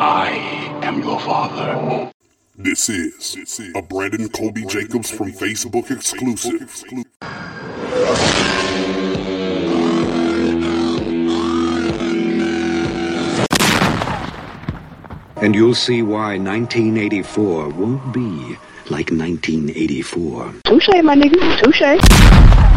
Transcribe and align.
I 0.00 0.30
am 0.82 1.00
your 1.02 1.20
father. 1.20 2.10
This 2.56 2.88
is 2.88 3.36
a 3.76 3.82
Brandon 3.82 4.28
Colby 4.28 4.64
Jacobs 4.66 5.10
from 5.10 5.32
Facebook 5.32 5.90
exclusive. 5.90 6.82
And 15.36 15.54
you'll 15.54 15.74
see 15.74 16.02
why 16.02 16.38
1984 16.38 17.68
won't 17.68 18.12
be 18.12 18.56
like 18.90 19.10
1984. 19.10 20.54
Touche, 20.64 20.88
my 21.02 21.14
nigga. 21.14 21.62
Touche. 21.62 22.73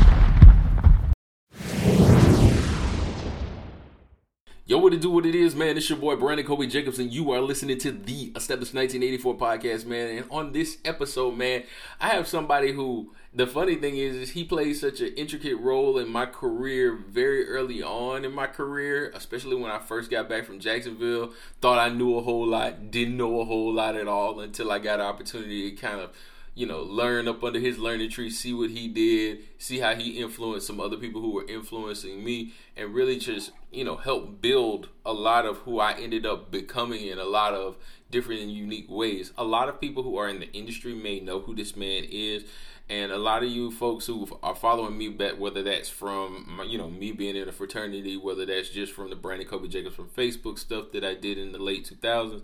Yo, 4.70 4.78
what 4.78 4.94
it 4.94 5.00
do, 5.00 5.10
what 5.10 5.26
it 5.26 5.34
is, 5.34 5.56
man. 5.56 5.78
It's 5.78 5.90
your 5.90 5.98
boy 5.98 6.18
Brandon 6.18 6.46
Kobe 6.46 6.68
Jacobs, 6.68 7.00
and 7.00 7.10
you 7.10 7.32
are 7.32 7.40
listening 7.40 7.78
to 7.78 7.90
the 7.90 8.34
Established 8.36 8.74
1984 8.74 9.38
podcast, 9.38 9.86
man. 9.86 10.18
And 10.18 10.26
on 10.30 10.52
this 10.52 10.80
episode, 10.84 11.38
man, 11.38 11.64
I 12.02 12.10
have 12.10 12.28
somebody 12.28 12.74
who 12.74 13.14
the 13.34 13.48
funny 13.48 13.76
thing 13.76 13.96
is, 13.96 14.18
is 14.18 14.32
he 14.32 14.44
plays 14.44 14.82
such 14.82 15.00
an 15.00 15.14
intricate 15.16 15.56
role 15.56 15.98
in 15.98 16.10
my 16.10 16.26
career 16.26 16.94
very 16.94 17.48
early 17.48 17.82
on 17.82 18.26
in 18.26 18.34
my 18.34 18.48
career, 18.48 19.10
especially 19.16 19.56
when 19.56 19.72
I 19.72 19.80
first 19.80 20.12
got 20.12 20.28
back 20.28 20.44
from 20.44 20.60
Jacksonville. 20.60 21.32
Thought 21.62 21.80
I 21.80 21.88
knew 21.88 22.18
a 22.18 22.22
whole 22.22 22.46
lot, 22.46 22.92
didn't 22.92 23.16
know 23.16 23.40
a 23.40 23.46
whole 23.46 23.72
lot 23.74 23.96
at 23.96 24.10
all 24.10 24.42
until 24.42 24.70
I 24.70 24.80
got 24.80 25.00
an 25.00 25.06
opportunity 25.06 25.72
to 25.72 25.78
kind 25.78 26.02
of 26.02 26.10
you 26.58 26.66
know, 26.66 26.82
learn 26.82 27.28
up 27.28 27.44
under 27.44 27.60
his 27.60 27.78
learning 27.78 28.10
tree, 28.10 28.32
see 28.32 28.52
what 28.52 28.72
he 28.72 28.88
did, 28.88 29.44
see 29.60 29.78
how 29.78 29.94
he 29.94 30.20
influenced 30.20 30.66
some 30.66 30.80
other 30.80 30.98
people 30.98 31.22
who 31.22 31.30
were 31.30 31.46
influencing 31.48 32.24
me, 32.24 32.52
and 32.76 32.96
really 32.96 33.20
just, 33.20 33.52
you 33.72 33.86
know, 33.86 33.96
help 33.96 34.42
build 34.42 34.90
a 35.06 35.14
lot 35.14 35.46
of 35.46 35.58
who 35.60 35.80
I 35.80 35.94
ended 35.94 36.26
up 36.26 36.50
becoming 36.50 37.06
in 37.06 37.20
a 37.20 37.26
lot 37.26 37.54
of 37.54 37.78
different 38.10 38.42
and 38.42 38.52
unique 38.52 38.90
ways. 38.90 39.32
A 39.38 39.44
lot 39.44 39.70
of 39.70 39.80
people 39.80 40.02
who 40.02 40.18
are 40.18 40.28
in 40.28 40.40
the 40.40 40.52
industry 40.52 40.96
may 40.96 41.20
know 41.20 41.42
who 41.42 41.54
this 41.54 41.76
man 41.76 42.04
is. 42.10 42.44
And 42.90 43.12
a 43.12 43.18
lot 43.18 43.44
of 43.44 43.50
you 43.50 43.70
folks 43.70 44.08
who 44.08 44.28
are 44.42 44.56
following 44.56 44.98
me, 44.98 45.10
back, 45.10 45.38
whether 45.38 45.62
that's 45.62 45.90
from 45.90 46.62
you 46.68 46.78
know 46.78 46.90
me 46.90 47.12
being 47.12 47.36
in 47.36 47.50
a 47.50 47.52
fraternity, 47.52 48.16
whether 48.16 48.46
that's 48.46 48.70
just 48.70 48.94
from 48.94 49.10
the 49.10 49.16
Brandon 49.18 49.46
Kobe 49.46 49.68
Jacobs 49.68 49.96
from 49.96 50.08
Facebook 50.08 50.58
stuff 50.58 50.94
that 50.94 51.04
I 51.04 51.14
did 51.14 51.38
in 51.38 51.52
the 51.52 51.60
late 51.60 51.86
2000s, 51.86 52.44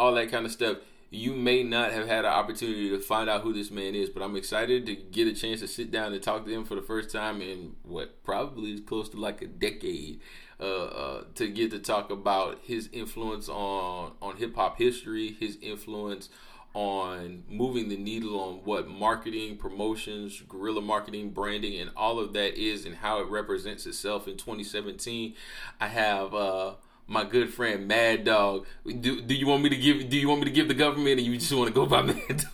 all 0.00 0.14
that 0.14 0.30
kind 0.30 0.46
of 0.46 0.52
stuff 0.52 0.78
you 1.10 1.32
may 1.32 1.62
not 1.62 1.92
have 1.92 2.06
had 2.06 2.24
an 2.24 2.32
opportunity 2.32 2.90
to 2.90 2.98
find 2.98 3.30
out 3.30 3.42
who 3.42 3.52
this 3.52 3.70
man 3.70 3.94
is, 3.94 4.10
but 4.10 4.22
I'm 4.22 4.36
excited 4.36 4.86
to 4.86 4.94
get 4.94 5.28
a 5.28 5.32
chance 5.32 5.60
to 5.60 5.68
sit 5.68 5.90
down 5.90 6.12
and 6.12 6.22
talk 6.22 6.44
to 6.44 6.52
him 6.52 6.64
for 6.64 6.74
the 6.74 6.82
first 6.82 7.10
time 7.10 7.40
in 7.40 7.76
what 7.82 8.24
probably 8.24 8.72
is 8.72 8.80
close 8.80 9.08
to 9.10 9.16
like 9.16 9.42
a 9.42 9.46
decade. 9.46 10.20
Uh, 10.60 10.84
uh, 10.84 11.24
to 11.34 11.48
get 11.48 11.72
to 11.72 11.80
talk 11.80 12.10
about 12.10 12.60
his 12.62 12.88
influence 12.92 13.48
on 13.48 14.12
on 14.22 14.36
hip 14.36 14.54
hop 14.54 14.78
history, 14.78 15.36
his 15.40 15.58
influence 15.60 16.28
on 16.74 17.44
moving 17.48 17.88
the 17.88 17.96
needle 17.96 18.40
on 18.40 18.54
what 18.64 18.88
marketing, 18.88 19.56
promotions, 19.56 20.42
guerrilla 20.48 20.80
marketing, 20.80 21.30
branding, 21.30 21.80
and 21.80 21.90
all 21.96 22.20
of 22.20 22.32
that 22.34 22.56
is, 22.56 22.86
and 22.86 22.96
how 22.96 23.20
it 23.20 23.28
represents 23.28 23.84
itself 23.84 24.28
in 24.28 24.36
2017. 24.36 25.34
I 25.80 25.88
have. 25.88 26.34
Uh, 26.34 26.74
my 27.06 27.24
good 27.24 27.52
friend 27.52 27.86
Mad 27.86 28.24
Dog. 28.24 28.66
Do, 28.86 29.20
do 29.20 29.34
you 29.34 29.46
want 29.46 29.62
me 29.62 29.68
to 29.70 29.76
give 29.76 30.08
do 30.08 30.16
you 30.16 30.28
want 30.28 30.40
me 30.40 30.46
to 30.46 30.50
give 30.50 30.68
the 30.68 30.74
government 30.74 31.18
or 31.18 31.22
you 31.22 31.36
just 31.36 31.52
want 31.52 31.68
to 31.68 31.74
go 31.74 31.86
by 31.86 32.02
Mad 32.02 32.18
Dog? 32.28 32.50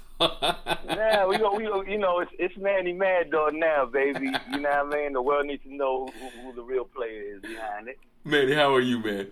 yeah, 0.86 1.26
we 1.26 1.38
go 1.38 1.54
we 1.54 1.64
go 1.64 1.82
you 1.82 1.98
know, 1.98 2.20
it's 2.20 2.32
it's 2.38 2.56
Manny 2.56 2.92
Mad 2.92 3.30
Dog 3.30 3.54
now, 3.54 3.86
baby. 3.86 4.26
You 4.52 4.60
know 4.60 4.84
what 4.84 4.96
I 4.96 5.02
mean? 5.02 5.12
The 5.12 5.22
world 5.22 5.46
needs 5.46 5.62
to 5.64 5.74
know 5.74 6.06
who, 6.06 6.28
who 6.42 6.54
the 6.54 6.62
real 6.62 6.84
player 6.84 7.36
is 7.36 7.42
behind 7.42 7.88
it. 7.88 7.98
Manny, 8.24 8.54
how 8.54 8.74
are 8.74 8.80
you, 8.80 9.02
man? 9.02 9.28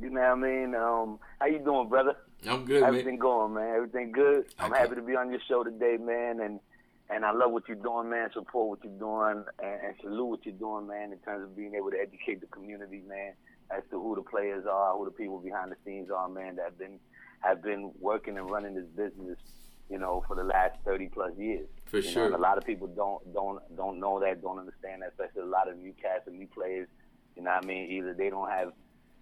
You 0.00 0.10
know 0.10 0.20
what 0.20 0.30
I 0.30 0.34
mean? 0.34 0.74
Um, 0.74 1.18
how 1.40 1.46
you 1.46 1.58
doing, 1.58 1.88
brother? 1.88 2.16
I'm 2.48 2.64
good, 2.64 2.82
Everything 2.82 3.14
man. 3.14 3.18
going, 3.18 3.54
man. 3.54 3.74
Everything 3.74 4.12
good. 4.12 4.44
I'm 4.58 4.70
okay. 4.70 4.80
happy 4.80 4.96
to 4.96 5.02
be 5.02 5.16
on 5.16 5.30
your 5.30 5.40
show 5.48 5.64
today, 5.64 5.96
man, 6.00 6.40
and 6.40 6.60
and 7.10 7.24
I 7.24 7.32
love 7.32 7.50
what 7.50 7.66
you're 7.68 7.76
doing, 7.76 8.10
man. 8.10 8.30
Support 8.32 8.68
what 8.68 8.84
you're 8.84 8.98
doing, 8.98 9.44
and, 9.62 9.80
and 9.86 9.94
salute 10.00 10.26
what 10.26 10.46
you're 10.46 10.54
doing, 10.54 10.86
man. 10.86 11.12
In 11.12 11.18
terms 11.18 11.44
of 11.44 11.56
being 11.56 11.74
able 11.74 11.90
to 11.90 11.98
educate 11.98 12.40
the 12.40 12.46
community, 12.46 13.02
man 13.08 13.32
as 13.70 13.82
to 13.90 14.00
who 14.00 14.14
the 14.14 14.22
players 14.22 14.64
are, 14.70 14.96
who 14.96 15.04
the 15.04 15.10
people 15.10 15.38
behind 15.38 15.72
the 15.72 15.76
scenes 15.84 16.10
are, 16.10 16.28
man, 16.28 16.56
that 16.56 16.64
have 16.64 16.78
been 16.78 16.98
have 17.40 17.62
been 17.62 17.92
working 18.00 18.38
and 18.38 18.50
running 18.50 18.74
this 18.74 18.88
business, 18.96 19.38
you 19.90 19.98
know, 19.98 20.24
for 20.26 20.36
the 20.36 20.44
last 20.44 20.76
thirty 20.84 21.08
plus 21.08 21.32
years. 21.38 21.68
For 21.86 21.98
you 21.98 22.10
sure. 22.10 22.30
Know, 22.30 22.36
a 22.36 22.38
lot 22.38 22.58
of 22.58 22.64
people 22.64 22.88
don't 22.88 23.32
don't 23.32 23.60
don't 23.76 24.00
know 24.00 24.20
that, 24.20 24.42
don't 24.42 24.58
understand 24.58 25.02
that, 25.02 25.10
especially 25.10 25.42
a 25.42 25.52
lot 25.52 25.68
of 25.68 25.76
new 25.78 25.92
cats 26.00 26.26
and 26.26 26.38
new 26.38 26.48
players. 26.48 26.88
You 27.36 27.42
know 27.42 27.50
what 27.50 27.64
I 27.64 27.66
mean? 27.66 27.90
Either 27.90 28.14
they 28.14 28.30
don't 28.30 28.50
have 28.50 28.72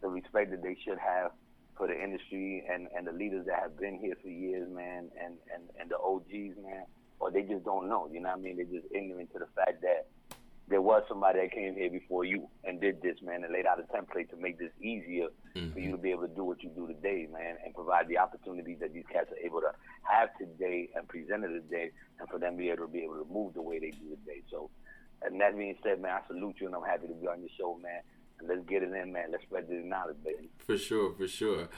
the 0.02 0.08
respect 0.08 0.50
that 0.50 0.62
they 0.62 0.76
should 0.84 0.98
have 0.98 1.32
for 1.76 1.86
the 1.86 1.94
industry 1.94 2.64
and, 2.70 2.88
and 2.94 3.06
the 3.06 3.12
leaders 3.12 3.46
that 3.46 3.58
have 3.58 3.78
been 3.78 3.98
here 3.98 4.14
for 4.20 4.28
years, 4.28 4.68
man, 4.70 5.08
and, 5.18 5.34
and, 5.54 5.64
and 5.80 5.90
the 5.90 5.98
OGs, 5.98 6.56
man, 6.62 6.84
or 7.18 7.30
they 7.30 7.42
just 7.42 7.64
don't 7.64 7.88
know. 7.88 8.08
You 8.12 8.20
know 8.20 8.28
what 8.28 8.38
I 8.38 8.42
mean? 8.42 8.56
They're 8.56 8.80
just 8.80 8.92
ignorant 8.94 9.32
to 9.32 9.38
the 9.38 9.48
fact 9.56 9.80
that 9.82 10.08
there 10.68 10.80
was 10.80 11.02
somebody 11.08 11.40
that 11.40 11.52
came 11.52 11.74
here 11.74 11.90
before 11.90 12.24
you 12.24 12.48
and 12.64 12.80
did 12.80 13.02
this, 13.02 13.16
man, 13.22 13.44
and 13.44 13.52
laid 13.52 13.66
out 13.66 13.78
a 13.78 13.82
template 13.94 14.30
to 14.30 14.36
make 14.36 14.58
this 14.58 14.70
easier 14.80 15.28
mm-hmm. 15.54 15.72
for 15.72 15.80
you 15.80 15.90
to 15.90 15.98
be 15.98 16.10
able 16.10 16.26
to 16.26 16.34
do 16.34 16.44
what 16.44 16.62
you 16.62 16.70
do 16.70 16.86
today, 16.86 17.26
man, 17.32 17.56
and 17.64 17.74
provide 17.74 18.08
the 18.08 18.18
opportunities 18.18 18.78
that 18.80 18.94
these 18.94 19.04
cats 19.12 19.30
are 19.32 19.44
able 19.44 19.60
to 19.60 19.72
have 20.02 20.30
today 20.38 20.88
and 20.94 21.06
present 21.08 21.44
it 21.44 21.48
today, 21.48 21.90
and 22.20 22.28
for 22.28 22.38
them 22.38 22.54
to 22.54 22.58
be 22.58 22.70
able 22.70 22.86
to 22.86 22.92
be 22.92 23.00
able 23.00 23.16
to 23.16 23.26
move 23.30 23.54
the 23.54 23.62
way 23.62 23.78
they 23.78 23.90
do 23.90 24.16
today. 24.24 24.42
So, 24.50 24.70
and 25.22 25.40
that 25.40 25.56
being 25.56 25.76
said, 25.82 26.00
man, 26.00 26.12
I 26.22 26.26
salute 26.26 26.56
you, 26.60 26.66
and 26.66 26.76
I'm 26.76 26.84
happy 26.84 27.08
to 27.08 27.14
be 27.14 27.26
on 27.26 27.40
your 27.40 27.50
show, 27.58 27.78
man. 27.82 28.00
And 28.38 28.48
let's 28.48 28.62
get 28.68 28.82
it 28.82 28.92
in, 28.92 29.12
man. 29.12 29.26
Let's 29.30 29.44
spread 29.44 29.68
the 29.68 29.74
knowledge, 29.74 30.16
baby. 30.24 30.48
For 30.58 30.78
sure, 30.78 31.12
for 31.14 31.28
sure. 31.28 31.68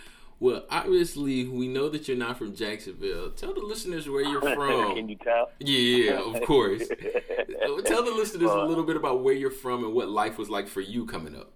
Well, 0.40 0.64
obviously, 0.68 1.46
we 1.46 1.68
know 1.68 1.88
that 1.88 2.08
you're 2.08 2.16
not 2.16 2.38
from 2.38 2.54
Jacksonville. 2.54 3.30
Tell 3.30 3.54
the 3.54 3.60
listeners 3.60 4.08
where 4.08 4.22
you're 4.22 4.40
from. 4.54 4.96
Can 4.96 5.08
you 5.08 5.16
tell? 5.16 5.50
Yeah, 5.60 6.20
of 6.20 6.42
course. 6.42 6.86
tell 7.84 8.04
the 8.04 8.12
listeners 8.14 8.50
uh, 8.50 8.62
a 8.62 8.66
little 8.66 8.84
bit 8.84 8.96
about 8.96 9.22
where 9.22 9.34
you're 9.34 9.50
from 9.50 9.84
and 9.84 9.94
what 9.94 10.08
life 10.08 10.38
was 10.38 10.50
like 10.50 10.68
for 10.68 10.80
you 10.80 11.06
coming 11.06 11.36
up. 11.36 11.52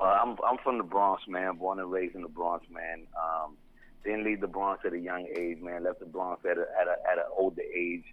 Uh, 0.00 0.04
I'm 0.04 0.36
I'm 0.46 0.58
from 0.62 0.78
the 0.78 0.84
Bronx, 0.84 1.22
man. 1.28 1.56
Born 1.56 1.80
and 1.80 1.90
raised 1.90 2.14
in 2.14 2.22
the 2.22 2.28
Bronx, 2.28 2.66
man. 2.70 3.06
Um, 3.16 3.56
didn't 4.04 4.24
leave 4.24 4.40
the 4.40 4.46
Bronx 4.46 4.82
at 4.86 4.92
a 4.92 4.98
young 4.98 5.26
age, 5.36 5.58
man. 5.60 5.84
Left 5.84 6.00
the 6.00 6.06
Bronx 6.06 6.44
at 6.44 6.56
a 6.56 6.66
at 6.80 6.86
a 6.86 7.10
at 7.10 7.18
an 7.18 7.24
older 7.36 7.62
age. 7.62 8.04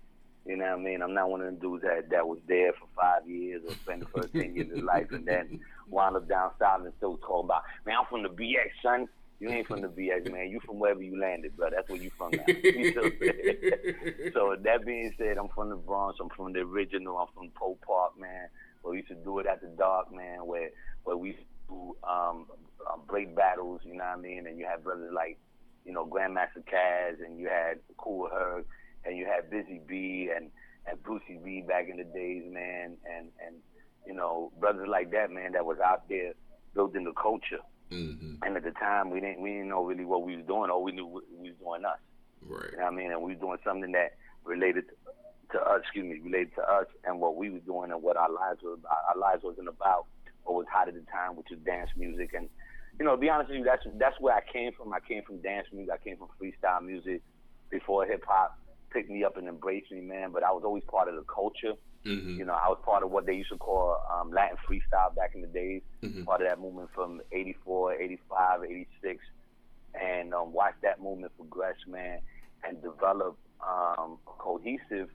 You 0.45 0.57
know 0.57 0.65
what 0.65 0.79
I 0.79 0.83
mean? 0.83 1.01
I'm 1.01 1.13
not 1.13 1.29
one 1.29 1.41
of 1.41 1.47
them 1.47 1.55
dudes 1.55 1.83
that 1.83 2.09
that 2.11 2.27
was 2.27 2.39
there 2.47 2.71
for 2.73 2.87
five 2.95 3.27
years 3.27 3.63
or 3.67 3.73
spent 3.73 4.01
the 4.01 4.05
first 4.07 4.31
ten 4.33 4.55
years 4.55 4.71
of 4.77 4.83
life 4.83 5.11
and 5.11 5.25
then 5.25 5.59
wound 5.89 6.15
up 6.15 6.27
down 6.27 6.51
south 6.59 6.81
and 6.83 6.93
still 6.97 7.17
talking 7.17 7.45
about, 7.45 7.63
man, 7.85 7.95
I'm 7.99 8.05
from 8.05 8.23
the 8.23 8.29
BX, 8.29 8.69
son. 8.83 9.07
You 9.39 9.49
ain't 9.49 9.67
from 9.67 9.81
the 9.81 9.87
BX, 9.87 10.31
man. 10.31 10.49
You 10.49 10.61
from 10.65 10.79
wherever 10.79 11.01
you 11.01 11.19
landed, 11.19 11.57
bro. 11.57 11.69
That's 11.69 11.89
where 11.89 12.01
you 12.01 12.09
from 12.17 12.31
now. 12.31 12.45
so 14.33 14.55
that 14.63 14.85
being 14.85 15.13
said, 15.17 15.37
I'm 15.37 15.49
from 15.49 15.69
the 15.69 15.75
Bronx. 15.75 16.19
I'm 16.21 16.29
from 16.29 16.53
the 16.53 16.59
original. 16.59 17.17
I'm 17.17 17.27
from 17.33 17.49
Poe 17.49 17.77
Park, 17.85 18.17
man. 18.19 18.47
Where 18.81 18.91
we 18.91 18.97
used 18.99 19.09
to 19.09 19.15
do 19.15 19.39
it 19.39 19.47
at 19.47 19.61
the 19.61 19.67
dark, 19.67 20.13
man. 20.13 20.45
Where 20.45 20.69
where 21.03 21.17
we 21.17 21.37
do 21.67 21.97
um, 22.03 22.45
um, 22.89 23.01
break 23.07 23.35
battles. 23.35 23.81
You 23.83 23.97
know 23.97 24.05
what 24.05 24.19
I 24.19 24.21
mean? 24.21 24.47
And 24.47 24.57
you 24.57 24.65
had 24.65 24.83
brothers 24.83 25.11
like, 25.13 25.37
you 25.85 25.91
know, 25.91 26.05
Grandmaster 26.05 26.63
Caz, 26.71 27.23
and 27.23 27.37
you 27.37 27.49
had 27.49 27.79
Kool 27.97 28.29
Herc, 28.31 28.65
and 29.05 29.17
you 29.17 29.25
had 29.25 29.49
Busy 29.49 29.81
B, 29.87 30.29
and 30.35 30.49
and 30.87 31.01
Brucey 31.03 31.39
B 31.43 31.63
back 31.67 31.87
in 31.89 31.97
the 31.97 32.03
days, 32.03 32.43
man. 32.47 32.97
And 33.05 33.29
and 33.45 33.55
you 34.05 34.13
know, 34.13 34.51
brothers 34.59 34.87
like 34.89 35.11
that, 35.11 35.31
man, 35.31 35.53
that 35.53 35.65
was 35.65 35.77
out 35.79 36.07
there 36.09 36.33
building 36.73 37.03
the 37.03 37.13
culture. 37.13 37.63
Mm-hmm. 37.91 38.43
And 38.43 38.57
at 38.57 38.63
the 38.63 38.71
time, 38.71 39.09
we 39.09 39.19
didn't 39.19 39.41
we 39.41 39.51
didn't 39.51 39.69
know 39.69 39.83
really 39.83 40.05
what 40.05 40.23
we 40.23 40.37
was 40.37 40.45
doing. 40.45 40.69
All 40.69 40.83
we 40.83 40.91
knew 40.91 41.05
we 41.05 41.49
was 41.49 41.57
doing 41.59 41.85
us. 41.85 41.99
Right. 42.41 42.69
You 42.71 42.77
know 42.77 42.83
what 42.85 42.93
I 42.93 42.95
mean? 42.95 43.11
And 43.11 43.21
we 43.21 43.31
was 43.31 43.39
doing 43.39 43.57
something 43.63 43.91
that 43.93 44.17
related 44.43 44.85
to 45.51 45.59
us. 45.61 45.81
Excuse 45.83 46.05
me, 46.05 46.19
related 46.23 46.55
to 46.55 46.61
us 46.61 46.87
and 47.03 47.19
what 47.19 47.35
we 47.35 47.49
was 47.49 47.61
doing 47.65 47.91
and 47.91 48.01
what 48.01 48.17
our 48.17 48.31
lives 48.31 48.61
were. 48.63 48.77
Our 48.89 49.17
lives 49.17 49.43
wasn't 49.43 49.69
about 49.69 50.05
what 50.43 50.55
was 50.55 50.65
hot 50.71 50.87
at 50.87 50.93
the 50.93 51.05
time, 51.11 51.35
which 51.35 51.47
was 51.49 51.59
dance 51.65 51.89
music. 51.97 52.33
And 52.35 52.49
you 52.99 53.05
know, 53.05 53.15
to 53.15 53.17
be 53.17 53.29
honest 53.29 53.49
with 53.49 53.59
you, 53.59 53.65
that's 53.65 53.83
that's 53.97 54.19
where 54.19 54.35
I 54.35 54.41
came 54.51 54.71
from. 54.73 54.93
I 54.93 54.99
came 54.99 55.23
from 55.23 55.41
dance 55.41 55.67
music. 55.71 55.93
I 55.93 56.03
came 56.03 56.17
from 56.17 56.29
freestyle 56.41 56.83
music 56.83 57.21
before 57.69 58.05
hip 58.05 58.23
hop 58.27 58.57
picked 58.95 59.09
me 59.09 59.23
up 59.25 59.35
and 59.35 59.47
embraced 59.47 59.91
me, 59.91 59.99
man. 59.99 60.31
But 60.31 60.43
I 60.43 60.51
was 60.51 60.63
always 60.63 60.83
part 60.85 61.09
of 61.09 61.15
the 61.15 61.23
culture. 61.23 61.73
Mm-hmm. 62.05 62.39
You 62.39 62.45
know, 62.45 62.53
I 62.53 62.69
was 62.69 62.77
part 62.85 63.03
of 63.03 63.11
what 63.11 63.25
they 63.25 63.33
used 63.33 63.49
to 63.49 63.57
call 63.57 64.01
um, 64.09 64.31
Latin 64.31 64.57
freestyle 64.67 65.13
back 65.13 65.35
in 65.35 65.41
the 65.41 65.47
days. 65.47 65.81
Mm-hmm. 66.01 66.23
Part 66.23 66.41
of 66.41 66.47
that 66.47 66.59
movement 66.59 66.89
from 66.95 67.21
84, 67.31 67.95
85, 67.95 68.63
86. 68.63 69.23
And 70.01 70.33
um, 70.33 70.53
watched 70.53 70.81
that 70.83 71.01
movement 71.01 71.33
progress, 71.35 71.75
man, 71.87 72.19
and 72.63 72.81
develop 72.81 73.37
um, 73.61 74.17
cohesive 74.25 75.09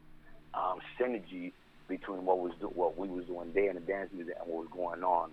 um, 0.55 0.81
synergy 0.99 1.53
between 1.89 2.25
what 2.25 2.39
was 2.39 2.53
do- 2.61 2.69
what 2.69 2.97
we 2.97 3.09
was 3.09 3.25
doing 3.27 3.53
there 3.55 3.71
in 3.71 3.75
the 3.75 3.81
dance 3.81 4.11
music 4.13 4.35
and 4.41 4.49
what 4.49 4.65
was 4.65 4.69
going 4.73 5.03
on 5.03 5.31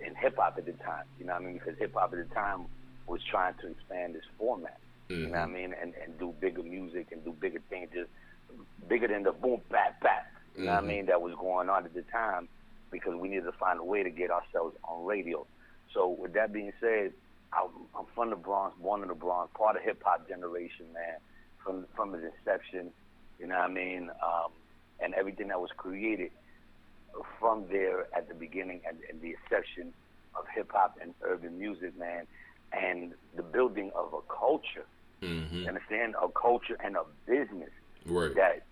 in 0.00 0.14
hip 0.14 0.36
hop 0.36 0.56
at 0.58 0.66
the 0.66 0.72
time. 0.72 1.04
You 1.18 1.26
know 1.26 1.32
what 1.32 1.42
I 1.42 1.44
mean? 1.46 1.54
Because 1.54 1.78
hip 1.78 1.94
hop 1.94 2.12
at 2.12 2.28
the 2.28 2.34
time 2.34 2.66
was 3.06 3.20
trying 3.30 3.54
to 3.60 3.68
expand 3.68 4.14
this 4.14 4.24
format. 4.38 4.78
Mm-hmm. 5.08 5.20
You 5.20 5.26
know 5.28 5.32
what 5.32 5.40
I 5.40 5.46
mean? 5.46 5.74
And 5.80 5.94
and 6.02 6.18
do 6.18 6.34
bigger 6.40 6.62
music 6.62 7.08
and 7.12 7.24
do 7.24 7.32
bigger 7.32 7.60
things, 7.68 7.88
just 7.92 8.10
bigger 8.88 9.08
than 9.08 9.22
the 9.22 9.32
boom 9.32 9.60
bap 9.70 10.00
bap. 10.00 10.26
You 10.54 10.60
mm-hmm. 10.60 10.66
know 10.66 10.74
what 10.74 10.84
I 10.84 10.86
mean? 10.86 11.06
That 11.06 11.20
was 11.20 11.34
going 11.34 11.68
on 11.68 11.84
at 11.84 11.94
the 11.94 12.02
time 12.02 12.48
because 12.90 13.14
we 13.16 13.28
needed 13.28 13.44
to 13.44 13.52
find 13.52 13.78
a 13.78 13.84
way 13.84 14.02
to 14.02 14.10
get 14.10 14.30
ourselves 14.30 14.76
on 14.84 15.04
radio. 15.04 15.46
So 15.92 16.08
with 16.08 16.32
that 16.34 16.52
being 16.52 16.72
said, 16.80 17.12
I'm, 17.52 17.68
from 18.14 18.30
the 18.30 18.36
Bronx, 18.36 18.76
born 18.80 19.02
in 19.02 19.08
the 19.08 19.14
Bronx, 19.14 19.52
part 19.56 19.76
of 19.76 19.82
hip 19.82 20.02
hop 20.04 20.28
generation, 20.28 20.86
man, 20.92 21.18
from 21.62 21.86
from 21.94 22.14
its 22.14 22.24
inception. 22.38 22.90
You 23.38 23.48
know 23.48 23.58
what 23.58 23.70
I 23.70 23.72
mean? 23.72 24.10
Um, 24.22 24.52
and 25.00 25.14
everything 25.14 25.48
that 25.48 25.60
was 25.60 25.70
created 25.76 26.30
from 27.38 27.64
there 27.70 28.06
at 28.16 28.28
the 28.28 28.34
beginning 28.34 28.80
and, 28.88 28.98
and 29.10 29.20
the 29.20 29.34
inception 29.42 29.92
of 30.36 30.44
hip 30.54 30.70
hop 30.72 30.98
and 31.00 31.14
urban 31.22 31.58
music, 31.58 31.98
man, 31.98 32.26
and 32.72 33.12
the 33.36 33.42
building 33.42 33.90
of 33.94 34.14
a 34.14 34.20
culture. 34.32 34.86
Mm-hmm. 35.24 35.68
Understand? 35.68 36.14
A 36.22 36.28
culture 36.28 36.76
and 36.84 36.96
a 36.96 37.02
business 37.26 37.70
Right. 38.06 38.34
that 38.34 38.62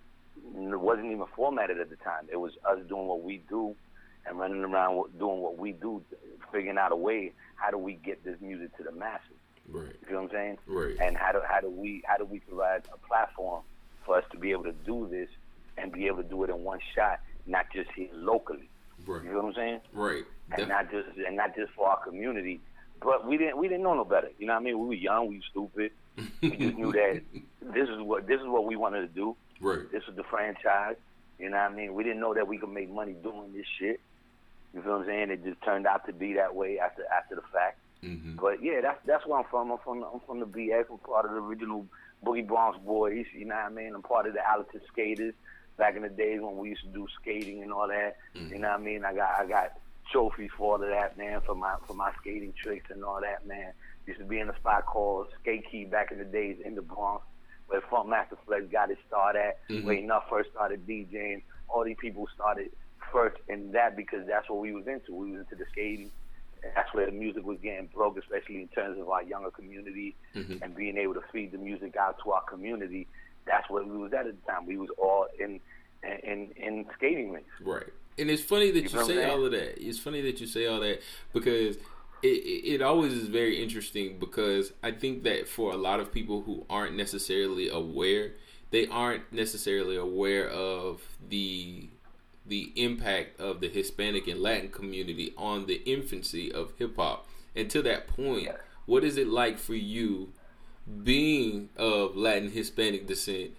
wasn't 0.55 1.07
even 1.07 1.25
formatted 1.35 1.79
at 1.81 1.91
the 1.91 1.97
time. 1.97 2.29
It 2.31 2.37
was 2.37 2.53
us 2.65 2.79
doing 2.89 3.07
what 3.07 3.23
we 3.23 3.43
do 3.49 3.75
and 4.27 4.39
running 4.39 4.63
around 4.63 5.19
doing 5.19 5.41
what 5.41 5.59
we 5.59 5.73
do, 5.73 6.03
figuring 6.53 6.79
out 6.79 6.93
a 6.93 6.97
way 6.97 7.33
how 7.57 7.71
do 7.71 7.79
we 7.79 7.95
get 7.95 8.25
this 8.25 8.37
music 8.41 8.77
to 8.77 8.83
the 8.85 8.93
masses. 8.93 9.27
Right. 9.69 9.95
You 10.07 10.13
know 10.15 10.23
what 10.23 10.31
I'm 10.31 10.37
saying? 10.37 10.59
Right. 10.67 10.97
And 11.01 11.17
how 11.17 11.33
do 11.33 11.41
how 11.49 11.61
do 11.61 11.71
we 11.71 12.03
how 12.07 12.17
do 12.17 12.25
we 12.25 12.41
provide 12.41 12.83
a 12.93 12.99
platform 13.09 13.63
for 14.05 14.19
us 14.19 14.25
to 14.33 14.39
be 14.39 14.51
able 14.51 14.65
to 14.65 14.73
do 14.85 15.07
this 15.11 15.29
and 15.79 15.93
be 15.93 16.07
able 16.09 16.19
to 16.19 16.29
do 16.29 16.43
it 16.45 16.51
in 16.51 16.65
one 16.65 16.81
shot, 16.95 17.21
not 17.47 17.67
just 17.73 17.91
here 17.93 18.09
locally. 18.13 18.69
Right. 19.07 19.23
You 19.25 19.31
know 19.31 19.37
what 19.39 19.47
I'm 19.47 19.55
saying? 19.55 19.81
Right. 19.93 20.25
And 20.51 20.59
Def- 20.59 20.69
not 20.69 20.91
just 20.91 21.09
and 21.27 21.37
not 21.37 21.55
just 21.57 21.73
for 21.73 21.89
our 21.89 22.03
community. 22.05 22.61
But 23.01 23.27
we 23.27 23.37
didn't 23.39 23.57
we 23.57 23.69
didn't 23.69 23.83
know 23.85 23.95
no 23.95 24.05
better. 24.05 24.31
You 24.39 24.47
know 24.47 24.55
what 24.55 24.61
I 24.61 24.65
mean? 24.65 24.79
We 24.79 24.87
were 24.89 24.95
young, 24.95 25.29
we 25.29 25.37
were 25.37 25.45
stupid. 25.51 25.93
We 26.43 26.51
just 26.51 26.77
knew 26.77 26.93
that 26.93 27.23
this 27.63 27.89
is 27.89 28.01
what 28.01 28.27
this 28.27 28.41
is 28.41 28.47
what 28.47 28.67
we 28.67 28.77
wanted 28.77 29.01
to 29.01 29.09
do. 29.09 29.37
right. 29.61 29.91
This 29.91 30.03
is 30.09 30.17
the 30.17 30.25
franchise. 30.25 30.97
You 31.39 31.51
know 31.51 31.57
what 31.57 31.73
I 31.73 31.75
mean? 31.75 31.95
We 31.95 32.05
didn't 32.05 32.21
know 32.21 32.35
that 32.35 32.47
we 32.47 32.59
could 32.59 32.71
make 32.71 32.91
money 32.91 33.15
doing 33.15 33.53
this 33.53 33.67
shit. 33.79 34.01
You 34.75 34.83
feel 34.83 34.93
what 34.93 35.01
I'm 35.01 35.07
saying? 35.07 35.31
It 35.31 35.45
just 35.45 35.61
turned 35.63 35.87
out 35.87 36.07
to 36.07 36.13
be 36.13 36.35
that 36.35 36.55
way 36.55 36.79
after 36.79 37.05
after 37.17 37.35
the 37.35 37.43
fact. 37.53 37.79
Mm-hmm. 38.03 38.37
But 38.37 38.63
yeah, 38.63 38.81
that's 38.81 38.99
that's 39.07 39.27
where 39.27 39.39
I'm 39.39 39.45
from. 39.51 39.71
I'm 39.71 39.79
from 39.79 40.03
I'm 40.03 40.21
from 40.27 40.41
the 40.41 40.47
BX. 40.47 40.85
I'm 40.91 40.99
part 40.99 41.25
of 41.25 41.33
the 41.33 41.39
original 41.39 41.87
Boogie 42.25 42.47
Bronx 42.47 42.79
Boys. 42.85 43.27
You 43.37 43.47
know 43.47 43.55
what 43.55 43.65
I 43.65 43.71
mean? 43.71 43.95
I'm 43.95 44.03
part 44.03 44.27
of 44.27 44.35
the 44.35 44.49
Allerton 44.49 44.81
Skaters. 44.93 45.35
Back 45.79 45.97
in 45.97 46.03
the 46.03 46.11
days 46.11 46.41
when 46.41 46.59
we 46.59 46.69
used 46.71 46.83
to 46.83 46.89
do 46.89 47.07
skating 47.21 47.63
and 47.63 47.73
all 47.73 47.89
that. 47.89 48.17
You 48.35 48.59
know 48.59 48.69
what 48.69 48.81
I 48.81 48.83
mean? 48.83 49.05
I 49.05 49.15
got 49.15 49.31
I 49.41 49.47
got 49.47 49.73
trophies 50.11 50.51
for 50.57 50.75
all 50.77 50.83
of 50.83 50.89
that, 50.91 51.17
man, 51.17 51.41
for 51.41 51.55
my 51.55 51.77
for 51.87 51.95
my 51.95 52.13
skating 52.21 52.53
tricks 52.53 52.91
and 52.91 53.03
all 53.03 53.21
that, 53.21 53.47
man. 53.47 53.73
Used 54.07 54.19
to 54.21 54.27
be 54.27 54.41
in 54.41 54.49
a 54.49 54.57
spot 54.57 54.87
called 54.87 55.29
Skate 55.41 55.65
Key 55.71 55.85
back 55.85 56.11
in 56.11 56.19
the 56.19 56.25
days 56.25 56.57
in 56.65 56.75
the 56.75 56.83
Bronx, 56.83 57.25
where 57.69 57.81
Funkmaster 57.83 58.37
Flex 58.47 58.65
got 58.71 58.89
his 58.89 58.99
start 59.07 59.37
at, 59.37 59.67
mm-hmm. 59.69 59.87
where 59.87 59.97
Enuff 59.97 60.25
first 60.29 60.51
started 60.51 60.87
DJing. 60.87 61.43
All 61.69 61.85
these 61.85 61.97
people 62.01 62.29
started 62.35 62.71
first 63.13 63.37
in 63.49 63.73
that 63.73 63.97
because 63.97 64.27
that's 64.27 64.49
what 64.49 64.61
we 64.61 64.73
was 64.73 64.87
into. 64.87 65.15
We 65.15 65.33
was 65.33 65.41
into 65.41 65.55
the 65.55 65.65
skating. 65.71 66.11
And 66.63 66.73
that's 66.75 66.93
where 66.95 67.07
the 67.07 67.13
music 67.13 67.45
was 67.45 67.59
getting 67.63 67.89
broke, 67.95 68.19
especially 68.19 68.57
in 68.57 68.69
terms 68.69 69.01
of 69.01 69.09
our 69.09 69.23
younger 69.23 69.51
community 69.51 70.15
mm-hmm. 70.35 70.63
and 70.63 70.75
being 70.75 70.97
able 70.97 71.15
to 71.15 71.23
feed 71.33 71.53
the 71.53 71.59
music 71.59 71.97
out 71.97 72.19
to 72.25 72.33
our 72.33 72.43
community. 72.43 73.07
That's 73.47 73.69
what 73.69 73.87
we 73.89 73.97
was 73.97 74.13
at 74.13 74.27
at 74.27 74.35
the 74.45 74.53
time. 74.53 74.67
We 74.67 74.77
was 74.77 74.91
all 74.99 75.27
in 75.39 75.61
in 76.03 76.51
in 76.57 76.87
skating 76.97 77.33
rinks. 77.33 77.51
Right. 77.61 77.87
And 78.19 78.31
it's 78.31 78.43
funny 78.43 78.71
that 78.71 78.83
you, 78.83 78.89
feel 78.89 79.07
say 79.07 79.29
all 79.29 79.45
of 79.45 79.53
that. 79.53 79.83
It's 79.83 79.99
funny 79.99 80.21
that 80.23 80.41
you 80.41 80.47
say 80.47 80.67
all 80.67 80.81
that 80.81 81.01
because 81.33 81.77
it, 82.23 82.27
it, 82.27 82.83
always 82.83 83.13
is 83.13 83.29
very 83.29 83.63
interesting 83.63 84.19
because 84.19 84.73
I 84.83 84.93
think 84.93 85.25
that 85.25 85.49
for 85.49 85.73
a 85.73 85.77
lot 85.77 86.01
of 86.01 86.13
people 86.13 86.43
who 86.43 86.65
aren't 86.71 86.97
necessarily 86.97 87.69
aware, 87.69 88.33
they 88.71 88.87
aren't 88.87 89.33
necessarily 89.33 89.97
aware 89.97 90.49
of 90.49 91.03
the 91.29 91.89
the 92.45 92.73
impact 92.75 93.41
of 93.41 93.61
the 93.61 93.69
Hispanic 93.69 94.27
and 94.27 94.41
Latin 94.41 94.69
community 94.69 95.33
on 95.39 95.67
the 95.67 95.81
infancy 95.85 96.51
of 96.51 96.73
hip 96.77 96.97
hop. 96.97 97.27
And 97.55 97.71
to 97.71 97.83
that 97.83 98.09
point, 98.09 98.49
what 98.87 99.05
is 99.05 99.17
it 99.17 99.29
like 99.29 99.59
for 99.59 99.75
you 99.75 100.33
being 101.05 101.69
of 101.77 102.17
Latin 102.17 102.51
Hispanic 102.51 103.07
descent, 103.07 103.53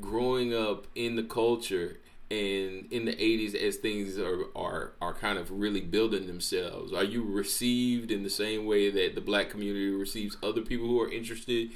growing 0.00 0.54
up 0.54 0.86
in 0.94 1.16
the 1.16 1.22
culture 1.22 1.98
and 2.30 2.86
in 2.92 3.06
the 3.06 3.12
80s 3.12 3.56
as 3.56 3.76
things 3.76 4.16
are, 4.18 4.44
are 4.54 4.92
are 5.00 5.14
kind 5.14 5.36
of 5.36 5.50
really 5.50 5.80
building 5.80 6.28
themselves 6.28 6.92
are 6.92 7.02
you 7.02 7.24
received 7.24 8.12
in 8.12 8.22
the 8.22 8.30
same 8.30 8.66
way 8.66 8.88
that 8.88 9.16
the 9.16 9.20
black 9.20 9.50
community 9.50 9.90
receives 9.90 10.36
other 10.42 10.60
people 10.60 10.86
who 10.86 11.00
are 11.00 11.10
interested 11.10 11.70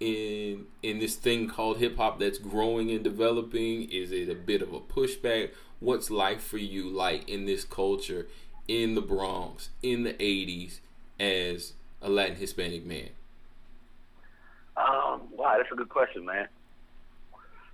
in 0.00 0.66
in 0.82 0.98
this 0.98 1.16
thing 1.16 1.48
called 1.48 1.78
hip 1.78 1.96
hop 1.96 2.18
that's 2.18 2.38
growing 2.38 2.90
and 2.90 3.02
developing? 3.02 3.90
Is 3.90 4.12
it 4.12 4.28
a 4.28 4.34
bit 4.34 4.62
of 4.62 4.72
a 4.72 4.80
pushback? 4.80 5.50
What's 5.80 6.10
life 6.10 6.42
for 6.42 6.58
you 6.58 6.88
like 6.88 7.28
in 7.28 7.46
this 7.46 7.64
culture 7.64 8.26
in 8.66 8.94
the 8.94 9.00
Bronx 9.00 9.70
in 9.82 10.02
the 10.02 10.14
80s 10.14 10.80
as 11.18 11.72
a 12.02 12.08
Latin 12.08 12.36
Hispanic 12.36 12.84
man? 12.84 13.10
Um, 14.76 15.22
wow, 15.32 15.54
that's 15.56 15.72
a 15.72 15.76
good 15.76 15.88
question, 15.88 16.24
man. 16.24 16.48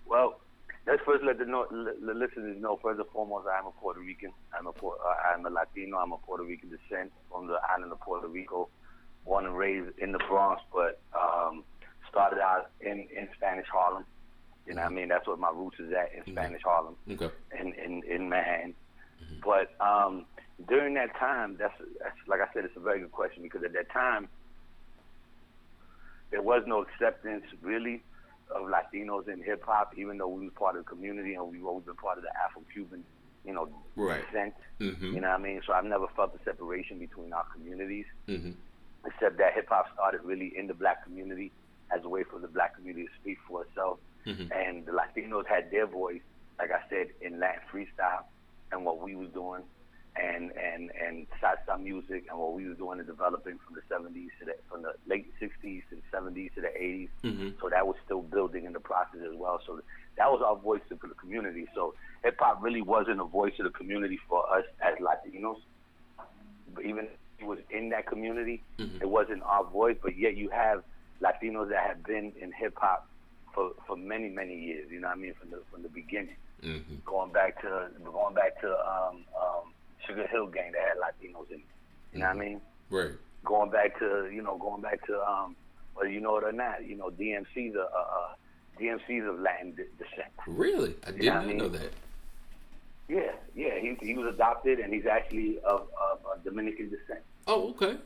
Well, 0.06 0.40
let's 0.86 1.02
first 1.04 1.24
let 1.24 1.38
the, 1.38 1.44
know, 1.44 1.66
let 1.70 2.00
the 2.00 2.14
listeners 2.14 2.60
know. 2.60 2.78
First 2.82 3.00
and 3.00 3.08
foremost, 3.10 3.46
I 3.46 3.58
am 3.58 3.66
a 3.66 3.70
Puerto 3.70 4.00
Rican. 4.00 4.32
I'm 4.56 4.66
a 4.66 4.70
uh, 4.70 4.94
I'm 5.32 5.44
a 5.46 5.50
Latino. 5.50 5.98
I'm 5.98 6.12
a 6.12 6.18
Puerto 6.18 6.44
Rican 6.44 6.70
descent 6.70 7.12
from 7.30 7.46
the 7.46 7.58
island 7.74 7.92
of 7.92 8.00
Puerto 8.00 8.28
Rico, 8.28 8.68
born 9.24 9.46
and 9.46 9.56
raised 9.56 9.98
in 9.98 10.12
the 10.12 10.18
Bronx, 10.18 10.62
but 10.72 11.00
um, 11.18 11.64
started 12.10 12.40
out 12.40 12.70
in 12.80 13.06
in 13.16 13.28
Spanish 13.36 13.66
Harlem. 13.72 14.04
You 14.66 14.74
know 14.74 14.82
what 14.82 14.92
I 14.92 14.94
mean? 14.94 15.08
That's 15.08 15.26
what 15.26 15.38
my 15.38 15.50
roots 15.50 15.78
is 15.78 15.92
at 15.92 16.12
in 16.14 16.32
Spanish 16.32 16.62
Harlem 16.62 16.96
okay 17.10 17.30
in 17.60 17.74
in, 17.74 18.02
in 18.04 18.28
Manhattan. 18.28 18.74
But 19.44 19.74
um, 19.80 20.26
during 20.68 20.94
that 20.94 21.16
time, 21.16 21.56
that's, 21.58 21.74
that's 22.00 22.16
like 22.26 22.40
I 22.40 22.52
said, 22.52 22.64
it's 22.64 22.76
a 22.76 22.80
very 22.80 23.00
good 23.00 23.12
question 23.12 23.42
because 23.42 23.62
at 23.64 23.72
that 23.72 23.90
time 23.90 24.28
there 26.30 26.42
was 26.42 26.62
no 26.66 26.82
acceptance 26.82 27.44
really 27.62 28.02
of 28.50 28.62
Latinos 28.68 29.28
in 29.28 29.42
hip 29.42 29.62
hop, 29.66 29.92
even 29.96 30.18
though 30.18 30.28
we 30.28 30.44
was 30.44 30.54
part 30.58 30.76
of 30.76 30.84
the 30.84 30.88
community 30.90 31.34
and 31.34 31.50
we've 31.50 31.64
always 31.64 31.84
been 31.84 31.96
part 31.96 32.18
of 32.18 32.24
the 32.24 32.30
Afro-Cuban, 32.44 33.04
you 33.44 33.52
know, 33.52 33.68
Right. 33.96 34.24
descent. 34.26 34.54
Mhm. 34.80 35.14
You 35.14 35.20
know 35.20 35.28
what 35.28 35.40
I 35.40 35.42
mean? 35.42 35.62
So 35.66 35.72
I've 35.72 35.84
never 35.84 36.06
felt 36.08 36.32
the 36.32 36.42
separation 36.44 36.98
between 36.98 37.32
our 37.32 37.44
communities 37.52 38.06
hmm 38.26 38.52
except 39.06 39.36
that 39.36 39.52
hip 39.52 39.68
hop 39.68 39.84
started 39.92 40.22
really 40.24 40.56
in 40.56 40.66
the 40.66 40.72
black 40.72 41.04
community 41.04 41.52
as 41.90 42.02
a 42.04 42.08
way 42.08 42.22
for 42.24 42.38
the 42.38 42.48
black 42.48 42.74
community 42.74 43.04
to 43.06 43.12
speak 43.20 43.38
for 43.46 43.62
itself. 43.64 43.98
Mhm. 44.24 44.50
And 44.50 44.86
the 44.86 44.92
Latinos 44.92 45.46
had 45.46 45.70
their 45.70 45.84
voice, 45.86 46.22
like 46.58 46.70
I 46.70 46.80
said, 46.88 47.08
in 47.20 47.38
Latin 47.38 47.60
freestyle 47.70 48.24
and 48.72 48.82
what 48.84 49.00
we 49.00 49.14
was 49.14 49.28
doing 49.32 49.62
and 50.16 50.52
and 50.52 50.90
and 50.92 51.26
salsa 51.42 51.80
music 51.80 52.24
and 52.30 52.38
what 52.38 52.52
we 52.54 52.68
were 52.68 52.74
doing 52.74 52.98
and 52.98 53.06
developing 53.08 53.58
from 53.64 53.74
the 53.74 53.82
70s 53.92 54.30
to 54.38 54.44
the 54.46 54.54
from 54.68 54.82
the 54.82 54.92
late 55.06 55.26
60s 55.40 55.82
to 55.90 55.96
the 55.96 56.02
70s 56.16 56.54
to 56.54 56.60
the 56.60 56.68
80s. 56.68 57.08
Mhm. 57.24 57.60
So 57.60 57.68
that 57.68 57.86
was 57.86 57.96
still 58.04 58.22
building 58.22 58.64
in 58.64 58.72
the 58.72 58.80
process 58.80 59.20
as 59.28 59.34
well. 59.34 59.60
So 59.66 59.80
that 60.16 60.30
was 60.30 60.40
our 60.42 60.56
voice 60.56 60.80
for 60.88 61.08
the 61.08 61.14
community. 61.14 61.66
So 61.74 61.94
hip 62.22 62.36
hop 62.38 62.62
really 62.62 62.82
wasn't 62.82 63.20
a 63.20 63.24
voice 63.24 63.54
of 63.58 63.64
the 63.64 63.70
community 63.76 64.18
for 64.28 64.48
us 64.54 64.64
as 64.80 64.94
Latinos. 64.98 65.60
But 66.74 66.84
even 66.84 67.06
if 67.06 67.10
it 67.40 67.46
was 67.46 67.58
in 67.70 67.88
that 67.90 68.06
community, 68.06 68.62
it 68.78 69.08
wasn't 69.08 69.42
our 69.42 69.64
voice. 69.64 69.96
But 70.00 70.16
yet 70.16 70.36
you 70.36 70.48
have 70.50 70.84
Latinos 71.20 71.70
that 71.70 71.86
have 71.86 72.02
been 72.04 72.32
in 72.40 72.52
hip 72.52 72.74
hop 72.76 73.08
for 73.52 73.72
for 73.86 73.96
many 73.96 74.28
many 74.28 74.56
years. 74.56 74.90
You 74.90 75.00
know 75.00 75.08
what 75.08 75.18
I 75.18 75.20
mean? 75.20 75.34
From 75.34 75.50
the 75.50 75.62
from 75.72 75.82
the 75.82 75.88
beginning, 75.88 76.36
hmm 76.62 76.78
going 77.04 77.32
back 77.32 77.60
to 77.62 77.88
going 78.04 78.34
back 78.34 78.60
to 78.60 78.68
um, 78.70 79.24
um, 79.40 79.73
Sugar 80.06 80.26
Hill 80.26 80.46
Gang 80.46 80.72
that 80.72 80.80
had 80.80 80.96
Latinos 80.98 81.50
in. 81.50 81.58
it. 81.58 81.64
You 82.12 82.20
know 82.20 82.26
what 82.26 82.36
I 82.36 82.38
mean? 82.38 82.60
right 82.90 83.10
Going 83.44 83.70
back 83.70 83.98
to 83.98 84.30
you 84.32 84.42
know 84.42 84.56
going 84.56 84.80
back 84.82 85.04
to 85.06 85.20
um, 85.22 85.54
whether 85.94 86.10
you 86.10 86.20
know 86.20 86.36
it 86.38 86.44
or 86.44 86.52
not, 86.52 86.84
you 86.86 86.96
know 86.96 87.10
DMC's 87.10 87.74
a, 87.74 87.78
a, 87.78 87.82
a 87.82 88.36
DMC's 88.80 89.28
of 89.28 89.38
Latin 89.40 89.72
descent. 89.72 90.32
Really? 90.46 90.94
I 91.06 91.10
did 91.10 91.22
Yeah, 91.22 91.32
I 91.32 91.34
not 91.36 91.46
mean- 91.48 91.56
know 91.58 91.68
that. 91.68 91.92
Yeah, 93.06 93.32
yeah, 93.54 93.78
he 93.78 93.94
he 94.00 94.14
was 94.14 94.34
adopted 94.34 94.78
and 94.78 94.92
he's 94.94 95.04
actually 95.04 95.58
of, 95.58 95.82
of, 96.10 96.20
of 96.32 96.42
Dominican 96.42 96.88
descent. 96.88 97.20
Oh, 97.46 97.68
okay. 97.70 97.98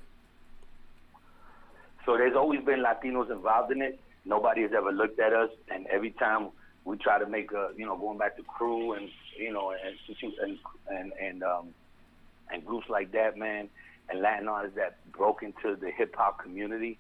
So 2.04 2.16
there's 2.16 2.34
always 2.34 2.64
been 2.64 2.80
Latinos 2.80 3.30
involved 3.30 3.70
in 3.70 3.80
it. 3.82 4.00
Nobody 4.24 4.62
has 4.62 4.72
ever 4.76 4.90
looked 4.90 5.20
at 5.20 5.32
us, 5.32 5.50
and 5.70 5.86
every 5.86 6.10
time 6.10 6.48
we 6.84 6.96
try 6.96 7.18
to 7.18 7.26
make 7.26 7.52
a, 7.52 7.70
you 7.76 7.86
know, 7.86 7.96
going 7.96 8.18
back 8.18 8.36
to 8.38 8.42
crew 8.42 8.94
and 8.94 9.08
you 9.38 9.52
know, 9.52 9.70
and 9.70 9.96
and 10.42 10.58
and 10.90 11.12
and 11.20 11.42
um, 11.44 11.68
and 12.50 12.64
groups 12.64 12.88
like 12.88 13.12
that, 13.12 13.36
man, 13.36 13.68
and 14.08 14.20
Latin 14.20 14.48
artists 14.48 14.76
that 14.76 14.98
broke 15.12 15.42
into 15.42 15.76
the 15.76 15.90
hip 15.90 16.14
hop 16.16 16.42
community. 16.42 16.98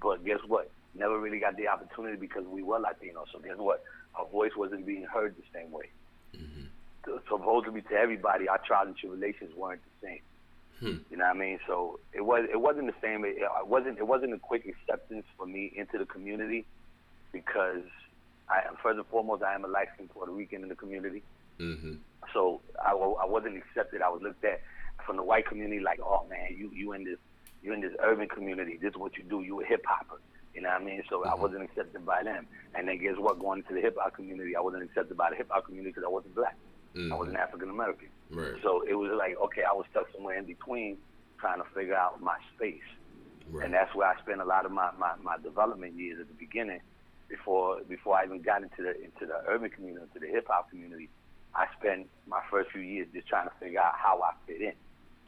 But 0.00 0.24
guess 0.24 0.40
what? 0.46 0.70
Never 0.94 1.18
really 1.18 1.38
got 1.38 1.56
the 1.56 1.68
opportunity 1.68 2.16
because 2.16 2.44
we 2.46 2.62
were 2.62 2.78
Latinos. 2.78 3.26
So 3.32 3.38
guess 3.38 3.56
what? 3.56 3.82
Our 4.14 4.26
voice 4.26 4.52
wasn't 4.56 4.86
being 4.86 5.04
heard 5.04 5.36
the 5.36 5.58
same 5.58 5.70
way. 5.70 5.90
Mm-hmm. 6.36 6.64
So 7.04 7.20
supposedly 7.28 7.82
to 7.82 7.94
everybody, 7.94 8.48
our 8.48 8.58
trials 8.58 8.88
and 8.88 8.96
tribulations 8.96 9.54
weren't 9.54 9.80
the 9.82 10.06
same. 10.06 10.20
Hmm. 10.80 11.02
You 11.10 11.18
know 11.18 11.24
what 11.26 11.36
I 11.36 11.38
mean? 11.38 11.58
So 11.66 12.00
it 12.12 12.22
was 12.22 12.46
it 12.50 12.60
wasn't 12.60 12.86
the 12.86 12.94
same. 13.02 13.24
It, 13.24 13.36
it 13.38 13.66
wasn't 13.66 13.98
it 13.98 14.06
wasn't 14.06 14.32
a 14.32 14.38
quick 14.38 14.66
acceptance 14.66 15.26
for 15.36 15.46
me 15.46 15.72
into 15.76 15.98
the 15.98 16.06
community 16.06 16.64
because 17.32 17.84
I 18.48 18.62
first 18.82 18.96
and 18.96 19.06
foremost 19.08 19.42
I 19.42 19.54
am 19.54 19.64
a 19.64 19.68
light 19.68 19.88
skinned 19.94 20.10
Puerto 20.10 20.32
Rican 20.32 20.62
in 20.62 20.68
the 20.68 20.74
community. 20.74 21.22
Hmm 21.60 21.94
So 22.32 22.60
I, 22.84 22.92
I 22.92 23.26
wasn't 23.26 23.56
accepted. 23.58 24.02
I 24.02 24.08
was 24.08 24.22
looked 24.22 24.44
at 24.44 24.60
from 25.06 25.16
the 25.16 25.22
white 25.22 25.46
community 25.46 25.80
like, 25.80 26.00
oh 26.00 26.26
man, 26.28 26.56
you 26.56 26.70
you 26.74 26.92
in 26.92 27.04
this 27.04 27.18
you're 27.62 27.74
in 27.74 27.82
this 27.82 27.92
urban 28.02 28.28
community. 28.28 28.78
This 28.80 28.90
is 28.90 28.96
what 28.96 29.16
you 29.18 29.24
do. 29.24 29.42
You 29.42 29.60
a 29.60 29.64
hip 29.64 29.84
hopper. 29.86 30.20
You 30.54 30.62
know 30.62 30.70
what 30.70 30.80
I 30.80 30.84
mean? 30.84 31.02
So 31.08 31.24
I 31.24 31.34
wasn't 31.34 31.62
accepted 31.62 32.04
by 32.04 32.22
them. 32.24 32.46
And 32.74 32.88
then 32.88 32.98
guess 32.98 33.14
what? 33.18 33.38
Going 33.38 33.60
into 33.60 33.74
the 33.74 33.80
hip 33.80 33.96
hop 34.00 34.14
community, 34.14 34.56
I 34.56 34.60
wasn't 34.60 34.82
accepted 34.82 35.16
by 35.16 35.30
the 35.30 35.36
hip 35.36 35.48
hop 35.50 35.66
community 35.66 35.90
because 35.90 36.04
I 36.04 36.10
wasn't 36.10 36.34
black. 36.34 36.56
I 37.12 37.14
wasn't 37.14 37.36
African 37.36 37.70
American. 37.70 38.08
Right. 38.30 38.54
So 38.62 38.82
it 38.82 38.94
was 38.94 39.12
like, 39.16 39.36
okay, 39.38 39.62
I 39.62 39.72
was 39.72 39.86
stuck 39.92 40.06
somewhere 40.12 40.36
in 40.38 40.44
between, 40.44 40.98
trying 41.38 41.62
to 41.62 41.68
figure 41.74 41.94
out 41.94 42.20
my 42.20 42.36
space. 42.56 42.82
Right. 43.48 43.64
And 43.64 43.74
that's 43.74 43.94
where 43.94 44.08
I 44.08 44.18
spent 44.20 44.40
a 44.40 44.44
lot 44.44 44.66
of 44.66 44.72
my, 44.72 44.90
my, 44.98 45.14
my 45.22 45.36
development 45.38 45.94
years 45.94 46.18
at 46.20 46.26
the 46.26 46.34
beginning, 46.34 46.80
before 47.28 47.80
before 47.88 48.18
I 48.18 48.24
even 48.24 48.42
got 48.42 48.62
into 48.62 48.82
the 48.82 48.90
into 48.96 49.26
the 49.26 49.38
urban 49.46 49.70
community, 49.70 50.02
into 50.02 50.18
the 50.18 50.32
hip 50.32 50.46
hop 50.48 50.68
community. 50.70 51.08
I 51.54 51.66
spent 51.78 52.08
my 52.26 52.40
first 52.50 52.70
few 52.70 52.82
years 52.82 53.08
just 53.12 53.28
trying 53.28 53.48
to 53.48 53.54
figure 53.58 53.80
out 53.80 53.94
how 53.96 54.20
I 54.22 54.32
fit 54.46 54.60
in. 54.60 54.72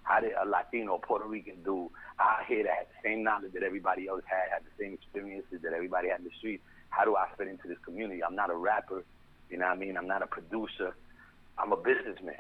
How 0.05 0.21
did 0.21 0.33
a 0.33 0.47
Latino 0.47 0.99
Puerto 0.99 1.27
Rican 1.27 1.63
dude 1.65 1.89
out 2.19 2.45
here 2.47 2.65
that 2.65 2.75
had 2.75 2.87
the 2.87 3.09
same 3.09 3.23
knowledge 3.23 3.53
that 3.53 3.63
everybody 3.63 4.09
else 4.09 4.23
had, 4.27 4.51
had 4.53 4.63
the 4.63 4.83
same 4.83 4.95
experiences 4.95 5.63
that 5.63 5.73
everybody 5.73 6.09
had 6.09 6.19
in 6.19 6.25
the 6.25 6.37
street? 6.39 6.61
How 6.91 7.05
do 7.05 7.17
I 7.17 7.27
fit 7.39 7.49
into 7.49 7.69
this 7.69 7.79
community? 7.85 8.23
I'm 8.23 8.35
not 8.35 8.51
a 8.51 8.57
rapper, 8.57 9.05
you 9.51 9.59
know 9.59 9.67
what 9.67 9.77
I 9.77 9.79
mean? 9.79 9.97
I'm 9.97 10.09
not 10.09 10.23
a 10.23 10.27
producer. 10.27 10.95
I'm 11.59 11.73
a 11.73 11.77
businessman. 11.77 12.35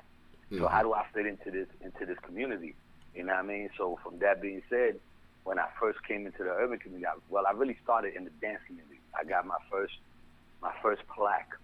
So 0.51 0.57
mm-hmm. 0.57 0.67
how 0.67 0.83
do 0.83 0.93
I 0.93 1.07
fit 1.15 1.27
into 1.27 1.51
this 1.51 1.69
into 1.81 2.05
this 2.05 2.19
community? 2.23 2.75
You 3.15 3.25
know 3.25 3.33
what 3.33 3.45
I 3.45 3.47
mean? 3.47 3.71
So 3.79 3.99
from 4.03 4.19
that 4.19 4.43
being 4.43 4.62
said, 4.69 5.01
when 5.45 5.59
I 5.59 5.69
first 5.81 6.03
came 6.07 6.27
into 6.27 6.45
the 6.45 6.51
urban 6.51 6.79
community, 6.79 7.07
I, 7.07 7.15
well, 7.29 7.45
I 7.47 7.53
really 7.53 7.77
started 7.83 8.15
in 8.15 8.25
the 8.25 8.31
dance 8.41 8.61
community. 8.67 9.01
I 9.19 9.25
got 9.25 9.47
my 9.47 9.57
first 9.71 9.95
my 10.61 10.73
first 10.83 11.03
plaque 11.09 11.55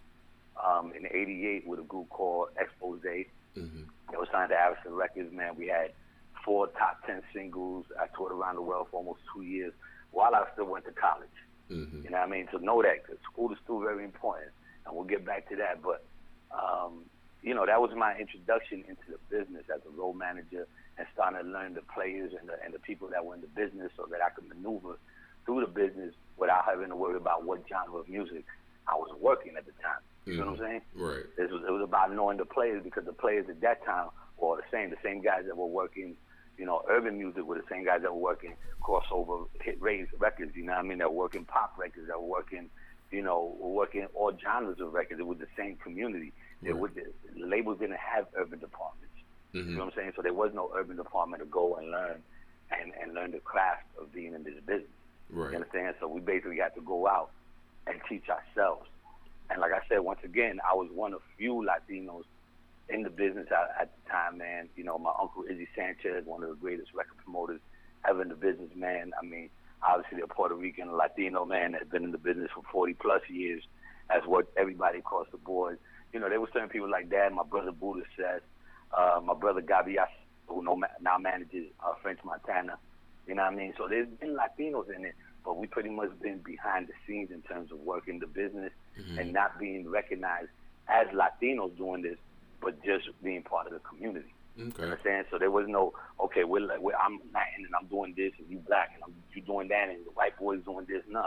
um, 0.64 0.92
in 0.92 1.06
'88 1.06 1.66
with 1.66 1.80
a 1.80 1.82
group 1.84 2.08
called 2.10 2.48
Expose. 2.58 3.00
Mm-hmm. 3.56 3.82
It 4.12 4.18
was 4.18 4.28
signed 4.32 4.50
to 4.50 4.56
Avison 4.56 4.94
Records. 4.94 5.32
Man, 5.32 5.56
we 5.56 5.66
had 5.68 5.92
four 6.44 6.68
top 6.68 7.04
ten 7.06 7.22
singles. 7.34 7.86
I 8.00 8.06
toured 8.16 8.32
around 8.32 8.56
the 8.56 8.62
world 8.62 8.88
for 8.90 8.98
almost 8.98 9.20
two 9.34 9.42
years 9.42 9.72
while 10.12 10.34
I 10.34 10.44
still 10.52 10.66
went 10.66 10.84
to 10.86 10.92
college. 10.92 11.28
Mm-hmm. 11.70 12.02
You 12.04 12.10
know 12.10 12.18
what 12.18 12.28
I 12.28 12.30
mean? 12.30 12.48
So 12.50 12.58
know 12.58 12.82
that 12.82 13.06
'cause 13.06 13.16
school 13.30 13.52
is 13.52 13.58
still 13.62 13.80
very 13.80 14.04
important, 14.04 14.50
and 14.86 14.94
we'll 14.94 15.04
get 15.04 15.24
back 15.24 15.48
to 15.50 15.56
that. 15.56 15.82
But 15.82 16.04
um, 16.50 17.04
you 17.42 17.54
know, 17.54 17.66
that 17.66 17.80
was 17.80 17.90
my 17.94 18.16
introduction 18.16 18.84
into 18.88 19.04
the 19.10 19.18
business 19.30 19.64
as 19.72 19.80
a 19.86 19.90
role 20.00 20.14
manager 20.14 20.66
and 20.96 21.06
starting 21.14 21.38
to 21.40 21.46
learn 21.46 21.74
the 21.74 21.82
players 21.94 22.32
and 22.38 22.48
the 22.48 22.56
and 22.64 22.72
the 22.72 22.78
people 22.78 23.08
that 23.08 23.24
were 23.24 23.34
in 23.34 23.40
the 23.42 23.48
business 23.48 23.92
so 23.96 24.06
that 24.10 24.20
I 24.22 24.30
could 24.30 24.48
maneuver 24.48 24.98
through 25.44 25.60
the 25.60 25.66
business 25.66 26.14
without 26.36 26.64
having 26.64 26.88
to 26.88 26.96
worry 26.96 27.16
about 27.16 27.44
what 27.44 27.62
genre 27.68 27.98
of 28.00 28.08
music 28.08 28.44
I 28.86 28.94
was 28.94 29.10
working 29.20 29.56
at 29.56 29.66
the 29.66 29.72
time. 29.82 30.00
You 30.32 30.38
know 30.38 30.46
what 30.46 30.48
I'm 30.50 30.54
mm-hmm. 30.56 30.64
saying? 30.64 30.82
Right. 30.94 31.24
It 31.36 31.50
was, 31.50 31.62
it 31.66 31.70
was 31.70 31.82
about 31.82 32.12
knowing 32.12 32.38
the 32.38 32.44
players 32.44 32.82
because 32.84 33.04
the 33.04 33.12
players 33.12 33.46
at 33.48 33.60
that 33.60 33.84
time 33.84 34.08
were 34.38 34.56
the 34.56 34.62
same. 34.70 34.90
The 34.90 34.96
same 35.02 35.22
guys 35.22 35.44
that 35.46 35.56
were 35.56 35.66
working, 35.66 36.16
you 36.56 36.66
know, 36.66 36.82
urban 36.88 37.18
music 37.18 37.44
were 37.44 37.56
the 37.56 37.68
same 37.70 37.84
guys 37.84 38.02
that 38.02 38.12
were 38.12 38.20
working 38.20 38.54
crossover 38.82 39.46
hit 39.60 39.80
raised 39.80 40.10
records. 40.18 40.52
You 40.54 40.64
know 40.64 40.72
what 40.72 40.84
I 40.84 40.88
mean? 40.88 40.98
That 40.98 41.12
were 41.12 41.18
working 41.18 41.44
pop 41.44 41.74
records. 41.78 42.08
That 42.08 42.20
were 42.20 42.28
working, 42.28 42.70
you 43.10 43.22
know, 43.22 43.56
were 43.58 43.72
working 43.72 44.06
all 44.14 44.32
genres 44.42 44.80
of 44.80 44.92
records. 44.92 45.20
It 45.20 45.26
was 45.26 45.38
the 45.38 45.48
same 45.56 45.76
community. 45.76 46.32
It 46.62 46.76
was 46.76 46.90
the, 46.94 47.04
labels 47.40 47.78
didn't 47.78 47.98
have 47.98 48.26
urban 48.36 48.58
departments. 48.58 49.14
You 49.52 49.62
mm-hmm. 49.62 49.74
know 49.74 49.84
what 49.84 49.92
I'm 49.92 49.96
saying? 49.96 50.12
So 50.16 50.22
there 50.22 50.34
was 50.34 50.50
no 50.54 50.70
urban 50.76 50.96
department 50.96 51.42
to 51.42 51.48
go 51.48 51.76
and 51.76 51.90
learn 51.90 52.20
and, 52.70 52.92
and 53.00 53.14
learn 53.14 53.30
the 53.30 53.38
craft 53.38 53.84
of 54.00 54.12
being 54.12 54.34
in 54.34 54.42
this 54.42 54.54
business. 54.66 54.90
Right. 55.30 55.50
You 55.50 55.56
understand? 55.56 55.94
So 56.00 56.08
we 56.08 56.20
basically 56.20 56.58
had 56.58 56.74
to 56.74 56.80
go 56.80 57.06
out 57.06 57.30
and 57.86 58.00
teach 58.08 58.24
ourselves. 58.28 58.86
And 59.50 59.60
like 59.60 59.72
I 59.72 59.80
said, 59.88 60.00
once 60.00 60.20
again, 60.24 60.60
I 60.68 60.74
was 60.74 60.88
one 60.92 61.14
of 61.14 61.20
few 61.36 61.66
Latinos 61.66 62.24
in 62.88 63.02
the 63.02 63.10
business 63.10 63.48
at, 63.50 63.82
at 63.82 63.90
the 63.94 64.10
time, 64.10 64.38
man. 64.38 64.68
You 64.76 64.84
know, 64.84 64.98
my 64.98 65.12
uncle 65.20 65.44
Izzy 65.48 65.68
Sanchez, 65.76 66.24
one 66.24 66.42
of 66.42 66.48
the 66.48 66.54
greatest 66.56 66.94
record 66.94 67.16
promoters 67.24 67.60
ever 68.08 68.22
in 68.22 68.28
the 68.28 68.34
business, 68.34 68.70
man. 68.74 69.12
I 69.20 69.24
mean, 69.24 69.50
obviously 69.82 70.20
a 70.20 70.26
Puerto 70.26 70.54
Rican 70.54 70.96
Latino 70.96 71.44
man 71.44 71.72
that's 71.72 71.88
been 71.88 72.04
in 72.04 72.12
the 72.12 72.18
business 72.18 72.50
for 72.54 72.62
40 72.70 72.94
plus 72.94 73.22
years, 73.28 73.62
has 74.08 74.24
worked 74.26 74.56
everybody 74.56 74.98
across 74.98 75.26
the 75.30 75.38
board. 75.38 75.78
You 76.12 76.20
know, 76.20 76.28
there 76.28 76.40
were 76.40 76.48
certain 76.52 76.68
people 76.68 76.90
like 76.90 77.10
that. 77.10 77.32
My 77.32 77.44
brother 77.44 77.72
Buddha 77.72 78.02
says, 78.16 78.40
uh, 78.96 79.20
my 79.22 79.34
brother 79.34 79.60
Gabias, 79.60 80.08
who 80.46 80.64
now 80.64 81.18
manages 81.18 81.66
uh, 81.84 81.92
French 82.02 82.20
Montana. 82.24 82.78
You 83.26 83.34
know 83.34 83.42
what 83.42 83.52
I 83.52 83.56
mean? 83.56 83.74
So 83.76 83.86
there's 83.88 84.08
been 84.08 84.36
Latinos 84.36 84.94
in 84.94 85.04
it, 85.04 85.14
but 85.48 85.56
we 85.56 85.66
pretty 85.66 85.88
much 85.88 86.10
been 86.20 86.36
behind 86.40 86.88
the 86.88 86.92
scenes 87.06 87.30
in 87.30 87.40
terms 87.40 87.72
of 87.72 87.78
working 87.80 88.18
the 88.18 88.26
business 88.26 88.70
mm-hmm. 89.00 89.18
and 89.18 89.32
not 89.32 89.58
being 89.58 89.88
recognized 89.88 90.50
as 90.88 91.06
Latinos 91.08 91.74
doing 91.78 92.02
this, 92.02 92.18
but 92.60 92.84
just 92.84 93.06
being 93.24 93.40
part 93.42 93.66
of 93.66 93.72
the 93.72 93.78
community. 93.78 94.28
You 94.58 94.66
Okay. 94.66 94.82
understand? 94.82 95.24
So 95.30 95.38
there 95.38 95.50
was 95.50 95.66
no 95.66 95.94
okay. 96.20 96.44
We're 96.44 96.60
like 96.60 96.80
we're, 96.80 96.96
I'm 96.96 97.18
Latin 97.32 97.64
and 97.64 97.74
I'm 97.80 97.86
doing 97.86 98.12
this, 98.14 98.32
and 98.38 98.46
you 98.50 98.58
black 98.58 98.90
and 98.92 99.02
I'm, 99.04 99.14
you 99.32 99.40
doing 99.40 99.68
that, 99.68 99.88
and 99.88 100.04
the 100.04 100.10
white 100.10 100.38
boys 100.38 100.60
doing 100.66 100.84
this. 100.86 101.02
Nah, 101.08 101.20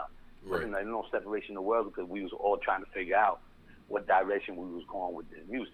Right. 0.43 0.51
Wasn't 0.51 0.71
there 0.71 0.83
no 0.85 1.03
separation 1.11 1.49
in 1.51 1.55
the 1.55 1.61
world 1.63 1.91
because 1.91 2.07
we 2.07 2.21
was 2.21 2.31
all 2.33 2.57
trying 2.57 2.83
to 2.85 2.91
figure 2.91 3.15
out 3.15 3.39
what 3.87 4.05
direction 4.05 4.55
we 4.55 4.67
was 4.75 4.83
going 4.87 5.15
with 5.15 5.29
this 5.31 5.39
music. 5.49 5.73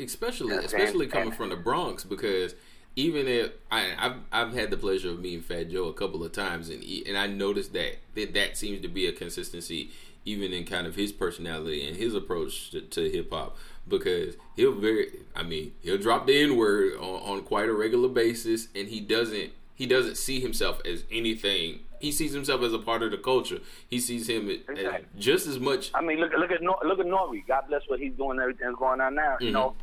especially 0.00 0.54
especially 0.54 1.08
coming 1.08 1.28
and- 1.28 1.36
from 1.36 1.48
the 1.48 1.56
Bronx 1.56 2.04
because 2.04 2.54
even 2.96 3.26
if 3.26 3.50
I, 3.70 3.92
I've 3.98 4.16
I've 4.32 4.54
had 4.54 4.70
the 4.70 4.76
pleasure 4.76 5.10
of 5.10 5.20
meeting 5.20 5.42
Fat 5.42 5.70
Joe 5.70 5.86
a 5.86 5.92
couple 5.92 6.24
of 6.24 6.32
times 6.32 6.68
and 6.68 6.82
he- 6.82 7.04
and 7.06 7.16
I 7.16 7.26
noticed 7.26 7.72
that 7.72 7.96
that, 8.14 8.34
that 8.34 8.56
seems 8.56 8.82
to 8.82 8.88
be 8.88 9.06
a 9.06 9.12
consistency 9.12 9.90
even 10.24 10.52
in 10.52 10.64
kind 10.64 10.86
of 10.86 10.94
his 10.94 11.12
personality 11.12 11.86
and 11.86 11.96
his 11.96 12.14
approach 12.14 12.70
to, 12.70 12.80
to 12.80 13.10
hip 13.10 13.30
hop 13.30 13.56
because 13.86 14.36
he'll 14.56 14.72
very 14.72 15.08
I 15.34 15.42
mean 15.42 15.72
he'll 15.82 15.98
drop 15.98 16.26
the 16.26 16.40
N 16.40 16.56
word 16.56 16.94
on, 16.94 17.38
on 17.38 17.42
quite 17.42 17.68
a 17.68 17.74
regular 17.74 18.08
basis 18.08 18.68
and 18.74 18.88
he 18.88 19.00
doesn't 19.00 19.52
he 19.74 19.86
doesn't 19.86 20.16
see 20.16 20.40
himself 20.40 20.80
as 20.86 21.04
anything 21.10 21.80
he 22.00 22.12
sees 22.12 22.32
himself 22.32 22.62
as 22.62 22.72
a 22.72 22.78
part 22.78 23.02
of 23.02 23.10
the 23.10 23.18
culture 23.18 23.58
he 23.88 23.98
sees 23.98 24.28
him 24.28 24.48
as 24.48 24.58
Exactly. 24.68 25.06
just 25.18 25.46
as 25.46 25.58
much 25.58 25.90
I 25.94 26.00
mean, 26.00 26.18
look 26.20 26.32
look 26.38 26.50
at 26.50 26.62
Nor- 26.62 26.80
look 26.84 27.00
at 27.00 27.06
Nori. 27.06 27.46
God 27.46 27.64
bless 27.68 27.82
what 27.88 27.98
he's 27.98 28.12
doing. 28.14 28.38
Everything's 28.38 28.76
going 28.78 29.00
on 29.00 29.14
now. 29.14 29.36
You 29.40 29.46
mm-hmm. 29.48 29.54
know, 29.54 29.74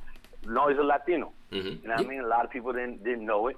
Nori's 0.46 0.80
a 0.80 0.84
Latino. 0.84 1.34
Mhm. 1.51 1.81
You 1.84 1.88
know 1.88 1.96
what 1.96 2.05
I 2.05 2.10
mean? 2.10 2.22
A 2.22 2.27
lot 2.27 2.46
of 2.46 2.51
people 2.51 2.72
didn't 2.74 3.03
didn't 3.03 3.25
know 3.25 3.48
it 3.48 3.58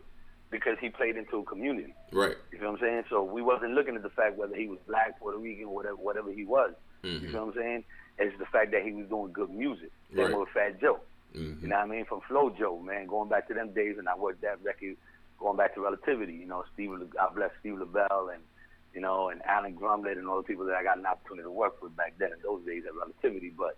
because 0.50 0.78
he 0.80 0.90
played 0.90 1.16
into 1.18 1.40
a 1.40 1.44
community. 1.44 1.94
right 2.12 2.36
You 2.52 2.60
feel 2.60 2.72
what 2.72 2.82
I'm 2.82 2.88
saying? 2.88 3.04
So 3.10 3.24
we 3.24 3.42
wasn't 3.42 3.74
looking 3.74 3.96
at 3.96 4.04
the 4.04 4.10
fact 4.10 4.38
whether 4.38 4.56
he 4.56 4.68
was 4.68 4.80
black, 4.88 5.20
Puerto 5.20 5.38
Rican, 5.38 5.70
whatever 5.70 5.96
whatever 5.96 6.32
he 6.32 6.46
was. 6.46 6.74
You 7.04 7.20
feel 7.20 7.46
what 7.46 7.56
I'm 7.56 7.62
saying? 7.62 7.84
It's 8.20 8.38
the 8.40 8.46
fact 8.46 8.72
that 8.72 8.84
he 8.84 8.92
was 8.94 9.08
doing 9.08 9.32
good 9.34 9.50
music. 9.50 9.92
Same 10.16 10.28
Right. 10.32 10.38
with 10.40 10.50
Fat 10.50 10.80
Joe. 10.80 11.00
You 11.34 11.56
know 11.64 11.76
what 11.78 11.84
I 11.86 11.88
mean? 11.88 12.06
From 12.06 12.22
Flow 12.22 12.52
Joe, 12.52 12.78
man, 12.80 13.08
going 13.08 13.28
back 13.28 13.48
to 13.48 13.54
them 13.56 13.74
days 13.74 13.98
and 13.98 14.08
I 14.08 14.16
worked 14.16 14.42
that 14.42 14.64
record 14.64 14.96
going 15.40 15.58
back 15.58 15.74
to 15.74 15.82
relativity, 15.82 16.34
you 16.34 16.46
know, 16.46 16.64
Steve 16.74 16.92
Le- 16.92 17.06
God 17.06 17.34
bless 17.36 17.52
Steve 17.60 17.78
LaBelle 17.80 18.30
and 18.34 18.42
you 18.94 19.02
know, 19.02 19.30
and 19.30 19.42
Alan 19.46 19.76
Grunblatt 19.76 20.20
and 20.20 20.28
all 20.30 20.38
the 20.38 20.44
people 20.44 20.66
that 20.66 20.76
I 20.76 20.84
got 20.84 21.00
an 21.00 21.06
opportunity 21.08 21.44
to 21.44 21.52
work 21.52 21.82
with 21.82 21.96
back 21.96 22.14
then 22.20 22.32
in 22.32 22.40
those 22.44 22.64
days 22.64 22.84
at 22.86 22.94
relativity. 22.96 23.50
But 23.50 23.76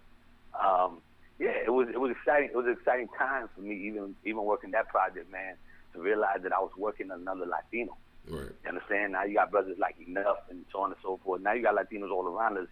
um 0.62 1.01
yeah, 1.39 1.51
it 1.65 1.71
was 1.71 1.87
it 1.89 1.99
was 1.99 2.11
exciting 2.11 2.49
it 2.49 2.55
was 2.55 2.65
an 2.65 2.73
exciting 2.73 3.09
time 3.17 3.49
for 3.55 3.61
me 3.61 3.75
even 3.87 4.15
even 4.23 4.43
working 4.43 4.71
that 4.71 4.87
project, 4.89 5.31
man, 5.31 5.55
to 5.93 5.99
realize 6.01 6.39
that 6.43 6.53
I 6.53 6.59
was 6.59 6.71
working 6.77 7.11
another 7.11 7.45
Latino. 7.45 7.97
right 8.29 8.51
You 8.63 8.69
understand? 8.69 9.13
Now 9.13 9.23
you 9.23 9.35
got 9.35 9.51
brothers 9.51 9.77
like 9.77 9.95
Enuff 9.99 10.37
and 10.49 10.65
so 10.71 10.79
on 10.79 10.91
and 10.91 10.99
so 11.01 11.19
forth. 11.23 11.41
Now 11.41 11.53
you 11.53 11.63
got 11.63 11.75
Latinos 11.75 12.11
all 12.11 12.27
around 12.27 12.57
us 12.57 12.67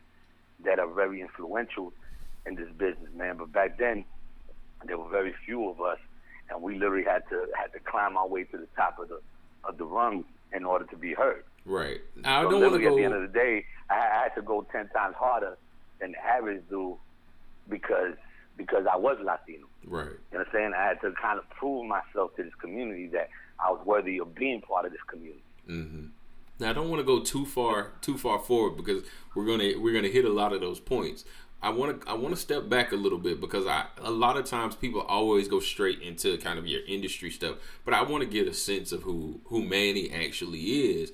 that 0.64 0.80
are 0.80 0.88
very 0.88 1.22
influential 1.22 1.92
in 2.46 2.56
this 2.56 2.70
business, 2.78 3.10
man. 3.16 3.38
But 3.38 3.52
back 3.52 3.78
then, 3.78 4.06
there 4.86 4.98
were 4.98 5.10
very 5.10 5.34
few 5.46 5.70
of 5.70 5.82
us, 5.82 6.00
and 6.50 6.62
we 6.62 6.78
literally 6.78 7.04
had 7.06 7.28
to 7.30 7.48
had 7.58 7.74
to 7.74 7.80
climb 7.80 8.18
our 8.18 8.28
way 8.28 8.44
to 8.46 8.58
the 8.58 8.68
top 8.76 8.98
of 9.00 9.10
the 9.10 9.20
of 9.66 9.78
the 9.78 9.86
rung 9.86 10.24
in 10.54 10.66
order 10.66 10.86
to 10.86 10.96
be 10.96 11.14
heard. 11.14 11.44
right 11.66 12.00
I 12.24 12.44
So 12.44 12.52
don't 12.52 12.62
want 12.62 12.74
to 12.76 12.80
go 12.80 12.90
at 12.90 12.96
the 12.96 13.04
end 13.04 13.14
of 13.14 13.22
the 13.22 13.28
day, 13.40 13.66
I, 13.90 13.96
I 13.96 14.24
had 14.24 14.36
to 14.36 14.42
go 14.42 14.66
ten 14.72 14.88
times 14.90 15.16
harder 15.18 15.58
than 16.00 16.12
the 16.14 16.26
average 16.26 16.64
do 16.70 16.98
because 17.70 18.16
because 18.58 18.86
I 18.92 18.96
was 18.98 19.18
Latino. 19.24 19.68
right 19.86 20.06
You 20.06 20.38
know 20.38 20.40
what 20.40 20.48
I'm 20.48 20.54
saying? 20.54 20.74
I 20.78 20.84
had 20.84 21.02
to 21.02 21.12
kind 21.22 21.40
of 21.40 21.50
prove 21.50 21.86
myself 21.88 22.36
to 22.36 22.44
this 22.44 22.54
community 22.62 23.08
that 23.08 23.30
I 23.64 23.72
was 23.72 23.86
worthy 23.86 24.20
of 24.20 24.34
being 24.36 24.62
part 24.62 24.86
of 24.86 24.92
this 24.92 25.02
community. 25.08 25.44
Mm-hmm. 25.70 26.06
Now 26.60 26.70
I 26.70 26.74
don't 26.74 26.90
want 26.90 27.00
to 27.00 27.06
go 27.06 27.20
too 27.20 27.46
far 27.46 27.92
too 28.02 28.18
far 28.18 28.40
forward 28.40 28.78
because 28.78 29.04
we're 29.36 29.46
gonna 29.46 29.74
we're 29.80 29.94
gonna 29.94 30.10
hit 30.10 30.26
a 30.26 30.30
lot 30.30 30.54
of 30.54 30.62
those 30.62 30.80
points. 30.80 31.26
I 31.62 31.70
want 31.70 32.02
to 32.02 32.10
I 32.10 32.14
want 32.14 32.36
to 32.36 32.40
step 32.42 32.68
back 32.68 32.92
a 32.92 32.96
little 32.96 33.18
bit 33.18 33.40
because 33.40 33.66
I 33.66 33.86
a 34.02 34.12
lot 34.12 34.36
of 34.38 34.46
times 34.46 34.76
people 34.76 35.02
always 35.02 35.48
go 35.48 35.60
straight 35.62 36.02
into 36.02 36.38
kind 36.38 36.60
of 36.60 36.68
your 36.68 36.82
industry 36.88 37.32
stuff, 37.32 37.56
but 37.86 37.94
I 37.94 38.04
want 38.04 38.22
to 38.24 38.30
get 38.30 38.48
a 38.48 38.54
sense 38.54 38.92
of 38.92 39.04
who 39.04 39.40
who 39.46 39.64
Manny 39.64 40.12
actually 40.12 40.60
is, 40.60 41.14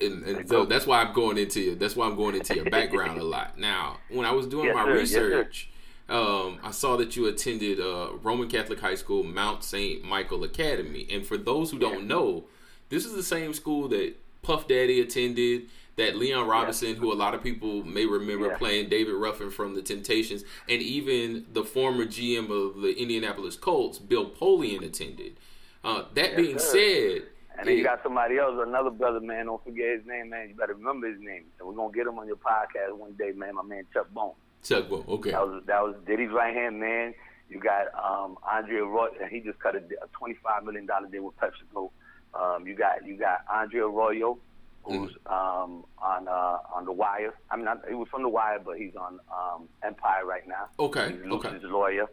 and, 0.00 0.24
and 0.24 0.48
so 0.48 0.64
that's 0.64 0.86
why 0.86 1.00
I'm 1.00 1.14
going 1.14 1.38
into 1.38 1.76
that's 1.76 1.94
why 1.94 2.06
I'm 2.06 2.16
going 2.16 2.34
into 2.34 2.56
your 2.56 2.64
background 2.70 3.20
a 3.20 3.24
lot. 3.24 3.56
Now, 3.56 3.98
when 4.10 4.26
I 4.26 4.32
was 4.32 4.46
doing 4.48 4.66
Yes, 4.66 4.74
my 4.74 4.84
sir. 4.84 4.94
research. 4.94 5.70
Um, 6.08 6.58
I 6.62 6.70
saw 6.70 6.96
that 6.96 7.16
you 7.16 7.26
attended 7.26 7.80
uh, 7.80 8.10
Roman 8.22 8.48
Catholic 8.48 8.80
High 8.80 8.94
School, 8.94 9.24
Mount 9.24 9.64
St. 9.64 10.04
Michael 10.04 10.44
Academy. 10.44 11.06
And 11.10 11.26
for 11.26 11.38
those 11.38 11.70
who 11.70 11.78
don't 11.78 12.06
know, 12.06 12.44
this 12.90 13.06
is 13.06 13.14
the 13.14 13.22
same 13.22 13.54
school 13.54 13.88
that 13.88 14.14
Puff 14.42 14.68
Daddy 14.68 15.00
attended, 15.00 15.70
that 15.96 16.16
Leon 16.16 16.46
Robinson, 16.46 16.96
who 16.96 17.10
a 17.12 17.14
lot 17.14 17.34
of 17.34 17.42
people 17.42 17.82
may 17.84 18.04
remember 18.04 18.48
Yeah. 18.48 18.58
playing 18.58 18.88
David 18.90 19.14
Ruffin 19.14 19.50
from 19.50 19.74
the 19.74 19.80
Temptations, 19.82 20.44
and 20.68 20.82
even 20.82 21.46
the 21.52 21.64
former 21.64 22.04
GM 22.04 22.50
of 22.50 22.82
the 22.82 22.94
Indianapolis 23.00 23.56
Colts, 23.56 23.98
Bill 23.98 24.28
Polian, 24.28 24.84
attended. 24.84 25.36
Uh, 25.82 26.04
that 26.14 26.36
being 26.36 26.58
sir. 26.58 26.72
said, 27.18 27.22
And 27.56 27.68
then 27.68 27.78
you 27.78 27.84
got 27.84 28.02
somebody 28.02 28.36
else, 28.36 28.54
another 28.60 28.90
brother, 28.90 29.20
man. 29.20 29.46
Don't 29.46 29.62
forget 29.64 29.98
his 29.98 30.06
name, 30.06 30.30
man. 30.30 30.48
You 30.48 30.54
better 30.56 30.74
remember 30.74 31.06
his 31.08 31.20
name. 31.20 31.44
And 31.58 31.68
we're 31.68 31.74
gonna 31.74 31.92
get 31.94 32.06
him 32.06 32.18
on 32.18 32.26
your 32.26 32.36
podcast 32.36 32.92
one 32.96 33.12
day, 33.12 33.30
man. 33.32 33.54
My 33.54 33.62
man 33.62 33.86
Chuck 33.94 34.10
Bone. 34.12 34.32
Chuck 34.64 34.88
Bone. 34.88 35.04
Okay. 35.08 35.30
That 35.30 35.46
was 35.46 35.62
that 35.66 35.82
was 35.82 35.94
Diddy's 36.06 36.30
right 36.30 36.54
hand 36.54 36.80
man. 36.80 37.14
You 37.48 37.60
got 37.60 37.86
um, 37.94 38.36
Andre 38.50 38.80
Roy. 38.80 39.08
And 39.20 39.30
he 39.30 39.40
just 39.40 39.58
cut 39.60 39.74
a, 39.76 39.78
a 39.78 40.08
twenty-five 40.12 40.64
million 40.64 40.86
dollar 40.86 41.06
deal 41.06 41.24
with 41.24 41.36
PepsiCo. 41.36 41.90
Um, 42.34 42.66
you 42.66 42.74
got 42.74 43.06
you 43.06 43.16
got 43.16 43.44
Andre 43.52 43.80
Royo, 43.80 44.38
who's 44.82 45.12
um, 45.26 45.84
on 45.98 46.26
uh, 46.26 46.58
on 46.74 46.84
the 46.84 46.92
Wire. 46.92 47.34
I 47.50 47.56
mean, 47.56 47.66
not, 47.66 47.82
he 47.88 47.94
was 47.94 48.08
from 48.10 48.22
the 48.22 48.28
Wire, 48.28 48.58
but 48.64 48.78
he's 48.78 48.96
on 48.96 49.20
um, 49.32 49.68
Empire 49.84 50.24
right 50.24 50.46
now. 50.48 50.68
Okay, 50.78 51.12
He's 51.12 51.30
Lucious 51.30 51.52
okay. 51.54 51.66
lawyer. 51.66 52.06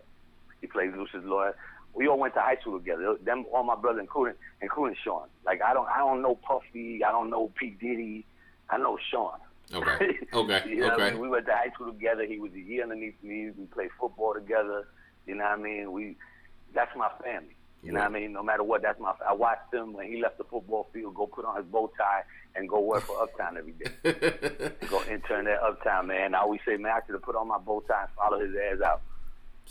He 0.59 0.67
plays 0.67 0.91
Lucious 0.95 1.23
lawyer. 1.23 1.55
We 1.93 2.07
all 2.07 2.19
went 2.19 2.33
to 2.35 2.41
high 2.41 2.57
school 2.61 2.79
together. 2.79 3.17
Them 3.23 3.45
all 3.51 3.63
my 3.63 3.75
brothers, 3.75 4.01
including 4.01 4.35
including 4.61 4.95
Sean. 5.03 5.27
Like 5.45 5.61
I 5.61 5.73
don't 5.73 5.87
I 5.87 5.99
don't 5.99 6.21
know 6.21 6.35
Puffy. 6.35 7.03
I 7.03 7.11
don't 7.11 7.29
know 7.29 7.51
P 7.57 7.75
Diddy. 7.79 8.25
I 8.69 8.77
know 8.77 8.97
Sean. 9.09 9.39
Okay. 9.73 10.17
Okay. 10.33 10.61
You 10.65 10.77
know 10.77 10.87
what 10.87 10.91
I 10.93 10.95
Okay. 11.07 11.11
mean? 11.11 11.19
We 11.21 11.27
went 11.29 11.45
to 11.47 11.51
high 11.51 11.71
school 11.73 11.91
together. 11.91 12.25
He 12.25 12.39
was 12.39 12.53
a 12.53 12.59
year 12.59 12.83
underneath 12.83 13.21
me. 13.21 13.51
We 13.57 13.65
played 13.65 13.89
football 13.99 14.33
together. 14.33 14.87
You 15.27 15.35
know 15.35 15.43
what 15.43 15.59
I 15.59 15.61
mean? 15.61 15.91
We 15.91 16.15
that's 16.73 16.95
my 16.95 17.09
family. 17.21 17.55
You 17.83 17.91
know 17.91 17.99
what 17.99 18.05
I 18.05 18.13
mean? 18.13 18.31
No 18.31 18.43
matter 18.43 18.63
what, 18.63 18.81
that's 18.81 18.99
my. 18.99 19.11
I 19.27 19.33
watched 19.33 19.73
him 19.73 19.91
when 19.93 20.07
he 20.07 20.21
left 20.21 20.37
the 20.37 20.43
football 20.45 20.87
field, 20.93 21.15
go 21.15 21.25
put 21.27 21.43
on 21.45 21.57
his 21.57 21.65
bow 21.65 21.91
tie 21.97 22.21
and 22.55 22.69
go 22.69 22.79
work 22.79 23.03
for 23.03 23.21
Uptown 23.21 23.57
every 23.57 23.73
day. 23.73 24.71
go 24.87 25.03
intern 25.09 25.47
at 25.47 25.59
Uptown, 25.61 26.07
man. 26.07 26.33
I 26.35 26.39
always 26.39 26.61
say, 26.65 26.77
man, 26.77 26.93
I 26.95 26.99
should 27.05 27.13
have 27.15 27.23
put 27.23 27.35
on 27.35 27.47
my 27.47 27.57
bow 27.57 27.81
tie 27.87 28.01
and 28.03 28.09
follow 28.15 28.39
his 28.39 28.51
ass 28.55 28.81
out. 28.85 29.01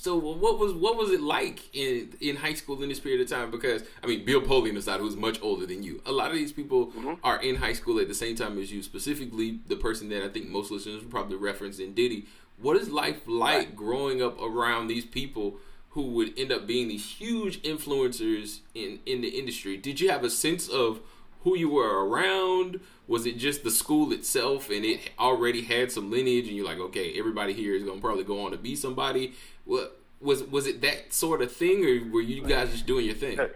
So 0.00 0.16
what 0.16 0.58
was 0.58 0.72
what 0.72 0.96
was 0.96 1.10
it 1.10 1.20
like 1.20 1.60
in 1.74 2.14
in 2.22 2.36
high 2.36 2.54
school 2.54 2.82
in 2.82 2.88
this 2.88 2.98
period 2.98 3.20
of 3.20 3.28
time? 3.28 3.50
Because 3.50 3.82
I 4.02 4.06
mean, 4.06 4.24
Bill 4.24 4.40
Polian 4.40 4.74
aside, 4.78 4.98
who's 5.00 5.14
much 5.14 5.38
older 5.42 5.66
than 5.66 5.82
you, 5.82 6.00
a 6.06 6.12
lot 6.12 6.30
of 6.30 6.36
these 6.36 6.52
people 6.52 6.86
Mm-hmm. 6.86 7.14
are 7.22 7.40
in 7.42 7.56
high 7.56 7.74
school 7.74 8.00
at 8.00 8.08
the 8.08 8.14
same 8.14 8.34
time 8.34 8.58
as 8.58 8.72
you. 8.72 8.82
Specifically, 8.82 9.58
the 9.68 9.76
person 9.76 10.08
that 10.08 10.24
I 10.24 10.28
think 10.30 10.48
most 10.48 10.70
listeners 10.70 11.02
would 11.02 11.10
probably 11.10 11.36
reference 11.36 11.78
in 11.78 11.92
Diddy. 11.92 12.24
What 12.58 12.76
is 12.78 12.88
life 12.88 13.20
like 13.26 13.76
growing 13.76 14.22
up 14.22 14.40
around 14.40 14.86
these 14.88 15.04
people 15.04 15.58
who 15.90 16.02
would 16.14 16.32
end 16.38 16.50
up 16.50 16.66
being 16.66 16.88
these 16.88 17.04
huge 17.04 17.60
influencers 17.62 18.60
in 18.74 19.00
in 19.04 19.20
the 19.20 19.28
industry? 19.28 19.76
Did 19.76 20.00
you 20.00 20.10
have 20.10 20.24
a 20.24 20.30
sense 20.30 20.66
of 20.66 21.00
who 21.42 21.56
you 21.58 21.68
were 21.68 22.06
around? 22.08 22.80
Was 23.06 23.26
it 23.26 23.36
just 23.38 23.64
the 23.64 23.70
school 23.70 24.12
itself 24.12 24.70
and 24.70 24.84
it 24.84 25.10
already 25.18 25.62
had 25.62 25.90
some 25.90 26.10
lineage 26.10 26.46
and 26.46 26.56
you're 26.56 26.66
like, 26.66 26.78
okay, 26.78 27.18
everybody 27.18 27.52
here 27.52 27.74
is 27.74 27.82
gonna 27.82 28.00
probably 28.00 28.24
go 28.24 28.44
on 28.44 28.52
to 28.52 28.56
be 28.56 28.76
somebody? 28.76 29.32
What 29.70 29.96
was 30.20 30.42
was 30.42 30.66
it 30.66 30.80
that 30.80 31.12
sort 31.14 31.42
of 31.42 31.52
thing 31.52 31.84
or 31.84 32.12
were 32.12 32.20
you 32.20 32.42
guys 32.42 32.72
just 32.72 32.86
doing 32.86 33.06
your 33.06 33.14
thing? 33.14 33.38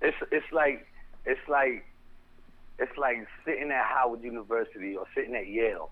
It's 0.00 0.16
it's 0.30 0.52
like 0.52 0.86
it's 1.26 1.48
like 1.48 1.84
it's 2.78 2.96
like 2.96 3.26
sitting 3.44 3.70
at 3.70 3.84
Howard 3.84 4.22
University 4.22 4.96
or 4.96 5.06
sitting 5.14 5.34
at 5.36 5.46
Yale, 5.48 5.90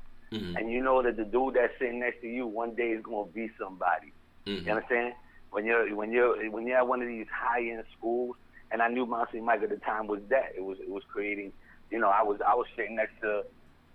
and 0.57 0.71
you 0.71 0.81
know 0.83 1.01
that 1.03 1.17
the 1.17 1.25
dude 1.25 1.55
that's 1.55 1.73
sitting 1.79 2.01
next 2.01 2.21
to 2.23 2.29
you 2.29 2.47
one 2.47 2.75
day 2.75 2.91
is 2.91 3.03
gonna 3.03 3.27
be 3.33 3.51
somebody. 3.59 4.13
Mhm. 4.47 4.65
You 4.67 4.73
understand? 4.73 5.15
When 5.53 5.65
you're 5.65 5.95
when 5.95 6.11
you're 6.13 6.51
when 6.51 6.67
you're 6.67 6.79
at 6.79 6.87
one 6.89 7.03
of 7.03 7.09
these 7.09 7.27
high 7.33 7.63
end 7.69 7.85
schools, 7.97 8.35
and 8.73 8.81
I 8.83 8.89
knew 8.89 9.07
Monty 9.07 9.41
Mike 9.41 9.63
at 9.63 9.71
the 9.71 9.77
time 9.79 10.07
was 10.09 10.21
that 10.29 10.53
it 10.57 10.65
was 10.65 10.79
it 10.81 10.89
was 10.91 11.05
creating. 11.13 11.53
You 11.93 11.99
know, 12.01 12.09
I 12.09 12.23
was 12.23 12.41
I 12.41 12.55
was 12.55 12.67
sitting 12.77 12.97
next 12.97 13.15
to, 13.23 13.45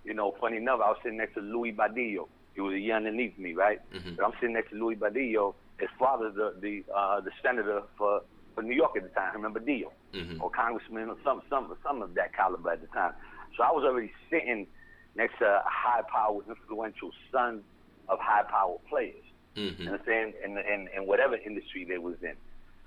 you 0.05 0.13
know, 0.13 0.35
funny 0.39 0.57
enough, 0.57 0.79
I 0.81 0.89
was 0.89 0.97
sitting 1.03 1.17
next 1.17 1.33
to 1.35 1.41
Louis 1.41 1.73
Badillo. 1.73 2.27
He 2.55 2.61
was 2.61 2.73
a 2.73 2.79
year 2.79 2.95
underneath 2.95 3.37
me, 3.37 3.53
right? 3.53 3.79
But 4.15 4.25
I'm 4.25 4.31
sitting 4.39 4.53
next 4.53 4.71
to 4.71 4.75
Louis 4.77 4.95
Badillo. 4.95 5.53
His 5.79 5.89
father's 5.99 6.35
the 6.35 6.55
the 6.59 6.83
uh, 6.93 7.19
the 7.21 7.31
senator 7.43 7.83
for 7.97 8.21
for 8.55 8.63
New 8.63 8.73
York 8.75 8.93
at 8.95 9.03
the 9.03 9.09
time. 9.09 9.31
I 9.31 9.35
Remember 9.35 9.59
Dio, 9.59 9.91
or 10.41 10.49
congressman 10.49 11.09
or 11.09 11.17
some 11.23 11.41
some 11.49 11.75
some 11.83 12.01
of 12.01 12.13
that 12.15 12.33
caliber 12.33 12.71
at 12.71 12.81
the 12.81 12.87
time. 12.87 13.13
So 13.57 13.63
I 13.63 13.71
was 13.71 13.83
already 13.83 14.11
sitting 14.29 14.67
next 15.15 15.37
to 15.39 15.61
high 15.65 16.01
power, 16.11 16.39
influential 16.47 17.11
sons 17.31 17.63
of 18.07 18.19
high 18.19 18.43
power 18.43 18.77
players. 18.89 19.23
Mhm. 19.55 19.79
You 19.79 19.87
understand? 19.91 20.33
In, 20.43 20.57
in 20.57 20.87
in 20.95 21.05
whatever 21.07 21.35
industry 21.35 21.83
they 21.85 21.97
was 21.97 22.15
in. 22.23 22.35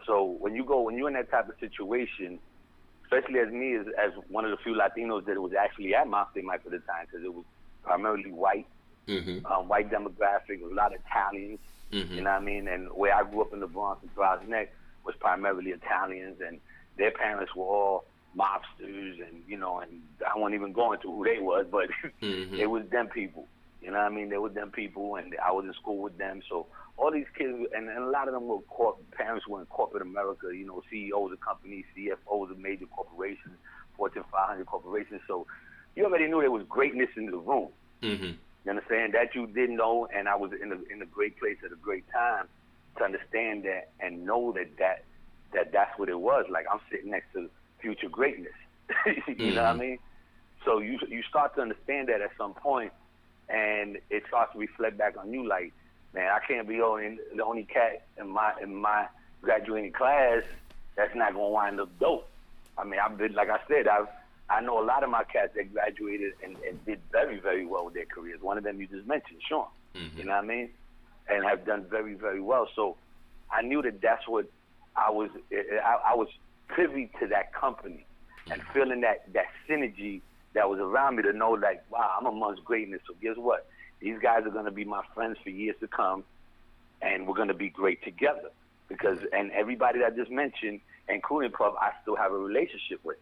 So 0.06 0.24
when 0.24 0.54
you 0.54 0.64
go, 0.64 0.80
when 0.82 0.96
you're 0.96 1.08
in 1.08 1.14
that 1.14 1.30
type 1.30 1.48
of 1.50 1.54
situation, 1.60 2.38
especially 3.04 3.40
as 3.40 3.50
me, 3.52 3.74
as, 3.76 3.86
as 3.98 4.12
one 4.28 4.44
of 4.46 4.50
the 4.50 4.56
few 4.64 4.74
Latinos 4.74 5.26
that 5.26 5.38
was 5.40 5.52
actually 5.52 5.94
at 5.94 6.08
Monster 6.08 6.42
Mike 6.42 6.62
at 6.64 6.70
the 6.72 6.78
time, 6.80 7.04
because 7.06 7.24
it 7.24 7.32
was 7.34 7.44
primarily 7.82 8.30
white, 8.32 8.66
Mhm. 9.08 9.44
um, 9.50 9.68
white 9.68 9.90
demographic, 9.90 10.62
a 10.62 10.74
lot 10.74 10.94
of 10.94 11.00
Italians. 11.06 11.58
Mhm. 11.92 12.10
You 12.10 12.20
know 12.22 12.30
what 12.30 12.42
I 12.42 12.44
mean? 12.44 12.68
And 12.68 12.88
where 12.92 13.14
I 13.14 13.22
grew 13.24 13.40
up 13.40 13.52
in 13.54 13.60
the 13.60 13.66
Bronx 13.66 14.02
and 14.02 14.12
Throgs 14.14 14.46
Neck 14.46 14.72
was 15.04 15.14
primarily 15.16 15.70
Italians, 15.70 16.40
and 16.40 16.60
their 16.96 17.10
parents 17.10 17.54
were 17.56 17.64
all 17.64 18.04
mobsters, 18.36 19.26
and 19.26 19.42
you 19.48 19.56
know, 19.56 19.78
and 19.78 20.02
I 20.30 20.38
won't 20.38 20.54
even 20.54 20.72
go 20.72 20.92
into 20.92 21.10
who 21.10 21.24
they 21.24 21.38
was, 21.40 21.66
but 21.70 21.88
Mhm. 22.22 22.58
it 22.58 22.66
was 22.66 22.86
them 22.90 23.08
people. 23.08 23.48
You 23.80 23.90
know 23.92 23.98
what 23.98 24.12
I 24.12 24.14
mean? 24.14 24.28
They 24.28 24.38
were 24.38 24.50
them 24.50 24.70
people, 24.70 25.16
and 25.16 25.34
I 25.42 25.50
was 25.52 25.64
in 25.64 25.72
school 25.74 25.98
with 26.02 26.18
them. 26.18 26.42
So 26.48 26.66
all 26.98 27.10
these 27.10 27.28
kids, 27.36 27.56
and, 27.74 27.88
and 27.88 27.98
a 28.04 28.10
lot 28.10 28.26
of 28.28 28.34
them 28.34 28.48
were 28.48 28.60
corp- 28.62 28.98
parents 29.12 29.46
were 29.46 29.60
in 29.60 29.66
corporate 29.66 30.02
America. 30.02 30.48
You 30.54 30.66
know, 30.66 30.82
CEOs 30.90 31.32
of 31.32 31.40
companies, 31.40 31.84
CFOs 31.96 32.50
of 32.50 32.58
major 32.58 32.86
corporations, 32.86 33.56
Fortune 33.96 34.24
500 34.30 34.66
corporations. 34.66 35.22
So 35.26 35.46
you 35.96 36.04
already 36.04 36.26
knew 36.26 36.40
there 36.40 36.50
was 36.50 36.64
greatness 36.68 37.08
in 37.16 37.26
the 37.26 37.38
room. 37.38 37.68
Mhm. 38.02 38.36
You 38.68 38.72
understand 38.72 39.14
that 39.14 39.34
you 39.34 39.46
didn't 39.46 39.76
know, 39.76 40.06
and 40.14 40.28
I 40.28 40.36
was 40.36 40.52
in 40.52 40.70
a 40.72 40.92
in 40.92 41.00
a 41.00 41.06
great 41.06 41.38
place 41.38 41.56
at 41.64 41.72
a 41.72 41.76
great 41.76 42.04
time 42.12 42.48
to 42.98 43.04
understand 43.04 43.64
that 43.64 43.92
and 43.98 44.26
know 44.26 44.52
that 44.52 44.76
that 44.76 45.04
that 45.54 45.72
that's 45.72 45.98
what 45.98 46.10
it 46.10 46.20
was. 46.20 46.44
Like 46.50 46.66
I'm 46.70 46.80
sitting 46.90 47.10
next 47.10 47.32
to 47.32 47.48
future 47.80 48.10
greatness. 48.10 48.52
you 49.26 49.52
know 49.52 49.62
what 49.62 49.64
I 49.64 49.70
mm-hmm. 49.70 49.80
mean? 49.80 49.98
So 50.66 50.80
you 50.80 50.98
you 51.08 51.22
start 51.22 51.54
to 51.54 51.62
understand 51.62 52.10
that 52.10 52.20
at 52.20 52.32
some 52.36 52.52
point, 52.52 52.92
and 53.48 53.96
it 54.10 54.24
starts 54.28 54.52
to 54.52 54.58
reflect 54.58 54.98
back 54.98 55.16
on 55.16 55.32
you. 55.32 55.48
Like, 55.48 55.72
man, 56.12 56.30
I 56.30 56.46
can't 56.46 56.68
be 56.68 56.76
the 56.76 56.84
only 56.84 57.18
the 57.34 57.44
only 57.46 57.64
cat 57.64 58.04
in 58.20 58.28
my 58.28 58.52
in 58.60 58.74
my 58.74 59.06
graduating 59.40 59.92
class 59.92 60.42
that's 60.94 61.14
not 61.14 61.32
gonna 61.32 61.48
wind 61.48 61.80
up 61.80 61.98
dope. 61.98 62.28
I 62.76 62.84
mean, 62.84 63.00
I've 63.00 63.16
been 63.16 63.32
like 63.32 63.48
I 63.48 63.60
said, 63.66 63.88
I've 63.88 64.08
I 64.50 64.60
know 64.60 64.82
a 64.82 64.84
lot 64.84 65.04
of 65.04 65.10
my 65.10 65.24
cats 65.24 65.52
that 65.56 65.72
graduated 65.72 66.32
and, 66.42 66.56
and 66.66 66.84
did 66.86 67.00
very, 67.12 67.38
very 67.38 67.66
well 67.66 67.84
with 67.84 67.94
their 67.94 68.06
careers. 68.06 68.40
One 68.40 68.56
of 68.56 68.64
them 68.64 68.80
you 68.80 68.86
just 68.86 69.06
mentioned, 69.06 69.40
Sean. 69.46 69.66
Mm-hmm. 69.94 70.18
You 70.18 70.24
know 70.24 70.32
what 70.32 70.44
I 70.44 70.46
mean? 70.46 70.70
And 71.28 71.44
have 71.44 71.66
done 71.66 71.84
very, 71.90 72.14
very 72.14 72.40
well. 72.40 72.68
So 72.74 72.96
I 73.50 73.62
knew 73.62 73.82
that 73.82 74.00
that's 74.00 74.26
what 74.26 74.46
I 74.96 75.10
was. 75.10 75.30
I, 75.52 76.12
I 76.12 76.14
was 76.14 76.28
privy 76.68 77.10
to 77.20 77.26
that 77.28 77.52
company 77.52 78.06
and 78.50 78.60
mm-hmm. 78.60 78.72
feeling 78.72 79.00
that 79.02 79.32
that 79.34 79.46
synergy 79.68 80.22
that 80.54 80.68
was 80.70 80.80
around 80.80 81.16
me 81.16 81.22
to 81.24 81.32
know 81.32 81.50
like, 81.50 81.84
wow, 81.90 82.10
I'm 82.18 82.26
amongst 82.26 82.64
greatness. 82.64 83.02
So 83.06 83.14
guess 83.20 83.36
what? 83.36 83.66
These 84.00 84.18
guys 84.22 84.46
are 84.46 84.50
going 84.50 84.64
to 84.64 84.70
be 84.70 84.84
my 84.84 85.02
friends 85.14 85.36
for 85.42 85.50
years 85.50 85.76
to 85.80 85.88
come, 85.88 86.24
and 87.02 87.26
we're 87.26 87.34
going 87.34 87.48
to 87.48 87.54
be 87.54 87.68
great 87.68 88.02
together. 88.02 88.50
Because 88.88 89.18
mm-hmm. 89.18 89.34
and 89.34 89.50
everybody 89.52 89.98
that 89.98 90.12
I 90.12 90.16
just 90.16 90.30
mentioned, 90.30 90.80
including 91.06 91.50
Puff, 91.52 91.74
I 91.78 91.90
still 92.00 92.16
have 92.16 92.32
a 92.32 92.38
relationship 92.38 93.00
with. 93.04 93.18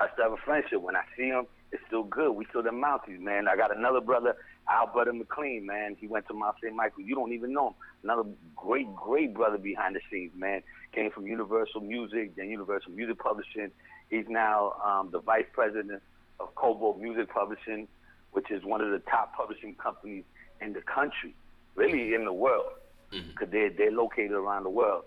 I 0.00 0.08
still 0.12 0.24
have 0.24 0.32
a 0.32 0.42
friendship. 0.44 0.80
When 0.80 0.96
I 0.96 1.02
see 1.16 1.26
him, 1.26 1.46
it's 1.72 1.82
still 1.86 2.04
good. 2.04 2.32
We 2.32 2.46
still 2.46 2.62
the 2.62 2.70
Mounties, 2.70 3.20
man. 3.20 3.46
I 3.46 3.56
got 3.56 3.76
another 3.76 4.00
brother, 4.00 4.34
Alberta 4.68 5.12
McLean, 5.12 5.66
man. 5.66 5.96
He 6.00 6.06
went 6.06 6.26
to 6.28 6.34
Mount 6.34 6.56
St. 6.62 6.74
Michael. 6.74 7.02
You 7.02 7.14
don't 7.14 7.32
even 7.32 7.52
know 7.52 7.68
him. 7.68 7.74
Another 8.02 8.24
great, 8.56 8.94
great 8.96 9.34
brother 9.34 9.58
behind 9.58 9.94
the 9.94 10.00
scenes, 10.10 10.32
man. 10.34 10.62
Came 10.92 11.10
from 11.10 11.26
Universal 11.26 11.82
Music, 11.82 12.34
then 12.34 12.48
Universal 12.48 12.92
Music 12.92 13.18
Publishing. 13.18 13.70
He's 14.08 14.24
now 14.28 14.72
um, 14.84 15.10
the 15.12 15.20
vice 15.20 15.44
president 15.52 16.02
of 16.40 16.54
Kobalt 16.54 16.98
Music 16.98 17.28
Publishing, 17.32 17.86
which 18.32 18.50
is 18.50 18.64
one 18.64 18.80
of 18.80 18.90
the 18.90 18.98
top 19.00 19.36
publishing 19.36 19.74
companies 19.74 20.24
in 20.60 20.72
the 20.72 20.80
country, 20.80 21.34
really 21.76 22.14
in 22.14 22.24
the 22.24 22.32
world, 22.32 22.72
because 23.10 23.48
they're, 23.50 23.70
they're 23.70 23.92
located 23.92 24.32
around 24.32 24.64
the 24.64 24.70
world. 24.70 25.04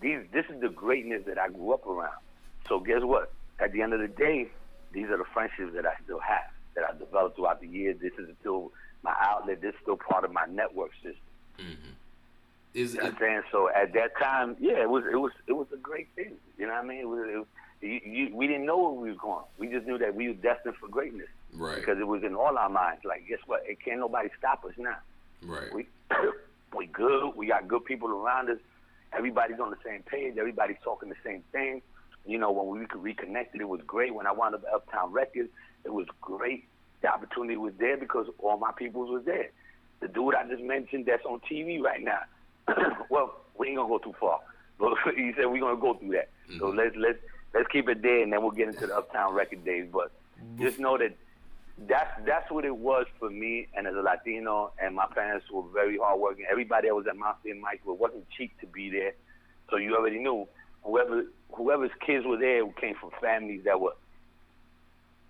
These, 0.00 0.20
this 0.32 0.44
is 0.48 0.60
the 0.60 0.68
greatness 0.68 1.22
that 1.26 1.38
I 1.38 1.48
grew 1.48 1.72
up 1.72 1.86
around. 1.86 2.16
So 2.68 2.80
guess 2.80 3.02
what? 3.02 3.32
At 3.58 3.72
the 3.72 3.82
end 3.82 3.92
of 3.92 4.00
the 4.00 4.08
day, 4.08 4.48
these 4.92 5.08
are 5.08 5.16
the 5.16 5.24
friendships 5.32 5.74
that 5.74 5.86
I 5.86 5.94
still 6.04 6.20
have, 6.20 6.50
that 6.74 6.84
I 6.88 6.98
developed 6.98 7.36
throughout 7.36 7.60
the 7.60 7.68
years. 7.68 7.96
This 8.00 8.12
is 8.18 8.28
still 8.40 8.72
my 9.02 9.14
outlet. 9.20 9.60
This 9.60 9.74
is 9.74 9.80
still 9.82 9.96
part 9.96 10.24
of 10.24 10.32
my 10.32 10.46
network 10.50 10.92
system. 10.94 11.20
Mm-hmm. 11.58 11.92
Is 12.74 12.94
You 12.94 13.00
know 13.00 13.06
it, 13.06 13.12
I'm 13.12 13.18
saying? 13.18 13.42
So 13.50 13.70
at 13.70 13.92
that 13.94 14.18
time, 14.18 14.56
yeah, 14.60 14.82
it 14.82 14.90
was 14.90 15.04
it 15.10 15.16
was 15.16 15.32
it 15.46 15.52
was 15.52 15.66
a 15.72 15.78
great 15.78 16.08
thing. 16.14 16.34
You 16.58 16.66
know 16.66 16.74
what 16.74 16.84
I 16.84 16.86
mean? 16.86 17.00
It 17.00 17.08
was, 17.08 17.28
it 17.32 17.38
was, 17.38 17.46
you, 17.80 18.00
you, 18.04 18.36
we 18.36 18.46
didn't 18.46 18.66
know 18.66 18.78
where 18.78 18.92
we 18.92 19.10
were 19.10 19.18
going. 19.18 19.44
We 19.58 19.68
just 19.68 19.86
knew 19.86 19.96
that 19.98 20.14
we 20.14 20.28
were 20.28 20.34
destined 20.34 20.76
for 20.76 20.88
greatness 20.88 21.28
right? 21.54 21.76
because 21.76 21.98
it 21.98 22.06
was 22.06 22.22
in 22.22 22.34
all 22.34 22.56
our 22.56 22.68
minds. 22.68 23.04
Like, 23.04 23.26
guess 23.28 23.38
what? 23.46 23.62
It 23.66 23.78
can't 23.82 24.00
nobody 24.00 24.28
stop 24.38 24.64
us 24.64 24.72
now. 24.76 24.96
Right. 25.42 25.72
We 25.72 25.86
we 26.76 26.86
good. 26.86 27.32
We 27.34 27.46
got 27.46 27.68
good 27.68 27.84
people 27.84 28.08
around 28.08 28.50
us. 28.50 28.58
Everybody's 29.12 29.60
on 29.60 29.70
the 29.70 29.78
same 29.84 30.02
page. 30.02 30.36
Everybody's 30.38 30.76
talking 30.82 31.08
the 31.08 31.16
same 31.24 31.42
thing. 31.52 31.82
You 32.26 32.38
know, 32.38 32.50
when 32.50 32.78
we 32.78 32.86
reconnected, 32.98 33.60
it 33.60 33.68
was 33.68 33.80
great. 33.86 34.14
When 34.14 34.26
I 34.26 34.32
wound 34.32 34.54
up 34.54 34.64
at 34.66 34.74
Uptown 34.74 35.12
Records, 35.12 35.48
it 35.84 35.92
was 35.92 36.06
great. 36.20 36.66
The 37.02 37.08
opportunity 37.08 37.56
was 37.56 37.72
there 37.78 37.96
because 37.96 38.26
all 38.38 38.56
my 38.56 38.72
peoples 38.72 39.10
was 39.10 39.24
there. 39.24 39.50
The 40.00 40.08
dude 40.08 40.34
I 40.34 40.46
just 40.48 40.62
mentioned 40.62 41.06
that's 41.06 41.24
on 41.24 41.40
TV 41.50 41.80
right 41.80 42.02
now. 42.02 42.20
well, 43.10 43.40
we 43.58 43.68
ain't 43.68 43.76
gonna 43.76 43.88
go 43.88 43.98
too 43.98 44.14
far, 44.18 44.40
but 44.78 44.92
he 45.16 45.32
said 45.36 45.46
we're 45.46 45.60
gonna 45.60 45.80
go 45.80 45.94
through 45.94 46.12
that. 46.12 46.30
So 46.58 46.66
mm-hmm. 46.66 46.78
let's 46.78 46.96
let's 46.96 47.18
let's 47.54 47.68
keep 47.68 47.88
it 47.88 48.02
there, 48.02 48.22
and 48.22 48.32
then 48.32 48.42
we'll 48.42 48.50
get 48.50 48.68
into 48.68 48.86
the 48.86 48.96
Uptown 48.96 49.34
Record 49.34 49.64
days. 49.64 49.88
But 49.90 50.10
just 50.58 50.78
know 50.78 50.98
that 50.98 51.16
that's 51.86 52.10
that's 52.26 52.50
what 52.50 52.64
it 52.64 52.76
was 52.76 53.06
for 53.18 53.30
me. 53.30 53.68
And 53.74 53.86
as 53.86 53.94
a 53.94 54.02
Latino, 54.02 54.72
and 54.82 54.94
my 54.94 55.06
parents 55.06 55.46
were 55.50 55.62
very 55.72 55.98
hardworking. 55.98 56.46
Everybody 56.50 56.88
that 56.88 56.94
was 56.94 57.06
at 57.06 57.16
Mount 57.16 57.36
St. 57.44 57.58
Michael, 57.60 57.94
it 57.94 58.00
wasn't 58.00 58.28
cheap 58.36 58.58
to 58.60 58.66
be 58.66 58.90
there. 58.90 59.14
So 59.70 59.76
you 59.76 59.96
already 59.96 60.18
knew 60.18 60.46
whoever 60.86 61.24
whoever's 61.52 61.90
kids 62.04 62.24
were 62.26 62.36
there 62.38 62.64
who 62.64 62.72
came 62.72 62.94
from 62.94 63.10
families 63.20 63.62
that 63.64 63.80
were 63.80 63.94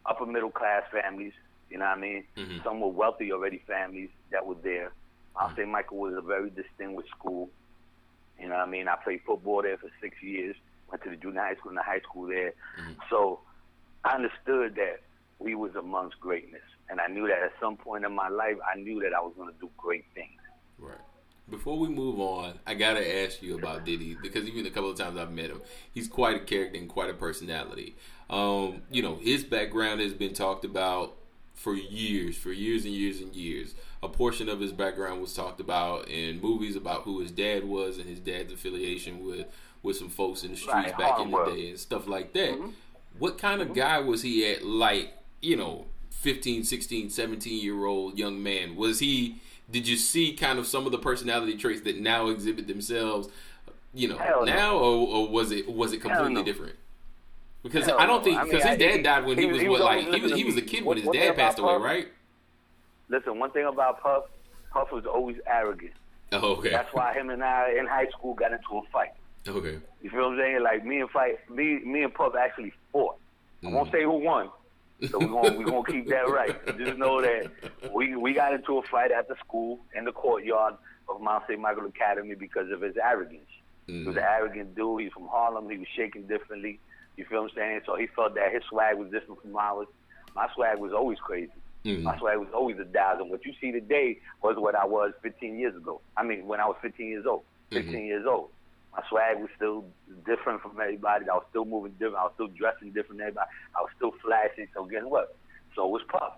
upper 0.04 0.26
middle 0.26 0.50
class 0.50 0.82
families. 0.92 1.32
You 1.70 1.78
know 1.78 1.86
what 1.86 1.98
I 1.98 2.00
mean? 2.00 2.24
Mhm. 2.36 2.62
Some 2.62 2.80
were 2.80 2.88
wealthy 2.88 3.32
already 3.32 3.58
families 3.66 4.10
that 4.30 4.46
were 4.46 4.54
there. 4.56 4.92
Mount 5.34 5.56
St. 5.56 5.68
Michael 5.68 5.98
was 5.98 6.14
a 6.14 6.20
very 6.20 6.50
distinguished 6.50 7.10
school. 7.10 7.50
You 8.38 8.48
know 8.48 8.54
what 8.54 8.68
I 8.68 8.70
mean? 8.70 8.88
I 8.88 8.96
played 8.96 9.22
football 9.22 9.62
there 9.62 9.76
for 9.78 9.90
six 10.00 10.22
years. 10.22 10.56
Went 10.90 11.02
to 11.04 11.10
the 11.10 11.16
junior 11.16 11.40
high 11.40 11.54
school 11.56 11.70
and 11.70 11.78
the 11.78 11.82
high 11.82 12.00
school 12.00 12.26
there. 12.26 12.52
So 13.10 13.40
I 14.04 14.14
understood 14.14 14.76
that 14.76 15.00
we 15.38 15.54
was 15.54 15.74
amongst 15.74 16.20
greatness, 16.20 16.62
and 16.88 17.00
I 17.00 17.08
knew 17.08 17.26
that 17.26 17.42
at 17.42 17.52
some 17.60 17.76
point 17.76 18.04
in 18.04 18.12
my 18.12 18.28
life, 18.28 18.56
I 18.72 18.76
knew 18.78 19.00
that 19.00 19.12
I 19.12 19.20
was 19.20 19.34
going 19.36 19.52
to 19.52 19.58
do 19.60 19.68
great 19.76 20.04
things. 20.14 20.40
Right. 20.78 20.96
Before 21.48 21.78
we 21.78 21.88
move 21.88 22.18
on, 22.18 22.54
I 22.66 22.74
gotta 22.74 23.22
ask 23.22 23.40
you 23.40 23.56
about 23.56 23.85
Diddy 23.85 24.16
because 24.20 24.48
even 24.48 24.66
a 24.66 24.70
couple 24.70 24.90
of 24.90 24.98
times 24.98 25.16
I've 25.16 25.30
met 25.30 25.50
him, 25.50 25.62
he's 25.92 26.09
quite 26.09 26.37
a 26.37 26.40
character 26.40 26.78
and 26.78 26.88
quite 26.88 27.09
a 27.09 27.14
personality. 27.14 27.94
Um, 28.28 28.82
you 28.90 29.02
know, 29.02 29.16
his 29.16 29.44
background 29.44 30.00
has 30.00 30.12
been 30.12 30.35
talked 30.35 30.64
about 30.64 31.14
for 31.54 31.74
years, 31.74 32.37
for 32.37 32.52
years 32.52 32.85
and 32.85 32.94
years 32.94 33.20
and 33.20 33.35
years. 33.35 33.74
A 34.02 34.09
portion 34.09 34.48
of 34.48 34.61
his 34.61 34.72
background 34.72 35.20
was 35.20 35.35
talked 35.35 35.61
about 35.61 36.09
in 36.09 36.40
movies 36.40 36.76
about 36.76 37.02
who 37.02 37.20
his 37.20 37.30
dad 37.30 37.64
was 37.64 37.98
and 37.98 38.06
his 38.06 38.20
dad's 38.20 38.52
affiliation 38.52 39.24
with 39.24 39.46
with 39.82 39.96
some 39.96 40.09
folks 40.09 40.42
in 40.42 40.50
the 40.50 40.56
streets 40.56 40.74
Right, 40.74 40.98
back 40.98 41.20
in 41.20 41.30
the 41.30 41.44
day 41.44 41.70
and 41.70 41.78
stuff 41.78 42.09
like 42.09 42.32
that. 42.32 42.50
Mm-hmm. 42.50 42.70
What 43.18 43.38
kind 43.38 43.62
of 43.62 43.72
guy 43.72 44.00
was 44.00 44.22
he 44.22 44.50
at 44.50 44.64
like, 44.64 45.12
you 45.40 45.56
know, 45.56 45.87
15, 46.11 46.64
16, 46.64 47.11
17 47.11 47.62
year 47.62 47.85
old 47.85 48.18
young 48.18 48.42
man? 48.42 48.74
Was 48.74 48.98
he 48.98 49.40
did 49.70 49.87
you 49.88 49.96
see 49.96 50.33
kind 50.35 50.59
of 50.59 50.66
some 50.66 50.87
of 50.87 50.92
the 50.92 50.98
personality 50.98 51.57
traits 51.57 51.83
that 51.83 52.00
now 52.00 52.29
exhibit 52.29 52.66
themselves, 52.68 53.29
you 53.94 54.09
know, 54.09 54.16
Hell 54.18 54.44
no. 54.46 54.52
now 54.52 54.76
or, 54.76 55.09
or 55.09 55.29
was 55.29 55.50
it 55.52 55.68
was 55.68 55.92
it 55.92 56.00
completely 56.00 56.35
no. 56.35 56.42
different? 56.44 56.76
Because 57.62 57.87
Hell 57.87 57.98
I 57.98 58.07
don't 58.07 58.22
think 58.22 58.38
I 58.38 58.42
mean, 58.44 58.52
because 58.52 58.64
his 58.64 58.72
I- 58.74 58.76
dad 58.76 59.02
died 59.02 59.24
when 59.26 59.37
he, 59.38 59.46
he- 59.46 59.52
was 59.52 59.61
he 59.62 59.68
what 59.68 59.81
like 59.81 60.07
he 60.14 60.20
was 60.20 60.33
he 60.33 60.44
was 60.44 60.57
a 60.57 60.62
kid 60.62 60.85
when 60.85 60.98
his 60.98 61.09
dad 61.09 61.35
passed 61.37 61.59
away, 61.59 61.74
Puff- 61.74 61.83
right? 61.83 62.09
Listen, 63.09 63.38
one 63.38 63.50
thing 63.52 63.66
about 63.66 64.00
Puff, 64.02 64.24
Puff 64.72 64.90
was 64.92 65.07
always 65.07 65.37
arrogant. 65.46 65.92
Oh, 66.33 66.55
okay. 66.57 66.70
That's 66.70 66.92
why 66.92 67.14
him 67.14 67.31
and 67.31 67.42
I 67.42 67.72
in 67.79 67.87
high 67.87 68.09
school 68.09 68.35
got 68.35 68.50
into 68.52 68.79
a 68.79 68.83
fight. 68.92 69.11
Okay. 69.46 69.79
You 70.02 70.11
feel 70.11 70.22
what 70.31 70.33
I'm 70.33 70.38
saying? 70.38 70.62
Like 70.62 70.85
me 70.85 71.00
and 71.00 71.11
fight, 71.11 71.38
me, 71.48 71.79
me 71.85 72.02
and 72.02 72.12
Puff 72.12 72.35
actually 72.35 72.72
fought. 72.92 73.16
I 73.62 73.66
Mm. 73.66 73.72
won't 73.72 73.92
say 73.92 74.02
who 74.02 74.11
won, 74.18 74.50
so 75.11 75.18
we're 75.18 75.26
gonna 75.26 75.56
we 75.59 75.64
gonna 75.64 75.85
keep 75.85 76.09
that 76.09 76.28
right. 76.28 76.54
Just 76.78 76.96
know 76.98 77.20
that 77.20 77.50
we 77.94 78.16
we 78.16 78.32
got 78.32 78.54
into 78.54 78.78
a 78.78 78.82
fight 78.82 79.11
at 79.12 79.28
the 79.28 79.37
school 79.44 79.80
in 79.94 80.04
the 80.04 80.12
courtyard 80.12 80.74
of 81.09 81.20
Mount 81.20 81.44
St. 81.46 81.61
Michael 81.61 81.87
Academy 81.87 82.35
because 82.35 82.70
of 82.70 82.80
his 82.80 82.96
arrogance. 82.96 83.48
He 83.87 84.04
was 84.04 84.16
an 84.16 84.22
arrogant 84.24 84.74
dude. 84.74 85.02
He's 85.02 85.12
from 85.12 85.28
Harlem. 85.28 85.70
He 85.70 85.78
was 85.78 85.87
shaking 85.94 86.26
differently. 86.26 86.80
You 87.16 87.24
feel 87.26 87.42
what 87.42 87.52
I'm 87.52 87.56
saying? 87.56 87.80
So 87.87 87.94
he 87.96 88.06
felt 88.09 88.35
that 88.35 88.52
his 88.52 88.62
swag 88.68 88.96
was 88.98 89.11
different 89.11 89.40
from 89.40 89.56
ours. 89.56 89.87
My 90.35 90.48
swag 90.54 90.78
was 90.78 90.92
always 90.92 91.18
crazy. 91.20 91.52
Mhm. 91.85 92.02
My 92.02 92.18
swag 92.18 92.38
was 92.38 92.48
always 92.52 92.78
a 92.80 92.85
thousand. 92.85 93.28
What 93.30 93.44
you 93.46 93.52
see 93.61 93.70
today 93.70 94.18
was 94.42 94.56
what 94.56 94.74
I 94.74 94.85
was 94.85 95.12
15 95.22 95.56
years 95.59 95.76
ago. 95.76 96.00
I 96.16 96.24
mean, 96.24 96.46
when 96.46 96.61
I 96.61 96.66
was 96.66 96.76
15 96.82 97.06
years 97.06 97.26
old. 97.26 97.44
15 97.70 98.04
years 98.06 98.26
old. 98.26 98.50
My 98.96 99.02
swag 99.09 99.38
was 99.40 99.50
still 99.56 99.85
different 100.24 100.62
from 100.62 100.80
everybody. 100.80 101.28
I 101.28 101.35
was 101.35 101.44
still 101.50 101.66
moving 101.66 101.92
different. 101.92 102.16
I 102.16 102.24
was 102.24 102.32
still 102.35 102.48
dressing 102.48 102.92
different 102.92 103.18
than 103.18 103.28
everybody. 103.28 103.50
I 103.76 103.82
was 103.82 103.90
still 103.96 104.12
flashing. 104.24 104.68
So 104.74 104.85
guess 104.85 105.02
what? 105.04 105.37
So 105.74 105.85
it 105.85 105.90
was 105.90 106.02
Puff. 106.09 106.32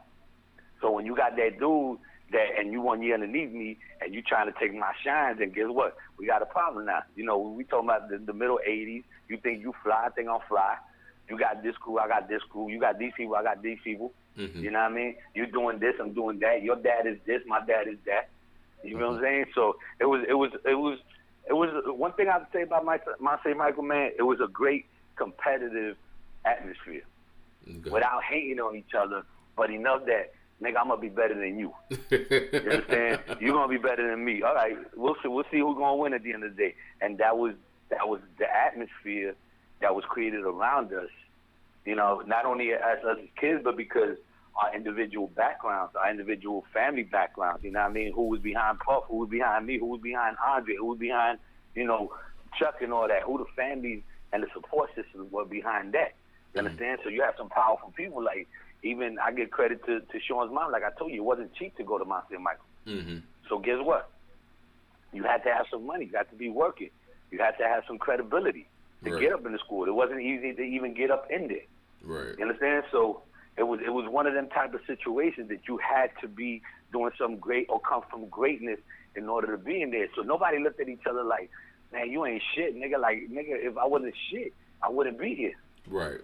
So 0.81 0.91
when 0.91 1.07
you 1.07 1.15
got 1.15 1.37
that 1.37 1.59
dude 1.59 1.99
that 2.33 2.47
and 2.59 2.73
you 2.73 2.81
one 2.83 3.03
year 3.03 3.15
underneath 3.15 3.51
me 3.53 3.79
and 4.01 4.13
you 4.13 4.23
trying 4.23 4.53
to 4.53 4.59
take 4.59 4.75
my 4.75 4.93
shine, 5.05 5.39
then 5.39 5.51
guess 5.51 5.67
what? 5.69 5.97
We 6.19 6.27
got 6.27 6.43
a 6.43 6.47
problem 6.47 6.87
now. 6.87 7.03
You 7.15 7.25
know, 7.25 7.39
we 7.39 7.63
talking 7.65 7.89
about 7.89 8.09
the, 8.11 8.19
the 8.19 8.33
middle 8.33 8.59
'80s. 8.69 9.05
You 9.29 9.39
think 9.39 9.63
you 9.63 9.73
fly? 9.85 10.07
I 10.07 10.11
think 10.11 10.29
I'm 10.29 10.41
fly. 10.49 10.77
You 11.29 11.39
got 11.39 11.63
this 11.63 11.77
crew, 11.77 11.99
I 11.99 12.09
got 12.09 12.29
this 12.29 12.43
crew. 12.49 12.71
You 12.71 12.81
got 12.81 12.99
these 12.99 13.13
people, 13.17 13.37
I 13.37 13.43
got 13.43 13.63
these 13.63 13.79
people. 13.85 14.13
Mhm. 14.37 14.63
You 14.63 14.71
know 14.71 14.81
what 14.81 14.93
I 14.93 14.95
mean? 14.95 15.15
You're 15.35 15.47
doing 15.47 15.79
this, 15.79 15.95
I'm 16.01 16.15
doing 16.15 16.39
that. 16.41 16.63
Your 16.63 16.77
dad 16.77 17.07
is 17.07 17.19
this, 17.27 17.43
my 17.47 17.61
dad 17.67 17.87
is 17.87 17.99
that. 18.07 18.31
You 18.83 18.97
know 18.97 19.09
what 19.11 19.17
I'm 19.17 19.23
saying? 19.23 19.45
So 19.55 19.77
it 20.01 20.07
was, 20.07 20.25
it 20.29 20.35
was, 20.35 20.53
it 20.65 20.75
was, 20.75 20.99
it 21.49 21.55
was. 21.55 21.71
Uh, 21.87 21.93
one 21.93 22.13
thing 22.13 22.29
I 22.29 22.33
have 22.33 22.51
to 22.51 22.57
say 22.57 22.63
about 22.63 22.85
my, 22.85 22.99
my 23.21 23.39
say 23.45 23.53
Michael 23.55 23.83
man, 23.83 24.13
it 24.19 24.23
was 24.23 24.39
a 24.41 24.49
great 24.49 24.87
competitive 25.17 25.97
atmosphere 26.45 27.03
Okay. 27.69 27.91
without 27.91 28.23
hating 28.25 28.61
on 28.61 28.77
each 28.77 28.95
other, 28.99 29.23
but 29.57 29.71
enough 29.71 30.07
that 30.07 30.33
nigga, 30.63 30.77
I'm 30.81 30.89
gonna 30.89 31.01
be 31.01 31.09
better 31.09 31.35
than 31.35 31.59
you. 31.59 31.73
You 32.11 32.71
understand? 32.71 33.21
You're 33.41 33.53
gonna 33.53 33.69
be 33.69 33.77
better 33.79 34.09
than 34.11 34.25
me. 34.25 34.43
All 34.43 34.55
right, 34.55 34.77
we'll 34.97 35.17
see. 35.23 35.29
We'll 35.29 35.45
see 35.51 35.59
who's 35.59 35.77
gonna 35.77 35.97
win 35.97 36.15
at 36.15 36.23
the 36.23 36.33
end 36.33 36.45
of 36.45 36.57
the 36.57 36.63
day. 36.63 36.75
And 37.01 37.19
that 37.19 37.37
was 37.37 37.55
that 37.91 38.09
was 38.09 38.21
the 38.39 38.47
atmosphere 38.51 39.35
that 39.81 39.95
was 39.95 40.05
created 40.09 40.45
around 40.45 40.93
us. 40.93 41.11
You 41.85 41.95
know, 41.95 42.23
not 42.27 42.45
only 42.45 42.73
as 42.73 42.81
us 43.05 43.19
as 43.21 43.29
kids, 43.41 43.61
but 43.65 43.77
because 43.77 44.17
our 44.59 44.75
individual 44.75 45.29
backgrounds, 45.29 45.95
our 45.97 46.11
individual 46.11 46.65
family 46.75 47.05
backgrounds. 47.05 47.63
You 47.63 47.71
know 47.71 47.81
what 47.81 47.91
I 47.91 47.93
mean? 47.93 48.13
Who 48.13 48.29
was 48.29 48.41
behind 48.41 48.79
Puff? 48.81 49.05
Who 49.09 49.19
was 49.19 49.29
behind 49.31 49.67
me? 49.67 49.79
Who 49.79 49.87
was 49.87 50.01
behind 50.01 50.37
Andre? 50.45 50.75
Who 50.77 50.87
was 50.87 50.99
behind 50.99 51.39
you 51.75 51.85
know 51.87 52.13
Chuck 52.59 52.77
and 52.83 52.93
all 52.93 53.07
that? 53.09 53.23
Who 53.23 53.39
the 53.39 53.45
families 53.57 54.03
and 54.33 54.43
the 54.43 54.49
support 54.53 54.91
systems 54.95 55.31
were 55.33 55.45
behind 55.45 55.95
that? 55.95 56.15
You 56.55 56.59
understand? 56.61 56.99
So 57.05 57.09
you 57.11 57.23
have 57.23 57.35
some 57.39 57.49
powerful 57.49 57.93
people. 57.97 58.23
Like 58.25 58.49
even 58.83 59.19
I 59.25 59.33
give 59.33 59.51
credit 59.51 59.85
to 59.87 60.01
to 60.01 60.21
Sean's 60.27 60.53
mom. 60.53 60.73
Like 60.73 60.83
I 60.83 60.91
told 60.99 61.13
you, 61.13 61.19
it 61.23 61.25
wasn't 61.25 61.55
cheap 61.55 61.77
to 61.77 61.85
go 61.85 61.99
to 61.99 62.05
Mount 62.05 62.25
St. 62.29 62.41
Michael. 62.43 62.65
hmm 62.85 63.19
So 63.49 63.59
guess 63.59 63.79
what? 63.81 64.11
You 65.13 65.23
had 65.23 65.43
to 65.45 65.53
have 65.53 65.67
some 65.71 65.87
money. 65.87 66.07
You 66.11 66.17
had 66.19 66.29
to 66.31 66.37
be 66.37 66.49
working. 66.51 66.91
You 67.31 67.39
had 67.39 67.53
to 67.59 67.65
have 67.65 67.85
some 67.87 67.99
credibility 67.99 68.69
to 69.05 69.11
Right. 69.11 69.21
get 69.21 69.33
up 69.33 69.47
in 69.47 69.53
the 69.53 69.59
school. 69.59 69.87
It 69.87 69.95
wasn't 69.95 70.21
easy 70.21 70.53
to 70.55 70.63
even 70.63 70.93
get 70.95 71.11
up 71.11 71.31
in 71.31 71.47
there. 71.49 71.67
Right. 72.03 72.35
You 72.37 72.43
understand? 72.45 72.85
So 72.91 73.23
it 73.59 73.67
was 73.67 73.81
it 73.85 73.91
was 73.93 74.09
one 74.09 74.27
of 74.27 74.35
them 74.35 74.49
type 74.49 74.73
of 74.75 74.81
situations 74.87 75.49
that 75.49 75.67
you 75.69 75.79
had 75.79 76.11
to 76.21 76.29
be 76.29 76.63
doing 76.93 77.11
something 77.19 77.39
great 77.39 77.67
or 77.69 77.81
come 77.81 78.03
from 78.11 78.27
greatness 78.29 78.79
in 79.17 79.29
order 79.29 79.49
to 79.53 79.59
be 79.59 79.83
in 79.83 79.91
there. 79.91 80.07
So 80.15 80.23
nobody 80.23 80.59
looked 80.59 80.81
at 80.81 80.89
each 80.89 81.07
other 81.09 81.23
like, 81.25 81.51
man, 81.93 82.11
you 82.11 82.25
ain't 82.25 82.43
shit, 82.55 82.77
nigga. 82.77 82.99
Like, 83.01 83.29
nigga, 83.31 83.57
if 83.69 83.77
I 83.77 83.85
wasn't 83.87 84.15
shit, 84.31 84.53
I 84.83 84.89
wouldn't 84.89 85.19
be 85.19 85.35
here. 85.35 85.55
Right. 85.89 86.21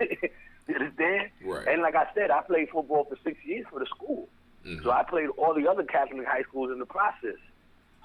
you 0.00 0.74
understand? 0.74 1.30
Right. 1.44 1.66
And 1.68 1.82
like 1.82 1.94
I 1.94 2.06
said, 2.14 2.30
I 2.30 2.42
played 2.42 2.68
football 2.70 3.04
for 3.04 3.16
six 3.24 3.38
years 3.44 3.66
for 3.70 3.80
the 3.80 3.86
school. 3.86 4.28
Mhm. 4.66 4.82
So 4.82 4.90
I 4.90 5.02
played 5.04 5.28
all 5.38 5.54
the 5.54 5.66
other 5.68 5.84
Catholic 5.84 6.26
high 6.26 6.42
schools 6.42 6.70
in 6.72 6.78
the 6.78 6.86
process. 6.86 7.38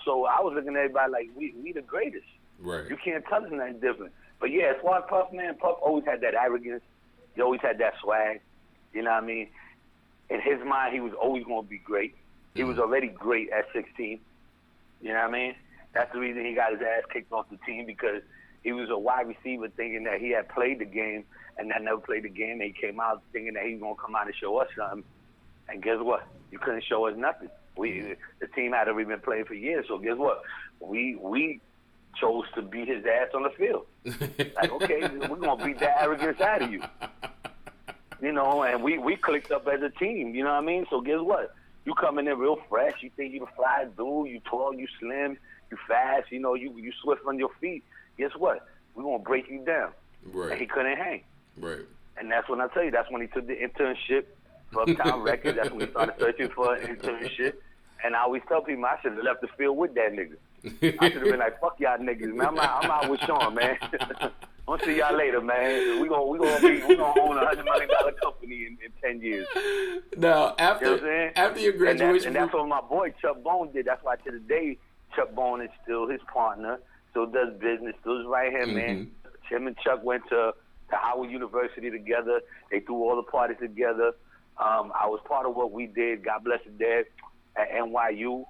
So 0.05 0.25
I 0.25 0.39
was 0.41 0.53
looking 0.55 0.75
at 0.75 0.84
everybody 0.86 1.12
like, 1.12 1.29
we 1.36 1.53
we 1.62 1.71
the 1.73 1.81
greatest. 1.81 2.25
Right. 2.60 2.89
You 2.89 2.97
can't 3.03 3.25
tell 3.25 3.43
us 3.43 3.51
nothing 3.51 3.79
different. 3.79 4.13
But 4.39 4.51
yeah, 4.51 4.73
as 4.75 4.81
far 4.81 4.99
as 4.99 5.03
Puff, 5.10 5.31
man, 5.34 5.55
Puff 5.55 5.77
always 5.81 6.05
had 6.05 6.21
that 6.21 6.34
arrogance. 6.36 6.84
He 7.36 7.41
always 7.41 7.62
had 7.62 7.77
that 7.79 7.93
swag. 8.01 8.41
You 8.93 9.04
know 9.04 9.12
what 9.12 9.23
I 9.23 9.25
mean? 9.25 9.47
In 10.30 10.41
his 10.41 10.60
mind, 10.65 10.93
he 10.93 10.99
was 10.99 11.13
always 11.13 11.43
going 11.43 11.63
to 11.63 11.69
be 11.69 11.77
great. 11.77 12.15
He 12.54 12.63
was 12.63 12.75
mm-hmm. 12.75 12.84
already 12.84 13.08
great 13.08 13.49
at 13.51 13.65
16. 13.73 14.19
You 15.01 15.10
know 15.10 15.15
what 15.15 15.23
I 15.23 15.32
mean? 15.32 15.56
That's 15.93 16.12
the 16.13 16.19
reason 16.19 16.45
he 16.45 16.54
got 16.54 16.71
his 16.71 16.82
ass 16.82 17.04
kicked 17.12 17.32
off 17.32 17.49
the 17.49 17.58
team 17.65 17.86
because 17.86 18.21
he 18.63 18.71
was 18.71 18.89
a 18.89 18.97
wide 18.97 19.27
receiver 19.27 19.67
thinking 19.69 20.04
that 20.04 20.19
he 20.19 20.30
had 20.30 20.47
played 20.49 20.80
the 20.80 20.86
game 20.86 21.25
and 21.58 21.69
that 21.71 21.82
never 21.82 21.99
played 21.99 22.23
the 22.23 22.30
game. 22.30 22.62
And 22.62 22.63
he 22.63 22.71
came 22.71 22.99
out 22.99 23.21
thinking 23.34 23.54
that 23.54 23.63
he 23.63 23.73
was 23.73 23.82
going 23.82 23.95
to 23.95 24.01
come 24.01 24.15
out 24.15 24.27
and 24.27 24.36
show 24.36 24.58
us 24.58 24.67
something. 24.77 25.04
And 25.69 25.82
guess 25.82 25.97
what? 25.99 26.27
You 26.51 26.60
couldn't 26.60 26.84
show 26.84 27.08
us 27.08 27.15
nothing. 27.17 27.49
We 27.77 27.89
mm-hmm. 27.91 28.13
the 28.39 28.47
team 28.47 28.73
had 28.73 28.88
already 28.88 29.08
been 29.08 29.21
playing 29.21 29.45
for 29.45 29.54
years. 29.54 29.86
So 29.88 29.97
guess 29.97 30.17
what? 30.17 30.41
We 30.82 31.15
we 31.15 31.62
chose 32.19 32.43
to 32.56 32.62
beat 32.62 32.89
his 32.89 33.06
ass 33.06 33.30
on 33.34 33.43
the 33.43 33.49
field. 33.51 33.86
Like, 34.56 34.71
okay, 34.71 35.08
we're 35.30 35.38
gonna 35.38 35.63
beat 35.63 35.80
that 35.80 36.01
arrogance 36.01 36.41
out 36.41 36.62
of 36.63 36.71
you. 36.71 36.82
You 38.21 38.31
know, 38.31 38.63
and 38.63 38.84
we 38.84 38.97
we 38.97 39.15
clicked 39.15 39.51
up 39.51 39.67
as 39.67 39.81
a 39.81 39.89
team. 39.89 40.36
You 40.36 40.43
know 40.43 40.51
what 40.51 40.63
I 40.63 40.65
mean? 40.65 40.86
So 40.89 41.01
guess 41.01 41.19
what? 41.19 41.55
You 41.86 41.95
coming 41.95 42.19
in 42.19 42.25
there 42.25 42.36
real 42.36 42.60
fresh. 42.69 43.01
You 43.01 43.10
think 43.15 43.34
you 43.34 43.39
the 43.39 43.47
fly 43.55 43.86
dude. 43.97 44.27
You 44.27 44.39
tall. 44.47 44.73
You 44.75 44.88
slim. 44.99 45.38
You 45.71 45.77
fast. 45.88 46.31
You 46.31 46.39
know, 46.39 46.53
you 46.53 46.71
you 46.77 46.91
swift 47.01 47.21
on 47.27 47.39
your 47.39 47.49
feet. 47.60 47.84
Guess 48.17 48.31
what? 48.38 48.67
We're 48.93 49.03
gonna 49.03 49.19
break 49.19 49.49
you 49.49 49.65
down. 49.65 49.91
And 50.51 50.60
he 50.60 50.67
couldn't 50.67 50.97
hang. 50.97 51.23
Right. 51.57 51.86
And 52.17 52.31
that's 52.31 52.47
when 52.47 52.62
I 52.62 52.67
tell 52.67 52.84
you, 52.84 52.91
that's 52.91 53.10
when 53.10 53.21
he 53.21 53.27
took 53.27 53.47
the 53.47 53.55
internship 53.55 54.25
for 54.71 54.84
Uptown 54.84 55.21
Records. 55.23 55.57
That's 55.57 55.71
when 55.71 55.81
he 55.81 55.88
started 55.88 56.15
searching 56.19 56.49
for 56.49 56.75
an 56.75 56.95
internship. 56.95 57.55
And 58.03 58.15
I 58.15 58.21
always 58.21 58.43
tell 58.47 58.62
people, 58.62 58.86
I 58.86 58.99
should 59.01 59.13
have 59.13 59.23
left 59.23 59.41
the 59.41 59.47
field 59.57 59.77
with 59.77 59.95
that 59.95 60.13
nigga. 60.13 60.36
I 61.01 61.10
should 61.10 61.21
have 61.21 61.23
been 61.23 61.39
like, 61.39 61.60
fuck 61.60 61.79
y'all 61.79 61.97
niggas, 61.97 62.34
man. 62.34 62.47
I'm 62.47 62.60
out, 62.60 62.86
I'm 62.86 62.91
out 62.91 63.10
with 63.10 63.19
Sean, 63.21 63.55
man. 63.55 63.77
I'll 64.71 64.79
see 64.79 64.97
y'all 64.97 65.15
later, 65.17 65.41
man. 65.41 66.01
We 66.01 66.07
gonna 66.07 66.25
we 66.25 66.38
gonna 66.38 66.62
be 66.62 66.81
we 66.88 66.95
gonna 66.95 67.19
own 67.19 67.38
a 67.38 67.45
hundred 67.45 67.65
million 67.65 67.89
dollar 67.89 68.13
company 68.13 68.67
in, 68.67 68.77
in 68.84 68.91
ten 69.01 69.21
years. 69.21 69.45
Now 69.55 69.60
You 70.15 70.19
know 70.21 70.55
after 70.60 71.31
after 71.36 71.60
your 71.60 71.73
And, 71.73 71.81
that, 71.81 71.97
graduation, 71.97 72.27
and 72.27 72.36
that's 72.36 72.53
what 72.53 72.67
my 72.67 72.81
boy 72.81 73.13
Chuck 73.21 73.43
Bone 73.43 73.71
did. 73.73 73.86
That's 73.86 74.03
why 74.03 74.15
to 74.15 74.31
the 74.31 74.39
day 74.39 74.77
Chuck 75.15 75.34
Bone 75.36 75.62
is 75.62 75.69
still 75.84 76.07
his 76.07 76.21
partner, 76.34 76.79
still 77.10 77.25
does 77.25 77.53
business, 77.60 77.95
still 78.01 78.19
his 78.19 78.27
right 78.27 78.51
hand 78.51 78.73
man. 78.73 79.12
Him 79.49 79.67
and 79.67 79.77
Chuck 79.77 80.03
went 80.03 80.23
to 80.29 80.53
to 80.89 80.95
Howard 80.95 81.29
University 81.29 81.89
together. 81.89 82.41
They 82.71 82.79
threw 82.79 82.95
all 82.95 83.15
the 83.15 83.23
parties 83.23 83.57
together. 83.60 84.13
Um, 84.57 84.91
I 84.99 85.07
was 85.07 85.19
part 85.27 85.45
of 85.45 85.55
what 85.55 85.71
we 85.71 85.88
did. 85.88 86.23
God 86.23 86.43
bless 86.43 86.60
the 86.65 86.71
dead 86.71 87.05
at 87.55 87.71
NYU 87.71 88.45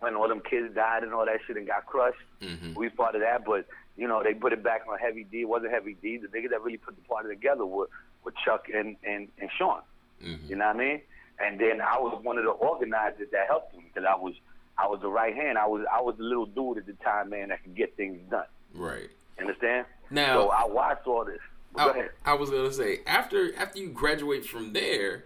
when 0.00 0.14
all 0.14 0.28
them 0.28 0.42
kids 0.48 0.74
died 0.74 1.02
and 1.02 1.12
all 1.12 1.24
that 1.26 1.38
shit 1.46 1.56
and 1.56 1.66
got 1.66 1.86
crushed. 1.86 2.18
Mm-hmm. 2.40 2.74
We 2.74 2.86
was 2.86 2.94
part 2.96 3.14
of 3.14 3.20
that, 3.20 3.44
but 3.44 3.66
you 3.96 4.08
know 4.08 4.22
they 4.22 4.34
put 4.34 4.52
it 4.52 4.62
back 4.62 4.82
on 4.90 4.98
Heavy 4.98 5.24
D. 5.24 5.42
It 5.42 5.48
wasn't 5.48 5.72
Heavy 5.72 5.96
D. 6.00 6.18
The 6.18 6.28
nigga 6.28 6.50
that 6.50 6.62
really 6.62 6.78
put 6.78 6.96
the 6.96 7.02
party 7.02 7.28
together 7.28 7.66
were, 7.66 7.88
were 8.24 8.32
Chuck 8.44 8.66
and 8.72 8.96
and 9.04 9.28
and 9.38 9.50
Sean. 9.56 9.80
Mm-hmm. 10.24 10.48
You 10.48 10.56
know 10.56 10.66
what 10.66 10.76
I 10.76 10.78
mean? 10.78 11.00
And 11.38 11.60
then 11.60 11.80
I 11.80 11.98
was 11.98 12.18
one 12.22 12.38
of 12.38 12.44
the 12.44 12.50
organizers 12.50 13.28
that 13.32 13.46
helped 13.48 13.74
him 13.74 13.82
because 13.92 14.06
I 14.08 14.16
was 14.16 14.34
I 14.78 14.86
was 14.86 15.00
the 15.00 15.08
right 15.08 15.34
hand. 15.34 15.58
I 15.58 15.66
was 15.66 15.84
I 15.92 16.00
was 16.00 16.16
the 16.16 16.24
little 16.24 16.46
dude 16.46 16.78
at 16.78 16.86
the 16.86 16.94
time, 17.04 17.30
man, 17.30 17.48
that 17.48 17.62
could 17.62 17.74
get 17.74 17.96
things 17.96 18.18
done. 18.30 18.46
Right. 18.74 19.10
Understand? 19.38 19.86
Now- 20.10 20.42
so 20.42 20.48
I 20.50 20.66
watched 20.66 21.06
all 21.06 21.24
this. 21.24 21.40
Go 21.74 21.88
I, 21.88 21.90
ahead. 21.90 22.10
I 22.24 22.34
was 22.34 22.50
gonna 22.50 22.72
say 22.72 23.00
after 23.06 23.54
after 23.56 23.78
you 23.78 23.88
graduate 23.88 24.44
from 24.44 24.72
there, 24.72 25.24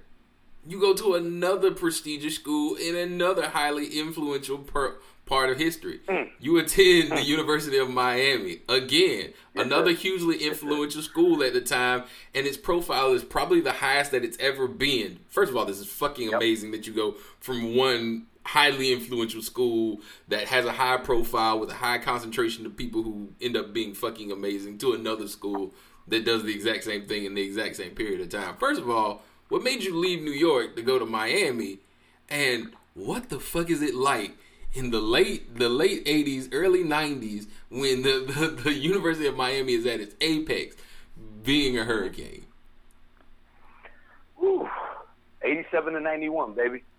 you 0.66 0.80
go 0.80 0.94
to 0.94 1.14
another 1.14 1.70
prestigious 1.70 2.34
school 2.34 2.74
in 2.76 2.96
another 2.96 3.48
highly 3.48 3.98
influential 3.98 4.58
per, 4.58 4.96
part 5.24 5.50
of 5.50 5.58
history. 5.58 6.00
Mm. 6.08 6.30
You 6.40 6.58
attend 6.58 7.12
the 7.12 7.22
University 7.22 7.78
of 7.78 7.90
Miami 7.90 8.60
again, 8.68 9.32
another 9.54 9.92
sir. 9.92 10.00
hugely 10.00 10.36
influential 10.38 11.02
school 11.02 11.42
at 11.42 11.52
the 11.52 11.60
time, 11.60 12.04
and 12.34 12.46
its 12.46 12.56
profile 12.56 13.12
is 13.12 13.24
probably 13.24 13.60
the 13.60 13.72
highest 13.72 14.10
that 14.12 14.24
it's 14.24 14.38
ever 14.38 14.68
been. 14.68 15.20
First 15.28 15.50
of 15.50 15.56
all, 15.56 15.64
this 15.64 15.78
is 15.78 15.86
fucking 15.86 16.30
Yep. 16.30 16.40
amazing 16.40 16.70
that 16.72 16.86
you 16.86 16.92
go 16.92 17.16
from 17.40 17.74
one 17.76 18.26
highly 18.44 18.92
influential 18.92 19.42
school 19.42 20.00
that 20.28 20.46
has 20.46 20.64
a 20.64 20.72
high 20.72 20.96
profile 20.98 21.58
with 21.58 21.70
a 21.70 21.74
high 21.74 21.98
concentration 21.98 22.64
of 22.64 22.76
people 22.76 23.02
who 23.02 23.28
end 23.40 23.56
up 23.56 23.72
being 23.72 23.92
fucking 23.92 24.30
amazing 24.30 24.78
to 24.78 24.92
another 24.92 25.26
school 25.26 25.74
that 26.06 26.24
does 26.24 26.44
the 26.44 26.54
exact 26.54 26.84
same 26.84 27.06
thing 27.08 27.24
in 27.24 27.34
the 27.34 27.42
exact 27.42 27.74
same 27.74 27.90
period 27.90 28.20
of 28.20 28.28
time. 28.28 28.54
First 28.56 28.80
of 28.80 28.88
all, 28.88 29.22
what 29.48 29.62
made 29.62 29.82
you 29.82 29.96
leave 29.96 30.22
New 30.22 30.30
York 30.32 30.76
to 30.76 30.82
go 30.82 30.98
to 30.98 31.06
Miami? 31.06 31.78
And 32.28 32.72
what 32.94 33.28
the 33.28 33.38
fuck 33.38 33.70
is 33.70 33.82
it 33.82 33.94
like 33.94 34.32
in 34.74 34.90
the 34.90 35.00
late 35.00 35.56
the 35.58 35.68
late 35.68 36.04
80s, 36.04 36.48
early 36.52 36.82
90s 36.84 37.46
when 37.70 38.02
the, 38.02 38.24
the, 38.26 38.62
the 38.62 38.72
University 38.74 39.26
of 39.26 39.36
Miami 39.36 39.74
is 39.74 39.86
at 39.86 40.00
its 40.00 40.14
apex 40.20 40.76
being 41.42 41.78
a 41.78 41.84
hurricane? 41.84 42.46
Whew. 44.36 44.68
87 45.42 45.94
to 45.94 46.00
91, 46.00 46.54
baby. 46.54 46.82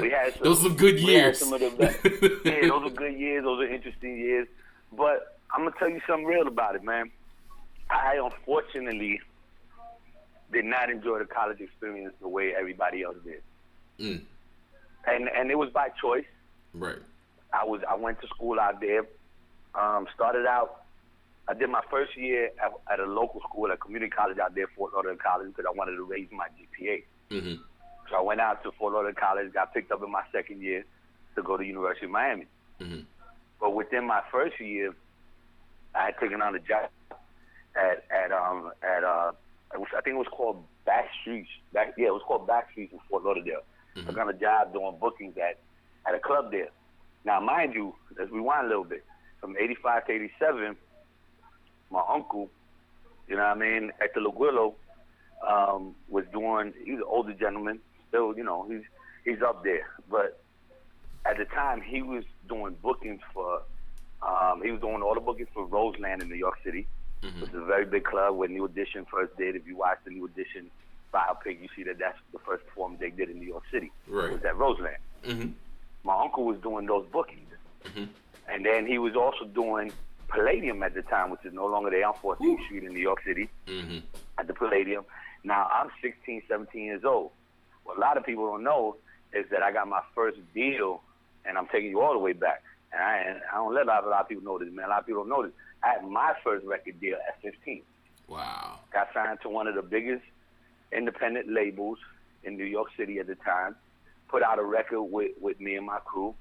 We 0.00 0.10
had 0.10 0.32
some, 0.34 0.42
Those 0.44 0.60
are 0.60 0.62
some 0.68 0.76
good 0.76 0.98
years. 0.98 1.38
some 1.38 1.52
of 1.52 1.60
the 1.60 1.70
best. 1.70 1.98
yeah, 2.44 2.68
those 2.68 2.90
are 2.90 2.94
good 2.94 3.14
years. 3.18 3.44
Those 3.44 3.60
are 3.60 3.68
interesting 3.72 4.16
years. 4.16 4.48
But 4.96 5.38
I'm 5.52 5.64
gonna 5.64 5.76
tell 5.78 5.90
you 5.90 6.00
something 6.06 6.24
real 6.24 6.46
about 6.46 6.74
it, 6.76 6.82
man. 6.82 7.10
I 7.90 8.18
unfortunately 8.22 9.20
did 10.52 10.64
not 10.64 10.90
enjoy 10.90 11.18
the 11.18 11.24
college 11.26 11.60
experience 11.60 12.14
the 12.20 12.28
way 12.28 12.54
everybody 12.54 13.02
else 13.02 13.16
did, 13.24 13.42
Mm, 13.98 14.22
and 15.06 15.28
and 15.28 15.50
it 15.50 15.58
was 15.58 15.70
by 15.70 15.88
choice. 16.00 16.24
right. 16.74 16.98
I 17.52 17.64
was 17.64 17.80
I 17.88 17.94
went 17.96 18.20
to 18.22 18.28
school 18.28 18.58
out 18.60 18.80
there. 18.80 19.04
Um, 19.74 20.06
started 20.14 20.46
out. 20.46 20.82
I 21.48 21.54
did 21.54 21.68
my 21.68 21.82
first 21.90 22.16
year 22.16 22.50
at, 22.62 22.72
at 22.92 23.00
a 23.00 23.06
local 23.06 23.40
school, 23.40 23.70
at 23.72 23.80
community 23.80 24.10
college 24.10 24.38
out 24.38 24.54
there, 24.54 24.66
Fort 24.76 24.92
Lauderdale 24.94 25.18
College, 25.20 25.48
because 25.48 25.64
I 25.68 25.76
wanted 25.76 25.96
to 25.96 26.04
raise 26.04 26.28
my 26.30 26.46
GPA. 26.56 27.02
hmm 27.30 27.54
So 28.08 28.16
I 28.16 28.20
went 28.20 28.40
out 28.40 28.62
to 28.62 28.70
Fort 28.72 28.92
Lauderdale 28.92 29.18
College, 29.20 29.52
got 29.52 29.74
picked 29.74 29.90
up 29.90 30.02
in 30.02 30.10
my 30.12 30.22
second 30.32 30.60
year 30.62 30.84
to 31.34 31.42
go 31.42 31.56
to 31.56 31.64
University 31.64 32.06
of 32.06 32.12
Miami. 32.12 32.46
Mhm. 32.80 33.04
But 33.60 33.74
within 33.74 34.06
my 34.06 34.22
first 34.30 34.60
year, 34.60 34.94
I 35.94 36.06
had 36.06 36.18
taken 36.20 36.40
on 36.40 36.54
a 36.54 36.60
job 36.60 36.88
at 37.74 38.04
at 38.10 38.30
um 38.32 38.70
at 38.82 39.02
uh 39.02 39.32
was, 39.78 39.88
I 39.96 40.00
think 40.00 40.14
it 40.14 40.18
was 40.18 40.26
called 40.30 40.64
Back 40.84 41.08
Streets. 41.20 41.48
Back 41.72 41.94
yeah, 41.96 42.08
it 42.08 42.14
was 42.14 42.22
called 42.26 42.46
Back 42.46 42.70
Streets 42.72 42.92
in 42.92 42.98
Fort 43.08 43.24
Lauderdale. 43.24 43.62
I 44.08 44.12
got 44.12 44.30
a 44.30 44.32
job 44.32 44.72
doing 44.72 44.96
bookings 45.00 45.36
at 45.36 45.58
at 46.06 46.14
a 46.14 46.18
club 46.18 46.50
there. 46.50 46.68
Now, 47.24 47.40
mind 47.40 47.74
you, 47.74 47.94
let's 48.18 48.30
rewind 48.30 48.66
a 48.66 48.68
little 48.68 48.84
bit. 48.84 49.04
From 49.40 49.56
'85 49.56 50.06
to 50.06 50.12
'87, 50.12 50.76
my 51.90 52.02
uncle, 52.08 52.50
you 53.28 53.36
know 53.36 53.42
what 53.42 53.56
I 53.56 53.60
mean, 53.60 53.92
at 54.00 54.14
the 54.14 54.20
Laguillo, 54.20 54.74
um, 55.46 55.94
was 56.08 56.24
doing. 56.32 56.72
He's 56.84 56.98
an 56.98 57.04
older 57.06 57.32
gentleman, 57.32 57.80
still, 58.08 58.36
you 58.36 58.44
know, 58.44 58.66
he's 58.68 58.82
he's 59.24 59.42
up 59.42 59.64
there. 59.64 59.86
But 60.10 60.40
at 61.26 61.38
the 61.38 61.44
time, 61.46 61.80
he 61.80 62.02
was 62.02 62.24
doing 62.48 62.76
bookings 62.82 63.20
for. 63.32 63.62
Um, 64.22 64.60
he 64.62 64.70
was 64.70 64.82
doing 64.82 65.00
all 65.00 65.14
the 65.14 65.20
bookings 65.20 65.48
for 65.54 65.64
Roseland 65.64 66.20
in 66.20 66.28
New 66.28 66.34
York 66.34 66.58
City, 66.62 66.86
which 67.22 67.50
is 67.50 67.54
a 67.56 67.64
very 67.64 67.84
big 67.84 68.04
club 68.04 68.36
where 68.36 68.48
New 68.48 68.64
Edition 68.64 69.06
first 69.10 69.36
did. 69.36 69.56
If 69.56 69.66
you 69.66 69.76
watch 69.76 69.98
the 70.04 70.10
New 70.10 70.26
Edition 70.26 70.70
biopic, 71.12 71.60
you 71.60 71.68
see 71.76 71.82
that 71.84 71.98
that's 71.98 72.18
the 72.32 72.38
first 72.38 72.64
performance 72.66 73.00
they 73.00 73.10
did 73.10 73.30
in 73.30 73.38
New 73.38 73.46
York 73.46 73.64
City. 73.72 73.90
Right. 74.08 74.32
Was 74.32 74.44
at 74.44 74.56
Roseland. 74.56 74.96
hmm 75.24 75.48
My 76.04 76.18
uncle 76.18 76.44
was 76.44 76.58
doing 76.60 76.86
those 76.86 77.06
bookings, 77.12 77.50
Mhm. 77.84 78.08
and 78.48 78.64
then 78.64 78.86
he 78.86 78.98
was 78.98 79.14
also 79.16 79.44
doing 79.44 79.92
Palladium 80.28 80.82
at 80.82 80.94
the 80.94 81.02
time, 81.02 81.30
which 81.30 81.44
is 81.44 81.52
no 81.52 81.66
longer 81.66 81.90
there 81.90 82.06
on 82.06 82.14
14th 82.14 82.64
Street 82.66 82.84
in 82.84 82.92
New 82.94 83.00
York 83.00 83.22
City 83.24 83.48
hmm 83.66 83.98
at 84.38 84.46
the 84.46 84.54
Palladium. 84.54 85.04
Now 85.44 85.68
I'm 85.72 85.90
16, 86.02 86.42
17 86.48 86.84
years 86.84 87.04
old. 87.04 87.32
What 87.84 87.96
a 87.98 88.00
lot 88.00 88.16
of 88.16 88.24
people 88.24 88.46
don't 88.46 88.62
know 88.62 88.96
is 89.32 89.46
that 89.50 89.62
I 89.62 89.72
got 89.72 89.88
my 89.88 90.00
first 90.14 90.38
deal, 90.54 91.02
and 91.44 91.58
I'm 91.58 91.66
taking 91.68 91.90
you 91.90 92.00
all 92.00 92.12
the 92.12 92.18
way 92.18 92.32
back. 92.32 92.62
And 92.92 93.02
I, 93.02 93.16
and 93.18 93.40
I 93.52 93.56
don't 93.56 93.74
let 93.74 93.84
a 93.84 93.88
lot, 93.88 94.04
a 94.04 94.08
lot 94.08 94.20
of 94.22 94.28
people 94.28 94.42
know 94.44 94.58
this, 94.58 94.72
man. 94.72 94.86
A 94.86 94.88
lot 94.88 95.00
of 95.00 95.06
people 95.06 95.22
don't 95.22 95.28
know 95.30 95.42
this. 95.44 95.52
I 95.82 95.94
had 95.94 96.08
my 96.08 96.34
first 96.44 96.66
record 96.66 97.00
deal 97.00 97.16
at 97.26 97.40
15. 97.42 97.82
Wow. 98.28 98.78
Got 98.92 99.08
signed 99.14 99.38
to 99.42 99.48
one 99.48 99.66
of 99.66 99.74
the 99.74 99.82
biggest 99.82 100.22
independent 100.92 101.50
labels 101.50 101.98
in 102.44 102.56
New 102.56 102.64
York 102.64 102.88
City 102.96 103.18
at 103.18 103.26
the 103.26 103.34
time. 103.36 103.76
Put 104.28 104.42
out 104.42 104.58
a 104.58 104.64
record 104.64 105.02
with, 105.02 105.32
with 105.40 105.60
me 105.60 105.74
and 105.76 105.86
my 105.86 105.98
crew. 105.98 106.34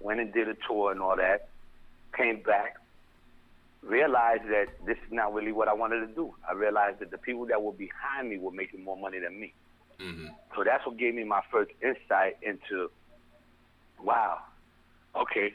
Went 0.00 0.20
and 0.20 0.32
did 0.32 0.48
a 0.48 0.56
tour 0.66 0.92
and 0.92 1.00
all 1.00 1.16
that. 1.16 1.48
Came 2.16 2.42
back. 2.42 2.76
Realized 3.82 4.44
that 4.50 4.66
this 4.84 4.98
is 5.06 5.12
not 5.12 5.32
really 5.32 5.52
what 5.52 5.68
I 5.68 5.72
wanted 5.72 6.00
to 6.06 6.14
do. 6.14 6.34
I 6.48 6.52
realized 6.52 6.98
that 7.00 7.10
the 7.10 7.18
people 7.18 7.46
that 7.46 7.62
were 7.62 7.72
behind 7.72 8.28
me 8.28 8.38
were 8.38 8.50
making 8.50 8.84
more 8.84 8.96
money 8.96 9.18
than 9.18 9.40
me. 9.40 9.54
hmm 9.98 10.26
So 10.54 10.64
that's 10.64 10.84
what 10.86 10.98
gave 10.98 11.14
me 11.14 11.24
my 11.24 11.40
first 11.50 11.70
insight 11.82 12.36
into, 12.42 12.90
wow, 14.02 14.40
okay, 15.16 15.54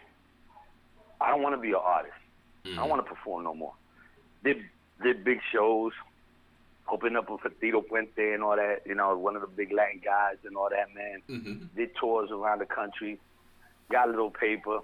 I 1.21 1.30
don't 1.30 1.43
want 1.43 1.56
to 1.56 1.62
be 1.62 1.69
an 1.69 1.80
artist. 1.84 2.15
I 2.73 2.75
don't 2.78 2.89
want 2.89 3.06
to 3.06 3.10
perform 3.10 3.43
no 3.43 3.54
more. 3.54 3.73
Did 4.43 4.58
did 5.04 5.23
big 5.23 5.39
shows, 5.51 5.91
opened 6.91 7.17
up 7.17 7.30
with 7.30 7.41
Tito 7.60 7.82
Puente 7.82 8.34
and 8.34 8.43
all 8.43 8.56
that. 8.56 8.80
You 8.86 8.95
know, 8.95 9.17
one 9.17 9.36
of 9.36 9.41
the 9.41 9.47
big 9.47 9.71
Latin 9.71 10.01
guys 10.04 10.38
and 10.45 10.56
all 10.56 10.69
that. 10.69 10.93
Man, 10.93 11.21
hmm 11.28 11.65
did 11.75 11.89
tours 11.99 12.30
around 12.32 12.60
the 12.60 12.65
country, 12.65 13.19
got 13.91 14.08
a 14.08 14.12
little 14.12 14.32
paper. 14.32 14.80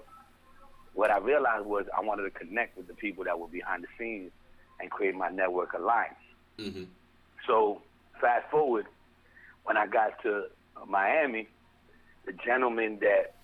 What 0.94 1.10
I 1.10 1.18
realized 1.18 1.64
was 1.64 1.86
I 1.96 2.02
wanted 2.02 2.24
to 2.24 2.30
connect 2.30 2.76
with 2.76 2.86
the 2.86 2.94
people 2.94 3.24
that 3.24 3.38
were 3.38 3.48
behind 3.48 3.82
the 3.82 3.88
scenes 3.98 4.30
and 4.78 4.90
create 4.90 5.14
my 5.14 5.30
network 5.30 5.72
alliance. 5.72 6.14
hmm 6.58 6.84
So 7.46 7.82
fast 8.20 8.50
forward, 8.50 8.86
when 9.64 9.76
I 9.76 9.86
got 9.86 10.22
to 10.22 10.44
Miami, 10.86 11.48
the 12.26 12.32
gentleman 12.32 12.98
that 13.00 13.34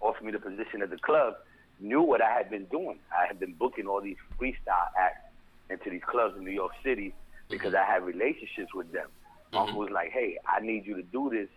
offered 0.00 0.24
me 0.24 0.32
the 0.32 0.38
position 0.38 0.82
at 0.82 0.90
the 0.90 0.98
club 0.98 1.34
knew 1.80 2.02
what 2.02 2.22
I 2.22 2.30
had 2.32 2.50
been 2.50 2.64
doing. 2.66 2.98
I 3.16 3.26
had 3.26 3.40
been 3.40 3.54
booking 3.54 3.86
all 3.86 4.00
these 4.00 4.16
freestyle 4.38 4.88
acts 4.98 5.24
into 5.68 5.90
these 5.90 6.02
clubs 6.06 6.36
in 6.36 6.44
New 6.44 6.50
York 6.50 6.72
City 6.82 7.14
because 7.48 7.74
I 7.74 7.84
had 7.84 8.04
relationships 8.04 8.74
with 8.74 8.92
them. 8.92 9.08
My 9.52 9.60
Uncle 9.60 9.74
mm-hmm. 9.74 9.84
was 9.84 9.90
like, 9.90 10.10
"Hey, 10.10 10.38
I 10.46 10.60
need 10.60 10.86
you 10.86 10.96
to 10.96 11.02
do 11.02 11.30
this 11.30 11.48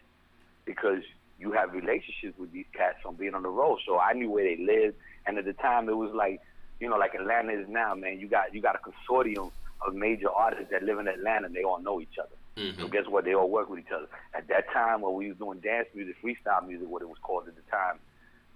because 0.66 1.04
you 1.40 1.52
have 1.52 1.74
relationships 1.74 2.38
with 2.38 2.52
these 2.52 2.66
cats 2.74 2.98
from 3.02 3.16
being 3.16 3.36
on 3.36 3.44
the 3.44 3.50
road." 3.50 3.80
So 3.86 4.00
I 4.00 4.14
knew 4.14 4.30
where 4.30 4.44
they 4.44 4.62
lived, 4.62 4.98
and 5.26 5.38
at 5.38 5.46
the 5.46 5.54
time 5.54 5.90
it 5.90 5.98
was 5.98 6.12
like, 6.14 6.42
you 6.80 6.90
know, 6.90 6.98
like 6.98 7.14
Atlanta 7.14 7.54
is 7.54 7.68
now, 7.70 7.94
man. 7.94 8.20
You 8.20 8.28
got 8.28 8.54
you 8.54 8.62
got 8.62 8.76
a 8.76 8.80
consortium 8.80 9.52
of 9.86 9.94
major 9.94 10.30
artists 10.30 10.72
that 10.72 10.84
live 10.84 11.00
in 11.00 11.08
Atlanta, 11.08 11.48
and 11.48 11.56
they 11.56 11.64
all 11.64 11.80
know 11.80 12.02
each 12.02 12.18
other. 12.20 12.36
Mm-hmm. 12.58 12.82
So 12.82 12.88
guess 12.88 13.08
what? 13.08 13.26
They 13.26 13.34
all 13.34 13.50
work 13.50 13.70
with 13.70 13.80
each 13.80 13.92
other. 13.92 14.08
At 14.34 14.48
that 14.48 14.72
time, 14.72 15.02
when 15.02 15.14
we 15.16 15.30
was 15.30 15.38
doing 15.38 15.60
dance 15.60 15.88
music, 15.94 16.16
freestyle 16.24 16.66
music, 16.68 16.88
what 16.88 17.02
it 17.02 17.10
was 17.10 17.18
called 17.22 17.48
at 17.48 17.56
the 17.56 17.62
time, 17.72 18.00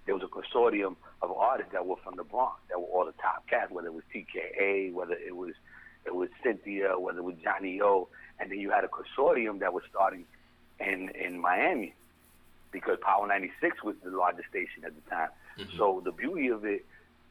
there 0.08 0.16
was 0.16 0.24
a 0.24 0.26
consortium 0.26 0.96
of 1.20 1.30
artists 1.32 1.70
that 1.72 1.84
were 1.84 1.96
from 2.02 2.16
the 2.16 2.24
Bronx, 2.24 2.54
that 2.70 2.80
were 2.80 2.86
all 2.86 3.04
the 3.04 3.12
top 3.20 3.46
cats, 3.46 3.70
whether 3.70 3.88
it 3.88 3.92
was 3.92 4.04
TKA, 4.14 4.90
whether 4.94 5.12
it 5.12 5.36
was 5.36 5.52
it 6.06 6.14
was 6.14 6.30
Cynthia, 6.42 6.98
whether 6.98 7.18
it 7.18 7.24
was 7.24 7.34
Johnny 7.44 7.78
O, 7.82 8.08
and 8.40 8.50
then 8.50 8.58
you 8.58 8.70
had 8.70 8.84
a 8.84 8.88
consortium 8.88 9.60
that 9.60 9.74
was 9.74 9.82
starting 9.90 10.24
in 10.80 11.10
in 11.10 11.38
Miami 11.38 11.92
because 12.72 12.96
Power 13.02 13.26
96 13.26 13.84
was 13.84 13.96
the 14.02 14.10
largest 14.10 14.48
station 14.48 14.82
at 14.86 14.94
the 14.94 15.10
time. 15.10 15.28
Mm-hmm. 15.58 15.76
So 15.76 16.00
the 16.02 16.12
beauty 16.12 16.48
of 16.48 16.64
it, 16.64 16.86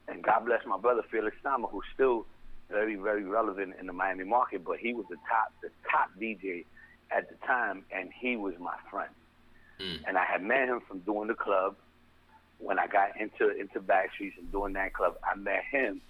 and 0.08 0.22
God 0.22 0.46
bless 0.46 0.63
my 0.68 0.78
brother 0.78 1.02
Felix 1.10 1.36
Sama, 1.42 1.66
who's 1.66 1.86
still 1.96 2.28
very 2.70 2.94
very 2.94 3.24
relevant 3.24 3.74
in 3.80 3.88
the 3.88 3.94
Miami 3.94 4.24
market, 4.24 4.63
but 4.63 4.78
he 4.78 4.94
was 4.94 5.08
the 5.10 5.18
top 5.28 5.52
the 5.63 5.70
top 5.90 6.12
DJ 6.22 6.66
at 7.10 7.28
the 7.28 7.36
time, 7.48 7.86
and 7.92 8.12
he 8.13 8.36
was 8.36 8.54
my 8.60 8.78
friend. 8.92 9.10
Mm. 9.80 10.04
And 10.08 10.16
I 10.16 10.26
had 10.26 10.44
met 10.44 10.68
him 10.68 10.82
from 10.88 11.00
doing 11.00 11.28
the 11.28 11.34
club. 11.34 11.76
When 12.60 12.80
I 12.80 12.88
got 12.88 13.20
into 13.20 13.50
into 13.56 13.80
Backstreets 13.80 14.38
and 14.38 14.52
doing 14.52 14.74
that 14.74 14.93
club, 14.93 15.15
I 15.24 15.36
met 15.36 15.63
him, 15.72 16.02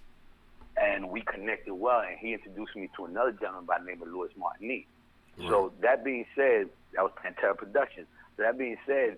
and 0.82 1.10
we 1.10 1.22
connected 1.22 1.74
well. 1.74 2.00
And 2.00 2.18
he 2.18 2.34
introduced 2.34 2.76
me 2.76 2.90
to 2.96 3.06
another 3.06 3.32
gentleman 3.34 3.66
by 3.66 3.80
the 3.80 3.86
name 3.86 4.02
of 4.02 4.08
Lewis 4.08 4.32
Martini. 4.38 4.88
So 5.50 5.72
that 5.82 6.04
being 6.04 6.26
said, 6.36 6.70
that 6.94 7.04
was 7.04 7.12
Pantera 7.24 7.56
Productions. 7.56 8.08
So 8.36 8.44
that 8.44 8.58
being 8.58 8.78
said, 8.88 9.18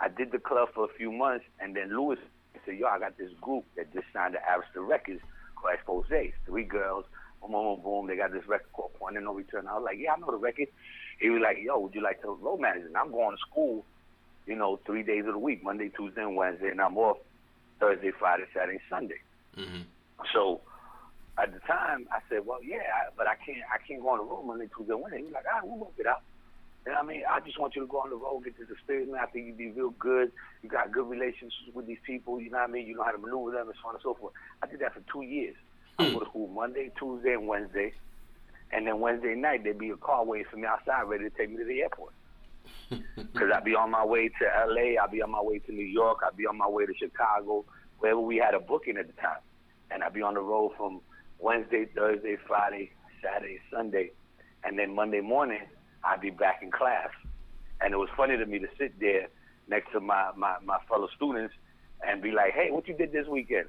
I 0.00 0.08
did 0.08 0.30
the 0.30 0.38
club 0.38 0.68
for 0.72 0.84
a 0.84 0.88
few 0.96 1.10
months, 1.10 1.44
and 1.58 1.74
then 1.74 1.90
Louis 1.96 2.18
said, 2.64 2.76
"Yo, 2.78 2.86
I 2.86 2.98
got 3.00 3.16
this 3.16 3.32
group 3.40 3.64
that 3.76 3.92
just 3.92 4.06
signed 4.12 4.34
to 4.34 4.40
Arista 4.40 4.86
Records 4.86 5.20
called 5.56 5.74
Expose. 5.74 6.32
Three 6.46 6.64
girls, 6.64 7.06
boom, 7.40 7.50
boom, 7.50 7.64
boom, 7.76 7.82
boom. 7.82 8.06
They 8.06 8.16
got 8.16 8.30
this 8.30 8.46
record 8.46 8.72
called 8.72 8.94
Point 8.94 9.16
of 9.16 9.24
No 9.24 9.34
Return." 9.34 9.66
I 9.66 9.74
was 9.74 9.84
like, 9.84 9.98
"Yeah, 9.98 10.12
I 10.12 10.16
know 10.18 10.30
the 10.30 10.36
record." 10.36 10.68
He 11.18 11.30
was 11.30 11.40
like, 11.42 11.58
"Yo, 11.60 11.78
would 11.80 11.94
you 11.94 12.02
like 12.02 12.22
to 12.22 12.30
road 12.30 12.60
manage?" 12.60 12.84
And 12.84 12.96
I'm 12.96 13.10
going 13.10 13.34
to 13.34 13.40
school, 13.50 13.84
you 14.48 14.56
know, 14.56 14.80
three 14.86 15.02
days 15.02 15.26
of 15.26 15.32
the 15.34 15.38
week, 15.38 15.62
Monday, 15.62 15.90
Tuesday, 15.90 16.22
and 16.22 16.34
Wednesday, 16.34 16.70
and 16.70 16.80
I'm 16.80 16.96
off 16.96 17.18
Thursday, 17.78 18.10
Friday, 18.18 18.44
Saturday, 18.54 18.80
Sunday. 18.88 19.20
Mhm. 19.56 19.84
So 20.32 20.62
at 21.36 21.52
the 21.52 21.60
time, 21.60 22.08
I 22.10 22.20
said, 22.28 22.46
"Well, 22.46 22.62
yeah, 22.62 22.82
I- 22.96 23.10
but 23.16 23.28
I 23.28 23.36
can't. 23.36 23.58
I 23.72 23.78
can't 23.78 24.02
go 24.02 24.08
on 24.08 24.18
the 24.18 24.24
road 24.24 24.42
Monday, 24.44 24.68
Tuesday, 24.74 24.94
Wednesday." 24.94 25.22
He's 25.22 25.32
like, 25.32 25.44
"All 25.46 25.60
right, 25.60 25.64
we'll 25.64 25.76
work 25.78 25.92
it 25.98 26.06
out." 26.06 26.22
And 26.86 26.96
I 26.96 27.02
mean, 27.02 27.22
I 27.28 27.40
just 27.40 27.58
want 27.58 27.76
you 27.76 27.82
to 27.82 27.86
go 27.88 28.00
on 28.00 28.08
the 28.10 28.16
road, 28.16 28.44
get 28.44 28.56
this 28.56 28.70
experience. 28.70 29.10
Man, 29.10 29.20
I 29.20 29.26
think 29.26 29.46
you'd 29.46 29.58
be 29.58 29.70
real 29.70 29.90
good. 29.90 30.32
You 30.62 30.70
got 30.70 30.90
good 30.90 31.08
relationships 31.08 31.74
with 31.74 31.86
these 31.86 32.00
people. 32.00 32.40
You 32.40 32.50
know 32.50 32.58
what 32.58 32.70
I 32.70 32.72
mean? 32.72 32.86
You 32.86 32.96
know 32.96 33.02
how 33.02 33.12
to 33.12 33.18
maneuver 33.18 33.50
them, 33.50 33.68
and 33.68 33.76
so 33.82 33.88
on 33.88 33.94
and 33.94 34.02
so 34.02 34.14
forth. 34.14 34.32
I 34.62 34.66
did 34.66 34.80
that 34.80 34.94
for 34.94 35.00
two 35.12 35.22
years. 35.22 35.56
I 35.98 36.10
go 36.10 36.20
to 36.20 36.26
school 36.26 36.48
Monday, 36.48 36.90
Tuesday, 36.96 37.34
and 37.34 37.46
Wednesday, 37.46 37.92
and 38.72 38.86
then 38.86 39.00
Wednesday 39.00 39.34
night 39.34 39.64
there'd 39.64 39.78
be 39.78 39.90
a 39.90 39.96
car 39.96 40.24
waiting 40.24 40.46
for 40.46 40.56
me 40.56 40.66
outside, 40.66 41.02
ready 41.02 41.24
to 41.24 41.30
take 41.30 41.50
me 41.50 41.56
to 41.58 41.64
the 41.64 41.82
airport. 41.82 42.14
Because 42.88 43.50
I'd 43.54 43.64
be 43.64 43.74
on 43.74 43.90
my 43.90 44.04
way 44.04 44.28
to 44.28 44.56
L.A., 44.62 44.96
I'd 44.98 45.10
be 45.10 45.22
on 45.22 45.30
my 45.30 45.42
way 45.42 45.58
to 45.58 45.72
New 45.72 45.84
York, 45.84 46.20
I'd 46.26 46.36
be 46.36 46.46
on 46.46 46.56
my 46.56 46.68
way 46.68 46.86
to 46.86 46.94
Chicago, 46.94 47.64
wherever 47.98 48.20
we 48.20 48.36
had 48.36 48.54
a 48.54 48.60
booking 48.60 48.96
at 48.96 49.06
the 49.06 49.12
time. 49.20 49.40
And 49.90 50.02
I'd 50.02 50.14
be 50.14 50.22
on 50.22 50.34
the 50.34 50.40
road 50.40 50.72
from 50.76 51.00
Wednesday, 51.38 51.86
Thursday, 51.94 52.36
Friday, 52.46 52.92
Saturday, 53.22 53.60
Sunday. 53.72 54.12
And 54.64 54.78
then 54.78 54.94
Monday 54.94 55.20
morning, 55.20 55.60
I'd 56.04 56.20
be 56.20 56.30
back 56.30 56.62
in 56.62 56.70
class. 56.70 57.10
And 57.80 57.92
it 57.92 57.96
was 57.96 58.08
funny 58.16 58.36
to 58.36 58.46
me 58.46 58.58
to 58.58 58.68
sit 58.78 58.98
there 59.00 59.28
next 59.68 59.92
to 59.92 60.00
my, 60.00 60.30
my, 60.36 60.56
my 60.64 60.78
fellow 60.88 61.08
students 61.14 61.54
and 62.06 62.22
be 62.22 62.30
like, 62.30 62.52
hey, 62.54 62.70
what 62.70 62.88
you 62.88 62.94
did 62.94 63.12
this 63.12 63.26
weekend? 63.26 63.66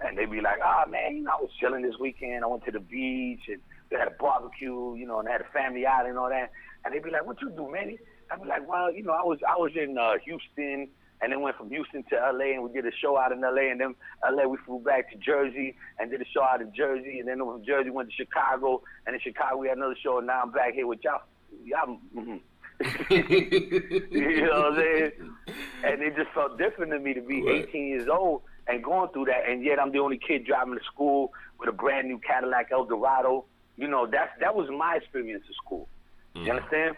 And 0.00 0.18
they'd 0.18 0.30
be 0.30 0.40
like, 0.40 0.58
ah, 0.62 0.84
man, 0.88 1.16
you 1.16 1.22
know, 1.22 1.30
I 1.38 1.40
was 1.40 1.50
chilling 1.58 1.82
this 1.82 1.98
weekend. 1.98 2.44
I 2.44 2.48
went 2.48 2.64
to 2.66 2.70
the 2.70 2.80
beach 2.80 3.48
and 3.48 3.60
we 3.90 3.96
had 3.96 4.08
a 4.08 4.14
barbecue, 4.18 4.94
you 4.94 5.06
know, 5.06 5.20
and 5.20 5.28
had 5.28 5.40
a 5.40 5.52
family 5.52 5.86
outing 5.86 6.10
and 6.10 6.18
all 6.18 6.28
that. 6.28 6.50
And 6.84 6.92
they'd 6.92 7.02
be 7.02 7.10
like, 7.10 7.26
what 7.26 7.40
you 7.40 7.50
do, 7.50 7.70
man? 7.70 7.96
I'd 8.30 8.42
be 8.42 8.48
like, 8.48 8.68
well, 8.68 8.92
you 8.92 9.02
know, 9.02 9.12
I 9.12 9.22
was 9.22 9.38
I 9.48 9.56
was 9.56 9.72
in 9.76 9.96
uh, 9.98 10.14
Houston 10.24 10.88
and 11.22 11.32
then 11.32 11.40
went 11.40 11.56
from 11.56 11.70
Houston 11.70 12.02
to 12.10 12.16
LA 12.16 12.52
and 12.54 12.62
we 12.62 12.72
did 12.72 12.86
a 12.86 12.94
show 13.00 13.16
out 13.16 13.32
in 13.32 13.40
LA 13.40 13.70
and 13.70 13.80
then 13.80 13.94
LA 14.30 14.46
we 14.46 14.58
flew 14.66 14.80
back 14.80 15.10
to 15.10 15.16
Jersey 15.18 15.76
and 15.98 16.10
did 16.10 16.20
a 16.20 16.24
show 16.26 16.42
out 16.42 16.60
in 16.60 16.72
Jersey 16.74 17.20
and 17.20 17.28
then 17.28 17.38
from 17.38 17.64
Jersey 17.64 17.90
went 17.90 18.10
to 18.10 18.14
Chicago 18.14 18.82
and 19.06 19.14
in 19.14 19.20
Chicago 19.20 19.56
we 19.56 19.68
had 19.68 19.78
another 19.78 19.96
show 20.02 20.18
and 20.18 20.26
now 20.26 20.42
I'm 20.42 20.50
back 20.50 20.74
here 20.74 20.86
with 20.86 21.00
y'all. 21.02 21.22
Y'all 21.64 21.98
mhm. 22.14 22.40
you 23.10 24.46
know 24.46 24.70
what 24.70 24.72
I'm 24.72 24.76
saying? 24.76 25.12
And 25.84 26.02
it 26.02 26.14
just 26.16 26.30
felt 26.32 26.58
different 26.58 26.92
to 26.92 26.98
me 26.98 27.14
to 27.14 27.22
be 27.22 27.42
Right. 27.42 27.66
18 27.68 27.86
years 27.86 28.08
old 28.08 28.42
and 28.66 28.82
going 28.82 29.10
through 29.12 29.26
that, 29.26 29.48
and 29.48 29.64
yet 29.64 29.78
I'm 29.80 29.92
the 29.92 29.98
only 30.00 30.18
kid 30.18 30.44
driving 30.44 30.76
to 30.76 30.84
school 30.84 31.32
with 31.58 31.68
a 31.68 31.72
brand 31.72 32.08
new 32.08 32.18
Cadillac 32.18 32.68
Eldorado. 32.72 33.44
You 33.76 33.88
know, 33.88 34.06
that's 34.06 34.30
that 34.40 34.54
was 34.54 34.68
my 34.70 34.96
experience 34.96 35.44
at 35.48 35.54
school. 35.54 35.88
You 36.34 36.52
understand? 36.52 36.96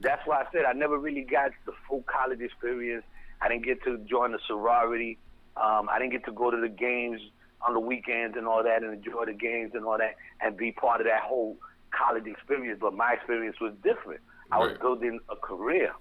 That's 0.00 0.22
why 0.26 0.42
I 0.42 0.44
said 0.52 0.64
I 0.64 0.72
never 0.72 0.98
really 0.98 1.22
got 1.22 1.50
the 1.66 1.72
full 1.88 2.04
college 2.06 2.40
experience. 2.40 3.04
I 3.40 3.48
didn't 3.48 3.64
get 3.64 3.82
to 3.84 3.98
join 3.98 4.32
the 4.32 4.38
sorority. 4.46 5.18
Um, 5.56 5.88
I 5.90 5.98
didn't 5.98 6.12
get 6.12 6.24
to 6.26 6.32
go 6.32 6.50
to 6.50 6.60
the 6.60 6.68
games 6.68 7.20
on 7.66 7.74
the 7.74 7.80
weekends 7.80 8.36
and 8.36 8.46
all 8.46 8.62
that 8.62 8.82
and 8.82 8.94
enjoy 8.94 9.24
the 9.26 9.32
games 9.32 9.72
and 9.74 9.84
all 9.84 9.98
that 9.98 10.14
and 10.40 10.56
be 10.56 10.70
part 10.72 11.00
of 11.00 11.06
that 11.06 11.22
whole 11.22 11.56
college 11.90 12.26
experience. 12.26 12.78
But 12.80 12.94
my 12.94 13.14
experience 13.14 13.56
was 13.60 13.74
different. 13.82 14.20
I 14.50 14.58
was 14.58 14.78
building 14.78 15.20
a 15.28 15.36
career. 15.36 15.92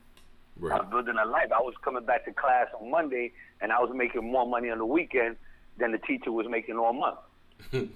I 0.61 0.77
was 0.77 0.87
building 0.89 1.15
a 1.21 1.27
life. 1.27 1.51
I 1.55 1.59
was 1.59 1.73
coming 1.83 2.05
back 2.05 2.25
to 2.25 2.33
class 2.33 2.67
on 2.79 2.89
Monday, 2.89 3.31
and 3.61 3.71
I 3.71 3.79
was 3.79 3.91
making 3.93 4.23
more 4.31 4.47
money 4.47 4.69
on 4.69 4.77
the 4.77 4.85
weekend 4.85 5.35
than 5.77 5.91
the 5.91 5.99
teacher 5.99 6.31
was 6.31 6.47
making 6.49 6.77
all 6.77 6.93
month. 6.93 7.19
So 7.71 7.87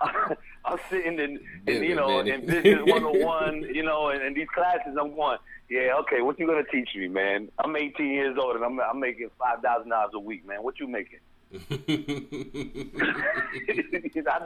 I'm 0.64 0.78
sitting 0.88 1.18
in, 1.18 1.40
in 1.66 1.82
you 1.82 1.94
know, 1.94 2.20
in 2.20 2.46
business 2.46 2.80
101, 2.86 3.74
you 3.74 3.82
know, 3.82 4.08
and, 4.08 4.22
and 4.22 4.36
these 4.36 4.48
classes. 4.54 4.96
I'm 5.00 5.14
going, 5.14 5.38
yeah, 5.68 5.94
okay. 6.00 6.20
What 6.22 6.38
you 6.38 6.46
gonna 6.46 6.64
teach 6.70 6.90
me, 6.96 7.08
man? 7.08 7.48
I'm 7.58 7.74
18 7.76 8.06
years 8.06 8.36
old 8.40 8.56
and 8.56 8.64
I'm 8.64 8.80
I'm 8.80 8.98
making 9.00 9.30
five 9.38 9.60
thousand 9.62 9.90
dollars 9.90 10.12
a 10.14 10.18
week, 10.18 10.46
man. 10.46 10.62
What 10.62 10.80
you 10.80 10.88
making? 10.88 11.20
I 11.52 11.56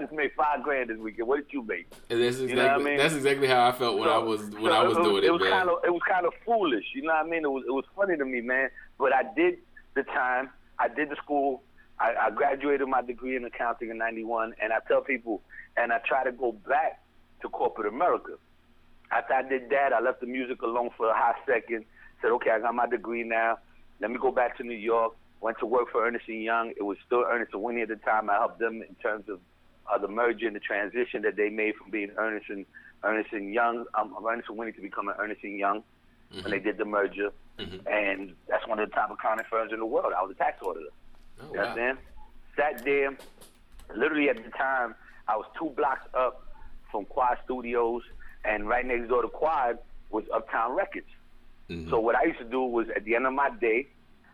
just 0.01 0.13
made 0.13 0.33
five 0.37 0.63
grand 0.63 0.89
this 0.89 0.97
weekend. 0.99 1.29
What 1.29 1.37
did 1.37 1.53
you 1.53 1.63
make? 1.63 1.87
And 2.09 2.23
that's 2.23 2.39
exactly 2.39 2.49
You 2.49 2.57
know 2.57 2.63
what 2.65 2.81
I 2.81 2.85
mean? 2.85 2.97
that's 2.97 3.15
exactly 3.15 3.47
how 3.47 3.69
I 3.69 3.73
felt 3.73 3.99
when 3.99 4.09
I 4.09 4.17
was 4.19 4.41
when 4.51 4.73
I 4.73 4.83
was 4.83 4.97
it 4.97 5.03
doing 5.03 5.25
it, 5.25 5.31
was 5.31 5.43
man. 5.43 5.51
Kind 5.51 5.69
of, 5.69 5.77
it 5.85 5.91
was 5.93 6.03
kind 6.09 6.25
of 6.27 6.33
foolish, 6.47 6.85
you 6.95 7.03
know 7.03 7.13
what 7.13 7.27
I 7.27 7.29
mean? 7.29 7.45
It 7.45 7.51
was 7.51 7.65
it 7.67 7.73
was 7.73 7.85
funny 7.95 8.17
to 8.17 8.25
me, 8.25 8.41
man. 8.41 8.71
But 8.99 9.13
I 9.13 9.23
did 9.37 9.59
the 9.95 10.03
time. 10.05 10.49
I 10.79 10.89
did 10.89 11.11
the 11.11 11.17
school. 11.17 11.63
I, 11.99 12.15
I 12.27 12.31
graduated 12.31 12.89
my 12.89 13.03
degree 13.03 13.37
in 13.37 13.45
accounting 13.45 13.91
in 13.91 13.99
'91, 13.99 14.55
and 14.63 14.73
I 14.73 14.79
tell 14.89 15.01
people, 15.01 15.43
and 15.77 15.93
I 15.93 15.99
try 15.99 16.25
to 16.25 16.33
go 16.33 16.53
back 16.53 17.03
to 17.43 17.49
corporate 17.49 17.93
America. 17.93 18.33
After 19.13 19.35
I 19.35 19.43
did 19.43 19.71
that, 19.71 19.93
I 19.93 20.01
left 20.01 20.21
the 20.21 20.27
music 20.27 20.63
alone 20.63 20.91
for 20.97 21.09
a 21.09 21.15
hot 21.15 21.37
second. 21.47 21.85
Said, 22.21 22.31
okay, 22.33 22.51
I 22.51 22.59
got 22.59 22.75
my 22.75 22.87
degree 22.87 23.23
now. 23.23 23.59
Let 24.01 24.11
me 24.11 24.19
go 24.21 24.33
back 24.33 24.57
to 24.57 24.65
New 24.65 24.77
York. 24.77 25.15
Went 25.41 25.59
to 25.59 25.67
work 25.67 25.91
for 25.93 26.07
Ernest 26.07 26.25
and 26.27 26.43
Young. 26.43 26.73
It 26.77 26.83
was 26.83 26.97
still 27.07 27.25
Ernst 27.29 27.53
and 27.53 27.63
Whinney 27.63 27.83
at 27.83 27.89
the 27.89 27.97
time. 27.97 28.31
I 28.31 28.35
helped 28.35 28.59
them 28.59 28.83
in 28.83 28.95
terms 28.97 29.29
of 29.29 29.41
uh, 29.93 29.99
the 29.99 30.09
merger 30.09 30.47
and 30.47 30.57
the 30.57 30.61
transition 30.61 31.23
that 31.23 31.37
they 31.37 31.51
made 31.51 31.75
from 31.77 31.91
being 31.91 32.11
Ernest 32.17 32.47
and 32.49 32.65
Ernest 33.05 33.33
and 33.33 33.53
Young, 33.53 33.85
um, 33.95 34.15
Ernst 34.27 34.49
and 34.49 34.57
Whinney 34.57 34.73
to 34.73 34.81
becoming 34.81 35.15
Ernest 35.19 35.41
and 35.45 35.59
Young 35.59 35.83
when 36.43 36.51
they 36.51 36.59
did 36.59 36.79
the 36.79 36.87
merger. 36.87 37.31
And 37.87 38.35
that's 38.49 38.67
one 38.67 38.81
of 38.81 38.89
the 38.89 38.95
top 38.95 39.11
accounting 39.11 39.45
firms 39.51 39.73
in 39.73 39.79
the 39.79 39.87
world. 39.87 40.13
I 40.19 40.23
was 40.23 40.33
a 40.33 40.35
tax 40.35 40.61
auditor. 40.63 40.89
Oh, 41.41 41.53
You 41.53 41.59
wow. 41.61 41.65
understand? 41.67 41.99
Sat 42.57 42.85
there. 42.85 43.17
Literally 43.95 44.29
at 44.29 44.37
the 44.37 44.51
time, 44.51 44.95
I 45.29 45.37
was 45.37 45.47
two 45.59 45.71
blocks 45.77 46.07
up 46.15 46.43
from 46.91 47.05
Quad 47.07 47.39
Studios, 47.45 48.03
and 48.45 48.69
right 48.69 48.85
next 48.87 49.09
door 49.09 49.23
to 49.23 49.29
Quad 49.29 49.79
was 50.11 50.25
Uptown 50.35 50.73
Records. 50.77 51.07
Mm-hmm. 51.71 51.91
So 51.91 51.99
what 52.01 52.15
I 52.17 52.25
used 52.25 52.39
to 52.39 52.45
do 52.45 52.63
was 52.63 52.87
at 52.95 53.05
the 53.05 53.15
end 53.17 53.27
of 53.27 53.33
my 53.33 53.51
day, 53.61 53.89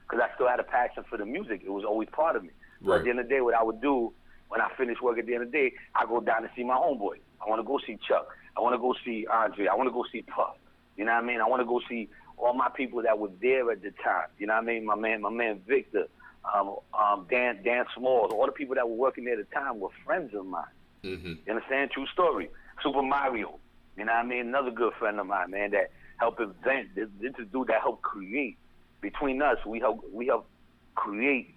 because 0.09 0.23
I 0.29 0.35
still 0.35 0.49
had 0.49 0.61
a 0.61 0.65
passion 0.65 1.05
for 1.09 1.17
the 1.17 1.25
music, 1.27 1.63
it 1.65 1.71
was 1.71 1.85
always 1.85 2.09
part 2.11 2.37
of 2.37 2.43
me. 2.43 2.51
So 2.85 2.91
Right. 2.91 2.99
at 2.99 3.05
the 3.05 3.11
end 3.11 3.21
of 3.21 3.29
the 3.29 3.35
day, 3.35 3.41
what 3.41 3.55
I 3.55 3.63
would 3.63 3.81
do 3.81 4.13
when 4.49 4.61
I 4.61 4.69
finished 4.77 5.01
work 5.03 5.19
at 5.19 5.27
the 5.27 5.35
end 5.35 5.45
of 5.45 5.53
the 5.53 5.59
day, 5.59 5.73
I 5.95 6.07
go 6.07 6.21
down 6.21 6.43
to 6.43 6.51
see 6.57 6.65
my 6.65 6.75
homeboy. 6.75 7.19
I 7.45 7.49
want 7.49 7.61
to 7.61 7.67
go 7.67 7.79
see 7.87 7.99
Chuck. 8.07 8.27
I 8.57 8.61
want 8.61 8.75
to 8.75 8.79
go 8.79 8.95
see 9.05 9.27
Andre. 9.31 9.67
I 9.69 9.75
want 9.75 9.89
to 9.89 9.93
go 9.93 10.05
see 10.11 10.23
Puff. 10.23 10.57
You 10.97 11.05
know 11.05 11.13
what 11.15 11.23
I 11.25 11.27
mean? 11.27 11.41
I 11.41 11.47
want 11.47 11.61
to 11.61 11.67
go 11.67 11.81
see 11.89 12.09
all 12.37 12.53
my 12.55 12.69
people 12.69 13.03
that 13.03 13.19
were 13.19 13.31
there 13.41 13.71
at 13.71 13.83
the 13.83 13.91
time. 14.03 14.27
You 14.39 14.47
know 14.49 14.55
what 14.55 14.63
I 14.65 14.67
mean? 14.67 14.85
My 14.85 14.97
man, 14.97 15.23
my 15.23 15.31
man 15.31 15.61
Victor, 15.67 16.07
um, 16.55 16.77
um, 16.99 17.27
Dan, 17.31 17.63
Dan 17.63 17.85
Smalls, 17.97 18.33
all 18.33 18.47
the 18.47 18.53
people 18.53 18.75
that 18.75 18.89
were 18.89 18.95
working 18.97 19.25
there 19.25 19.39
at 19.39 19.49
the 19.49 19.55
time 19.55 19.79
were 19.81 19.91
friends 20.05 20.35
of 20.35 20.47
mine. 20.47 20.65
Mhm. 21.05 21.39
You 21.47 21.53
understand? 21.55 21.91
True 21.91 22.07
story. 22.09 22.51
Super 22.83 23.03
Mario. 23.03 23.59
You 23.97 24.05
know 24.05 24.13
what 24.13 24.25
I 24.25 24.27
mean? 24.27 24.49
Another 24.49 24.71
good 24.71 24.93
friend 24.95 25.19
of 25.21 25.27
mine, 25.27 25.51
man, 25.51 25.71
that 25.73 25.91
helped 26.19 26.41
invent. 26.41 26.95
This, 26.95 27.09
this 27.21 27.33
is 27.39 27.47
dude 27.53 27.69
that 27.69 27.81
helped 27.83 28.03
create. 28.03 28.57
Between 29.01 29.41
us, 29.43 29.59
we 29.65 29.79
help 29.81 30.05
we 30.13 30.27
help 30.27 30.49
create 30.95 31.55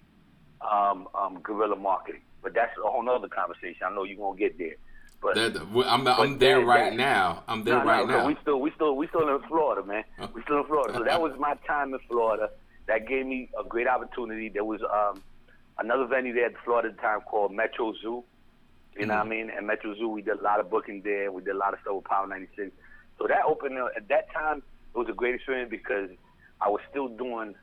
um, 0.60 1.08
um, 1.14 1.40
guerrilla 1.42 1.76
marketing. 1.76 2.22
But 2.42 2.54
that's 2.54 2.72
a 2.78 2.88
whole 2.88 3.02
nother 3.02 3.28
conversation. 3.28 3.82
I 3.86 3.90
know 3.94 4.04
you're 4.04 4.16
gonna 4.18 4.38
get 4.38 4.56
there. 4.58 4.76
But 5.20 5.34
That- 5.36 5.56
I'm 5.86 6.06
I'm 6.06 6.38
there 6.38 6.60
that- 6.60 6.66
right 6.66 6.90
that- 6.90 6.96
now. 6.96 7.42
I'm 7.48 7.64
there 7.64 7.78
no, 7.78 7.84
right 7.84 8.06
no, 8.06 8.18
now. 8.18 8.26
We 8.26 8.36
still, 8.42 8.60
we 8.60 8.70
still, 8.72 8.96
we 8.96 9.06
still 9.08 9.28
in 9.34 9.42
Florida, 9.48 9.82
man. 9.86 10.04
We 10.34 10.42
still 10.42 10.58
in 10.58 10.64
Florida. 10.64 10.94
So 10.94 11.04
that 11.04 11.20
was 11.20 11.38
my 11.38 11.54
time 11.66 11.92
in 11.94 12.00
Florida. 12.08 12.50
That 12.86 13.08
gave 13.08 13.26
me 13.26 13.50
a 13.58 13.64
great 13.64 13.88
opportunity. 13.88 14.48
There 14.48 14.64
was 14.64 14.80
um, 14.82 15.22
another 15.78 16.06
venue 16.06 16.34
there 16.34 16.46
at 16.46 16.54
Florida 16.64 16.88
at 16.88 16.96
the 16.96 17.02
time 17.02 17.20
called 17.22 17.52
Metro 17.52 17.94
Zoo. 18.00 18.24
You 18.96 19.06
know 19.06 19.14
what 19.14 19.20
I 19.20 19.22
mm-hmm. 19.22 19.30
mean? 19.30 19.50
And 19.50 19.66
Metro 19.66 19.94
Zoo, 19.96 20.08
we 20.08 20.22
did 20.22 20.38
a 20.38 20.42
lot 20.42 20.60
of 20.60 20.70
booking 20.70 21.02
there. 21.02 21.32
We 21.32 21.42
did 21.42 21.54
a 21.54 21.58
lot 21.58 21.72
of 21.74 21.80
stuff 21.80 21.96
with 21.96 22.04
Power 22.04 22.26
96. 22.26 22.70
So 23.18 23.26
that 23.26 23.44
opened 23.46 23.78
up, 23.78 23.90
at 23.96 24.08
that 24.08 24.32
time, 24.32 24.62
it 24.94 24.98
was 24.98 25.08
a 25.08 25.12
great 25.12 25.34
experience 25.34 25.70
because 25.70 26.10
I 26.60 26.68
was 26.68 26.80
still 26.90 27.08
doing 27.08 27.54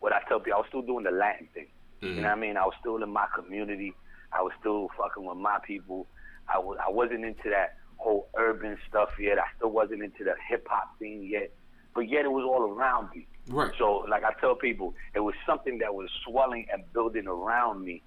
what 0.00 0.12
I 0.12 0.20
tell 0.28 0.40
people. 0.40 0.56
I 0.56 0.58
was 0.58 0.68
still 0.68 0.82
doing 0.82 1.04
the 1.04 1.10
Latin 1.10 1.48
thing. 1.54 1.66
You 2.00 2.10
know 2.10 2.16
what 2.16 2.26
I 2.26 2.30
mm-hmm. 2.32 2.40
mean? 2.40 2.56
I 2.56 2.64
was 2.64 2.74
still 2.80 3.02
in 3.02 3.10
my 3.10 3.26
community. 3.34 3.92
I 4.32 4.42
was 4.42 4.52
still 4.60 4.88
fucking 4.96 5.24
with 5.24 5.36
my 5.36 5.58
people. 5.66 6.06
I 6.48 6.58
was 6.58 6.78
I 6.84 6.90
wasn't 6.90 7.24
into 7.24 7.50
that 7.50 7.76
whole 7.96 8.28
urban 8.36 8.78
stuff 8.88 9.10
yet. 9.18 9.38
I 9.38 9.44
still 9.56 9.70
wasn't 9.70 10.02
into 10.02 10.24
the 10.24 10.34
hip 10.48 10.66
hop 10.70 10.98
thing 10.98 11.26
yet. 11.28 11.50
But 11.94 12.08
yet 12.08 12.24
it 12.24 12.30
was 12.30 12.44
all 12.44 12.70
around 12.70 13.10
me. 13.14 13.26
Right. 13.48 13.72
So 13.78 14.04
like 14.08 14.24
I 14.24 14.32
tell 14.40 14.54
people, 14.54 14.94
it 15.14 15.20
was 15.20 15.34
something 15.46 15.78
that 15.78 15.94
was 15.94 16.10
swelling 16.24 16.66
and 16.72 16.82
building 16.92 17.26
around 17.26 17.84
me 17.84 18.02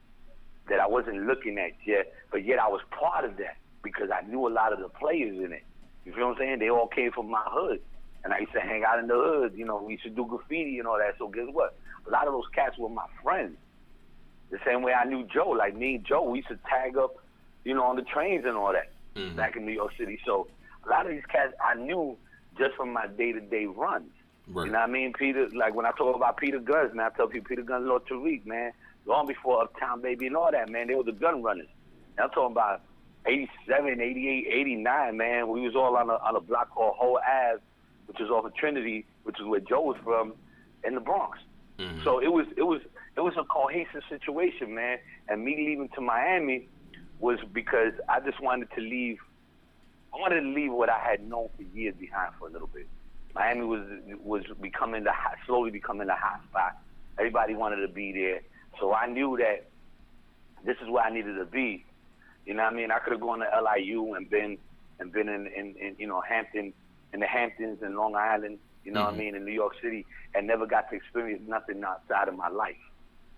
that 0.70 0.80
I 0.80 0.88
wasn't 0.88 1.26
looking 1.26 1.58
at 1.58 1.72
yet, 1.86 2.14
but 2.32 2.46
yet 2.46 2.60
I 2.60 2.68
was 2.68 2.82
part 2.92 3.26
of 3.26 3.38
that 3.38 3.58
because 3.84 4.10
I 4.14 4.22
knew 4.28 4.48
a 4.48 4.50
lot 4.50 4.74
of 4.74 4.80
the 4.80 4.90
players 4.90 5.38
in 5.44 5.52
it. 5.52 5.64
You 6.06 6.14
feel 6.14 6.28
what 6.28 6.34
I'm 6.34 6.38
saying? 6.40 6.60
They 6.60 6.70
all 6.70 6.88
came 6.88 7.12
from 7.12 7.30
my 7.30 7.44
hood. 7.46 7.80
And 8.24 8.34
I 8.34 8.40
used 8.40 8.54
to 8.54 8.62
hang 8.62 8.84
out 8.84 9.00
in 9.00 9.08
the 9.08 9.16
hood, 9.16 9.54
you 9.56 9.66
know, 9.66 9.82
we 9.82 9.94
used 9.94 10.04
to 10.04 10.12
do 10.12 10.26
graffiti 10.26 10.78
and 10.78 10.88
all 10.88 11.00
that. 11.00 11.16
So 11.18 11.28
guess 11.28 11.48
what? 11.52 11.76
A 12.08 12.12
lot 12.12 12.28
of 12.28 12.34
those 12.34 12.46
cats 12.54 12.78
were 12.78 12.88
my 12.90 13.08
friends. 13.24 13.58
The 14.52 14.60
same 14.64 14.84
way 14.84 14.94
I 14.94 15.06
knew 15.06 15.26
Joe. 15.34 15.50
Like 15.50 15.76
me 15.76 15.96
and 15.96 16.06
Joe, 16.06 16.30
we 16.30 16.40
used 16.40 16.50
to 16.50 16.60
tag 16.70 16.98
up, 16.98 17.16
you 17.64 17.74
know, 17.74 17.84
on 17.84 17.96
the 17.96 18.04
trains 18.04 18.46
and 18.46 18.56
all 18.56 18.74
that 18.74 18.92
Mhm. 19.16 19.36
back 19.36 19.56
in 19.56 19.66
New 19.66 19.72
York 19.72 19.94
City. 19.98 20.20
So 20.24 20.48
a 20.86 20.90
lot 20.90 21.08
of 21.08 21.12
these 21.14 21.26
cats 21.26 21.54
I 21.60 21.74
knew 21.74 22.16
just 22.60 22.76
from 22.76 22.94
my 22.94 23.08
day 23.08 23.32
to 23.32 23.40
day 23.40 23.66
runs. 23.66 24.12
Right. 24.48 24.66
You 24.66 24.72
know 24.72 24.80
what 24.80 24.90
I 24.90 24.92
mean? 24.92 25.14
Peter, 25.14 25.48
like 25.56 25.76
when 25.76 25.86
I 25.86 25.92
talk 25.92 26.16
about 26.16 26.38
Peter 26.38 26.60
Gunz, 26.60 26.94
man, 26.94 27.10
I 27.12 27.16
tell 27.16 27.28
people 27.28 27.48
Peter 27.48 27.64
Gunz, 27.64 27.88
Lord 27.88 28.06
Tariq, 28.06 28.46
man, 28.46 28.72
long 29.06 29.28
before 29.28 29.62
Uptown 29.62 30.02
Baby 30.02 30.28
and 30.28 30.36
all 30.36 30.52
that, 30.52 30.70
man, 30.70 30.88
they 30.88 30.96
were 30.96 31.04
the 31.04 31.12
gun 31.12 31.42
runners. 31.42 31.68
And 32.18 32.26
I'm 32.26 32.30
talking 32.32 32.52
about 32.52 32.82
87, 33.26 34.02
88, 34.02 34.48
89, 34.52 35.18
man. 35.18 35.48
We 35.50 35.62
was 35.62 35.76
all 35.76 35.96
on 35.96 36.10
a, 36.10 36.14
on 36.14 36.36
a 36.36 36.42
block 36.42 36.72
called 36.72 36.96
Whole 36.98 37.20
Ave, 37.20 37.62
which 38.08 38.20
is 38.20 38.30
off 38.30 38.46
of 38.46 38.56
Trinity, 38.56 39.06
which 39.24 39.40
is 39.40 39.46
where 39.46 39.60
Joe 39.62 39.82
was 39.82 39.98
from, 40.04 40.34
in 40.84 40.96
the 40.96 41.02
Bronx. 41.02 41.38
Mhm. 41.78 42.04
So 42.04 42.20
it 42.20 42.32
was 42.32 42.48
it 42.58 42.64
was 42.64 42.82
it 43.16 43.22
was 43.22 43.34
a 43.38 43.44
cohesive 43.44 44.04
situation, 44.10 44.74
man. 44.76 44.98
And 45.30 45.46
me 45.46 45.56
leaving 45.56 45.90
to 45.96 46.02
Miami 46.02 46.68
was 47.20 47.40
because 47.54 47.94
I 48.10 48.20
just 48.20 48.42
wanted 48.42 48.70
to 48.76 48.82
leave. 48.82 49.20
I 50.14 50.18
wanted 50.18 50.42
to 50.42 50.48
leave 50.48 50.74
what 50.74 50.90
I 50.90 51.00
had 51.00 51.28
known 51.28 51.50
for 51.56 51.64
years 51.78 51.96
behind 51.96 52.34
for 52.38 52.48
a 52.48 52.52
little 52.52 52.68
bit. 52.68 52.88
Miami 53.36 53.64
was 53.66 53.82
was 54.24 54.44
becoming 54.62 55.04
the 55.04 55.12
slowly 55.46 55.72
becoming 55.72 56.08
the 56.08 56.16
hot 56.16 56.42
spot. 56.50 56.78
Everybody 57.18 57.56
wanted 57.56 57.78
to 57.78 57.88
be 57.88 58.12
there, 58.12 58.42
so 58.80 58.94
I 58.94 59.08
knew 59.08 59.38
that 59.38 59.68
this 60.66 60.78
is 60.82 60.90
where 60.90 61.04
I 61.04 61.10
needed 61.12 61.36
to 61.38 61.46
be. 61.46 61.86
You 62.46 62.54
know 62.54 62.64
what 62.64 62.74
I 62.74 62.76
mean? 62.76 62.92
I 62.92 63.00
could 63.00 63.14
have 63.14 63.22
gone 63.22 63.40
to 63.40 63.48
LIU 63.62 64.14
and 64.14 64.30
been 64.30 64.58
and 65.00 65.12
been 65.12 65.30
in, 65.30 65.48
in, 65.48 65.76
in 65.80 65.96
you 65.98 66.08
know 66.08 66.22
Hampton, 66.22 66.74
in 67.14 67.20
the 67.20 67.28
Hamptons 67.28 67.80
and 67.82 67.96
Long 67.96 68.16
Island. 68.16 68.60
You 68.84 68.92
know 68.92 69.04
what 69.04 69.14
I 69.14 69.18
Mhm. 69.18 69.20
mean? 69.20 69.36
In 69.36 69.46
New 69.46 69.52
York 69.54 69.74
City, 69.82 70.06
and 70.34 70.48
never 70.48 70.66
got 70.66 70.90
to 70.90 70.96
experience 70.96 71.44
nothing 71.48 71.84
outside 71.84 72.28
of 72.28 72.36
my 72.36 72.50
life. 72.50 72.78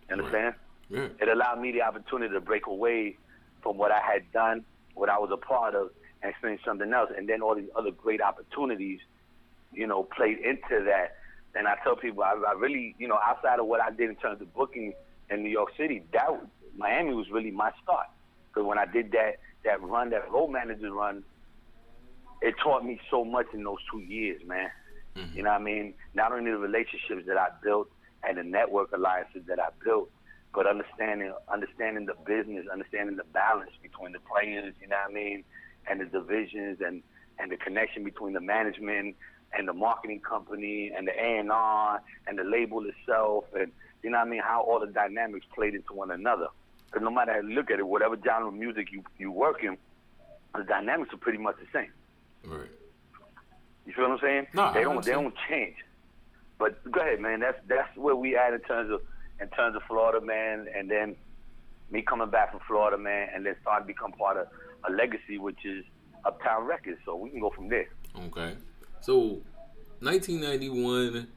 You 0.09 0.15
understand? 0.15 0.55
Yeah. 0.89 1.07
It 1.19 1.27
allowed 1.27 1.59
me 1.59 1.71
the 1.71 1.81
opportunity 1.81 2.33
to 2.33 2.39
break 2.41 2.65
away 2.67 3.17
from 3.61 3.77
what 3.77 3.91
I 3.91 3.99
had 3.99 4.31
done, 4.31 4.63
what 4.93 5.09
I 5.09 5.17
was 5.19 5.31
a 5.31 5.37
part 5.37 5.75
of, 5.75 5.89
and 6.21 6.29
experience 6.31 6.61
something 6.63 6.93
else. 6.93 7.11
And 7.15 7.27
then 7.27 7.41
all 7.41 7.55
these 7.55 7.69
other 7.75 7.91
great 7.91 8.21
opportunities, 8.21 8.99
you 9.73 9.87
know, 9.87 10.03
played 10.03 10.37
into 10.39 10.83
that. 10.85 11.15
And 11.55 11.67
I 11.67 11.75
tell 11.83 11.95
people, 11.95 12.23
I, 12.23 12.33
I 12.47 12.53
really, 12.53 12.95
you 12.97 13.07
know, 13.07 13.19
outside 13.23 13.59
of 13.59 13.67
what 13.67 13.81
I 13.81 13.91
did 13.91 14.09
in 14.09 14.15
terms 14.15 14.41
of 14.41 14.53
booking 14.53 14.93
in 15.29 15.43
New 15.43 15.49
York 15.49 15.69
City, 15.77 16.03
that 16.13 16.31
was, 16.31 16.45
Miami 16.75 17.13
was 17.13 17.29
really 17.31 17.51
my 17.51 17.71
start. 17.83 18.07
Because 18.47 18.67
when 18.67 18.77
I 18.77 18.85
did 18.85 19.11
that 19.11 19.37
that 19.63 19.81
run, 19.81 20.09
that 20.09 20.29
road 20.31 20.49
manager 20.49 20.91
run, 20.91 21.23
it 22.41 22.55
taught 22.61 22.83
me 22.83 22.99
so 23.09 23.23
much 23.23 23.47
in 23.53 23.63
those 23.63 23.77
two 23.91 23.99
years, 23.99 24.41
man. 24.45 24.69
Mhm. 25.15 25.35
You 25.35 25.43
know 25.43 25.51
what 25.51 25.61
I 25.61 25.63
mean? 25.63 25.93
Not 26.13 26.31
only 26.31 26.51
the 26.51 26.57
relationships 26.57 27.25
that 27.27 27.37
I 27.37 27.49
built 27.63 27.89
and 28.23 28.37
the 28.37 28.43
network 28.43 28.91
alliances 28.91 29.43
that 29.45 29.59
I 29.59 29.69
built, 29.83 30.09
but 30.53 30.67
understanding 30.67 31.33
understanding 31.47 32.05
the 32.05 32.15
business, 32.25 32.67
understanding 32.67 33.15
the 33.15 33.23
balance 33.25 33.71
between 33.81 34.11
the 34.11 34.19
players, 34.19 34.73
you 34.81 34.87
know 34.87 34.97
what 34.97 35.11
I 35.11 35.13
mean, 35.13 35.43
and 35.87 36.01
the 36.01 36.05
divisions 36.05 36.81
and 36.81 37.03
and 37.39 37.51
the 37.51 37.57
connection 37.57 38.03
between 38.03 38.33
the 38.33 38.41
management 38.41 39.15
and 39.57 39.67
the 39.67 39.73
marketing 39.73 40.19
company 40.19 40.91
and 40.95 41.07
the 41.07 41.11
A 41.11 41.39
and 41.39 41.51
R 41.51 42.01
and 42.27 42.37
the 42.37 42.43
label 42.43 42.83
itself 42.85 43.45
and 43.53 43.71
you 44.03 44.09
know 44.09 44.17
what 44.17 44.27
I 44.27 44.29
mean, 44.29 44.41
how 44.43 44.61
all 44.61 44.79
the 44.79 44.87
dynamics 44.87 45.45
played 45.55 45.73
into 45.73 45.93
one 45.93 46.11
another. 46.11 46.47
Because 46.87 47.03
no 47.03 47.09
matter 47.09 47.33
how 47.33 47.39
you 47.39 47.55
look 47.55 47.71
at 47.71 47.79
it, 47.79 47.87
whatever 47.87 48.17
genre 48.23 48.49
of 48.49 48.53
music 48.53 48.91
you 48.91 49.03
you 49.17 49.31
work 49.31 49.63
in, 49.63 49.77
the 50.55 50.63
dynamics 50.63 51.13
are 51.13 51.17
pretty 51.17 51.39
much 51.39 51.55
the 51.55 51.67
same. 51.73 51.91
Right. 52.45 52.69
You 53.85 53.93
feel 53.93 54.09
what 54.09 54.13
I'm 54.13 54.19
saying? 54.19 54.47
No, 54.53 54.73
they 54.73 54.81
don't. 54.81 55.03
They 55.03 55.11
don't 55.11 55.33
change. 55.49 55.77
But 56.59 56.83
go 56.91 57.01
ahead, 57.01 57.19
man. 57.19 57.39
That's 57.39 57.57
that's 57.67 57.95
where 57.97 58.15
we 58.15 58.37
at 58.37 58.53
in 58.53 58.59
terms 58.61 58.91
of 58.91 59.01
in 59.41 59.47
terms 59.49 59.75
of 59.75 59.83
Florida, 59.83 60.23
man. 60.23 60.67
And 60.75 60.89
then 60.89 61.15
me 61.89 62.01
coming 62.01 62.29
back 62.29 62.51
from 62.51 62.59
Florida, 62.67 62.97
man, 62.97 63.29
and 63.33 63.45
then 63.45 63.55
start 63.61 63.83
to 63.83 63.87
become 63.87 64.11
part 64.11 64.37
of 64.37 64.47
a 64.87 64.91
legacy, 64.91 65.37
which 65.37 65.65
is 65.65 65.83
Uptown 66.25 66.65
Records. 66.65 66.99
So 67.05 67.15
we 67.15 67.29
can 67.29 67.39
go 67.39 67.49
from 67.49 67.69
there. 67.69 67.87
Okay. 68.27 68.55
So, 69.03 69.41
1991, 69.99 71.27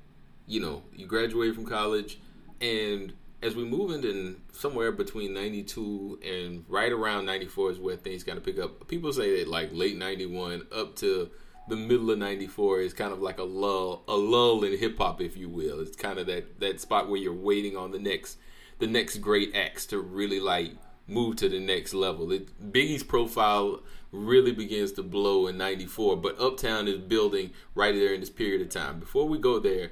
you 0.47 0.61
know, 0.61 0.85
you 0.95 1.05
graduated 1.05 1.57
from 1.57 1.67
college, 1.67 2.21
and 2.61 3.13
as 3.43 3.57
we 3.57 3.65
move 3.65 3.91
into 3.91 4.37
somewhere 4.53 4.93
between 4.93 5.35
92 5.35 6.21
and 6.25 6.65
right 6.69 6.93
around 6.93 7.27
94 7.27 7.73
is 7.73 7.79
where 7.81 7.97
things 7.97 8.23
kind 8.23 8.39
of 8.39 8.45
pick 8.45 8.61
up. 8.61 8.87
People 8.87 9.13
say 9.13 9.41
that 9.41 9.49
like 9.49 9.71
late 9.73 9.99
91 9.99 10.69
up 10.71 10.95
to 10.99 11.29
the 11.69 11.75
middle 11.75 12.09
of 12.13 12.19
94 12.19 12.83
is 12.83 12.95
kind 12.95 13.13
of 13.13 13.21
like 13.21 13.39
a 13.39 13.43
lull, 13.43 14.05
a 14.07 14.15
lull 14.15 14.63
in 14.63 14.79
hip 14.79 14.97
hop, 14.99 15.21
if 15.21 15.37
you 15.37 15.49
will. 15.49 15.81
It's 15.81 15.97
kind 15.97 16.21
of 16.21 16.29
that, 16.29 16.61
that 16.61 16.81
spot 16.81 17.09
where 17.09 17.21
you're 17.21 17.35
waiting 17.35 17.77
on 17.77 17.91
the 17.91 17.99
next, 17.99 18.39
the 18.79 18.87
next 18.87 19.17
great 19.17 19.57
acts 19.57 19.87
to 19.87 19.99
really 19.99 20.39
like 20.39 20.71
move 21.09 21.35
to 21.39 21.49
the 21.49 21.59
next 21.59 21.95
level. 21.95 22.31
It, 22.31 22.73
Biggie's 22.73 23.03
profile 23.03 23.81
really 24.17 24.53
begins 24.53 24.93
to 24.93 25.03
blow 25.03 25.47
in 25.47 25.59
94, 25.59 26.17
but 26.17 26.41
Uptown 26.41 26.89
is 26.89 26.99
building 26.99 27.51
right 27.75 27.95
there 27.95 28.15
in 28.15 28.21
this 28.21 28.31
period 28.31 28.63
of 28.63 28.71
time. 28.71 28.99
Before 28.99 29.29
we 29.29 29.39
go 29.39 29.59
there, 29.59 29.91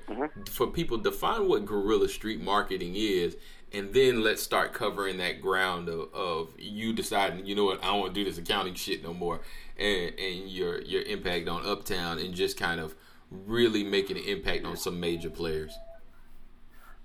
for 0.51 0.66
people, 0.66 0.99
define 0.99 1.49
what 1.49 1.66
guerrilla 1.66 2.09
street 2.09 2.41
marketing 2.41 2.95
is, 2.97 3.37
and 3.72 3.93
then 3.93 4.22
let's 4.22 4.43
start 4.43 4.72
covering 4.72 5.18
that 5.18 5.41
ground 5.41 5.89
of, 5.89 6.12
of 6.14 6.49
you 6.59 6.93
deciding, 6.93 7.45
you 7.45 7.55
know 7.55 7.64
what, 7.64 7.83
I 7.83 7.89
don't 7.89 8.01
want 8.01 8.14
to 8.14 8.20
do 8.20 8.29
this 8.29 8.39
accounting 8.39 8.75
shit 8.75 9.03
no 9.03 9.12
more, 9.12 9.41
and, 9.77 10.18
and 10.18 10.49
your 10.49 10.81
your 10.83 11.03
impact 11.03 11.49
on 11.49 11.66
Uptown, 11.66 12.18
and 12.18 12.35
just 12.35 12.57
kind 12.57 12.81
of 12.81 12.95
really 13.31 13.83
making 13.83 14.16
an 14.16 14.25
impact 14.25 14.64
on 14.64 14.77
some 14.77 15.01
major 15.01 15.31
players. 15.31 15.77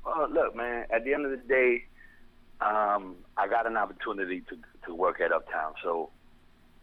Well, 0.05 0.29
look, 0.31 0.55
man. 0.55 0.85
At 0.91 1.03
the 1.03 1.13
end 1.13 1.25
of 1.25 1.31
the 1.31 1.37
day, 1.37 1.85
um, 2.61 3.15
I 3.35 3.47
got 3.47 3.65
an 3.65 3.75
opportunity 3.75 4.41
to 4.41 4.57
to 4.85 4.93
work 4.93 5.19
at 5.21 5.31
Uptown. 5.31 5.73
So 5.83 6.11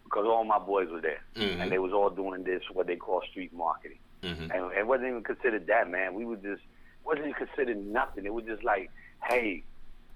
because 0.07 0.25
all 0.27 0.45
my 0.45 0.59
boys 0.59 0.89
were 0.89 1.01
there, 1.01 1.21
Mhm. 1.35 1.61
and 1.61 1.73
they 1.73 1.79
was 1.79 1.93
all 1.93 2.11
doing 2.11 2.45
this 2.45 2.63
what 2.73 2.87
they 2.87 2.97
call 2.97 3.21
street 3.31 3.53
marketing. 3.53 3.99
Mhm. 4.23 4.51
and 4.53 4.73
it 4.73 4.87
wasn't 4.87 5.07
even 5.09 5.23
considered 5.23 5.67
that, 5.69 5.89
man. 5.89 6.15
We 6.15 6.25
were 6.25 6.37
just 6.37 6.63
wasn't 7.05 7.29
even 7.29 7.47
considered 7.47 7.77
nothing. 7.87 8.25
It 8.27 8.33
was 8.35 8.45
just 8.45 8.65
like, 8.65 8.91
hey, 9.25 9.63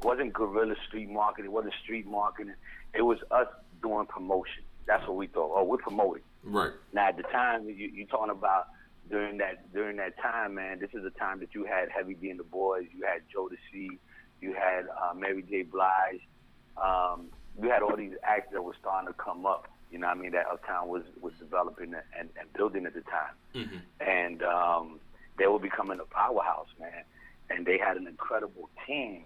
it 0.00 0.04
wasn't 0.04 0.32
guerrilla 0.32 0.74
street 0.88 1.08
marketing. 1.08 1.44
It 1.50 1.52
wasn't 1.52 1.74
street 1.74 2.06
marketing. 2.06 2.54
It 2.94 3.02
was 3.02 3.18
us 3.30 3.46
doing 3.82 4.06
promotion. 4.06 4.64
That's 4.86 5.06
what 5.06 5.16
we 5.16 5.28
thought. 5.28 5.52
Oh, 5.54 5.62
we're 5.62 5.76
promoting. 5.76 6.24
Right. 6.42 6.72
Now 6.92 7.08
at 7.08 7.18
the 7.18 7.22
time 7.24 7.66
you 7.68 7.74
you 7.74 8.06
talking 8.06 8.30
about 8.32 8.68
during 9.10 9.36
that 9.38 9.70
during 9.72 9.96
that 9.98 10.18
time, 10.18 10.54
man, 10.54 10.80
this 10.80 10.90
is 10.94 11.04
the 11.04 11.10
time 11.10 11.38
that 11.40 11.54
you 11.54 11.64
had 11.64 11.90
Heavy 11.90 12.14
D 12.14 12.30
and 12.30 12.40
the 12.40 12.44
Boyz, 12.44 12.88
you 12.92 13.04
had 13.04 13.22
Joe 13.32 13.48
the 13.48 13.58
C, 13.70 13.98
you 14.40 14.54
had 14.54 14.88
uh, 14.88 15.14
Mary 15.14 15.42
J. 15.42 15.62
Blige, 15.62 16.26
um, 16.78 17.28
you 17.62 17.68
had 17.70 17.82
all 17.82 17.94
these 17.96 18.14
acts 18.24 18.50
that 18.52 18.62
were 18.62 18.74
starting 18.80 19.06
to 19.08 19.14
come 19.14 19.46
up. 19.46 19.68
You 19.90 19.98
know, 19.98 20.06
what 20.06 20.16
I 20.16 20.20
mean 20.20 20.32
that 20.32 20.46
Uptown 20.46 20.88
was 20.88 21.02
was 21.20 21.32
developing 21.38 21.94
and, 22.18 22.28
and 22.38 22.52
building 22.52 22.86
at 22.86 22.94
the 22.94 23.02
time, 23.02 23.34
hmm 23.54 23.78
and 24.00 24.42
um, 24.42 25.00
they 25.38 25.46
were 25.46 25.58
becoming 25.58 26.00
a 26.00 26.04
powerhouse, 26.04 26.68
man. 26.78 27.04
And 27.50 27.66
they 27.66 27.76
had 27.78 27.96
an 27.96 28.06
incredible 28.06 28.70
team, 28.86 29.24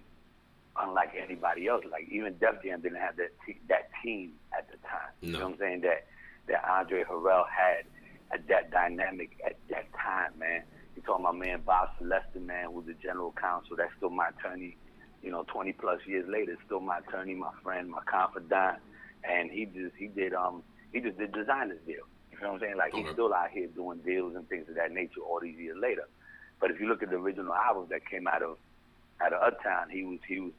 unlike 0.81 1.13
anybody 1.23 1.69
else. 1.69 1.85
Like 1.91 2.09
even 2.11 2.37
Def 2.39 2.63
Jam 2.63 2.81
didn't 2.81 2.99
have 2.99 3.17
that 3.17 3.33
te- 3.47 3.61
that 3.69 3.91
team 4.03 4.33
at 4.57 4.69
the 4.71 4.77
time. 4.89 5.13
You 5.21 5.33
know 5.33 5.41
what 5.41 5.53
I'm 5.53 5.59
saying? 5.59 5.81
That 5.83 6.07
that 6.49 6.65
Andre 6.69 7.05
Harrell 7.05 7.45
had 7.49 7.85
at 8.33 8.49
that 8.49 8.71
dynamic 8.71 9.39
at 9.45 9.57
that 9.71 9.87
time, 9.93 10.33
man. 10.39 10.63
You 10.97 11.03
talking 11.03 11.25
about 11.25 11.37
man 11.39 11.61
Bob 11.67 11.91
Celeste, 11.99 12.41
man, 12.41 12.71
who's 12.73 12.87
the 12.87 12.95
general 12.95 13.35
counsel. 13.41 13.77
That's 13.77 13.93
still 13.97 14.11
my 14.11 14.29
attorney. 14.29 14.77
You 15.23 15.31
know, 15.31 15.45
20 15.49 15.73
plus 15.73 16.01
years 16.07 16.29
later, 16.29 16.57
still 16.67 16.81
my 16.81 16.99
attorney, 16.99 17.35
my 17.35 17.51
friend, 17.63 17.91
my 17.91 18.01
confidant, 18.05 18.79
and 19.29 19.51
he 19.51 19.67
just 19.67 19.95
he 19.97 20.09
did 20.09 20.35
um 20.35 20.63
he 20.93 21.01
just 21.01 21.19
did 21.19 21.33
designers 21.33 21.79
deal. 21.87 22.05
You 22.33 22.39
know 22.41 22.53
what 22.53 22.55
I'm 22.55 22.61
saying? 22.61 22.77
Like 22.77 22.93
he's 22.95 23.07
still 23.13 23.33
out 23.33 23.51
here 23.51 23.69
doing 23.69 23.99
deals 23.99 24.35
and 24.37 24.49
things 24.49 24.69
of 24.69 24.75
that 24.77 24.93
nature 24.93 25.21
all 25.21 25.41
these 25.41 25.57
years 25.59 25.77
later. 25.81 26.09
But 26.61 26.71
if 26.71 26.81
you 26.81 26.87
look 26.89 27.03
at 27.03 27.11
the 27.11 27.17
original 27.17 27.53
albums 27.55 27.91
that 27.91 28.09
came 28.09 28.27
out 28.27 28.43
of 28.43 28.57
out 29.21 29.33
of 29.33 29.43
Uptown, 29.43 29.91
he 29.91 30.05
was 30.05 30.19
he 30.27 30.41
was 30.41 30.53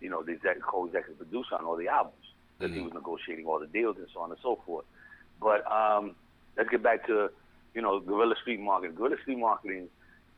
you 0.00 0.10
know 0.10 0.22
the 0.22 0.32
exec, 0.32 0.60
co-executive 0.60 1.18
producer 1.18 1.54
on 1.56 1.64
all 1.64 1.76
the 1.76 1.88
albums 1.88 2.16
because 2.58 2.74
he 2.74 2.80
Mhm. 2.80 2.84
was 2.84 2.94
negotiating 2.94 3.46
all 3.46 3.58
the 3.58 3.66
deals 3.66 3.96
and 3.96 4.06
so 4.12 4.20
on 4.20 4.30
and 4.30 4.38
so 4.42 4.56
forth. 4.66 4.84
But 5.40 5.70
um, 5.70 6.14
let's 6.56 6.68
get 6.70 6.82
back 6.82 7.06
to 7.06 7.30
you 7.74 7.82
know 7.82 8.00
guerrilla 8.00 8.34
street 8.40 8.60
marketing. 8.60 8.96
Guerrilla 8.96 9.16
street 9.22 9.38
marketing 9.38 9.88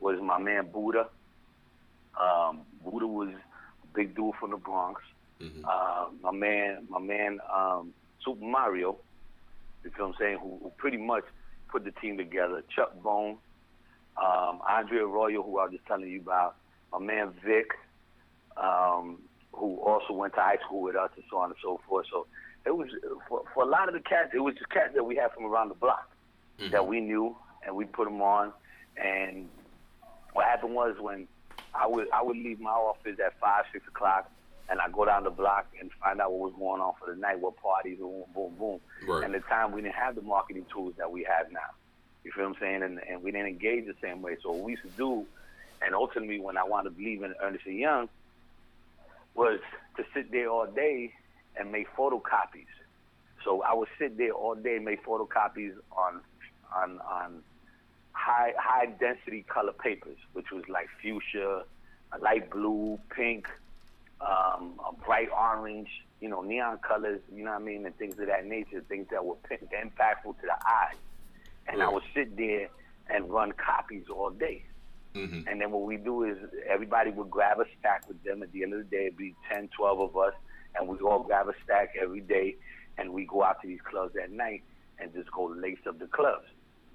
was 0.00 0.20
my 0.20 0.38
man 0.38 0.70
Buddha. 0.72 1.08
Um, 2.20 2.62
Buddha 2.84 3.06
was 3.06 3.28
a 3.30 3.86
big 3.94 4.14
dude 4.16 4.34
from 4.40 4.50
the 4.50 4.56
Bronx. 4.56 5.02
Hmm 5.40 5.64
Uh, 5.64 6.06
my 6.22 6.30
man, 6.32 6.86
my 6.88 6.98
man 7.00 7.38
um, 7.54 7.92
Super 8.24 8.44
Mario. 8.44 8.96
You 9.84 9.90
feel 9.90 10.06
what 10.06 10.14
I'm 10.14 10.18
saying? 10.20 10.38
Who, 10.42 10.58
who 10.62 10.72
pretty 10.78 10.96
much 10.96 11.24
put 11.70 11.84
the 11.84 11.90
team 11.92 12.16
together. 12.16 12.62
Chuck 12.74 13.00
Bone, 13.02 13.38
um, 14.16 14.60
Andre 14.68 14.98
Arroyo, 14.98 15.42
who 15.42 15.58
I 15.58 15.64
was 15.64 15.72
just 15.72 15.86
telling 15.86 16.08
you 16.08 16.20
about. 16.20 16.56
My 16.92 16.98
man 16.98 17.32
Vic, 17.44 17.66
um, 18.56 19.18
who 19.52 19.76
also 19.80 20.12
went 20.12 20.34
to 20.34 20.40
high 20.40 20.58
school 20.64 20.82
with 20.82 20.96
us, 20.96 21.10
and 21.16 21.24
so 21.30 21.38
on 21.38 21.50
and 21.50 21.58
so 21.62 21.80
forth. 21.88 22.06
So 22.10 22.26
it 22.64 22.76
was 22.76 22.88
for, 23.28 23.42
for 23.54 23.62
a 23.64 23.66
lot 23.66 23.88
of 23.88 23.94
the 23.94 24.00
cats. 24.00 24.30
It 24.34 24.40
was 24.40 24.54
just 24.54 24.70
cats 24.70 24.92
that 24.94 25.04
we 25.04 25.16
had 25.16 25.32
from 25.32 25.44
around 25.46 25.68
the 25.68 25.74
block 25.74 26.08
Mhm. 26.58 26.70
that 26.70 26.86
we 26.86 27.00
knew, 27.00 27.36
and 27.64 27.76
we 27.76 27.84
put 27.84 28.04
them 28.04 28.22
on. 28.22 28.52
And 28.96 29.50
what 30.32 30.46
happened 30.46 30.74
was 30.74 30.96
when 30.98 31.28
I 31.74 31.86
would 31.86 32.08
I 32.12 32.22
would 32.22 32.36
leave 32.36 32.60
my 32.60 32.70
office 32.70 33.18
at 33.24 33.38
five 33.38 33.64
six 33.72 33.86
o'clock, 33.88 34.30
and 34.68 34.80
I 34.80 34.88
go 34.88 35.04
down 35.04 35.24
the 35.24 35.30
block 35.30 35.66
and 35.80 35.90
find 36.02 36.20
out 36.20 36.32
what 36.32 36.50
was 36.50 36.58
going 36.58 36.80
on 36.80 36.94
for 36.98 37.12
the 37.12 37.18
night, 37.18 37.38
what 37.38 37.56
parties, 37.56 37.98
boom, 37.98 38.24
boom, 38.34 38.54
boom. 38.58 38.80
Right. 39.06 39.24
And 39.24 39.34
the 39.34 39.40
time 39.40 39.72
we 39.72 39.82
didn't 39.82 39.94
have 39.94 40.14
the 40.14 40.22
marketing 40.22 40.66
tools 40.72 40.94
that 40.98 41.10
we 41.10 41.24
have 41.24 41.50
now. 41.52 41.60
You 42.24 42.32
feel 42.32 42.44
what 42.44 42.56
I'm 42.56 42.60
saying? 42.60 42.82
And 42.82 43.00
and 43.08 43.22
we 43.22 43.30
didn't 43.30 43.46
engage 43.46 43.86
the 43.86 43.94
same 44.02 44.22
way. 44.22 44.36
So 44.42 44.50
what 44.50 44.64
we 44.64 44.72
used 44.72 44.82
to 44.82 44.90
do, 44.90 45.26
and 45.82 45.94
ultimately 45.94 46.40
when 46.40 46.56
I 46.56 46.64
wound 46.64 46.88
up 46.88 46.94
leaving 46.98 47.32
Ernest 47.40 47.66
and 47.66 47.78
Young, 47.78 48.08
was 49.34 49.60
to 49.96 50.04
sit 50.12 50.32
there 50.32 50.48
all 50.48 50.66
day 50.66 51.12
and 51.56 51.70
make 51.70 51.86
photocopies. 51.96 52.66
So 53.44 53.62
I 53.62 53.74
would 53.74 53.88
sit 53.98 54.18
there 54.18 54.32
all 54.32 54.56
day 54.56 54.76
and 54.76 54.84
make 54.84 55.04
photocopies 55.04 55.74
on 55.96 56.20
on 56.74 57.00
on 57.00 57.42
high 58.12 58.52
high 58.58 58.86
density 58.86 59.44
color 59.48 59.72
papers, 59.72 60.18
which 60.32 60.50
was 60.50 60.64
like 60.68 60.88
fuchsia, 61.00 61.62
light 62.20 62.50
blue, 62.50 62.98
pink, 63.14 63.48
um, 64.20 64.80
a 64.86 64.92
bright 65.04 65.28
orange, 65.30 65.88
you 66.20 66.28
know, 66.28 66.42
neon 66.42 66.78
colors, 66.78 67.20
you 67.34 67.44
know 67.44 67.50
what 67.50 67.60
I 67.60 67.64
mean, 67.64 67.84
and 67.86 67.96
things 67.96 68.18
of 68.18 68.26
that 68.26 68.46
nature, 68.46 68.82
things 68.88 69.06
that 69.10 69.24
were 69.24 69.36
impactful 69.50 70.40
to 70.40 70.42
the 70.42 70.56
eye. 70.64 70.94
And 71.68 71.82
I 71.82 71.88
would 71.88 72.04
sit 72.14 72.36
there 72.36 72.68
and 73.08 73.30
run 73.30 73.52
copies 73.52 74.04
all 74.08 74.30
day. 74.30 74.64
Mhm. 75.14 75.46
And 75.46 75.60
then 75.60 75.70
what 75.70 75.82
we 75.82 75.96
do 75.96 76.24
is 76.24 76.38
everybody 76.66 77.10
would 77.10 77.30
grab 77.30 77.58
a 77.58 77.64
stack 77.78 78.06
with 78.08 78.22
them. 78.22 78.42
At 78.42 78.52
the 78.52 78.62
end 78.62 78.74
of 78.74 78.78
the 78.78 78.96
day, 78.96 79.06
it'd 79.06 79.16
be 79.16 79.34
10, 79.50 79.68
12 79.68 80.00
of 80.00 80.16
us, 80.16 80.34
and 80.74 80.88
we 80.88 80.98
all 80.98 81.22
grab 81.22 81.48
a 81.48 81.54
stack 81.64 81.94
every 82.00 82.20
day, 82.20 82.56
and 82.98 83.12
we 83.12 83.24
go 83.24 83.42
out 83.42 83.60
to 83.62 83.66
these 83.66 83.80
clubs 83.80 84.14
at 84.16 84.30
night 84.30 84.62
and 84.98 85.12
just 85.12 85.30
go 85.30 85.44
lace 85.44 85.78
up 85.86 85.98
the 85.98 86.06
clubs. 86.06 86.46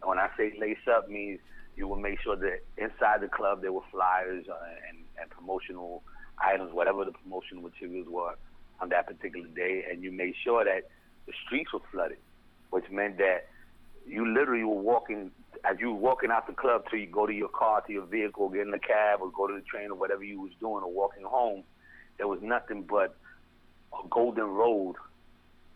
And 0.02 0.10
when 0.10 0.20
I 0.20 0.30
say 0.38 0.54
lace 0.58 0.88
up, 0.88 1.10
means 1.10 1.40
you 1.76 1.88
will 1.88 1.98
make 2.00 2.20
sure 2.20 2.36
that 2.36 2.62
inside 2.78 3.22
the 3.22 3.28
club 3.28 3.62
there 3.62 3.72
were 3.74 3.86
flyers 3.92 4.46
uh, 4.48 4.56
and, 4.90 5.00
and 5.20 5.30
promotional 5.30 6.04
items, 6.44 6.74
whatever 6.74 7.06
the 7.06 7.12
promotional 7.12 7.64
materials 7.64 8.08
were 8.10 8.36
on 8.80 8.90
that 8.90 9.08
particular 9.08 9.48
day, 9.48 9.86
and 9.90 10.04
you 10.04 10.12
made 10.12 10.34
sure 10.44 10.64
that 10.66 10.90
the 11.28 11.34
streets 11.46 11.72
were 11.74 11.80
flooded, 11.92 12.18
which 12.72 12.90
meant 12.90 13.18
that 13.18 13.48
you 14.08 14.28
literally 14.34 14.64
were 14.64 14.82
walking 14.82 15.32
as 15.64 15.78
you 15.80 15.90
were 15.92 16.00
walking 16.00 16.32
out 16.32 16.48
the 16.48 16.54
club 16.54 16.86
till 16.90 16.98
you 16.98 17.06
go 17.06 17.28
to 17.28 17.34
your 17.34 17.50
car, 17.50 17.82
to 17.82 17.94
your 17.94 18.06
vehicle, 18.06 18.50
get 18.50 18.62
in 18.62 18.72
the 18.72 18.80
cab, 18.80 19.20
or 19.22 19.30
go 19.32 19.46
to 19.48 19.54
the 19.54 19.62
train, 19.62 19.92
or 19.92 19.96
whatever 19.96 20.24
you 20.24 20.42
was 20.42 20.52
doing, 20.60 20.84
or 20.84 20.92
walking 20.92 21.24
home. 21.24 21.64
There 22.18 22.28
was 22.28 22.40
nothing 22.42 22.84
but 22.84 23.16
a 23.94 24.08
golden 24.10 24.46
road 24.46 24.96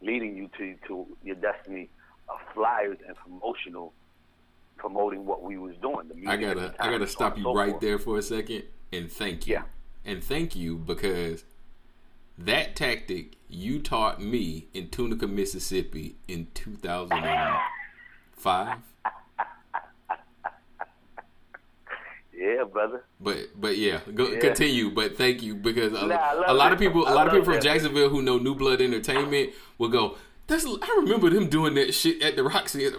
leading 0.01 0.35
you 0.35 0.49
to 0.57 0.75
to 0.87 1.05
your 1.23 1.35
destiny 1.35 1.89
of 2.29 2.37
flyers 2.53 2.97
and 3.07 3.15
promotional 3.15 3.93
promoting 4.77 5.25
what 5.25 5.43
we 5.43 5.57
was 5.57 5.75
doing. 5.81 6.07
The 6.07 6.15
music 6.15 6.29
I 6.29 6.37
gotta 6.37 6.75
I 6.79 6.91
gotta 6.91 7.07
stop 7.07 7.37
you 7.37 7.43
so 7.43 7.53
right 7.53 7.71
forth. 7.71 7.81
there 7.81 7.99
for 7.99 8.17
a 8.17 8.21
second 8.21 8.63
and 8.91 9.11
thank 9.11 9.47
you. 9.47 9.53
Yeah. 9.53 9.63
And 10.05 10.23
thank 10.23 10.55
you 10.55 10.77
because 10.77 11.43
that 12.37 12.75
tactic 12.75 13.37
you 13.49 13.79
taught 13.79 14.21
me 14.21 14.67
in 14.73 14.89
Tunica, 14.89 15.25
Mississippi 15.27 16.15
in 16.27 16.47
2005. 16.53 18.77
Yeah, 22.37 22.65
brother. 22.65 23.05
But 23.19 23.37
but 23.59 23.77
yeah, 23.77 24.01
go 24.13 24.27
Yeah. 24.29 24.39
continue. 24.39 24.91
But 24.91 25.17
thank 25.17 25.41
you 25.41 25.55
because 25.55 25.93
a, 25.93 26.05
Nah, 26.05 26.43
a 26.45 26.53
lot 26.53 26.71
of 26.73 26.79
people, 26.79 27.07
a 27.07 27.09
I 27.09 27.13
lot 27.13 27.27
of 27.27 27.33
people 27.33 27.53
from. 27.53 27.61
Jacksonville 27.61 28.09
who 28.09 28.21
know 28.21 28.37
New 28.37 28.55
Blood 28.55 28.81
Entertainment 28.81 29.51
will 29.77 29.87
go. 29.89 30.17
That's 30.47 30.65
I 30.65 30.97
remember 30.99 31.29
them 31.29 31.47
doing 31.47 31.75
that 31.75 31.93
shit 31.93 32.21
at 32.21 32.35
the 32.35 32.43
Roxy. 32.43 32.91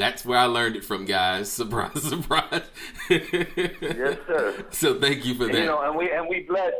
That's 0.00 0.24
where 0.24 0.38
I 0.38 0.44
learned 0.46 0.76
it 0.76 0.84
from, 0.84 1.04
guys. 1.04 1.52
Surprise, 1.60 2.02
surprise. 2.02 2.62
Yes, 3.10 4.16
sir. 4.26 4.64
So 4.70 4.98
thank 4.98 5.26
you 5.26 5.34
for 5.34 5.44
And, 5.44 5.54
that. 5.54 5.60
you 5.60 5.66
know, 5.66 5.82
and 5.82 5.94
we 5.94 6.10
and 6.10 6.26
we 6.26 6.40
blessed 6.48 6.74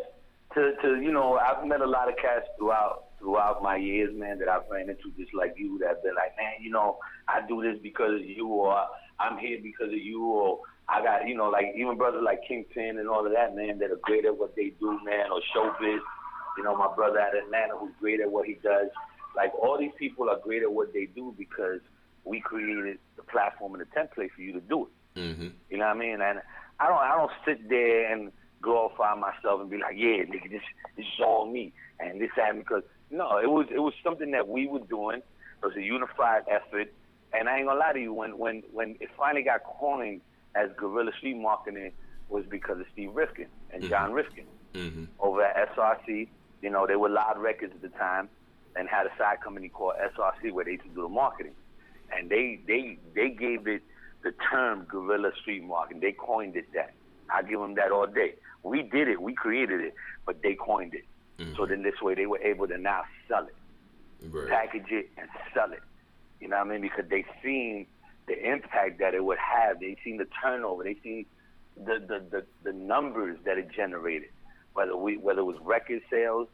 to 0.54 0.72
to 0.82 1.00
you 1.00 1.12
know 1.12 1.36
I've 1.36 1.66
met 1.66 1.82
a 1.82 1.86
lot 1.86 2.08
of 2.08 2.16
cats 2.16 2.46
throughout 2.58 3.04
throughout 3.18 3.62
my 3.62 3.76
years, 3.76 4.10
man, 4.18 4.38
that 4.38 4.48
I've 4.48 4.62
ran 4.70 4.88
into 4.88 5.12
just 5.18 5.34
like 5.34 5.52
you 5.58 5.78
that 5.80 6.02
been 6.02 6.14
like, 6.14 6.34
man, 6.38 6.54
you 6.62 6.70
know, 6.70 6.96
I 7.28 7.46
do 7.46 7.62
this 7.62 7.76
because 7.82 8.14
of 8.14 8.24
you, 8.24 8.48
or 8.48 8.86
I'm 9.18 9.36
here 9.36 9.58
because 9.62 9.88
of 9.88 9.98
you, 9.98 10.24
or 10.24 10.60
I 10.88 11.02
got 11.02 11.28
you 11.28 11.36
know 11.36 11.50
like 11.50 11.66
even 11.76 11.98
brothers 11.98 12.22
like 12.24 12.40
Kingpin 12.48 12.98
and 12.98 13.06
all 13.08 13.26
of 13.26 13.32
that, 13.32 13.54
man, 13.54 13.78
that 13.80 13.90
are 13.90 14.00
great 14.02 14.24
at 14.24 14.36
what 14.36 14.56
they 14.56 14.72
do, 14.80 14.98
man, 15.04 15.26
or 15.30 15.40
Showbiz. 15.54 16.00
You 16.56 16.64
know, 16.64 16.74
my 16.76 16.88
brother 16.96 17.20
of 17.20 17.34
Atlanta 17.44 17.76
who's 17.78 17.92
great 18.00 18.20
at 18.20 18.30
what 18.30 18.46
he 18.46 18.54
does. 18.62 18.88
Like 19.36 19.52
all 19.54 19.78
these 19.78 19.92
people 19.98 20.28
are 20.30 20.38
great 20.42 20.62
at 20.62 20.72
what 20.72 20.92
they 20.92 21.06
do 21.06 21.34
because 21.38 21.80
we 22.24 22.40
created 22.40 22.98
the 23.16 23.22
platform 23.24 23.74
and 23.74 23.82
the 23.82 23.86
template 23.98 24.30
for 24.34 24.42
you 24.42 24.52
to 24.52 24.60
do 24.60 24.86
it. 24.86 25.20
hmm 25.20 25.48
You 25.70 25.78
know 25.78 25.86
what 25.86 25.96
I 25.96 25.98
mean? 25.98 26.20
And 26.20 26.40
I 26.78 26.86
don't 26.88 26.98
I 26.98 27.16
don't 27.16 27.32
sit 27.44 27.68
there 27.68 28.12
and 28.12 28.32
glorify 28.62 29.14
myself 29.14 29.60
and 29.60 29.70
be 29.70 29.78
like, 29.78 29.94
yeah, 29.96 30.24
nigga, 30.24 30.50
this 30.50 30.62
this 30.96 31.06
is 31.06 31.20
all 31.24 31.50
me 31.50 31.72
and 31.98 32.20
this 32.20 32.30
happened 32.36 32.60
because 32.60 32.82
no, 33.10 33.38
it 33.38 33.50
was 33.50 33.66
it 33.74 33.80
was 33.80 33.94
something 34.04 34.30
that 34.32 34.48
we 34.48 34.66
were 34.66 34.80
doing. 34.80 35.18
It 35.62 35.66
was 35.66 35.76
a 35.76 35.82
unified 35.82 36.42
effort. 36.50 36.88
And 37.32 37.48
I 37.48 37.58
ain't 37.58 37.66
gonna 37.66 37.78
lie 37.78 37.92
to 37.92 38.00
you, 38.00 38.12
when 38.12 38.38
when 38.38 38.62
when 38.72 38.96
it 39.00 39.10
finally 39.16 39.42
got 39.44 39.60
coined 39.64 40.20
as 40.54 40.68
guerrilla 40.76 41.12
street 41.16 41.36
marketing 41.36 41.92
was 42.28 42.44
because 42.50 42.78
of 42.80 42.86
Steve 42.92 43.10
Rifkin 43.14 43.48
and 43.72 43.88
John 43.88 44.12
Rifkin 44.12 44.44
hmm 44.74 45.04
over 45.18 45.42
at 45.44 45.74
SRC. 45.76 46.28
You 46.62 46.70
know, 46.70 46.86
they 46.86 46.96
were 46.96 47.08
Loud 47.08 47.38
Records 47.38 47.72
at 47.74 47.82
the 47.82 47.88
time 47.90 48.28
and 48.76 48.88
had 48.88 49.06
a 49.06 49.10
side 49.18 49.38
company 49.42 49.68
called 49.68 49.94
SRC 50.00 50.52
where 50.52 50.64
they 50.64 50.72
used 50.72 50.84
to 50.84 50.90
do 50.90 51.02
the 51.02 51.08
marketing. 51.08 51.54
And 52.16 52.28
they 52.30 52.61
they 52.66 52.98
they 53.14 53.28
gave 53.30 53.66
it 53.66 53.82
the 54.22 54.32
term 54.50 54.84
guerrilla 54.88 55.32
street 55.40 55.62
marketing. 55.64 56.00
They 56.00 56.12
coined 56.12 56.56
it 56.56 56.66
that. 56.74 56.92
I 57.32 57.42
give 57.42 57.61
them 57.61 57.74
that 57.76 57.92
all 57.92 58.06
day. 58.06 58.34
We 58.62 58.82
did 58.82 59.08
it, 59.08 59.22
we 59.22 59.32
created 59.34 59.80
it, 59.80 59.94
but 60.26 60.42
they 60.42 60.54
coined 60.54 60.94
it. 60.94 61.04
Mm-hmm. 61.38 61.54
So 61.56 61.64
then 61.64 61.82
this 61.82 62.02
way 62.02 62.14
they 62.14 62.26
were 62.26 62.40
able 62.40 62.66
to 62.68 62.76
now 62.78 63.04
sell 63.28 63.46
it 63.46 63.54
Right. 64.30 64.48
package 64.50 64.90
it 64.90 65.08
and 65.16 65.28
sell 65.54 65.72
it. 65.72 65.80
You 66.40 66.48
know 66.48 66.58
what 66.58 66.66
I 66.66 66.70
mean? 66.70 66.82
Because 66.82 67.06
they 67.08 67.24
seen 67.42 67.86
the 68.26 68.36
impact 68.52 68.98
that 68.98 69.14
it 69.14 69.24
would 69.24 69.38
have. 69.38 69.80
They 69.80 69.96
seen 70.04 70.18
the 70.18 70.26
turnover. 70.42 70.84
They 70.84 70.96
seen 71.02 71.24
the 71.76 71.98
the, 72.00 72.22
the, 72.30 72.44
the 72.64 72.72
numbers 72.72 73.38
that 73.46 73.56
it 73.56 73.70
generated. 73.74 74.28
Whether 74.74 74.94
we 74.96 75.16
whether 75.16 75.40
it 75.40 75.44
was 75.44 75.56
record 75.62 76.02
sales, 76.11 76.48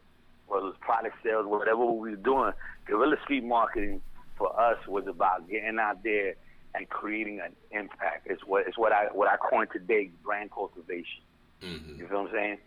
whether 0.47 0.67
it 0.67 0.69
was 0.69 0.77
product 0.81 1.17
sales, 1.25 1.47
whatever 1.47 1.85
we 1.85 2.11
were 2.11 2.17
doing, 2.17 2.53
guerrilla 2.87 3.17
street 3.25 3.43
marketing 3.45 4.01
for 4.37 4.59
us 4.59 4.77
was 4.87 5.07
about 5.07 5.49
getting 5.49 5.79
out 5.79 6.03
there 6.03 6.35
and 6.75 6.89
creating 6.89 7.41
an 7.41 7.53
impact. 7.71 8.27
It's 8.27 8.43
what 8.45 8.67
it's 8.67 8.77
what 8.79 8.93
I 8.93 9.07
what 9.13 9.29
I 9.29 9.37
coined 9.37 9.69
today 9.73 10.11
brand 10.23 10.51
cultivation. 10.51 11.23
hmm 11.61 11.99
You 11.99 12.07
feel 12.09 12.23
what 12.23 12.29
I'm 12.29 12.35
saying? 12.35 12.59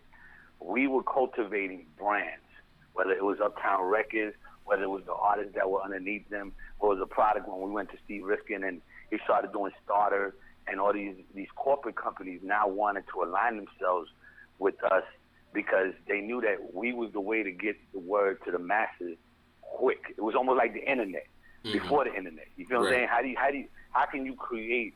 We 0.60 0.86
were 0.88 1.02
cultivating 1.02 1.86
brands, 1.98 2.44
whether 2.92 3.12
it 3.12 3.24
was 3.24 3.38
Uptown 3.42 3.84
Records, 3.84 4.34
whether 4.64 4.82
it 4.82 4.90
was 4.90 5.04
the 5.06 5.14
artists 5.14 5.54
that 5.54 5.70
were 5.70 5.82
underneath 5.82 6.28
them, 6.28 6.52
or 6.78 6.92
it 6.92 6.98
was 6.98 7.02
a 7.10 7.14
product 7.14 7.48
when 7.48 7.60
we 7.62 7.70
went 7.70 7.90
to 7.90 7.96
Steve 8.04 8.24
Rifkin 8.24 8.64
and 8.64 8.82
he 9.10 9.18
started 9.24 9.52
doing 9.52 9.72
Starter, 9.84 10.34
and 10.66 10.80
all 10.80 10.92
these 10.92 11.16
these 11.34 11.48
corporate 11.56 11.96
companies 11.96 12.40
now 12.42 12.68
wanted 12.68 13.04
to 13.14 13.22
align 13.22 13.56
themselves 13.56 14.10
with 14.58 14.82
us 14.84 15.04
because 15.52 15.92
they 16.06 16.20
knew 16.20 16.40
that 16.40 16.74
we 16.74 16.92
was 16.92 17.12
the 17.12 17.20
way 17.20 17.42
to 17.42 17.50
get 17.50 17.76
the 17.92 17.98
word 17.98 18.38
to 18.44 18.52
the 18.52 18.58
masses 18.58 19.16
quick. 19.62 20.14
It 20.16 20.20
was 20.20 20.34
almost 20.34 20.58
like 20.58 20.74
the 20.74 20.88
internet 20.88 21.26
Mm-hmm. 21.64 21.78
before 21.78 22.04
the 22.04 22.14
internet. 22.14 22.46
You 22.56 22.64
feel 22.66 22.78
what 22.80 22.86
I'm 22.88 22.92
saying? 22.94 23.08
How 23.08 23.20
do 23.20 23.28
you 23.28 23.36
how 23.36 23.50
do 23.50 23.58
you, 23.58 23.66
how 23.92 24.06
can 24.06 24.24
you 24.24 24.34
create 24.34 24.94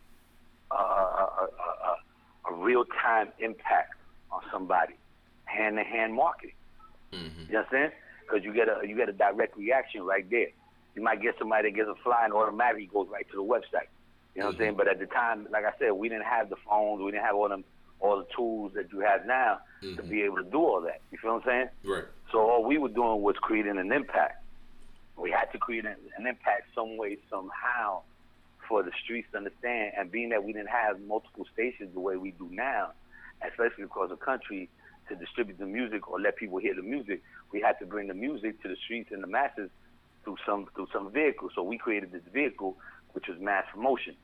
a, 0.70 0.74
a, 0.74 0.78
a, 0.78 1.48
a, 1.88 2.52
a 2.52 2.54
real 2.54 2.84
time 3.02 3.28
impact 3.38 3.94
on 4.30 4.42
somebody, 4.52 4.94
hand 5.44 5.76
to 5.76 5.84
hand 5.84 6.14
marketing. 6.14 6.54
hmm 7.12 7.28
You 7.48 7.58
understand? 7.58 7.92
Because 8.22 8.44
you 8.44 8.52
get 8.52 8.68
a 8.68 8.86
you 8.86 8.96
get 8.96 9.08
a 9.08 9.12
direct 9.12 9.56
reaction 9.56 10.02
right 10.02 10.28
there. 10.30 10.48
You 10.94 11.02
might 11.02 11.20
get 11.20 11.34
somebody 11.38 11.70
that 11.70 11.76
gets 11.76 11.88
a 11.88 11.94
fly 12.02 12.24
and 12.24 12.32
automatically 12.32 12.86
goes 12.86 13.08
right 13.10 13.28
to 13.30 13.36
the 13.36 13.42
website. 13.42 13.88
You 14.34 14.40
know 14.40 14.46
what 14.46 14.54
I'm 14.54 14.58
saying? 14.58 14.70
Mm-hmm. 14.70 14.78
But 14.78 14.88
at 14.88 14.98
the 14.98 15.06
time, 15.06 15.46
like 15.50 15.64
I 15.64 15.72
said, 15.78 15.92
we 15.92 16.08
didn't 16.08 16.24
have 16.24 16.50
the 16.50 16.56
phones, 16.68 17.02
we 17.02 17.10
didn't 17.12 17.24
have 17.24 17.36
all 17.36 17.48
them 17.48 17.64
all 18.00 18.18
the 18.18 18.26
tools 18.36 18.72
that 18.74 18.92
you 18.92 19.00
have 19.00 19.24
now 19.26 19.60
to 19.80 19.86
mm-hmm. 19.86 20.10
be 20.10 20.22
able 20.22 20.36
to 20.36 20.44
do 20.44 20.58
all 20.58 20.80
that. 20.82 21.00
You 21.10 21.18
feel 21.18 21.34
what 21.34 21.46
I'm 21.46 21.48
saying? 21.48 21.68
Right. 21.84 22.04
So 22.32 22.38
all 22.40 22.64
we 22.64 22.76
were 22.78 22.88
doing 22.88 23.22
was 23.22 23.36
creating 23.40 23.78
an 23.78 23.92
impact. 23.92 24.43
We 25.16 25.30
had 25.30 25.46
to 25.52 25.58
create 25.58 25.84
an, 25.84 25.96
an 26.16 26.26
impact 26.26 26.68
some 26.74 26.96
way, 26.96 27.18
somehow, 27.30 28.02
for 28.68 28.82
the 28.82 28.90
streets 29.02 29.28
to 29.32 29.38
understand. 29.38 29.92
And 29.96 30.10
being 30.10 30.30
that 30.30 30.44
we 30.44 30.52
didn't 30.52 30.70
have 30.70 31.00
multiple 31.00 31.46
stations 31.52 31.94
the 31.94 32.00
way 32.00 32.16
we 32.16 32.32
do 32.32 32.48
now, 32.50 32.92
especially 33.46 33.84
across 33.84 34.10
the 34.10 34.16
country, 34.16 34.68
to 35.08 35.14
distribute 35.14 35.58
the 35.58 35.66
music 35.66 36.08
or 36.08 36.20
let 36.20 36.36
people 36.36 36.58
hear 36.58 36.74
the 36.74 36.82
music, 36.82 37.22
we 37.52 37.60
had 37.60 37.78
to 37.78 37.86
bring 37.86 38.08
the 38.08 38.14
music 38.14 38.60
to 38.62 38.68
the 38.68 38.76
streets 38.84 39.10
and 39.12 39.22
the 39.22 39.26
masses 39.26 39.70
through 40.24 40.36
some 40.46 40.66
through 40.74 40.88
some 40.92 41.10
vehicle. 41.10 41.50
So 41.54 41.62
we 41.62 41.78
created 41.78 42.10
this 42.10 42.22
vehicle, 42.32 42.76
which 43.12 43.28
was 43.28 43.38
mass 43.38 43.64
promotion. 43.72 44.16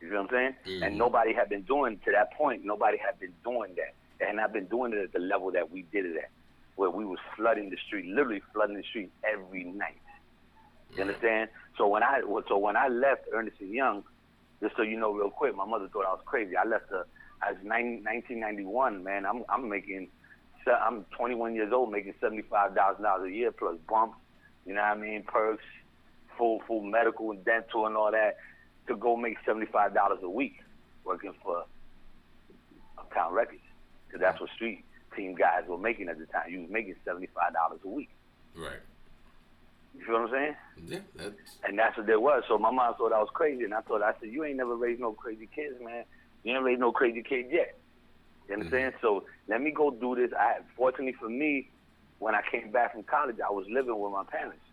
You 0.00 0.08
feel 0.08 0.22
what 0.22 0.32
I'm 0.32 0.36
saying? 0.36 0.54
Mm-hmm. 0.66 0.82
And 0.82 0.98
nobody 0.98 1.32
had 1.34 1.48
been 1.48 1.62
doing 1.62 2.00
to 2.04 2.12
that 2.12 2.32
point. 2.32 2.64
Nobody 2.64 2.98
had 2.98 3.18
been 3.20 3.32
doing 3.44 3.74
that. 3.76 3.94
They 4.18 4.26
had 4.26 4.36
not 4.36 4.52
been 4.52 4.66
doing 4.66 4.92
it 4.92 4.98
at 4.98 5.12
the 5.12 5.18
level 5.18 5.50
that 5.52 5.70
we 5.70 5.82
did 5.92 6.06
it 6.06 6.16
at, 6.16 6.30
where 6.76 6.90
we 6.90 7.04
was 7.04 7.18
flooding 7.36 7.70
the 7.70 7.76
street, 7.86 8.06
literally 8.06 8.42
flooding 8.52 8.76
the 8.76 8.82
street 8.82 9.10
every 9.24 9.64
night. 9.64 9.98
You 10.94 11.02
understand? 11.02 11.50
So 11.76 11.88
when 11.88 12.02
I 12.02 12.20
so 12.48 12.58
when 12.58 12.76
I 12.76 12.88
left 12.88 13.26
Ernest 13.32 13.56
and 13.60 13.70
Young, 13.70 14.04
just 14.62 14.76
so 14.76 14.82
you 14.82 14.98
know 14.98 15.12
real 15.12 15.30
quick, 15.30 15.54
my 15.54 15.66
mother 15.66 15.88
thought 15.88 16.06
I 16.06 16.12
was 16.12 16.22
crazy. 16.24 16.56
I 16.56 16.64
left 16.64 16.88
the 16.90 17.04
I 17.42 17.52
was 17.52 17.60
1991, 17.62 19.04
man. 19.04 19.26
I'm 19.26 19.44
I'm 19.48 19.68
making 19.68 20.08
I'm 20.66 21.04
21 21.16 21.54
years 21.54 21.72
old, 21.72 21.92
making 21.92 22.14
seventy-five 22.20 22.74
thousand 22.74 23.04
dollars 23.04 23.28
a 23.30 23.32
year 23.32 23.52
plus 23.52 23.76
bumps. 23.88 24.16
You 24.64 24.74
know 24.74 24.80
what 24.80 24.96
I 24.96 25.00
mean? 25.00 25.22
Perks, 25.22 25.64
full 26.36 26.60
full 26.66 26.82
medical 26.82 27.30
and 27.30 27.44
dental 27.44 27.86
and 27.86 27.96
all 27.96 28.10
that, 28.10 28.38
to 28.88 28.96
go 28.96 29.16
make 29.16 29.36
seventy-five 29.44 29.94
dollars 29.94 30.18
a 30.22 30.30
week 30.30 30.56
working 31.04 31.34
for 31.42 31.64
Uptown 32.98 33.32
Records, 33.32 33.60
because 34.06 34.20
that's 34.20 34.40
what 34.40 34.50
street 34.50 34.84
team 35.14 35.34
guys 35.34 35.62
were 35.68 35.78
making 35.78 36.08
at 36.08 36.18
the 36.18 36.26
time. 36.26 36.50
You 36.50 36.62
was 36.62 36.70
making 36.70 36.96
seventy-five 37.04 37.52
dollars 37.52 37.80
a 37.84 37.88
week. 37.88 38.10
Right. 38.56 38.80
You 39.98 40.04
feel 40.04 40.14
what 40.14 40.22
I'm 40.24 40.30
saying? 40.30 40.56
Yeah. 40.84 40.98
That's 41.16 41.58
And 41.64 41.78
that's 41.78 41.96
what 41.96 42.06
there 42.06 42.20
was. 42.20 42.44
So 42.48 42.58
my 42.58 42.70
mom 42.70 42.94
thought 42.94 43.12
I 43.12 43.18
was 43.20 43.30
crazy, 43.32 43.64
and 43.64 43.74
I 43.74 43.80
thought 43.80 44.02
I 44.02 44.12
said, 44.20 44.30
"You 44.30 44.44
ain't 44.44 44.56
never 44.56 44.76
raised 44.76 45.00
no 45.00 45.12
crazy 45.12 45.48
kids, 45.54 45.76
man. 45.82 46.04
You 46.44 46.54
ain't 46.54 46.64
raised 46.64 46.80
no 46.80 46.92
crazy 46.92 47.22
kids 47.22 47.48
yet." 47.50 47.78
You 48.48 48.54
understand? 48.54 48.94
Mm-hmm. 48.94 49.06
So 49.06 49.24
let 49.48 49.60
me 49.60 49.70
go 49.70 49.90
do 49.90 50.14
this. 50.14 50.30
I 50.38 50.58
fortunately 50.76 51.14
for 51.18 51.28
me, 51.28 51.70
when 52.18 52.34
I 52.34 52.42
came 52.50 52.70
back 52.70 52.92
from 52.92 53.02
college, 53.04 53.36
I 53.44 53.50
was 53.50 53.66
living 53.70 53.98
with 53.98 54.12
my 54.12 54.24
parents, 54.24 54.64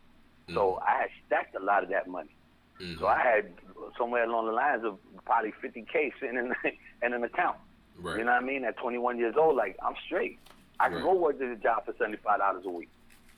so 0.54 0.78
mm-hmm. 0.80 0.84
I 0.88 1.02
had 1.02 1.10
stacked 1.26 1.56
a 1.56 1.64
lot 1.64 1.84
of 1.84 1.90
that 1.90 2.08
money. 2.08 2.36
Mm-hmm. 2.82 3.00
So 3.00 3.08
I 3.08 3.20
had 3.20 3.54
somewhere 3.98 4.24
along 4.26 4.48
the 4.48 4.52
lines 4.52 4.84
of 4.84 4.98
probably 5.26 5.54
50k 5.64 6.12
sitting 6.20 6.38
in, 6.38 6.54
in 7.04 7.14
an 7.14 7.24
account. 7.24 7.58
right. 8.00 8.18
You 8.18 8.26
know 8.26 8.32
what 8.32 8.44
I 8.44 8.46
mean? 8.46 8.64
At 8.66 8.78
21 8.78 9.18
years 9.18 9.36
old, 9.38 9.56
like 9.56 9.78
I'm 9.86 9.96
straight. 10.06 10.40
I 10.80 10.88
can 10.90 10.96
Right. 10.96 11.04
go 11.04 11.14
work 11.14 11.40
this 11.40 11.58
job 11.62 11.86
for 11.86 11.94
75 11.98 12.40
dollars 12.40 12.64
a 12.66 12.70
week. 12.70 12.90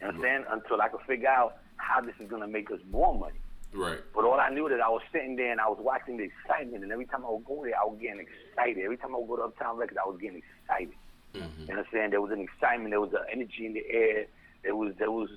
You 0.02 0.08
know 0.08 0.08
what 0.08 0.16
I'm 0.16 0.22
saying? 0.22 0.46
Until 0.50 0.82
I 0.82 0.88
could 0.90 1.02
figure 1.02 1.30
out 1.30 1.58
how 1.78 2.02
this 2.02 2.16
is 2.20 2.30
gonna 2.30 2.48
make 2.48 2.72
us 2.72 2.80
more 2.92 3.18
money. 3.18 3.40
Right. 3.74 4.00
But 4.14 4.24
all 4.24 4.40
I 4.40 4.50
knew 4.50 4.70
that 4.70 4.80
I 4.80 4.90
was 4.90 5.02
sitting 5.12 5.36
there 5.36 5.52
and 5.52 5.60
I 5.60 5.68
was 5.68 5.80
watching 5.82 6.18
the 6.18 6.24
excitement, 6.24 6.84
and 6.84 6.92
every 6.92 7.06
time 7.06 7.26
I 7.26 7.30
would 7.30 7.46
go 7.46 7.62
there, 7.64 7.74
I 7.76 7.86
was 7.86 7.98
getting 8.02 8.22
excited. 8.22 8.84
Every 8.84 8.98
time 8.98 9.14
I 9.14 9.20
would 9.20 9.28
go 9.28 9.36
to 9.38 9.44
Uptown 9.44 9.78
Records, 9.78 10.00
I 10.04 10.08
was 10.08 10.20
getting 10.20 10.42
excited. 10.42 10.96
Mm-hmm. 11.34 11.72
You 11.72 11.84
saying? 11.92 12.12
There 12.12 12.22
was 12.22 12.32
an 12.32 12.42
excitement. 12.42 12.92
There 12.92 13.02
was 13.02 13.14
an 13.14 13.26
energy 13.32 13.66
in 13.66 13.74
the 13.74 13.84
air. 13.90 14.26
There 14.64 14.76
was 14.76 14.94
there 14.98 15.12
was 15.12 15.30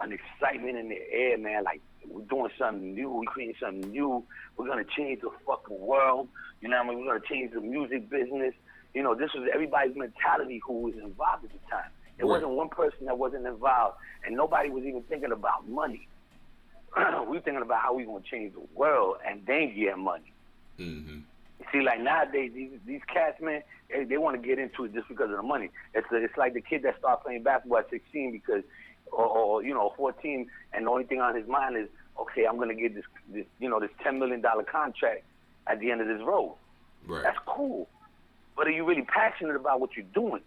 an 0.00 0.12
excitement 0.12 0.76
in 0.76 0.88
the 0.88 1.00
air, 1.10 1.38
man. 1.38 1.64
Like 1.64 1.80
we're 2.06 2.22
doing 2.22 2.50
something 2.58 2.94
new. 2.94 3.10
We're 3.10 3.24
creating 3.24 3.56
something 3.60 3.90
new. 3.90 4.24
We're 4.56 4.66
gonna 4.66 4.84
change 4.84 5.22
the 5.22 5.30
fucking 5.46 5.78
world. 5.78 6.28
You 6.60 6.68
know 6.68 6.76
what 6.76 6.86
I 6.86 6.90
mean? 6.90 7.00
We're 7.00 7.14
gonna 7.14 7.26
change 7.28 7.52
the 7.52 7.60
music 7.60 8.10
business. 8.10 8.54
You 8.94 9.02
know, 9.02 9.14
this 9.14 9.30
was 9.34 9.48
everybody's 9.52 9.96
mentality 9.96 10.60
who 10.66 10.82
was 10.82 10.94
involved 10.94 11.44
at 11.44 11.50
the 11.52 11.70
time. 11.70 11.90
It 12.18 12.22
Right. 12.24 12.30
wasn't 12.30 12.50
one 12.52 12.68
person 12.68 13.06
that 13.06 13.18
wasn't 13.18 13.46
involved, 13.46 13.96
and 14.24 14.36
nobody 14.36 14.70
was 14.70 14.84
even 14.84 15.02
thinking 15.02 15.32
about 15.32 15.68
money. 15.68 16.08
we 16.96 17.02
were 17.36 17.40
thinking 17.40 17.62
about 17.62 17.82
how 17.82 17.94
we 17.94 18.04
gonna 18.04 18.20
change 18.24 18.54
the 18.54 18.66
world 18.74 19.16
and 19.26 19.44
then 19.46 19.74
get 19.74 19.98
money. 19.98 20.32
Mm-hmm. 20.78 21.18
You 21.60 21.66
see, 21.72 21.80
like 21.82 22.00
nowadays, 22.00 22.52
these 22.54 22.70
these 22.86 23.02
cats, 23.12 23.40
man, 23.40 23.62
they, 23.90 24.04
they 24.04 24.16
want 24.18 24.40
to 24.40 24.46
get 24.46 24.58
into 24.58 24.84
it 24.84 24.94
just 24.94 25.08
because 25.08 25.30
of 25.30 25.36
the 25.36 25.42
money. 25.42 25.70
It's 25.94 26.06
a, 26.10 26.16
it's 26.16 26.36
like 26.36 26.54
the 26.54 26.60
kid 26.62 26.82
that 26.82 26.98
started 26.98 27.22
playing 27.22 27.42
basketball 27.42 27.78
at 27.78 27.90
16 27.90 28.32
because, 28.32 28.62
or, 29.12 29.26
or 29.26 29.62
you 29.62 29.74
know, 29.74 29.92
14, 29.96 30.48
and 30.72 30.86
the 30.86 30.90
only 30.90 31.04
thing 31.04 31.20
on 31.20 31.34
his 31.34 31.46
mind 31.46 31.76
is, 31.76 31.88
okay, 32.18 32.46
I'm 32.46 32.58
gonna 32.58 32.74
get 32.74 32.94
this, 32.94 33.04
this 33.32 33.44
you 33.58 33.68
know, 33.68 33.78
this 33.80 33.90
10 34.02 34.18
million 34.18 34.40
dollar 34.40 34.62
contract 34.62 35.24
at 35.66 35.80
the 35.80 35.90
end 35.90 36.00
of 36.00 36.06
this 36.08 36.20
road. 36.26 36.56
Right. 37.06 37.22
That's 37.22 37.38
cool, 37.46 37.88
but 38.56 38.66
are 38.66 38.70
you 38.70 38.84
really 38.86 39.02
passionate 39.02 39.56
about 39.56 39.80
what 39.80 39.96
you're 39.96 40.06
doing? 40.14 40.42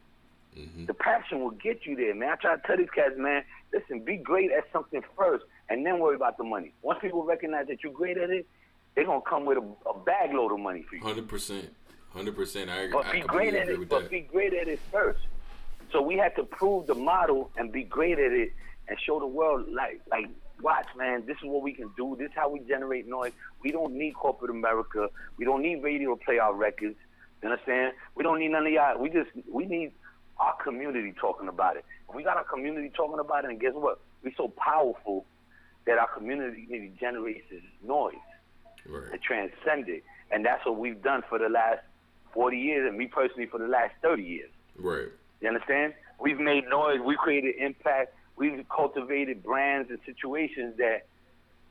Mm-hmm. 0.58 0.86
The 0.86 0.94
passion 0.94 1.42
will 1.42 1.52
get 1.52 1.86
you 1.86 1.96
there, 1.96 2.16
man. 2.16 2.30
I 2.30 2.36
try 2.36 2.56
to 2.56 2.62
tell 2.66 2.78
these 2.78 2.90
cats, 2.94 3.14
man, 3.18 3.44
listen, 3.74 4.04
be 4.04 4.18
great 4.18 4.52
at 4.52 4.66
something 4.74 5.02
first, 5.18 5.46
and 5.70 5.86
then 5.86 6.00
worry 6.00 6.16
about 6.16 6.38
the 6.38 6.44
money. 6.44 6.74
Once 6.82 7.00
people 7.02 7.24
recognize 7.24 7.68
that 7.68 7.84
you're 7.84 7.94
great 7.94 8.18
at 8.18 8.30
it, 8.30 8.48
they're 8.96 9.06
gonna 9.06 9.22
come 9.22 9.46
with 9.46 9.58
a, 9.58 9.90
a 9.90 10.00
bag 10.00 10.34
load 10.34 10.52
of 10.52 10.60
money 10.60 10.84
for 10.90 10.96
you. 10.96 11.02
Hundred 11.02 11.28
percent. 11.28 11.74
Hundred 12.12 12.36
percent. 12.36 12.70
I 12.70 12.84
agree. 12.84 12.92
But 12.94 13.06
I 13.06 13.12
be 13.12 13.22
great 13.22 13.54
at 13.54 13.70
it. 13.70 13.90
But 13.90 14.02
that. 14.04 14.12
be 14.12 14.22
great 14.22 14.54
at 14.54 14.68
it 14.68 14.80
first. 14.92 15.22
So 15.92 16.02
we 16.02 16.18
had 16.18 16.36
to 16.36 16.44
prove 16.44 16.88
the 16.88 16.96
model 16.96 17.52
and 17.58 17.72
be 17.72 17.84
great 17.84 18.20
at 18.20 18.32
it 18.32 18.54
and 18.88 18.98
show 19.00 19.20
the 19.20 19.28
world 19.28 19.68
like 19.72 20.02
like 20.10 20.28
watch 20.62 20.88
man, 20.98 21.26
this 21.26 21.38
is 21.38 21.44
what 21.44 21.62
we 21.62 21.74
can 21.74 21.90
do. 21.96 22.16
This 22.18 22.28
is 22.28 22.34
how 22.36 22.50
we 22.50 22.60
generate 22.62 23.08
noise. 23.08 23.32
We 23.64 23.72
don't 23.72 23.94
need 23.94 24.14
corporate 24.16 24.52
America. 24.52 25.10
We 25.38 25.46
don't 25.46 25.62
need 25.62 25.84
radio 25.84 26.16
to 26.16 26.24
play 26.24 26.40
our 26.40 26.54
records. 26.54 26.98
You 27.42 27.50
understand? 27.50 27.94
We 28.16 28.24
don't 28.24 28.40
need 28.40 28.50
none 28.50 28.66
of 28.66 28.72
y'all. 28.74 29.00
We 29.00 29.10
just 29.10 29.30
we 29.50 29.66
need 29.66 29.94
our 30.40 30.56
community 30.64 31.14
talking 31.20 31.48
about 31.48 31.76
it. 31.78 31.86
If 32.08 32.16
we 32.16 32.24
got 32.24 32.38
our 32.38 32.44
community 32.44 32.92
talking 32.96 33.20
about 33.20 33.46
it, 33.46 33.52
and 33.52 33.60
guess 33.60 33.74
what? 33.74 34.00
We're 34.24 34.34
so 34.38 34.48
powerful 34.50 35.26
that 35.86 35.98
our 35.98 36.08
community 36.08 36.92
generates 37.00 37.50
this 37.50 37.62
noise 37.84 38.16
Right. 38.88 39.12
and 39.12 39.22
transcend 39.22 39.90
it. 39.90 40.04
And 40.32 40.46
that's 40.46 40.66
what 40.66 40.78
we've 40.78 41.02
done 41.02 41.24
for 41.28 41.40
the 41.40 41.50
last 41.50 41.80
40 42.34 42.58
years, 42.58 42.88
and 42.88 42.98
me 42.98 43.08
personally 43.08 43.48
for 43.48 43.58
the 43.58 43.68
last 43.68 43.94
30 44.02 44.24
years. 44.24 44.50
Right. 44.78 45.08
You 45.42 45.48
understand? 45.48 45.94
We've 46.20 46.40
made 46.40 46.68
noise, 46.70 47.00
we've 47.04 47.18
created 47.18 47.56
impact, 47.58 48.14
we've 48.36 48.64
cultivated 48.70 49.44
brands 49.44 49.90
and 49.90 50.00
situations 50.06 50.78
that 50.78 51.08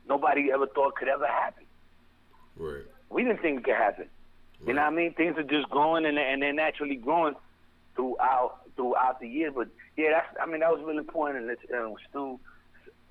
nobody 0.09 0.51
ever 0.53 0.67
thought 0.67 0.97
could 0.97 1.09
ever 1.09 1.27
happen. 1.27 1.65
Right. 2.57 2.85
We 3.11 3.25
didn't 3.25 3.41
think 3.41 3.61
it 3.61 3.65
could 3.65 3.75
happen. 3.77 4.09
You 4.67 4.73
know 4.75 4.83
what 4.83 4.93
I 4.93 4.97
mean? 4.97 5.15
Things 5.15 5.37
are 5.39 5.45
just 5.45 5.69
growing, 5.71 6.05
and, 6.05 6.19
and 6.19 6.43
they're 6.43 6.53
naturally 6.53 6.97
growing 6.97 7.35
throughout 7.99 8.61
throughout 8.77 9.21
the 9.21 9.29
year. 9.29 9.51
But 9.51 9.69
yeah, 9.97 10.11
that's 10.13 10.37
I 10.41 10.47
mean 10.47 10.61
that 10.61 10.71
was 10.71 10.81
really 10.85 10.99
important. 10.99 11.51
And 11.51 11.59
uh, 11.75 11.95
Stu, 12.09 12.39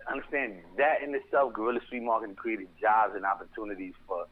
understand 0.09 0.53
that 0.77 1.03
in 1.03 1.13
itself, 1.13 1.53
Guerrilla 1.53 1.81
Street 1.85 2.03
Marketing 2.03 2.35
created 2.35 2.67
jobs 2.79 3.13
and 3.15 3.25
opportunities 3.25 3.93
for 4.07 4.25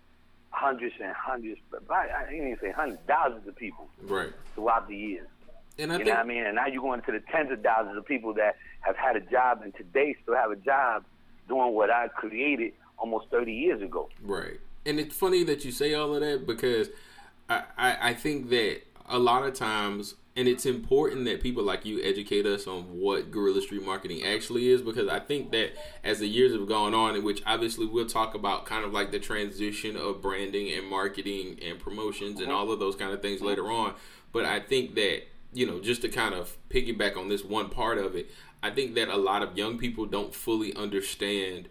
hundreds 0.51 0.95
and 1.03 1.13
hundreds, 1.13 1.59
but 1.69 1.83
I 1.91 2.07
I 2.25 2.31
didn't 2.31 2.47
even 2.47 2.57
say 2.61 2.71
hundreds, 2.71 3.01
thousands 3.07 3.47
of 3.47 3.55
people 3.57 3.87
Right. 4.03 4.31
throughout 4.55 4.87
the 4.87 4.95
years. 4.95 5.27
And 5.77 5.91
I 5.91 5.95
You 5.95 5.99
think 5.99 6.07
know 6.07 6.15
what 6.15 6.25
I 6.25 6.27
mean? 6.27 6.45
And 6.45 6.55
now 6.55 6.67
you're 6.67 6.81
going 6.81 7.01
to 7.01 7.11
the 7.11 7.19
tens 7.29 7.51
of 7.51 7.61
thousands 7.61 7.97
of 7.97 8.05
people 8.05 8.33
that 8.35 8.55
have 8.79 8.95
had 8.95 9.17
a 9.17 9.19
job 9.19 9.61
and 9.61 9.75
today 9.75 10.15
still 10.23 10.35
have 10.35 10.49
a 10.51 10.55
job 10.55 11.03
doing 11.49 11.73
what 11.73 11.89
I 11.89 12.07
created 12.07 12.71
almost 12.97 13.29
30 13.29 13.51
years 13.53 13.81
ago. 13.81 14.07
Right. 14.23 14.61
And 14.85 14.97
it's 15.01 15.13
funny 15.13 15.43
that 15.43 15.65
you 15.65 15.71
say 15.73 15.93
all 15.93 16.15
of 16.15 16.21
that 16.21 16.47
because 16.47 16.87
I, 17.49 17.63
I, 17.77 17.97
I 18.09 18.13
think 18.13 18.47
that 18.51 18.83
a 19.09 19.19
lot 19.19 19.43
of 19.45 19.53
times, 19.53 20.15
and 20.35 20.49
it's 20.49 20.65
important 20.65 21.25
that 21.25 21.41
people 21.41 21.63
like 21.63 21.85
you 21.85 22.01
educate 22.03 22.45
us 22.45 22.67
on 22.67 22.83
what 22.99 23.31
guerrilla 23.31 23.61
street 23.61 23.85
marketing 23.85 24.23
actually 24.25 24.67
is 24.67 24.81
because 24.81 25.07
I 25.07 25.19
think 25.19 25.51
that 25.51 25.73
as 26.03 26.19
the 26.19 26.27
years 26.27 26.51
have 26.51 26.67
gone 26.67 26.93
on, 26.93 27.15
in 27.15 27.23
which 27.23 27.41
obviously 27.45 27.85
we'll 27.85 28.05
talk 28.05 28.35
about 28.35 28.65
kind 28.65 28.83
of 28.83 28.91
like 28.91 29.11
the 29.11 29.19
transition 29.19 29.95
of 29.95 30.21
branding 30.21 30.73
and 30.73 30.85
marketing 30.87 31.57
and 31.65 31.79
promotions 31.79 32.41
and 32.41 32.49
uh-huh. 32.49 32.59
all 32.59 32.71
of 32.71 32.79
those 32.79 32.97
kind 32.97 33.13
of 33.13 33.21
things 33.21 33.39
uh-huh. 33.39 33.49
later 33.49 33.71
on. 33.71 33.93
But 34.33 34.43
I 34.43 34.59
think 34.59 34.95
that, 34.95 35.23
you 35.53 35.65
know, 35.65 35.79
just 35.79 36.01
to 36.01 36.09
kind 36.09 36.35
of 36.35 36.57
piggyback 36.69 37.15
on 37.15 37.29
this 37.29 37.45
one 37.45 37.69
part 37.69 37.97
of 37.97 38.15
it, 38.15 38.29
I 38.61 38.71
think 38.71 38.93
that 38.95 39.07
a 39.07 39.17
lot 39.17 39.41
of 39.41 39.57
young 39.57 39.77
people 39.77 40.05
don't 40.05 40.35
fully 40.35 40.75
understand 40.75 41.69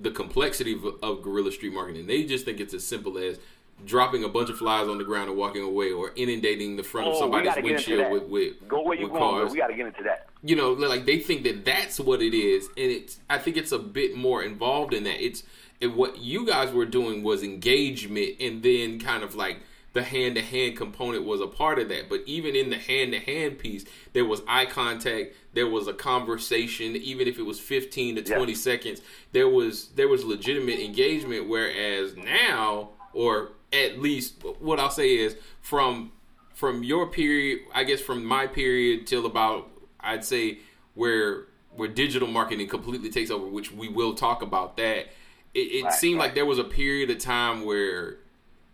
the 0.00 0.12
complexity 0.12 0.74
of, 0.74 0.84
of 1.02 1.22
guerrilla 1.22 1.50
street 1.50 1.72
marketing. 1.72 2.06
They 2.06 2.22
just 2.22 2.44
think 2.44 2.60
it's 2.60 2.74
as 2.74 2.84
simple 2.84 3.18
as 3.18 3.40
dropping 3.84 4.24
a 4.24 4.28
bunch 4.28 4.48
of 4.50 4.56
flies 4.58 4.88
on 4.88 4.98
the 4.98 5.04
ground 5.04 5.28
and 5.28 5.38
walking 5.38 5.62
away, 5.62 5.92
or 5.92 6.10
inundating 6.16 6.76
the 6.76 6.82
front 6.82 7.06
of 7.08 7.12
Oh, 7.14 7.16
we 7.16 7.20
somebody's 7.20 7.48
gotta 7.48 7.62
get 7.62 7.70
into 7.72 7.90
windshield 7.96 8.12
with 8.12 8.22
with, 8.30 8.68
Go 8.68 8.82
where 8.82 8.98
with 8.98 9.08
going, 9.10 9.20
cars. 9.20 9.52
we 9.52 9.58
got 9.58 9.66
to 9.68 9.74
get 9.74 9.86
into 9.86 10.02
that. 10.04 10.28
you 10.42 10.56
know, 10.56 10.72
like 10.72 11.04
they 11.06 11.18
think 11.18 11.42
that 11.44 11.64
that's 11.64 12.00
what 12.00 12.22
it 12.22 12.34
is, 12.34 12.66
and 12.76 12.90
it's. 12.90 13.18
I 13.28 13.38
think 13.38 13.56
it's 13.56 13.72
a 13.72 13.78
bit 13.78 14.16
more 14.16 14.42
involved 14.42 14.94
in 14.94 15.04
that. 15.04 15.22
It's 15.24 15.42
and 15.82 15.94
what 15.94 16.18
you 16.18 16.46
guys 16.46 16.72
were 16.72 16.86
doing 16.86 17.22
was 17.22 17.42
engagement, 17.42 18.36
and 18.40 18.62
then 18.62 18.98
kind 18.98 19.22
of 19.22 19.34
like 19.34 19.58
the 19.92 20.02
hand 20.02 20.34
to 20.36 20.42
hand 20.42 20.76
component 20.76 21.24
was 21.24 21.40
a 21.40 21.46
part 21.46 21.78
of 21.78 21.88
that. 21.90 22.08
But 22.08 22.20
even 22.26 22.54
in 22.56 22.68
the 22.70 22.76
hand 22.78 23.12
to 23.12 23.18
hand 23.18 23.58
piece, 23.58 23.84
there 24.14 24.24
was 24.26 24.42
eye 24.48 24.66
contact, 24.66 25.34
there 25.54 25.66
was 25.68 25.86
a 25.86 25.92
conversation, 25.94 26.96
even 26.96 27.26
if 27.28 27.38
it 27.38 27.42
was 27.44 27.60
fifteen 27.60 28.16
to 28.16 28.22
Yeah. 28.22 28.36
twenty 28.36 28.54
seconds, 28.54 29.00
there 29.32 29.48
was 29.48 29.88
there 29.96 30.08
was 30.08 30.24
legitimate 30.24 30.80
engagement. 30.80 31.48
Whereas 31.48 32.16
now, 32.16 32.90
or 33.12 33.52
at 33.72 33.98
least 34.00 34.42
what 34.60 34.78
I'll 34.80 34.90
say 34.90 35.16
is 35.16 35.36
from 35.60 36.12
from 36.54 36.82
your 36.82 37.06
period, 37.08 37.60
I 37.74 37.84
guess 37.84 38.00
from 38.00 38.24
my 38.24 38.46
period 38.46 39.06
till 39.06 39.26
about 39.26 39.68
I'd 40.00 40.24
say 40.24 40.58
where 40.94 41.46
where 41.74 41.88
digital 41.88 42.28
marketing 42.28 42.68
completely 42.68 43.10
takes 43.10 43.30
over, 43.30 43.46
which 43.46 43.70
we 43.72 43.88
will 43.88 44.14
talk 44.14 44.40
about 44.42 44.76
that. 44.78 45.08
It, 45.54 45.58
it 45.58 45.84
Right, 45.84 45.92
seemed 45.92 46.18
right. 46.18 46.26
like 46.26 46.34
there 46.34 46.46
was 46.46 46.58
a 46.58 46.64
period 46.64 47.10
of 47.10 47.18
time 47.18 47.64
where 47.64 48.16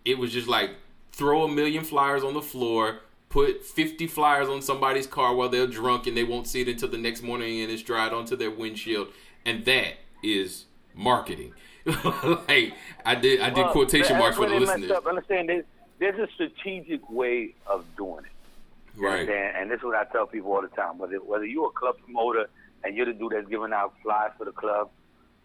it 0.05 0.19
was 0.19 0.33
just 0.33 0.47
like 0.49 0.71
throw 1.13 1.45
a 1.45 1.49
million 1.49 1.85
flyers 1.85 2.23
on 2.23 2.35
the 2.35 2.43
floor, 2.43 3.01
put 3.29 3.65
50 3.65 4.07
flyers 4.07 4.49
on 4.49 4.63
somebody's 4.63 5.07
car 5.07 5.35
while 5.35 5.49
they're 5.49 5.67
drunk 5.67 6.07
and 6.07 6.17
they 6.17 6.25
won't 6.25 6.47
see 6.47 6.61
it 6.63 6.69
until 6.69 6.89
the 6.89 6.99
next 6.99 7.23
morning 7.23 7.61
and 7.61 7.71
it's 7.71 7.83
dried 7.83 8.13
onto 8.13 8.37
their 8.37 8.51
windshield. 8.51 9.09
And 9.45 9.65
that 9.65 9.95
is 10.23 10.67
marketing. 10.95 11.55
like 12.49 12.75
I 13.05 13.15
did 13.15 13.41
I 13.41 13.51
did 13.51 13.65
Well, 13.65 13.73
quotation 13.73 14.19
marks 14.19 14.37
for 14.37 14.49
the 14.49 14.59
listeners. 14.61 14.91
Up. 14.91 15.07
Understand, 15.07 15.49
there's, 15.49 15.65
there's 15.99 16.19
a 16.19 16.33
strategic 16.33 17.09
way 17.11 17.55
of 17.67 17.85
doing 17.97 18.25
it. 18.25 19.01
Right. 19.01 19.29
And 19.29 19.71
this 19.71 19.79
is 19.79 19.85
what 19.85 19.97
I 19.97 20.05
tell 20.13 20.27
people 20.27 20.53
all 20.53 20.63
the 20.63 20.69
time. 20.69 20.99
Whether 20.99 21.17
whether 21.17 21.45
you're 21.45 21.69
a 21.69 21.71
club 21.71 21.97
promoter 22.05 22.49
and 22.85 22.97
you're 22.97 23.07
the 23.07 23.13
dude 23.13 23.33
that's 23.33 23.49
giving 23.49 23.73
out 23.73 23.95
flyers 24.03 24.33
for 24.37 24.45
the 24.45 24.53
club, 24.53 24.91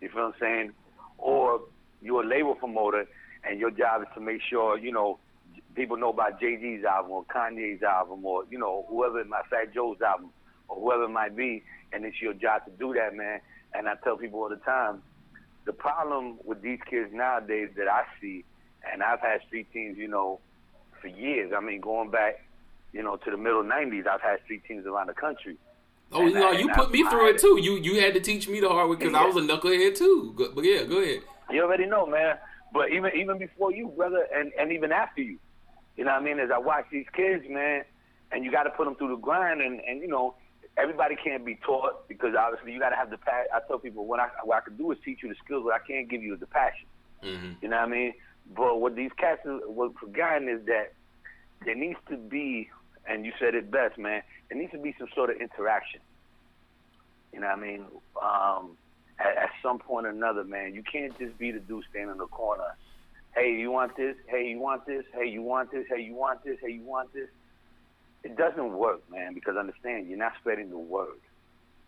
you 0.02 0.10
feel 0.10 0.26
what 0.26 0.36
I'm 0.36 0.40
saying? 0.40 0.72
Or 1.18 1.62
you're 2.02 2.24
a 2.24 2.28
label 2.28 2.56
promoter 2.56 3.08
and 3.44 3.60
your 3.60 3.72
job 3.72 4.02
is 4.02 4.08
to 4.16 4.20
make 4.20 4.42
sure, 4.42 4.78
you 4.78 4.92
know, 4.92 5.20
people 5.76 5.98
know 5.98 6.10
about 6.10 6.40
Jay 6.40 6.58
Z's 6.60 6.84
album 6.84 7.12
or 7.12 7.26
Kanye's 7.26 7.84
album 7.84 8.26
or, 8.26 8.44
you 8.52 8.60
know, 8.60 8.86
whoever 8.90 9.24
my 9.26 9.42
Fat 9.50 9.74
Joe's 9.74 10.02
album. 10.02 10.32
or 10.68 10.80
whoever 10.80 11.04
it 11.06 11.10
might 11.10 11.36
be, 11.36 11.64
and 11.94 12.06
it's 12.06 12.22
your 12.22 12.34
job 12.34 12.66
to 12.66 12.72
do 12.72 12.94
that, 12.94 13.16
man. 13.16 13.40
And 13.74 13.88
I 13.88 13.96
tell 14.04 14.18
people 14.18 14.42
all 14.42 14.50
the 14.50 14.58
time, 14.58 15.02
the 15.68 15.74
problem 15.74 16.40
with 16.44 16.64
these 16.64 16.80
kids 16.90 17.12
nowadays 17.14 17.70
that 17.78 17.88
I 17.88 18.06
see, 18.20 18.44
and 18.92 19.04
I've 19.04 19.20
had 19.20 19.42
street 19.46 19.68
teams, 19.72 19.98
you 19.98 20.08
know, 20.08 20.40
for 21.00 21.08
years. 21.10 21.52
I 21.56 21.60
mean, 21.60 21.82
going 21.82 22.10
back, 22.10 22.42
you 22.94 23.04
know, 23.04 23.18
to 23.18 23.30
the 23.30 23.38
middle 23.38 23.64
'90s, 23.64 24.08
I've 24.08 24.22
had 24.22 24.40
street 24.46 24.64
teams 24.68 24.88
around 24.88 25.08
the 25.08 25.14
country. 25.14 25.58
Oh, 26.12 26.26
you 26.26 26.34
know, 26.34 26.52
you 26.52 26.70
put 26.70 26.90
me 26.90 27.04
through 27.04 27.30
it 27.30 27.38
too. 27.38 27.60
You 27.62 27.74
you 27.74 28.02
had 28.02 28.14
to 28.14 28.22
teach 28.22 28.48
me 28.48 28.62
the 28.62 28.70
hard 28.70 28.90
way 28.90 28.96
because 28.96 29.12
yeah. 29.12 29.20
I 29.20 29.26
was 29.26 29.36
a 29.36 29.42
knucklehead 29.42 29.96
too. 29.96 30.34
But 30.56 30.64
yeah, 30.64 30.84
go 30.84 31.02
ahead. 31.02 31.22
You 31.52 31.64
already 31.64 31.86
know, 31.86 32.06
man. 32.08 32.38
But 32.74 32.92
even 32.92 33.12
even 33.16 33.38
before 33.38 33.74
you, 33.74 33.90
brother, 33.90 34.26
and 34.34 34.52
and 34.58 34.72
even 34.72 34.92
after 34.92 35.22
you, 35.22 35.38
you 35.98 36.06
know 36.06 36.12
what 36.12 36.22
I 36.22 36.26
mean? 36.26 36.40
As 36.40 36.50
I 36.50 36.58
watch 36.58 36.86
these 36.92 37.06
kids, 37.14 37.44
man, 37.50 37.84
and 38.32 38.46
you 38.46 38.52
got 38.52 38.64
to 38.64 38.70
put 38.70 38.86
them 38.86 38.96
through 38.96 39.10
the 39.10 39.18
grind, 39.18 39.62
and 39.62 39.82
and 39.82 40.02
you 40.02 40.08
know, 40.08 40.36
everybody 40.78 41.16
can't 41.22 41.44
be 41.44 41.56
taught 41.56 42.08
because 42.08 42.36
obviously 42.38 42.72
you 42.72 42.80
got 42.80 42.90
to 42.90 42.96
have 42.96 43.10
the 43.10 43.18
passion. 43.18 43.48
I 43.54 43.60
tell 43.68 43.80
people 43.80 44.06
what 44.06 44.20
I 44.20 44.30
what 44.44 44.58
I 44.58 44.62
can 44.62 44.78
do 44.78 44.92
is 44.92 44.98
teach 45.04 45.20
you 45.24 45.30
the 45.30 45.36
skills, 45.44 45.64
what 45.64 45.74
I 45.74 45.86
can't 45.86 46.10
give 46.10 46.22
you 46.24 46.34
is 46.36 46.40
the 46.40 46.48
passion. 46.48 46.88
Mm-hmm. 47.24 47.52
You 47.62 47.70
know 47.70 47.78
what 47.78 47.88
I 47.88 47.92
mean? 47.92 48.14
But 48.56 48.80
what 48.80 48.96
these 48.96 49.12
cats 49.18 49.42
what 49.44 49.98
forgotten 49.98 50.48
is 50.48 50.66
that 50.68 50.94
there 51.66 51.76
needs 51.76 52.00
to 52.10 52.18
be, 52.18 52.70
and 53.08 53.26
you 53.26 53.34
said 53.40 53.56
it 53.56 53.72
best, 53.72 53.98
man. 53.98 54.22
There 54.50 54.58
needs 54.58 54.72
to 54.72 54.78
be 54.78 54.96
some 55.00 55.08
sort 55.16 55.30
of 55.30 55.42
interaction. 55.42 56.02
You 57.34 57.42
know 57.42 57.48
what 57.48 57.58
I 57.58 57.62
mean? 57.62 57.86
Um, 58.22 58.78
at, 59.20 59.38
at 59.38 59.50
some 59.62 59.80
point 59.80 60.06
or 60.06 60.10
another, 60.10 60.44
man, 60.44 60.74
you 60.74 60.84
can't 60.84 61.18
just 61.20 61.38
be 61.38 61.52
the 61.52 61.60
dude 61.60 61.84
standing 61.90 62.12
in 62.12 62.18
the 62.18 62.28
corner. 62.28 62.76
Hey, 63.36 63.56
you 63.56 63.72
want 63.72 63.96
this? 63.98 64.16
Hey, 64.28 64.48
you 64.48 64.60
want 64.60 64.86
this? 64.86 65.04
Hey, 65.14 65.28
you 65.28 65.42
want 65.42 65.72
this? 65.72 65.86
Hey, 65.90 66.02
you 66.02 66.16
want 66.16 66.44
this? 66.44 66.58
Hey, 66.62 66.72
you 66.72 66.84
want 66.84 67.14
this? 67.14 67.28
It 68.24 68.38
doesn't 68.38 68.74
work, 68.74 69.02
man, 69.10 69.34
because 69.34 69.56
understand, 69.58 70.08
you're 70.08 70.18
not 70.18 70.34
spreading 70.40 70.70
the 70.70 70.78
word. 70.78 71.20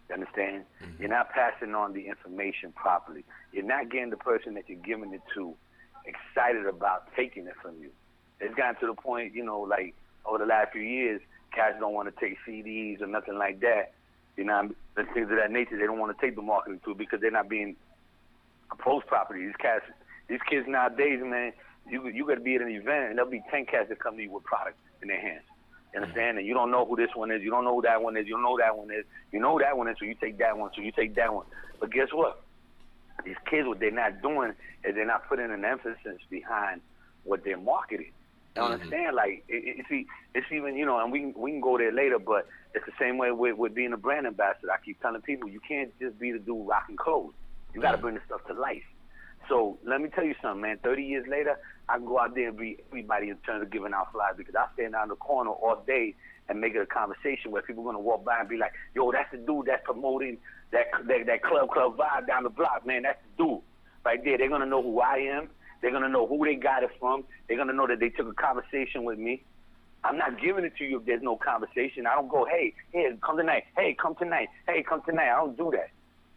You 0.07 0.15
understand? 0.15 0.65
Mm-hmm. 0.83 1.01
You're 1.01 1.09
not 1.09 1.29
passing 1.31 1.75
on 1.75 1.93
the 1.93 2.07
information 2.07 2.71
properly. 2.71 3.23
You're 3.51 3.65
not 3.65 3.89
getting 3.91 4.09
the 4.09 4.17
person 4.17 4.55
that 4.55 4.63
you're 4.67 4.79
giving 4.79 5.13
it 5.13 5.21
to 5.35 5.55
excited 6.05 6.65
about 6.65 7.13
taking 7.15 7.47
it 7.47 7.53
from 7.61 7.75
you. 7.81 7.89
It's 8.39 8.55
gotten 8.55 8.79
to 8.81 8.87
the 8.87 8.93
point, 8.93 9.33
you 9.35 9.43
know, 9.43 9.61
like 9.61 9.95
over 10.25 10.37
the 10.37 10.45
last 10.45 10.71
few 10.71 10.81
years, 10.81 11.21
cats 11.53 11.75
don't 11.79 11.93
want 11.93 12.13
to 12.13 12.19
take 12.19 12.37
CDs 12.47 13.01
or 13.01 13.07
nothing 13.07 13.37
like 13.37 13.59
that. 13.61 13.93
You 14.37 14.45
know, 14.45 14.69
the 14.95 15.03
things 15.13 15.29
of 15.29 15.37
that 15.37 15.51
nature. 15.51 15.77
They 15.77 15.85
don't 15.85 15.99
want 15.99 16.17
to 16.17 16.25
take 16.25 16.35
the 16.35 16.41
marketing 16.41 16.79
to 16.85 16.95
because 16.95 17.19
they're 17.19 17.31
not 17.31 17.49
being 17.49 17.75
approached 18.71 19.07
properly. 19.07 19.45
These 19.45 19.55
cats, 19.59 19.83
these 20.27 20.39
kids 20.49 20.65
nowadays, 20.67 21.19
man, 21.21 21.51
you 21.89 22.07
you 22.07 22.25
got 22.25 22.35
to 22.35 22.41
be 22.41 22.55
at 22.55 22.61
an 22.61 22.69
event 22.69 23.09
and 23.09 23.17
there'll 23.17 23.29
be 23.29 23.43
ten 23.51 23.65
cats 23.65 23.89
that 23.89 23.99
come 23.99 24.15
to 24.15 24.23
you 24.23 24.31
with 24.31 24.43
product 24.43 24.77
in 25.01 25.09
their 25.09 25.19
hands. 25.19 25.43
You 25.93 26.01
understand? 26.01 26.37
And 26.37 26.45
you 26.45 26.53
don't 26.53 26.71
know 26.71 26.85
who 26.85 26.95
this 26.95 27.09
one 27.15 27.31
is. 27.31 27.41
You 27.41 27.49
don't 27.49 27.63
know 27.63 27.75
who 27.75 27.81
that 27.81 28.01
one 28.01 28.15
is. 28.15 28.27
You 28.27 28.33
don't 28.33 28.43
know 28.43 28.57
that 28.59 28.77
one 28.77 28.91
is. 28.91 29.05
You 29.31 29.39
know 29.39 29.59
that 29.59 29.77
one 29.77 29.87
is, 29.87 29.97
so 29.99 30.05
you 30.05 30.15
take 30.15 30.37
that 30.37 30.57
one. 30.57 30.71
So 30.75 30.81
you 30.81 30.91
take 30.91 31.15
that 31.15 31.33
one. 31.33 31.45
But 31.79 31.91
guess 31.91 32.09
what? 32.13 32.43
These 33.25 33.35
kids, 33.49 33.67
what 33.67 33.79
they're 33.79 33.91
not 33.91 34.21
doing 34.21 34.53
is 34.83 34.95
they're 34.95 35.05
not 35.05 35.27
putting 35.27 35.51
an 35.51 35.65
emphasis 35.65 36.19
behind 36.29 36.81
what 37.23 37.43
they're 37.43 37.57
marketing. 37.57 38.11
You 38.55 38.61
mm-hmm. 38.61 38.73
understand? 38.73 39.15
Like, 39.15 39.43
it, 39.47 39.79
it, 39.79 39.85
see, 39.89 40.05
it's 40.35 40.47
even 40.51 40.75
you 40.75 40.85
know, 40.85 40.99
and 40.99 41.11
we 41.11 41.27
we 41.35 41.51
can 41.51 41.61
go 41.61 41.77
there 41.77 41.91
later, 41.91 42.19
but 42.19 42.47
it's 42.73 42.85
the 42.85 42.91
same 42.99 43.17
way 43.17 43.31
with, 43.31 43.57
with 43.57 43.73
being 43.73 43.93
a 43.93 43.97
brand 43.97 44.27
ambassador. 44.27 44.71
I 44.71 44.83
keep 44.83 45.01
telling 45.01 45.21
people 45.21 45.49
you 45.49 45.59
can't 45.67 45.91
just 45.99 46.19
be 46.19 46.31
the 46.31 46.39
dude 46.39 46.67
rocking 46.67 46.97
clothes. 46.97 47.33
You 47.73 47.81
got 47.81 47.91
to 47.91 47.97
mm-hmm. 47.97 48.03
bring 48.03 48.15
the 48.15 48.21
stuff 48.25 48.45
to 48.47 48.53
life. 48.53 48.83
So 49.47 49.79
let 49.83 50.01
me 50.01 50.09
tell 50.09 50.23
you 50.23 50.35
something, 50.41 50.61
man. 50.61 50.77
Thirty 50.83 51.03
years 51.03 51.25
later, 51.27 51.57
I 51.89 51.97
can 51.97 52.05
go 52.05 52.19
out 52.19 52.35
there 52.35 52.49
and 52.49 52.57
be 52.57 52.77
everybody 52.89 53.29
in 53.29 53.37
terms 53.37 53.63
of 53.63 53.71
giving 53.71 53.93
out 53.93 54.11
flyers 54.11 54.35
because 54.37 54.55
I 54.55 54.67
stand 54.75 54.95
out 54.95 55.03
in 55.03 55.09
the 55.09 55.15
corner 55.15 55.49
all 55.49 55.83
day 55.87 56.15
and 56.47 56.61
make 56.61 56.75
it 56.75 56.81
a 56.81 56.85
conversation 56.85 57.51
where 57.51 57.61
people 57.61 57.83
are 57.83 57.91
gonna 57.91 57.99
walk 57.99 58.23
by 58.23 58.39
and 58.39 58.49
be 58.49 58.57
like, 58.57 58.73
"Yo, 58.93 59.11
that's 59.11 59.31
the 59.31 59.37
dude 59.37 59.65
that's 59.65 59.83
promoting 59.83 60.37
that 60.71 60.85
that, 61.07 61.25
that 61.25 61.43
club 61.43 61.69
club 61.69 61.97
vibe 61.97 62.27
down 62.27 62.43
the 62.43 62.49
block, 62.49 62.85
man. 62.85 63.03
That's 63.03 63.19
the 63.23 63.43
dude 63.43 63.61
right 64.05 64.23
there. 64.23 64.37
They're 64.37 64.49
gonna 64.49 64.65
know 64.65 64.81
who 64.81 64.99
I 64.99 65.17
am. 65.17 65.49
They're 65.81 65.91
gonna 65.91 66.09
know 66.09 66.27
who 66.27 66.45
they 66.45 66.55
got 66.55 66.83
it 66.83 66.91
from. 66.99 67.23
They're 67.47 67.57
gonna 67.57 67.73
know 67.73 67.87
that 67.87 67.99
they 67.99 68.09
took 68.09 68.27
a 68.27 68.33
conversation 68.33 69.03
with 69.03 69.17
me. 69.17 69.43
I'm 70.03 70.17
not 70.17 70.39
giving 70.39 70.63
it 70.63 70.77
to 70.77 70.85
you 70.85 70.99
if 70.99 71.05
there's 71.05 71.21
no 71.21 71.35
conversation. 71.35 72.07
I 72.07 72.15
don't 72.15 72.29
go, 72.29 72.45
hey, 72.45 72.73
here, 72.91 73.17
come 73.21 73.37
tonight. 73.37 73.65
Hey, 73.75 73.95
come 73.99 74.15
tonight. 74.15 74.47
Hey, 74.65 74.81
come 74.81 75.01
tonight. 75.05 75.29
I 75.29 75.35
don't 75.35 75.57
do 75.57 75.71
that. 75.71 75.89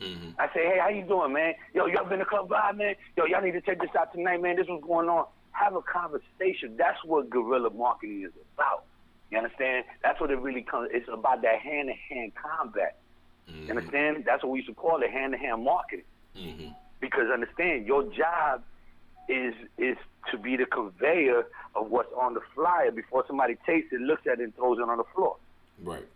Mm-hmm. 0.04 0.30
I 0.40 0.46
say, 0.48 0.66
hey, 0.66 0.78
how 0.80 0.88
you 0.88 1.04
doing, 1.04 1.32
man? 1.32 1.54
Yo, 1.72 1.86
y'all 1.86 2.08
been 2.08 2.18
to 2.18 2.24
Club 2.24 2.48
Vibe, 2.48 2.76
man? 2.76 2.94
Yo, 3.16 3.24
y'all 3.26 3.40
need 3.40 3.52
to 3.52 3.60
check 3.60 3.80
this 3.80 3.90
out 3.96 4.12
tonight, 4.12 4.42
man. 4.42 4.56
This 4.56 4.66
was 4.66 4.82
going 4.84 5.08
on 5.08 5.26
have 5.52 5.74
a 5.74 5.82
conversation. 5.82 6.76
That's 6.76 6.98
what 7.04 7.30
guerrilla 7.30 7.70
marketing 7.70 8.24
is 8.24 8.32
about. 8.56 8.84
You 9.30 9.38
understand? 9.38 9.84
That's 10.02 10.20
what 10.20 10.30
it 10.30 10.38
really 10.38 10.62
comes. 10.62 10.90
It's 10.92 11.08
about 11.10 11.42
that 11.42 11.58
hand 11.60 11.88
to 11.88 12.14
hand 12.14 12.32
combat. 12.34 12.98
Mm-hmm. 13.48 13.64
You 13.64 13.70
understand? 13.70 14.24
That's 14.26 14.42
what 14.42 14.52
we 14.52 14.58
used 14.58 14.68
to 14.68 14.74
call 14.74 15.02
it, 15.02 15.10
hand 15.10 15.32
to 15.32 15.38
hand 15.38 15.64
marketing. 15.64 16.04
Mm-hmm. 16.36 16.68
Because 17.00 17.30
understand, 17.32 17.86
your 17.86 18.04
job 18.12 18.62
is 19.28 19.54
is 19.78 19.96
to 20.30 20.38
be 20.38 20.56
the 20.56 20.66
conveyor 20.66 21.46
of 21.74 21.90
what's 21.90 22.12
on 22.12 22.34
the 22.34 22.40
flyer 22.54 22.90
before 22.90 23.24
somebody 23.26 23.56
takes 23.66 23.92
it, 23.92 24.00
looks 24.00 24.26
at 24.26 24.40
it, 24.40 24.44
and 24.44 24.56
throws 24.56 24.78
it 24.78 24.88
on 24.88 24.98
the 24.98 25.04
floor. 25.14 25.36
Right. 25.82 26.06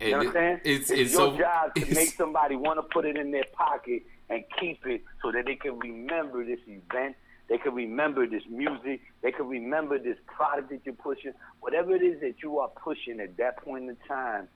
And 0.00 0.10
you 0.10 0.16
understand? 0.16 0.60
It's, 0.64 0.90
it's, 0.90 1.00
it's 1.00 1.12
your 1.12 1.32
so, 1.32 1.38
job 1.38 1.74
to 1.74 1.94
make 1.94 2.10
somebody 2.10 2.56
want 2.56 2.78
to 2.78 2.82
put 2.82 3.04
it 3.04 3.16
in 3.16 3.30
their 3.32 3.44
pocket 3.52 4.02
and 4.30 4.44
keep 4.58 4.86
it 4.86 5.02
so 5.20 5.30
that 5.32 5.44
they 5.44 5.56
can 5.56 5.78
remember 5.78 6.44
this 6.44 6.60
event 6.66 7.16
they 7.50 7.58
could 7.58 7.74
remember 7.74 8.26
this 8.28 8.44
music. 8.48 9.00
They 9.22 9.32
could 9.32 9.48
remember 9.48 9.98
this 9.98 10.16
product 10.24 10.70
that 10.70 10.80
you're 10.84 10.94
pushing. 10.94 11.32
Whatever 11.58 11.96
it 11.96 12.02
is 12.02 12.20
that 12.20 12.36
you 12.42 12.60
are 12.60 12.68
pushing 12.68 13.18
at 13.20 13.36
that 13.38 13.58
point 13.58 13.90
in 13.90 13.96
time, 14.06 14.48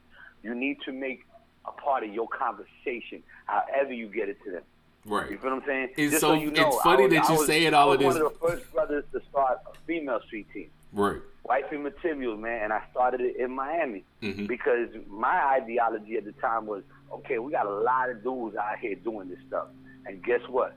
you 0.44 0.54
need 0.54 0.78
to 0.84 0.92
make 0.92 1.26
a 1.66 1.72
part 1.72 2.04
of 2.04 2.14
your 2.14 2.28
conversation, 2.28 3.22
however 3.46 3.92
you 3.92 4.06
get 4.06 4.28
it 4.28 4.38
to 4.44 4.52
them. 4.52 4.62
Right. 5.06 5.28
You 5.28 5.38
feel 5.38 5.50
what 5.50 5.62
I'm 5.62 5.66
saying? 5.66 5.88
It's 5.96 6.12
Just 6.12 6.20
so, 6.20 6.28
so 6.28 6.34
you 6.34 6.52
know, 6.52 6.68
it's 6.68 6.82
funny 6.82 7.08
was, 7.08 7.14
that 7.14 7.28
you 7.28 7.46
say 7.46 7.64
it 7.64 7.74
all 7.74 7.92
of 7.92 7.98
this. 7.98 8.06
I 8.06 8.08
was 8.08 8.16
one 8.16 8.26
of 8.26 8.32
the 8.32 8.38
first 8.38 8.72
brothers 8.72 9.04
to 9.12 9.20
start 9.28 9.58
a 9.66 9.76
female 9.86 10.20
street 10.26 10.46
team. 10.54 10.70
Right. 10.92 11.20
Wifey 11.42 11.76
Materials, 11.76 12.40
man, 12.40 12.62
and 12.62 12.72
I 12.72 12.82
started 12.92 13.20
it 13.20 13.36
in 13.36 13.50
Miami 13.50 14.04
mm-hmm. 14.22 14.46
because 14.46 14.88
my 15.08 15.58
ideology 15.60 16.16
at 16.16 16.24
the 16.24 16.32
time 16.32 16.64
was, 16.66 16.84
okay, 17.12 17.38
we 17.38 17.50
got 17.50 17.66
a 17.66 17.74
lot 17.74 18.08
of 18.08 18.22
dudes 18.22 18.56
out 18.56 18.78
here 18.78 18.94
doing 18.94 19.28
this 19.28 19.40
stuff, 19.48 19.66
and 20.06 20.22
guess 20.22 20.40
what? 20.48 20.76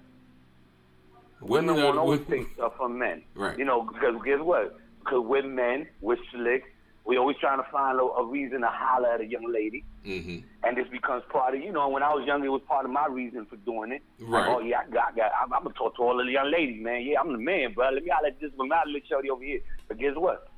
Women, 1.42 1.76
women 1.76 1.84
won't 1.84 1.98
always 1.98 2.22
take 2.30 2.54
stuff 2.54 2.74
from 2.78 2.98
men. 2.98 3.24
Right. 3.36 3.58
You 3.58 3.66
know, 3.66 3.84
because 3.84 4.16
guess 4.26 4.40
what? 4.40 4.78
Because 5.00 5.24
we're 5.26 5.44
men, 5.44 5.88
we're 6.02 6.18
slick. 6.32 6.64
We 7.06 7.18
always 7.18 7.38
trying 7.38 7.64
to 7.64 7.72
find 7.72 7.98
a, 8.00 8.04
a 8.04 8.26
reason 8.26 8.62
to 8.62 8.68
holler 8.68 9.08
at 9.14 9.22
a 9.22 9.26
young 9.26 9.50
lady, 9.50 9.86
mm-hmm. 10.06 10.40
and 10.64 10.78
this 10.78 10.90
becomes 10.90 11.24
part 11.30 11.56
of 11.56 11.62
you 11.62 11.72
know. 11.72 11.88
When 11.88 12.04
I 12.04 12.14
was 12.14 12.28
younger, 12.28 12.48
it 12.48 12.50
was 12.50 12.62
part 12.68 12.84
of 12.84 12.92
my 12.92 13.08
reason 13.08 13.46
for 13.46 13.56
doing 13.58 13.94
it. 13.94 14.02
Right. 14.20 14.46
Like, 14.46 14.58
oh 14.58 14.60
yeah, 14.60 14.82
I 14.86 14.92
got, 14.92 15.14
I 15.14 15.16
got. 15.16 15.32
I'm, 15.42 15.54
I'm 15.54 15.64
gonna 15.64 15.74
talk 15.74 15.96
to 15.96 16.02
all 16.02 16.20
of 16.20 16.26
the 16.26 16.34
young 16.34 16.52
ladies, 16.52 16.84
man. 16.84 17.04
Yeah, 17.04 17.22
I'm 17.22 17.32
the 17.32 17.38
man, 17.38 17.72
bro. 17.72 17.92
Let 17.92 18.04
me 18.04 18.10
holler 18.14 18.28
at 18.28 18.42
this 18.42 18.52
one. 18.58 18.68
Let 18.68 18.88
me 18.88 19.02
shorty 19.08 19.30
over 19.30 19.42
here. 19.42 19.62
But 19.88 20.00
guess 20.00 20.16
what? 20.18 20.50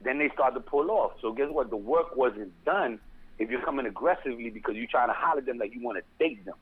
Then 0.00 0.18
they 0.18 0.30
start 0.30 0.54
to 0.54 0.60
pull 0.60 0.90
off. 0.90 1.12
So 1.20 1.32
guess 1.32 1.50
what? 1.50 1.68
The 1.68 1.76
work 1.76 2.16
wasn't 2.16 2.52
done 2.64 2.98
if 3.38 3.50
you're 3.50 3.62
coming 3.62 3.84
aggressively 3.84 4.48
because 4.48 4.76
you're 4.76 4.86
trying 4.86 5.08
to 5.08 5.14
holler 5.14 5.40
at 5.40 5.46
them 5.46 5.58
like 5.58 5.74
you 5.74 5.82
want 5.82 5.98
to 5.98 6.04
date 6.18 6.46
them. 6.46 6.54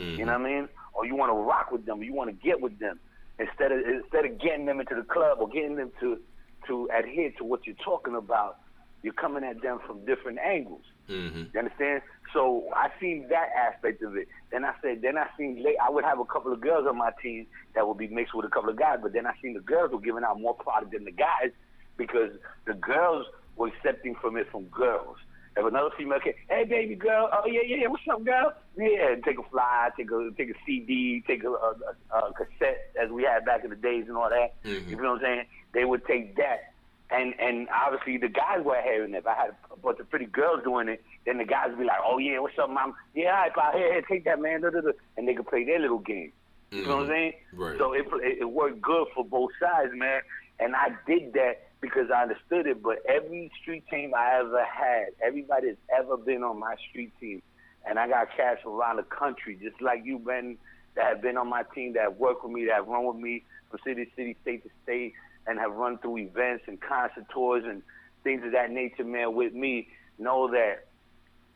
Mm-hmm. 0.00 0.18
You 0.18 0.26
know 0.26 0.38
what 0.38 0.46
I 0.46 0.54
mean? 0.54 0.68
Or 0.94 1.06
you 1.06 1.14
want 1.14 1.30
to 1.30 1.36
rock 1.36 1.70
with 1.70 1.86
them, 1.86 2.00
or 2.00 2.04
you 2.04 2.14
want 2.14 2.30
to 2.30 2.46
get 2.46 2.60
with 2.60 2.78
them 2.78 2.98
instead 3.38 3.72
of 3.72 3.80
instead 3.80 4.24
of 4.24 4.38
getting 4.40 4.66
them 4.66 4.80
into 4.80 4.94
the 4.94 5.02
club 5.02 5.38
or 5.40 5.48
getting 5.48 5.76
them 5.76 5.90
to 6.00 6.18
to 6.66 6.88
adhere 6.96 7.30
to 7.38 7.44
what 7.44 7.66
you're 7.66 7.76
talking 7.84 8.14
about, 8.14 8.58
you're 9.02 9.14
coming 9.14 9.44
at 9.44 9.62
them 9.62 9.78
from 9.86 10.04
different 10.04 10.38
angles. 10.38 10.82
Mm-hmm. 11.08 11.44
You 11.52 11.58
understand? 11.58 12.02
So 12.32 12.68
I 12.74 12.90
seen 13.00 13.26
that 13.30 13.48
aspect 13.56 14.02
of 14.02 14.16
it. 14.16 14.28
Then 14.52 14.64
I 14.64 14.74
said, 14.82 15.02
then 15.02 15.18
I 15.18 15.26
seen 15.36 15.62
late. 15.62 15.76
I 15.82 15.90
would 15.90 16.04
have 16.04 16.20
a 16.20 16.24
couple 16.24 16.52
of 16.52 16.60
girls 16.60 16.86
on 16.88 16.96
my 16.96 17.10
team 17.22 17.46
that 17.74 17.88
would 17.88 17.98
be 17.98 18.06
mixed 18.06 18.34
with 18.34 18.46
a 18.46 18.48
couple 18.48 18.70
of 18.70 18.76
guys, 18.76 18.98
but 19.02 19.12
then 19.12 19.26
I 19.26 19.32
seen 19.42 19.54
the 19.54 19.60
girls 19.60 19.92
were 19.92 20.00
giving 20.00 20.22
out 20.22 20.40
more 20.40 20.54
product 20.54 20.92
than 20.92 21.04
the 21.04 21.10
guys 21.10 21.50
because 21.96 22.30
the 22.66 22.74
girls 22.74 23.26
were 23.56 23.68
accepting 23.68 24.14
from 24.20 24.36
it 24.36 24.46
from 24.52 24.64
girls. 24.66 25.16
If 25.60 25.66
another 25.66 25.90
female 25.96 26.20
came, 26.20 26.32
hey 26.48 26.64
baby 26.64 26.94
girl, 26.94 27.28
oh 27.32 27.46
yeah 27.46 27.60
yeah 27.66 27.76
yeah, 27.82 27.86
what's 27.88 28.02
up 28.10 28.24
girl? 28.24 28.54
Yeah, 28.78 29.16
take 29.22 29.38
a 29.38 29.42
fly, 29.50 29.90
take 29.94 30.10
a 30.10 30.30
take 30.36 30.50
a 30.50 30.54
CD, 30.64 31.22
take 31.26 31.44
a, 31.44 31.50
a, 31.50 31.74
a 32.16 32.32
cassette 32.32 32.92
as 33.00 33.10
we 33.10 33.24
had 33.24 33.44
back 33.44 33.62
in 33.62 33.70
the 33.70 33.76
days 33.76 34.06
and 34.08 34.16
all 34.16 34.30
that. 34.30 34.54
Mm-hmm. 34.64 34.88
You 34.88 34.96
know 34.96 35.12
what 35.12 35.16
I'm 35.16 35.20
saying? 35.20 35.44
They 35.74 35.84
would 35.84 36.06
take 36.06 36.36
that, 36.36 36.72
and 37.10 37.34
and 37.38 37.68
obviously 37.68 38.16
the 38.16 38.28
guys 38.28 38.64
were 38.64 38.80
having 38.80 39.14
it. 39.14 39.18
If 39.18 39.26
I 39.26 39.34
had 39.34 39.50
a 39.70 39.76
bunch 39.76 40.00
of 40.00 40.08
pretty 40.08 40.26
girls 40.26 40.64
doing 40.64 40.88
it, 40.88 41.04
then 41.26 41.36
the 41.36 41.44
guys 41.44 41.68
would 41.68 41.78
be 41.78 41.84
like, 41.84 42.00
oh 42.02 42.16
yeah, 42.16 42.38
what's 42.38 42.58
up, 42.58 42.70
mom? 42.70 42.94
Yeah, 43.14 43.44
if 43.46 43.58
I 43.58 43.72
here, 43.76 43.92
here, 43.92 44.02
take 44.08 44.24
that 44.24 44.40
man, 44.40 44.62
da, 44.62 44.70
da, 44.70 44.80
da. 44.80 44.92
and 45.18 45.28
they 45.28 45.34
could 45.34 45.46
play 45.46 45.64
their 45.64 45.78
little 45.78 45.98
game. 45.98 46.32
You 46.70 46.78
mm-hmm. 46.78 46.88
know 46.88 46.96
what 46.96 47.02
I'm 47.02 47.10
mm-hmm. 47.10 47.12
saying? 47.12 47.32
Right. 47.52 47.78
So 47.78 47.92
it, 47.92 48.06
it 48.24 48.38
it 48.40 48.50
worked 48.50 48.80
good 48.80 49.08
for 49.14 49.26
both 49.26 49.50
sides, 49.60 49.92
man. 49.94 50.22
And 50.58 50.74
I 50.74 50.88
did 51.06 51.34
that 51.34 51.69
because 51.80 52.10
I 52.14 52.22
understood 52.22 52.66
it. 52.66 52.82
But 52.82 52.98
every 53.08 53.50
street 53.60 53.84
team 53.90 54.12
I 54.16 54.40
ever 54.40 54.64
had, 54.64 55.08
everybody 55.24 55.68
that's 55.68 55.80
ever 55.98 56.16
been 56.16 56.42
on 56.42 56.58
my 56.58 56.74
street 56.88 57.12
team, 57.20 57.42
and 57.88 57.98
I 57.98 58.08
got 58.08 58.28
cats 58.36 58.60
around 58.66 58.96
the 58.96 59.02
country, 59.04 59.58
just 59.60 59.80
like 59.80 60.02
you, 60.04 60.18
Ben, 60.18 60.58
that 60.96 61.06
have 61.06 61.22
been 61.22 61.36
on 61.36 61.48
my 61.48 61.62
team, 61.74 61.94
that 61.94 62.02
have 62.02 62.16
worked 62.16 62.44
with 62.44 62.52
me, 62.52 62.66
that 62.66 62.74
have 62.74 62.88
run 62.88 63.06
with 63.06 63.16
me 63.16 63.44
from 63.70 63.80
city 63.84 64.04
to 64.04 64.10
city, 64.16 64.36
state 64.42 64.62
to 64.64 64.70
state, 64.82 65.14
and 65.46 65.58
have 65.58 65.72
run 65.72 65.98
through 65.98 66.18
events 66.18 66.64
and 66.66 66.80
concert 66.80 67.26
tours 67.32 67.64
and 67.66 67.82
things 68.22 68.44
of 68.44 68.52
that 68.52 68.70
nature, 68.70 69.04
man, 69.04 69.34
with 69.34 69.54
me, 69.54 69.88
know 70.18 70.50
that 70.50 70.86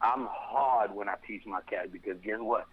I'm 0.01 0.27
hard 0.31 0.95
when 0.95 1.09
I 1.09 1.15
teach 1.27 1.43
my 1.47 1.61
cats 1.63 1.89
because 1.93 2.17
guess 2.23 2.39
what? 2.39 2.67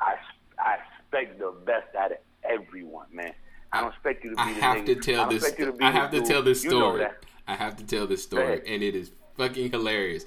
I 0.00 0.16
I 0.58 0.76
expect 0.76 1.38
the 1.38 1.52
best 1.64 1.94
out 1.98 2.12
of 2.12 2.18
everyone, 2.44 3.06
man. 3.12 3.32
I 3.72 3.80
don't 3.80 3.90
expect 3.90 4.24
you 4.24 4.30
to 4.30 4.36
be. 4.36 4.42
I 4.42 4.50
have 4.50 4.78
nigga. 4.78 4.86
to 4.86 4.94
tell 4.96 5.20
I 5.26 5.28
this. 5.32 5.52
to 5.52 5.76
I 5.80 5.90
have 5.90 6.10
to 6.10 6.18
dude. 6.18 6.26
tell 6.26 6.42
this 6.42 6.64
You 6.64 6.70
know 6.70 6.78
story. 6.96 7.06
I 7.48 7.54
have 7.54 7.76
to 7.76 7.84
tell 7.84 8.06
this 8.06 8.22
story, 8.22 8.60
and 8.66 8.82
it 8.82 8.94
is 8.94 9.10
fucking 9.36 9.70
hilarious. 9.72 10.24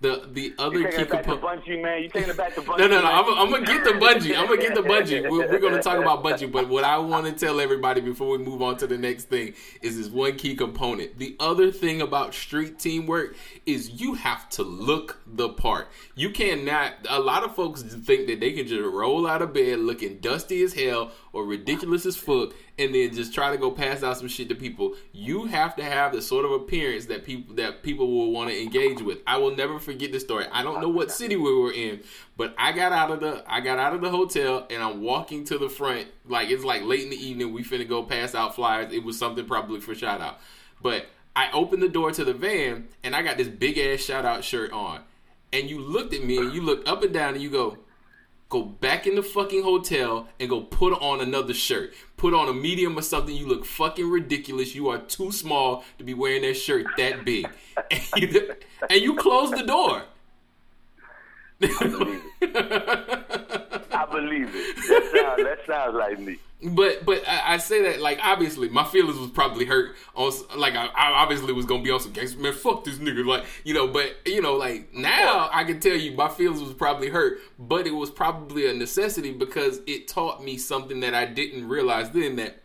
The 0.00 0.28
the 0.32 0.52
other 0.58 0.80
You 0.80 0.86
key 0.88 0.96
taking 0.96 1.04
it 1.04 1.10
back 1.10 1.22
to 1.26 1.30
component. 1.30 1.64
bungee, 1.64 1.80
man. 1.82 2.02
You 2.02 2.08
taking 2.08 2.30
it 2.30 2.36
back 2.36 2.54
to 2.56 2.60
bungee? 2.60 2.78
No, 2.78 2.86
no, 2.88 3.00
no. 3.02 3.06
I'm, 3.08 3.38
I'm 3.38 3.50
gonna 3.52 3.64
get 3.64 3.84
the 3.84 3.92
bungee. 3.92 4.36
I'm 4.36 4.46
gonna 4.48 4.60
get 4.60 4.74
the 4.74 4.82
bungee. 4.82 5.30
We're, 5.30 5.48
we're 5.48 5.60
gonna 5.60 5.80
talk 5.80 5.96
about 5.98 6.24
bungee. 6.24 6.50
But 6.50 6.68
what 6.68 6.82
I 6.82 6.98
want 6.98 7.26
to 7.26 7.32
tell 7.32 7.60
everybody 7.60 8.00
before 8.00 8.28
we 8.36 8.38
move 8.38 8.62
on 8.62 8.76
to 8.78 8.88
the 8.88 8.98
next 8.98 9.26
thing 9.28 9.54
is 9.80 9.96
this 9.96 10.08
one 10.08 10.34
key 10.36 10.56
component. 10.56 11.20
The 11.20 11.36
other 11.38 11.70
thing 11.70 12.02
about 12.02 12.34
street 12.34 12.80
teamwork 12.80 13.36
is 13.64 14.00
you 14.00 14.14
have 14.14 14.48
to 14.50 14.64
look 14.64 15.20
the 15.24 15.50
part. 15.50 15.86
You 16.16 16.30
cannot. 16.30 16.94
A 17.08 17.20
lot 17.20 17.44
of 17.44 17.54
folks 17.54 17.82
think 17.82 18.26
that 18.26 18.40
they 18.40 18.50
can 18.54 18.66
just 18.66 18.82
roll 18.82 19.24
out 19.24 19.40
of 19.40 19.54
bed 19.54 19.78
looking 19.78 20.18
dusty 20.18 20.64
as 20.64 20.74
hell 20.74 21.12
or 21.32 21.44
ridiculous 21.46 22.06
as 22.06 22.16
fuck, 22.16 22.52
and 22.78 22.94
then 22.94 23.14
just 23.14 23.34
try 23.34 23.50
to 23.50 23.58
go 23.58 23.70
pass 23.70 24.02
out 24.02 24.16
some 24.16 24.28
shit 24.28 24.48
to 24.48 24.54
people. 24.54 24.94
You 25.12 25.46
have 25.46 25.76
to 25.76 25.84
have 25.84 26.12
the 26.12 26.22
sort 26.22 26.44
of 26.44 26.52
appearance 26.52 27.06
that 27.06 27.24
people 27.24 27.54
that 27.56 27.82
people 27.82 28.10
will 28.10 28.32
want 28.32 28.50
to 28.50 28.60
engage 28.60 29.02
with. 29.02 29.18
I 29.26 29.36
will 29.38 29.54
never 29.54 29.78
forget 29.78 30.12
this 30.12 30.22
story. 30.22 30.46
I 30.50 30.62
don't 30.62 30.80
know 30.80 30.88
what 30.88 31.10
city 31.10 31.36
we 31.36 31.54
were 31.54 31.72
in, 31.72 32.00
but 32.36 32.54
I 32.58 32.72
got 32.72 32.92
out 32.92 33.10
of 33.10 33.20
the 33.20 33.44
I 33.46 33.60
got 33.60 33.78
out 33.78 33.94
of 33.94 34.00
the 34.00 34.10
hotel 34.10 34.66
and 34.70 34.82
I'm 34.82 35.02
walking 35.02 35.44
to 35.44 35.58
the 35.58 35.68
front. 35.68 36.08
Like 36.26 36.50
it's 36.50 36.64
like 36.64 36.82
late 36.82 37.04
in 37.04 37.10
the 37.10 37.16
evening. 37.16 37.52
We 37.52 37.62
finna 37.62 37.88
go 37.88 38.02
pass 38.02 38.34
out 38.34 38.54
flyers. 38.54 38.92
It 38.92 39.04
was 39.04 39.18
something 39.18 39.44
probably 39.44 39.80
for 39.80 39.94
shout 39.94 40.20
out, 40.20 40.40
but 40.80 41.06
I 41.34 41.50
opened 41.52 41.82
the 41.82 41.88
door 41.88 42.10
to 42.12 42.24
the 42.24 42.34
van 42.34 42.88
and 43.02 43.14
I 43.14 43.22
got 43.22 43.36
this 43.36 43.48
big 43.48 43.78
ass 43.78 44.00
shout 44.00 44.24
out 44.24 44.44
shirt 44.44 44.72
on. 44.72 45.00
And 45.52 45.68
you 45.68 45.80
looked 45.80 46.14
at 46.14 46.24
me 46.24 46.38
and 46.38 46.54
you 46.54 46.62
looked 46.62 46.88
up 46.88 47.02
and 47.02 47.12
down 47.12 47.34
and 47.34 47.42
you 47.42 47.50
go, 47.50 47.76
go 48.52 48.62
back 48.62 49.06
in 49.06 49.14
the 49.14 49.22
fucking 49.22 49.62
hotel 49.62 50.28
and 50.38 50.50
go 50.50 50.60
put 50.60 50.92
on 51.00 51.22
another 51.22 51.54
shirt. 51.54 51.94
Put 52.18 52.34
on 52.34 52.50
a 52.50 52.52
medium 52.52 52.98
or 52.98 53.02
something. 53.02 53.34
You 53.34 53.46
look 53.46 53.64
fucking 53.64 54.08
ridiculous. 54.10 54.74
You 54.74 54.90
are 54.90 54.98
too 54.98 55.32
small 55.32 55.84
to 55.96 56.04
be 56.04 56.12
wearing 56.12 56.42
that 56.42 56.52
shirt 56.54 56.86
that 56.98 57.24
big. 57.24 57.48
And 57.90 58.22
you, 58.22 58.54
and 58.90 59.00
you 59.00 59.16
close 59.16 59.50
the 59.50 59.62
door. 59.62 60.02
I 61.62 61.68
believe 64.10 64.50
it. 64.52 64.76
That 64.76 65.10
sounds, 65.10 65.42
that 65.42 65.58
sounds 65.66 65.94
like 65.94 66.18
me. 66.20 66.36
But 66.64 67.04
but 67.04 67.26
I, 67.26 67.54
I 67.54 67.56
say 67.56 67.82
that 67.82 68.00
like 68.00 68.20
obviously 68.22 68.68
my 68.68 68.84
feelings 68.84 69.18
was 69.18 69.30
probably 69.30 69.64
hurt 69.64 69.96
on 70.14 70.32
like 70.56 70.76
I, 70.76 70.86
I 70.86 71.10
obviously 71.22 71.52
was 71.52 71.66
gonna 71.66 71.82
be 71.82 71.90
on 71.90 71.98
some 71.98 72.12
gangster 72.12 72.38
man 72.38 72.52
fuck 72.52 72.84
this 72.84 72.98
nigga 72.98 73.26
like 73.26 73.44
you 73.64 73.74
know 73.74 73.88
but 73.88 74.16
you 74.24 74.40
know 74.40 74.54
like 74.54 74.94
now 74.94 75.50
I 75.52 75.64
can 75.64 75.80
tell 75.80 75.96
you 75.96 76.12
my 76.12 76.28
feelings 76.28 76.62
was 76.62 76.72
probably 76.72 77.08
hurt 77.08 77.38
but 77.58 77.88
it 77.88 77.90
was 77.90 78.10
probably 78.10 78.70
a 78.70 78.74
necessity 78.74 79.32
because 79.32 79.80
it 79.88 80.06
taught 80.06 80.44
me 80.44 80.56
something 80.56 81.00
that 81.00 81.14
I 81.14 81.24
didn't 81.24 81.66
realize 81.66 82.10
then 82.10 82.36
that 82.36 82.62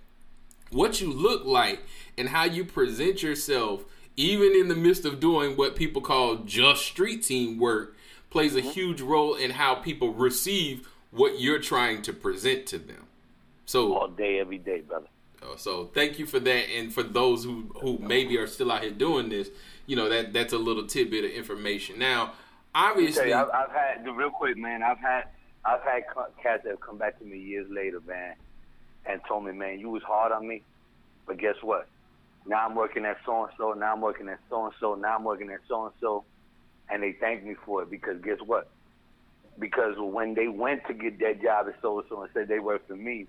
what 0.70 1.02
you 1.02 1.12
look 1.12 1.46
like 1.46 1.82
and 2.20 2.30
how 2.30 2.44
you 2.44 2.66
present 2.66 3.24
yourself 3.24 3.84
even 4.16 4.52
in 4.56 4.68
the 4.68 4.76
midst 4.76 5.06
of 5.06 5.20
doing 5.20 5.58
what 5.58 5.76
people 5.76 6.04
call 6.04 6.38
just 6.38 6.86
street 6.86 7.24
team 7.24 7.58
work 7.58 7.96
plays 8.30 8.56
a 8.56 8.62
mm-hmm. 8.62 8.70
huge 8.70 9.02
role 9.02 9.34
in 9.34 9.52
how 9.52 9.74
people 9.74 10.14
receive 10.14 10.88
what 11.10 11.40
you're 11.40 11.60
trying 11.60 12.04
to 12.04 12.14
present 12.14 12.68
to 12.68 12.78
them 12.78 13.07
so 13.68 13.94
All 13.94 14.08
day, 14.08 14.40
every 14.40 14.58
day, 14.58 14.80
brother. 14.82 15.08
uh, 15.44 15.58
So 15.58 15.86
thank 15.94 16.18
you 16.18 16.26
for 16.26 16.40
that, 16.40 16.66
and 16.76 16.92
for 16.92 17.04
those 17.04 17.44
who 17.44 17.70
who 17.82 17.98
maybe 18.00 18.38
are 18.38 18.48
still 18.48 18.72
out 18.72 18.82
here 18.82 18.92
doing 18.92 19.30
this, 19.30 19.50
you 19.86 19.96
know 19.96 20.08
that 20.10 20.34
that's 20.34 20.54
a 20.54 20.58
little 20.58 20.88
tidbit 20.88 21.26
of 21.26 21.32
information. 21.32 22.00
Now, 22.00 22.34
obviously, 22.74 23.30
you, 23.30 23.36
I've, 23.36 23.50
I've 23.54 23.72
had 23.72 24.06
the 24.06 24.12
real 24.14 24.30
quick, 24.32 24.58
man. 24.58 24.82
I've 24.82 25.00
had 25.00 25.26
I've 25.66 25.82
had 25.84 26.04
cats 26.42 26.64
that 26.64 26.70
have 26.72 26.80
come 26.80 26.98
back 26.98 27.20
to 27.20 27.26
me 27.26 27.38
years 27.38 27.68
later, 27.70 28.00
man, 28.08 28.36
and 29.06 29.20
told 29.28 29.44
me, 29.46 29.52
man, 29.52 29.80
you 29.80 29.90
was 29.90 30.04
hard 30.04 30.32
on 30.32 30.48
me, 30.48 30.64
but 31.28 31.38
guess 31.38 31.56
what? 31.62 31.88
Now 32.46 32.66
I'm 32.66 32.74
working 32.76 33.04
at 33.04 33.18
so 33.26 33.44
and 33.44 33.54
so. 33.58 33.74
Now 33.74 33.92
I'm 33.94 34.00
working 34.02 34.30
at 34.30 34.40
so 34.50 34.64
and 34.66 34.74
so. 34.80 34.96
Now 34.96 35.16
I'm 35.18 35.26
working 35.26 35.50
at 35.52 35.60
so 35.68 35.84
and 35.88 35.94
so, 36.00 36.24
and 36.90 37.04
they 37.04 37.12
thank 37.20 37.44
me 37.44 37.56
for 37.66 37.84
it 37.84 37.90
because 37.92 38.22
guess 38.22 38.40
what? 38.46 38.70
Because 39.60 39.96
when 39.98 40.36
they 40.36 40.48
went 40.48 40.86
to 40.88 40.94
get 40.94 41.20
that 41.20 41.42
job 41.42 41.68
at 41.68 41.76
so 41.82 42.00
and 42.00 42.08
so 42.08 42.22
and 42.22 42.32
said 42.34 42.48
they 42.48 42.60
worked 42.60 42.88
for 42.88 42.96
me, 42.96 43.28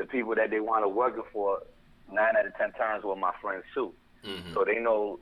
the 0.00 0.06
people 0.06 0.34
that 0.34 0.48
they 0.48 0.60
wanted 0.60 0.88
working 0.88 1.22
for, 1.30 1.60
nine 2.10 2.34
out 2.38 2.46
of 2.46 2.56
ten 2.56 2.72
times 2.72 3.04
were 3.04 3.14
my 3.16 3.32
friends 3.42 3.64
too. 3.74 3.92
Mhm. 4.24 4.54
So 4.54 4.64
they 4.64 4.78
know 4.78 5.20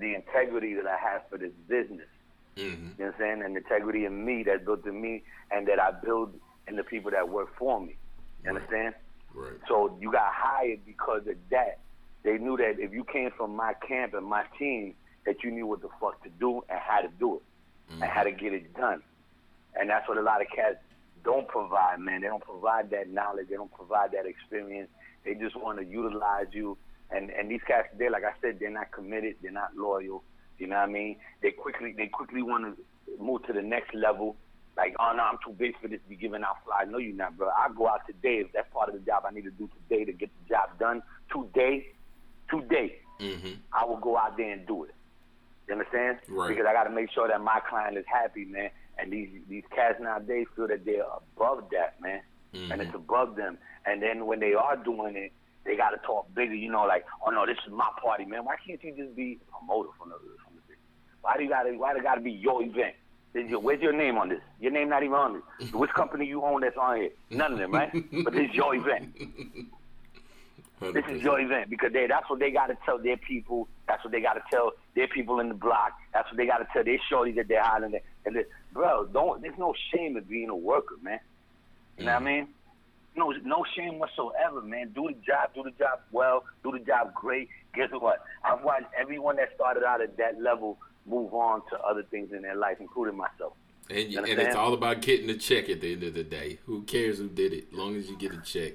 the 0.00 0.14
integrity 0.14 0.72
that 0.74 0.86
I 0.86 0.96
have 0.96 1.28
for 1.28 1.36
this 1.36 1.52
business. 1.68 2.08
Mhm. 2.56 2.64
You 2.98 3.04
know 3.04 3.10
what 3.10 3.14
I'm 3.14 3.18
saying? 3.18 3.42
And 3.42 3.54
integrity 3.56 4.06
in 4.06 4.24
me 4.24 4.42
that 4.44 4.64
built 4.64 4.86
in 4.86 4.98
me 4.98 5.24
and 5.50 5.66
that 5.68 5.78
I 5.78 5.90
build 5.90 6.40
in 6.66 6.76
the 6.76 6.84
people 6.84 7.10
that 7.10 7.28
work 7.28 7.54
for 7.56 7.78
me. 7.80 7.96
You 8.42 8.50
understand? 8.50 8.94
right, 9.34 9.52
So 9.68 9.98
you 10.00 10.10
got 10.12 10.32
hired 10.32 10.86
because 10.86 11.26
of 11.26 11.36
that. 11.50 11.80
They 12.22 12.38
knew 12.38 12.56
that 12.56 12.78
if 12.78 12.92
you 12.94 13.04
came 13.04 13.30
from 13.32 13.54
my 13.54 13.74
camp 13.74 14.14
and 14.14 14.24
my 14.24 14.44
team, 14.58 14.94
that 15.26 15.42
you 15.44 15.50
knew 15.50 15.66
what 15.66 15.82
the 15.82 15.88
fuck 16.00 16.22
to 16.22 16.30
do 16.30 16.62
and 16.70 16.78
how 16.78 17.00
to 17.02 17.08
do 17.08 17.36
it 17.36 17.42
and 17.90 18.04
how 18.04 18.22
to 18.22 18.30
get 18.32 18.54
it 18.54 18.72
done. 18.74 19.02
And 19.74 19.90
that's 19.90 20.08
what 20.08 20.16
a 20.16 20.22
lot 20.22 20.40
of 20.40 20.48
cats 20.48 20.78
don't 21.24 21.48
provide, 21.48 22.00
man. 22.00 22.20
They 22.20 22.28
don't 22.28 22.44
provide 22.44 22.90
that 22.90 23.10
knowledge. 23.10 23.48
They 23.48 23.56
don't 23.56 23.72
provide 23.72 24.12
that 24.12 24.26
experience. 24.26 24.90
They 25.24 25.34
just 25.34 25.56
want 25.56 25.78
to 25.78 25.84
utilize 25.84 26.46
you. 26.52 26.76
And 27.10 27.30
and 27.30 27.50
these 27.50 27.60
guys, 27.66 27.84
they 27.98 28.08
like 28.08 28.24
I 28.24 28.32
said, 28.40 28.58
they're 28.60 28.70
not 28.70 28.92
committed. 28.92 29.36
They're 29.42 29.52
not 29.52 29.76
loyal. 29.76 30.22
You 30.58 30.66
know 30.68 30.76
what 30.76 30.88
I 30.88 30.92
mean? 30.92 31.16
They 31.42 31.50
quickly 31.50 31.94
they 31.96 32.06
quickly 32.06 32.42
want 32.42 32.76
to 32.76 33.22
move 33.22 33.44
to 33.46 33.52
the 33.52 33.62
next 33.62 33.94
level. 33.94 34.36
Like, 34.76 34.94
oh 34.98 35.12
no, 35.16 35.22
I'm 35.22 35.38
too 35.44 35.52
big 35.52 35.78
for 35.80 35.88
this 35.88 36.00
to 36.02 36.08
be 36.08 36.16
giving 36.16 36.42
out 36.42 36.56
flyers. 36.64 36.88
No, 36.90 36.98
you're 36.98 37.14
not, 37.14 37.36
bro. 37.36 37.48
I 37.48 37.68
go 37.76 37.88
out 37.88 38.06
today 38.06 38.42
if 38.44 38.52
that's 38.52 38.72
part 38.72 38.88
of 38.88 38.94
the 38.94 39.00
job 39.00 39.24
I 39.26 39.32
need 39.32 39.44
to 39.44 39.50
do 39.50 39.70
today 39.88 40.04
to 40.04 40.12
get 40.12 40.30
the 40.42 40.54
job 40.54 40.78
done. 40.78 41.02
Today, 41.32 41.86
today, 42.50 42.96
hmm 43.20 43.54
I 43.72 43.84
will 43.84 43.98
go 43.98 44.16
out 44.16 44.36
there 44.36 44.52
and 44.52 44.66
do 44.66 44.84
it. 44.84 44.94
You 45.68 45.74
understand? 45.74 46.18
Right. 46.28 46.48
Because 46.48 46.66
I 46.68 46.72
got 46.72 46.84
to 46.84 46.90
make 46.90 47.10
sure 47.12 47.28
that 47.28 47.40
my 47.40 47.60
client 47.68 47.96
is 47.96 48.04
happy, 48.06 48.44
man. 48.44 48.70
And 48.98 49.12
these 49.12 49.28
these 49.48 49.64
cats 49.74 50.00
nowadays 50.00 50.46
feel 50.54 50.68
that 50.68 50.84
they're 50.84 51.02
above 51.02 51.64
that, 51.72 52.00
man, 52.00 52.20
and 52.52 52.70
mm-hmm. 52.70 52.80
it's 52.80 52.94
above 52.94 53.36
them. 53.36 53.58
And 53.86 54.02
then 54.02 54.26
when 54.26 54.40
they 54.40 54.54
are 54.54 54.76
doing 54.76 55.16
it, 55.16 55.32
they 55.64 55.76
got 55.76 55.90
to 55.90 55.98
talk 55.98 56.32
bigger. 56.34 56.54
You 56.54 56.70
know, 56.70 56.84
like, 56.84 57.04
oh 57.26 57.30
no, 57.30 57.46
this 57.46 57.58
is 57.66 57.72
my 57.72 57.88
party, 58.02 58.24
man. 58.24 58.44
Why 58.44 58.56
can't 58.66 58.82
you 58.82 58.94
just 58.96 59.16
be 59.16 59.38
a 59.48 59.58
promoter 59.58 59.90
from 59.98 60.10
the 60.10 60.16
from 60.16 60.54
the 60.54 60.62
thing? 60.68 60.76
Why 61.22 61.36
do 61.36 61.42
you 61.42 61.48
got 61.48 61.64
to? 61.64 61.76
Why 61.76 61.94
it 61.96 62.02
got 62.02 62.14
to 62.16 62.20
be 62.20 62.32
your 62.32 62.62
event? 62.62 62.94
Your, 63.34 63.58
where's 63.58 63.80
your 63.80 63.92
name 63.92 64.16
on 64.16 64.28
this? 64.28 64.40
Your 64.60 64.70
name 64.70 64.88
not 64.88 65.02
even 65.02 65.16
on 65.16 65.42
this. 65.58 65.72
Which 65.72 65.90
company 65.90 66.26
you 66.26 66.42
own 66.42 66.60
that's 66.60 66.76
on 66.76 66.96
here? 66.98 67.10
None 67.30 67.54
of 67.54 67.58
them, 67.58 67.72
right? 67.72 67.90
But 68.24 68.32
this 68.32 68.48
is 68.48 68.54
your 68.54 68.76
event. 68.76 69.16
This 70.92 71.04
is 71.08 71.22
your 71.22 71.40
event 71.40 71.70
because 71.70 71.92
they 71.92 72.06
that's 72.06 72.28
what 72.28 72.40
they 72.40 72.50
got 72.50 72.66
to 72.66 72.76
tell 72.84 72.98
their 72.98 73.16
people. 73.16 73.68
That's 73.86 74.04
what 74.04 74.12
they 74.12 74.20
got 74.20 74.34
to 74.34 74.42
tell 74.50 74.72
their 74.94 75.08
people 75.08 75.40
in 75.40 75.48
the 75.48 75.54
block. 75.54 75.92
That's 76.12 76.28
what 76.28 76.36
they 76.36 76.46
got 76.46 76.58
to 76.58 76.66
tell 76.72 76.84
their 76.84 76.98
shorties 77.10 77.36
that 77.36 77.48
they're 77.48 77.62
hiring. 77.62 77.98
And 78.26 78.44
bro, 78.72 79.06
don't. 79.06 79.42
There's 79.42 79.58
no 79.58 79.74
shame 79.92 80.16
in 80.16 80.24
being 80.24 80.48
a 80.48 80.56
worker, 80.56 80.96
man. 81.02 81.20
You 81.98 82.06
know 82.06 82.12
what 82.12 82.16
I 82.16 82.24
mm-hmm. 82.24 82.26
mean? 82.26 82.48
No, 83.16 83.30
no 83.44 83.64
shame 83.76 83.98
whatsoever, 83.98 84.60
man. 84.62 84.90
Do 84.94 85.06
the 85.08 85.14
job, 85.24 85.50
do 85.54 85.62
the 85.62 85.70
job 85.70 86.00
well, 86.10 86.44
do 86.64 86.72
the 86.72 86.80
job 86.80 87.14
great. 87.14 87.48
Guess 87.74 87.90
what? 87.92 88.24
I've 88.42 88.64
watched 88.64 88.86
everyone 88.98 89.36
that 89.36 89.50
started 89.54 89.84
out 89.84 90.00
at 90.00 90.16
that 90.16 90.40
level 90.40 90.78
move 91.06 91.32
on 91.32 91.62
to 91.70 91.78
other 91.80 92.02
things 92.02 92.32
in 92.32 92.42
their 92.42 92.56
life, 92.56 92.78
including 92.80 93.16
myself. 93.16 93.52
and 93.90 94.12
You 94.12 94.18
and 94.24 94.40
it's 94.40 94.56
all 94.56 94.74
about 94.74 95.02
getting 95.02 95.26
the 95.28 95.36
check 95.36 95.68
at 95.68 95.80
the 95.80 95.92
end 95.92 96.02
of 96.02 96.14
the 96.14 96.24
day. 96.24 96.58
Who 96.66 96.82
cares 96.82 97.18
who 97.18 97.28
did 97.28 97.52
it, 97.52 97.72
long 97.72 97.94
as 97.96 98.08
you 98.08 98.16
get 98.16 98.32
a 98.32 98.40
check. 98.40 98.72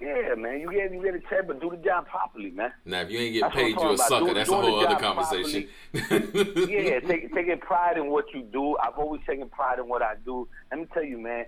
Yeah, 0.00 0.34
man. 0.36 0.60
You 0.60 0.70
get 0.70 0.92
you 0.92 1.02
get 1.02 1.14
a 1.14 1.20
check, 1.20 1.46
but 1.46 1.60
do 1.60 1.70
the 1.70 1.76
job 1.78 2.06
properly, 2.06 2.50
man. 2.50 2.72
Now, 2.84 3.02
if 3.02 3.10
you 3.10 3.18
ain't 3.18 3.34
getting 3.34 3.50
paid, 3.50 3.76
you 3.76 3.92
a 3.92 3.98
sucker. 3.98 4.20
Doing- 4.20 4.34
That's 4.34 4.50
a 4.50 4.54
whole 4.54 4.86
other 4.86 4.96
conversation. 4.96 5.68
yeah, 5.92 7.00
take, 7.00 7.34
taking 7.34 7.58
pride 7.58 7.96
in 7.96 8.08
what 8.08 8.26
you 8.34 8.42
do. 8.42 8.76
I've 8.78 8.98
always 8.98 9.22
taken 9.26 9.48
pride 9.48 9.78
in 9.78 9.88
what 9.88 10.02
I 10.02 10.14
do. 10.24 10.48
Let 10.70 10.80
me 10.80 10.86
tell 10.92 11.04
you, 11.04 11.18
man, 11.18 11.46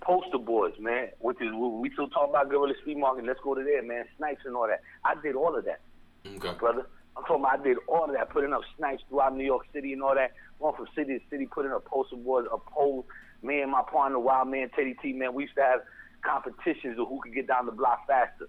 poster 0.00 0.38
boards, 0.38 0.76
man, 0.78 1.08
which 1.20 1.40
is 1.40 1.48
we 1.54 1.90
still 1.92 2.08
talk 2.08 2.28
about 2.28 2.50
Guerrilla 2.50 2.74
Street 2.80 2.98
Market. 2.98 3.24
Let's 3.24 3.40
go 3.42 3.54
to 3.54 3.62
there, 3.62 3.82
man. 3.82 4.04
Snipes 4.16 4.42
and 4.44 4.54
all 4.54 4.66
that. 4.66 4.80
I 5.04 5.14
did 5.20 5.34
all 5.34 5.56
of 5.56 5.64
that, 5.64 5.80
okay. 6.26 6.58
brother. 6.58 6.86
I'm 7.16 7.24
talking 7.24 7.44
about 7.44 7.60
I 7.60 7.62
did 7.64 7.78
all 7.88 8.04
of 8.04 8.12
that, 8.12 8.30
putting 8.30 8.52
up 8.52 8.62
snipes 8.76 9.02
throughout 9.08 9.34
New 9.34 9.44
York 9.44 9.66
City 9.72 9.92
and 9.92 10.02
all 10.02 10.14
that. 10.14 10.32
Going 10.60 10.74
from 10.76 10.86
city 10.94 11.18
to 11.18 11.24
city, 11.30 11.46
putting 11.46 11.72
up 11.72 11.84
poster 11.84 12.16
boards, 12.16 12.48
a 12.52 12.58
pole. 12.58 13.06
Me 13.42 13.60
and 13.60 13.70
my 13.70 13.82
partner, 13.82 14.18
Wild 14.18 14.48
Man, 14.48 14.68
Teddy 14.74 14.96
T, 15.00 15.12
man, 15.12 15.32
we 15.32 15.44
used 15.44 15.54
to 15.54 15.62
have 15.62 15.80
competitions 16.22 16.98
of 16.98 17.08
who 17.08 17.20
could 17.20 17.34
get 17.34 17.46
down 17.46 17.66
the 17.66 17.72
block 17.72 18.06
faster. 18.06 18.48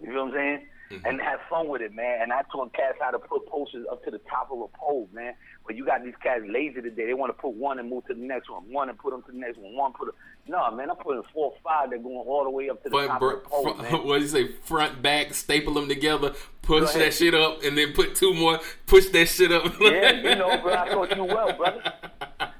You 0.00 0.12
know 0.12 0.24
what 0.24 0.34
I'm 0.34 0.34
saying? 0.34 0.66
mm-hmm. 0.92 1.06
and 1.06 1.20
have 1.20 1.40
fun 1.48 1.68
with 1.68 1.82
it, 1.82 1.94
man. 1.94 2.22
And 2.22 2.32
I 2.32 2.42
taught 2.50 2.72
cats 2.74 2.98
how 3.00 3.10
to 3.10 3.18
put 3.18 3.46
posters 3.46 3.86
up 3.90 4.04
to 4.04 4.10
the 4.10 4.18
top 4.18 4.50
of 4.50 4.60
a 4.60 4.68
pole, 4.76 5.08
man. 5.12 5.34
But 5.66 5.76
you 5.76 5.84
got 5.84 6.04
these 6.04 6.14
cats 6.22 6.42
lazy 6.46 6.82
today. 6.82 7.06
They 7.06 7.14
want 7.14 7.30
to 7.30 7.40
put 7.40 7.54
one 7.54 7.78
and 7.78 7.88
move 7.88 8.06
to 8.06 8.14
the 8.14 8.20
next 8.20 8.50
one, 8.50 8.64
one 8.72 8.88
and 8.88 8.98
put 8.98 9.12
them 9.12 9.22
to 9.22 9.32
the 9.32 9.38
next 9.38 9.58
one, 9.58 9.74
one 9.74 9.92
put. 9.92 10.08
A, 10.08 10.50
no, 10.50 10.70
man, 10.72 10.90
I'm 10.90 10.96
putting 10.96 11.22
four 11.32 11.52
or 11.52 11.54
five. 11.62 11.90
They're 11.90 11.98
going 11.98 12.16
all 12.16 12.44
the 12.44 12.50
way 12.50 12.68
up 12.68 12.82
to 12.82 12.90
the 12.90 13.06
top 13.06 13.20
br- 13.20 13.30
of 13.30 13.42
the 13.42 13.48
pole, 13.48 13.74
fr- 13.74 13.82
man. 13.82 13.92
What 14.06 14.16
do 14.16 14.22
you 14.22 14.28
say? 14.28 14.48
Front, 14.64 15.02
back, 15.02 15.34
staple 15.34 15.74
them 15.74 15.88
together, 15.88 16.34
push 16.62 16.92
that 16.92 17.14
shit 17.14 17.34
up, 17.34 17.62
and 17.62 17.78
then 17.78 17.92
put 17.92 18.14
two 18.14 18.34
more. 18.34 18.60
Push 18.86 19.08
that 19.10 19.28
shit 19.28 19.52
up. 19.52 19.72
yeah, 19.80 20.12
you 20.12 20.34
know, 20.34 20.60
bro. 20.60 20.74
I 20.74 20.88
taught 20.90 21.16
you 21.16 21.24
well, 21.24 21.52
brother. 21.56 21.92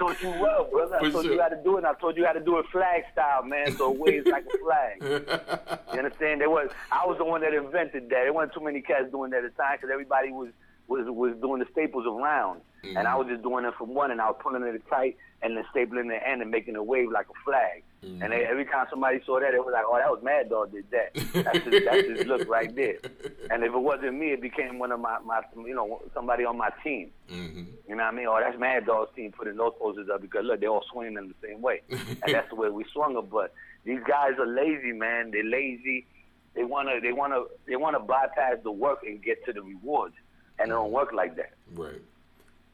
I 0.00 0.06
taught 0.06 0.22
you 0.22 0.30
well, 0.30 0.64
brother. 0.70 0.96
I 0.96 1.10
told 1.10 1.24
sure. 1.24 1.34
you 1.34 1.42
how 1.42 1.48
to 1.48 1.62
do 1.62 1.76
it. 1.76 1.84
I 1.84 1.92
told 1.94 2.16
you 2.16 2.24
how 2.24 2.32
to 2.32 2.40
do 2.40 2.58
it 2.58 2.66
flag 2.72 3.02
style, 3.12 3.42
man. 3.42 3.76
So 3.76 3.92
it 3.92 3.98
waves 3.98 4.26
like 4.26 4.46
a 4.46 4.58
flag. 4.58 5.80
you 5.92 5.98
understand? 5.98 6.40
There 6.40 6.48
was 6.48 6.70
I 6.90 7.06
was 7.06 7.18
the 7.18 7.24
one 7.24 7.42
that 7.42 7.52
invented 7.52 8.04
that. 8.04 8.10
There 8.10 8.32
wasn't 8.32 8.54
too 8.54 8.64
many 8.64 8.80
cats 8.80 9.10
doing 9.10 9.30
that 9.32 9.44
at 9.44 9.54
the 9.54 9.62
time 9.62 9.76
because 9.76 9.90
everybody 9.92 10.30
was 10.32 10.48
was 10.90 11.06
was 11.08 11.34
doing 11.40 11.60
the 11.60 11.66
staples 11.70 12.04
around, 12.04 12.60
mm-hmm. 12.84 12.96
and 12.96 13.06
I 13.06 13.14
was 13.14 13.28
just 13.28 13.42
doing 13.42 13.64
it 13.64 13.74
from 13.78 13.94
one, 13.94 14.10
and 14.10 14.20
I 14.20 14.26
was 14.26 14.36
pulling 14.42 14.62
it 14.62 14.82
tight 14.90 15.16
and 15.42 15.56
then 15.56 15.64
stapling 15.74 16.08
the 16.08 16.28
end 16.28 16.42
and 16.42 16.50
making 16.50 16.76
a 16.76 16.82
wave 16.82 17.10
like 17.10 17.26
a 17.30 17.44
flag. 17.44 17.82
Mm-hmm. 18.04 18.22
And 18.22 18.32
they, 18.32 18.44
every 18.44 18.64
time 18.64 18.86
somebody 18.90 19.20
saw 19.24 19.40
that, 19.40 19.54
it 19.54 19.64
was 19.64 19.72
like, 19.72 19.84
"Oh, 19.86 19.96
that 19.96 20.10
was 20.10 20.22
Mad 20.22 20.50
Dog 20.50 20.72
did 20.72 20.84
that." 20.90 21.14
That's 21.44 21.64
his, 21.64 21.84
that's 21.84 22.08
his 22.08 22.26
look 22.26 22.48
right 22.48 22.74
there. 22.74 22.98
And 23.50 23.64
if 23.64 23.74
it 23.74 23.78
wasn't 23.78 24.16
me, 24.16 24.28
it 24.30 24.40
became 24.40 24.78
one 24.78 24.92
of 24.92 25.00
my, 25.00 25.18
my 25.24 25.42
you 25.56 25.74
know, 25.74 26.00
somebody 26.14 26.44
on 26.44 26.56
my 26.56 26.70
team. 26.84 27.10
Mm-hmm. 27.28 27.64
You 27.88 27.96
know 27.96 28.04
what 28.04 28.14
I 28.14 28.16
mean? 28.16 28.26
Oh, 28.28 28.38
that's 28.40 28.56
Mad 28.60 28.86
Dog's 28.86 29.12
team 29.16 29.32
putting 29.32 29.56
those 29.56 29.72
poses 29.76 30.08
up 30.08 30.20
because 30.20 30.44
look, 30.44 30.60
they're 30.60 30.68
all 30.68 30.84
swinging 30.92 31.16
in 31.16 31.26
the 31.26 31.34
same 31.42 31.60
way, 31.60 31.82
and 31.90 32.32
that's 32.32 32.48
the 32.48 32.54
way 32.54 32.68
we 32.70 32.84
swung 32.92 33.14
them. 33.14 33.26
But 33.26 33.52
these 33.84 33.98
guys 34.06 34.34
are 34.38 34.46
lazy, 34.46 34.92
man. 34.92 35.32
They're 35.32 35.42
lazy. 35.42 36.06
They 36.54 36.64
wanna, 36.64 37.00
they 37.00 37.12
wanna, 37.12 37.42
they 37.66 37.76
wanna 37.76 38.00
bypass 38.00 38.58
the 38.62 38.72
work 38.72 39.00
and 39.04 39.22
get 39.22 39.44
to 39.46 39.52
the 39.52 39.62
rewards, 39.62 40.14
and 40.60 40.70
it 40.70 40.74
don't 40.74 40.92
work 40.92 41.12
like 41.12 41.36
that. 41.36 41.52
Right. 41.74 42.00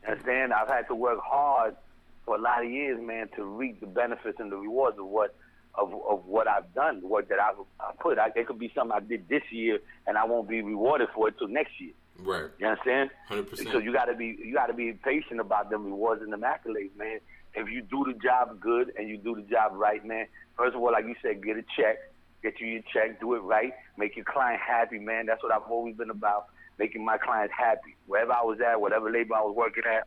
Understand? 0.06 0.52
I've 0.52 0.68
had 0.68 0.86
to 0.88 0.94
work 0.94 1.18
hard 1.22 1.76
for 2.24 2.36
a 2.36 2.40
lot 2.40 2.64
of 2.64 2.70
years, 2.70 3.00
man, 3.00 3.28
to 3.36 3.44
reap 3.44 3.80
the 3.80 3.86
benefits 3.86 4.38
and 4.40 4.50
the 4.50 4.56
rewards 4.56 4.98
of 4.98 5.06
what 5.06 5.34
of 5.74 5.92
of 6.08 6.26
what 6.26 6.48
I've 6.48 6.72
done, 6.74 7.00
the 7.00 7.06
work 7.06 7.28
that 7.28 7.38
I've 7.38 7.56
I 7.80 7.92
put. 8.00 8.18
I, 8.18 8.30
it 8.34 8.46
could 8.46 8.58
be 8.58 8.72
something 8.74 8.96
I 8.96 9.00
did 9.00 9.28
this 9.28 9.42
year, 9.50 9.78
and 10.06 10.16
I 10.16 10.24
won't 10.24 10.48
be 10.48 10.62
rewarded 10.62 11.08
for 11.14 11.28
it 11.28 11.38
till 11.38 11.48
next 11.48 11.80
year. 11.80 11.92
Right. 12.18 12.50
You 12.58 12.66
understand? 12.66 13.10
Hundred 13.28 13.50
percent. 13.50 13.70
So 13.72 13.78
you 13.78 13.92
got 13.92 14.06
to 14.06 14.14
be 14.14 14.38
you 14.42 14.54
got 14.54 14.66
to 14.66 14.74
be 14.74 14.92
patient 14.92 15.40
about 15.40 15.70
them 15.70 15.84
rewards 15.84 16.22
and 16.22 16.32
the 16.32 16.38
accolades, 16.38 16.96
man. 16.96 17.20
If 17.54 17.70
you 17.70 17.82
do 17.82 18.04
the 18.06 18.18
job 18.18 18.60
good 18.60 18.92
and 18.98 19.08
you 19.08 19.16
do 19.16 19.34
the 19.34 19.42
job 19.42 19.72
right, 19.74 20.04
man. 20.04 20.26
First 20.56 20.74
of 20.74 20.82
all, 20.82 20.92
like 20.92 21.04
you 21.06 21.14
said, 21.22 21.42
get 21.42 21.56
a 21.56 21.62
check, 21.76 21.98
get 22.42 22.60
you 22.60 22.66
your 22.66 22.82
check, 22.92 23.20
do 23.20 23.34
it 23.34 23.40
right, 23.40 23.72
make 23.98 24.16
your 24.16 24.24
client 24.24 24.60
happy, 24.60 24.98
man. 24.98 25.26
That's 25.26 25.42
what 25.42 25.52
I've 25.52 25.70
always 25.70 25.96
been 25.96 26.10
about, 26.10 26.46
making 26.78 27.04
my 27.04 27.18
clients 27.18 27.54
happy. 27.56 27.96
Wherever 28.06 28.32
I 28.32 28.42
was 28.42 28.58
at, 28.60 28.80
whatever 28.80 29.10
label 29.10 29.34
I 29.34 29.40
was 29.40 29.54
working 29.56 29.84
at, 29.90 30.06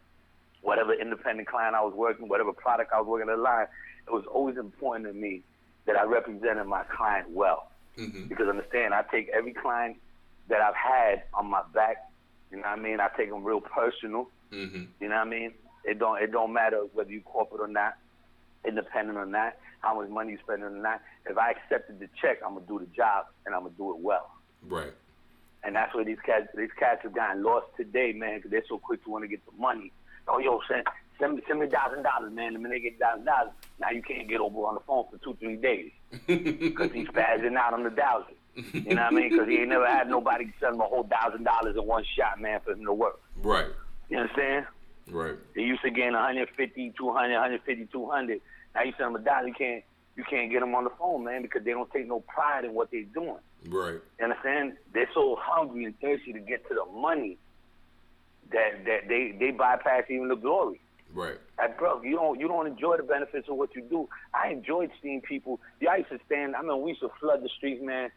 whatever 0.61 0.93
independent 0.93 1.47
client 1.47 1.76
I 1.76 1.82
was 1.82 1.93
working, 1.95 2.28
whatever 2.28 2.53
product 2.53 2.91
I 2.93 2.99
was 2.99 3.07
working 3.07 3.30
in 3.32 3.41
line, 3.41 3.67
it 4.07 4.11
was 4.11 4.26
always 4.32 4.57
important 4.57 5.05
to 5.07 5.13
me 5.13 5.43
that 5.86 5.95
I 5.95 6.03
represented 6.03 6.65
my 6.67 6.84
client 6.84 7.30
well. 7.32 7.72
Mm-hmm. 7.97 8.28
Because 8.28 8.47
understand, 8.47 8.93
I 8.93 9.03
take 9.11 9.30
every 9.30 9.53
client 9.53 9.97
that 10.49 10.61
I've 10.61 10.76
had 10.76 11.24
on 11.34 11.49
my 11.49 11.61
back. 11.74 12.09
You 12.51 12.57
know 12.57 12.63
what 12.63 12.80
I 12.80 12.82
mean? 12.82 12.99
I 12.99 13.09
take 13.15 13.30
them 13.30 13.43
real 13.43 13.61
personal. 13.61 14.30
Mm-hmm. 14.51 14.84
You 14.99 15.09
know 15.09 15.15
what 15.15 15.28
I 15.28 15.30
mean? 15.30 15.53
It 15.86 15.99
don't 15.99 16.22
it 16.22 16.32
don't 16.32 16.53
matter 16.53 16.84
whether 16.93 17.11
you 17.11 17.22
corporate 17.22 17.61
or 17.61 17.67
not, 17.67 17.95
independent 18.67 19.17
or 19.17 19.26
not, 19.26 19.53
how 19.82 19.95
much 19.99 20.09
money 20.09 20.34
you 20.34 20.38
spending 20.43 20.65
or 20.65 20.70
not. 20.72 21.01
If 21.26 21.38
I 21.38 21.51
accepted 21.51 21.99
the 21.99 22.09
check, 22.22 22.39
I'm 22.45 22.55
gonna 22.55 22.65
do 22.67 22.80
the 22.80 22.88
job 22.95 23.26
and 23.45 23.55
I'm 23.55 23.63
gonna 23.63 23.76
do 23.78 23.91
it 23.91 23.99
well. 23.99 24.32
Right. 24.67 24.93
And 25.64 25.76
that's 25.76 25.93
where 25.93 26.05
these 26.05 26.20
cats 26.26 26.47
these 26.55 26.70
cats 26.78 27.01
have 27.03 27.14
gotten 27.14 27.43
lost 27.43 27.68
today, 27.76 28.14
man, 28.14 28.38
because 28.38 28.51
they're 28.51 28.64
so 28.68 28.78
quick 28.78 29.03
to 29.03 29.10
want 29.10 29.24
to 29.24 29.28
get 29.28 29.45
the 29.45 29.51
money 29.60 29.91
oh 30.30 30.39
yo, 30.39 30.62
send 30.70 30.84
send 31.20 31.36
me 31.36 31.41
send 31.47 31.60
me 31.60 31.68
thousand 31.68 32.03
dollars, 32.03 32.32
man. 32.34 32.53
The 32.53 32.60
minute 32.60 32.76
they 32.76 32.89
get 32.89 32.99
thousand 32.99 33.26
dollars, 33.26 33.51
now 33.80 33.89
you 33.89 34.01
can't 34.01 34.30
get 34.30 34.39
over 34.39 34.57
on 34.60 34.76
the 34.76 34.82
phone 34.82 35.05
for 35.12 35.18
two 35.18 35.36
three 35.39 35.57
days 35.57 35.91
because 36.28 36.91
he's 36.91 37.07
spazzing 37.07 37.55
out 37.55 37.74
on 37.74 37.84
the 37.84 37.91
thousand. 37.91 38.36
You 38.74 38.95
know 38.95 39.03
what 39.03 39.14
I 39.14 39.16
mean? 39.16 39.30
Because 39.30 39.47
he 39.47 39.57
ain't 39.60 39.70
never 39.70 39.88
had 39.88 40.10
nobody 40.10 40.51
send 40.60 40.76
him 40.76 40.82
a 40.82 40.86
whole 40.86 41.03
thousand 41.03 41.43
dollars 41.43 41.76
in 41.76 41.86
one 41.86 42.03
shot, 42.18 42.39
man, 42.39 42.60
for 42.64 42.72
him 42.72 42.86
to 42.86 42.93
work. 42.93 43.20
Right. 43.41 43.68
You 44.10 44.18
understand? 44.18 44.66
Right. 45.10 45.36
They 45.55 45.62
used 45.62 45.82
to 45.84 45.91
get 45.91 46.12
150, 46.12 46.93
200, 46.97 47.34
150, 47.34 47.88
200. 47.91 48.41
Now 48.76 48.84
you 48.84 48.93
send 48.97 49.16
them 49.16 49.22
a 49.22 49.26
dollar, 49.26 49.47
you 49.47 49.53
can't 49.53 49.84
you 50.16 50.24
can't 50.30 50.51
get 50.51 50.60
them 50.60 50.76
on 50.76 50.84
the 50.84 50.89
phone, 50.99 51.24
man, 51.24 51.41
because 51.41 51.64
they 51.64 51.72
don't 51.72 51.89
take 51.91 52.07
no 52.07 52.20
pride 52.20 52.66
in 52.66 52.74
what 52.74 52.91
they're 52.91 53.03
doing. 53.03 53.38
Right. 53.68 53.99
You 54.20 54.24
understand? 54.24 54.74
They're 54.93 55.10
so 55.14 55.38
hungry 55.39 55.86
and 55.86 55.99
thirsty 55.99 56.34
to 56.34 56.39
get 56.39 56.68
to 56.70 56.76
the 56.76 56.86
money 56.91 57.38
that 58.51 58.86
that 58.86 59.07
they 59.07 59.36
they 59.38 59.51
bypass 59.51 60.03
even 60.10 60.28
the 60.30 60.36
glory. 60.36 60.80
Right. 61.14 61.38
Like, 61.57 61.78
bro, 61.78 62.01
you 62.03 62.16
don't 62.16 62.39
you 62.39 62.47
don't 62.47 62.68
enjoy 62.68 62.97
the 62.97 63.03
benefits 63.03 63.49
of 63.49 63.57
what 63.57 63.76
you 63.76 63.82
do. 63.82 64.07
I 64.34 64.49
enjoyed 64.49 64.91
seeing 65.01 65.22
people. 65.22 65.60
Yeah, 65.82 65.91
I 65.91 65.97
used 65.97 66.10
to 66.10 66.20
stand. 66.26 66.55
I 66.55 66.62
mean, 66.62 66.82
we 66.82 66.91
used 66.91 67.01
to 67.01 67.12
flood 67.20 67.43
the 67.43 67.49
streets, 67.57 67.82
man. 67.84 68.12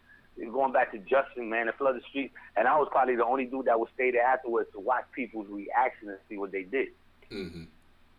Going 0.51 0.72
back 0.72 0.93
to 0.93 0.99
Justin, 0.99 1.51
man, 1.51 1.68
and 1.68 1.76
flood 1.76 1.95
the 1.97 2.01
streets, 2.09 2.32
and 2.57 2.66
I 2.66 2.78
was 2.78 2.88
probably 2.90 3.16
the 3.16 3.24
only 3.24 3.45
dude 3.45 3.66
that 3.66 3.78
would 3.78 3.90
stay 3.95 4.11
there 4.11 4.22
afterwards 4.22 4.70
to 4.72 4.80
watch 4.80 5.05
people's 5.14 5.47
reaction 5.49 6.09
and 6.09 6.18
see 6.26 6.38
what 6.38 6.53
they 6.53 6.62
did. 6.62 6.88
Mm-hmm. 7.30 7.64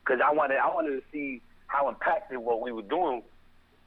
Cause 0.05 0.19
I 0.23 0.31
wanted 0.31 0.57
I 0.57 0.67
wanted 0.67 0.91
to 0.91 1.03
see 1.11 1.41
how 1.67 1.89
impacted 1.89 2.37
what 2.37 2.61
we 2.61 2.71
were 2.71 2.83
doing 2.83 3.23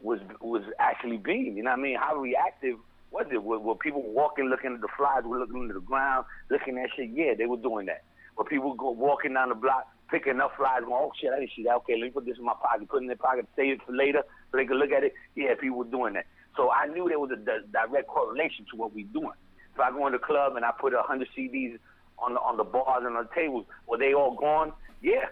was 0.01 0.19
was 0.41 0.63
actually 0.79 1.19
being. 1.19 1.57
You 1.57 1.63
know 1.63 1.71
what 1.71 1.79
I 1.79 1.83
mean? 1.83 1.97
How 1.99 2.17
reactive 2.17 2.79
was 3.17 3.27
it? 3.33 3.43
Were, 3.43 3.59
were 3.59 3.75
people 3.75 4.03
walking, 4.03 4.47
looking 4.47 4.75
at 4.75 4.81
the 4.81 4.89
flies, 4.97 5.25
were 5.25 5.39
looking 5.39 5.63
into 5.63 5.75
the 5.75 5.81
ground, 5.81 6.27
looking 6.51 6.79
at 6.79 6.91
shit? 6.97 7.11
Yeah, 7.11 7.35
they 7.37 7.47
were 7.47 7.57
doing 7.57 7.87
that 7.87 8.03
where 8.37 8.47
people 8.47 8.75
go 8.75 8.91
walking 8.91 9.35
down 9.35 9.49
the 9.49 9.55
block, 9.55 9.89
picking 10.11 10.41
up 10.41 10.53
flies, 10.57 10.81
going, 10.83 10.93
oh 10.93 11.13
shit, 11.21 11.33
I 11.33 11.41
didn't 11.41 11.53
see 11.57 11.65
that. 11.65 11.75
Okay, 11.77 11.95
let 11.95 12.05
me 12.05 12.11
put 12.11 12.27
this 12.27 12.39
in 12.39 12.45
my 12.45 12.55
pocket, 12.55 12.89
put 12.89 12.99
it 12.99 13.03
in 13.03 13.07
their 13.09 13.17
pocket, 13.17 13.49
save 13.57 13.73
it 13.73 13.81
for 13.85 13.93
later 13.93 14.23
so 14.53 14.59
they 14.59 14.67
can 14.67 14.79
look 14.79 14.93
at 14.93 15.03
it. 15.03 15.15
Yeah, 15.35 15.55
people 15.59 15.79
were 15.79 15.85
doing 15.85 16.15
that. 16.15 16.27
So 16.57 16.71
I 16.71 16.87
knew 16.87 17.09
there 17.09 17.19
was 17.19 17.31
a 17.33 17.37
d- 17.37 17.67
direct 17.73 18.07
correlation 18.07 18.67
to 18.71 18.77
what 18.77 18.95
we 18.95 19.03
are 19.03 19.13
doing. 19.13 19.37
If 19.75 19.81
I 19.81 19.91
go 19.91 20.07
in 20.07 20.13
the 20.13 20.19
club 20.19 20.57
and 20.57 20.65
I 20.65 20.71
put 20.79 20.93
hundred 20.95 21.29
CDs 21.37 21.79
on 22.19 22.35
the 22.35 22.41
on 22.41 22.57
the 22.57 22.65
bars 22.65 23.05
and 23.05 23.17
on 23.17 23.25
the 23.25 23.35
tables, 23.35 23.67
were 23.87 23.99
they 23.99 24.15
all 24.15 24.35
gone? 24.35 24.73
Yeah. 25.03 25.27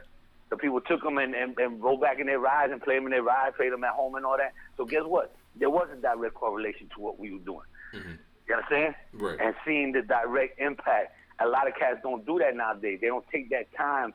The 0.51 0.57
people 0.59 0.81
took 0.83 1.03
them 1.03 1.17
and, 1.17 1.35
and, 1.35 1.59
and 1.59 1.83
rolled 1.83 2.03
back 2.03 2.21
in 2.21 2.27
their 2.27 2.39
rides 2.39 2.71
and 2.71 2.81
played 2.81 2.99
them 2.99 3.07
in 3.07 3.13
their 3.13 3.23
rides, 3.23 3.57
played 3.57 3.73
them 3.73 3.83
at 3.85 3.93
home 3.93 4.15
and 4.15 4.27
all 4.27 4.37
that. 4.37 4.53
So 4.77 4.85
guess 4.85 5.03
what? 5.05 5.35
There 5.57 5.71
was 5.71 5.89
a 5.93 5.97
direct 5.97 6.35
correlation 6.35 6.91
to 6.95 7.01
what 7.01 7.19
we 7.19 7.33
were 7.33 7.39
doing. 7.39 7.65
Mm-hmm. 7.95 8.13
You 8.49 8.55
understand? 8.55 8.95
Right. 9.13 9.39
And 9.41 9.55
seeing 9.65 9.93
the 9.93 10.03
direct 10.03 10.61
impact 10.61 11.15
a 11.41 11.49
lot 11.49 11.67
of 11.67 11.75
cats 11.75 11.99
don't 12.03 12.25
do 12.25 12.39
that 12.39 12.57
nowadays. 12.57 12.99
They 13.01 13.09
don't 13.09 13.25
take 13.31 13.51
that 13.51 13.75
time 13.77 14.15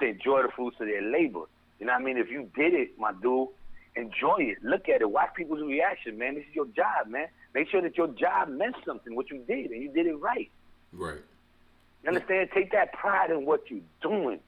to 0.00 0.06
enjoy 0.06 0.42
the 0.42 0.48
fruits 0.54 0.76
of 0.80 0.86
their 0.86 1.02
labor. 1.02 1.44
You 1.78 1.86
know 1.86 1.92
what 1.92 2.02
I 2.02 2.04
mean? 2.04 2.16
If 2.16 2.30
you 2.30 2.50
did 2.56 2.74
it, 2.74 2.98
my 2.98 3.12
dude, 3.12 3.48
enjoy 3.94 4.38
it. 4.38 4.58
Look 4.62 4.88
at 4.88 5.00
it. 5.00 5.10
Watch 5.10 5.34
people's 5.36 5.62
reaction, 5.62 6.18
man. 6.18 6.34
This 6.34 6.44
is 6.48 6.54
your 6.54 6.66
job, 6.66 7.08
man. 7.08 7.28
Make 7.54 7.68
sure 7.70 7.80
that 7.82 7.96
your 7.96 8.08
job 8.08 8.48
meant 8.48 8.76
something, 8.84 9.14
what 9.14 9.30
you 9.30 9.42
did, 9.46 9.70
and 9.70 9.82
you 9.82 9.92
did 9.92 10.06
it 10.06 10.16
right. 10.16 10.50
Right. 10.92 11.20
You 12.02 12.08
understand? 12.08 12.50
Take 12.54 12.72
that 12.72 12.92
pride 12.92 13.30
in 13.30 13.44
what 13.44 13.70
you're 13.70 13.80
doing, 14.02 14.40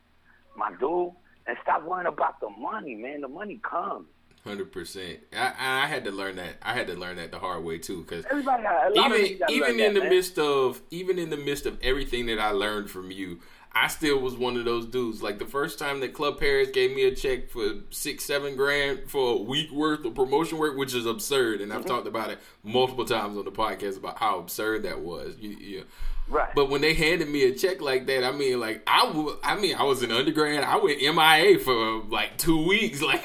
my 0.56 0.70
dude, 0.78 1.12
and 1.46 1.56
stop 1.62 1.84
worrying 1.84 2.06
about 2.06 2.40
the 2.40 2.50
money, 2.50 2.94
man. 2.94 3.20
The 3.20 3.28
money 3.28 3.60
comes. 3.62 4.06
Hundred 4.44 4.72
percent. 4.72 5.18
I, 5.36 5.52
I 5.58 5.86
had 5.86 6.04
to 6.04 6.10
learn 6.10 6.36
that. 6.36 6.56
I 6.62 6.72
had 6.72 6.86
to 6.86 6.94
learn 6.94 7.16
that 7.16 7.30
the 7.30 7.38
hard 7.38 7.62
way 7.62 7.76
too, 7.76 8.02
because 8.02 8.24
even 8.32 9.38
even 9.50 9.80
in 9.80 9.94
that, 9.94 10.00
the 10.00 10.08
midst 10.08 10.38
of 10.38 10.80
even 10.90 11.18
in 11.18 11.28
the 11.28 11.36
midst 11.36 11.66
of 11.66 11.78
everything 11.82 12.24
that 12.26 12.38
I 12.38 12.50
learned 12.52 12.90
from 12.90 13.10
you, 13.10 13.40
I 13.72 13.88
still 13.88 14.18
was 14.18 14.36
one 14.36 14.56
of 14.56 14.64
those 14.64 14.86
dudes. 14.86 15.22
Like 15.22 15.38
the 15.38 15.44
first 15.44 15.78
time 15.78 16.00
that 16.00 16.14
Club 16.14 16.40
Paris 16.40 16.70
gave 16.70 16.96
me 16.96 17.04
a 17.04 17.14
check 17.14 17.50
for 17.50 17.66
six, 17.90 18.24
seven 18.24 18.56
grand 18.56 19.10
for 19.10 19.34
a 19.34 19.42
week 19.42 19.70
worth 19.70 20.06
of 20.06 20.14
promotion 20.14 20.56
work, 20.56 20.76
which 20.76 20.94
is 20.94 21.04
absurd, 21.04 21.60
and 21.60 21.70
I've 21.70 21.80
mm-hmm. 21.80 21.88
talked 21.88 22.06
about 22.06 22.30
it 22.30 22.38
multiple 22.64 23.04
times 23.04 23.36
on 23.36 23.44
the 23.44 23.52
podcast 23.52 23.98
about 23.98 24.18
how 24.18 24.38
absurd 24.38 24.84
that 24.84 25.00
was. 25.00 25.36
You, 25.38 25.50
you, 25.50 25.84
Right. 26.30 26.54
But 26.54 26.70
when 26.70 26.80
they 26.80 26.94
handed 26.94 27.28
me 27.28 27.44
a 27.44 27.52
check 27.52 27.80
like 27.80 28.06
that, 28.06 28.24
I 28.24 28.30
mean, 28.32 28.60
like 28.60 28.82
I, 28.86 29.06
w- 29.06 29.36
I 29.42 29.56
mean, 29.56 29.74
I 29.74 29.82
was 29.82 30.02
an 30.02 30.12
undergrad. 30.12 30.62
I 30.62 30.76
went 30.76 31.00
MIA 31.00 31.58
for 31.58 32.02
like 32.04 32.38
two 32.38 32.66
weeks. 32.66 33.02
Like 33.10 33.22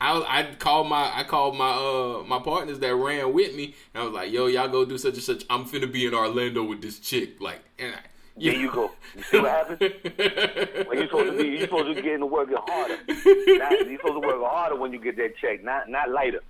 I, 0.00 0.22
I 0.40 0.54
called 0.58 0.88
my, 0.88 1.10
I 1.12 1.24
called 1.24 1.56
my, 1.56 1.70
uh, 1.70 2.22
my 2.26 2.38
partners 2.38 2.78
that 2.78 2.94
ran 2.94 3.32
with 3.32 3.54
me, 3.54 3.74
and 3.94 4.02
I 4.02 4.04
was 4.06 4.14
like, 4.14 4.30
"Yo, 4.32 4.46
y'all 4.46 4.68
go 4.68 4.84
do 4.84 4.96
such 4.98 5.14
and 5.14 5.22
such. 5.22 5.44
I'm 5.50 5.64
finna 5.64 5.90
be 5.90 6.06
in 6.06 6.14
Orlando 6.14 6.62
with 6.62 6.82
this 6.82 6.98
chick." 6.98 7.40
Like, 7.40 7.60
and 7.78 7.94
I. 7.94 7.98
There 8.38 8.54
you 8.54 8.70
go. 8.70 8.90
You 9.14 9.22
see 9.22 9.40
what 9.40 9.50
happens? 9.50 9.80
when 10.86 10.98
you 10.98 11.06
supposed 11.06 11.32
to 11.32 11.38
be, 11.38 11.48
you 11.48 11.60
supposed 11.60 11.88
to 11.88 11.94
be 11.94 12.02
getting 12.02 12.20
to 12.20 12.26
work 12.26 12.50
harder. 12.52 12.98
Not, 13.08 13.88
you 13.88 13.96
supposed 13.96 14.22
to 14.22 14.26
work 14.26 14.42
harder 14.42 14.76
when 14.76 14.92
you 14.92 14.98
get 14.98 15.16
that 15.16 15.36
check, 15.38 15.64
not 15.64 15.88
not 15.88 16.10
lighter. 16.10 16.42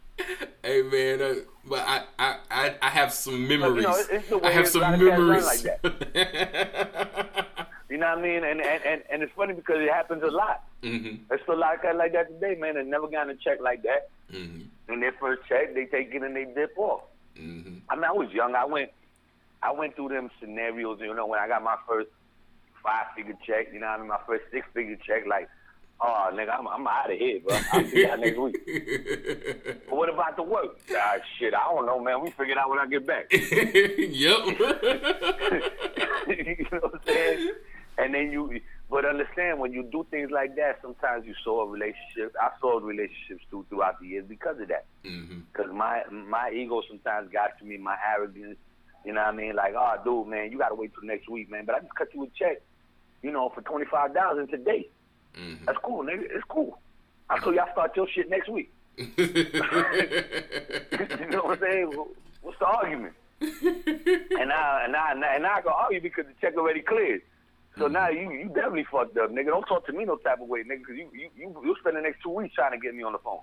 Hey 0.65 0.83
man, 0.83 1.23
uh, 1.23 1.35
but 1.65 1.81
I, 1.87 2.03
I, 2.19 2.37
I, 2.51 2.75
I 2.83 2.89
have 2.89 3.13
some 3.13 3.47
memories. 3.47 3.87
You 4.11 4.41
know, 4.41 4.41
I 4.43 4.51
have 4.51 4.67
some 4.67 4.81
memories. 4.83 5.45
Like 5.45 5.61
that. 5.61 7.47
you 7.91 7.99
know 7.99 8.09
what 8.09 8.19
I 8.19 8.23
mean? 8.23 8.45
And, 8.45 8.61
and 8.61 8.83
and 8.85 9.03
and 9.11 9.23
it's 9.23 9.33
funny 9.37 9.55
because 9.55 9.77
it 9.79 9.93
happens 9.93 10.23
a 10.23 10.31
lot. 10.31 10.65
Mm-hmm. 10.83 11.25
There's 11.29 11.43
still 11.43 11.55
a 11.55 11.57
lot 11.57 11.77
of 11.77 11.83
guys 11.83 11.95
like 11.97 12.13
that 12.15 12.29
today, 12.29 12.59
man. 12.59 12.75
They 12.75 12.83
never 12.83 13.07
gotten 13.09 13.31
a 13.31 13.37
check 13.37 13.61
like 13.61 13.83
that. 13.83 14.09
Mm-hmm. 14.33 14.93
And 14.93 15.03
their 15.03 15.13
first 15.21 15.43
check, 15.49 15.75
they 15.75 15.85
take 15.85 16.15
it 16.15 16.23
and 16.23 16.35
they 16.35 16.47
dip 16.47 16.77
off. 16.79 17.03
Mm-hmm. 17.39 17.79
I 17.91 17.95
mean, 17.95 18.05
I 18.05 18.13
was 18.13 18.31
young. 18.33 18.55
I 18.55 18.65
went 18.65 18.91
I 19.63 19.73
went 19.73 19.97
through 19.97 20.09
them 20.11 20.31
scenarios. 20.41 20.99
You 21.01 21.15
know, 21.15 21.27
when 21.27 21.41
I 21.41 21.49
got 21.49 21.63
my 21.63 21.77
first 21.89 22.09
five 22.83 23.07
figure 23.17 23.37
check, 23.47 23.69
you 23.73 23.81
know, 23.81 23.87
what 23.87 23.97
I 23.97 23.99
mean, 23.99 24.09
my 24.09 24.21
first 24.27 24.45
six 24.53 24.67
figure 24.75 24.97
check, 25.07 25.27
like, 25.27 25.49
oh, 26.01 26.31
nigga, 26.33 26.57
I'm, 26.59 26.69
I'm 26.69 26.87
out 26.87 27.11
of 27.11 27.19
here, 27.19 27.41
bro. 27.41 27.59
I'll 27.73 27.85
see 27.89 28.07
y'all 28.07 28.17
next 28.19 28.39
week. 28.39 28.57
But 29.89 29.97
what 29.97 30.09
about 30.09 30.37
the 30.37 30.43
work? 30.43 30.79
Ah, 30.93 31.17
shit, 31.39 31.55
I 31.55 31.65
don't 31.73 31.87
know, 31.87 32.01
man. 32.01 32.21
We 32.21 32.31
figure 32.31 32.53
it 32.53 32.59
out 32.59 32.69
when 32.71 32.79
I 32.79 32.87
get 32.87 33.07
back. 33.07 33.27
yep. 33.33 33.39
you 36.29 36.67
know 36.73 36.79
what 36.81 36.95
I'm 36.95 37.01
saying? 37.07 37.53
And 37.99 38.15
then 38.15 38.31
you, 38.31 38.61
but 38.91 39.05
understand 39.05 39.59
when 39.59 39.73
you 39.73 39.83
do 39.85 40.07
things 40.11 40.31
like 40.31 40.55
that, 40.57 40.81
sometimes 40.83 41.25
you 41.27 41.35
saw 41.43 41.63
a 41.63 41.67
relationship. 41.69 42.35
I 42.41 42.51
saw 42.61 42.79
relationships 42.79 43.45
through 43.49 43.67
throughout 43.69 44.01
the 44.01 44.07
years 44.07 44.27
because 44.29 44.61
of 44.61 44.69
that. 44.69 44.85
hmm 45.05 45.41
Because 45.53 45.73
my 45.73 46.03
my 46.11 46.51
ego 46.55 46.83
sometimes 46.89 47.33
got 47.33 47.59
to 47.59 47.65
me, 47.65 47.79
my 47.79 47.97
arrogance. 48.15 48.59
You 49.07 49.13
know 49.13 49.21
what 49.21 49.35
I 49.35 49.37
mean? 49.37 49.55
Like, 49.55 49.75
oh, 49.79 49.95
dude, 50.05 50.27
man, 50.27 50.51
you 50.51 50.59
got 50.59 50.71
to 50.71 50.75
wait 50.75 50.93
till 50.93 51.05
next 51.05 51.29
week, 51.29 51.49
man. 51.49 51.65
But 51.65 51.77
I 51.77 51.81
just 51.81 51.95
cut 51.95 52.13
you 52.13 52.25
a 52.25 52.29
check, 52.37 52.61
you 53.23 53.31
know, 53.31 53.49
for 53.55 53.63
twenty 53.63 53.87
five 53.87 54.13
dollars 54.13 54.49
today. 54.51 54.89
hmm 55.37 55.55
That's 55.65 55.79
cool, 55.85 56.03
nigga. 56.05 56.25
It's 56.29 56.45
cool. 56.49 56.79
I 57.31 57.39
told 57.39 57.55
y'all 57.55 57.71
start 57.73 57.97
your 57.97 58.09
shit 58.09 58.29
next 58.29 58.49
week. 58.49 58.73
you 58.99 59.15
know 61.31 61.43
what 61.45 61.53
I'm 61.53 61.61
saying? 61.61 61.93
What's 62.43 62.59
the 62.59 62.67
argument? 62.67 63.15
and 63.41 63.53
now, 64.49 64.81
and 64.85 64.97
I 64.97 65.13
and 65.13 65.21
now, 65.21 65.35
and 65.35 65.43
now 65.43 65.55
I 65.57 65.61
can 65.61 65.73
argue 65.73 66.01
because 66.01 66.25
the 66.27 66.33
check 66.41 66.57
already 66.57 66.81
cleared. 66.81 67.23
So 67.79 67.89
now 67.89 68.09
you 68.09 68.33
you 68.33 68.49
definitely 68.49 68.87
fucked 68.91 69.19
up, 69.19 69.31
nigga. 69.31 69.47
Don't 69.47 69.65
talk 69.67 69.87
to 69.87 69.93
me 69.93 70.05
no 70.07 70.17
type 70.17 70.41
of 70.41 70.49
way, 70.49 70.61
nigga, 70.63 70.79
because 70.79 70.97
you 70.97 71.11
you 71.13 71.29
you 71.37 71.63
you 71.63 71.77
spend 71.79 71.97
the 71.97 72.01
next 72.01 72.23
two 72.23 72.31
weeks 72.31 72.55
trying 72.55 72.73
to 72.73 72.79
get 72.79 72.95
me 72.95 73.03
on 73.03 73.13
the 73.13 73.19
phone. 73.19 73.41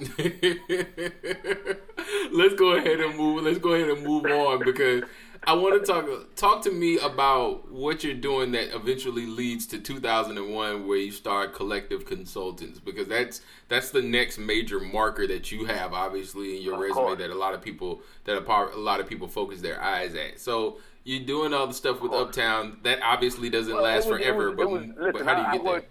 Let's 2.33 2.55
go 2.55 2.71
ahead 2.71 2.99
and 2.99 3.15
move. 3.15 3.43
Let's 3.43 3.59
go 3.59 3.73
ahead 3.73 3.89
and 3.89 4.03
move 4.03 4.25
on 4.25 4.65
because 4.65 5.03
I 5.45 5.53
want 5.53 5.85
to 5.85 5.91
talk. 5.91 6.35
Talk 6.35 6.61
to 6.63 6.71
me 6.71 6.97
about 6.99 7.69
what 7.71 8.03
you're 8.03 8.13
doing 8.13 8.51
that 8.53 8.73
eventually 8.75 9.25
leads 9.25 9.65
to 9.67 9.79
2001, 9.79 10.87
where 10.87 10.97
you 10.97 11.11
start 11.11 11.53
Collective 11.53 12.05
Consultants, 12.05 12.79
because 12.79 13.07
that's 13.07 13.41
that's 13.67 13.91
the 13.91 14.01
next 14.01 14.37
major 14.37 14.79
marker 14.79 15.27
that 15.27 15.51
you 15.51 15.65
have, 15.65 15.93
obviously, 15.93 16.57
in 16.57 16.61
your 16.63 16.75
Of 16.75 16.79
resume 16.81 16.95
course. 16.95 17.17
that 17.19 17.29
a 17.29 17.35
lot 17.35 17.53
of 17.53 17.61
people 17.61 18.01
that 18.23 18.37
a, 18.37 18.79
lot 18.79 18.99
of 18.99 19.07
people 19.07 19.27
focus 19.27 19.61
their 19.61 19.81
eyes 19.81 20.15
at. 20.15 20.39
So. 20.39 20.77
You're 21.05 21.25
doing 21.25 21.53
all 21.53 21.67
the 21.67 21.73
stuff 21.73 21.99
with. 21.99 22.13
Uptown. 22.13 22.77
That 22.83 22.99
obviously 23.03 23.49
doesn't 23.49 23.73
Well, 23.73 23.83
last 23.83 24.07
was- 24.07 24.19
forever, 24.21 24.51
was- 24.51 24.55
but, 24.55 24.69
was- 24.69 25.11
but 25.11 25.25
how 25.25 25.35
do 25.35 25.41
you 25.41 25.47
I- 25.47 25.51
get 25.51 25.59
I 25.59 25.63
there? 25.65 25.73
worked- 25.73 25.89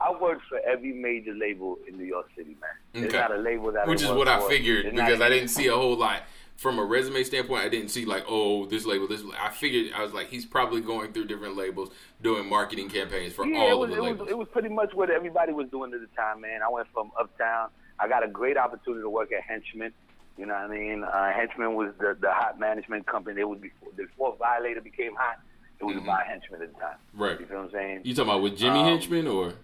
I 0.00 0.10
worked 0.20 0.46
for 0.48 0.58
every 0.66 0.92
major 0.92 1.32
label 1.32 1.78
in 1.86 1.96
New 1.96 2.04
York 2.06 2.26
City, 2.36 2.56
man. 2.60 2.70
There's 2.92 3.06
Okay. 3.14 3.18
not 3.20 3.30
a 3.30 3.38
label 3.40 3.70
that 3.70 3.86
Which 3.86 4.02
is 4.02 4.10
what 4.10 4.26
I 4.26 4.40
figured 4.48 4.86
There's 4.86 4.96
because 4.96 5.20
I 5.20 5.28
didn't 5.28 5.46
see 5.50 5.68
a 5.68 5.76
whole 5.76 5.94
lot 5.96 6.22
from 6.60 6.78
a 6.78 6.84
resume 6.84 7.22
standpoint. 7.24 7.64
I 7.64 7.70
didn't 7.70 7.88
see 7.88 8.04
like, 8.04 8.22
oh, 8.28 8.66
this 8.66 8.84
label, 8.84 9.08
this. 9.08 9.22
Label. 9.22 9.34
I 9.40 9.48
figured 9.48 9.94
I 9.96 10.02
was 10.02 10.12
like, 10.12 10.28
he's 10.28 10.44
probably 10.44 10.82
going 10.82 11.10
through 11.14 11.24
different 11.24 11.56
labels, 11.56 11.88
doing 12.22 12.46
marketing 12.50 12.90
campaigns 12.90 13.32
for 13.32 13.46
Yeah, 13.46 13.60
all 13.60 13.82
it 13.82 13.84
of 13.84 13.90
the 13.92 13.96
it 13.96 14.02
labels. 14.02 14.20
was 14.20 14.28
it 14.30 14.36
was 14.38 14.48
pretty 14.48 14.68
much 14.68 14.92
what 14.92 15.08
everybody 15.10 15.54
was 15.54 15.68
doing 15.70 15.94
at 15.94 16.00
the 16.00 16.06
time, 16.14 16.42
man. 16.42 16.60
I 16.62 16.68
went 16.70 16.86
from 16.92 17.10
Uptown. 17.18 17.70
I 17.98 18.08
got 18.08 18.22
a 18.22 18.28
great 18.28 18.58
opportunity 18.58 19.00
to 19.02 19.08
work 19.08 19.32
at 19.32 19.40
Henchman. 19.42 19.92
You 20.36 20.44
know 20.46 20.52
what 20.54 20.64
I 20.64 20.68
mean? 20.68 21.02
Uh, 21.02 21.32
Henchman 21.32 21.74
was 21.74 21.92
the 21.98 22.14
the 22.20 22.30
hot 22.30 22.60
management 22.60 23.06
company. 23.06 23.40
It 23.40 23.48
was 23.48 23.58
before 23.58 23.88
before 23.96 24.36
Violator 24.38 24.82
became 24.82 25.14
hot. 25.16 25.38
It 25.80 25.84
was 25.84 25.96
Mhm. 25.96 26.02
about 26.02 26.26
Henchman 26.26 26.60
at 26.60 26.74
the 26.74 26.78
time. 26.78 26.96
Right. 27.14 27.40
You 27.40 27.46
feel 27.46 27.56
what 27.56 27.64
I'm 27.64 27.70
saying? 27.70 28.00
You 28.04 28.14
talking 28.14 28.28
about 28.30 28.42
with 28.42 28.58
Jimmy 28.58 28.80
Um, 28.80 28.84
Henchman 28.84 29.26
or? 29.26 29.54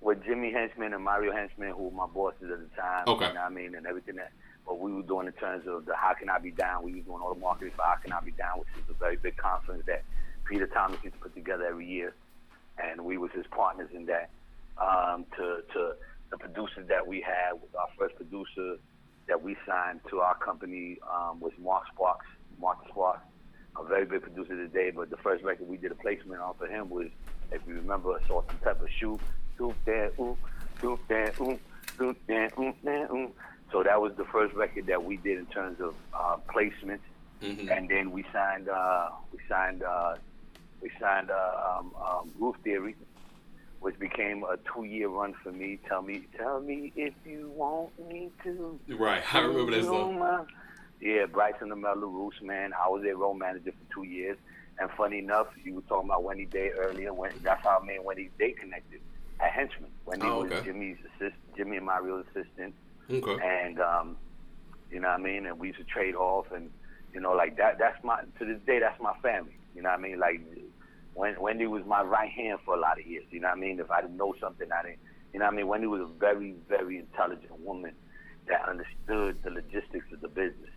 with 0.00 0.22
Jimmy 0.24 0.52
Henchman 0.52 0.92
and 0.94 1.02
Mario 1.02 1.32
Henchman, 1.32 1.70
who 1.72 1.84
were 1.88 1.90
my 1.90 2.06
bosses 2.06 2.48
at 2.48 2.60
the 2.60 2.76
time. 2.80 3.04
Okay. 3.08 3.26
You 3.26 3.34
know 3.34 3.40
what 3.40 3.46
I 3.46 3.54
mean? 3.54 3.74
And 3.74 3.84
everything 3.86 4.14
that 4.16 4.30
what 4.64 4.80
we 4.80 4.92
were 4.92 5.02
doing 5.02 5.26
in 5.26 5.32
terms 5.34 5.66
of 5.66 5.84
the 5.86 5.94
How 5.94 6.14
Can 6.14 6.30
I 6.30 6.38
Be 6.38 6.50
Down, 6.50 6.82
we 6.82 6.94
were 6.94 7.00
doing 7.00 7.22
all 7.22 7.34
the 7.34 7.40
marketing 7.40 7.72
for 7.76 7.82
How 7.82 7.96
Can 7.96 8.12
I 8.12 8.20
Be 8.20 8.32
Down, 8.32 8.58
which 8.58 8.68
is 8.76 8.90
a 8.90 8.94
very 8.94 9.16
big 9.16 9.36
conference 9.36 9.84
that 9.86 10.04
Peter 10.48 10.66
Thomas 10.66 10.98
used 11.02 11.16
to 11.16 11.20
put 11.20 11.34
together 11.34 11.66
every 11.66 11.86
year. 11.86 12.14
And 12.78 13.04
we 13.04 13.18
was 13.18 13.30
his 13.32 13.46
partners 13.50 13.90
in 13.94 14.06
that. 14.06 14.30
Um, 14.76 15.24
to 15.36 15.62
to 15.72 15.94
the 16.30 16.36
producers 16.36 16.88
that 16.88 17.06
we 17.06 17.20
had, 17.20 17.52
our 17.78 17.88
first 17.96 18.16
producer 18.16 18.76
that 19.28 19.40
we 19.40 19.56
signed 19.66 20.00
to 20.10 20.20
our 20.20 20.36
company 20.36 20.98
um, 21.08 21.38
was 21.40 21.52
Mark 21.62 21.84
Sparks. 21.94 22.26
Mark 22.60 22.78
Sparks, 22.88 23.20
a 23.78 23.84
very 23.84 24.04
big 24.04 24.22
producer 24.22 24.56
today, 24.56 24.90
but 24.90 25.10
the 25.10 25.16
first 25.18 25.44
record 25.44 25.68
we 25.68 25.76
did 25.76 25.92
a 25.92 25.94
placement 25.94 26.40
on 26.40 26.54
for 26.54 26.66
him 26.66 26.90
was, 26.90 27.08
if 27.52 27.62
you 27.66 27.74
remember, 27.74 28.20
Salt 28.26 28.46
and 28.48 28.60
Pepper 28.62 28.88
Shoop, 28.98 29.20
Doop 29.58 29.74
there, 29.84 30.10
ooh, 30.18 30.36
doop 30.80 30.98
there, 31.08 31.32
ooh, 31.40 31.58
doop 31.98 32.16
there, 32.26 32.50
ooh, 32.58 32.74
there, 32.82 33.04
ooh. 33.12 33.32
So 33.72 33.82
that 33.82 34.00
was 34.00 34.12
the 34.16 34.24
first 34.24 34.54
record 34.54 34.86
that 34.86 35.02
we 35.04 35.16
did 35.16 35.38
in 35.38 35.46
terms 35.46 35.80
of 35.80 35.94
uh, 36.12 36.36
placements, 36.48 37.00
Mhm. 37.42 37.76
and 37.76 37.88
then 37.88 38.10
we 38.12 38.24
signed, 38.32 38.68
uh, 38.68 39.10
we 39.32 39.38
signed, 39.48 39.82
uh, 39.82 40.16
we 40.80 40.90
signed 41.00 41.30
uh, 41.30 41.78
um, 41.78 41.92
um, 42.06 42.30
Roof 42.38 42.56
Theory, 42.62 42.94
which 43.80 43.98
became 43.98 44.44
a 44.44 44.56
two-year 44.72 45.08
run 45.08 45.34
for 45.42 45.50
me. 45.52 45.78
Tell 45.88 46.02
me, 46.02 46.26
tell 46.38 46.60
me 46.60 46.92
if 46.96 47.12
you 47.26 47.50
want 47.54 47.90
me 48.08 48.30
to. 48.44 48.78
Right, 48.88 49.22
I 49.34 49.40
remember 49.40 49.72
that 49.72 49.84
song. 49.84 50.18
know, 50.18 50.46
Yeah, 51.00 51.26
Bryson 51.26 51.68
the 51.68 51.76
Mellow 51.76 52.06
Roots, 52.06 52.40
man. 52.40 52.72
I 52.72 52.88
was 52.88 53.02
their 53.02 53.16
role 53.16 53.34
manager 53.34 53.72
for 53.72 53.92
two 53.94 54.04
years. 54.04 54.38
And 54.78 54.90
funny 54.92 55.18
enough, 55.18 55.48
you 55.62 55.74
were 55.74 55.82
talking 55.82 56.08
about 56.10 56.24
Wendy 56.24 56.46
Day 56.46 56.70
earlier. 56.70 57.12
When, 57.12 57.30
that's 57.42 57.62
how 57.62 57.78
me 57.80 57.96
and 57.96 58.04
Wendy 58.04 58.30
Day 58.38 58.52
connected 58.52 59.00
at 59.38 59.50
Henchman. 59.52 59.90
Wendy 60.06 60.26
Oh, 60.26 60.44
was. 60.44 60.64
Jimmy's 60.64 60.96
assist, 61.14 61.36
Jimmy 61.56 61.76
and 61.76 61.86
Mario's 61.86 62.24
assistant. 62.34 62.74
Okay. 63.10 63.38
And, 63.42 63.80
um, 63.80 64.16
you 64.90 65.00
know 65.00 65.08
what 65.08 65.20
I 65.20 65.22
mean? 65.22 65.46
And 65.46 65.58
we 65.58 65.68
used 65.68 65.78
to 65.78 65.84
trade 65.84 66.14
off. 66.14 66.46
And, 66.52 66.70
you 67.12 67.20
know, 67.20 67.32
like 67.32 67.56
that, 67.56 67.78
that's 67.78 68.02
my, 68.04 68.22
to 68.38 68.44
this 68.44 68.60
day, 68.66 68.78
that's 68.78 69.00
my 69.00 69.14
family. 69.22 69.56
You 69.74 69.82
know 69.82 69.90
what 69.90 69.98
I 69.98 70.02
mean? 70.02 70.18
Like, 70.18 70.40
when, 71.14 71.40
Wendy 71.40 71.66
was 71.66 71.84
my 71.86 72.02
right 72.02 72.30
hand 72.30 72.58
for 72.64 72.74
a 72.74 72.80
lot 72.80 72.98
of 72.98 73.06
years. 73.06 73.24
You 73.30 73.40
know 73.40 73.48
what 73.48 73.58
I 73.58 73.60
mean? 73.60 73.80
If 73.80 73.90
I 73.90 74.00
didn't 74.00 74.16
know 74.16 74.34
something, 74.40 74.68
I 74.72 74.82
didn't. 74.82 74.98
You 75.32 75.40
know 75.40 75.46
what 75.46 75.54
I 75.54 75.56
mean? 75.56 75.66
Wendy 75.68 75.86
was 75.86 76.00
a 76.00 76.18
very, 76.18 76.54
very 76.68 76.98
intelligent 76.98 77.58
woman 77.60 77.92
that 78.48 78.68
understood 78.68 79.42
the 79.42 79.50
logistics 79.50 80.12
of 80.12 80.20
the 80.20 80.28
business 80.28 80.70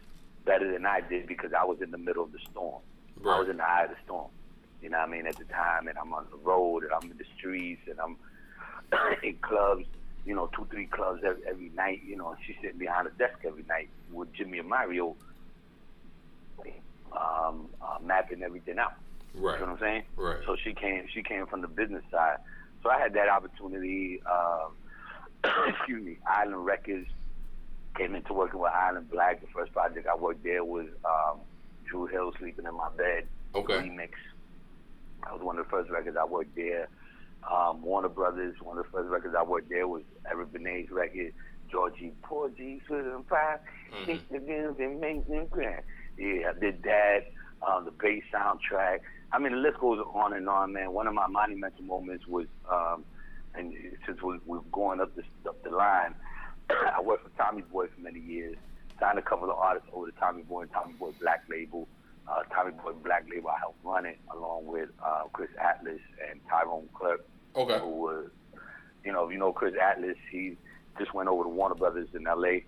better 0.45 0.71
than 0.71 0.86
I 0.86 1.01
did 1.01 1.28
because 1.28 1.51
I 1.53 1.63
was 1.65 1.82
in 1.82 1.91
the 1.91 1.97
middle 1.97 2.23
of 2.23 2.32
the 2.32 2.39
storm. 2.49 2.82
I 3.25 3.39
was 3.39 3.49
in 3.49 3.57
the 3.57 3.63
eye 3.63 3.84
of 3.84 3.89
the 3.89 3.97
storm. 4.05 4.30
You 4.82 4.89
know 4.89 4.99
what 4.99 5.09
I 5.09 5.11
mean? 5.11 5.28
At 5.28 5.38
the 5.38 5.43
time, 5.45 5.88
and 5.88 5.97
I'm 5.97 6.13
on 6.13 6.28
the 6.32 6.38
road, 6.38 6.84
and 6.84 6.91
I'm 6.93 7.11
in 7.11 7.17
the 7.17 7.25
streets, 7.36 7.82
and 7.89 7.99
I'm 7.99 8.17
in 9.23 9.36
clubs. 9.41 9.86
You 10.28 10.36
know, 10.36 10.49
two, 10.53 10.67
three 10.69 10.86
clubs 10.88 11.21
every, 11.25 11.41
every 11.47 11.69
night. 11.69 12.01
You 12.05 12.17
know, 12.17 12.36
she's 12.45 12.57
sitting 12.61 12.78
behind 12.78 13.07
a 13.07 13.11
desk 13.11 13.39
every 13.45 13.63
night 13.63 13.89
with 14.11 14.32
Jimmy 14.34 14.59
and 14.59 14.67
Mario, 14.67 15.15
um, 17.13 17.67
uh, 17.82 17.97
mapping 18.03 18.43
everything 18.43 18.78
out. 18.78 18.93
Right. 19.34 19.59
You 19.59 19.65
know 19.65 19.71
what 19.71 19.82
I'm 19.82 19.88
saying? 19.88 20.03
Right. 20.17 20.38
So 20.45 20.57
she 20.61 20.73
came. 20.73 21.07
She 21.13 21.23
came 21.23 21.47
from 21.47 21.61
the 21.61 21.67
business 21.67 22.03
side. 22.11 22.38
So 22.84 22.89
I 22.89 22.99
had 22.99 23.13
that 23.13 23.30
opportunity. 23.30 24.21
Um, 24.23 24.73
excuse 25.67 26.03
me. 26.03 26.17
Island 26.28 26.65
Records 26.65 27.07
came 27.95 28.13
into 28.13 28.34
working 28.34 28.59
with 28.59 28.71
Island 28.71 29.09
Black. 29.09 29.41
The 29.41 29.47
first 29.47 29.71
project 29.71 30.07
I 30.07 30.15
worked 30.15 30.43
there 30.43 30.63
was 30.63 30.88
um, 31.05 31.39
Dru 31.86 32.07
Hill 32.07 32.34
sleeping 32.38 32.65
in 32.65 32.75
my 32.75 32.89
bed. 32.97 33.28
Okay. 33.55 33.73
Remix. 33.73 34.11
That 35.23 35.34
was 35.34 35.41
one 35.41 35.57
of 35.57 35.65
the 35.65 35.69
first 35.69 35.89
records 35.89 36.18
I 36.18 36.26
worked 36.26 36.56
there. 36.56 36.89
Um, 37.52 37.82
Warner 37.82 38.10
Brothers. 38.10 38.56
One 38.61 38.78
of 38.78 38.86
the 38.86 38.91
first 38.91 39.10
records 39.10 39.36
I 39.38 39.44
worked 39.44 39.69
there 39.69 39.88
was 39.88 40.03
Eric 40.30 40.52
Benet's 40.52 40.91
record. 40.91 41.34
Georgie 41.72 42.14
Porgy, 42.24 42.82
Southern 42.88 43.24
Pie, 43.24 43.57
Mhm. 43.91 44.06
Hit 44.06 44.30
the 44.32 44.40
Bills 44.40 44.78
and 44.80 45.02
make 45.02 45.28
them 45.28 45.48
grand. 45.48 45.84
Yeah, 46.18 46.52
I 46.56 46.60
did 46.60 46.82
that. 46.84 47.28
Um, 47.65 47.86
the 47.86 47.91
bass 47.91 48.24
soundtrack. 48.34 48.99
I 49.34 49.40
mean, 49.40 49.52
the 49.52 49.57
list 49.57 49.80
goes 49.80 49.99
on 50.14 50.32
and 50.34 50.48
on, 50.48 50.72
man. 50.74 50.94
One 50.94 51.07
of 51.07 51.14
my 51.14 51.28
monumental 51.28 51.84
moments 51.84 52.26
was, 52.28 52.48
um, 52.72 53.03
and 53.56 53.74
since 54.06 54.22
we, 54.22 54.40
we're 54.45 54.60
going 54.72 55.02
up 55.02 55.14
the, 55.15 55.24
up 55.49 55.61
the 55.64 55.72
line, 55.72 56.15
I 56.69 57.02
worked 57.02 57.24
for 57.24 57.44
Tommy 57.44 57.64
Boy 57.64 57.88
for 57.88 57.99
many 57.99 58.19
years. 58.22 58.56
Signed 58.99 59.19
a 59.19 59.22
couple 59.22 59.49
of 59.52 59.57
artists 59.57 59.90
over 59.91 60.10
to 60.10 60.18
Tommy 60.18 60.44
Boy 60.44 60.61
and 60.61 60.72
Tommy 60.72 60.94
Boy 60.94 61.11
Black 61.19 61.44
Label. 61.49 61.88
Uh, 62.30 62.44
Tommy 62.53 62.72
Boy 62.72 62.94
Black 63.03 63.26
Label, 63.30 63.49
I 63.49 63.57
helped 63.60 63.84
run 63.84 64.06
it 64.06 64.19
along 64.34 64.65
with 64.68 64.90
uh, 65.06 65.24
Chris 65.34 65.49
Atlas 65.61 65.99
and 66.30 66.40
Tyrone 66.49 66.88
Clark, 66.94 67.26
Okay. 67.57 67.79
who 67.79 67.89
was, 67.89 68.29
you 69.03 69.11
know, 69.11 69.29
you 69.29 69.38
know 69.38 69.51
Chris 69.51 69.73
Atlas, 69.81 70.17
he 70.31 70.57
just 70.99 71.13
went 71.13 71.27
over 71.27 71.43
to 71.43 71.49
Warner 71.49 71.75
Brothers 71.75 72.07
in 72.13 72.27
L.A. 72.27 72.63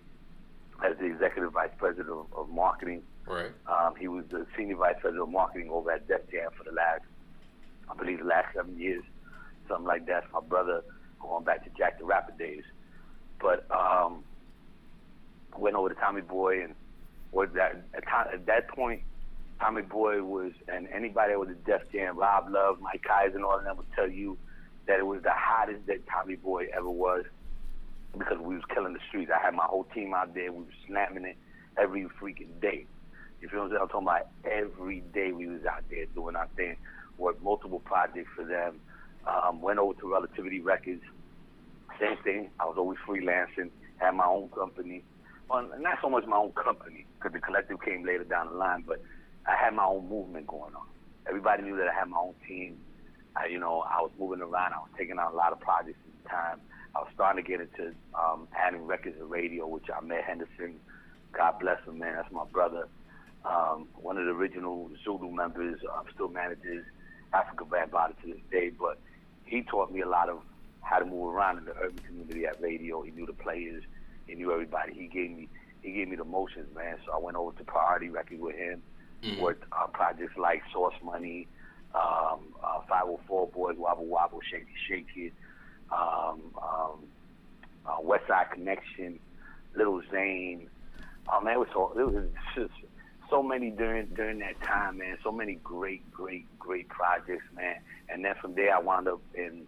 as 0.84 0.98
the 0.98 1.06
executive 1.06 1.52
vice 1.52 1.70
president 1.78 2.08
of, 2.08 2.26
of 2.36 2.48
marketing. 2.50 3.02
Right. 3.26 3.52
Um, 3.68 3.94
he 3.94 4.08
was 4.08 4.24
the 4.30 4.46
senior 4.56 4.76
vice 4.76 4.96
president 5.00 5.22
of 5.22 5.30
marketing 5.30 5.70
over 5.70 5.92
at 5.92 6.08
Def 6.08 6.28
Jam 6.30 6.50
for 6.56 6.64
the 6.64 6.72
last, 6.72 7.02
I 7.88 7.94
believe, 7.94 8.18
the 8.18 8.24
last 8.24 8.54
seven 8.54 8.78
years, 8.78 9.04
something 9.68 9.86
like 9.86 10.06
that. 10.06 10.24
My 10.32 10.40
brother, 10.40 10.82
going 11.20 11.44
back 11.44 11.64
to 11.64 11.70
Jack 11.78 11.98
the 11.98 12.04
Rapper 12.04 12.32
days. 12.36 12.64
But 13.40 13.66
um, 13.70 14.24
went 15.56 15.76
over 15.76 15.88
to 15.88 15.94
Tommy 15.94 16.20
Boy 16.20 16.64
and 16.64 16.74
was 17.32 17.48
that 17.54 17.84
at, 17.94 18.46
that 18.46 18.68
point, 18.68 19.02
Tommy 19.60 19.82
Boy 19.82 20.22
was, 20.22 20.52
and 20.68 20.88
anybody 20.88 21.32
that 21.32 21.38
was 21.38 21.50
at 21.50 21.64
Def 21.64 21.82
Jam, 21.92 22.18
Rob 22.18 22.50
Love, 22.50 22.80
Mike 22.80 23.04
Kyser, 23.08 23.36
and 23.36 23.44
all 23.44 23.58
of 23.58 23.64
them 23.64 23.76
would 23.76 23.92
tell 23.94 24.08
you 24.08 24.36
that 24.90 24.98
it 24.98 25.06
was 25.06 25.22
the 25.22 25.30
hottest 25.32 25.86
that 25.86 26.04
Tommy 26.08 26.34
Boy 26.34 26.66
ever 26.76 26.90
was 26.90 27.24
because 28.18 28.38
we 28.40 28.56
was 28.56 28.64
killing 28.74 28.92
the 28.92 28.98
streets. 29.08 29.30
I 29.32 29.40
had 29.40 29.54
my 29.54 29.64
whole 29.64 29.84
team 29.94 30.12
out 30.12 30.34
there. 30.34 30.50
We 30.50 30.64
were 30.64 30.78
slamming 30.88 31.24
it 31.24 31.36
every 31.78 32.08
freaking 32.20 32.60
day. 32.60 32.86
You 33.40 33.48
feel 33.48 33.60
what 33.60 33.64
I'm 33.66 33.70
saying? 33.70 33.82
I'm 33.82 33.88
talking 33.88 34.08
about 34.08 34.26
every 34.44 35.04
day 35.14 35.30
we 35.30 35.46
was 35.46 35.64
out 35.64 35.84
there 35.90 36.06
doing 36.06 36.34
our 36.34 36.48
thing. 36.56 36.76
Worked 37.18 37.40
multiple 37.40 37.78
projects 37.78 38.30
for 38.34 38.44
them. 38.44 38.80
Um, 39.28 39.62
went 39.62 39.78
over 39.78 39.94
to 40.00 40.12
Relativity 40.12 40.60
Records. 40.60 41.02
Same 42.00 42.16
thing. 42.24 42.50
I 42.58 42.64
was 42.64 42.74
always 42.76 42.98
freelancing. 43.06 43.70
Had 43.98 44.16
my 44.16 44.26
own 44.26 44.48
company. 44.48 45.04
Well, 45.48 45.70
not 45.78 45.98
so 46.02 46.10
much 46.10 46.24
my 46.26 46.36
own 46.36 46.50
company 46.50 47.06
because 47.16 47.32
the 47.32 47.38
collective 47.38 47.80
came 47.80 48.04
later 48.04 48.24
down 48.24 48.48
the 48.48 48.56
line, 48.56 48.82
but 48.84 49.00
I 49.46 49.54
had 49.54 49.72
my 49.72 49.84
own 49.84 50.08
movement 50.08 50.48
going 50.48 50.74
on. 50.74 50.86
Everybody 51.28 51.62
knew 51.62 51.76
that 51.76 51.86
I 51.86 51.94
had 51.96 52.08
my 52.08 52.18
own 52.18 52.34
team. 52.48 52.78
I, 53.36 53.46
you 53.46 53.58
know, 53.58 53.80
I 53.80 54.00
was 54.00 54.10
moving 54.18 54.40
around. 54.40 54.74
I 54.74 54.78
was 54.78 54.90
taking 54.96 55.18
on 55.18 55.32
a 55.32 55.36
lot 55.36 55.52
of 55.52 55.60
projects 55.60 55.98
at 56.06 56.22
the 56.22 56.28
time. 56.28 56.60
I 56.94 57.00
was 57.00 57.08
starting 57.14 57.42
to 57.42 57.48
get 57.48 57.60
into 57.60 57.94
um, 58.14 58.48
adding 58.56 58.86
records 58.86 59.16
and 59.20 59.30
radio, 59.30 59.66
which 59.66 59.88
Ahmed 59.90 60.24
Henderson. 60.24 60.80
God 61.32 61.60
bless 61.60 61.82
him, 61.84 61.98
man. 61.98 62.16
That's 62.16 62.32
my 62.32 62.44
brother. 62.44 62.88
Um, 63.44 63.88
one 63.94 64.18
of 64.18 64.24
the 64.24 64.32
original 64.32 64.90
Zulu 65.04 65.30
members, 65.30 65.80
uh, 65.90 66.02
still 66.12 66.28
manages 66.28 66.84
Afrika 67.32 67.66
Bambaataa 67.68 68.20
to 68.22 68.26
this 68.26 68.40
day. 68.50 68.70
But 68.70 68.98
he 69.44 69.62
taught 69.62 69.92
me 69.92 70.00
a 70.00 70.08
lot 70.08 70.28
of 70.28 70.42
how 70.82 70.98
to 70.98 71.04
move 71.04 71.34
around 71.34 71.58
in 71.58 71.64
the 71.66 71.76
urban 71.76 71.98
community 71.98 72.46
at 72.46 72.60
radio. 72.60 73.02
He 73.02 73.12
knew 73.12 73.26
the 73.26 73.32
players. 73.32 73.84
He 74.26 74.34
knew 74.34 74.52
everybody. 74.52 74.94
He 74.94 75.06
gave 75.06 75.30
me 75.30 75.48
he 75.82 75.92
gave 75.92 76.08
me 76.08 76.16
the 76.16 76.24
motions, 76.24 76.74
man. 76.74 76.96
So 77.06 77.12
I 77.12 77.18
went 77.18 77.36
over 77.36 77.56
to 77.56 77.64
Priority 77.64 78.10
Record 78.10 78.40
with 78.40 78.56
him. 78.56 78.82
Mm-hmm. 79.22 79.40
Worked 79.40 79.64
on 79.72 79.90
projects 79.92 80.36
like 80.38 80.62
Source 80.72 80.94
Money, 81.04 81.46
um, 81.94 82.40
uh, 82.62 82.80
504 82.88 83.48
Boys, 83.48 83.76
Wobble 83.78 84.06
Wobble, 84.06 84.40
Shake 84.50 84.66
Shake 84.88 85.06
It, 85.16 85.32
um, 85.90 86.40
um, 86.62 86.98
uh, 87.86 87.96
West 88.02 88.26
Side 88.28 88.50
Connection, 88.52 89.18
Little 89.76 90.02
Zane. 90.10 90.68
Oh 91.32 91.40
man, 91.40 91.54
it 91.54 91.58
was 91.58 91.68
so 91.72 91.92
it 91.98 92.04
was 92.04 92.24
just 92.54 92.72
so 93.28 93.42
many 93.42 93.70
during 93.70 94.06
during 94.06 94.38
that 94.40 94.60
time, 94.62 94.98
man. 94.98 95.16
So 95.22 95.32
many 95.32 95.54
great, 95.64 96.08
great, 96.12 96.46
great 96.58 96.88
projects, 96.88 97.44
man. 97.54 97.76
And 98.08 98.24
then 98.24 98.34
from 98.40 98.54
there, 98.54 98.74
I 98.74 98.80
wound 98.80 99.08
up 99.08 99.20
in 99.34 99.66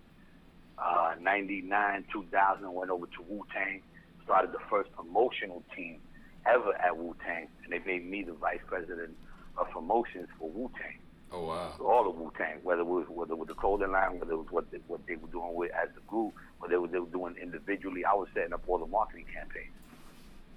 uh, 0.78 1.14
99, 1.20 2.04
2000, 2.12 2.72
went 2.74 2.90
over 2.90 3.06
to 3.06 3.22
Wu 3.28 3.44
Tang, 3.54 3.82
started 4.24 4.52
the 4.52 4.58
first 4.68 4.90
promotional 4.92 5.62
team 5.76 6.00
ever 6.46 6.74
at 6.74 6.96
Wu 6.96 7.14
Tang, 7.24 7.46
and 7.62 7.72
they 7.72 7.78
made 7.78 8.08
me 8.08 8.22
the 8.22 8.32
vice 8.32 8.60
president 8.66 9.16
of 9.56 9.70
promotions 9.70 10.28
for 10.38 10.50
Wu 10.50 10.70
Tang. 10.80 10.98
Oh 11.34 11.46
wow! 11.46 11.72
All 11.80 12.10
of 12.10 12.16
Wu 12.16 12.30
Tang, 12.36 12.58
whether 12.62 12.82
it 12.82 12.86
was 12.86 13.06
whether 13.08 13.32
it 13.32 13.38
was 13.38 13.48
the 13.48 13.54
clothing 13.54 13.90
line, 13.90 14.18
whether 14.18 14.32
it 14.32 14.36
was 14.36 14.50
what 14.50 14.70
they, 14.70 14.78
what 14.86 15.00
they 15.06 15.16
were 15.16 15.28
doing 15.28 15.54
with 15.54 15.70
as 15.72 15.88
the 15.94 16.02
group, 16.02 16.34
whether 16.58 16.72
they 16.72 16.78
were, 16.78 16.88
they 16.88 16.98
were 16.98 17.06
doing 17.06 17.36
individually, 17.40 18.04
I 18.04 18.12
was 18.12 18.28
setting 18.34 18.52
up 18.52 18.62
all 18.66 18.78
the 18.78 18.86
marketing 18.86 19.24
campaigns. 19.32 19.72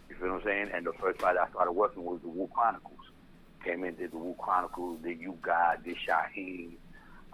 You 0.10 0.16
feel 0.16 0.30
what 0.34 0.42
I'm 0.42 0.44
saying? 0.44 0.70
And 0.74 0.86
the 0.86 0.94
first 0.94 1.20
project 1.20 1.46
I 1.48 1.50
started 1.52 1.72
working 1.72 2.04
with 2.04 2.22
was 2.22 2.22
the 2.24 2.28
Wu 2.28 2.50
Chronicles. 2.54 3.00
Came 3.64 3.86
in, 3.86 3.96
did 3.96 4.12
the 4.12 4.18
Wu 4.18 4.36
Chronicles, 4.38 5.00
did 5.02 5.20
U-God, 5.20 5.84
did 5.86 5.96
Shyheim, 5.96 6.74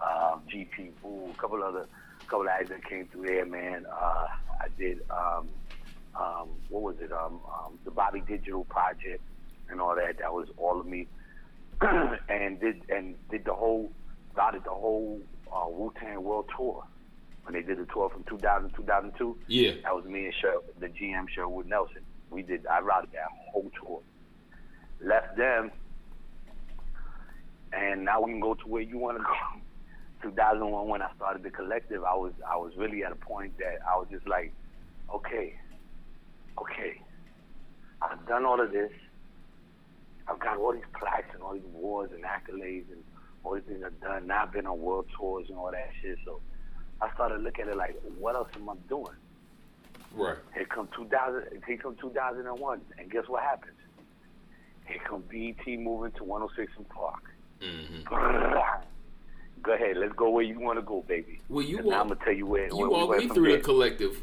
um, 0.00 0.42
GP 0.48 0.92
Wu, 1.02 1.30
a 1.30 1.40
couple 1.40 1.62
other, 1.62 1.86
couple 2.26 2.42
of 2.42 2.48
acts 2.48 2.70
that 2.70 2.84
came 2.84 3.06
through 3.08 3.26
there, 3.26 3.44
man. 3.44 3.84
Uh, 3.92 4.26
I 4.60 4.68
did, 4.78 5.00
um, 5.10 5.48
um, 6.18 6.48
what 6.68 6.82
was 6.82 6.96
it, 7.00 7.12
um, 7.12 7.40
um, 7.52 7.78
the 7.84 7.90
Bobby 7.90 8.22
Digital 8.26 8.64
Project 8.64 9.20
and 9.68 9.80
all 9.80 9.96
that. 9.96 10.18
That 10.18 10.32
was 10.32 10.48
all 10.56 10.80
of 10.80 10.86
me. 10.86 11.08
and 12.28 12.60
did 12.60 12.82
and 12.88 13.14
did 13.30 13.44
the 13.44 13.54
whole, 13.54 13.90
started 14.32 14.62
the 14.64 14.70
whole 14.70 15.20
uh, 15.52 15.68
Wu 15.68 15.92
Tang 15.98 16.22
World 16.22 16.46
Tour 16.56 16.84
when 17.44 17.54
they 17.54 17.62
did 17.62 17.78
the 17.78 17.86
tour 17.92 18.08
from 18.10 18.24
2000 18.24 18.70
to 18.70 18.76
2002. 18.76 19.38
Yeah, 19.48 19.72
that 19.82 19.94
was 19.94 20.04
me 20.04 20.26
and 20.26 20.34
Sher, 20.40 20.54
the 20.78 20.88
GM 20.88 21.28
Sherwood 21.28 21.66
Nelson. 21.66 22.02
We 22.30 22.42
did. 22.42 22.66
I 22.66 22.80
routed 22.80 23.10
that 23.12 23.28
whole 23.52 23.70
tour. 23.80 24.00
Left 25.00 25.36
them, 25.36 25.72
and 27.72 28.04
now 28.04 28.20
we 28.20 28.32
can 28.32 28.40
go 28.40 28.54
to 28.54 28.68
where 28.68 28.82
you 28.82 28.98
want 28.98 29.18
to 29.18 29.24
go. 29.24 29.30
2001, 30.22 30.86
when 30.86 31.02
I 31.02 31.08
started 31.16 31.42
the 31.42 31.50
collective, 31.50 32.04
I 32.04 32.14
was 32.14 32.32
I 32.48 32.56
was 32.56 32.72
really 32.76 33.02
at 33.02 33.10
a 33.10 33.16
point 33.16 33.58
that 33.58 33.78
I 33.84 33.98
was 33.98 34.06
just 34.08 34.26
like, 34.28 34.52
okay, 35.12 35.58
okay, 36.58 37.00
I've 38.00 38.24
done 38.28 38.44
all 38.44 38.60
of 38.60 38.70
this. 38.70 38.92
I've 40.28 40.38
got 40.38 40.58
all 40.58 40.72
these 40.72 40.82
plaques 40.98 41.34
and 41.34 41.42
all 41.42 41.54
these 41.54 41.64
awards 41.74 42.12
and 42.12 42.22
accolades 42.24 42.90
and 42.90 43.02
all 43.44 43.54
these 43.54 43.64
things 43.64 43.82
I've 43.84 44.00
done. 44.00 44.26
Now 44.26 44.44
I've 44.44 44.52
been 44.52 44.66
on 44.66 44.80
world 44.80 45.06
tours 45.16 45.46
and 45.48 45.58
all 45.58 45.70
that 45.70 45.90
shit. 46.00 46.18
So 46.24 46.40
I 47.00 47.12
started 47.14 47.42
looking 47.42 47.62
at 47.62 47.72
it 47.72 47.76
like, 47.76 48.00
what 48.18 48.36
else 48.36 48.48
am 48.54 48.68
I 48.68 48.74
doing? 48.88 49.06
Right. 50.14 50.36
Here 50.54 50.66
come 50.66 50.88
2000. 50.94 51.62
Here 51.66 51.76
come 51.78 51.96
2001, 52.00 52.80
and 52.98 53.10
guess 53.10 53.24
what 53.28 53.42
happens? 53.42 53.72
Here 54.86 55.00
come 55.08 55.22
BET 55.30 55.66
moving 55.78 56.12
to 56.12 56.24
106 56.24 56.72
and 56.76 56.88
Park. 56.88 57.22
Mm-hmm. 57.60 58.82
Go 59.62 59.74
ahead, 59.74 59.96
let's 59.96 60.12
go 60.14 60.28
where 60.30 60.42
you 60.42 60.58
want 60.58 60.78
to 60.78 60.82
go, 60.82 61.02
baby. 61.06 61.40
Well, 61.48 61.64
you 61.64 61.78
walk, 61.78 61.94
I'm 61.94 62.08
gonna 62.08 62.20
tell 62.24 62.32
you 62.32 62.46
where. 62.46 62.66
You 62.66 62.76
where 62.76 62.90
walk 62.90 63.10
we 63.10 63.18
me 63.18 63.28
through 63.28 63.44
from 63.44 63.52
the 63.52 63.58
collective. 63.60 64.20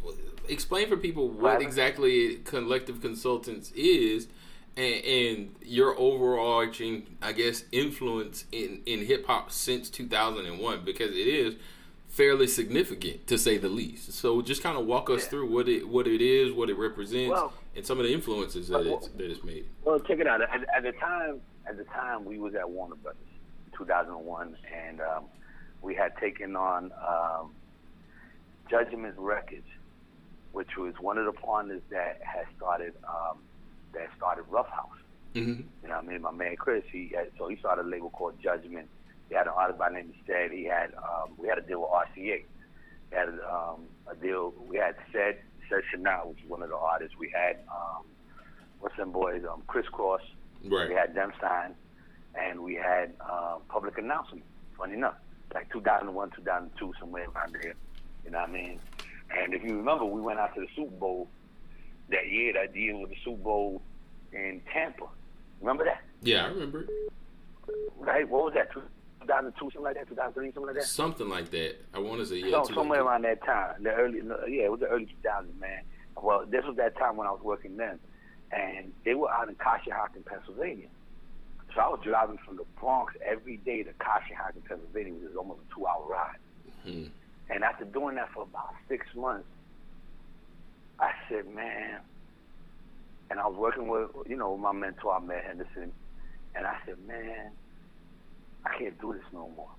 Explain 0.49 0.89
for 0.89 0.97
people 0.97 1.29
what 1.29 1.53
Right. 1.53 1.61
exactly 1.61 2.35
collective 2.43 2.99
consultants 2.99 3.71
is, 3.71 4.27
and, 4.77 5.03
and 5.05 5.55
your 5.61 5.97
overarching, 5.99 7.17
I 7.21 7.31
guess, 7.33 7.63
influence 7.71 8.45
in 8.51 8.81
in 8.85 9.05
hip 9.05 9.25
hop 9.27 9.51
since 9.51 9.89
2001, 9.89 10.83
because 10.85 11.11
it 11.11 11.27
is 11.27 11.55
fairly 12.07 12.47
significant 12.47 13.27
to 13.27 13.37
say 13.37 13.57
the 13.57 13.69
least. 13.69 14.13
So 14.13 14.41
just 14.41 14.63
kind 14.63 14.77
of 14.77 14.85
walk 14.85 15.09
us 15.09 15.23
Yeah. 15.23 15.29
through 15.29 15.51
what 15.53 15.69
it 15.69 15.87
what 15.87 16.07
it 16.07 16.21
is, 16.21 16.51
what 16.51 16.69
it 16.69 16.77
represents, 16.77 17.31
Well- 17.31 17.53
and 17.75 17.85
some 17.85 17.99
of 17.99 18.05
the 18.05 18.13
influences 18.13 18.67
that 18.69 18.83
Well, 18.85 18.97
it's 18.97 19.07
that 19.09 19.29
it's 19.31 19.43
made. 19.43 19.65
Well, 19.83 19.99
check 19.99 20.19
it 20.19 20.27
out. 20.27 20.41
At, 20.41 20.65
at 20.75 20.83
the 20.83 20.91
time, 20.93 21.41
at 21.65 21.77
the 21.77 21.83
time, 21.85 22.25
we 22.25 22.39
was 22.39 22.55
at 22.55 22.69
Warner 22.69 22.95
Brothers, 22.95 23.21
2001, 23.77 24.57
and 24.73 24.99
um, 25.01 25.25
we 25.81 25.93
had 25.95 26.17
taken 26.17 26.55
on 26.55 26.91
um, 27.07 27.51
Judgment 28.69 29.15
Records, 29.17 29.67
which 30.51 30.75
was 30.77 30.95
one 30.99 31.17
of 31.17 31.25
the 31.25 31.31
partners 31.31 31.81
that 31.89 32.19
had 32.23 32.45
started 32.57 32.93
um, 33.07 33.37
that 33.93 34.07
started 34.17 34.45
Ruffhouse. 34.45 34.99
Mm-hmm. 35.35 35.61
You 35.83 35.87
know, 35.87 35.95
what 35.95 36.03
I 36.03 36.07
mean, 36.07 36.21
my 36.21 36.31
man 36.31 36.55
Chris, 36.55 36.83
he 36.91 37.11
had, 37.15 37.31
so 37.37 37.47
he 37.47 37.57
started 37.57 37.85
a 37.85 37.89
label 37.89 38.09
called 38.09 38.41
Judgment. 38.41 38.87
He 39.29 39.35
had 39.35 39.47
an 39.47 39.53
artist 39.55 39.77
by 39.77 39.89
the 39.89 39.95
name 39.95 40.09
of 40.09 40.15
Stead. 40.23 40.51
He 40.51 40.65
had 40.65 40.93
um, 40.95 41.33
we 41.37 41.47
had 41.47 41.59
a 41.59 41.61
deal 41.61 41.81
with 41.81 41.89
RCA. 41.91 42.43
We 43.11 43.17
had 43.17 43.29
um, 43.49 43.85
a 44.09 44.15
deal. 44.15 44.53
We 44.67 44.77
had 44.77 44.95
Said 45.13 45.37
Said 45.69 45.81
Chanel, 45.91 46.29
which 46.29 46.43
is 46.43 46.49
one 46.49 46.63
of 46.63 46.69
the 46.69 46.77
artists. 46.77 47.15
We 47.17 47.29
had 47.29 47.57
um, 47.71 48.05
what's 48.79 48.97
them 48.97 49.11
boys? 49.11 49.43
Um, 49.49 49.61
Kris 49.67 49.85
Kross. 49.93 50.19
Right. 50.65 50.89
We 50.89 50.95
had 50.95 51.13
them 51.13 51.31
signed, 51.39 51.75
and 52.35 52.61
we 52.61 52.75
had 52.75 53.13
uh, 53.21 53.57
public 53.69 53.97
announcement. 53.97 54.43
Funny 54.77 54.95
enough, 54.95 55.15
like 55.53 55.71
2001, 55.71 56.31
2002, 56.35 56.93
somewhere 56.99 57.27
around 57.35 57.53
there. 57.53 57.75
You 58.25 58.31
know 58.31 58.39
what 58.39 58.49
I 58.49 58.51
mean? 58.51 58.79
And 59.37 59.53
if 59.53 59.63
you 59.63 59.77
remember, 59.77 60.05
we 60.05 60.21
went 60.21 60.39
out 60.39 60.55
to 60.55 60.61
the 60.61 60.67
Super 60.75 60.95
Bowl 60.95 61.29
that 62.11 62.27
year. 62.29 62.53
That 62.53 62.75
year 62.75 62.97
with 62.97 63.09
the 63.09 63.15
Super 63.23 63.43
Bowl 63.43 63.81
in 64.33 64.61
Tampa. 64.73 65.05
Remember 65.61 65.83
that? 65.85 66.01
Yeah, 66.21 66.45
I 66.45 66.47
remember. 66.49 66.85
Right? 67.97 68.27
What 68.27 68.45
was 68.45 68.53
that? 68.55 68.71
2002, 68.73 69.59
something 69.59 69.81
like 69.83 69.95
that. 69.95 70.07
2003, 70.09 70.53
something 70.53 70.65
like 70.65 70.75
that. 70.75 70.83
something 70.85 71.29
like 71.29 71.51
that. 71.51 71.75
I 71.93 71.99
want 71.99 72.19
to 72.21 72.25
say 72.25 72.37
yeah, 72.37 72.51
So, 72.51 72.65
two- 72.69 72.73
somewhere 72.75 73.03
around 73.03 73.23
that 73.23 73.43
time, 73.43 73.83
the 73.83 73.91
early, 73.91 74.19
yeah, 74.47 74.63
it 74.65 74.71
was 74.71 74.79
the 74.79 74.87
early 74.87 75.05
2000s, 75.23 75.59
man. 75.59 75.81
Well, 76.21 76.45
this 76.49 76.63
was 76.65 76.75
that 76.77 76.97
time 76.97 77.15
when 77.17 77.27
I 77.27 77.31
was 77.31 77.41
working 77.41 77.77
then, 77.77 77.99
and 78.51 78.91
they 79.05 79.13
were 79.15 79.31
out 79.31 79.47
in 79.49 79.55
Conshohocken, 79.55 80.25
Pennsylvania. 80.25 80.87
So 81.75 81.81
I 81.81 81.87
was 81.89 81.99
driving 82.03 82.39
from 82.39 82.57
the 82.57 82.65
Bronx 82.79 83.13
every 83.23 83.57
day 83.57 83.83
to 83.83 83.91
Conshohocken, 83.93 84.65
Pennsylvania, 84.67 85.13
which 85.13 85.29
is 85.29 85.35
almost 85.37 85.59
a 85.69 85.75
two-hour 85.75 86.05
ride. 86.09 86.37
Hmm. 86.83 87.03
And 87.51 87.63
after 87.63 87.85
doing 87.85 88.15
that 88.15 88.31
for 88.33 88.43
about 88.43 88.73
six 88.87 89.05
months, 89.15 89.47
I 90.99 91.11
said, 91.29 91.47
man, 91.53 91.99
and 93.29 93.39
I 93.39 93.47
was 93.47 93.55
working 93.57 93.87
with, 93.87 94.09
you 94.27 94.35
know, 94.35 94.57
my 94.57 94.71
mentor, 94.71 95.13
Ahmed 95.13 95.43
Henderson, 95.43 95.91
and 96.55 96.65
I 96.67 96.75
said, 96.85 96.97
man, 97.07 97.51
I 98.65 98.77
can't 98.77 98.99
do 98.99 99.13
this 99.13 99.23
no 99.31 99.49
more. 99.55 99.69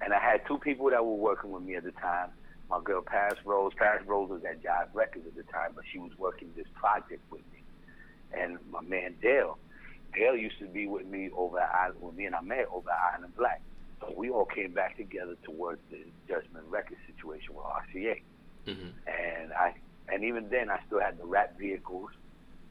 And 0.00 0.12
I 0.12 0.18
had 0.18 0.46
two 0.46 0.58
people 0.58 0.90
that 0.90 1.04
were 1.04 1.14
working 1.14 1.52
with 1.52 1.62
me 1.62 1.76
at 1.76 1.84
the 1.84 1.92
time. 1.92 2.30
My 2.70 2.80
girl 2.82 3.02
Paris 3.02 3.38
Rose. 3.44 3.72
Paris 3.76 4.02
Rose 4.06 4.30
was 4.30 4.42
at 4.44 4.62
Jive 4.62 4.88
Records 4.94 5.26
at 5.26 5.36
the 5.36 5.42
time, 5.52 5.72
but 5.74 5.84
she 5.92 5.98
was 5.98 6.10
working 6.18 6.50
this 6.56 6.66
project 6.74 7.20
with 7.30 7.42
me. 7.52 7.62
And 8.32 8.58
my 8.70 8.80
man 8.80 9.14
Dale. 9.20 9.58
Dale 10.14 10.36
used 10.36 10.58
to 10.58 10.66
be 10.66 10.86
with 10.86 11.06
me 11.06 11.30
over 11.36 11.58
at 11.60 11.70
Island, 11.74 12.02
with 12.02 12.16
me 12.16 12.26
and 12.26 12.34
I 12.34 12.40
met 12.40 12.66
over 12.72 12.90
at 12.90 13.18
Island 13.18 13.36
Black. 13.36 13.60
So 14.00 14.12
we 14.16 14.30
all 14.30 14.44
came 14.44 14.72
back 14.72 14.96
together 14.96 15.36
to 15.44 15.50
work 15.50 15.78
the 15.90 15.98
Judgment 16.28 16.64
Records 16.68 17.00
situation 17.06 17.54
with 17.54 17.64
RCA. 17.64 18.20
Mhm. 18.66 18.92
And 19.06 19.52
I 19.52 19.74
and 20.08 20.24
even 20.24 20.48
then 20.50 20.70
I 20.70 20.78
still 20.86 21.00
had 21.00 21.18
the 21.18 21.24
rap 21.24 21.58
vehicles. 21.58 22.10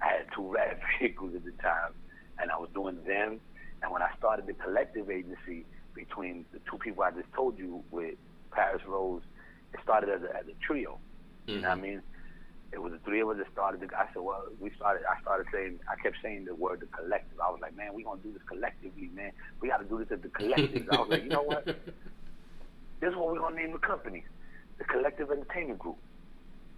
I 0.02 0.08
had 0.08 0.26
two 0.36 0.52
rap 0.54 0.80
vehicles 1.00 1.36
at 1.36 1.44
the 1.44 1.52
time 1.54 1.94
and 2.40 2.52
I 2.52 2.58
was 2.58 2.70
doing 2.74 3.04
them 3.04 3.40
and 3.82 3.92
when 3.92 4.02
I 4.02 4.10
started 4.18 4.48
the 4.48 4.54
collective 4.54 5.10
agency 5.10 5.66
between 5.94 6.46
the 6.54 6.60
two 6.70 6.78
people 6.78 7.04
I 7.04 7.12
just 7.12 7.32
told 7.34 7.58
you 7.58 7.84
with 7.92 8.16
Paris 8.52 8.82
Rose, 8.88 9.24
it 9.74 9.80
started 9.84 10.10
as 10.10 10.22
a, 10.24 10.36
as 10.36 10.48
a 10.48 10.54
trio. 10.66 10.98
You 11.48 11.60
know 11.60 11.70
what 11.70 11.78
I 11.78 11.82
mean? 11.82 12.02
it 12.72 12.82
was 12.82 12.94
the 12.94 13.00
three 13.00 13.20
of 13.22 13.30
us 13.30 13.38
that 13.38 13.52
started. 13.52 13.82
The, 13.82 13.98
I 13.98 14.08
said, 14.14 14.22
well, 14.22 14.44
we 14.60 14.72
started. 14.76 15.04
I 15.06 15.20
started 15.22 15.48
saying, 15.52 15.80
I 15.92 16.02
kept 16.02 16.18
saying 16.24 16.46
the 16.46 16.56
word 16.56 16.80
the 16.80 16.86
collective. 16.88 17.38
I 17.40 17.52
was 17.52 17.60
like, 17.62 17.76
man, 17.76 17.94
we 17.94 18.04
gonna 18.04 18.22
do 18.22 18.32
this 18.32 18.42
collectively, 18.48 19.10
man. 19.14 19.32
We 19.60 19.68
got 19.68 19.78
to 19.78 19.86
do 19.86 20.00
this 20.00 20.12
at 20.12 20.22
the 20.22 20.30
collective. 20.30 20.88
I 20.92 21.00
was 21.00 21.10
like, 21.10 21.24
you 21.24 21.30
know 21.30 21.44
what? 21.44 21.68
This 23.02 23.10
is 23.10 23.16
what 23.16 23.34
we're 23.34 23.40
gonna 23.40 23.56
name 23.56 23.72
the 23.72 23.80
company, 23.80 24.24
the 24.82 24.86
Collective 24.88 25.30
Entertainment 25.30 25.78
Group, 25.78 25.98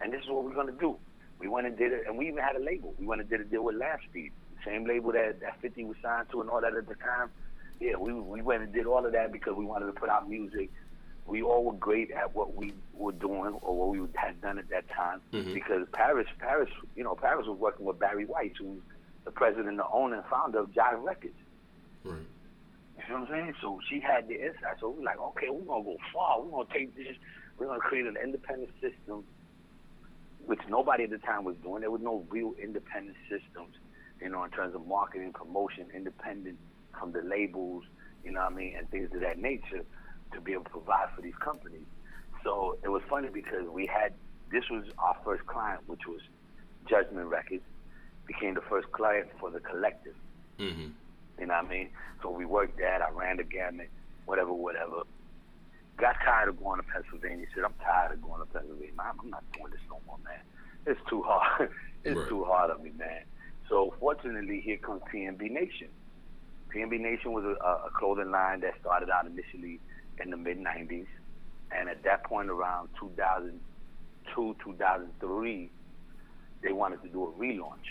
and 0.02 0.12
this 0.12 0.22
is 0.24 0.30
what 0.30 0.44
we're 0.44 0.54
gonna 0.54 0.74
do. 0.74 0.98
We 1.40 1.48
went 1.48 1.68
and 1.68 1.78
did 1.78 1.94
it, 1.94 2.04
and 2.06 2.18
we 2.18 2.28
even 2.28 2.44
had 2.44 2.56
a 2.58 2.60
label. 2.60 2.94
We 3.00 3.06
went 3.06 3.22
and 3.22 3.30
did 3.30 3.40
a 3.40 3.46
deal 3.46 3.64
with 3.64 3.76
Speed, 4.10 4.32
the 4.58 4.70
same 4.70 4.86
label 4.86 5.14
that 5.14 5.40
that 5.40 5.60
50 5.62 5.86
was 5.86 5.96
signed 6.04 6.30
to 6.32 6.42
and 6.42 6.50
all 6.50 6.60
that 6.60 6.74
at 6.76 6.88
the 6.88 6.96
time. 6.96 7.30
Yeah, 7.80 7.96
we 7.96 8.12
we 8.14 8.42
went 8.42 8.62
and 8.64 8.74
did 8.74 8.86
all 8.88 9.06
of 9.06 9.14
that 9.14 9.32
because 9.32 9.56
we 9.56 9.64
wanted 9.64 9.86
to 9.88 9.94
put 9.94 10.10
out 10.10 10.30
music. 10.30 10.70
We 11.26 11.42
all 11.42 11.64
were 11.64 11.74
great 11.74 12.12
at 12.12 12.36
what 12.36 12.54
we 12.56 12.74
were 12.94 13.14
doing 13.14 13.58
or 13.62 13.78
what 13.78 13.90
we 13.90 14.06
had 14.16 14.42
done 14.42 14.60
at 14.60 14.68
that 14.70 14.90
time 14.90 15.22
Mhm. 15.32 15.54
because 15.54 15.88
Paris, 15.94 16.28
Paris, 16.40 16.70
you 16.98 17.04
know, 17.06 17.16
Paris 17.16 17.48
was 17.48 17.58
working 17.58 17.86
with 17.86 17.98
Barry 18.00 18.26
Weiss, 18.26 18.52
who's 18.58 18.82
the 19.24 19.32
president, 19.32 19.78
the 19.78 19.88
owner, 19.88 20.18
and 20.18 20.26
founder 20.26 20.60
of 20.60 20.72
Jive 20.72 21.02
Records. 21.02 21.34
Right. 22.04 22.18
You 22.98 23.14
know 23.14 23.22
what 23.22 23.30
I'm 23.32 23.36
saying? 23.46 23.56
So 23.62 23.80
she 23.90 24.02
had 24.02 24.28
the 24.28 24.36
insight. 24.48 24.80
So 24.82 24.90
we're 24.90 25.04
like, 25.06 25.18
okay, 25.20 25.50
we're 25.50 25.62
gonna 25.66 25.84
go 25.86 25.98
far. 26.14 26.42
We're 26.42 26.52
gonna 26.52 26.74
take 26.74 26.94
this. 26.96 27.16
We're 27.58 27.68
gonna 27.68 27.80
create 27.80 28.06
an 28.06 28.18
independent 28.22 28.72
system, 28.82 29.24
which 30.46 30.60
nobody 30.70 31.04
at 31.06 31.10
the 31.10 31.20
time 31.20 31.44
was 31.44 31.56
doing. 31.58 31.82
There 31.82 31.92
was 31.92 32.02
no 32.02 32.26
real 32.30 32.54
independent 32.62 33.16
systems, 33.30 33.76
you 34.22 34.30
know, 34.30 34.44
in 34.44 34.52
terms 34.52 34.76
of 34.76 34.86
marketing, 34.88 35.34
promotion, 35.34 35.88
independent 35.94 36.58
from 36.98 37.12
the 37.12 37.22
labels, 37.22 37.84
you 38.24 38.32
know 38.32 38.42
what 38.42 38.54
I 38.54 38.56
mean, 38.56 38.76
and 38.78 38.90
things 38.90 39.14
of 39.14 39.22
that 39.22 39.40
nature, 39.40 39.84
to 40.34 40.42
be 40.42 40.54
able 40.54 40.64
to 40.66 40.70
provide 40.70 41.10
for 41.16 41.22
these 41.22 41.36
companies. 41.36 41.86
So 42.44 42.78
it 42.84 42.90
was 42.90 43.02
funny 43.10 43.30
because 43.30 43.68
we 43.70 43.86
had 43.86 44.14
this 44.52 44.70
was 44.70 44.86
our 45.00 45.18
first 45.24 45.46
client, 45.48 45.82
which 45.88 46.06
was 46.08 46.22
Judgment 46.88 47.28
Records, 47.28 47.64
became 48.28 48.54
the 48.54 48.62
first 48.62 48.92
client 48.92 49.28
for 49.40 49.50
the 49.50 49.60
collective. 49.60 50.16
Mm-hmm. 50.60 50.90
You 51.40 51.46
know 51.48 51.54
what 51.56 51.66
I 51.66 51.68
mean? 51.68 51.90
So 52.22 52.30
we 52.30 52.46
worked 52.46 52.78
that. 52.78 53.02
I 53.02 53.10
ran 53.10 53.38
the 53.38 53.44
gamut, 53.44 53.90
whatever, 54.26 54.54
whatever. 54.54 55.02
Got 55.98 56.16
tired 56.26 56.50
of 56.50 56.58
going 56.60 56.80
to 56.82 56.86
Pennsylvania. 56.88 57.46
Said, 57.54 57.64
I'm 57.64 57.74
tired 57.84 58.14
of 58.14 58.22
going 58.22 58.40
to 58.40 58.46
Pennsylvania. 58.48 58.94
I'm, 59.00 59.20
I'm 59.22 59.30
not 59.30 59.44
doing 59.54 59.72
this 59.72 59.82
no 59.90 60.00
more, 60.08 60.18
man. 60.26 60.42
It's 60.86 61.00
too 61.10 61.22
hard. 61.24 61.70
it's 62.04 62.18
Right. 62.20 62.30
too 62.30 62.44
hard 62.44 62.72
on 62.72 62.84
me, 62.84 62.92
man. 62.98 63.24
So 63.70 63.94
fortunately, 64.00 64.60
here 64.62 64.78
comes 64.78 65.02
PNB 65.14 65.50
Nation. 65.52 65.88
PNB 66.76 67.00
Nation 67.00 67.32
was 67.32 67.46
a, 67.46 67.56
a 67.64 67.90
clothing 67.98 68.32
line 68.32 68.62
that 68.62 68.74
started 68.82 69.10
out 69.10 69.26
initially 69.28 69.80
in 70.22 70.32
the 70.32 70.38
mid 70.38 70.58
90s. 70.58 71.06
And 71.72 71.88
at 71.90 72.04
that 72.04 72.24
point, 72.26 72.50
around 72.50 72.90
2002, 73.00 74.56
2003, 74.64 75.72
they 76.64 76.72
wanted 76.72 77.02
to 77.04 77.10
do 77.10 77.24
a 77.26 77.32
relaunch. 77.40 77.88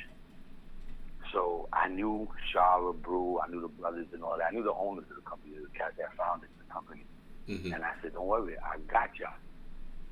So 1.33 1.69
I 1.73 1.89
knew 1.89 2.29
Shara 2.53 2.95
Brew, 3.01 3.41
I 3.41 3.49
knew 3.51 3.61
the 3.61 3.69
brothers 3.69 4.07
and 4.13 4.23
all 4.23 4.37
that. 4.39 4.49
I 4.51 4.51
knew 4.51 4.63
the 4.63 4.75
owners 4.75 5.05
of 5.09 5.17
the 5.17 5.23
company, 5.23 5.55
the 5.55 5.67
cats 5.79 5.95
that 5.99 6.13
founded 6.17 6.51
the 6.59 6.73
company. 6.73 7.05
Mm-hmm. 7.49 7.73
And 7.73 7.85
I 7.85 7.93
said, 8.03 8.13
Don't 8.15 8.27
worry, 8.27 8.55
I 8.59 8.79
got 8.93 9.11
y'all. 9.19 9.31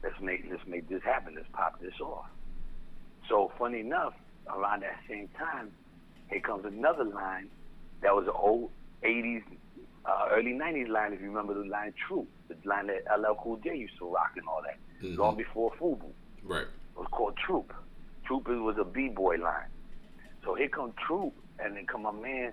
Let's 0.03 0.19
make 0.21 0.45
let's 0.51 0.67
make 0.67 0.89
this 0.89 1.03
happen. 1.03 1.35
Let's 1.37 1.49
pop 1.53 1.81
this 1.81 1.93
off. 2.01 2.27
So 3.29 3.53
funny 3.59 3.81
enough, 3.81 4.15
around 4.49 4.83
that 4.83 4.99
same 5.09 5.29
time, 5.39 5.71
here 6.29 6.41
comes 6.41 6.65
another 6.65 7.05
line 7.05 7.49
that 8.03 8.15
was 8.15 8.25
an 8.27 8.33
old 8.35 8.71
eighties, 9.03 9.43
uh, 10.07 10.29
early 10.33 10.53
nineties 10.53 10.89
line, 10.89 11.13
if 11.13 11.21
you 11.21 11.29
remember 11.29 11.55
the 11.55 11.69
line 11.69 11.93
True, 12.09 12.27
the 12.49 12.57
line 12.65 12.87
that 12.89 13.03
LL 13.15 13.35
Cool 13.43 13.59
J 13.63 13.77
used 13.77 13.97
to 13.99 14.07
rock 14.09 14.33
and 14.37 14.47
all 14.49 14.63
that. 14.63 14.79
Mhm. 15.05 15.17
Long 15.19 15.37
before 15.37 15.71
Fubu. 15.79 16.11
Right. 16.43 16.63
It 16.63 16.99
was 16.99 17.07
called 17.11 17.37
Troop. 17.37 17.73
Troop 18.25 18.49
is- 18.49 18.59
was 18.59 18.77
a 18.79 18.85
B-boy 18.85 19.37
line. 19.37 19.69
So 20.45 20.55
here 20.55 20.69
come 20.69 20.93
Troop, 21.07 21.35
and 21.59 21.77
then 21.77 21.87
come 21.87 22.03
my 22.03 22.11
man, 22.13 22.53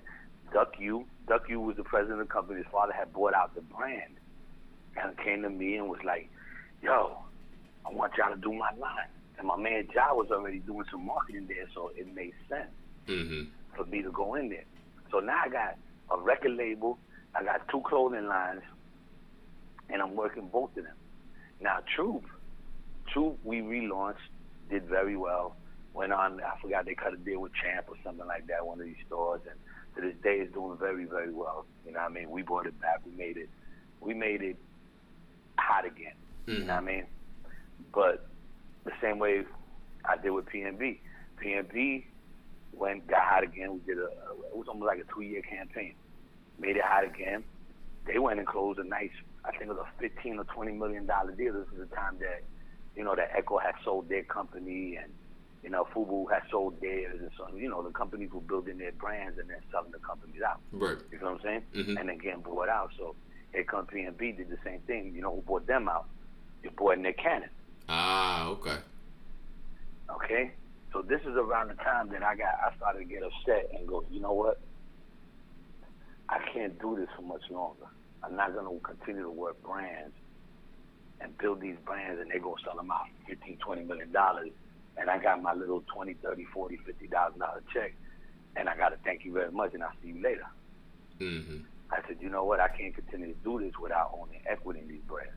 Duck 0.51 0.77
U. 0.79 1.05
Duck 1.27 1.47
U 1.49 1.59
was 1.61 1.75
the 1.77 1.83
president 1.83 2.21
of 2.21 2.27
the 2.27 2.33
company. 2.33 2.57
His 2.61 2.67
father 2.71 2.93
had 2.93 3.11
bought 3.13 3.33
out 3.33 3.55
the 3.55 3.61
brand. 3.61 4.17
And 5.01 5.17
came 5.17 5.43
to 5.43 5.49
me 5.49 5.75
and 5.77 5.87
was 5.87 5.99
like, 6.03 6.29
yo, 6.81 7.17
I 7.85 7.91
want 7.93 8.13
y'all 8.17 8.33
to 8.33 8.39
do 8.41 8.51
my 8.51 8.71
line. 8.79 9.07
And 9.37 9.47
my 9.47 9.55
man 9.57 9.87
Ja 9.93 10.13
was 10.13 10.31
already 10.31 10.59
doing 10.59 10.85
some 10.91 11.05
marketing 11.05 11.45
there, 11.47 11.67
so 11.73 11.91
it 11.95 12.13
made 12.13 12.33
sense 12.49 12.71
Mm-hmm. 13.07 13.43
for 13.75 13.85
me 13.85 14.01
to 14.01 14.11
go 14.11 14.33
in 14.35 14.49
there. 14.49 14.65
So 15.11 15.19
now 15.19 15.39
I 15.45 15.47
got 15.47 15.77
a 16.11 16.19
record 16.19 16.51
label, 16.57 16.97
I 17.33 17.41
got 17.43 17.65
two 17.69 17.81
clothing 17.87 18.27
lines, 18.27 18.63
and 19.89 20.01
I'm 20.01 20.13
working 20.15 20.47
both 20.51 20.71
of 20.75 20.83
them. 20.83 20.95
Now 21.61 21.77
Troop, 21.95 22.25
Troop 23.13 23.37
we 23.45 23.61
relaunched, 23.61 24.15
did 24.69 24.83
very 24.87 25.15
well. 25.15 25.55
Went 25.93 26.11
on, 26.11 26.41
I 26.41 26.59
forgot 26.61 26.85
they 26.85 26.95
cut 26.95 27.13
a 27.13 27.17
deal 27.17 27.39
with 27.39 27.53
Champ 27.53 27.85
or 27.87 27.95
something 28.03 28.27
like 28.27 28.47
that, 28.47 28.65
one 28.65 28.79
of 28.81 28.85
these 28.85 28.97
stores, 29.05 29.41
and 29.49 29.57
to 29.95 30.01
this 30.11 30.21
day 30.21 30.39
it's 30.41 30.53
doing 30.53 30.77
very, 30.77 31.05
very 31.05 31.31
well. 31.31 31.65
You 31.85 31.93
know 31.93 31.99
what 31.99 32.11
I 32.11 32.13
mean? 32.13 32.29
We 32.29 32.41
brought 32.41 32.65
it 32.65 32.77
back, 32.81 32.99
we 33.05 33.15
made 33.17 33.37
it, 33.37 33.49
we 34.01 34.13
made 34.13 34.41
it 34.41 34.57
hot 35.59 35.85
again. 35.85 36.13
You 36.45 36.59
know 36.59 36.75
what 36.75 36.83
I 36.83 36.85
mean? 36.85 37.05
But 37.93 38.27
the 38.85 38.91
same 39.01 39.19
way 39.19 39.43
I 40.05 40.15
did 40.17 40.29
with 40.31 40.45
PNB. 40.45 40.99
PNB 41.43 42.05
went 42.73 43.07
got 43.07 43.21
hot 43.23 43.43
again. 43.43 43.73
We 43.73 43.79
did 43.81 43.97
a 44.01 44.05
it 44.07 44.55
was 44.55 44.67
almost 44.67 44.87
like 44.87 44.99
a 44.99 45.13
two 45.13 45.21
year 45.21 45.41
campaign. 45.41 45.93
Made 46.59 46.77
it 46.77 46.83
hot 46.83 47.03
again. 47.03 47.43
They 48.05 48.19
went 48.19 48.39
and 48.39 48.47
closed 48.47 48.79
a 48.79 48.83
nice 48.83 49.11
I 49.45 49.51
think 49.51 49.63
it 49.63 49.69
was 49.69 49.77
a 49.85 49.99
fifteen 50.01 50.39
or 50.39 50.43
twenty 50.45 50.71
million 50.71 51.05
dollar 51.05 51.31
deal. 51.31 51.53
This 51.53 51.67
is 51.73 51.89
the 51.89 51.95
time 51.95 52.17
that 52.19 52.43
you 52.95 53.03
know 53.03 53.15
that 53.15 53.31
Ecko 53.35 53.57
had 53.57 53.75
sold 53.83 54.09
their 54.09 54.23
company 54.23 54.95
and 55.01 55.11
you 55.63 55.69
know 55.69 55.85
Fubu 55.93 56.31
had 56.31 56.43
sold 56.49 56.79
theirs 56.81 57.19
and 57.19 57.29
so 57.37 57.47
you 57.55 57.69
know 57.69 57.83
the 57.83 57.91
companies 57.91 58.31
were 58.31 58.41
building 58.41 58.77
their 58.77 58.91
brands 58.93 59.37
and 59.37 59.49
then 59.49 59.57
selling 59.71 59.91
the 59.91 59.99
companies 59.99 60.41
out. 60.41 60.59
Right. 60.71 60.97
You 61.11 61.19
know 61.19 61.33
what 61.33 61.41
I'm 61.41 61.41
saying? 61.41 61.63
Mhm. 61.75 61.99
And 61.99 62.09
then 62.09 62.17
getting 62.19 62.41
bought 62.41 62.69
out. 62.69 62.91
So 62.97 63.15
here 63.53 63.63
comes 63.63 63.89
PNB 63.89 64.37
did 64.37 64.49
the 64.49 64.57
same 64.63 64.79
thing. 64.81 65.13
You 65.15 65.21
know 65.21 65.35
who 65.35 65.41
bought 65.41 65.67
them 65.67 65.87
out? 65.89 66.07
Your 66.63 66.71
boy 66.73 66.95
Nick 66.95 67.17
Cannon. 67.19 67.49
Ah, 67.89 68.47
okay. 68.47 68.77
Okay? 70.09 70.51
So 70.93 71.01
this 71.01 71.21
is 71.21 71.35
around 71.35 71.69
the 71.69 71.75
time 71.75 72.09
that 72.09 72.23
I 72.23 72.35
got 72.35 72.55
I 72.63 72.75
started 72.77 72.99
to 72.99 73.05
get 73.05 73.23
upset 73.23 73.71
and 73.77 73.87
go, 73.87 74.03
you 74.11 74.19
know 74.19 74.33
what? 74.33 74.59
I 76.29 76.39
can't 76.53 76.79
do 76.79 76.95
this 76.95 77.07
for 77.15 77.21
much 77.21 77.43
longer. 77.49 77.85
I'm 78.23 78.35
not 78.35 78.53
gonna 78.53 78.77
continue 78.79 79.23
to 79.23 79.29
work 79.29 79.61
brands 79.63 80.13
and 81.21 81.37
build 81.37 81.61
these 81.61 81.77
brands 81.85 82.21
and 82.21 82.29
they 82.29 82.39
go 82.39 82.55
sell 82.63 82.75
them 82.75 82.91
out 82.91 83.05
for 83.25 83.35
15, 83.35 83.57
20 83.57 83.83
million 83.83 84.11
dollars 84.11 84.51
and 84.97 85.09
I 85.09 85.19
got 85.19 85.41
my 85.41 85.53
little 85.53 85.83
20, 85.93 86.13
30, 86.15 86.45
40, 86.45 86.77
50 86.77 87.07
thousand 87.07 87.39
dollar 87.39 87.63
check 87.73 87.93
and 88.55 88.67
I 88.67 88.75
gotta 88.75 88.97
thank 89.03 89.23
you 89.25 89.33
very 89.33 89.51
much 89.51 89.73
and 89.73 89.83
I'll 89.83 89.91
see 90.01 90.09
you 90.09 90.21
later. 90.21 90.47
Mm-hmm. 91.19 91.57
I 91.91 92.01
said, 92.07 92.17
you 92.19 92.29
know 92.29 92.43
what? 92.43 92.59
I 92.59 92.67
can't 92.67 92.93
continue 92.93 93.33
to 93.33 93.39
do 93.43 93.59
this 93.59 93.73
without 93.81 94.11
owning 94.13 94.41
equity 94.45 94.81
in 94.81 94.87
these 94.87 95.01
brands. 95.07 95.31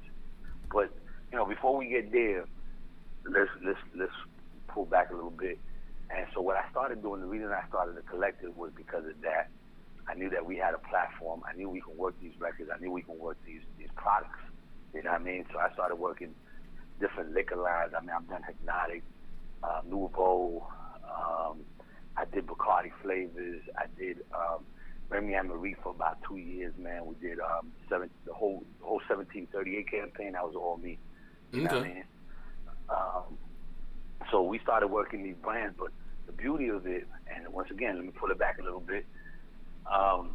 But 0.73 0.91
you 1.31 1.39
know, 1.39 1.45
before 1.45 1.77
we 1.77 1.89
get 1.89 2.11
there, 2.13 2.45
let's 3.25 3.51
let's 3.65 3.79
let's 3.97 4.13
pull 4.69 4.87
back 4.87 5.11
a 5.11 5.15
little 5.15 5.31
bit. 5.31 5.59
And 6.11 6.27
so 6.35 6.41
what 6.41 6.57
I 6.57 6.69
started 6.71 7.03
doing, 7.03 7.21
the 7.21 7.27
reason 7.27 7.49
I 7.53 7.67
started 7.69 7.97
the 7.97 8.03
collective 8.03 8.57
was 8.57 8.73
because 8.75 9.05
of 9.07 9.21
that. 9.23 9.49
I 10.09 10.15
knew 10.15 10.29
that 10.31 10.45
we 10.45 10.57
had 10.57 10.75
a 10.75 10.79
platform. 10.79 11.43
I 11.49 11.57
knew 11.57 11.69
we 11.69 11.81
could 11.81 11.97
work 11.97 12.15
these 12.21 12.33
records. 12.41 12.69
I 12.75 12.81
knew 12.81 12.91
we 12.91 13.03
could 13.03 13.19
work 13.19 13.37
these 13.47 13.63
these 13.79 13.91
products. 13.95 14.41
You 14.93 15.05
know 15.05 15.13
what 15.13 15.21
I 15.21 15.25
mean? 15.25 15.45
So 15.53 15.59
I 15.59 15.73
started 15.73 15.97
working 15.97 16.35
different 16.99 17.33
liquor 17.33 17.57
lines. 17.57 17.93
I 17.97 18.01
mean, 18.01 18.11
I've 18.11 18.29
done 18.29 18.43
Hpnotiq, 18.43 19.03
uh, 19.63 19.81
Nuvo. 19.89 20.67
Um, 21.05 21.61
I 22.17 22.25
did 22.25 22.47
Bacardi 22.47 22.91
flavors. 23.03 23.63
I 23.79 23.87
did 23.97 24.19
um, 24.35 24.65
And 25.13 25.49
Marie 25.49 25.75
for 25.83 25.91
about 25.91 26.19
two 26.27 26.37
years, 26.37 26.73
man. 26.79 27.05
We 27.05 27.15
did 27.17 27.41
um, 27.41 27.73
seven, 27.89 28.11
the 28.27 28.33
whole 28.33 28.65
the 28.79 28.85
whole 28.87 29.01
1738 29.09 29.91
campaign. 29.91 30.33
That 30.33 30.45
was 30.45 30.55
all 30.55 30.77
me. 30.77 30.99
You 31.53 31.63
know 31.63 31.65
what 31.67 31.75
I 31.75 31.79
Okay. 31.81 31.95
mean? 31.95 32.05
Um, 32.89 33.39
so 34.31 34.43
we 34.43 34.59
started 34.61 34.87
working 34.89 35.23
these 35.25 35.35
brands, 35.43 35.75
but 35.79 35.91
the 36.27 36.33
beauty 36.33 36.69
of 36.69 36.87
it, 36.87 37.07
and 37.35 37.49
once 37.53 37.71
again, 37.71 37.97
let 37.97 38.05
me 38.05 38.13
pull 38.13 38.31
it 38.31 38.39
back 38.39 38.59
a 38.61 38.63
little 38.63 38.81
bit. 38.81 39.05
Um, 39.93 40.31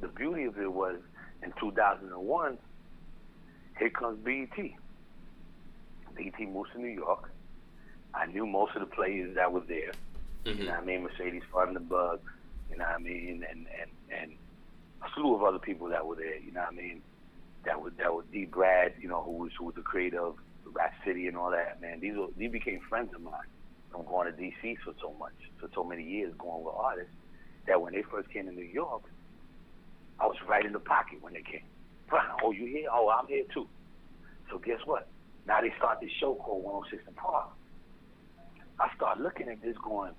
the 0.00 0.08
beauty 0.08 0.44
of 0.44 0.58
it 0.58 0.70
was 0.70 0.96
in 1.42 1.52
2001, 1.58 2.58
here 3.78 3.90
comes 3.90 4.18
BET. 4.24 4.50
BET 6.16 6.40
moves 6.48 6.70
to 6.72 6.78
New 6.80 6.88
York. 6.88 7.30
I 8.14 8.26
knew 8.26 8.46
most 8.46 8.74
of 8.76 8.80
the 8.80 8.94
players 8.94 9.34
that 9.36 9.50
were 9.52 9.60
there. 9.60 9.92
You 10.44 10.64
know 10.66 10.72
what 10.72 10.82
I 10.82 10.84
mean? 10.84 11.02
Mercedes 11.04 11.42
Funderburg, 11.52 12.18
you 12.70 12.76
know 12.76 12.84
what 12.84 12.94
I 12.94 12.98
mean? 12.98 13.44
And, 13.48 13.66
and, 13.80 13.90
and 14.10 14.32
a 15.02 15.06
slew 15.14 15.34
of 15.34 15.42
other 15.42 15.58
people 15.58 15.88
that 15.88 16.06
were 16.06 16.16
there, 16.16 16.38
you 16.38 16.52
know 16.52 16.60
what 16.60 16.72
I 16.72 16.76
mean? 16.76 17.02
That 17.64 17.80
was, 17.80 17.92
that 17.98 18.12
was 18.12 18.24
D. 18.32 18.44
Brad, 18.44 18.94
you 19.00 19.08
know, 19.08 19.22
who 19.22 19.32
was, 19.32 19.52
who 19.58 19.66
was 19.66 19.74
the 19.74 19.82
creator 19.82 20.20
of 20.20 20.36
Rap 20.72 20.92
City 21.04 21.28
and 21.28 21.36
all 21.36 21.50
that, 21.50 21.80
man. 21.80 22.00
These 22.00 22.16
were, 22.16 22.26
these 22.36 22.50
became 22.50 22.80
friends 22.88 23.14
of 23.14 23.22
mine 23.22 23.48
from 23.90 24.04
going 24.06 24.30
to 24.30 24.36
D.C. 24.36 24.76
for 24.84 24.92
so 25.00 25.14
much, 25.18 25.34
for 25.58 25.68
so 25.74 25.84
many 25.84 26.02
years, 26.02 26.34
going 26.38 26.64
with 26.64 26.74
artists, 26.76 27.12
that 27.66 27.80
when 27.80 27.92
they 27.92 28.02
first 28.02 28.28
came 28.30 28.46
to 28.46 28.52
New 28.52 28.62
York, 28.62 29.02
I 30.18 30.26
was 30.26 30.36
right 30.48 30.64
in 30.64 30.72
the 30.72 30.80
pocket 30.80 31.18
when 31.22 31.32
they 31.32 31.42
came. 31.42 31.64
Oh, 32.42 32.52
you 32.52 32.66
here? 32.66 32.88
Oh, 32.92 33.08
I'm 33.08 33.26
here 33.26 33.44
too. 33.52 33.66
So 34.50 34.58
guess 34.58 34.78
what? 34.84 35.08
Now 35.46 35.60
they 35.60 35.72
start 35.78 36.00
this 36.00 36.10
show 36.20 36.34
called 36.34 36.62
106 36.62 37.02
and 37.06 37.16
Park. 37.16 37.48
I 38.78 38.94
start 38.96 39.20
looking 39.20 39.48
at 39.48 39.62
this 39.62 39.76
going, 39.82 40.12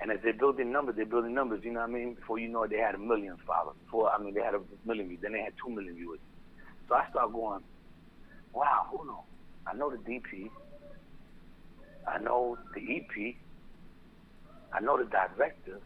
and 0.00 0.10
as 0.10 0.18
they're 0.22 0.32
building 0.32 0.72
numbers, 0.72 0.96
they're 0.96 1.04
building 1.04 1.34
numbers. 1.34 1.60
You 1.62 1.72
know 1.72 1.80
what 1.80 1.90
I 1.90 1.92
mean? 1.92 2.14
Before 2.14 2.38
you 2.38 2.48
know 2.48 2.62
it, 2.62 2.70
they 2.70 2.78
had 2.78 2.94
a 2.94 2.98
million 2.98 3.36
followers. 3.46 3.76
Before 3.84 4.10
I 4.10 4.18
mean, 4.18 4.34
they 4.34 4.40
had 4.40 4.54
a 4.54 4.60
million 4.86 5.08
views. 5.08 5.20
Then 5.22 5.32
they 5.32 5.40
had 5.40 5.52
two 5.62 5.70
million 5.70 5.94
viewers. 5.94 6.20
So 6.88 6.94
I 6.94 7.08
start 7.10 7.32
going, 7.32 7.62
wow, 8.52 8.86
hold 8.88 9.08
on. 9.08 9.22
I 9.66 9.74
know 9.74 9.90
the 9.90 9.98
DP. 9.98 10.48
I 12.08 12.18
know 12.18 12.56
the 12.74 12.96
EP. 12.96 13.34
I 14.72 14.80
know 14.80 14.96
the 14.96 15.04
director. 15.04 15.80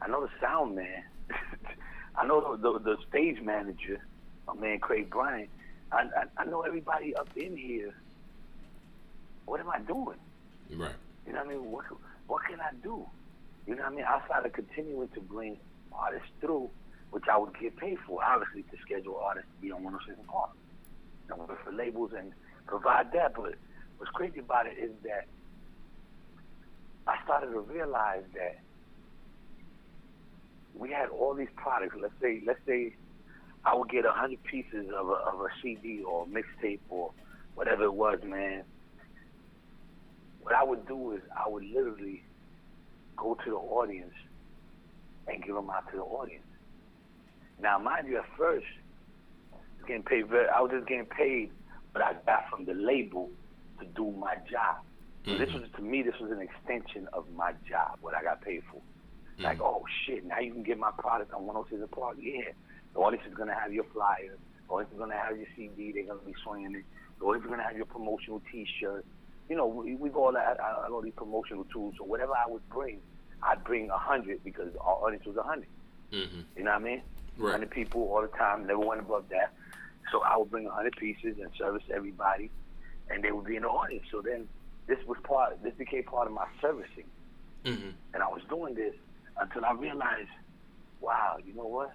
I 0.00 0.08
know 0.08 0.22
the 0.22 0.30
sound 0.40 0.74
man. 0.76 1.04
I 2.16 2.26
know 2.26 2.56
the, 2.56 2.72
the, 2.72 2.78
the 2.78 2.96
stage 3.08 3.40
manager, 3.42 4.00
my 4.46 4.54
man 4.54 4.78
Craig 4.80 5.10
Bryant. 5.10 5.50
I, 5.92 6.02
I, 6.16 6.42
I 6.42 6.44
know 6.46 6.62
everybody 6.62 7.14
up 7.14 7.28
in 7.36 7.56
here. 7.56 7.94
What 9.44 9.60
am 9.60 9.68
I 9.68 9.80
doing? 9.80 10.18
Right. 10.74 10.92
You 11.26 11.32
know 11.32 11.38
what 11.40 11.46
I 11.46 11.50
mean? 11.50 11.70
What 11.70 11.84
what 12.26 12.42
can 12.44 12.60
I 12.60 12.70
do? 12.82 13.06
You 13.66 13.76
know 13.76 13.82
what 13.82 13.92
I 13.92 13.94
mean? 13.94 14.04
Outside 14.06 14.46
of 14.46 14.52
continuing 14.52 15.08
to 15.08 15.20
bring 15.20 15.56
artists 15.92 16.28
through, 16.40 16.70
which 17.10 17.24
I 17.30 17.36
would 17.38 17.58
get 17.58 17.76
paid 17.76 17.98
for, 18.06 18.22
obviously 18.22 18.62
to 18.62 18.76
schedule 18.82 19.16
artists 19.16 19.48
to 19.56 19.62
be 19.62 19.70
on 19.72 19.84
106 19.84 20.18
Park. 20.28 20.50
You 21.28 21.36
know, 21.36 21.56
for 21.64 21.72
labels 21.72 22.12
and 22.16 22.32
provide 22.66 23.12
that. 23.12 23.34
But 23.34 23.54
what's 23.98 24.10
crazy 24.12 24.40
about 24.40 24.66
it 24.66 24.76
is 24.78 24.90
that 25.04 25.26
I 27.06 27.22
started 27.24 27.52
to 27.52 27.60
realize 27.60 28.24
that 28.34 28.58
we 30.74 30.90
had 30.90 31.08
all 31.10 31.34
these 31.34 31.52
products. 31.56 31.96
Let's 32.00 32.14
say, 32.20 32.42
let's 32.46 32.60
say, 32.66 32.94
I 33.64 33.74
would 33.74 33.90
get 33.90 34.04
a 34.04 34.12
hundred 34.12 34.42
pieces 34.44 34.90
of 34.96 35.08
a, 35.08 35.12
of 35.12 35.40
a 35.40 35.48
CD 35.62 36.02
or 36.02 36.26
mixtape 36.26 36.80
or 36.88 37.12
whatever 37.54 37.84
it 37.84 37.94
was, 37.94 38.18
man. 38.24 38.64
What 40.42 40.54
I 40.54 40.64
would 40.64 40.86
do 40.86 41.12
is 41.12 41.20
I 41.36 41.48
would 41.48 41.64
literally 41.64 42.24
go 43.16 43.36
to 43.44 43.50
the 43.50 43.56
audience 43.56 44.14
and 45.28 45.42
give 45.42 45.54
them 45.54 45.70
out 45.70 45.88
to 45.90 45.96
the 45.96 46.02
audience. 46.02 46.44
Now, 47.60 47.78
mind 47.78 48.08
you, 48.08 48.18
at 48.18 48.24
first, 48.36 48.66
I 49.52 49.56
was 49.56 49.86
getting 49.86 50.02
paid. 50.02 50.28
Very, 50.28 50.48
I 50.48 50.60
was 50.60 50.72
just 50.72 50.88
getting 50.88 51.06
paid, 51.06 51.50
but 51.92 52.02
I 52.02 52.14
got 52.26 52.50
from 52.50 52.64
the 52.64 52.74
label 52.74 53.30
to 53.78 53.86
do 53.86 54.10
my 54.10 54.34
job. 54.50 54.82
So 55.24 55.38
this 55.38 55.50
mm. 55.50 55.60
was 55.60 55.70
to 55.76 55.82
me, 55.82 56.02
this 56.02 56.14
was 56.20 56.32
an 56.32 56.40
extension 56.40 57.08
of 57.12 57.24
my 57.36 57.52
job, 57.68 57.98
what 58.00 58.14
I 58.14 58.22
got 58.22 58.42
paid 58.42 58.62
for. 58.70 58.80
Mm. 59.38 59.44
Like, 59.44 59.60
oh 59.60 59.84
shit, 60.04 60.24
now 60.24 60.40
you 60.40 60.52
can 60.52 60.64
get 60.64 60.78
my 60.78 60.90
product 60.98 61.32
on 61.32 61.46
106 61.46 61.88
Park. 61.94 62.16
Yeah, 62.20 62.50
the 62.94 62.98
audience 62.98 63.24
is 63.28 63.34
gonna 63.34 63.54
have 63.54 63.72
your 63.72 63.84
flyer. 63.92 64.36
The 64.66 64.74
audience 64.74 64.92
is 64.92 64.98
gonna 64.98 65.16
have 65.16 65.36
your 65.36 65.46
CD. 65.54 65.92
They're 65.92 66.06
gonna 66.06 66.26
be 66.26 66.34
swinging 66.42 66.74
it. 66.74 66.84
The 67.20 67.26
audience 67.26 67.44
is 67.44 67.50
gonna 67.50 67.62
have 67.62 67.76
your 67.76 67.86
promotional 67.86 68.42
T-shirt. 68.50 69.06
You 69.52 69.58
know, 69.58 69.66
we, 69.66 69.96
we 69.96 70.08
go 70.08 70.24
all. 70.28 70.34
I, 70.34 70.54
I 70.58 70.88
all 70.88 71.02
these 71.02 71.12
promotional 71.14 71.64
tools. 71.64 71.92
So 71.98 72.04
whatever 72.04 72.32
I 72.32 72.50
would 72.50 72.66
bring, 72.70 73.00
I'd 73.42 73.62
bring 73.64 73.90
a 73.90 73.98
hundred 73.98 74.42
because 74.42 74.74
our 74.80 74.94
audience 75.04 75.26
was 75.26 75.36
a 75.36 75.40
100 75.40 75.66
Mm-hmm. 76.10 76.40
You 76.56 76.64
know 76.64 76.70
what 76.70 76.80
I 76.80 76.84
mean? 76.84 77.02
Right. 77.36 77.50
Hundred 77.52 77.70
people 77.70 78.00
all 78.14 78.22
the 78.22 78.28
time. 78.28 78.66
Never 78.66 78.78
went 78.78 79.00
above 79.00 79.24
that. 79.28 79.52
So 80.10 80.22
I 80.22 80.38
would 80.38 80.50
bring 80.50 80.66
a 80.66 80.70
hundred 80.70 80.96
pieces 80.96 81.36
and 81.38 81.50
service 81.58 81.82
everybody, 81.94 82.50
and 83.10 83.22
they 83.22 83.30
would 83.30 83.44
be 83.44 83.56
in 83.56 83.62
the 83.62 83.68
audience. 83.68 84.06
So 84.10 84.22
then 84.22 84.48
this 84.86 84.96
was 85.06 85.18
part. 85.22 85.62
This 85.62 85.74
became 85.74 86.04
part 86.04 86.28
of 86.28 86.32
my 86.32 86.46
servicing, 86.62 87.04
Mm-hmm. 87.66 87.90
and 88.14 88.22
I 88.22 88.28
was 88.28 88.40
doing 88.48 88.74
this 88.74 88.94
until 89.38 89.66
I 89.66 89.72
realized, 89.72 90.30
wow, 91.02 91.36
you 91.46 91.52
know 91.52 91.66
what? 91.66 91.92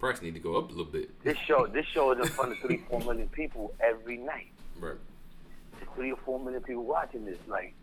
Price 0.00 0.20
need 0.22 0.34
to 0.34 0.40
go 0.40 0.56
up 0.56 0.70
a 0.70 0.72
little 0.72 0.92
bit. 0.92 1.22
This 1.22 1.38
show, 1.38 1.66
this 1.72 1.86
show 1.86 2.10
is 2.10 2.18
in 2.18 2.32
front 2.32 2.50
of 2.50 2.58
three, 2.58 2.78
four 2.90 2.98
million 2.98 3.28
people 3.28 3.72
every 3.80 4.16
night. 4.16 4.48
Right. 4.80 4.96
Three 5.94 6.12
or 6.12 6.18
four 6.24 6.40
million 6.40 6.62
people 6.62 6.84
watching 6.84 7.24
this. 7.24 7.38
Like, 7.48 7.74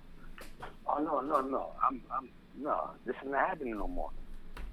oh 0.88 1.00
no, 1.00 1.22
no, 1.22 1.42
no, 1.42 1.72
I'm, 1.88 2.02
I'm, 2.12 2.30
no, 2.60 2.92
this 3.06 3.16
is 3.24 3.30
not 3.30 3.50
happening 3.50 3.78
no 3.78 3.88
more. 3.88 4.10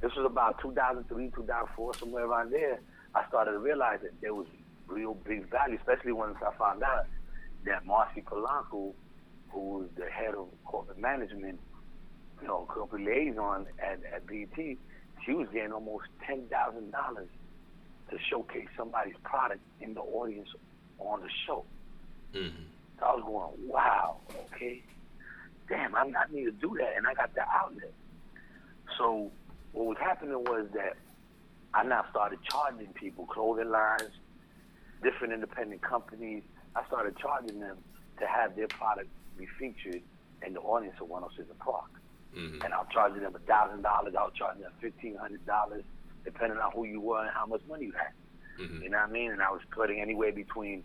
This 0.01 0.15
was 0.17 0.27
about 0.27 0.61
2003, 0.61 1.31
2004, 1.35 1.95
somewhere 1.95 2.25
around 2.25 2.53
there. 2.53 2.81
I 3.15 3.27
started 3.29 3.53
to 3.53 3.59
realize 3.59 4.01
that 4.03 4.21
there 4.21 4.35
was 4.35 4.47
real 4.87 5.15
big 5.15 5.51
value, 5.51 5.77
especially 5.77 6.13
once 6.13 6.37
I 6.47 6.55
found 6.57 6.83
out 6.83 7.07
that 7.65 7.85
Marcy 7.85 8.23
Polanco, 8.23 8.93
who 9.51 9.61
was 9.61 9.89
the 9.97 10.07
head 10.07 10.35
of 10.35 10.49
corporate 10.65 10.99
management, 10.99 11.59
you 12.41 12.47
know, 12.47 12.67
corporate 12.69 13.03
liaison 13.03 13.67
at, 13.79 14.01
at 14.15 14.27
BET, 14.27 14.57
she 14.57 15.33
was 15.33 15.49
getting 15.53 15.73
almost 15.73 16.07
ten 16.27 16.47
thousand 16.47 16.93
dollars 16.93 17.29
to 18.11 18.19
showcase 18.31 18.69
somebody's 18.77 19.17
product 19.25 19.61
in 19.81 19.95
the 19.95 20.01
audience 20.01 20.49
on 20.99 21.21
the 21.21 21.29
show. 21.47 21.65
Mm-hmm. 22.35 22.63
So 22.99 23.07
I 23.07 23.15
was 23.15 23.25
going, 23.25 23.69
wow, 23.71 24.17
okay, 24.53 24.83
damn, 25.69 25.95
I, 25.95 26.01
I 26.01 26.33
need 26.33 26.45
to 26.47 26.53
do 26.53 26.77
that, 26.79 26.95
and 26.97 27.07
I 27.07 27.15
got 27.15 27.35
the 27.35 27.43
outlet. 27.49 27.93
So 28.97 29.31
what 29.73 29.87
was 29.87 29.97
happening 30.01 30.35
was 30.45 30.67
that 30.75 30.97
I 31.75 31.85
now 31.85 32.05
started 32.11 32.41
charging 32.51 32.89
people, 32.95 33.27
clothing 33.27 33.71
lines, 33.71 34.11
different 35.03 35.33
independent 35.33 35.83
companies. 35.83 36.43
I 36.75 36.85
started 36.87 37.17
charging 37.19 37.61
them 37.61 37.77
to 38.19 38.27
have 38.27 38.57
their 38.57 38.69
product 38.69 39.09
be 39.37 39.47
featured 39.59 40.03
in 40.45 40.55
the 40.55 40.61
audience 40.61 40.97
of 41.01 41.09
106 41.09 41.49
Park. 41.61 41.85
Mm-hmm. 42.37 42.63
And 42.63 42.75
I 42.75 42.79
was 42.79 42.87
charging 42.93 43.23
them 43.23 43.35
a 43.35 43.39
thousand 43.41 43.83
dollars. 43.83 44.15
I 44.19 44.23
was 44.23 44.33
charging 44.37 44.63
them 44.63 44.73
fifteen 44.81 45.17
hundred 45.17 45.47
dollars, 45.47 45.83
depending 46.25 46.59
on 46.59 46.71
who 46.73 46.85
you 46.85 47.01
were 47.01 47.23
and 47.23 47.31
how 47.31 47.47
much 47.47 47.63
money 47.67 47.87
you 47.87 47.93
had. 47.93 48.13
Mhm. 48.63 48.83
You 48.83 48.91
know 48.91 48.99
what 48.99 49.09
I 49.09 49.13
mean? 49.13 49.31
And 49.33 49.41
I 49.41 49.51
was 49.51 49.63
putting 49.71 50.01
anywhere 50.01 50.31
between 50.31 50.85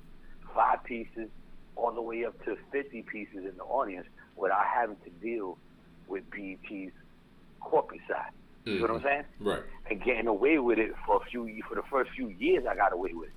five 0.55 0.83
pieces 0.85 1.29
all 1.75 1.91
the 1.91 2.01
way 2.01 2.25
up 2.25 2.43
to 2.45 2.57
fifty 2.71 3.01
pieces 3.03 3.45
in 3.45 3.57
the 3.57 3.63
audience 3.63 4.07
without 4.35 4.65
having 4.65 4.95
to 5.03 5.09
deal 5.21 5.57
with 6.07 6.23
BET's 6.31 6.91
corporate 7.59 8.01
side. 8.09 8.31
You 8.65 8.75
know 8.75 8.81
what 8.81 8.91
I'm 8.91 8.99
Mhm. 8.99 9.03
saying? 9.03 9.23
Right. 9.39 9.63
And 9.89 10.01
getting 10.03 10.27
away 10.27 10.57
with 10.59 10.79
it 10.79 10.93
for 11.05 11.17
a 11.17 11.25
few 11.25 11.61
for 11.67 11.75
the 11.75 11.83
first 11.83 12.11
few 12.11 12.29
years, 12.29 12.65
I 12.65 12.75
got 12.75 12.93
away 12.93 13.13
with 13.13 13.29
it. 13.29 13.35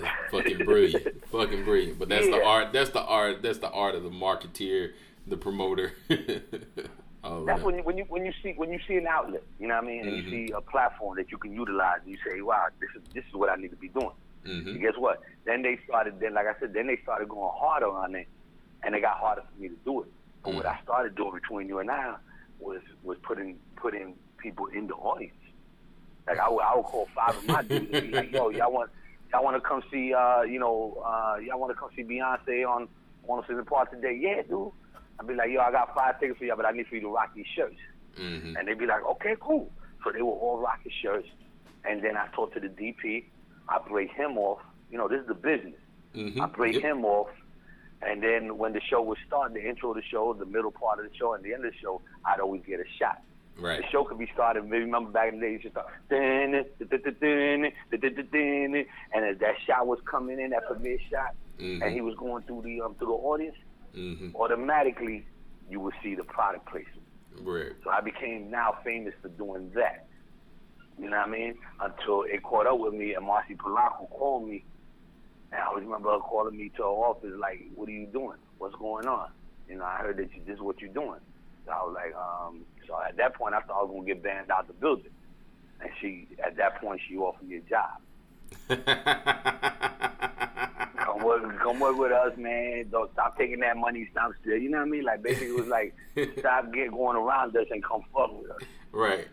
That's 0.00 0.30
fucking 0.30 0.58
brilliant. 0.64 1.24
fucking 1.30 1.64
brilliant. 1.64 1.98
But 1.98 2.08
that's 2.08 2.26
the 2.28 2.42
art. 2.42 2.72
That's 2.72 2.90
the 2.90 3.02
art. 3.02 3.42
That's 3.42 3.58
the 3.58 3.70
art 3.70 3.94
of 3.94 4.02
the 4.02 4.10
marketeer, 4.10 4.92
the 5.26 5.36
promoter. 5.36 5.92
All 7.24 7.44
That's 7.44 7.62
when 7.62 7.76
you 7.76 7.82
when 7.84 7.98
you 7.98 8.04
when 8.08 8.24
you 8.26 8.32
see 8.42 8.54
when 8.56 8.72
you 8.72 8.80
see 8.88 8.96
an 8.96 9.06
outlet, 9.06 9.44
you 9.60 9.68
know 9.68 9.74
what 9.76 9.84
I 9.84 9.86
mean, 9.86 10.08
and 10.08 10.16
Mhm. 10.16 10.24
you 10.24 10.30
see 10.48 10.52
a 10.52 10.60
platform 10.60 11.16
that 11.16 11.30
you 11.30 11.38
can 11.38 11.52
utilize. 11.52 12.00
And 12.02 12.10
you 12.10 12.18
say, 12.28 12.40
"Wow, 12.40 12.66
this 12.80 12.90
is 12.96 13.02
this 13.14 13.24
is 13.28 13.34
what 13.34 13.48
I 13.48 13.54
need 13.56 13.70
to 13.70 13.76
be 13.76 13.88
doing." 13.88 14.10
Mhm. 14.44 14.66
And 14.66 14.80
guess 14.80 14.96
what? 14.96 15.20
Then 15.44 15.62
they 15.62 15.78
started. 15.86 16.18
Then, 16.20 16.34
like 16.34 16.46
I 16.46 16.58
said, 16.58 16.72
then 16.74 16.86
they 16.88 16.96
started 17.02 17.28
going 17.28 17.50
harder 17.54 17.88
on 17.90 18.14
it, 18.14 18.26
and 18.82 18.94
it 18.94 19.00
got 19.00 19.18
harder 19.18 19.42
for 19.42 19.60
me 19.60 19.68
to 19.68 19.76
do 19.84 20.02
it. 20.02 20.08
But 20.42 20.54
what 20.54 20.64
Mhm. 20.66 20.78
I 20.78 20.82
started 20.82 21.14
doing 21.14 21.32
between 21.34 21.68
you 21.68 21.78
and 21.78 21.90
I 21.90 22.16
was 22.58 22.80
was 23.02 23.18
putting 23.22 23.58
putting 23.76 24.16
people 24.38 24.66
in 24.66 24.86
the 24.88 24.94
audience. 24.94 25.34
Like 26.26 26.38
I 26.38 26.48
would, 26.48 26.60
I 26.62 26.74
would 26.76 26.84
call 26.84 27.06
five 27.14 27.36
of 27.36 27.46
my 27.46 27.62
dudes 27.62 27.92
and 27.92 28.10
be 28.10 28.16
like, 28.16 28.32
"Yo, 28.32 28.48
y'all 28.50 28.72
want 28.72 28.90
y'all 29.32 29.44
want 29.44 29.56
to 29.62 29.68
come 29.68 29.82
see? 29.90 30.12
Uh, 30.12 30.42
you 30.42 30.58
know, 30.58 31.00
uh, 31.04 31.36
y'all 31.38 31.58
want 31.60 31.72
to 31.72 31.78
come 31.78 31.90
see 31.94 32.02
Beyonce 32.02 32.68
on 32.68 32.88
on 33.28 33.44
the 33.48 33.62
Park 33.64 33.90
today? 33.90 34.14
Yeah, 34.20 34.42
dude." 34.42 34.72
I'd 35.20 35.26
be 35.28 35.34
like, 35.34 35.50
"Yo, 35.50 35.60
I 35.60 35.70
got 35.70 35.94
five 35.94 36.18
tickets 36.18 36.38
for 36.38 36.44
y'all, 36.46 36.56
but 36.56 36.66
I 36.66 36.72
need 36.72 36.86
for 36.88 36.96
you 36.96 37.02
to 37.02 37.08
rock 37.14 37.32
these 37.34 37.46
shirts." 37.46 37.76
Mhm. 38.16 38.58
And 38.58 38.66
they'd 38.68 38.78
be 38.78 38.86
like, 38.86 39.04
okay, 39.06 39.36
cool. 39.40 39.70
So 40.04 40.10
they 40.12 40.20
were 40.20 40.32
all 40.32 40.58
rocking 40.58 40.92
shirts. 41.00 41.28
And 41.84 42.02
then 42.02 42.16
I 42.16 42.26
talked 42.28 42.52
to 42.54 42.60
the 42.60 42.68
DP. 42.68 43.24
I 43.68 43.78
played 43.78 44.10
him 44.10 44.38
off. 44.38 44.60
You 44.90 44.98
know, 44.98 45.08
this 45.08 45.20
is 45.20 45.26
the 45.28 45.34
business. 45.34 45.80
Mm-hmm. 46.14 46.40
I 46.40 46.46
played 46.48 46.74
yep. 46.74 46.82
him 46.82 47.04
off. 47.04 47.30
And 48.02 48.22
then 48.22 48.58
when 48.58 48.72
the 48.72 48.80
show 48.80 49.00
was 49.00 49.18
starting, 49.26 49.54
the 49.54 49.68
intro 49.68 49.90
of 49.90 49.96
the 49.96 50.02
show, 50.02 50.34
the 50.34 50.44
middle 50.44 50.72
part 50.72 50.98
of 50.98 51.10
the 51.10 51.16
show, 51.16 51.34
and 51.34 51.44
the 51.44 51.54
end 51.54 51.64
of 51.64 51.72
the 51.72 51.78
show, 51.78 52.02
I'd 52.24 52.40
always 52.40 52.62
get 52.66 52.80
a 52.80 52.84
shot. 52.98 53.22
Right. 53.58 53.80
The 53.80 53.88
show 53.90 54.04
could 54.04 54.18
be 54.18 54.28
started. 54.32 54.62
Remember 54.62 55.10
back 55.10 55.32
in 55.32 55.38
the 55.38 55.46
day, 55.46 55.52
you 55.52 55.58
just 55.58 55.74
start, 55.74 55.86
and 56.10 56.54
as 59.24 59.38
that 59.38 59.54
shot 59.66 59.86
was 59.86 60.00
coming 60.04 60.40
in, 60.40 60.50
that 60.50 60.66
premiere 60.66 60.98
shot, 61.10 61.34
mm-hmm. 61.58 61.82
and 61.82 61.92
he 61.92 62.00
was 62.00 62.16
going 62.16 62.42
through 62.44 62.62
the 62.62 62.80
um, 62.80 62.94
through 62.94 63.08
the 63.08 63.12
audience, 63.12 63.56
mm-hmm. 63.94 64.34
automatically 64.34 65.26
you 65.70 65.80
would 65.80 65.94
see 66.02 66.14
the 66.14 66.24
product 66.24 66.66
placement. 66.66 67.06
Right. 67.42 67.72
So 67.84 67.90
I 67.90 68.00
became 68.00 68.50
now 68.50 68.78
famous 68.84 69.14
for 69.20 69.28
doing 69.28 69.70
that. 69.74 70.06
You 70.98 71.10
know 71.10 71.18
what 71.18 71.28
I 71.28 71.30
mean? 71.30 71.54
Until 71.80 72.22
it 72.22 72.42
caught 72.42 72.66
up 72.66 72.78
with 72.78 72.94
me 72.94 73.14
and 73.14 73.26
Marcy 73.26 73.54
Polanco 73.54 74.08
called 74.10 74.48
me. 74.48 74.64
And 75.50 75.60
I 75.60 75.72
remember 75.74 76.12
her 76.12 76.18
calling 76.18 76.56
me 76.56 76.70
to 76.76 76.82
her 76.82 76.88
office 76.88 77.32
like, 77.38 77.60
what 77.74 77.88
are 77.88 77.92
you 77.92 78.06
doing? 78.06 78.38
What's 78.58 78.74
going 78.76 79.06
on? 79.06 79.30
You 79.68 79.76
know, 79.76 79.84
I 79.84 79.98
heard 79.98 80.16
that 80.18 80.34
you, 80.34 80.42
this 80.46 80.56
is 80.56 80.60
what 80.60 80.80
you're 80.80 80.92
doing. 80.92 81.20
So 81.66 81.72
I 81.72 81.82
was 81.82 81.94
like, 81.94 82.14
um, 82.14 82.64
so 82.86 82.98
at 83.06 83.16
that 83.16 83.34
point 83.34 83.54
I 83.54 83.60
thought 83.60 83.80
I 83.80 83.82
was 83.82 83.90
going 83.90 84.06
to 84.06 84.14
get 84.14 84.22
banned 84.22 84.50
out 84.50 84.62
of 84.62 84.66
the 84.68 84.72
building. 84.74 85.10
And 85.80 85.90
she, 86.00 86.28
at 86.44 86.56
that 86.56 86.80
point, 86.80 87.00
she 87.08 87.16
offered 87.16 87.48
me 87.48 87.56
a 87.56 87.60
job. 87.60 88.00
Come 91.12 91.24
work, 91.24 91.60
come 91.60 91.80
work 91.80 91.98
with 91.98 92.12
us, 92.12 92.36
man. 92.36 92.88
Don't 92.90 93.12
stop 93.12 93.36
taking 93.36 93.60
that 93.60 93.76
money. 93.76 94.08
Stop 94.12 94.32
still. 94.40 94.56
You 94.56 94.70
know 94.70 94.78
what 94.78 94.86
I 94.86 94.90
mean? 94.90 95.04
Like 95.04 95.22
basically, 95.22 95.48
it 95.48 95.56
was 95.56 95.66
like 95.66 95.94
stop 96.38 96.72
get 96.72 96.90
going 96.90 97.16
around 97.16 97.56
us 97.56 97.66
and 97.70 97.82
come 97.82 98.02
fuck 98.14 98.40
with 98.40 98.50
us. 98.50 98.62
Right. 98.92 99.26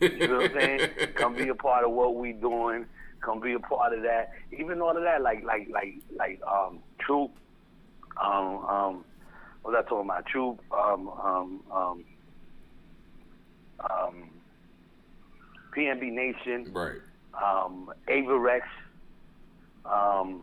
You 0.00 0.28
know 0.28 0.38
what 0.38 0.50
I'm 0.56 0.60
saying? 0.60 0.90
Come 1.14 1.34
be 1.34 1.48
a 1.48 1.54
part 1.54 1.84
of 1.84 1.90
what 1.90 2.14
we 2.16 2.32
doing. 2.32 2.86
Come 3.20 3.40
be 3.40 3.52
a 3.54 3.58
part 3.58 3.92
of 3.92 4.02
that. 4.02 4.32
Even 4.56 4.80
all 4.80 4.96
of 4.96 5.02
that, 5.02 5.20
like 5.20 5.44
like 5.44 5.68
like 5.68 5.94
like 6.16 6.40
um 6.46 6.78
True, 7.00 7.30
um 8.22 8.64
um 8.66 9.04
what 9.62 9.74
was 9.74 9.84
I 9.84 9.88
talking 9.88 10.08
about? 10.08 10.26
True, 10.26 10.58
um, 10.72 11.08
um, 11.22 11.60
um, 11.70 12.04
um, 13.90 14.30
PNB 15.76 16.10
Nation, 16.12 16.72
Right. 16.72 16.96
um, 17.34 17.92
Avirex, 18.08 18.62
um, 19.84 20.42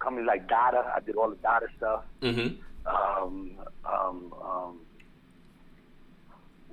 companies 0.00 0.26
like 0.26 0.48
Dada. 0.48 0.92
I 0.96 1.00
did 1.00 1.14
all 1.14 1.30
the 1.30 1.36
Dada 1.36 1.66
stuff. 1.76 2.02
Mm-hmm. 2.22 2.56
Um, 2.92 3.50
um, 3.84 4.34
um, 4.42 4.80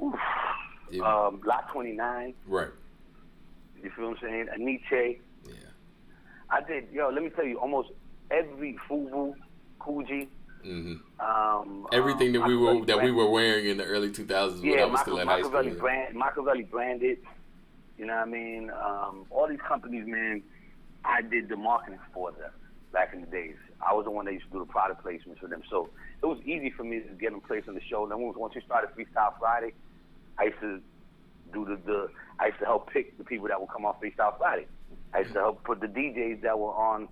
oof, 0.03 0.19
Yeah. 0.91 1.03
um, 1.27 1.41
Lot 1.45 1.71
29. 1.71 2.33
right. 2.47 2.67
You 3.81 3.89
feel 3.95 4.09
what 4.09 4.17
I'm 4.23 4.29
saying? 4.29 4.47
Aniche. 4.57 5.19
Yeah. 5.47 5.53
I 6.49 6.61
did, 6.61 6.89
yo, 6.91 7.09
let 7.09 7.23
me 7.23 7.29
tell 7.29 7.45
you, 7.45 7.57
almost 7.59 7.89
every 8.31 8.77
Fubu, 8.89 9.35
Coogi, 9.79 10.27
Mm-hmm. 10.65 11.25
um, 11.25 11.87
Everything 11.93 12.35
um, 12.35 12.41
that 12.41 12.47
we 12.49 12.57
were 12.57 12.73
Makaveli 12.73 12.87
that 12.87 13.01
we 13.01 13.11
were 13.13 13.29
wearing 13.29 13.67
in 13.67 13.77
the 13.77 13.85
early 13.85 14.09
2000s 14.09 14.61
yeah, 14.61 14.71
when 14.71 14.79
I 14.81 14.83
was 14.83 14.91
Machi- 14.91 15.01
still 15.03 15.19
in 15.19 15.27
high 15.29 15.39
school. 15.39 15.51
Makaveli 15.51 15.79
brand, 15.79 16.15
Makaveli 16.17 16.69
branded. 16.69 17.17
You 17.97 18.05
know 18.07 18.15
what 18.15 18.27
I 18.27 18.29
mean? 18.29 18.69
Um, 18.71 19.25
all 19.29 19.47
these 19.47 19.61
companies, 19.65 20.03
man, 20.05 20.43
I 21.05 21.21
did 21.21 21.47
the 21.47 21.55
marketing 21.55 21.99
for 22.13 22.33
them 22.33 22.51
back 22.91 23.13
in 23.13 23.21
the 23.21 23.27
days. 23.27 23.55
I 23.81 23.93
was 23.93 24.03
the 24.03 24.11
one 24.11 24.25
that 24.25 24.33
used 24.33 24.47
to 24.47 24.51
do 24.51 24.59
the 24.59 24.65
product 24.65 25.01
placements 25.05 25.39
for 25.39 25.47
them, 25.47 25.61
so 25.69 25.89
it 26.21 26.25
was 26.25 26.39
easy 26.41 26.71
for 26.75 26.83
me 26.83 26.99
to 26.99 27.07
get 27.13 27.31
them 27.31 27.39
placed 27.39 27.69
on 27.69 27.75
the 27.75 27.81
show. 27.89 28.03
And 28.03 28.11
Then 28.11 28.19
once 28.35 28.53
we 28.53 28.59
started 28.61 28.89
Freestyle 28.97 29.39
Friday, 29.39 29.71
I 30.39 30.45
used 30.45 30.59
to 30.61 30.79
do 31.53 31.65
the, 31.65 31.77
the 31.85 32.07
I 32.39 32.47
used 32.47 32.59
to 32.59 32.65
help 32.65 32.91
pick 32.91 33.17
the 33.17 33.23
people 33.23 33.47
that 33.47 33.59
would 33.59 33.69
come 33.69 33.85
on 33.85 33.95
Freestyle 34.01 34.37
Friday. 34.37 34.67
I 35.13 35.19
used 35.19 35.33
to 35.33 35.39
help 35.39 35.63
put 35.63 35.81
the 35.81 35.87
DJs 35.87 36.41
that 36.41 36.57
were 36.57 36.73
on 36.73 37.07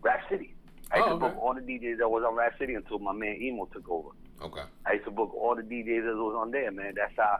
Rap 0.00 0.20
City. 0.30 0.54
I 0.90 0.96
used 0.98 1.08
Oh, 1.08 1.18
to 1.18 1.24
okay. 1.24 1.34
book 1.34 1.42
all 1.42 1.54
the 1.54 1.60
DJs 1.60 1.98
that 1.98 2.08
was 2.10 2.22
on 2.26 2.34
Rap 2.34 2.52
City 2.58 2.74
until 2.74 2.98
my 2.98 3.12
man 3.12 3.36
Emo 3.40 3.66
took 3.66 3.88
over. 3.88 4.10
Okay. 4.42 4.62
I 4.86 4.94
used 4.94 5.04
to 5.04 5.10
book 5.10 5.32
all 5.34 5.54
the 5.54 5.62
DJs 5.62 6.04
that 6.04 6.16
was 6.16 6.36
on 6.38 6.50
there, 6.50 6.70
man. 6.70 6.94
That's 6.96 7.12
how, 7.16 7.38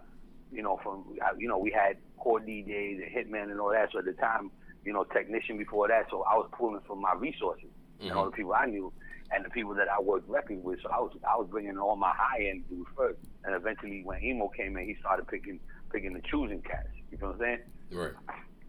you 0.52 0.62
know, 0.62 0.78
from 0.82 1.04
you 1.38 1.48
know 1.48 1.58
we 1.58 1.70
had 1.70 1.96
core 2.18 2.40
DJs 2.40 3.02
and 3.02 3.10
Hitman 3.10 3.50
and 3.50 3.60
all 3.60 3.70
that. 3.70 3.90
So 3.92 3.98
at 3.98 4.04
the 4.04 4.12
time, 4.12 4.50
you 4.84 4.92
know, 4.92 5.04
technician 5.04 5.58
before 5.58 5.88
that. 5.88 6.06
So 6.10 6.22
I 6.22 6.36
was 6.36 6.48
pulling 6.52 6.80
from 6.86 7.00
my 7.00 7.14
resources 7.14 7.68
and 8.00 8.12
all 8.12 8.24
mm-hmm. 8.24 8.30
the 8.30 8.36
people 8.36 8.52
I 8.54 8.66
knew 8.66 8.92
and 9.34 9.44
the 9.44 9.50
people 9.50 9.74
that 9.74 9.88
I 9.88 10.00
worked 10.00 10.28
directly 10.28 10.56
with. 10.56 10.80
So 10.82 10.90
I 10.90 11.00
was 11.00 11.12
I 11.28 11.36
was 11.36 11.48
bringing 11.50 11.78
all 11.78 11.96
my 11.96 12.12
high 12.14 12.46
end 12.50 12.68
dudes 12.68 12.88
first, 12.96 13.18
and 13.44 13.54
eventually 13.54 14.02
when 14.04 14.22
emo 14.22 14.48
came 14.48 14.76
in, 14.76 14.86
he 14.86 14.96
started 15.00 15.26
picking 15.28 15.60
picking 15.90 16.14
and 16.14 16.24
choosing 16.24 16.62
cats. 16.62 16.88
You 17.10 17.18
know 17.18 17.28
what 17.28 17.34
I'm 17.34 17.40
saying? 17.40 17.58
Right. 17.90 18.12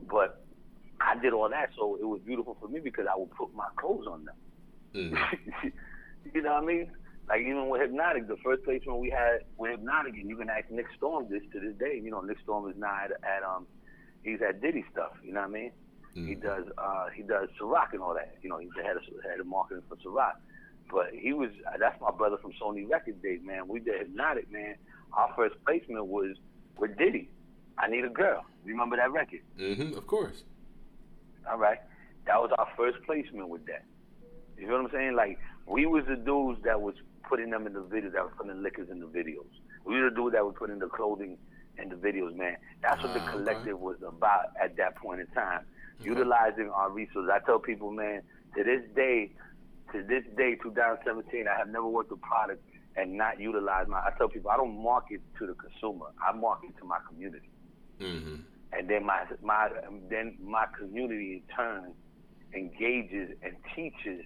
But 0.10 0.44
I 0.99 1.19
did 1.19 1.34
all 1.34 1.49
that, 1.49 1.69
so 1.77 1.98
it 1.99 2.06
was 2.06 2.22
beautiful 2.26 2.57
for 2.60 2.68
me 2.68 2.80
because 2.80 3.06
I 3.11 3.18
would 3.18 3.31
put 3.31 3.53
my 3.53 3.68
clothes 3.77 4.06
on 4.10 4.26
them. 4.26 4.35
Mm-hmm. 4.94 5.68
you 6.34 6.41
know 6.41 6.53
what 6.53 6.64
I 6.64 6.65
mean? 6.65 6.91
Like 7.27 7.41
even 7.41 7.69
with 7.69 7.81
Hpnotiq, 7.81 8.27
the 8.27 8.38
first 8.44 8.64
placement 8.64 8.99
we 8.99 9.10
had 9.10 9.40
with 9.57 9.80
Hpnotiq, 9.80 10.19
and 10.19 10.30
you 10.30 10.38
can 10.38 10.49
ask 10.49 10.69
Nick 10.69 10.88
Storm 10.98 11.27
this 11.30 11.41
to 11.53 11.60
this 11.60 11.76
day. 11.80 11.99
You 12.02 12.11
know, 12.11 12.22
Nick 12.22 12.38
Storm 12.44 12.69
is 12.69 12.76
now 12.77 12.95
at, 13.03 13.11
at 13.11 13.44
um, 13.44 13.65
he's 14.23 14.40
at 14.48 14.61
Diddy 14.61 14.84
stuff. 14.91 15.11
You 15.23 15.34
know 15.34 15.41
what 15.41 15.49
I 15.49 15.53
mean? 15.53 15.72
He 16.15 16.35
does 16.35 16.65
uh 16.77 17.07
he 17.15 17.23
does 17.23 17.49
Ciroc 17.60 17.94
and 17.94 18.02
all 18.02 18.14
that. 18.14 18.35
You 18.44 18.49
know, 18.49 18.60
he's 18.60 18.69
the 18.77 18.84
head 18.84 18.98
of 18.98 19.03
head 19.27 19.40
of 19.40 19.48
marketing 19.48 19.84
for 19.90 19.95
Ciroc. 19.98 20.34
But 20.91 21.07
he 21.14 21.34
was 21.34 21.49
that's 21.80 21.99
my 22.01 22.11
brother 22.11 22.38
from 22.38 22.51
Sony 22.61 22.89
Record 22.89 23.22
Days, 23.22 23.39
man. 23.43 23.68
We 23.68 23.80
did 23.80 24.14
Hpnotiq, 24.15 24.51
man. 24.51 24.76
Our 25.14 25.31
first 25.35 25.55
placement 25.65 26.05
was 26.07 26.35
with 26.77 26.97
Diddy. 26.97 27.30
I 27.77 27.88
need 27.88 28.05
a 28.05 28.10
girl. 28.10 28.45
Remember 28.65 28.95
that 28.97 29.11
record? 29.11 29.41
Mm-hmm. 29.60 29.97
Of 29.97 30.05
course. 30.07 30.43
All 31.49 31.57
right. 31.57 31.80
That 32.27 32.39
was 32.41 32.51
our 32.57 32.68
first 32.77 32.97
placement 33.05 33.49
with 33.49 33.65
that. 33.65 33.84
You 34.57 34.68
know 34.68 34.73
what 34.73 34.85
I'm 34.85 34.91
saying? 34.91 35.15
Like 35.15 35.39
we 35.65 35.85
was 35.85 36.03
the 36.07 36.15
dudes 36.15 36.61
that 36.64 36.80
was 36.81 36.95
putting 37.27 37.49
them 37.49 37.65
in 37.65 37.73
the 37.73 37.81
videos, 37.81 38.14
that 38.14 38.23
was 38.23 38.34
putting 38.38 38.61
liquors 38.61 38.89
in 38.91 38.99
the 38.99 39.07
videos. 39.07 39.45
We 39.85 39.99
were 39.99 40.10
the 40.10 40.15
dudes 40.15 40.34
that 40.34 40.45
was 40.45 40.55
putting 40.57 40.80
the 40.80 40.88
clothing 40.88 41.38
in 41.77 41.89
the 41.89 41.95
videos, 41.95 42.35
man. 42.35 42.57
That's 42.81 43.01
what 43.03 43.14
the 43.14 43.19
Ah, 43.19 43.23
okay. 43.30 43.31
collective 43.38 43.80
was 43.80 43.97
about 44.05 44.45
at 44.61 44.77
that 44.77 44.95
point 44.95 45.22
in 45.22 45.27
time. 45.27 45.65
Utilizing 46.01 46.69
our 46.69 46.89
resources. 46.91 47.30
I 47.34 47.39
tell 47.45 47.60
people, 47.60 47.91
man, 47.91 48.22
to 48.55 48.64
this 48.64 48.81
day, 48.95 49.31
to 49.94 50.03
this 50.03 50.24
day, 50.36 50.56
2017, 50.61 51.45
I 51.48 51.57
have 51.57 51.70
never 51.70 51.88
worked 51.88 52.11
a 52.11 52.18
product 52.18 52.61
and 52.95 53.14
not 53.18 53.40
utilize 53.40 53.88
my. 53.88 53.99
I 53.99 54.11
tell 54.18 54.28
people 54.28 54.52
I 54.52 54.57
don't 54.57 54.82
market 54.84 55.22
to 55.40 55.48
the 55.48 55.53
consumer. 55.53 56.07
I 56.22 56.32
market 56.36 56.76
to 56.80 56.86
my 56.86 56.98
community 57.07 57.49
Mm-hmm. 58.02 58.36
and 58.74 58.90
then 58.90 59.06
my 59.06 59.24
my 59.44 59.70
then 60.10 60.36
my 60.44 60.65
community 60.78 61.34
in 61.36 61.56
turn 61.56 61.94
engages 62.53 63.36
and 63.44 63.53
teaches 63.76 64.26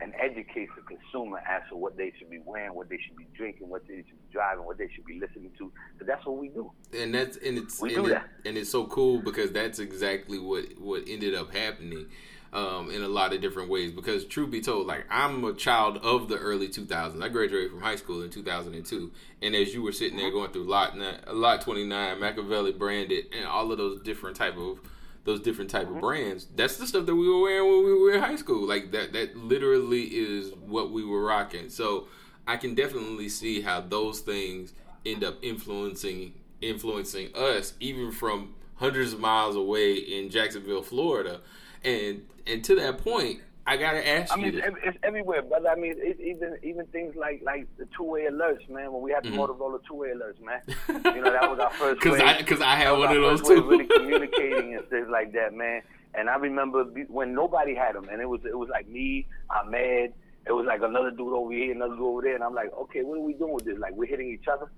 and 0.00 0.14
educates 0.18 0.70
the 0.76 0.82
consumer 0.82 1.38
as 1.48 1.62
to 1.70 1.76
what 1.76 1.96
they 1.96 2.12
should 2.18 2.30
be 2.30 2.40
wearing, 2.44 2.74
what 2.74 2.88
they 2.88 2.98
should 3.06 3.16
be 3.16 3.26
drinking, 3.36 3.68
what 3.68 3.86
they 3.88 3.96
should 3.96 4.06
be 4.06 4.32
driving, 4.32 4.64
what 4.64 4.78
they 4.78 4.88
should 4.94 5.04
be 5.04 5.18
listening 5.20 5.50
to. 5.58 5.70
So 5.98 6.04
that's 6.06 6.24
what 6.24 6.38
we 6.38 6.48
do. 6.48 6.70
and 6.96 7.14
that's 7.14 7.36
and 7.38 7.58
it's 7.58 7.80
We 7.80 7.94
and, 7.94 8.04
do 8.04 8.10
it- 8.10 8.14
that. 8.14 8.28
and 8.44 8.56
it's 8.56 8.70
so 8.70 8.84
cool 8.86 9.18
because 9.20 9.50
that's 9.52 9.78
exactly 9.78 10.38
what 10.38 10.64
what 10.78 11.02
ended 11.08 11.34
up 11.34 11.52
happening 11.54 12.06
um, 12.52 12.90
in 12.90 13.02
a 13.02 13.08
lot 13.08 13.32
of 13.32 13.40
different 13.40 13.68
ways. 13.70 13.90
Because 13.92 14.24
truth 14.24 14.50
be 14.50 14.60
told, 14.60 14.86
like 14.86 15.04
I'm 15.10 15.44
a 15.44 15.54
child 15.54 15.98
of 15.98 16.28
the 16.28 16.36
early 16.36 16.68
2000s. 16.68 17.22
I 17.22 17.28
graduated 17.28 17.70
from 17.70 17.80
high 17.80 17.96
school 17.96 18.22
in 18.22 18.30
2002, 18.30 19.10
and 19.42 19.54
as 19.54 19.72
you 19.74 19.82
were 19.82 19.92
sitting 19.92 20.16
there 20.18 20.30
going 20.30 20.50
through 20.52 20.64
lot 20.64 20.96
Ni- 20.96 21.32
lot 21.32 21.60
29, 21.62 22.18
Makaveli 22.18 22.76
branded, 22.78 23.26
and 23.36 23.46
all 23.46 23.70
of 23.72 23.78
those 23.78 24.00
different 24.02 24.36
type 24.36 24.56
of 24.56 24.80
those 25.24 25.40
different 25.40 25.70
type 25.70 25.86
Mm-hmm. 25.86 25.96
of 25.96 26.00
brands. 26.00 26.46
That's 26.56 26.78
the 26.78 26.86
stuff 26.86 27.04
that 27.06 27.14
we 27.14 27.28
were 27.28 27.40
wearing 27.42 27.68
when 27.68 27.84
we 27.84 27.92
were 27.94 28.12
in 28.14 28.20
high 28.22 28.36
school. 28.36 28.66
Like 28.66 28.90
that 28.92 29.12
that 29.12 29.36
literally 29.36 30.04
is 30.04 30.52
what 30.66 30.90
we 30.92 31.04
were 31.04 31.22
rocking. 31.22 31.68
So 31.68 32.08
I 32.48 32.56
can 32.56 32.74
definitely 32.74 33.28
see 33.28 33.60
how 33.60 33.80
those 33.82 34.20
things 34.20 34.72
end 35.04 35.22
up 35.22 35.36
influencing 35.42 36.32
influencing 36.62 37.34
us 37.34 37.74
even 37.80 38.10
from 38.12 38.54
hundreds 38.76 39.12
of 39.12 39.20
miles 39.20 39.56
away 39.56 39.94
in 39.94 40.30
Jacksonville, 40.30 40.82
Florida. 40.82 41.40
And 41.84 42.22
and 42.50 42.64
to 42.64 42.74
that 42.76 42.98
point, 42.98 43.40
I 43.66 43.76
gotta 43.76 44.06
ask 44.06 44.32
I 44.32 44.36
you. 44.36 44.42
mean, 44.42 44.54
this. 44.56 44.64
it's, 44.64 44.76
ev- 44.76 44.82
it's 44.84 44.98
everywhere, 45.02 45.42
brother. 45.42 45.68
I 45.68 45.76
mean, 45.76 45.94
it's 45.96 46.20
even 46.20 46.56
even 46.62 46.86
things 46.86 47.14
like 47.14 47.40
like 47.44 47.66
the 47.78 47.86
two 47.96 48.04
way 48.04 48.22
alerts, 48.22 48.68
man. 48.68 48.92
When 48.92 49.02
we 49.02 49.12
had 49.12 49.22
the 49.22 49.28
mm-hmm. 49.28 49.40
Motorola 49.40 49.78
two 49.86 49.94
way 49.94 50.08
alerts, 50.08 50.40
man. 50.40 50.60
You 51.14 51.22
know, 51.22 51.30
that 51.32 51.50
was 51.50 51.58
our 51.58 51.70
first. 51.70 52.00
Because 52.00 52.18
way- 52.18 52.26
I, 52.26 52.42
cause 52.42 52.60
I 52.60 52.76
that 52.76 52.86
had 52.86 52.90
one 52.92 53.16
of 53.16 53.22
those 53.22 53.42
too. 53.42 53.62
really 53.62 53.86
communicating 53.96 54.74
and 54.74 54.86
things 54.88 55.08
like 55.10 55.32
that, 55.32 55.54
man. 55.54 55.82
And 56.14 56.28
I 56.28 56.36
remember 56.36 56.84
when 57.08 57.34
nobody 57.34 57.74
had 57.74 57.94
them, 57.94 58.08
and 58.10 58.20
it 58.20 58.28
was 58.28 58.40
it 58.44 58.58
was 58.58 58.68
like 58.70 58.88
me, 58.88 59.26
Ahmed. 59.50 60.14
It 60.46 60.52
was 60.52 60.66
like 60.66 60.82
another 60.82 61.10
dude 61.10 61.32
over 61.32 61.52
here, 61.52 61.72
another 61.72 61.94
dude 61.94 62.02
over 62.02 62.22
there, 62.22 62.34
and 62.34 62.42
I'm 62.42 62.54
like, 62.54 62.72
okay, 62.72 63.02
what 63.02 63.18
are 63.18 63.22
we 63.22 63.34
doing 63.34 63.52
with 63.52 63.66
this? 63.66 63.78
Like 63.78 63.92
we're 63.94 64.06
hitting 64.06 64.30
each 64.30 64.48
other. 64.48 64.70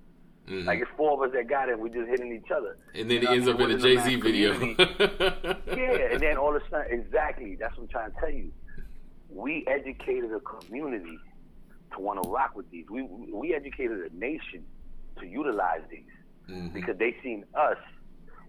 Mhm. 0.48 0.64
Like 0.66 0.81
it's 0.81 0.90
four 0.97 1.12
of 1.12 1.28
us 1.31 1.35
that 1.36 1.48
got 1.48 1.69
it, 1.69 1.78
we're 1.78 1.89
just 1.89 2.09
hitting 2.09 2.32
each 2.32 2.51
other. 2.51 2.77
and 2.94 3.10
then 3.10 3.23
it 3.23 3.28
ends 3.28 3.47
up 3.48 3.60
in 3.60 3.70
a 3.70 3.78
Jay 3.78 3.97
Z 3.98 4.16
video. 4.16 4.52
yeah, 4.77 6.12
and 6.12 6.20
then 6.20 6.36
all 6.36 6.55
of 6.56 6.62
a 6.62 6.69
sudden, 6.70 6.90
exactly. 6.90 7.55
That's 7.56 7.77
what 7.77 7.85
I'm 7.85 7.89
trying 7.89 8.10
to 8.12 8.16
tell 8.20 8.31
you. 8.31 8.52
We 9.31 9.64
educated 9.66 10.32
a 10.32 10.40
community 10.40 11.19
to 11.94 12.01
want 12.01 12.23
to 12.23 12.28
rock 12.28 12.56
with 12.56 12.70
these. 12.70 12.86
We 12.90 13.02
we 13.02 13.55
educated 13.55 13.98
a 14.12 14.16
nation 14.16 14.64
to 15.20 15.27
utilize 15.27 15.82
these 15.90 16.05
Mhm. 16.51 16.73
because 16.73 16.97
they 16.98 17.14
seen 17.23 17.44
us 17.55 17.78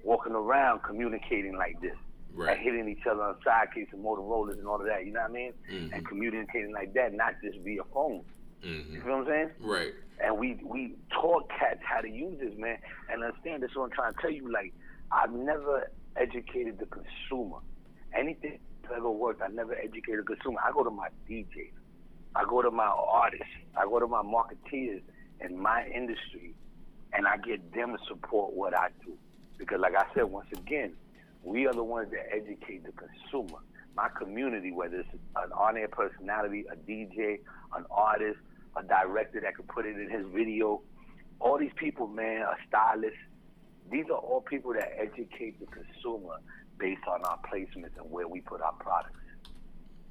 walking 0.04 0.34
around 0.34 0.82
communicating 0.84 1.56
like 1.56 1.80
this. 1.82 1.96
Right. 2.34 2.58
And 2.58 2.60
hitting 2.60 2.90
each 2.90 3.06
other 3.06 3.22
on 3.22 3.36
sidekicks 3.46 3.94
and 3.94 4.04
Motorola's 4.04 4.58
and 4.58 4.68
all 4.68 4.80
of 4.82 4.88
that, 4.88 5.06
you 5.06 5.12
know 5.14 5.22
what 5.22 5.30
I 5.30 5.34
mean? 5.34 5.54
Mhm. 5.72 5.94
And 5.94 6.08
communicating 6.08 6.72
like 6.74 6.94
that, 6.94 7.14
not 7.14 7.36
just 7.44 7.60
via 7.60 7.84
phone. 7.94 8.26
You 8.64 8.70
Mhm. 8.70 9.04
feel 9.04 9.12
what 9.12 9.20
I'm 9.22 9.26
saying? 9.28 9.50
Right. 9.60 9.94
and 10.20 10.38
we 10.38 10.54
we 10.64 10.96
taught 11.10 11.50
cats 11.50 11.82
how 11.84 12.00
to 12.00 12.08
use 12.10 12.40
this, 12.40 12.56
man. 12.58 12.78
And 13.10 13.24
understand 13.24 13.62
this. 13.64 13.72
is 13.72 13.76
What 13.76 13.86
I'm 13.86 13.92
trying 13.92 14.14
to 14.14 14.22
tell 14.22 14.30
you, 14.32 14.50
like 14.50 14.74
I've 15.12 15.34
never 15.34 15.90
educated 16.16 16.78
the 16.80 16.86
consumer. 16.86 17.58
Anything 18.14 18.60
that 18.84 18.92
ever 18.94 19.10
worked, 19.10 19.42
I 19.42 19.48
never 19.48 19.74
educated 19.76 20.20
the 20.20 20.36
consumer. 20.36 20.60
I 20.64 20.72
go 20.72 20.84
to 20.84 20.92
my 20.92 21.10
DJs, 21.28 21.74
I 22.36 22.46
go 22.46 22.62
to 22.62 22.72
my 22.72 22.86
artists, 22.86 23.48
I 23.76 23.84
go 23.86 24.00
to 24.00 24.08
my 24.08 24.22
marketeers 24.22 25.02
in 25.42 25.60
my 25.60 25.86
industry, 25.88 26.54
and 27.12 27.28
I 27.28 27.36
get 27.38 27.74
them 27.74 27.98
to 27.98 28.04
support 28.06 28.54
what 28.54 28.74
I 28.78 28.90
do. 29.04 29.18
Because, 29.58 29.80
like 29.82 29.96
I 29.96 30.06
said, 30.14 30.26
once 30.26 30.48
again, 30.54 30.96
we 31.44 31.66
are 31.68 31.74
the 31.74 31.84
ones 31.84 32.12
that 32.12 32.32
educate 32.34 32.84
the 32.86 32.94
consumer. 32.94 33.60
My 33.96 34.10
community, 34.10 34.72
whether 34.72 34.98
it's 35.00 35.10
an 35.36 35.52
on-air 35.52 35.90
personality, 35.90 36.66
a 36.72 36.76
DJ, 36.76 37.40
an 37.76 37.86
artist, 37.92 38.40
a 38.76 38.84
director 38.84 39.40
that 39.42 39.56
could 39.56 39.68
put 39.68 39.86
it 39.86 39.98
in 39.98 40.10
his 40.10 40.26
video, 40.34 40.82
all 41.40 41.58
these 41.58 41.72
people, 41.76 42.08
man, 42.08 42.42
a 42.42 42.56
stylist. 42.68 43.16
These 43.92 44.06
are 44.10 44.18
all 44.18 44.42
people 44.42 44.74
that 44.74 44.92
educate 44.98 45.60
the 45.60 45.66
consumer 45.68 46.36
based 46.80 47.04
on 47.08 47.24
our 47.26 47.38
placements 47.52 47.96
and 47.98 48.10
where 48.10 48.28
we 48.28 48.42
put 48.42 48.62
our 48.62 48.74
products. 48.74 49.20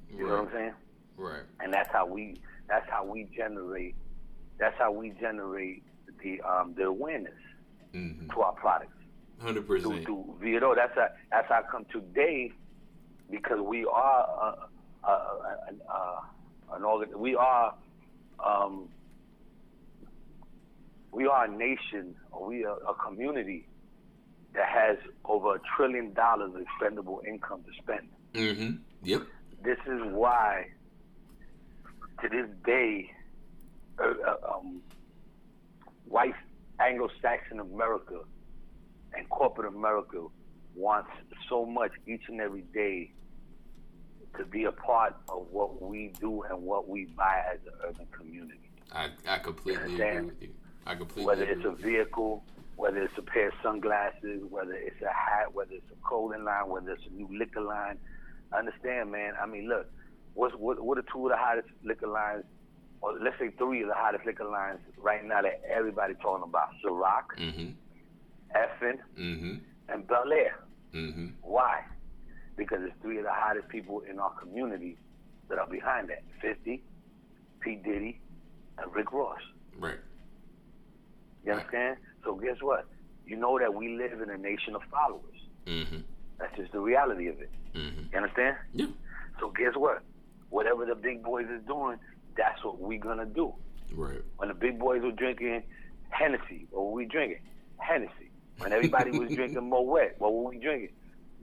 You 0.09 0.27
know 0.27 0.35
what 0.43 0.47
I'm 0.47 0.51
saying? 0.53 0.73
Right. 1.15 1.43
and 1.59 1.71
that's 1.71 1.89
how 1.91 2.07
we 2.07 2.37
that's 2.67 2.89
how 2.89 3.05
we 3.05 3.25
generate 3.37 3.93
that's 4.57 4.75
how 4.79 4.91
we 4.91 5.11
generate 5.11 5.83
the 6.23 6.41
um 6.41 6.73
the 6.75 6.85
awareness 6.85 7.37
Mhm. 7.93 8.33
to 8.33 8.41
our 8.41 8.53
products 8.53 8.97
Hundred 9.39 9.67
percent. 9.67 10.07
you 10.41 10.59
know 10.59 10.73
that's 10.73 10.95
how 10.95 11.07
that's 11.29 11.47
how 11.49 11.59
I 11.59 11.71
come 11.71 11.85
today 11.91 12.51
because 13.29 13.59
we 13.61 13.85
are 13.85 14.55
uh, 15.03 15.07
uh, 15.07 15.51
uh, 15.87 16.21
an 16.75 16.83
organ 16.83 17.19
we 17.19 17.35
are 17.35 17.75
um 18.43 18.89
we 21.11 21.27
are 21.27 21.45
a 21.45 21.47
nation, 21.47 22.15
or 22.31 22.47
we 22.47 22.65
are 22.65 22.77
a 22.89 22.93
community 22.95 23.67
that 24.55 24.67
has 24.67 24.97
over 25.25 25.55
a 25.55 25.59
trillion 25.75 26.13
dollars 26.13 26.53
of 26.55 26.61
expendable 26.61 27.21
income 27.27 27.63
to 27.63 27.71
spend. 27.81 28.07
Mm-hmm. 28.33 28.77
Yep. 29.03 29.21
This 29.63 29.77
is 29.85 30.01
why, 30.11 30.67
to 32.21 32.29
this 32.29 32.47
day, 32.65 33.11
uh, 33.99 34.13
uh, 34.27 34.55
um, 34.55 34.81
white 36.07 36.33
Anglo-Saxon 36.79 37.59
America 37.59 38.21
and 39.13 39.29
corporate 39.29 39.71
America 39.73 40.25
wants 40.75 41.11
so 41.47 41.65
much 41.65 41.91
each 42.07 42.23
and 42.27 42.41
every 42.41 42.63
day 42.73 43.11
to 44.37 44.45
be 44.45 44.63
a 44.65 44.71
part 44.71 45.15
of 45.29 45.45
what 45.51 45.81
we 45.81 46.11
do 46.19 46.43
and 46.43 46.61
what 46.63 46.87
we 46.89 47.05
buy 47.05 47.41
as 47.53 47.59
an 47.67 47.73
urban 47.87 48.07
community. 48.11 48.59
I, 48.91 49.09
I 49.27 49.37
completely 49.39 49.93
agree 49.95 50.21
with 50.21 50.41
you. 50.41 50.49
I 50.85 50.95
completely 50.95 51.25
Whether 51.25 51.43
it's 51.45 51.65
a 51.65 51.71
vehicle, 51.71 52.43
whether 52.75 53.01
it's 53.01 53.17
a 53.17 53.21
pair 53.21 53.47
of 53.49 53.53
sunglasses, 53.63 54.41
whether 54.49 54.73
it's 54.73 55.01
a 55.01 55.07
hat, 55.13 55.53
whether 55.53 55.73
it's 55.73 55.89
a 55.91 56.07
clothing 56.07 56.43
line, 56.43 56.67
whether 56.67 56.91
it's 56.91 57.03
a 57.07 57.13
new 57.15 57.27
liquor 57.37 57.61
line. 57.61 57.97
Understand, 58.51 59.11
man. 59.11 59.33
I 59.41 59.45
mean, 59.45 59.67
look, 59.69 59.87
what's 60.33 60.53
what 60.55 60.79
what 60.83 60.97
are 60.97 61.05
two 61.11 61.25
of 61.27 61.31
the 61.31 61.37
hottest 61.37 61.69
liquor 61.83 62.07
lines, 62.07 62.43
or 63.01 63.13
let's 63.19 63.37
say 63.39 63.49
three 63.57 63.81
of 63.81 63.87
the 63.87 63.93
hottest 63.95 64.25
liquor 64.25 64.45
lines 64.45 64.79
right 64.97 65.23
now 65.25 65.41
that 65.41 65.61
everybody 65.69 66.13
talking 66.21 66.43
about? 66.43 66.69
Ciroc, 66.83 67.23
Mm-hmm. 67.39 67.69
Effin, 68.55 68.97
Mm-hmm. 69.17 69.55
and 69.89 70.07
Belaire. 70.07 70.53
Mm-hmm. 70.93 71.27
Why? 71.41 71.81
Because 72.55 72.79
it's 72.83 72.95
three 73.01 73.17
of 73.17 73.23
the 73.23 73.31
hottest 73.31 73.67
people 73.69 74.01
in 74.09 74.19
our 74.19 74.31
community 74.31 74.97
that 75.49 75.57
are 75.57 75.67
behind 75.67 76.09
that. 76.09 76.23
50, 76.41 76.83
P. 77.59 77.75
Diddy, 77.75 78.19
and 78.77 78.93
Rick 78.93 79.11
Ross. 79.11 79.39
Right. 79.77 79.97
You 81.45 81.53
understand? 81.53 81.97
So 82.23 82.35
guess 82.35 82.57
what? 82.61 82.85
You 83.25 83.35
know 83.37 83.57
that 83.59 83.73
we 83.73 83.95
live 83.95 84.21
in 84.21 84.29
a 84.29 84.37
nation 84.37 84.75
of 84.75 84.81
followers. 84.91 85.35
Mm-hmm. 85.65 86.01
That's 86.39 86.55
just 86.57 86.71
the 86.71 86.79
reality 86.79 87.27
of 87.27 87.39
it. 87.41 87.51
Mm-hmm. 87.73 88.03
You 88.11 88.17
understand? 88.17 88.57
Yeah. 88.73 88.87
So 89.39 89.49
guess 89.49 89.75
what? 89.75 90.03
Whatever 90.49 90.85
the 90.85 90.95
big 90.95 91.23
boys 91.23 91.47
is 91.47 91.65
doing, 91.65 91.97
that's 92.37 92.63
what 92.63 92.79
we're 92.79 92.99
gonna 92.99 93.25
do. 93.25 93.53
Right. 93.93 94.21
When 94.37 94.49
the 94.49 94.55
big 94.55 94.79
boys 94.79 95.01
were 95.01 95.11
drinking 95.11 95.63
Hennessy, 96.09 96.67
what 96.71 96.85
were 96.85 96.91
we 96.91 97.05
drinking? 97.05 97.39
Hennessy. 97.77 98.31
When 98.57 98.71
everybody 98.71 99.11
was 99.11 99.29
drinking 99.35 99.69
Moet, 99.69 100.15
what 100.19 100.33
were 100.33 100.49
we 100.49 100.59
drinking? 100.59 100.95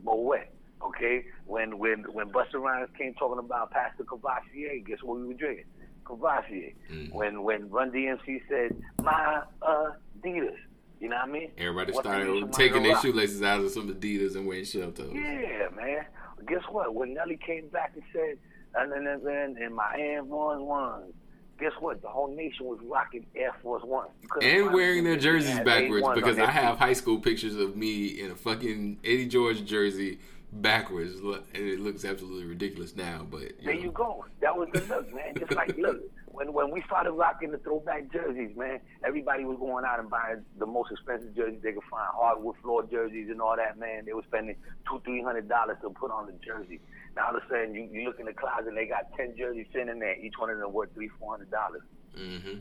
Moet. 0.04 0.48
Okay? 0.82 1.24
When 1.46 1.78
when 1.78 2.04
when 2.12 2.30
Busta 2.30 2.54
Rhymes 2.54 2.90
came 2.96 3.14
talking 3.14 3.38
about 3.38 3.70
Pastor 3.70 4.04
Courvoisier, 4.04 4.78
guess 4.86 4.98
what 5.02 5.18
we 5.18 5.26
were 5.26 5.34
drinking? 5.34 5.64
Courvoisier. 6.04 6.72
Mhm. 6.90 7.12
When 7.12 7.42
when 7.42 7.70
Run 7.70 7.90
DMC 7.90 8.42
said, 8.48 8.76
My 9.02 9.42
Adidas. 9.62 10.56
You 11.00 11.08
know 11.08 11.16
what 11.16 11.28
I 11.28 11.32
mean? 11.32 11.50
Everybody 11.56 11.92
What 11.92 12.04
started 12.04 12.28
nation 12.28 12.50
taking 12.50 12.82
their 12.82 13.00
shoelaces 13.00 13.42
out 13.42 13.60
of 13.60 13.70
some 13.70 13.92
Adidas 13.92 14.36
and 14.36 14.46
wearing 14.46 14.66
shell 14.66 14.92
toes. 14.92 15.10
Yeah, 15.14 15.68
man. 15.74 16.04
Guess 16.46 16.62
what? 16.70 16.94
When 16.94 17.14
Nelly 17.14 17.38
came 17.44 17.68
back 17.68 17.92
and 17.94 18.02
said, 18.12 18.38
and 18.74 18.92
then 18.92 19.06
and, 19.06 19.26
then 19.26 19.56
and 19.60 19.74
my 19.74 19.94
Air 19.98 20.22
Force 20.24 20.60
Ones, 20.60 21.14
guess 21.58 21.72
what? 21.80 22.02
The 22.02 22.08
whole 22.08 22.34
nation 22.34 22.66
was 22.66 22.78
rocking 22.82 23.24
Air 23.34 23.54
Force 23.62 23.82
Ones. 23.82 24.10
And 24.42 24.72
wearing 24.72 25.04
their 25.04 25.16
jerseys 25.16 25.60
backwards 25.60 26.06
A1s 26.06 26.14
because 26.14 26.38
I 26.38 26.50
have 26.50 26.78
high 26.78 26.92
school 26.92 27.18
pictures 27.18 27.56
of 27.56 27.76
me 27.76 28.20
in 28.20 28.30
a 28.30 28.34
fucking 28.34 28.98
Eddie 29.02 29.26
George 29.26 29.64
jersey 29.64 30.18
backwards, 30.52 31.14
and 31.20 31.42
it 31.54 31.80
looks 31.80 32.04
absolutely 32.04 32.44
ridiculous 32.44 32.96
now. 32.96 33.26
But 33.28 33.52
There 33.64 33.74
know. 33.74 33.80
you 33.80 33.90
go. 33.92 34.24
That 34.40 34.56
was 34.56 34.68
the 34.72 34.80
look, 34.80 35.14
man. 35.14 35.34
Just 35.38 35.54
like 35.54 35.76
look, 35.76 36.00
when 36.26 36.52
when 36.52 36.70
we 36.70 36.82
started 36.82 37.12
rocking 37.12 37.50
the 37.50 37.58
throwback 37.58 38.10
jerseys, 38.12 38.56
man, 38.56 38.80
everybody 39.04 39.44
was 39.44 39.58
going 39.58 39.84
out 39.84 40.00
and 40.00 40.10
buying 40.10 40.44
the 40.58 40.66
most 40.66 40.90
expensive 40.90 41.34
jerseys 41.34 41.60
they 41.62 41.72
could 41.72 41.84
find, 41.90 42.08
hardwood 42.14 42.56
floor 42.62 42.82
jerseys 42.84 43.28
and 43.30 43.40
all 43.40 43.56
that, 43.56 43.78
man. 43.78 44.04
They 44.04 44.12
were 44.12 44.24
spending 44.26 44.56
two, 44.88 45.00
three 45.04 45.22
hundred 45.22 45.48
dollars 45.48 45.78
to 45.82 45.90
put 45.90 46.10
on 46.10 46.26
the 46.26 46.34
jersey. 46.44 46.80
Now 47.16 47.28
all 47.28 47.36
of 47.36 47.42
a 47.42 47.48
sudden 47.48 47.74
you, 47.74 47.88
you 47.92 48.04
look 48.04 48.20
in 48.20 48.26
the 48.26 48.32
closet 48.32 48.68
and 48.68 48.76
they 48.76 48.86
got 48.86 49.12
ten 49.16 49.36
jerseys 49.36 49.66
sitting 49.72 49.88
in 49.88 49.98
there, 49.98 50.16
each 50.18 50.34
one 50.38 50.50
of 50.50 50.58
them 50.58 50.72
worth 50.72 50.92
three, 50.94 51.10
four 51.18 51.32
hundred 51.32 51.50
dollars. 51.50 51.82
Mm-hmm. 52.16 52.58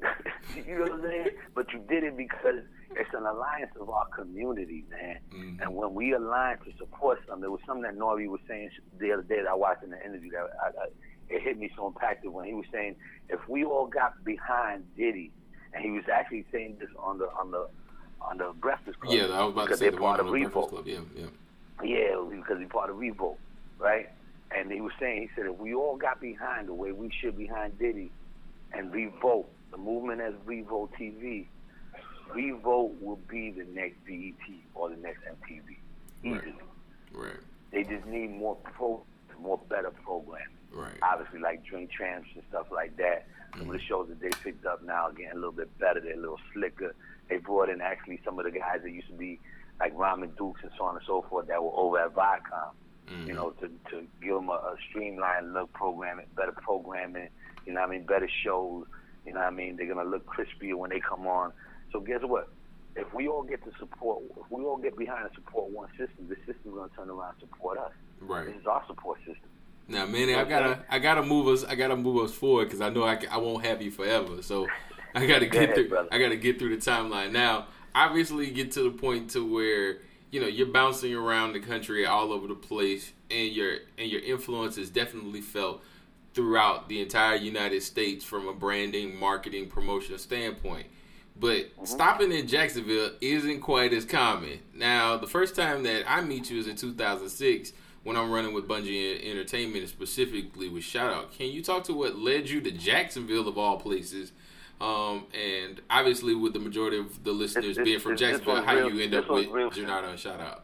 you 0.68 0.74
know 0.74 0.82
what 0.82 0.92
I'm 0.92 1.02
saying? 1.02 1.28
But 1.54 1.72
you 1.72 1.80
did 1.88 2.04
it 2.04 2.16
because 2.16 2.62
it's 2.96 3.12
an 3.14 3.26
alliance 3.26 3.70
of 3.80 3.90
our 3.90 4.06
community, 4.06 4.84
man. 4.90 5.18
Mhm. 5.30 5.60
And 5.62 5.74
when 5.76 5.94
we 5.94 6.12
align 6.12 6.58
to 6.58 6.72
support 6.78 7.18
something, 7.26 7.42
there 7.42 7.50
was 7.50 7.60
something 7.66 7.82
that 7.82 7.96
Nori 7.96 8.28
was 8.28 8.40
saying 8.48 8.70
the 8.98 9.12
other 9.12 9.22
day 9.22 9.36
that 9.42 9.48
I 9.48 9.54
watched 9.54 9.82
in 9.82 9.90
the 9.90 10.04
interview 10.04 10.30
that 10.32 10.48
I, 10.62 10.66
I, 10.68 10.86
it 11.28 11.42
hit 11.42 11.58
me 11.58 11.70
so 11.76 11.90
impactful 11.92 12.30
when 12.32 12.46
he 12.46 12.54
was 12.54 12.64
saying 12.72 12.96
if 13.28 13.46
we 13.48 13.64
all 13.64 13.86
got 13.86 14.24
behind 14.24 14.84
Diddy, 14.96 15.30
and 15.74 15.84
he 15.84 15.90
was 15.90 16.04
actually 16.08 16.46
saying 16.50 16.76
this 16.80 16.88
on 16.98 17.18
the 17.18 17.26
on 17.38 17.50
the 17.50 17.68
on 18.22 18.38
the 18.38 18.52
Breakfast 18.58 18.98
Club. 19.00 19.12
Yeah, 19.14 19.26
I 19.26 19.44
was 19.44 19.52
about 19.52 19.68
to 19.68 19.76
say 19.76 19.90
the 19.90 19.96
part 19.98 20.02
one 20.02 20.20
of 20.20 20.26
on 20.26 20.32
the 20.32 20.38
Breakfast. 20.48 20.68
Club. 20.70 20.86
Yeah, 20.86 21.00
yeah. 21.14 21.26
Yeah, 21.84 22.24
because 22.30 22.58
he's 22.58 22.68
part 22.68 22.90
of 22.90 22.98
Revolt, 22.98 23.38
right? 23.78 24.08
And 24.50 24.72
he 24.72 24.80
was 24.80 24.92
saying, 24.98 25.22
he 25.22 25.28
said, 25.36 25.46
if 25.46 25.56
we 25.58 25.74
all 25.74 25.96
got 25.96 26.20
behind 26.20 26.66
the 26.68 26.74
way 26.74 26.90
we 26.90 27.10
should 27.20 27.36
behind 27.36 27.78
Diddy 27.78 28.10
and 28.72 28.90
Revolt, 28.92 29.48
the 29.70 29.76
movement 29.76 30.20
as 30.22 30.32
Revolt 30.46 30.90
TV, 30.98 31.46
Revolt 32.34 32.94
will 33.00 33.20
be 33.28 33.50
the 33.50 33.64
next 33.72 33.96
BET 34.06 34.34
or 34.74 34.90
the 34.90 34.96
next 34.96 35.20
MTV. 35.24 35.76
Easily. 36.24 36.54
Right. 37.12 37.36
They 37.72 37.84
just 37.84 38.06
need 38.06 38.30
more 38.30 38.56
pro, 38.56 39.02
more 39.40 39.58
better 39.68 39.90
programming. 39.90 40.46
Right. 40.72 40.98
Obviously, 41.02 41.40
like 41.40 41.64
Drink 41.64 41.90
Champs 41.90 42.28
and 42.34 42.42
stuff 42.48 42.66
like 42.70 42.96
that. 42.96 43.26
Some 43.56 43.70
of 43.70 43.72
the 43.72 43.80
shows 43.80 44.08
that 44.08 44.20
they 44.20 44.30
picked 44.44 44.66
up 44.66 44.82
now 44.84 45.08
are 45.08 45.12
getting 45.12 45.32
a 45.32 45.34
little 45.34 45.52
bit 45.52 45.76
better. 45.78 46.00
They're 46.00 46.14
a 46.14 46.20
little 46.20 46.40
slicker. 46.52 46.94
They 47.28 47.38
brought 47.38 47.68
in 47.70 47.80
actually 47.80 48.20
some 48.24 48.38
of 48.38 48.44
the 48.44 48.50
guys 48.50 48.80
that 48.82 48.90
used 48.90 49.08
to 49.08 49.14
be 49.14 49.40
like 49.80 49.96
Ramen 49.96 50.36
Dukes 50.36 50.60
and 50.62 50.70
so 50.76 50.84
on 50.84 50.96
and 50.96 51.04
so 51.06 51.24
forth 51.28 51.48
that 51.48 51.62
were 51.62 51.72
over 51.74 51.98
at 51.98 52.14
Viacom. 52.14 52.70
Mm-hmm. 53.08 53.26
You 53.26 53.34
know, 53.34 53.50
to 53.60 53.68
to 53.90 54.06
give 54.22 54.34
them 54.34 54.50
a, 54.50 54.52
a 54.52 54.76
streamlined 54.90 55.54
look, 55.54 55.72
programming, 55.72 56.26
better 56.36 56.52
programming. 56.52 57.28
You 57.64 57.72
know 57.72 57.80
what 57.80 57.88
I 57.88 57.92
mean? 57.92 58.04
Better 58.04 58.28
shows. 58.44 58.86
You 59.24 59.32
know 59.32 59.40
what 59.40 59.46
I 59.46 59.50
mean? 59.50 59.76
They're 59.76 59.92
gonna 59.92 60.08
look 60.08 60.26
crispier 60.26 60.74
when 60.74 60.90
they 60.90 61.00
come 61.00 61.26
on. 61.26 61.52
So 61.92 62.00
guess 62.00 62.20
what? 62.22 62.48
If 62.96 63.12
we 63.14 63.28
all 63.28 63.42
get 63.42 63.62
to 63.64 63.70
support, 63.78 64.22
if 64.36 64.50
we 64.50 64.64
all 64.64 64.76
get 64.76 64.96
behind 64.96 65.26
and 65.26 65.34
support 65.34 65.70
one 65.70 65.88
system, 65.90 66.28
the 66.28 66.36
system's 66.46 66.74
gonna 66.74 66.90
turn 66.96 67.10
around 67.10 67.34
and 67.40 67.48
support 67.48 67.78
us. 67.78 67.92
Right. 68.20 68.46
This 68.46 68.56
is 68.56 68.66
our 68.66 68.82
support 68.86 69.18
system. 69.18 69.48
Now, 69.86 70.04
Manny, 70.04 70.34
I 70.34 70.44
gotta, 70.44 70.84
I 70.90 70.98
gotta 70.98 71.22
move 71.22 71.48
us, 71.48 71.64
I 71.64 71.74
gotta 71.74 71.96
move 71.96 72.22
us 72.22 72.34
forward 72.34 72.66
because 72.66 72.80
I 72.80 72.90
know 72.90 73.04
I, 73.04 73.18
I 73.30 73.38
won't 73.38 73.64
have 73.64 73.80
you 73.80 73.90
forever. 73.90 74.42
So 74.42 74.66
I 75.14 75.26
gotta 75.26 75.46
get 75.46 75.62
ahead, 75.64 75.74
through, 75.74 75.88
brother. 75.88 76.08
I 76.12 76.18
gotta 76.18 76.36
get 76.36 76.58
through 76.58 76.76
the 76.76 76.90
timeline. 76.90 77.32
Now, 77.32 77.66
obviously, 77.94 78.50
get 78.50 78.72
to 78.72 78.82
the 78.82 78.90
point 78.90 79.30
to 79.30 79.50
where 79.50 79.98
you 80.30 80.40
know 80.40 80.46
you're 80.46 80.66
bouncing 80.66 81.14
around 81.14 81.54
the 81.54 81.60
country 81.60 82.04
all 82.04 82.32
over 82.32 82.46
the 82.46 82.54
place, 82.54 83.12
and 83.30 83.52
your 83.52 83.78
and 83.96 84.10
your 84.10 84.20
influence 84.20 84.76
is 84.76 84.90
definitely 84.90 85.40
felt 85.40 85.82
throughout 86.34 86.88
the 86.88 87.00
entire 87.00 87.36
United 87.36 87.82
States 87.82 88.24
from 88.24 88.46
a 88.46 88.52
branding, 88.52 89.18
marketing, 89.18 89.68
promotion 89.68 90.18
standpoint. 90.18 90.86
But 91.40 91.70
stopping 91.84 92.32
in 92.32 92.48
Jacksonville 92.48 93.10
isn't 93.20 93.60
quite 93.60 93.92
as 93.92 94.04
common. 94.04 94.58
Now, 94.74 95.16
the 95.16 95.26
first 95.28 95.54
time 95.54 95.84
that 95.84 96.04
I 96.10 96.20
meet 96.20 96.50
you 96.50 96.58
is 96.58 96.66
in 96.66 96.74
2006 96.76 97.72
when 98.02 98.16
I'm 98.16 98.30
running 98.30 98.54
with 98.54 98.66
Bungie 98.66 99.24
Entertainment, 99.24 99.80
and 99.80 99.88
specifically 99.88 100.68
with 100.68 100.82
Shoutout. 100.82 101.30
Can 101.36 101.46
you 101.46 101.62
talk 101.62 101.84
to 101.84 101.94
what 101.94 102.18
led 102.18 102.48
you 102.48 102.60
to 102.62 102.70
Jacksonville 102.70 103.46
of 103.46 103.56
all 103.56 103.78
places? 103.78 104.32
Um, 104.80 105.26
and 105.34 105.80
obviously, 105.90 106.34
with 106.34 106.52
the 106.54 106.60
majority 106.60 106.98
of 106.98 107.22
the 107.24 107.32
listeners 107.32 107.76
this- 107.76 107.84
being 107.84 107.98
from 108.00 108.12
this- 108.12 108.20
Jacksonville, 108.20 108.62
how 108.62 108.74
real- 108.76 108.92
you 108.92 109.02
end 109.02 109.14
up 109.14 109.28
with 109.28 109.48
real 109.48 109.70
Janata 109.70 110.08
and 110.10 110.18
Shoutout? 110.18 110.60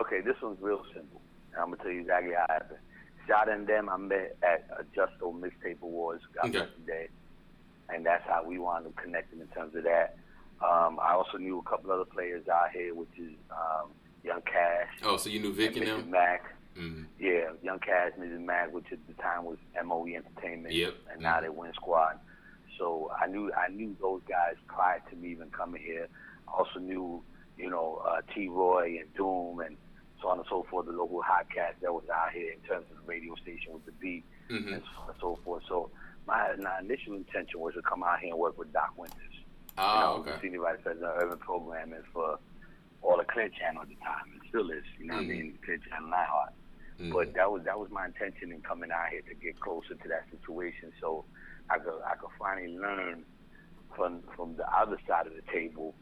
Okay, 0.00 0.20
this 0.20 0.40
one's 0.42 0.60
real 0.60 0.84
simple. 0.94 1.20
And 1.52 1.62
I'm 1.62 1.70
gonna 1.70 1.82
tell 1.82 1.90
you 1.92 2.00
exactly 2.00 2.32
how 2.34 2.44
it 2.44 2.50
happened. 2.50 2.78
Shot 3.26 3.48
and 3.48 3.66
them 3.66 3.88
I 3.88 3.96
met 3.96 4.36
at 4.42 4.66
a 4.78 4.84
Justo 4.94 5.32
Mixtape 5.32 5.80
Awards. 5.82 6.22
God 6.34 6.54
Okay. 6.54 6.68
bless. 6.86 7.08
And 7.92 8.04
that's 8.04 8.24
how 8.26 8.42
we 8.44 8.58
wound 8.58 8.86
up 8.86 8.96
connecting 8.96 9.40
in 9.40 9.46
terms 9.48 9.74
of 9.74 9.84
that. 9.84 10.16
Um, 10.62 10.98
I 11.00 11.12
also 11.12 11.36
knew 11.38 11.58
a 11.58 11.62
couple 11.68 11.90
other 11.92 12.04
players 12.04 12.48
out 12.48 12.70
here, 12.72 12.94
which 12.94 13.10
is 13.18 13.32
um, 13.50 13.90
Young 14.22 14.40
Cash, 14.42 14.88
Oh, 15.02 15.16
so 15.16 15.28
you 15.28 15.40
knew 15.40 15.52
Vic 15.52 15.76
and 15.76 15.84
Mrs. 15.84 15.96
them? 16.00 16.10
Mac. 16.10 16.54
Mm. 16.78 17.04
Yeah, 17.20 17.50
Young 17.62 17.78
Cash, 17.80 18.12
Mrs. 18.18 18.40
Mac, 18.44 18.72
which 18.72 18.86
at 18.90 18.98
the 19.06 19.12
time 19.22 19.44
was 19.44 19.58
MOE 19.84 20.06
Entertainment, 20.16 20.74
Yep. 20.74 20.94
and 21.12 21.20
now 21.22 21.38
Mhm. 21.38 21.42
they 21.42 21.48
Win 21.50 21.72
Squad. 21.74 22.18
So 22.78 23.10
I 23.20 23.26
knew 23.26 23.52
I 23.52 23.68
knew 23.68 23.94
those 24.00 24.22
guys 24.28 24.56
prior 24.66 25.00
to 25.10 25.16
me 25.16 25.28
even 25.28 25.50
coming 25.50 25.80
here. 25.82 26.08
I 26.48 26.52
also 26.52 26.80
knew, 26.80 27.22
you 27.56 27.70
know, 27.70 27.96
uh, 28.04 28.22
T. 28.34 28.48
Roy 28.48 28.98
and 29.00 29.14
Doom 29.14 29.60
and 29.60 29.76
so 30.20 30.28
on 30.28 30.38
and 30.38 30.46
so 30.48 30.64
forth, 30.64 30.86
the 30.86 30.92
local 30.92 31.22
hot 31.22 31.48
cats 31.54 31.76
that 31.82 31.92
was 31.94 32.08
out 32.08 32.32
here 32.32 32.50
in 32.52 32.58
terms 32.60 32.86
of 32.90 32.96
the 32.96 33.06
radio 33.06 33.34
station 33.36 33.74
with 33.74 33.84
the 33.84 33.92
beat 33.92 34.24
hmm 34.48 34.72
and 34.72 34.82
so 34.82 35.00
on 35.02 35.08
and 35.10 35.18
so 35.20 35.36
forth. 35.44 35.62
So 35.68 35.90
my, 36.26 36.54
my 36.60 36.78
initial 36.80 37.14
intention 37.14 37.60
was 37.60 37.74
to 37.74 37.82
come 37.82 38.02
out 38.02 38.20
here 38.20 38.30
and 38.30 38.38
work 38.38 38.58
with 38.58 38.72
Doc 38.72 38.92
Wynter 38.96 39.12
Oh, 39.76 39.92
you 39.94 40.00
know, 40.24 40.30
okay. 40.32 40.40
senior 40.42 40.60
vice 40.60 40.78
president 40.84 41.10
of 41.10 41.22
urban 41.22 41.38
programming 41.38 42.02
for 42.12 42.38
all 43.02 43.18
the 43.18 43.24
Clear 43.24 43.48
Channel 43.48 43.82
at 43.82 43.88
the 43.88 43.96
time. 43.96 44.30
It 44.36 44.48
still 44.48 44.70
is, 44.70 44.84
you 45.00 45.06
know 45.06 45.14
what 45.14 45.20
I 45.22 45.24
Mhm. 45.24 45.28
mean, 45.28 45.58
Clear 45.64 45.78
Channel 45.78 46.08
Nightheart. 46.10 46.52
Mhm. 47.00 47.12
But 47.12 47.34
that 47.34 47.50
was 47.50 47.64
that 47.64 47.78
was 47.78 47.90
my 47.90 48.06
intention 48.06 48.52
in 48.52 48.62
coming 48.62 48.92
out 48.92 49.08
here 49.08 49.22
to 49.22 49.34
get 49.34 49.58
closer 49.58 49.96
to 49.96 50.08
that 50.08 50.30
situation, 50.30 50.92
so 51.00 51.24
I 51.68 51.78
could 51.80 52.00
I 52.06 52.14
could 52.14 52.30
finally 52.38 52.78
learn 52.78 53.24
from 53.96 54.22
from 54.36 54.54
the 54.54 54.66
other 54.72 54.96
side 55.08 55.26
of 55.26 55.34
the 55.34 55.42
table, 55.52 55.92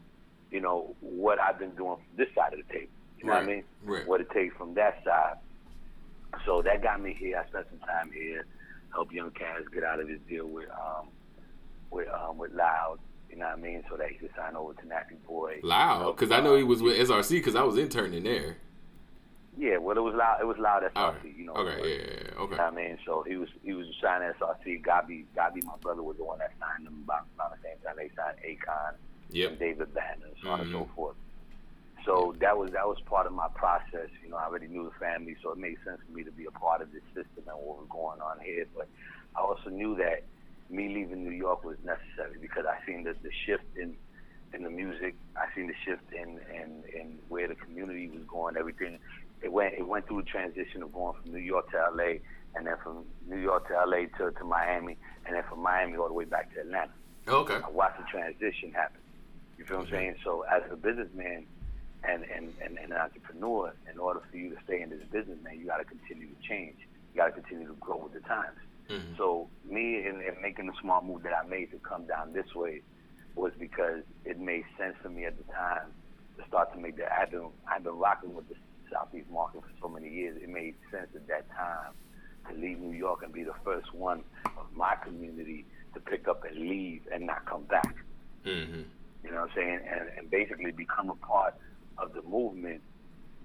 you 0.51 0.61
know, 0.61 0.95
what 0.99 1.39
I've 1.39 1.57
been 1.57 1.73
doing 1.75 1.95
from 1.97 2.15
this 2.15 2.31
side 2.35 2.53
of 2.53 2.59
the 2.67 2.71
table. 2.71 2.91
You 3.17 3.25
know 3.25 3.33
what 3.33 3.43
I 3.43 3.47
mean? 3.47 3.63
right. 3.83 4.05
What 4.05 4.21
it 4.21 4.29
takes 4.29 4.55
from 4.55 4.75
that 4.75 5.03
side. 5.03 5.37
So 6.45 6.61
that 6.61 6.83
got 6.83 7.01
me 7.01 7.13
here. 7.15 7.39
I 7.43 7.47
spent 7.49 7.67
some 7.71 7.79
time 7.79 8.11
here, 8.11 8.45
help 8.93 9.11
young 9.11 9.31
Cash 9.31 9.61
get 9.73 9.83
out 9.83 9.99
of 9.99 10.07
his 10.07 10.19
deal 10.29 10.47
with 10.47 10.69
um 10.71 11.07
with 11.91 12.07
um 12.09 12.37
with 12.37 12.51
Loud. 12.53 12.99
You 13.29 13.37
know 13.39 13.45
what 13.47 13.57
I 13.57 13.61
mean? 13.61 13.83
So 13.89 13.97
that 13.97 14.09
he 14.09 14.15
could 14.17 14.29
sign 14.37 14.55
over 14.55 14.73
to 14.75 14.81
Nappy 14.83 15.17
Boy. 15.27 15.59
Loud, 15.63 16.15
because 16.15 16.31
I 16.31 16.39
know 16.39 16.55
he 16.55 16.63
was 16.63 16.81
with 16.83 16.95
SRC 16.97 17.29
because 17.31 17.55
I 17.55 17.63
was 17.63 17.77
interning 17.77 18.23
there. 18.23 18.57
Yeah, 19.57 19.77
well, 19.77 19.95
it 19.97 20.01
was 20.01 20.15
loud. 20.15 20.39
It 20.41 20.45
was 20.45 20.57
loud 20.57 20.81
SRC. 20.83 20.95
Right. 20.95 21.37
You 21.37 21.45
know. 21.45 21.53
Okay, 21.53 21.75
but- 21.79 21.87
yeah, 21.89 21.95
yeah, 21.95 22.01
yeah, 22.01 22.41
okay. 22.41 22.51
You 22.51 22.57
know 22.57 22.63
what 22.63 22.73
I 22.73 22.75
mean? 22.75 22.97
So 23.05 23.23
he 23.27 23.35
was 23.37 23.49
he 23.63 23.73
was 23.73 23.85
signing 24.01 24.31
SRC. 24.39 24.83
Gabi, 24.83 25.25
Gabi, 25.37 25.63
my 25.63 25.73
brother, 25.81 26.01
was 26.03 26.17
the 26.17 26.23
one 26.23 26.39
that 26.39 26.51
signed 26.59 26.85
them 26.87 27.01
about, 27.03 27.25
about 27.35 27.51
the 27.51 27.57
same 27.63 27.77
time 27.85 27.95
they 27.97 28.09
signed 28.15 28.37
Akon 28.45 28.93
Yep. 29.31 29.49
and 29.51 29.59
David 29.59 29.93
Banner, 29.93 30.27
so 30.43 30.49
on 30.49 30.61
and 30.61 30.71
so 30.71 30.89
forth. 30.95 31.15
So 32.05 32.35
that 32.39 32.57
was 32.57 32.71
that 32.71 32.87
was 32.87 32.97
part 33.05 33.27
of 33.27 33.33
my 33.33 33.47
process. 33.55 34.09
You 34.23 34.29
know, 34.29 34.37
I 34.37 34.45
already 34.45 34.67
knew 34.67 34.83
the 34.83 34.99
family, 34.99 35.35
so 35.41 35.51
it 35.51 35.57
made 35.57 35.77
sense 35.85 35.99
for 36.05 36.15
me 36.15 36.23
to 36.23 36.31
be 36.31 36.45
a 36.45 36.51
part 36.51 36.81
of 36.81 36.91
this 36.91 37.03
system 37.13 37.43
and 37.47 37.55
what 37.55 37.79
was 37.79 37.87
going 37.89 38.19
on 38.19 38.39
here. 38.43 38.65
But 38.75 38.87
I 39.35 39.41
also 39.41 39.69
knew 39.69 39.95
that 39.95 40.23
me 40.69 40.89
leaving 40.89 41.23
New 41.23 41.31
York 41.31 41.63
was 41.63 41.77
necessary 41.83 42.37
because 42.41 42.65
I 42.65 42.85
seen 42.85 43.03
the, 43.03 43.15
the 43.23 43.31
shift 43.45 43.63
in 43.77 43.95
in 44.53 44.63
the 44.63 44.69
music. 44.69 45.15
I 45.35 45.53
seen 45.55 45.67
the 45.67 45.73
shift 45.85 46.03
in, 46.13 46.39
in 46.53 46.83
in 46.93 47.19
where 47.29 47.47
the 47.47 47.55
community 47.55 48.09
was 48.09 48.23
going. 48.27 48.57
Everything 48.57 48.99
it 49.41 49.51
went 49.51 49.75
it 49.75 49.87
went 49.87 50.07
through 50.07 50.19
a 50.19 50.23
transition 50.23 50.83
of 50.83 50.91
going 50.93 51.15
from 51.21 51.31
New 51.31 51.39
York 51.39 51.71
to 51.71 51.77
LA, 51.77 52.19
and 52.55 52.67
then 52.67 52.75
from 52.83 53.05
New 53.29 53.39
York 53.39 53.67
to 53.69 53.73
LA 53.73 54.07
to, 54.17 54.31
to 54.31 54.43
Miami, 54.43 54.97
and 55.25 55.35
then 55.35 55.43
from 55.47 55.61
Miami 55.61 55.97
all 55.97 56.07
the 56.07 56.13
way 56.13 56.25
back 56.25 56.53
to 56.53 56.61
Atlanta. 56.61 56.91
Okay. 57.27 57.59
I 57.63 57.69
watched 57.69 57.99
the 57.99 58.05
transition 58.11 58.73
happen. 58.73 58.99
You 59.57 59.65
feel 59.65 59.77
what 59.77 59.83
I'm 59.83 59.87
mm-hmm. 59.87 59.95
saying? 59.95 60.15
So 60.23 60.43
as 60.51 60.63
a 60.69 60.75
businessman 60.75 61.45
and, 62.03 62.23
and, 62.23 62.53
and, 62.63 62.77
and 62.77 62.91
an 62.91 62.97
entrepreneur, 62.97 63.73
in 63.91 63.99
order 63.99 64.21
for 64.29 64.37
you 64.37 64.49
to 64.49 64.57
stay 64.65 64.81
in 64.81 64.89
this 64.89 65.03
business, 65.11 65.37
man, 65.43 65.59
you 65.59 65.65
got 65.65 65.77
to 65.77 65.85
continue 65.85 66.27
to 66.27 66.47
change. 66.47 66.77
You 67.13 67.21
got 67.21 67.27
to 67.27 67.41
continue 67.41 67.67
to 67.67 67.73
grow 67.75 67.97
with 67.97 68.13
the 68.13 68.19
times. 68.21 68.57
Mhm. 68.89 69.17
So 69.17 69.47
me 69.65 70.05
in, 70.05 70.21
in 70.21 70.41
making 70.41 70.67
the 70.67 70.73
smart 70.81 71.05
move 71.05 71.23
that 71.23 71.33
I 71.33 71.47
made 71.47 71.71
to 71.71 71.77
come 71.79 72.05
down 72.05 72.33
this 72.33 72.53
way 72.53 72.81
was 73.35 73.53
because 73.57 74.03
it 74.25 74.39
made 74.39 74.65
sense 74.77 74.95
for 75.01 75.09
me 75.09 75.25
at 75.25 75.37
the 75.37 75.43
time 75.53 75.87
to 76.37 76.47
start 76.47 76.73
to 76.73 76.79
make 76.79 76.97
that. 76.97 77.11
I've 77.17 77.31
been 77.31 77.47
I've 77.67 77.83
been 77.83 77.97
rocking 77.97 78.33
with 78.33 78.49
the 78.49 78.55
Southeast 78.91 79.29
market 79.31 79.61
for 79.61 79.71
so 79.81 79.87
many 79.87 80.09
years. 80.09 80.37
It 80.41 80.49
made 80.49 80.75
sense 80.91 81.07
at 81.15 81.27
that 81.27 81.49
time 81.51 81.93
to 82.49 82.55
leave 82.59 82.79
New 82.79 82.95
York 82.95 83.23
and 83.23 83.31
be 83.31 83.43
the 83.43 83.55
first 83.63 83.93
one 83.93 84.23
of 84.57 84.65
my 84.75 84.95
community 85.03 85.65
to 85.93 85.99
pick 86.01 86.27
up 86.27 86.43
and 86.43 86.57
leave 86.57 87.01
and 87.11 87.25
not 87.25 87.45
come 87.45 87.63
back. 87.63 87.95
Mm-hmm. 88.45 88.81
You 89.23 89.31
know 89.31 89.41
what 89.41 89.49
I'm 89.51 89.55
saying? 89.55 89.79
And, 89.89 90.09
and 90.17 90.29
basically 90.29 90.71
become 90.71 91.09
a 91.09 91.15
part 91.15 91.55
of 91.97 92.13
the 92.13 92.21
movement 92.23 92.81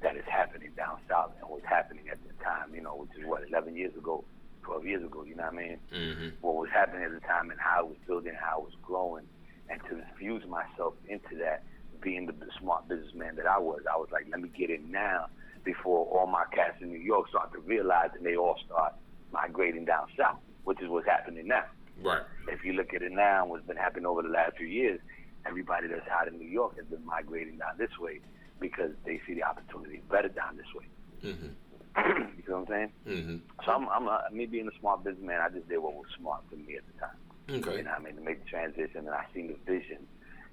that 0.02 0.16
is 0.16 0.24
happening 0.26 0.70
down 0.76 0.98
south 1.08 1.32
and 1.40 1.48
was 1.50 1.62
happening 1.68 2.08
at 2.10 2.18
the 2.26 2.32
time, 2.44 2.74
you 2.74 2.80
know, 2.80 2.94
which 2.94 3.10
is 3.18 3.26
what, 3.26 3.42
11 3.48 3.76
years 3.76 3.94
ago, 3.96 4.24
12 4.62 4.84
years 4.86 5.04
ago, 5.04 5.24
you 5.24 5.34
know 5.34 5.44
what 5.44 5.54
I 5.54 5.56
mean? 5.56 5.78
Mm-hmm. 5.92 6.28
What 6.40 6.54
was 6.56 6.68
happening 6.72 7.02
at 7.02 7.12
the 7.12 7.20
time 7.20 7.50
and 7.50 7.58
how 7.58 7.80
it 7.80 7.88
was 7.88 7.96
building, 8.06 8.34
how 8.38 8.58
it 8.60 8.64
was 8.64 8.74
growing. 8.82 9.24
And 9.68 9.80
to 9.90 9.98
infuse 9.98 10.46
myself 10.46 10.94
into 11.08 11.36
that, 11.40 11.64
being 12.00 12.26
the 12.26 12.34
smart 12.60 12.88
businessman 12.88 13.34
that 13.36 13.46
I 13.46 13.58
was, 13.58 13.80
I 13.92 13.96
was 13.96 14.08
like, 14.12 14.26
let 14.30 14.40
me 14.40 14.48
get 14.56 14.70
in 14.70 14.90
now 14.90 15.26
before 15.64 16.06
all 16.06 16.26
my 16.28 16.44
cats 16.54 16.76
in 16.80 16.90
New 16.90 17.00
York 17.00 17.28
start 17.28 17.52
to 17.52 17.58
realize 17.58 18.10
and 18.16 18.24
they 18.24 18.36
all 18.36 18.56
start 18.64 18.94
migrating 19.32 19.84
down 19.84 20.06
south, 20.16 20.38
which 20.64 20.80
is 20.80 20.88
what's 20.88 21.06
happening 21.06 21.48
now 21.48 21.64
Right. 22.02 22.22
if 22.46 22.64
you 22.64 22.72
look 22.74 22.94
at 22.94 23.02
it 23.02 23.12
now, 23.12 23.46
what's 23.46 23.66
been 23.66 23.76
happening 23.76 24.06
over 24.06 24.22
the 24.22 24.28
last 24.28 24.56
few 24.56 24.66
years, 24.66 25.00
everybody 25.46 25.88
that's 25.88 26.06
out 26.08 26.28
in 26.28 26.38
New 26.38 26.48
York 26.48 26.76
has 26.76 26.86
been 26.86 27.04
migrating 27.04 27.58
down 27.58 27.72
this 27.78 27.90
way 27.98 28.20
because 28.60 28.90
they 29.04 29.20
see 29.26 29.34
the 29.34 29.44
opportunity 29.44 30.00
better 30.10 30.28
down 30.28 30.56
this 30.56 30.66
way. 30.74 30.86
Mm-hmm. 31.24 31.48
you 32.38 32.44
know 32.48 32.60
what 32.60 32.60
I'm 32.60 32.66
saying? 32.66 32.92
Mm-hmm. 33.06 33.36
So 33.64 33.72
I'm, 33.72 33.88
I'm 33.88 34.06
a, 34.08 34.24
me 34.32 34.46
being 34.46 34.68
a 34.68 34.78
smart 34.80 35.04
businessman, 35.04 35.40
I 35.40 35.48
just 35.48 35.68
did 35.68 35.78
what 35.78 35.94
was 35.94 36.06
smart 36.18 36.42
for 36.50 36.56
me 36.56 36.76
at 36.76 36.82
the 36.86 37.00
time. 37.00 37.16
Okay. 37.50 37.78
You 37.78 37.84
know 37.84 37.90
what 37.90 38.00
I 38.00 38.04
mean? 38.04 38.16
To 38.16 38.20
make 38.22 38.44
the 38.44 38.50
transition, 38.50 38.98
and 39.06 39.10
I 39.10 39.24
seen 39.34 39.48
the 39.48 39.72
vision 39.72 40.06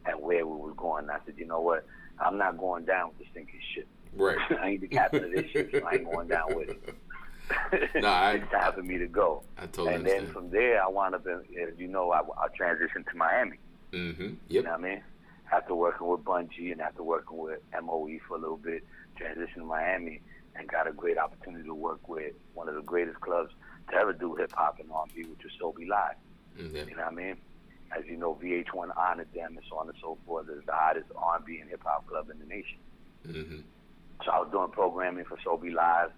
and 0.06 0.22
where 0.22 0.45
we 0.45 0.57
were 0.57 0.73
going. 0.73 1.03
And 1.03 1.11
I 1.11 1.18
said, 1.26 1.36
you 1.38 1.45
know 1.45 1.60
what? 1.60 1.86
I'm 2.19 2.38
not 2.38 2.57
going 2.57 2.86
down 2.86 3.10
with 3.10 3.19
this 3.19 3.27
sinking 3.34 3.60
ship. 3.73 3.88
Right. 4.15 4.38
I 4.61 4.69
ain't 4.69 4.82
the 4.82 4.88
captain 4.88 5.26
of 5.26 5.32
this 5.32 5.49
ship, 5.52 5.72
so 5.72 5.86
I 5.86 5.95
ain't 5.95 6.10
going 6.10 6.27
down 6.27 6.56
with 6.56 6.69
it. 6.69 6.95
Nah, 7.95 8.10
I- 8.10 8.32
it's 8.41 8.52
time 8.52 8.73
for 8.73 8.82
me 8.82 8.98
to 8.98 9.06
go. 9.06 9.44
I 9.60 9.68
totally 9.68 9.94
and 9.94 10.06
then 10.06 10.14
understand. 10.22 10.34
from 10.34 10.49
there, 10.49 10.84
I 10.84 10.88
wound 10.88 11.14
up 11.14 11.27
in, 11.27 11.44
as 11.61 11.77
you 11.77 11.88
know, 11.88 12.11
I, 12.11 12.22
I 12.22 12.48
transitioned 12.60 13.07
to 13.11 13.15
Miami. 13.15 13.57
Mm-hmm. 13.91 14.23
Yep. 14.23 14.38
You 14.49 14.64
know 14.64 14.72
what 14.72 14.80
I 14.80 14.84
mean? 14.84 15.03
After 15.51 15.76
working 15.76 16.07
with 16.07 16.22
Bungie 16.22 16.72
and 16.72 16.81
after 16.81 17.03
working 17.03 17.38
with 17.38 17.59
MOE 17.84 18.17
for 18.27 18.35
a 18.35 18.39
little 18.39 18.57
bit, 18.57 18.84
transitioned 19.19 19.55
to 19.55 19.65
Miami 19.65 20.22
and 20.55 20.67
got 20.67 20.88
a 20.88 20.91
great 20.91 21.17
opportunity 21.17 21.65
to 21.65 21.73
work 21.73 22.07
with 22.07 22.34
one 22.53 22.67
of 22.67 22.76
the 22.76 22.81
greatest 22.81 23.19
clubs 23.22 23.51
to 23.89 23.95
ever 23.95 24.13
do 24.13 24.35
hip 24.35 24.51
hop 24.53 24.80
and 24.80 24.89
R&B, 24.91 25.23
which 25.23 25.43
was 25.43 25.53
Sobe 25.61 25.88
Live. 25.88 26.15
Mm-hmm. 26.57 26.89
You 26.89 26.95
know 26.95 27.03
what 27.03 27.11
I 27.11 27.15
mean? 27.15 27.38
As 27.95 28.03
you 28.07 28.17
know, 28.17 28.38
VH1 28.41 28.97
honored 28.97 29.31
them 29.34 29.57
and 29.57 29.65
so 29.69 29.77
on 29.77 29.88
and 29.88 29.97
so 30.01 30.17
forth 30.26 30.49
as 30.49 30.65
the 30.65 30.72
hottest 30.72 31.07
R&B 31.15 31.59
and 31.59 31.69
hip 31.69 31.84
hop 31.85 32.07
club 32.07 32.30
in 32.30 32.39
the 32.39 32.45
nation. 32.45 32.80
Mm-hmm. 33.27 33.59
So 34.26 34.31
I 34.31 34.39
was 34.39 34.49
doing 34.51 34.72
programming 34.72 35.26
for 35.26 35.38
Sobe 35.45 35.72
Live 35.73 36.11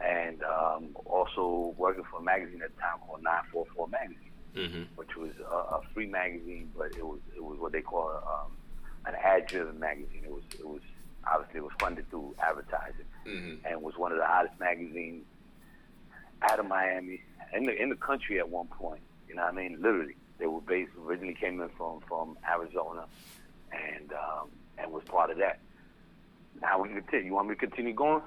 and 0.00 0.42
um, 0.44 0.96
also 1.06 1.74
working 1.76 2.04
for 2.10 2.20
a 2.20 2.22
magazine 2.22 2.62
at 2.62 2.74
the 2.74 2.80
time 2.80 2.98
called 3.06 3.22
944 3.22 3.88
Magazine 3.88 4.30
Mm-hmm. 4.56 4.82
which 4.96 5.14
was 5.16 5.30
a, 5.48 5.76
a 5.76 5.80
free 5.94 6.08
magazine, 6.08 6.72
but 6.76 6.88
it 6.96 7.06
was 7.06 7.20
it 7.36 7.44
was 7.44 7.60
what 7.60 7.70
they 7.70 7.82
call 7.82 8.10
um, 8.10 8.50
an 9.06 9.14
ad-driven 9.22 9.78
magazine. 9.78 10.22
It 10.24 10.30
was 10.30 10.42
it 10.58 10.66
was 10.66 10.80
obviously 11.30 11.58
it 11.58 11.64
was 11.64 11.72
funded 11.80 12.08
through 12.10 12.34
advertising, 12.42 13.06
Mm-hmm. 13.26 13.66
and 13.66 13.82
was 13.82 13.96
one 13.98 14.12
of 14.12 14.18
the 14.18 14.24
hottest 14.26 14.58
magazines 14.58 15.24
out 16.42 16.58
of 16.58 16.66
Miami 16.66 17.20
in 17.54 17.64
the 17.64 17.82
in 17.82 17.90
the 17.90 17.96
country 17.96 18.38
at 18.38 18.48
one 18.48 18.66
point. 18.68 19.00
You 19.28 19.34
know 19.34 19.42
what 19.42 19.52
I 19.52 19.56
mean? 19.56 19.76
Literally, 19.80 20.16
they 20.38 20.46
were 20.46 20.60
based 20.62 20.90
originally 21.04 21.34
came 21.34 21.60
in 21.60 21.68
from 21.70 22.00
from 22.08 22.38
Arizona, 22.50 23.04
and 23.72 24.12
um, 24.12 24.48
and 24.78 24.90
was 24.90 25.04
part 25.04 25.30
of 25.30 25.38
that. 25.38 25.60
Now 26.60 26.80
we 26.80 26.88
can 26.88 27.00
continue. 27.02 27.26
You 27.26 27.34
want 27.34 27.48
me 27.48 27.54
to 27.54 27.60
continue 27.60 27.92
going? 27.94 28.22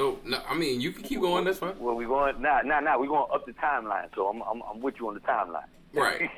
Oh, 0.00 0.16
no, 0.24 0.40
I 0.48 0.54
mean, 0.54 0.80
you 0.80 0.92
can 0.92 1.02
keep 1.02 1.20
going. 1.20 1.44
That's 1.44 1.58
fine. 1.58 1.74
Well, 1.80 1.96
we 1.96 2.04
going 2.04 2.40
now. 2.40 2.60
Now, 2.64 2.78
now 2.78 2.98
we 3.00 3.08
going 3.08 3.26
up 3.34 3.44
the 3.46 3.52
timeline. 3.54 4.08
So 4.14 4.28
I'm 4.28 4.42
I'm, 4.42 4.62
I'm 4.70 4.80
with 4.80 4.94
you 5.00 5.08
on 5.08 5.14
the 5.14 5.20
timeline. 5.20 5.64
Right. 5.94 6.30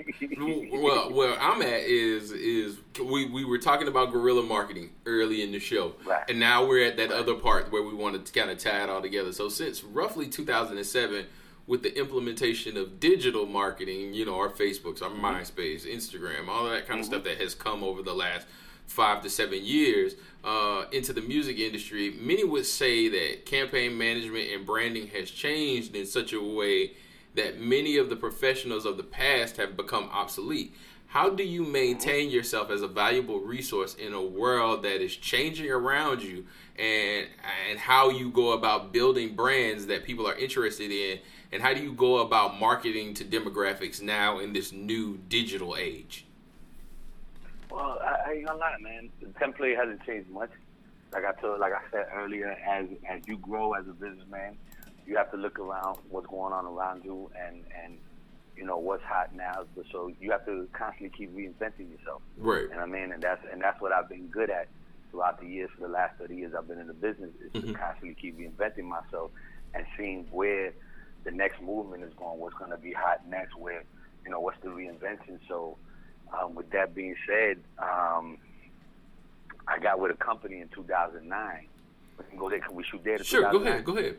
well, 0.73 1.13
where 1.13 1.39
I'm 1.41 1.61
at 1.63 1.81
is 1.83 2.31
is 2.31 2.79
we 3.03 3.27
we 3.27 3.45
were 3.45 3.59
talking 3.59 3.89
about 3.89 4.13
guerrilla 4.13 4.43
marketing 4.43 4.91
early 5.07 5.43
in 5.43 5.51
the 5.53 5.59
show, 5.59 5.95
Right. 6.07 6.23
and 6.29 6.39
now 6.39 6.65
we're 6.65 6.87
at 6.87 6.97
that 6.99 7.11
other 7.11 7.35
part 7.35 7.73
where 7.73 7.83
we 7.83 7.93
want 7.93 8.25
to 8.25 8.33
kind 8.33 8.51
of 8.51 8.59
tie 8.59 8.83
it 8.85 8.89
all 8.89 9.03
together. 9.03 9.33
So 9.33 9.49
since 9.49 9.83
roughly 9.83 10.29
2007, 10.29 11.27
with 11.67 11.83
the 11.83 11.97
implementation 11.99 12.77
of 12.77 13.01
digital 13.01 13.45
marketing, 13.47 14.15
you 14.15 14.25
know, 14.25 14.37
our 14.39 14.49
Facebooks, 14.51 15.03
our 15.03 15.11
MySpace, 15.11 15.85
Instagram, 15.87 16.49
all 16.49 16.69
that 16.71 16.87
kind 16.87 17.01
of 17.01 17.07
stuff 17.07 17.25
that 17.25 17.41
has 17.41 17.55
come 17.55 17.83
over 17.85 18.03
the 18.03 18.15
last 18.15 18.47
five 18.87 19.23
to 19.23 19.31
seven 19.31 19.65
years 19.65 20.15
uh, 20.43 20.85
into 20.91 21.13
the 21.13 21.21
music 21.21 21.59
industry, 21.59 22.11
many 22.21 22.43
would 22.45 22.67
say 22.67 23.09
that 23.09 23.47
campaign 23.47 23.97
management 23.97 24.49
and 24.53 24.67
branding 24.67 25.07
has 25.09 25.31
changed 25.31 25.95
in 25.95 26.07
such 26.07 26.33
a 26.33 26.41
way 26.43 26.93
that 27.35 27.61
many 27.61 27.97
of 27.97 28.11
the 28.11 28.16
professionals 28.16 28.85
of 28.85 28.97
the 28.97 29.02
past 29.02 29.57
have 29.57 29.77
become 29.77 30.09
obsolete. 30.12 30.74
How 31.09 31.28
do 31.31 31.43
you 31.43 31.65
maintain 31.65 32.31
yourself 32.31 32.70
as 32.70 32.82
a 32.82 32.89
valuable 32.89 33.40
resource 33.40 33.94
in 33.94 34.12
a 34.12 34.23
world 34.23 34.85
that 34.85 35.01
is 35.01 35.16
changing 35.16 35.70
around 35.70 36.23
you 36.23 36.47
and 36.78 37.27
and 37.69 37.78
how 37.78 38.11
you 38.11 38.31
go 38.31 38.52
about 38.52 38.93
building 38.93 39.35
brands 39.35 39.86
that 39.86 40.05
people 40.05 40.27
are 40.28 40.36
interested 40.36 40.93
in 40.93 41.19
and 41.52 41.62
how 41.62 41.74
do 41.74 41.82
you 41.82 41.93
go 41.93 42.19
about 42.19 42.61
marketing 42.61 43.15
to 43.15 43.24
demographics 43.24 44.01
now 44.01 44.39
in 44.39 44.52
this 44.52 44.73
new 44.73 45.19
digital 45.28 45.77
age? 45.77 46.24
Well, 47.70 47.98
I, 48.01 48.32
ain't 48.32 48.47
gonna 48.47 48.59
lie, 48.59 48.77
man. 48.81 49.11
The 49.20 49.27
template 49.28 49.77
hasn't 49.77 50.05
changed 50.05 50.31
much. 50.31 50.51
Like 51.12 51.24
I 51.24 51.32
told, 51.40 51.59
like 51.59 51.73
I 51.73 51.81
said 51.90 52.07
earlier, 52.15 52.51
as 52.51 52.86
as 53.09 53.20
you 53.27 53.36
grow 53.39 53.73
as 53.73 53.86
a 53.89 53.93
businessman, 53.93 54.57
you 55.07 55.17
have 55.17 55.31
to 55.33 55.37
look 55.37 55.59
around 55.59 55.99
what's 56.09 56.27
going 56.27 56.53
on 56.53 56.67
around 56.67 57.05
you 57.05 57.31
and 57.39 57.65
and 57.85 57.99
you 58.57 58.65
know 58.65 58.79
what's 58.79 59.03
hot 59.05 59.35
now. 59.35 59.65
So, 59.91 60.13
you 60.21 60.31
have 60.33 60.45
to 60.45 60.69
constantly 60.73 61.17
keep 61.17 61.35
reinventing 61.35 61.91
yourself. 61.91 62.21
Right. 62.37 62.71
And 62.71 62.81
I 62.81 62.87
mean? 62.87 63.13
And 63.13 63.23
that's 63.23 63.43
and 63.51 63.61
that's 63.61 63.81
what 63.81 63.93
I've 63.93 64.09
been 64.09 64.27
good 64.27 64.51
at 64.51 64.69
throughout 65.11 65.41
the 65.41 65.47
years. 65.47 65.71
For 65.75 65.87
the 65.87 65.93
last 65.93 66.19
thirty 66.19 66.37
years, 66.37 66.53
I've 66.57 66.69
been 66.69 66.79
in 66.79 66.87
the 66.87 66.95
business 66.95 67.31
is 67.41 67.63
to 67.63 67.73
constantly 67.73 68.15
keep 68.21 68.39
reinventing 68.39 68.85
myself 68.85 69.31
and 69.75 69.87
seeing 69.97 70.27
where 70.31 70.73
the 71.25 71.31
next 71.31 71.63
movement 71.63 72.03
is 72.05 72.13
going, 72.15 72.39
what's 72.39 72.57
going 72.57 72.71
to 72.71 72.77
be 72.77 72.93
hot 72.93 73.27
next, 73.29 73.57
where 73.57 73.83
you 74.25 74.31
know 74.31 74.41
what's 74.41 74.61
the 74.63 74.69
reinvention. 74.69 75.39
So, 75.49 75.77
um, 76.39 76.55
with 76.55 76.71
that 76.71 76.95
being 76.95 77.17
said, 77.27 77.59
um, 77.79 78.39
I 79.67 79.79
got 79.79 80.01
with 80.01 80.11
a 80.11 80.17
company 80.17 80.61
in 80.61 80.69
2009. 80.69 81.67
We 82.19 82.25
can 82.27 82.39
go 82.39 82.51
there. 82.51 82.61
Can 82.61 82.75
we 82.75 82.85
shoot 82.85 83.03
there? 83.05 83.23
Sure, 83.25 83.51
go 83.51 83.59
ahead, 83.59 83.85
go 83.85 83.97
ahead. 83.97 84.19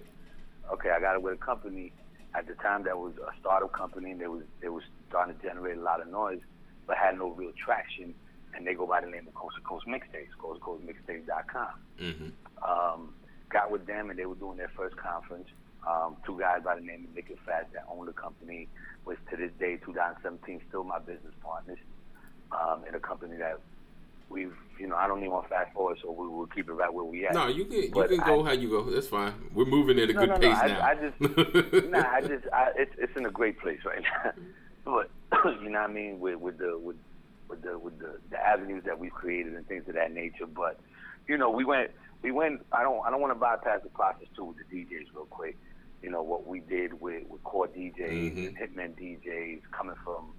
Okay, 0.72 0.89
I 0.89 0.99
got 0.99 1.15
it 1.15 1.22
with 1.22 1.34
a 1.34 1.38
company 1.38 1.91
at 2.34 2.48
the 2.48 2.53
time 2.56 2.84
that 2.84 2.98
was 2.98 3.14
a 3.18 3.31
startup 3.39 3.73
company 3.73 4.11
and 4.11 4.22
they 4.22 4.27
was 4.27 4.43
they 4.61 4.69
was 4.69 4.84
starting 5.10 5.35
to 5.35 5.41
generate 5.41 5.77
a 5.77 5.81
lot 5.81 6.02
of 6.02 6.07
noise. 6.07 6.39
but 6.88 6.98
had 6.98 7.18
no 7.18 7.30
real 7.31 7.52
traction. 7.64 8.14
And 8.53 8.68
they 8.68 8.73
go 8.73 8.85
by 8.85 8.99
the 8.99 9.07
name 9.07 9.27
of 9.27 9.34
Coast 9.34 9.56
to 9.56 9.61
Coast 9.61 9.88
Mixtapes, 9.88 10.35
Coast 10.38 10.60
to 10.60 10.65
Coast 10.65 10.84
Mixtapes.com. 10.84 11.69
Mm-hmm. 12.02 12.69
Um, 12.69 13.14
got 13.49 13.72
with 13.72 13.85
them, 13.85 14.10
and 14.10 14.19
they 14.19 14.26
were 14.26 14.35
doing 14.35 14.57
their 14.57 14.72
first 14.76 14.98
conference. 14.98 15.48
Um, 15.88 16.18
two 16.26 16.38
guys 16.38 16.61
by 16.64 16.76
the 16.76 16.81
name 16.81 17.07
of 17.10 17.15
Nick 17.15 17.30
and 17.30 17.39
Fat 17.45 17.69
that 17.73 17.85
own 17.89 18.06
the 18.06 18.11
company, 18.11 18.68
which 19.06 19.18
to 19.30 19.38
this 19.38 19.52
day, 19.57 19.77
2017, 19.77 20.61
still 20.68 20.84
my 20.84 20.99
business 20.99 21.34
partners 21.41 21.80
um, 22.52 22.84
in 22.88 22.93
a 22.93 22.99
company 22.99 23.38
that 23.38 23.60
we've, 24.32 24.53
you 24.80 24.88
know, 24.88 24.95
I 24.95 25.08
don't 25.08 25.20
even 25.20 25.32
want 25.32 25.45
to 25.45 25.49
fast 25.49 25.74
forward, 25.74 25.98
so 26.02 26.12
we 26.12 26.28
will 26.28 26.48
keep 26.48 26.68
it 26.70 26.74
right 26.74 26.91
where 26.94 27.03
we 27.06 27.28
at. 27.28 27.34
No, 27.34 27.48
you 27.48 27.66
can 27.66 27.82
you 27.84 27.91
can 27.91 28.18
go 28.20 28.41
I- 28.44 28.48
how 28.48 28.52
you 28.53 28.70
go. 28.70 28.90
That's 28.90 29.08
fine. 29.08 29.34
We're 29.53 29.66
moving 29.66 29.99
at 29.99 30.10
a 30.10 30.14
no, 30.14 30.20
good 30.22 30.30
no, 30.30 30.38
pace 30.40 30.58
no. 30.62 30.68
now. 30.68 30.80
I, 30.80 30.90
I 30.91 30.95
just, 30.95 31.86
nah, 31.90 32.03
I 32.12 32.22
just, 32.22 32.45
I, 32.53 32.72
it's 32.78 32.94
it's 32.98 33.16
in 33.18 33.26
a 33.26 33.32
great 33.32 33.60
place 33.60 33.80
right 33.86 34.02
now. 34.02 34.32
but 34.86 35.10
you 35.62 35.70
know 35.70 35.82
what 35.82 35.90
I 35.90 35.94
mean 35.94 36.20
with 36.20 36.38
with 36.40 36.58
the 36.58 36.78
with 36.80 36.95
with 37.49 37.62
the 37.62 37.78
with 37.78 37.99
the, 37.99 38.18
the 38.30 38.38
avenues 38.40 38.84
that 38.86 38.98
we've 38.98 39.12
created 39.14 39.53
and 39.56 39.68
things 39.68 39.88
of 39.88 39.95
that 39.95 40.12
nature. 40.14 40.45
But 40.48 40.80
you 41.28 41.38
know, 41.38 41.49
we 41.52 41.64
went 41.66 41.91
we 42.22 42.32
went. 42.32 42.66
I 42.72 42.82
don't 42.84 43.06
I 43.06 43.12
don't 43.12 43.22
want 43.22 43.32
to 43.34 43.40
bypass 43.40 43.82
the 43.84 43.90
process 43.90 44.28
too 44.36 44.45
with 44.45 44.58
the 44.58 44.64
DJs 44.76 45.08
real 45.14 45.26
quick. 45.30 45.58
You 46.02 46.10
know 46.10 46.24
what 46.24 46.48
we 46.48 46.62
did 46.62 46.99
with 46.99 47.28
with 47.30 47.44
core 47.44 47.68
DJs 47.68 48.34
Mhm. 48.36 48.48
and 48.48 48.58
hitman 48.58 48.91
DJs 48.99 49.62
coming 49.72 49.95
from 50.03 50.34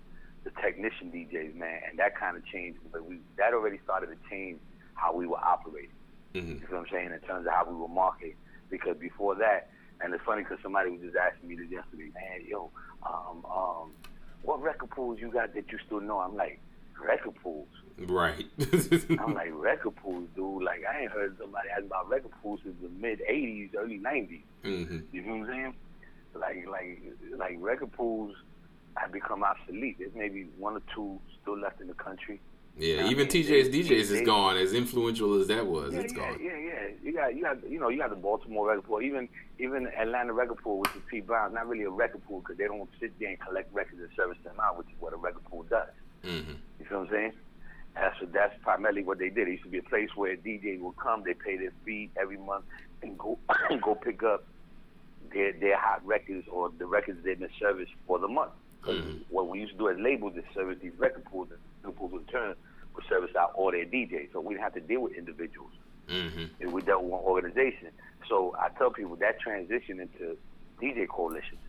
the 0.44 0.50
technician 0.62 1.10
DJs, 1.12 1.54
man, 1.54 1.80
and 1.88 1.98
that 1.98 2.16
kind 2.18 2.36
of 2.36 2.44
changed. 2.46 2.78
But 2.92 3.04
we 3.06 3.18
that 3.36 3.52
already 3.54 3.78
started 3.84 4.08
to 4.08 4.16
change 4.30 4.58
how 4.94 5.14
we 5.14 5.26
were 5.26 5.38
operating. 5.38 5.90
Mhm. 6.34 6.60
You 6.60 6.68
know 6.70 6.78
what 6.78 6.86
I'm 6.86 6.92
saying? 6.92 7.12
In 7.12 7.20
terms 7.20 7.46
of 7.46 7.52
how 7.52 7.64
we 7.68 7.74
were 7.74 7.88
marketing. 7.88 8.34
Because 8.70 8.96
before 8.96 9.34
that, 9.36 9.70
and 10.00 10.14
it's 10.14 10.24
funny 10.24 10.42
because 10.42 10.58
somebody 10.62 10.90
was 10.90 11.00
just 11.02 11.16
asking 11.16 11.48
me 11.48 11.56
this 11.56 11.68
yesterday, 11.70 12.10
man, 12.14 12.40
yo, 12.46 12.70
um, 13.06 13.44
um, 13.44 13.92
what 14.42 14.60
record 14.62 14.90
pools 14.90 15.20
you 15.20 15.30
got 15.30 15.54
that 15.54 15.70
you 15.70 15.78
still 15.86 16.00
know? 16.00 16.18
I'm 16.18 16.34
like, 16.36 16.58
record 16.98 17.34
pools. 17.42 17.68
Right. 17.98 18.46
I'm 19.20 19.34
like, 19.34 19.50
record 19.52 19.94
pools, 19.96 20.26
dude. 20.34 20.62
Like, 20.62 20.82
I 20.90 21.02
ain't 21.02 21.12
heard 21.12 21.36
somebody 21.38 21.68
ask 21.68 21.84
about 21.84 22.08
record 22.08 22.32
pools 22.42 22.60
since 22.64 22.74
the 22.82 22.88
mid 22.88 23.20
80s, 23.30 23.74
early 23.76 23.98
90s. 23.98 24.40
hmm 24.64 24.98
You 25.12 25.22
know 25.22 25.36
what 25.36 25.40
I'm 25.42 25.46
saying? 25.46 25.74
Like, 26.34 26.66
like, 26.66 27.02
like 27.36 27.56
record 27.60 27.92
pools 27.92 28.34
have 28.96 29.12
become 29.12 29.42
obsolete. 29.44 29.96
There's 29.98 30.14
maybe 30.14 30.46
one 30.58 30.74
or 30.76 30.82
two 30.94 31.20
still 31.40 31.58
left 31.58 31.80
in 31.80 31.88
the 31.88 31.94
country. 31.94 32.40
Yeah, 32.78 33.04
I 33.04 33.10
even 33.10 33.28
mean, 33.28 33.44
TJ's 33.44 33.68
DJs 33.68 33.88
they- 33.88 33.94
is 33.96 34.10
they- 34.10 34.24
gone. 34.24 34.56
As 34.56 34.72
influential 34.72 35.34
as 35.40 35.48
that 35.48 35.66
was, 35.66 35.92
Yeah, 35.92 36.00
it's 36.00 36.12
yeah, 36.14 36.18
gone. 36.18 36.38
yeah, 36.42 36.56
yeah. 36.56 36.88
You 37.02 37.12
got, 37.12 37.34
you 37.36 37.42
got, 37.42 37.70
you 37.70 37.78
know, 37.78 37.88
you 37.88 37.98
got 37.98 38.10
the 38.10 38.16
Baltimore 38.16 38.68
record 38.68 38.84
pool, 38.84 39.02
even, 39.02 39.28
even 39.58 39.86
Atlanta 39.88 40.32
record 40.32 40.58
pool, 40.58 40.78
which 40.80 40.90
is 40.96 41.02
P 41.10 41.20
Brown. 41.20 41.52
Not 41.52 41.68
really 41.68 41.84
a 41.84 41.90
record 41.90 42.24
pool 42.24 42.40
because 42.40 42.56
they 42.56 42.64
don't 42.64 42.88
sit 42.98 43.12
there 43.18 43.28
and 43.30 43.40
collect 43.40 43.72
records 43.74 44.00
and 44.00 44.08
service 44.16 44.38
them 44.44 44.54
out, 44.62 44.78
which 44.78 44.86
is 44.88 44.94
what 45.00 45.12
a 45.12 45.16
record 45.16 45.44
pool 45.44 45.64
does. 45.64 45.88
hmm 46.22 46.52
You 46.78 46.86
feel 46.88 47.00
what 47.00 47.08
I'm 47.08 47.10
saying? 47.10 47.32
That's 47.94 48.18
what, 48.20 48.32
that's 48.32 48.54
primarily 48.62 49.02
what 49.04 49.18
they 49.18 49.28
did. 49.28 49.48
It 49.48 49.52
used 49.52 49.64
to 49.64 49.68
be 49.68 49.78
a 49.78 49.82
place 49.82 50.08
where 50.16 50.32
a 50.32 50.36
DJ 50.38 50.80
would 50.80 50.96
come, 50.96 51.24
they 51.24 51.34
pay 51.34 51.58
their 51.58 51.72
fee 51.84 52.08
every 52.18 52.38
month, 52.38 52.64
and 53.02 53.18
go 53.18 53.38
go 53.82 53.94
pick 53.96 54.22
up 54.22 54.44
their 55.34 55.52
their 55.52 55.76
hot 55.76 56.04
records 56.06 56.46
or 56.50 56.70
the 56.78 56.86
records 56.86 57.18
they've 57.22 57.38
been 57.38 57.50
serviced 57.60 57.92
for 58.06 58.18
the 58.18 58.28
month. 58.28 58.52
Mhm. 58.86 59.24
what 59.28 59.48
we 59.48 59.60
used 59.60 59.72
to 59.72 59.78
do 59.78 59.88
as 59.88 59.98
labels 59.98 60.36
is 60.36 60.44
service 60.54 60.78
these 60.80 60.96
record 60.98 61.24
pools, 61.24 61.50
and 61.50 61.58
record 61.82 61.96
pools 61.96 62.12
in 62.12 62.24
turn 62.26 62.54
would 62.94 63.04
service 63.08 63.34
out 63.36 63.52
all 63.54 63.70
their 63.70 63.84
DJs. 63.86 64.32
So 64.32 64.40
we 64.40 64.54
didn't 64.54 64.64
have 64.64 64.74
to 64.74 64.80
deal 64.80 65.00
with 65.00 65.14
individuals 65.14 65.72
hmm 66.08 66.44
and 66.60 66.72
we 66.72 66.82
dealt 66.82 67.02
with 67.02 67.12
one 67.12 67.22
organization. 67.22 67.90
So 68.28 68.54
I 68.58 68.68
tell 68.76 68.90
people 68.90 69.16
that 69.16 69.40
transition 69.40 70.00
into 70.00 70.36
DJ 70.80 71.06
coalitions. 71.08 71.60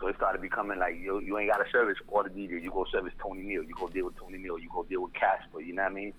So 0.00 0.06
it 0.08 0.16
started 0.16 0.40
becoming 0.42 0.78
like 0.78 0.96
you 0.96 1.20
you 1.20 1.36
ain't 1.38 1.50
got 1.50 1.58
to 1.64 1.70
service 1.70 1.96
all 2.08 2.22
the 2.22 2.30
DJs. 2.30 2.62
You 2.62 2.70
go 2.70 2.84
service 2.90 3.12
Tony 3.20 3.42
Neal. 3.42 3.62
You 3.62 3.74
go 3.74 3.88
deal 3.88 4.06
with 4.06 4.16
Tony 4.16 4.38
Neal. 4.38 4.58
You 4.58 4.68
go 4.72 4.84
deal 4.84 5.02
with 5.02 5.14
Casper. 5.14 5.60
You 5.60 5.74
know 5.74 5.82
what 5.82 5.92
I 5.92 5.94
mean? 5.94 6.12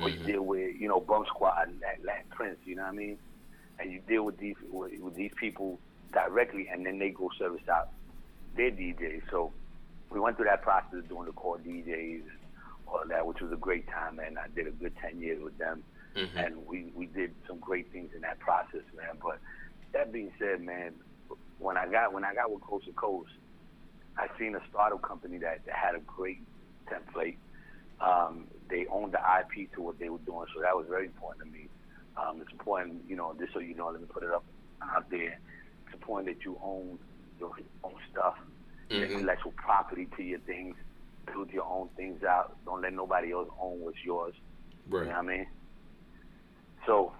Or 0.00 0.08
you 0.08 0.18
Mhm. 0.20 0.26
deal 0.26 0.42
with 0.46 0.76
you 0.80 0.88
know 0.88 1.00
Bum 1.00 1.24
Squad 1.26 1.68
and 1.68 1.80
Lat, 1.80 2.02
Lat 2.04 2.28
Prince. 2.30 2.58
You 2.64 2.76
know 2.76 2.82
what 2.82 2.92
I 2.92 2.96
mean? 2.96 3.18
And 3.78 3.92
you 3.92 4.00
deal 4.00 4.24
with 4.24 4.38
these 4.38 4.56
with, 4.70 4.98
with 5.00 5.14
these 5.14 5.32
people 5.34 5.80
directly, 6.12 6.68
and 6.68 6.86
then 6.86 6.98
they 6.98 7.10
go 7.10 7.28
service 7.38 7.66
out 7.68 7.90
their 8.56 8.70
DJs. 8.70 9.22
So 9.30 9.52
we 10.10 10.20
went 10.20 10.36
through 10.36 10.46
that 10.46 10.62
process 10.62 10.98
of 10.98 11.08
doing 11.08 11.26
the 11.26 11.32
core 11.32 11.58
DJs 11.58 12.20
and 12.22 12.38
all 12.86 13.00
of 13.02 13.08
that, 13.08 13.26
which 13.26 13.40
was 13.40 13.52
a 13.52 13.56
great 13.56 13.88
time, 13.88 14.18
and 14.18 14.38
I 14.38 14.46
did 14.54 14.66
a 14.66 14.70
good 14.70 14.92
ten 15.00 15.20
years 15.20 15.42
with 15.42 15.56
them 15.58 15.82
hmm 16.14 16.38
and 16.38 16.56
we 16.66 16.90
we 16.94 17.06
did 17.06 17.32
some 17.46 17.58
great 17.58 17.90
things 17.92 18.10
in 18.14 18.22
that 18.22 18.38
process, 18.38 18.82
man. 18.96 19.18
But 19.22 19.38
that 19.92 20.12
being 20.12 20.30
said, 20.38 20.60
man, 20.62 20.94
when 21.58 21.76
I 21.76 21.86
got 21.88 22.12
when 22.12 22.24
I 22.24 22.34
got 22.34 22.52
with 22.52 22.62
Coast 22.62 22.86
to 22.86 22.92
Coast, 22.92 23.30
I 24.16 24.26
seen 24.38 24.54
a 24.54 24.60
startup 24.70 25.02
company 25.02 25.38
that, 25.38 25.64
that 25.66 25.74
had 25.74 25.94
a 25.94 26.00
great 26.00 26.42
template. 26.86 27.36
Um, 28.00 28.48
they 28.68 28.86
owned 28.90 29.14
the 29.14 29.18
IP 29.18 29.72
to 29.74 29.82
what 29.82 29.98
they 29.98 30.08
were 30.08 30.18
doing, 30.18 30.46
so 30.54 30.60
that 30.60 30.74
was 30.74 30.86
very 30.88 31.06
important 31.06 31.46
to 31.46 31.50
me. 31.52 31.68
Um, 32.16 32.40
it's 32.40 32.52
important, 32.52 33.02
you 33.08 33.16
know, 33.16 33.34
just 33.38 33.52
so 33.52 33.58
you 33.60 33.74
know, 33.74 33.88
let 33.88 34.00
me 34.00 34.06
put 34.12 34.22
it 34.22 34.30
up 34.30 34.44
out 34.82 35.08
there. 35.10 35.38
It's 35.86 35.94
important 35.94 36.36
that 36.36 36.44
you 36.44 36.58
own 36.62 36.98
your 37.40 37.52
own 37.82 37.94
stuff, 38.10 38.34
Mhm. 39.02 39.10
intellectual 39.12 39.52
property 39.52 40.06
to 40.16 40.22
your 40.22 40.38
things, 40.40 40.76
build 41.26 41.50
your 41.50 41.64
own 41.64 41.88
things 41.90 42.22
out. 42.24 42.56
Don't 42.64 42.82
let 42.82 42.92
nobody 42.92 43.32
else 43.32 43.48
own 43.58 43.80
what's 43.80 44.02
yours. 44.04 44.34
You 44.86 44.98
Right. 44.98 45.06
know 45.06 45.12
what 45.12 45.18
I 45.18 45.22
mean? 45.22 45.46
So 46.86 47.12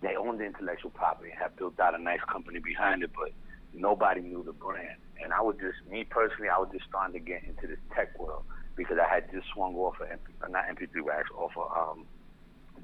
they 0.00 0.14
own 0.16 0.38
the 0.38 0.44
intellectual 0.44 0.90
property 0.90 1.30
and 1.30 1.38
have 1.40 1.56
built 1.56 1.78
out 1.80 1.94
a 1.94 1.98
nice 1.98 2.20
company 2.28 2.60
behind 2.60 3.02
it, 3.02 3.10
but 3.14 3.32
nobody 3.72 4.20
knew 4.20 4.42
the 4.42 4.52
brand. 4.52 5.00
And 5.22 5.32
I 5.32 5.40
was 5.40 5.56
just, 5.56 5.84
me 5.90 6.04
personally, 6.04 6.48
I 6.48 6.58
was 6.58 6.68
just 6.72 6.84
starting 6.86 7.12
to 7.14 7.18
get 7.18 7.42
into 7.44 7.66
this 7.66 7.78
tech 7.94 8.16
world 8.18 8.44
because 8.76 8.98
I 8.98 9.08
had 9.08 9.30
just 9.32 9.48
swung 9.48 9.74
off 9.76 9.98
of, 10.00 10.08
MP, 10.08 10.48
not 10.50 10.66
MP3 10.68 11.00
Wax, 11.02 11.28
off 11.36 11.56
of 11.56 11.72
um, 11.76 12.06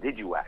DigiWax. 0.01 0.47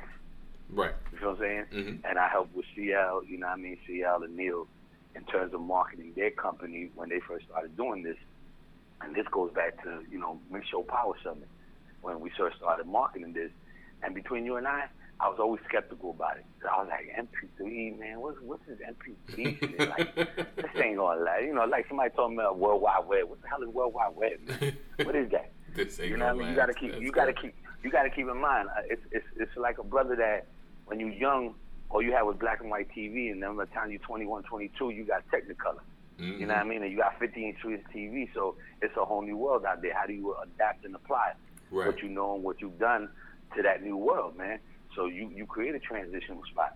Right. 0.70 0.95
You 1.12 1.19
feel 1.19 1.28
what 1.28 1.35
I'm 1.36 1.41
saying? 1.41 1.66
Mhm. 1.70 2.01
And 2.09 2.19
I 2.19 2.28
helped 2.28 2.55
with 2.55 2.66
CL, 2.74 3.24
you 3.24 3.39
know 3.39 3.47
what 3.47 3.53
I 3.53 3.57
mean, 3.57 3.78
CL 3.86 4.23
and 4.23 4.35
Neil 4.36 4.66
in 5.15 5.24
terms 5.24 5.55
of 5.55 5.61
marketing 5.61 6.12
their 6.16 6.31
company 6.31 6.91
when 6.95 7.09
they 7.09 7.20
first 7.20 7.47
started 7.47 7.77
doing 7.77 8.03
this. 8.03 8.16
And 9.01 9.15
this 9.15 9.27
goes 9.31 9.53
back 9.53 9.82
to, 9.85 10.01
you 10.11 10.19
know, 10.19 10.39
Mix 10.51 10.66
Show 10.69 10.82
Power 10.82 11.15
Summit 11.23 11.49
when 12.03 12.20
we 12.20 12.31
first 12.36 12.57
started 12.59 12.86
marketing 12.86 13.32
this. 13.32 13.51
And 14.03 14.15
between 14.15 14.45
you 14.45 14.57
and 14.57 14.66
I, 14.66 14.85
I 15.20 15.28
was 15.28 15.39
always 15.39 15.61
skeptical 15.69 16.11
about 16.11 16.36
it. 16.39 16.45
I 16.69 16.78
was 16.82 16.89
like, 16.89 17.15
MP3, 17.16 17.99
man, 17.99 18.20
what's 18.20 18.39
what's 18.41 18.62
this 18.66 18.78
MP3 18.78 19.61
shit? 19.61 19.89
Like, 19.89 20.15
this 20.15 20.66
ain't 20.82 20.97
gonna 20.97 21.23
lie. 21.23 21.39
You 21.47 21.55
know, 21.55 21.65
like 21.65 21.86
somebody 21.89 22.11
told 22.15 22.32
me 22.32 22.39
about 22.39 22.59
World 22.59 22.82
Wide 22.82 23.07
Web. 23.07 23.28
What 23.28 23.41
the 23.43 23.49
hell 23.49 23.62
is 23.62 23.69
World 23.69 23.95
Wide 23.95 24.15
Web, 24.16 24.39
man? 24.47 24.77
What 25.07 25.15
is 25.16 25.31
that? 25.31 25.53
This 25.74 25.99
ain't 26.01 26.11
You 26.11 26.16
know 26.16 26.27
what 26.27 26.35
I 26.35 26.39
mean? 26.39 26.49
You 26.51 26.57
gotta 26.57 26.74
keep. 26.74 26.91
That's 26.93 27.03
You 27.03 27.12
gotta 27.12 27.32
good. 27.32 27.43
keep. 27.43 27.55
You 27.82 27.91
gotta 27.91 28.11
keep 28.11 28.28
in 28.28 28.41
mind. 28.41 28.69
uh, 28.69 28.82
It's 28.89 29.03
it's 29.12 29.27
it's 29.36 29.57
like 29.57 29.78
a 29.78 29.85
brother 29.85 30.16
that 30.16 30.47
when 30.86 30.99
you're 31.01 31.11
young, 31.11 31.55
all 31.94 32.02
you 32.02 32.12
had 32.12 32.22
was 32.22 32.36
black 32.40 32.60
and 32.60 32.70
white 32.70 32.88
TV, 32.90 33.30
and 33.30 33.40
then 33.40 33.56
by 33.56 33.64
the 33.64 33.70
time 33.70 33.90
you're 33.90 34.00
21, 34.00 34.42
22, 34.50 34.90
you 34.90 35.06
got 35.06 35.22
Technicolor. 35.32 35.78
You 36.18 36.24
Mm-hmm. 36.24 36.46
know 36.48 36.54
what 36.54 36.60
I 36.60 36.64
mean? 36.64 36.82
And 36.82 36.90
you 36.90 36.98
got 36.98 37.18
15 37.18 37.42
inch 37.42 37.58
TV, 37.94 38.28
so 38.34 38.56
it's 38.82 38.94
a 38.96 39.04
whole 39.04 39.22
new 39.22 39.36
world 39.36 39.64
out 39.64 39.82
there. 39.82 39.94
How 39.94 40.06
do 40.06 40.12
you 40.12 40.34
adapt 40.42 40.84
and 40.84 40.94
apply 40.94 41.32
Right. 41.70 41.86
what 41.86 42.02
you 42.02 42.08
know 42.08 42.34
and 42.34 42.42
what 42.44 42.60
you've 42.60 42.78
done 42.78 43.08
to 43.56 43.62
that 43.62 43.82
new 43.82 43.96
world, 43.96 44.36
man? 44.36 44.58
So 44.94 45.06
you 45.06 45.30
you 45.34 45.46
create 45.46 45.74
a 45.74 45.80
transitional 45.80 46.42
spot, 46.50 46.70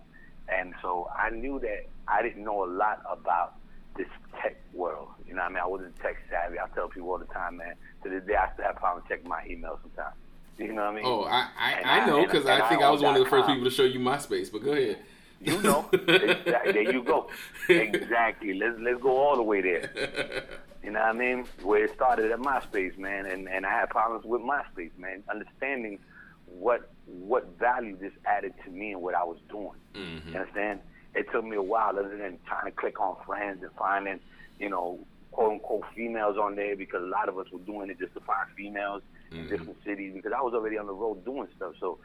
and 0.47 0.73
so 0.81 1.07
I 1.17 1.29
knew 1.29 1.59
that 1.59 1.87
I 2.07 2.21
didn't 2.21 2.43
know 2.43 2.63
a 2.63 2.69
lot 2.71 2.99
about 3.09 3.55
this 3.97 4.07
tech 4.41 4.55
world. 4.73 5.07
You 5.25 5.35
know 5.35 5.41
what 5.43 5.51
I 5.51 5.53
mean? 5.55 5.63
I 5.63 5.67
wasn't 5.67 5.95
tech 5.99 6.15
savvy. 6.29 6.59
I 6.59 6.67
tell 6.75 6.89
people 6.89 7.09
all 7.11 7.19
the 7.19 7.31
time, 7.33 7.57
man. 7.57 7.75
To 8.03 8.09
this 8.09 8.23
day, 8.27 8.35
I 8.35 8.47
still 8.53 8.65
have 8.65 8.75
problems 8.75 9.05
checking 9.07 9.27
my 9.29 9.43
email 9.49 9.79
sometimes. 9.81 10.15
You 10.59 10.73
know 10.73 10.83
what 10.83 10.91
I 10.91 10.95
mean? 10.95 11.03
Oh, 11.05 11.23
I 11.23 11.47
I, 11.57 11.81
I 12.01 12.05
know 12.05 12.25
because 12.25 12.45
I 12.45 12.67
think 12.67 12.81
I 12.81 12.89
was 12.89 13.01
one 13.01 13.15
of 13.15 13.23
the 13.23 13.29
first 13.29 13.45
.com. 13.45 13.55
people 13.55 13.69
to 13.69 13.75
show 13.75 13.83
you 13.83 13.99
MySpace. 13.99 14.51
But 14.51 14.63
go 14.63 14.73
ahead. 14.73 14.99
You 15.41 15.61
know, 15.61 15.89
exactly. 15.93 16.71
there 16.73 16.91
you 16.91 17.01
go. 17.01 17.29
Exactly. 17.69 18.53
Let's 18.55 18.77
let's 18.79 19.01
go 19.01 19.17
all 19.17 19.35
the 19.37 19.43
way 19.43 19.61
there. 19.61 20.43
You 20.81 20.91
know 20.91 21.01
what 21.01 21.09
I 21.09 21.11
mean? 21.13 21.45
Where 21.61 21.83
it 21.83 21.93
started 21.93 22.31
at 22.31 22.39
MySpace, 22.39 22.97
man, 22.97 23.25
and 23.25 23.49
and 23.49 23.65
I 23.65 23.69
had 23.69 23.89
problems 23.89 24.23
with 24.23 24.41
MySpace, 24.41 24.97
man. 24.97 25.23
Understanding 25.29 25.99
what 26.45 26.89
what 27.05 27.57
value 27.59 27.97
this 27.97 28.13
added 28.25 28.53
to 28.63 28.71
me 28.71 28.93
and 28.93 29.01
what 29.01 29.13
I 29.13 29.25
was 29.25 29.37
doing. 29.49 29.73
Mhm. 29.93 30.31
You 30.31 30.39
understand? 30.39 30.79
It 31.15 31.29
took 31.33 31.43
me 31.43 31.57
a 31.57 31.61
while, 31.61 31.99
other 31.99 32.15
than 32.17 32.39
trying 32.47 32.65
to 32.65 32.71
click 32.71 32.99
on 33.01 33.17
friends 33.25 33.61
and 33.61 33.71
finding, 33.77 34.21
you 34.57 34.69
know, 34.69 34.99
quote 35.31 35.51
unquote 35.51 35.83
females 35.93 36.37
on 36.37 36.55
there 36.55 36.77
because 36.77 37.03
a 37.03 37.07
lot 37.07 37.27
of 37.27 37.37
us 37.37 37.47
were 37.51 37.59
doing 37.59 37.89
it 37.89 37.99
just 37.99 38.13
to 38.13 38.21
find 38.21 38.47
females 38.55 39.01
in 39.31 39.45
Mhm. 39.45 39.49
different 39.49 39.77
cities 39.83 40.13
because 40.13 40.31
I 40.35 40.41
was 40.41 40.53
already 40.53 40.77
on 40.77 40.87
the 40.87 40.93
road 40.93 41.23
doing 41.25 41.47
stuff. 41.55 41.73
So 41.79 41.99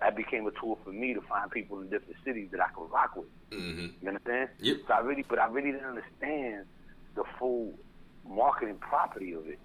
that 0.00 0.14
became 0.16 0.46
a 0.46 0.50
tool 0.60 0.76
for 0.84 0.92
me 0.92 1.14
to 1.14 1.20
find 1.22 1.50
people 1.50 1.80
in 1.80 1.88
different 1.88 2.16
cities 2.24 2.50
that 2.52 2.60
I 2.60 2.68
could 2.74 2.90
rock 2.90 3.16
with. 3.16 3.28
hmm 3.52 3.86
You 4.00 4.08
understand? 4.08 4.50
Yep. 4.60 4.76
So 4.86 4.94
I 4.94 5.00
really, 5.00 5.24
but 5.28 5.38
I 5.38 5.46
really 5.46 5.72
didn't 5.72 5.86
understand 5.86 6.66
the 7.14 7.24
full 7.38 7.78
marketing 8.24 8.78
property 8.78 9.32
of 9.32 9.46
it, 9.48 9.58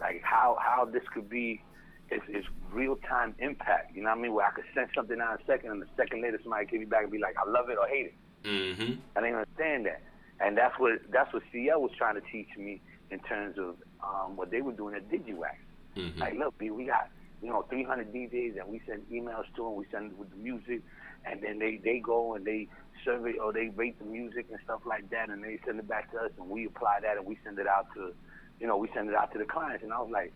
like 0.00 0.20
how 0.22 0.56
how 0.60 0.84
this 0.84 1.02
could 1.12 1.28
be. 1.28 1.62
It's, 2.10 2.24
it's 2.28 2.48
real 2.72 2.96
time 2.96 3.34
impact. 3.38 3.94
You 3.94 4.02
know 4.02 4.08
what 4.08 4.18
I 4.18 4.22
mean? 4.22 4.32
Where 4.32 4.46
I 4.46 4.50
could 4.50 4.64
send 4.74 4.88
something 4.94 5.20
out 5.20 5.34
in 5.34 5.40
a 5.42 5.44
second, 5.46 5.70
and 5.72 5.82
a 5.82 5.86
second 5.94 6.22
later 6.22 6.38
somebody 6.42 6.64
could 6.64 6.80
be 6.80 6.86
back 6.86 7.02
and 7.02 7.12
be 7.12 7.18
like, 7.18 7.36
"I 7.36 7.48
love 7.48 7.68
it" 7.68 7.76
or 7.76 7.86
"hate 7.86 8.06
it." 8.06 8.14
hmm 8.44 8.94
I 9.14 9.20
didn't 9.20 9.36
understand 9.44 9.86
that, 9.86 10.00
and 10.40 10.56
that's 10.56 10.78
what 10.78 11.00
that's 11.10 11.32
what 11.34 11.42
CL 11.52 11.80
was 11.82 11.92
trying 11.98 12.14
to 12.14 12.22
teach 12.32 12.48
me 12.56 12.80
in 13.10 13.20
terms 13.20 13.58
of 13.58 13.76
um, 14.04 14.36
what 14.36 14.50
they 14.50 14.62
were 14.62 14.72
doing 14.72 14.94
at 14.94 15.08
DigiWax. 15.10 15.56
Mhm. 15.98 16.18
Like, 16.20 16.34
look, 16.34 16.56
B, 16.58 16.70
we 16.70 16.84
got 16.86 17.08
you 17.42 17.48
know 17.50 17.62
300 17.62 18.12
DJs, 18.12 18.58
and 18.60 18.68
we 18.68 18.80
send 18.86 19.08
emails 19.10 19.44
to 19.56 19.64
them. 19.64 19.76
We 19.76 19.84
send 19.90 20.12
it 20.12 20.18
with 20.18 20.30
the 20.30 20.36
music, 20.36 20.82
and 21.24 21.42
then 21.42 21.58
they 21.58 21.76
they 21.76 21.98
go 21.98 22.34
and 22.34 22.44
they 22.44 22.68
survey 23.04 23.34
or 23.38 23.52
they 23.52 23.68
rate 23.70 23.98
the 23.98 24.04
music 24.04 24.46
and 24.50 24.58
stuff 24.64 24.80
like 24.86 25.08
that, 25.10 25.28
and 25.30 25.42
they 25.42 25.58
send 25.64 25.78
it 25.78 25.88
back 25.88 26.10
to 26.12 26.18
us, 26.18 26.30
and 26.38 26.48
we 26.48 26.66
apply 26.66 27.00
that, 27.02 27.16
and 27.16 27.26
we 27.26 27.38
send 27.44 27.58
it 27.58 27.66
out 27.66 27.86
to, 27.94 28.12
you 28.60 28.66
know, 28.66 28.76
we 28.76 28.88
send 28.94 29.08
it 29.08 29.14
out 29.14 29.32
to 29.32 29.38
the 29.38 29.44
clients. 29.44 29.82
And 29.84 29.92
I 29.92 30.00
was 30.00 30.10
like, 30.10 30.32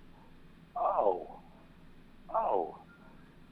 oh, 0.76 1.28
oh, 2.34 2.78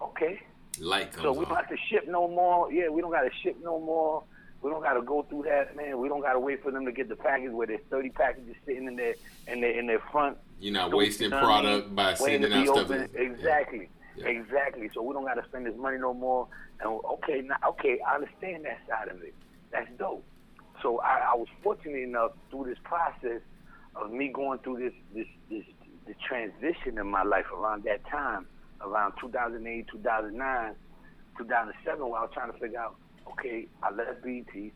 okay. 0.00 0.40
Light 0.80 1.10
comes 1.12 1.24
So 1.24 1.32
we 1.32 1.40
on. 1.40 1.44
don't 1.46 1.56
have 1.56 1.68
to 1.68 1.76
ship 1.88 2.06
no 2.08 2.28
more. 2.28 2.72
Yeah, 2.72 2.88
we 2.88 3.00
don't 3.00 3.10
got 3.10 3.22
to 3.22 3.30
ship 3.42 3.56
no 3.62 3.80
more. 3.80 4.22
We 4.62 4.70
don't 4.70 4.82
got 4.82 4.94
to 4.94 5.02
go 5.02 5.22
through 5.22 5.42
that, 5.44 5.74
man. 5.76 5.98
We 5.98 6.08
don't 6.08 6.20
got 6.20 6.34
to 6.34 6.38
wait 6.38 6.62
for 6.62 6.70
them 6.70 6.84
to 6.86 6.92
get 6.92 7.08
the 7.08 7.16
package 7.16 7.50
where 7.50 7.66
there's 7.66 7.80
30 7.90 8.10
packages 8.10 8.54
sitting 8.64 8.86
in 8.86 8.94
their 8.96 9.14
in 9.48 9.60
their 9.60 9.78
in 9.78 9.86
their 9.86 10.00
front. 10.12 10.36
You're 10.60 10.74
not 10.74 10.90
So, 10.90 10.96
wasting 10.98 11.24
you 11.24 11.30
know 11.30 11.36
what 11.36 11.44
I 11.44 11.60
product 11.62 11.94
by 11.96 12.14
sending 12.14 12.52
out 12.52 12.66
stuff. 12.66 12.78
open. 12.90 13.08
Exactly, 13.14 13.88
Yeah. 14.16 14.26
exactly. 14.28 14.90
So 14.94 15.02
we 15.02 15.14
don't 15.14 15.24
got 15.24 15.34
to 15.34 15.44
spend 15.48 15.66
this 15.66 15.76
money 15.76 15.98
no 15.98 16.12
more. 16.12 16.48
And 16.80 17.00
okay, 17.04 17.40
now 17.42 17.56
okay, 17.70 17.98
I 18.06 18.16
understand 18.16 18.64
that 18.66 18.78
side 18.88 19.08
of 19.08 19.22
it. 19.22 19.34
That's 19.72 19.88
dope. 19.98 20.24
So 20.82 21.00
I, 21.00 21.30
I 21.32 21.34
was 21.34 21.48
fortunate 21.62 21.98
enough 22.02 22.32
through 22.50 22.64
this 22.66 22.78
process 22.84 23.40
of 23.96 24.12
me 24.12 24.28
going 24.28 24.58
through 24.60 24.78
this 24.78 24.92
this 25.14 25.26
this 25.50 25.64
the 26.06 26.14
transition 26.26 26.98
in 26.98 27.06
my 27.06 27.22
life 27.22 27.46
around 27.56 27.84
that 27.84 28.04
time, 28.08 28.46
around 28.80 29.12
2008, 29.20 29.86
2009, 29.92 30.74
2007, 31.38 32.00
where 32.08 32.18
I 32.20 32.22
was 32.22 32.30
trying 32.34 32.52
to 32.52 32.58
figure 32.58 32.80
out, 32.80 32.96
okay, 33.32 33.66
I 33.82 33.90
left 33.92 34.22
BET. 34.22 34.72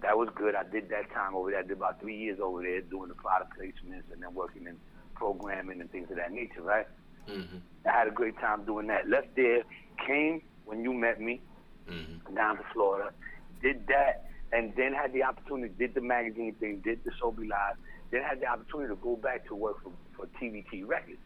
That 0.00 0.18
was 0.18 0.28
good. 0.34 0.54
I 0.56 0.64
did 0.64 0.88
that 0.88 1.12
time 1.12 1.36
over 1.36 1.50
there. 1.50 1.60
I 1.60 1.62
did 1.62 1.72
about 1.72 2.00
three 2.00 2.16
years 2.16 2.40
over 2.42 2.62
there 2.62 2.80
doing 2.80 3.08
the 3.08 3.14
product 3.14 3.52
placements 3.56 4.10
and 4.12 4.20
then 4.20 4.34
working 4.34 4.66
in 4.66 4.76
programming 5.14 5.80
and 5.80 5.90
things 5.90 6.10
of 6.10 6.16
that 6.16 6.32
nature, 6.32 6.62
right? 6.62 6.86
Mhm. 7.28 7.60
I 7.86 7.90
had 7.90 8.08
a 8.08 8.10
great 8.10 8.36
time 8.38 8.64
doing 8.64 8.86
that. 8.88 9.08
Left 9.08 9.34
there, 9.36 9.62
came 10.06 10.42
when 10.64 10.82
you 10.82 10.92
met 10.92 11.20
me 11.20 11.40
Mhm. 11.88 12.34
down 12.34 12.56
to 12.56 12.62
Florida, 12.72 13.12
did 13.60 13.86
that, 13.88 14.30
and 14.52 14.74
then 14.76 14.92
had 14.92 15.12
the 15.12 15.22
opportunity, 15.22 15.72
did 15.78 15.94
the 15.94 16.00
magazine 16.00 16.54
thing, 16.54 16.80
did 16.80 17.02
the 17.04 17.10
Sobe 17.12 17.46
Live, 17.48 17.76
then 18.10 18.22
had 18.22 18.40
the 18.40 18.46
opportunity 18.46 18.88
to 18.94 19.00
go 19.00 19.16
back 19.16 19.44
to 19.46 19.54
work 19.54 19.80
for, 19.82 19.92
for 20.14 20.26
TVT 20.38 20.84
Records. 20.84 21.20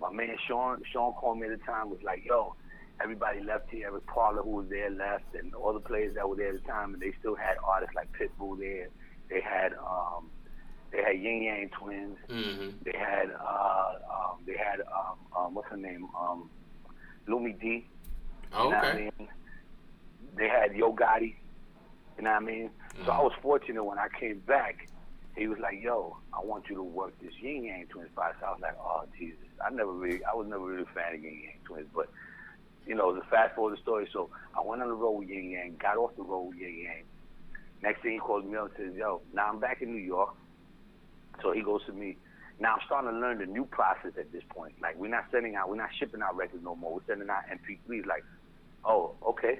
My 0.00 0.10
man 0.12 0.36
Sean, 0.46 0.82
Sean 0.84 1.12
called 1.14 1.38
me 1.38 1.48
at 1.48 1.58
the 1.58 1.64
time, 1.64 1.90
was 1.90 2.02
like, 2.02 2.24
yo, 2.24 2.54
everybody 3.00 3.40
left 3.40 3.70
here. 3.70 3.88
Eric 3.88 4.06
Parler, 4.06 4.42
who 4.42 4.50
was 4.50 4.68
there, 4.68 4.90
left, 4.90 5.34
and 5.34 5.54
all 5.54 5.72
the 5.72 5.80
players 5.80 6.14
that 6.14 6.28
were 6.28 6.36
there 6.36 6.48
at 6.48 6.62
the 6.62 6.68
time, 6.68 6.94
and 6.94 7.02
they 7.02 7.12
still 7.18 7.34
had 7.34 7.56
artists 7.64 7.94
like 7.94 8.08
Pitbull 8.12 8.58
there. 8.58 8.88
They 9.28 9.40
had 9.40 9.74
um, 9.74 10.30
they 10.96 11.02
had 11.02 11.20
Yin 11.20 11.42
Yang 11.42 11.70
Twins. 11.78 12.18
Mhm. 12.30 12.74
They 12.84 12.96
had 12.98 13.30
uh, 13.30 13.92
um, 14.10 14.38
they 14.46 14.56
had 14.56 14.80
um, 14.80 15.18
um, 15.36 15.54
what's 15.54 15.68
her 15.68 15.76
name? 15.76 16.08
Um, 16.18 16.50
Lumidee. 17.28 17.84
Oh, 18.52 18.68
what 18.68 18.76
I 18.76 18.90
okay. 18.90 19.10
mean? 19.18 19.28
They 20.36 20.48
had 20.48 20.74
Yo 20.74 20.92
Gotti. 20.92 21.36
You 22.16 22.24
know 22.24 22.30
what 22.30 22.42
I 22.42 22.46
mean? 22.46 22.70
So 23.04 23.12
I 23.12 23.20
was 23.20 23.32
fortunate 23.42 23.84
when 23.84 23.98
I 23.98 24.08
came 24.18 24.38
back. 24.40 24.88
He 25.36 25.48
was 25.48 25.58
like, 25.58 25.82
"Yo, 25.82 26.16
I 26.32 26.42
want 26.42 26.64
you 26.70 26.76
to 26.76 26.82
work 26.82 27.12
this 27.20 27.34
Yin 27.40 27.64
Yang 27.64 27.88
Twins 27.88 28.10
spot." 28.12 28.36
So 28.40 28.46
I 28.46 28.50
was 28.52 28.60
like, 28.62 28.76
"Oh 28.80 29.04
Jesus!" 29.18 29.38
I 29.62 29.68
never 29.70 29.92
really, 29.92 30.24
I 30.24 30.34
was 30.34 30.46
never 30.48 30.64
really 30.64 30.82
a 30.82 30.94
fan 30.94 31.14
of 31.14 31.22
Yin 31.22 31.40
Yang 31.44 31.60
Twins, 31.66 31.88
but 31.94 32.08
you 32.86 32.94
know, 32.94 33.14
the 33.14 33.20
fast 33.28 33.54
forward 33.54 33.76
the 33.76 33.82
story. 33.82 34.08
So 34.12 34.30
I 34.56 34.64
went 34.64 34.80
on 34.80 34.88
the 34.88 34.94
road 34.94 35.18
with 35.18 35.28
Yin 35.28 35.50
Yang, 35.50 35.76
got 35.78 35.98
off 35.98 36.16
the 36.16 36.22
road 36.22 36.48
with 36.48 36.58
Yin 36.58 36.78
Yang. 36.78 37.04
Next 37.82 38.00
thing 38.00 38.12
he 38.12 38.18
calls 38.18 38.46
me 38.46 38.56
up 38.56 38.72
and 38.78 38.88
says, 38.92 38.96
"Yo, 38.96 39.20
now 39.34 39.50
I'm 39.50 39.58
back 39.60 39.82
in 39.82 39.92
New 39.92 40.00
York." 40.00 40.34
So 41.42 41.52
he 41.52 41.62
goes 41.62 41.84
to 41.86 41.92
me. 41.92 42.16
Now 42.58 42.74
I'm 42.74 42.80
starting 42.86 43.10
to 43.10 43.16
learn 43.18 43.38
the 43.38 43.46
new 43.46 43.66
process 43.66 44.12
at 44.18 44.32
this 44.32 44.42
point. 44.48 44.74
Like 44.80 44.96
we're 44.96 45.08
not 45.10 45.24
sending 45.30 45.56
out, 45.56 45.68
we're 45.68 45.76
not 45.76 45.90
shipping 45.98 46.22
out 46.22 46.36
records 46.36 46.64
no 46.64 46.74
more. 46.74 46.94
We're 46.94 47.06
sending 47.06 47.28
out 47.28 47.42
MP3s. 47.52 48.06
Like, 48.06 48.24
oh, 48.84 49.14
okay. 49.28 49.58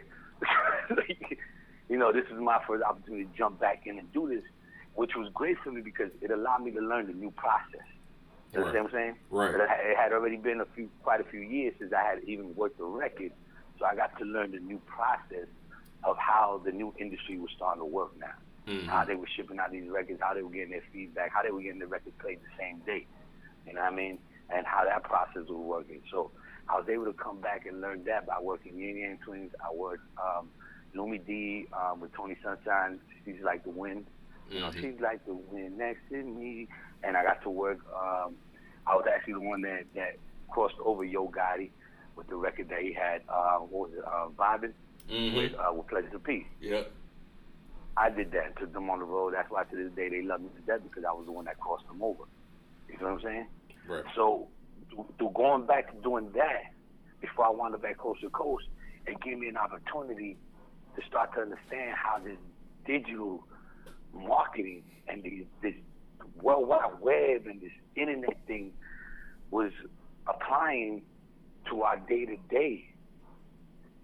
Like, 0.90 1.38
you 1.88 1.98
know, 1.98 2.12
this 2.12 2.24
is 2.32 2.38
my 2.40 2.58
first 2.66 2.82
opportunity 2.84 3.24
to 3.24 3.30
jump 3.36 3.60
back 3.60 3.82
in 3.86 3.98
and 3.98 4.10
do 4.12 4.28
this, 4.28 4.42
which 4.94 5.12
was 5.16 5.30
great 5.34 5.56
for 5.62 5.72
me 5.72 5.80
because 5.82 6.10
it 6.20 6.30
allowed 6.30 6.62
me 6.62 6.70
to 6.72 6.80
learn 6.80 7.06
the 7.06 7.12
new 7.12 7.30
process. 7.32 7.84
You 8.52 8.60
Right. 8.62 8.68
understand 8.76 8.84
what 8.84 8.94
I'm 8.94 8.98
saying? 8.98 9.16
Right. 9.30 9.52
But 9.52 9.60
it 9.62 9.96
had 9.96 10.12
already 10.12 10.36
been 10.36 10.60
a 10.60 10.66
few, 10.74 10.88
quite 11.02 11.20
a 11.20 11.24
few 11.24 11.40
years 11.40 11.74
since 11.78 11.92
I 11.92 12.02
had 12.02 12.18
even 12.24 12.54
worked 12.54 12.78
the 12.78 12.84
record, 12.84 13.32
so 13.78 13.84
I 13.84 13.94
got 13.94 14.16
to 14.18 14.24
learn 14.24 14.52
the 14.52 14.60
new 14.60 14.80
process 14.86 15.48
of 16.04 16.16
how 16.18 16.62
the 16.64 16.70
new 16.72 16.94
industry 16.98 17.38
was 17.38 17.50
starting 17.56 17.80
to 17.80 17.86
work 17.86 18.12
now. 18.18 18.32
Mhm. 18.66 18.88
How 18.88 19.04
they 19.04 19.14
were 19.14 19.26
shipping 19.28 19.58
out 19.58 19.70
these 19.70 19.88
records, 19.88 20.20
how 20.20 20.34
they 20.34 20.42
were 20.42 20.50
getting 20.50 20.70
their 20.70 20.82
feedback, 20.92 21.30
how 21.32 21.42
they 21.42 21.50
were 21.50 21.62
getting 21.62 21.78
the 21.78 21.86
record 21.86 22.16
played 22.18 22.40
the 22.40 22.50
same 22.58 22.78
day. 22.80 23.06
You 23.66 23.74
know 23.74 23.80
what 23.82 23.92
I 23.92 23.96
mean? 23.96 24.18
And 24.50 24.66
how 24.66 24.84
that 24.84 25.04
process 25.04 25.48
was 25.48 25.64
working. 25.64 26.02
So 26.10 26.30
I 26.68 26.78
was 26.78 26.88
able 26.88 27.04
to 27.04 27.12
come 27.12 27.40
back 27.40 27.66
and 27.66 27.80
learn 27.80 28.04
that 28.04 28.26
by 28.26 28.40
working 28.40 28.78
Yin 28.78 28.96
Yang 28.96 29.18
Twins. 29.24 29.52
I 29.64 29.72
worked 29.74 30.02
um, 30.18 30.50
Lumidee 30.96 31.66
um, 31.72 32.00
with 32.00 32.12
Tony 32.12 32.36
Sunshine. 32.42 33.00
She's 33.24 33.40
like 33.44 33.62
the 33.64 33.70
wind. 33.70 34.06
You 34.50 34.60
know, 34.60 34.68
Mhm. 34.70 34.80
she's 34.80 35.00
like 35.00 35.24
the 35.26 35.34
wind 35.34 35.78
next 35.78 36.00
to 36.10 36.22
me. 36.22 36.68
And 37.02 37.16
I 37.16 37.22
got 37.22 37.42
to 37.42 37.50
work. 37.50 37.78
Um, 37.94 38.36
I 38.86 38.94
was 38.96 39.06
actually 39.12 39.34
the 39.34 39.40
one 39.40 39.62
that, 39.62 39.84
that 39.94 40.16
crossed 40.50 40.76
over 40.84 41.04
Yo 41.04 41.28
Gotti 41.28 41.70
with 42.16 42.26
the 42.28 42.36
record 42.36 42.68
that 42.70 42.80
he 42.82 42.92
had. 42.92 43.22
Uh, 43.28 43.58
what 43.58 43.90
was 43.90 43.98
it? 43.98 44.04
Uh, 44.04 44.28
Vibing 44.30 44.74
Mhm. 45.08 45.34
with 45.36 45.54
uh, 45.54 45.72
with 45.72 45.86
Pleasure 45.88 46.08
to 46.10 46.18
Peace. 46.18 46.46
Yep. 46.60 46.90
I 47.96 48.10
did 48.10 48.30
that 48.32 48.46
and 48.46 48.56
took 48.56 48.72
them 48.72 48.90
on 48.90 48.98
the 48.98 49.04
road. 49.04 49.34
That's 49.34 49.50
why 49.50 49.64
to 49.64 49.76
this 49.76 49.92
day 49.96 50.08
they 50.08 50.22
love 50.22 50.40
me 50.40 50.48
to 50.54 50.60
death 50.62 50.80
because 50.82 51.04
I 51.08 51.12
was 51.12 51.26
the 51.26 51.32
one 51.32 51.46
that 51.46 51.58
crossed 51.58 51.86
them 51.88 52.02
over. 52.02 52.24
You 52.88 52.98
know 52.98 53.06
what 53.06 53.12
I'm 53.12 53.20
saying? 53.22 53.46
Right. 53.88 54.04
So 54.14 54.48
through- 55.18 55.30
going 55.34 55.66
back 55.66 55.94
to 55.94 56.02
doing 56.02 56.30
that, 56.32 56.72
before 57.20 57.46
I 57.46 57.50
wound 57.50 57.74
up 57.74 57.84
at 57.84 57.96
Coast 57.98 58.20
to 58.20 58.30
Coast, 58.30 58.66
it 59.06 59.20
gave 59.22 59.38
me 59.38 59.48
an 59.48 59.56
opportunity 59.56 60.36
to 60.94 61.06
start 61.06 61.32
to 61.34 61.40
understand 61.40 61.94
how 61.96 62.18
this 62.18 62.36
digital 62.86 63.44
marketing 64.12 64.84
and 65.08 65.22
the, 65.22 65.46
this 65.62 65.74
World 66.42 66.68
Wide 66.68 67.00
Web 67.00 67.46
and 67.46 67.60
this 67.60 67.72
internet 67.94 68.36
thing 68.46 68.72
was 69.50 69.72
applying 70.26 71.02
to 71.70 71.82
our 71.82 71.96
day 71.96 72.26
to 72.26 72.36
day. 72.50 72.88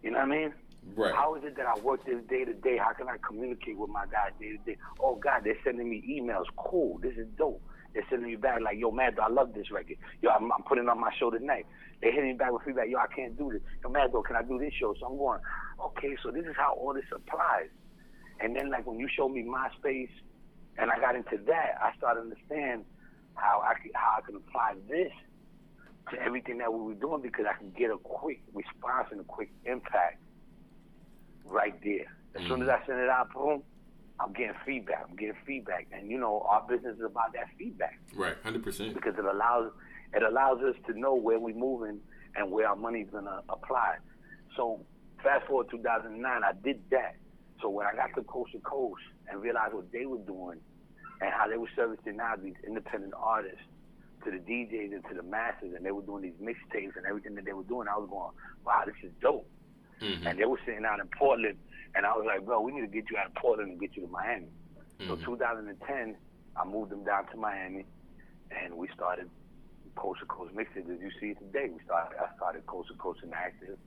You 0.02 0.10
know 0.12 0.18
what 0.18 0.28
I 0.28 0.30
mean? 0.30 0.52
Right. 0.96 1.14
How 1.14 1.34
is 1.36 1.44
it 1.44 1.56
that 1.56 1.66
I 1.66 1.78
work 1.80 2.04
this 2.04 2.22
day 2.28 2.44
to 2.44 2.52
day? 2.52 2.76
How 2.76 2.92
can 2.92 3.08
I 3.08 3.16
communicate 3.26 3.78
with 3.78 3.90
my 3.90 4.04
guys 4.06 4.32
day 4.40 4.50
to 4.50 4.58
day? 4.58 4.76
Oh 5.00 5.14
God, 5.14 5.42
they're 5.44 5.56
sending 5.64 5.88
me 5.88 6.02
emails. 6.08 6.44
Cool, 6.56 6.98
this 6.98 7.16
is 7.16 7.26
dope. 7.38 7.62
They're 7.94 8.04
sending 8.10 8.30
me 8.30 8.36
back 8.36 8.60
like, 8.60 8.78
yo, 8.78 8.90
Mad 8.90 9.18
I 9.18 9.28
love 9.28 9.54
this 9.54 9.70
record. 9.70 9.96
Yo, 10.22 10.30
I'm, 10.30 10.50
I'm 10.52 10.62
putting 10.62 10.88
on 10.88 11.00
my 11.00 11.10
show 11.18 11.30
tonight. 11.30 11.66
They 12.00 12.10
hitting 12.10 12.32
me 12.32 12.34
back 12.34 12.52
with 12.52 12.62
feedback. 12.62 12.88
Yo, 12.88 12.98
I 12.98 13.06
can't 13.14 13.36
do 13.38 13.50
this. 13.52 13.62
Yo, 13.82 13.90
Mad 13.90 14.10
can 14.26 14.36
I 14.36 14.42
do 14.42 14.58
this 14.58 14.72
show? 14.78 14.94
So 14.98 15.06
I'm 15.06 15.16
going, 15.16 15.40
okay, 15.80 16.16
so 16.22 16.30
this 16.30 16.44
is 16.44 16.54
how 16.56 16.74
all 16.74 16.94
this 16.94 17.04
applies. 17.14 17.68
And 18.40 18.56
then 18.56 18.70
like 18.70 18.86
when 18.86 18.98
you 18.98 19.08
showed 19.14 19.30
me 19.30 19.44
MySpace, 19.44 20.10
and 20.78 20.90
I 20.90 20.98
got 20.98 21.14
into 21.14 21.38
that, 21.46 21.74
I 21.80 21.94
started 21.96 22.22
to 22.22 22.30
understand 22.30 22.84
how 23.34 23.62
I 23.64 23.74
could, 23.80 23.92
how 23.94 24.16
I 24.18 24.20
can 24.22 24.36
apply 24.36 24.74
this 24.88 25.12
to 26.10 26.20
everything 26.20 26.58
that 26.58 26.72
we 26.72 26.80
were 26.80 26.94
doing 26.94 27.22
because 27.22 27.44
I 27.48 27.56
can 27.56 27.70
get 27.70 27.90
a 27.90 27.98
quick 27.98 28.40
response 28.52 29.08
and 29.12 29.20
a 29.20 29.24
quick 29.24 29.50
impact 29.64 30.18
right 31.44 31.78
there. 31.82 32.06
As 32.34 32.46
soon 32.48 32.62
as 32.62 32.68
mm. 32.68 32.82
I 32.82 32.86
send 32.86 33.00
it 33.00 33.08
out, 33.08 33.32
boom, 33.32 33.62
I'm 34.18 34.32
getting 34.32 34.54
feedback. 34.64 35.06
I'm 35.08 35.16
getting 35.16 35.36
feedback, 35.46 35.88
and 35.92 36.10
you 36.10 36.18
know 36.18 36.46
our 36.48 36.66
business 36.68 36.96
is 36.96 37.04
about 37.04 37.32
that 37.34 37.48
feedback 37.58 37.98
Right. 38.14 38.36
Hundred 38.42 38.62
percent. 38.62 38.94
because 38.94 39.14
it 39.18 39.24
allows 39.24 39.72
it 40.14 40.22
allows 40.22 40.60
us 40.62 40.74
to 40.86 40.98
know 40.98 41.14
where 41.14 41.38
we're 41.38 41.54
moving 41.54 42.00
and 42.36 42.50
where 42.50 42.68
our 42.68 42.76
money's 42.76 43.08
gonna 43.10 43.42
apply. 43.48 43.96
So 44.56 44.84
fast 45.22 45.46
forward 45.46 45.68
2009, 45.70 46.24
I 46.24 46.52
did 46.62 46.80
that. 46.90 47.16
So 47.60 47.68
when 47.68 47.86
I 47.86 47.94
got 47.94 48.14
to 48.16 48.22
Coast 48.22 48.52
to 48.52 48.58
Coast 48.60 49.02
and 49.28 49.40
realized 49.40 49.74
what 49.74 49.90
they 49.92 50.06
were 50.06 50.18
doing 50.18 50.58
and 51.20 51.30
how 51.32 51.48
they 51.48 51.56
were 51.56 51.70
servicing 51.76 52.16
now 52.16 52.34
these 52.36 52.56
independent 52.66 53.14
artists 53.16 53.62
to 54.24 54.30
the 54.30 54.38
DJs 54.38 54.92
and 54.92 55.04
to 55.08 55.14
the 55.14 55.22
masses, 55.22 55.74
and 55.74 55.84
they 55.84 55.90
were 55.90 56.02
doing 56.02 56.22
these 56.22 56.38
mixtapes 56.40 56.96
and 56.96 57.06
everything 57.08 57.34
that 57.34 57.44
they 57.44 57.52
were 57.52 57.64
doing, 57.64 57.88
I 57.88 57.98
was 57.98 58.08
going, 58.08 58.30
wow, 58.64 58.82
this 58.86 58.94
is 59.02 59.10
dope. 59.20 59.48
Mhm. 60.02 60.26
And 60.26 60.38
they 60.38 60.44
were 60.44 60.58
sitting 60.66 60.84
out 60.84 60.98
in 61.00 61.08
Portland, 61.08 61.58
and 61.94 62.04
I 62.04 62.12
was 62.16 62.26
like, 62.26 62.44
bro, 62.44 62.60
we 62.60 62.72
need 62.72 62.80
to 62.82 62.86
get 62.88 63.08
you 63.10 63.16
out 63.16 63.26
of 63.26 63.34
Portland 63.34 63.70
and 63.70 63.80
get 63.80 63.96
you 63.96 64.02
to 64.06 64.08
Miami. 64.08 64.48
So 65.06 65.16
Mhm. 65.16 65.24
2010, 65.24 66.16
I 66.56 66.64
moved 66.64 66.90
them 66.90 67.04
down 67.04 67.26
to 67.28 67.36
Miami, 67.36 67.86
and 68.50 68.76
we 68.76 68.88
started 68.88 69.30
Coast 69.94 70.20
to 70.20 70.26
Coast 70.26 70.54
Mixes 70.54 70.88
as 70.88 71.00
you 71.00 71.10
see 71.20 71.34
today. 71.34 71.68
We 71.68 71.80
started. 71.84 72.18
I 72.18 72.34
started 72.36 72.66
Coast 72.66 72.88
to 72.88 72.94
Coast 72.96 73.20
Interactive. 73.22 73.78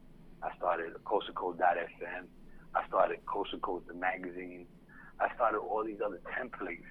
I 0.43 0.55
started 0.55 0.93
Coast 1.03 1.27
to 1.27 1.33
Coast 1.33 1.59
FM. 1.59 2.27
I 2.75 2.85
started 2.87 3.25
Coast 3.25 3.51
to 3.51 3.57
Coast 3.59 3.87
the 3.87 3.93
magazine. 3.93 4.67
I 5.19 5.33
started 5.35 5.59
all 5.59 5.83
these 5.83 6.01
other 6.01 6.19
templates 6.37 6.85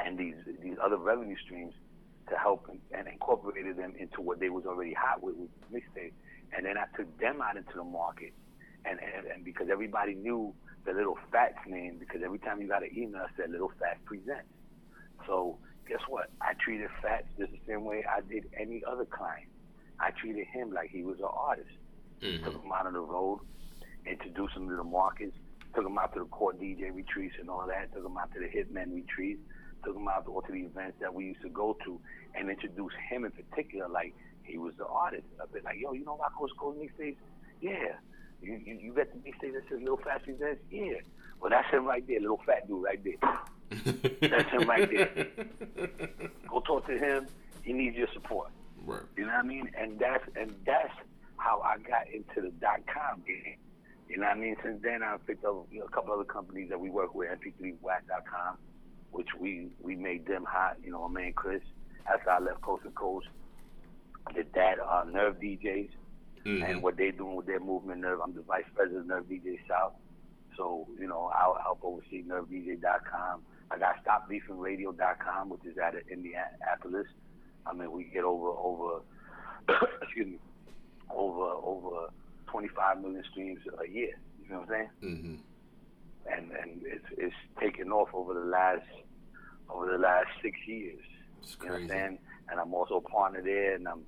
and 0.00 0.16
these 0.18 0.36
these 0.60 0.78
other 0.78 0.96
revenue 0.96 1.36
streams 1.36 1.74
to 2.28 2.36
help 2.38 2.68
and, 2.68 2.80
and 2.92 3.08
incorporated 3.08 3.76
them 3.76 3.94
into 3.96 4.20
what 4.20 4.38
they 4.40 4.48
was 4.48 4.64
already 4.64 4.92
hot 4.94 5.22
with 5.22 5.36
with 5.36 5.50
mixtape. 5.72 6.12
And 6.54 6.66
then 6.66 6.76
I 6.76 6.84
took 6.96 7.18
them 7.18 7.40
out 7.40 7.56
into 7.56 7.72
the 7.74 7.84
market, 7.84 8.32
and 8.84 8.98
and, 9.00 9.26
and 9.26 9.44
because 9.44 9.68
everybody 9.70 10.14
knew 10.14 10.54
the 10.84 10.92
Little 10.92 11.18
Fats 11.30 11.58
name, 11.66 11.96
because 11.98 12.22
every 12.24 12.38
time 12.38 12.60
you 12.60 12.68
got 12.68 12.82
an 12.82 12.90
email 12.96 13.22
it 13.22 13.30
said 13.36 13.50
Little 13.50 13.72
Fats 13.78 14.00
Presents. 14.04 14.48
So 15.26 15.58
guess 15.88 16.00
what? 16.08 16.30
I 16.40 16.54
treated 16.54 16.88
Fats 17.00 17.26
just 17.38 17.52
the 17.52 17.58
same 17.66 17.84
way 17.84 18.04
I 18.04 18.20
did 18.20 18.48
any 18.58 18.82
other 18.84 19.04
client. 19.04 19.48
I 20.00 20.10
treated 20.10 20.46
him 20.46 20.72
like 20.72 20.90
he 20.90 21.02
was 21.02 21.18
an 21.18 21.30
artist. 21.32 21.70
Mm-hmm. 22.22 22.44
Took 22.44 22.64
him 22.64 22.72
out 22.72 22.86
on 22.86 22.92
the 22.94 23.00
road, 23.00 23.40
introduced 24.06 24.56
him 24.56 24.68
to 24.68 24.76
the 24.76 24.84
markets, 24.84 25.36
took 25.74 25.86
him 25.86 25.98
out 25.98 26.12
to 26.14 26.20
the 26.20 26.26
Core 26.26 26.52
DJ 26.52 26.94
retreats 26.94 27.34
and 27.40 27.48
all 27.48 27.66
that, 27.66 27.92
took 27.94 28.04
him 28.04 28.16
out 28.16 28.32
to 28.34 28.40
the 28.40 28.46
Hitman 28.46 28.94
retreats, 28.94 29.40
took 29.84 29.96
him 29.96 30.08
out 30.08 30.24
to 30.26 30.32
all 30.32 30.42
to 30.42 30.52
the 30.52 30.60
events 30.60 30.98
that 31.00 31.12
we 31.12 31.26
used 31.26 31.42
to 31.42 31.48
go 31.48 31.76
to, 31.84 32.00
and 32.34 32.50
introduced 32.50 32.96
him 33.10 33.24
in 33.24 33.32
particular 33.32 33.88
like 33.88 34.14
he 34.44 34.58
was 34.58 34.74
the 34.76 34.86
artist. 34.86 35.24
A 35.40 35.46
bit 35.46 35.64
like, 35.64 35.78
yo, 35.80 35.92
you 35.92 36.04
know 36.04 36.16
Rock 36.16 36.36
Coast 36.38 36.54
Gold 36.58 36.76
mixtapes? 36.78 37.16
Yeah. 37.60 37.96
You, 38.42 38.60
you 38.64 38.74
you 38.74 38.92
got 38.92 39.06
the 39.12 39.18
mixtape 39.18 39.54
that 39.54 39.62
says 39.68 39.80
Little 39.80 39.98
Fat 39.98 40.22
Events? 40.26 40.62
Yeah. 40.70 40.94
Well, 41.40 41.50
that's 41.50 41.68
him 41.70 41.84
right 41.86 42.06
there, 42.06 42.20
little 42.20 42.40
fat 42.46 42.68
dude 42.68 42.84
right 42.84 43.02
there. 43.02 44.30
That's 44.30 44.50
him 44.50 44.68
right 44.68 44.88
there. 44.88 45.28
Go 46.48 46.60
talk 46.60 46.86
to 46.86 46.96
him. 46.96 47.26
He 47.62 47.72
needs 47.72 47.96
your 47.96 48.08
support. 48.12 48.50
Right. 48.84 49.02
You 49.16 49.26
know 49.26 49.32
what 49.32 49.44
I 49.44 49.48
mean? 49.48 49.70
And 49.76 49.98
that's 49.98 50.24
and 50.36 50.54
that's 50.64 50.92
how 51.36 51.60
I 51.60 51.78
got 51.78 52.08
into 52.12 52.40
the 52.40 52.50
dot 52.60 52.80
com 52.86 53.22
game. 53.26 53.56
You 54.08 54.18
know 54.18 54.26
what 54.26 54.36
I 54.36 54.40
mean? 54.40 54.56
Since 54.62 54.82
then, 54.82 55.02
I 55.02 55.16
picked 55.26 55.44
up 55.44 55.66
you 55.72 55.80
know, 55.80 55.86
a 55.86 55.88
couple 55.88 56.12
other 56.12 56.24
companies 56.24 56.68
that 56.68 56.78
we 56.78 56.90
work 56.90 57.14
with, 57.14 57.28
MP3Wax.com, 57.30 58.58
which 59.10 59.28
we 59.38 59.68
we 59.80 59.96
made 59.96 60.26
them 60.26 60.44
hot. 60.46 60.76
You 60.84 60.92
know, 60.92 61.08
my 61.08 61.22
man 61.22 61.32
Chris. 61.32 61.62
After 62.12 62.30
I 62.30 62.40
left 62.40 62.60
Coast 62.62 62.82
to 62.82 62.90
Coast, 62.90 63.28
did 64.34 64.52
that 64.54 64.78
uh, 64.80 65.04
Nerve 65.10 65.36
DJs 65.40 65.90
Mhm. 66.44 66.64
and 66.68 66.82
what 66.82 66.96
they're 66.96 67.12
doing 67.12 67.36
with 67.36 67.46
their 67.46 67.60
movement. 67.60 68.00
Nerve. 68.00 68.20
I'm 68.20 68.34
the 68.34 68.42
vice 68.42 68.64
president 68.74 69.02
of 69.02 69.06
Nerve 69.06 69.24
DJ 69.28 69.58
South. 69.68 69.92
So 70.56 70.86
you 70.98 71.06
know, 71.06 71.30
I'll 71.34 71.58
help 71.62 71.80
oversee 71.82 72.22
NerveDJ.com. 72.24 73.42
I 73.70 73.78
got 73.78 74.04
StopBeefingRadio.com, 74.04 75.48
which 75.48 75.64
is 75.64 75.78
out 75.78 75.94
of 75.96 76.02
Indianapolis. 76.08 77.06
I 77.66 77.72
mean, 77.72 77.90
we 77.92 78.04
get 78.04 78.24
over 78.24 78.48
over 78.48 79.00
excuse 80.02 80.26
me 80.26 80.38
over 81.10 81.42
over 81.64 82.08
25 82.48 83.00
million 83.02 83.24
streams 83.30 83.60
a 83.82 83.88
year. 83.88 84.18
You 84.42 84.50
know 84.50 84.60
what 84.60 84.70
I'm 84.76 84.88
saying? 85.02 85.16
hmm 85.18 85.34
And 86.32 86.50
and 86.52 86.82
it's 86.84 87.04
it's 87.16 87.34
taken 87.60 87.92
off 87.92 88.08
over 88.12 88.34
the 88.34 88.40
last 88.46 88.82
over 89.70 89.90
the 89.90 89.98
last 89.98 90.26
six 90.42 90.58
years. 90.66 91.00
It's 91.40 91.56
You 91.60 91.66
know 91.68 91.72
what 91.74 91.82
I'm 91.82 91.88
saying? 91.88 92.18
And 92.52 92.60
I'm 92.60 92.74
also 92.74 92.96
a 92.96 93.00
partner 93.00 93.40
there, 93.42 93.74
and 93.76 93.88
I'm, 93.88 94.02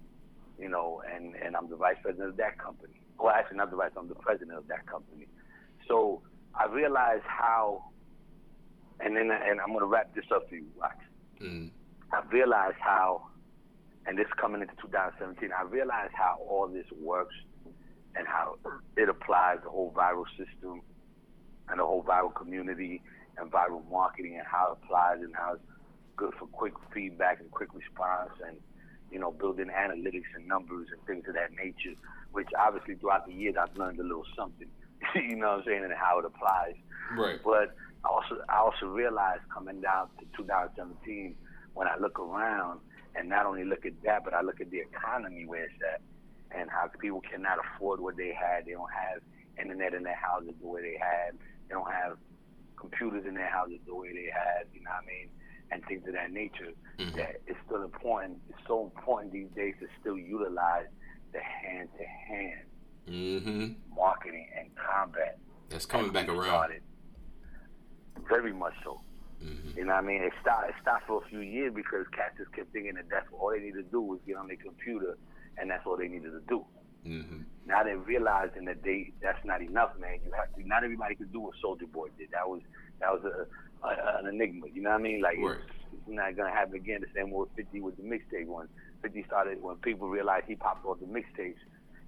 you 0.58 0.68
know, 0.68 1.02
and 1.10 1.34
and 1.34 1.56
I'm 1.56 1.70
the 1.70 1.76
vice 1.76 1.96
president 2.02 2.28
of 2.28 2.36
that 2.36 2.58
company. 2.58 2.92
Well, 3.18 3.32
actually, 3.32 3.56
not 3.56 3.70
the 3.70 3.76
vice. 3.76 3.92
I'm 3.96 4.06
the 4.06 4.14
president 4.14 4.58
of 4.58 4.68
that 4.68 4.86
company. 4.86 5.26
So 5.88 6.20
I 6.54 6.66
realized 6.66 7.24
how, 7.24 7.86
and 9.00 9.16
then 9.16 9.30
and 9.30 9.62
I'm 9.62 9.72
gonna 9.72 9.86
wrap 9.86 10.14
this 10.14 10.26
up 10.30 10.46
for 10.50 10.56
you, 10.56 10.66
Wax. 10.76 10.96
Mhm. 11.40 11.70
I 12.12 12.20
realized 12.30 12.76
how, 12.80 13.28
and 14.06 14.18
this 14.18 14.28
coming 14.36 14.60
into 14.60 14.76
2017, 14.76 15.50
I 15.50 15.62
realized 15.62 16.12
how 16.12 16.36
all 16.46 16.68
this 16.68 16.86
works 17.00 17.34
and 18.14 18.28
how 18.28 18.58
it 18.98 19.08
applies 19.08 19.60
the 19.64 19.70
whole 19.70 19.90
viral 19.92 20.26
system 20.36 20.82
and 21.70 21.80
the 21.80 21.84
whole 21.84 22.04
viral 22.04 22.34
community 22.34 23.02
and 23.38 23.50
viral 23.50 23.82
marketing 23.90 24.36
and 24.36 24.46
how 24.46 24.72
it 24.72 24.78
applies 24.84 25.20
and 25.22 25.34
how 25.34 25.54
it's 25.54 25.64
good 26.16 26.34
for 26.38 26.46
quick 26.46 26.74
feedback 26.92 27.40
and 27.40 27.50
quick 27.50 27.70
response 27.74 28.30
and 28.46 28.56
you 29.10 29.18
know 29.18 29.30
building 29.30 29.66
analytics 29.66 30.30
and 30.34 30.46
numbers 30.46 30.88
and 30.92 31.00
things 31.06 31.24
of 31.28 31.34
that 31.34 31.52
nature. 31.52 31.94
Which 32.32 32.48
obviously 32.58 32.96
throughout 32.96 33.26
the 33.26 33.32
years 33.32 33.54
I've 33.60 33.76
learned 33.76 34.00
a 34.00 34.02
little 34.02 34.26
something. 34.36 34.68
you 35.14 35.36
know 35.36 35.50
what 35.50 35.58
I'm 35.60 35.64
saying 35.66 35.84
and 35.84 35.92
how 35.92 36.18
it 36.18 36.24
applies. 36.24 36.74
Right. 37.16 37.38
But 37.42 37.74
I 38.04 38.08
also 38.08 38.42
I 38.48 38.58
also 38.58 38.86
realized 38.86 39.42
coming 39.52 39.80
down 39.80 40.08
to 40.18 40.24
2017 40.36 41.36
when 41.74 41.88
I 41.88 41.96
look 41.98 42.18
around 42.18 42.80
and 43.14 43.28
not 43.28 43.46
only 43.46 43.64
look 43.64 43.86
at 43.86 43.92
that, 44.04 44.24
but 44.24 44.34
I 44.34 44.42
look 44.42 44.60
at 44.60 44.70
the 44.70 44.80
economy 44.80 45.46
where 45.46 45.64
it's 45.64 45.74
at 45.94 46.00
and 46.56 46.70
how 46.70 46.88
people 46.98 47.20
cannot 47.20 47.58
afford 47.58 48.00
what 48.00 48.16
they 48.16 48.32
had. 48.32 48.66
They 48.66 48.72
don't 48.72 48.92
have 48.92 49.22
internet 49.58 49.94
in 49.94 50.02
their 50.02 50.16
houses 50.16 50.54
the 50.60 50.66
way 50.66 50.82
they 50.82 50.98
had. 50.98 51.38
They 51.68 51.74
don't 51.74 51.90
have 51.90 52.16
computers 52.76 53.24
in 53.26 53.34
their 53.34 53.50
houses 53.50 53.78
the 53.86 53.94
way 53.94 54.12
they 54.12 54.30
had. 54.32 54.66
You 54.72 54.82
know 54.82 54.90
what 54.90 55.04
I 55.04 55.06
mean? 55.06 55.28
And 55.70 55.84
things 55.86 56.06
of 56.06 56.14
that 56.14 56.30
nature. 56.30 56.72
Mhm. 56.98 57.14
That 57.16 57.40
it's 57.46 57.58
still 57.66 57.82
important. 57.82 58.38
It's 58.48 58.58
so 58.66 58.84
important 58.84 59.32
these 59.32 59.48
days 59.56 59.74
to 59.80 59.88
still 60.00 60.16
utilize 60.18 60.86
the 61.32 61.40
hand 61.40 61.88
to 61.98 62.04
hand 62.04 62.66
marketing 63.94 64.48
and 64.56 64.70
combat. 64.76 65.38
That's 65.68 65.86
coming 65.86 66.12
back 66.12 66.28
around. 66.28 66.44
started. 66.46 66.82
Very 68.28 68.52
much 68.52 68.74
so. 68.82 69.00
Mhm. 69.42 69.76
You 69.76 69.84
know 69.84 69.94
what 69.94 70.04
I 70.04 70.06
mean? 70.06 70.22
It 70.22 70.32
stopped, 70.40 70.68
it 70.70 70.74
stopped 70.80 71.06
for 71.06 71.22
a 71.22 71.28
few 71.28 71.40
years 71.40 71.74
because 71.74 72.06
cats 72.08 72.36
just 72.38 72.52
kept 72.52 72.72
thinking 72.72 72.94
that 72.94 73.08
that's 73.10 73.26
all 73.32 73.50
they 73.50 73.58
needed 73.60 73.84
to 73.84 73.90
do 73.90 74.00
was 74.00 74.20
get 74.26 74.36
on 74.36 74.46
their 74.46 74.56
computer 74.56 75.18
and 75.58 75.70
that's 75.70 75.84
all 75.86 75.96
they 75.96 76.08
needed 76.08 76.30
to 76.30 76.40
do. 76.48 76.64
hmm 77.04 77.42
Now 77.66 77.82
they're 77.82 77.98
realizing 77.98 78.64
that 78.66 78.82
they 78.82 79.12
that's 79.20 79.44
not 79.44 79.60
enough, 79.60 79.98
man. 79.98 80.20
You 80.24 80.32
have 80.32 80.54
to. 80.54 80.66
Not 80.66 80.84
everybody 80.84 81.14
could 81.16 81.32
do 81.32 81.40
what 81.40 81.54
Soulja 81.62 81.90
Boy 81.90 82.08
did. 82.18 82.30
That 82.30 82.48
was 82.48 82.62
that 83.00 83.12
was 83.12 83.24
a, 83.24 83.46
a 83.84 84.18
an 84.20 84.26
enigma. 84.26 84.66
You 84.72 84.82
know 84.82 84.90
what 84.90 85.00
I 85.00 85.02
mean? 85.02 85.20
Like 85.20 85.38
Right. 85.38 85.56
it's, 85.58 85.92
it's 85.92 86.08
not 86.08 86.36
gonna 86.36 86.50
happen 86.50 86.74
again. 86.76 87.00
The 87.00 87.08
same 87.14 87.30
way 87.30 87.40
with 87.40 87.50
Fifty 87.56 87.80
with 87.80 87.96
the 87.96 88.02
mixtape 88.02 88.46
when 88.46 88.66
Fifty 89.02 89.22
started 89.24 89.62
when 89.62 89.76
people 89.76 90.08
realized 90.08 90.46
he 90.46 90.54
popped 90.56 90.84
off 90.86 90.98
the 91.00 91.06
mixtapes. 91.06 91.56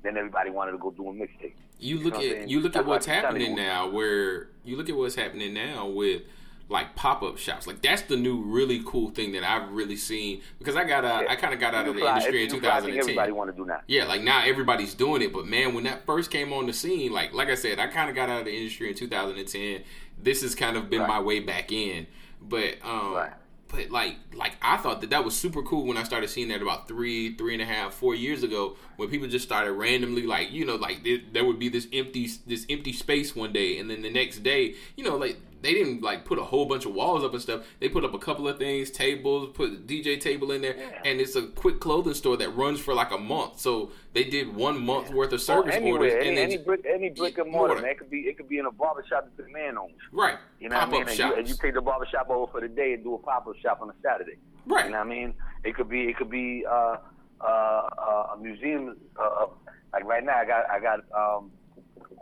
Then 0.03 0.16
everybody 0.16 0.51
wanted 0.51 0.73
to 0.73 0.78
go 0.78 0.90
do 0.90 1.09
a 1.09 1.12
mixtape. 1.12 1.55
You 1.78 1.98
You 1.98 2.05
look 2.05 2.15
know 2.15 2.20
what 2.20 2.27
I'm 2.36 2.43
at 2.43 2.48
you 2.51 2.61
look 2.61 2.77
at 2.77 2.86
what's 2.86 3.07
why 3.07 3.15
I'm 3.15 3.23
telling 3.23 3.40
happening 3.40 3.57
now. 3.57 3.89
Where 3.89 4.48
you 4.65 4.77
look 4.77 4.89
at 4.89 4.97
what's 4.97 5.15
happening 5.15 5.53
now 5.55 5.89
with 5.89 6.23
like 6.69 6.97
pop 6.97 7.23
up 7.23 7.39
shops. 7.39 7.66
Like 7.66 7.81
that's 7.81 8.03
the 8.03 8.16
new 8.16 8.43
really 8.43 8.82
cool 8.85 9.11
thing 9.11 9.32
that 9.32 9.44
I've 9.44 9.70
really 9.70 9.94
seen 9.97 10.43
because 10.59 10.74
I 10.74 10.82
got 10.85 11.05
out, 11.05 11.23
Yeah. 11.24 11.32
I 11.32 11.36
kind 11.36 11.55
of 11.55 11.61
got 11.61 11.74
out 11.74 11.86
of 11.86 11.94
the 11.94 12.01
fly- 12.01 12.11
industry 12.11 12.44
in 12.44 12.53
you 12.53 12.61
fly, 12.61 12.81
2010. 12.81 12.98
Everybody 13.01 13.32
want 13.32 13.51
to 13.53 13.57
do 13.57 13.65
now. 13.66 13.81
Yeah, 13.86 14.05
like 14.07 14.23
now 14.23 14.43
everybody's 14.44 14.93
doing 14.94 15.23
it, 15.23 15.32
but 15.32 15.47
man, 15.47 15.74
when 15.74 15.85
that 15.85 16.05
first 16.07 16.31
came 16.31 16.53
on 16.53 16.66
the 16.66 16.73
scene, 16.73 17.12
like 17.12 17.32
like 17.32 17.48
I 17.51 17.55
said, 17.55 17.78
I 17.78 17.86
kind 17.86 18.11
of 18.11 18.16
got 18.16 18.28
out 18.28 18.40
of 18.40 18.44
the 18.47 18.57
industry 18.57 18.89
in 18.90 18.97
2010. 18.97 19.82
This 20.22 20.43
has 20.43 20.55
kind 20.55 20.76
of 20.76 20.90
been 20.90 21.01
Right. 21.01 21.09
my 21.09 21.20
way 21.20 21.40
back 21.40 21.70
in, 21.72 22.06
but 22.43 22.76
um, 22.82 23.14
Right. 23.14 23.32
but 23.68 23.90
like 23.90 24.16
like 24.34 24.52
I 24.62 24.76
thought 24.78 25.01
that 25.02 25.10
that 25.10 25.24
was 25.24 25.34
super 25.36 25.62
cool 25.62 25.84
when 25.86 25.97
I 25.97 26.02
started 26.05 26.28
seeing 26.30 26.48
that 26.48 26.62
about 26.62 26.88
three 26.88 27.34
three 27.36 27.52
and 27.52 27.62
a 27.62 27.66
half 27.66 27.94
four 27.94 28.14
years 28.14 28.43
ago 28.43 28.76
when 28.97 29.09
people 29.09 29.28
just 29.28 29.44
started 29.44 29.72
randomly 29.72 30.22
like 30.22 30.51
you 30.52 30.64
know 30.64 30.76
like 30.76 31.05
there, 31.05 31.18
there 31.32 31.44
would 31.44 31.59
be 31.59 31.68
this 31.68 31.86
empty 31.93 32.28
this 32.47 32.64
empty 32.70 32.93
space 32.93 33.36
one 33.36 33.52
day 33.52 33.78
and 33.78 33.90
then 33.90 34.02
the 34.02 34.10
next 34.10 34.38
day 34.43 34.74
you 34.97 35.05
know 35.05 35.16
like 35.16 35.36
they 35.62 35.73
didn't 35.73 36.03
like 36.03 36.24
put 36.24 36.39
a 36.39 36.43
whole 36.43 36.66
bunch 36.66 36.85
of 36.87 36.93
walls 36.95 37.24
up 37.24 37.33
and 37.33 37.41
stuff 37.43 37.62
they 37.81 37.89
put 37.89 38.05
up 38.05 38.15
a 38.15 38.19
couple 38.19 38.47
of 38.47 38.59
things 38.59 38.91
tables 38.91 39.51
put 39.55 39.70
a 39.73 39.77
DJ 39.77 40.20
table 40.20 40.53
in 40.53 40.61
there 40.62 40.77
Yeah. 40.77 41.01
and 41.05 41.20
it's 41.20 41.35
a 41.37 41.43
quick 41.49 41.81
clothing 41.81 42.15
store 42.15 42.37
that 42.37 42.51
runs 42.57 42.78
for 42.81 42.95
like 42.95 43.11
a 43.11 43.19
month 43.19 43.61
so 43.61 43.91
they 44.12 44.24
did 44.24 44.55
one 44.55 44.85
month 44.85 45.11
worth 45.11 45.33
of 45.33 45.41
service 45.41 45.74
orders 45.77 46.12
anywhere, 46.12 46.19
and 46.19 46.27
any, 46.28 46.37
then 46.37 46.45
any 46.45 46.57
brick, 46.59 46.85
any 46.89 47.11
brick 47.11 47.39
and 47.39 47.51
mortar, 47.51 47.74
Mortar. 47.74 47.83
man. 47.83 47.91
It 47.93 47.99
could 47.99 48.11
be, 48.11 48.20
it 48.20 48.37
could 48.37 48.49
be 48.49 48.59
in 48.59 48.66
a 48.66 48.70
barbershop 48.70 49.24
that 49.37 49.45
the 49.45 49.51
man 49.53 49.77
owns. 49.77 49.93
right 50.12 50.37
You 50.59 50.69
know 50.70 50.78
pop 50.78 50.91
what 50.91 50.97
I 50.97 51.01
mean? 51.01 51.09
And 51.11 51.19
you, 51.19 51.35
and 51.35 51.49
you 51.49 51.55
take 51.61 51.74
the 51.74 51.83
barbershop 51.83 52.31
over 52.31 52.51
for 52.51 52.61
the 52.61 52.69
day 52.69 52.95
and 52.95 53.03
do 53.05 53.15
a 53.15 53.19
pop 53.19 53.47
up 53.47 53.55
shop 53.62 53.81
on 53.83 53.91
a 53.91 53.95
Saturday. 54.03 54.37
right 54.66 54.87
You 54.87 54.93
know 54.93 54.99
what 54.99 55.07
I 55.07 55.11
mean? 55.11 55.35
It 55.65 55.74
could 55.74 55.89
be, 55.89 56.03
it 56.05 56.16
could 56.16 56.31
be 56.31 56.65
uh, 56.66 56.97
uh, 57.41 57.45
uh, 57.45 58.27
a 58.35 58.39
museum. 58.41 58.97
Uh, 59.19 59.23
uh, 59.23 59.47
like 59.93 60.05
right 60.05 60.24
now, 60.24 60.37
I 60.37 60.45
got, 60.47 60.70
I 60.70 60.81
got 60.81 61.01
um, 61.15 61.51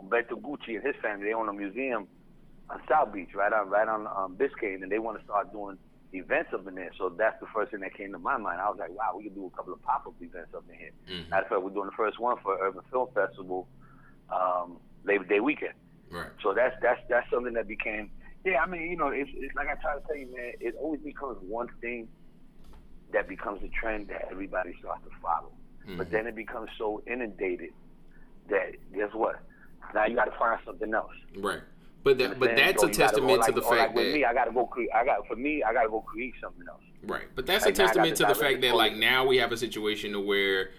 Beto 0.09 0.39
Gucci 0.41 0.75
and 0.75 0.83
his 0.83 0.95
family. 1.01 1.25
They 1.27 1.33
own 1.33 1.47
a 1.49 1.53
museum 1.53 2.07
on 2.69 2.79
South 2.89 3.13
Beach, 3.13 3.29
right 3.35 3.53
on, 3.53 3.69
right 3.69 3.87
on 3.87 4.07
um, 4.07 4.35
Biscayne, 4.37 4.81
and 4.83 4.91
they 4.91 4.99
want 4.99 5.17
to 5.17 5.23
start 5.23 5.51
doing 5.51 5.77
events 6.13 6.51
up 6.53 6.65
in 6.67 6.75
there. 6.75 6.91
So 6.97 7.09
that's 7.09 7.39
the 7.39 7.47
first 7.53 7.71
thing 7.71 7.81
that 7.81 7.93
came 7.93 8.11
to 8.13 8.19
my 8.19 8.37
mind. 8.37 8.61
I 8.61 8.69
was 8.69 8.77
like, 8.79 8.89
wow, 8.91 9.13
we 9.17 9.23
could 9.25 9.35
do 9.35 9.45
a 9.45 9.55
couple 9.55 9.73
of 9.73 9.81
pop 9.83 10.05
up 10.07 10.13
events 10.21 10.53
up 10.55 10.63
in 10.71 10.75
here. 10.79 10.91
Mhm. 11.09 11.29
Matter 11.29 11.43
of 11.43 11.49
fact, 11.49 11.61
we're 11.61 11.69
doing 11.71 11.87
the 11.87 11.95
first 11.97 12.19
one 12.19 12.37
for 12.41 12.57
Urban 12.61 12.81
Film 12.91 13.07
Festival 13.13 13.67
um, 14.29 14.77
Labor 15.03 15.25
Day 15.25 15.39
weekend. 15.39 15.73
right 16.09 16.29
So 16.41 16.53
that's 16.53 16.75
that's 16.81 17.01
that's 17.09 17.29
something 17.29 17.53
that 17.53 17.67
became. 17.67 18.09
Yeah, 18.43 18.61
I 18.61 18.67
mean, 18.67 18.83
you 18.89 18.95
know, 18.97 19.09
it's, 19.09 19.29
it's 19.35 19.55
like 19.55 19.67
I 19.67 19.75
try 19.75 19.95
to 19.95 20.01
tell 20.07 20.15
you, 20.15 20.31
man. 20.35 20.53
It 20.59 20.75
always 20.79 21.01
becomes 21.01 21.37
one 21.41 21.67
thing 21.81 22.07
that 23.13 23.27
becomes 23.27 23.61
a 23.63 23.67
trend 23.69 24.07
that 24.07 24.27
everybody 24.31 24.73
starts 24.79 25.03
to 25.03 25.09
follow, 25.21 25.51
but 25.97 26.07
Mhm. 26.07 26.11
then 26.11 26.27
it 26.27 26.35
becomes 26.35 26.69
so 26.77 27.01
inundated 27.07 27.71
that 28.49 28.71
guess 28.93 29.13
what? 29.13 29.39
Now 29.93 30.05
you 30.05 30.15
got 30.15 30.25
to 30.25 30.37
find 30.39 30.59
something 30.65 30.93
else. 30.93 31.11
right 31.37 31.61
but 32.05 32.19
that, 32.19 32.39
but 32.39 32.55
that's 32.55 32.81
So 32.83 32.87
a 32.87 32.91
testament 32.91 33.41
go 33.41 33.47
to 33.47 33.51
like, 33.51 33.55
the 33.55 33.61
fact 33.63 33.95
like 33.95 34.05
that 34.05 34.13
me, 34.13 34.23
I 34.23 34.33
got 34.33 34.45
to 34.45 34.51
go 34.51 34.67
create. 34.67 34.91
I 34.93 35.03
got 35.03 35.27
for 35.27 35.35
me, 35.35 35.63
I 35.63 35.73
got 35.73 35.83
to 35.83 35.89
go 35.89 36.01
create 36.01 36.35
something 36.39 36.63
else. 36.69 36.81
Right, 37.03 37.25
but 37.33 37.47
that's 37.47 37.65
Like, 37.65 37.73
a 37.73 37.77
now 37.79 37.83
I 37.83 37.87
got 37.87 37.93
testament 37.93 38.17
to 38.17 38.23
the 38.23 38.29
the 38.29 38.35
fact 38.35 38.61
that 38.61 38.75
like 38.75 38.95
now 38.95 39.25
we 39.25 39.37
have 39.37 39.51
a 39.51 39.57
situation 39.57 40.11
to 40.11 40.19
where 40.19 40.69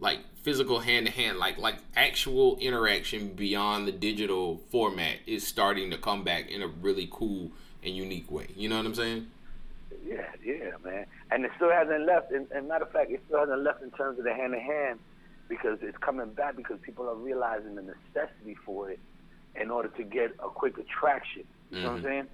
like 0.00 0.18
physical 0.42 0.80
hand 0.80 1.06
to 1.06 1.12
hand, 1.12 1.38
like 1.38 1.56
like 1.56 1.76
actual 1.94 2.56
interaction 2.58 3.28
beyond 3.28 3.86
the 3.86 3.92
digital 3.92 4.60
format 4.70 5.18
is 5.24 5.46
starting 5.46 5.88
to 5.92 5.98
come 5.98 6.24
back 6.24 6.50
in 6.50 6.62
a 6.62 6.66
really 6.66 7.08
cool 7.12 7.52
and 7.84 7.94
unique 7.94 8.28
way. 8.28 8.48
You 8.56 8.68
know 8.68 8.76
what 8.76 8.86
I'm 8.86 8.96
saying? 8.96 9.28
Yeah, 10.04 10.26
yeah, 10.44 10.72
man. 10.84 11.06
And 11.30 11.44
it 11.44 11.52
still 11.54 11.70
hasn't 11.70 12.06
left. 12.06 12.32
And, 12.32 12.50
and 12.50 12.66
matter 12.66 12.86
of 12.86 12.90
fact, 12.90 13.12
it 13.12 13.22
still 13.28 13.38
hasn't 13.38 13.62
left 13.62 13.84
in 13.84 13.92
terms 13.92 14.18
of 14.18 14.24
the 14.24 14.34
hand 14.34 14.52
to 14.52 14.58
hand 14.58 14.98
because 15.48 15.78
it's 15.80 15.96
coming 15.98 16.30
back 16.30 16.56
because 16.56 16.78
people 16.82 17.08
are 17.08 17.14
realizing 17.14 17.76
the 17.76 17.82
necessity 17.82 18.56
for 18.66 18.90
it 18.90 18.98
in 19.54 19.70
order 19.70 19.88
to 19.88 20.04
get 20.04 20.32
a 20.42 20.48
quick 20.48 20.78
attraction. 20.78 21.44
You 21.70 21.82
know 21.82 21.92
what 21.92 21.96
I'm 21.96 22.00
Mhm. 22.00 22.04
saying? 22.04 22.28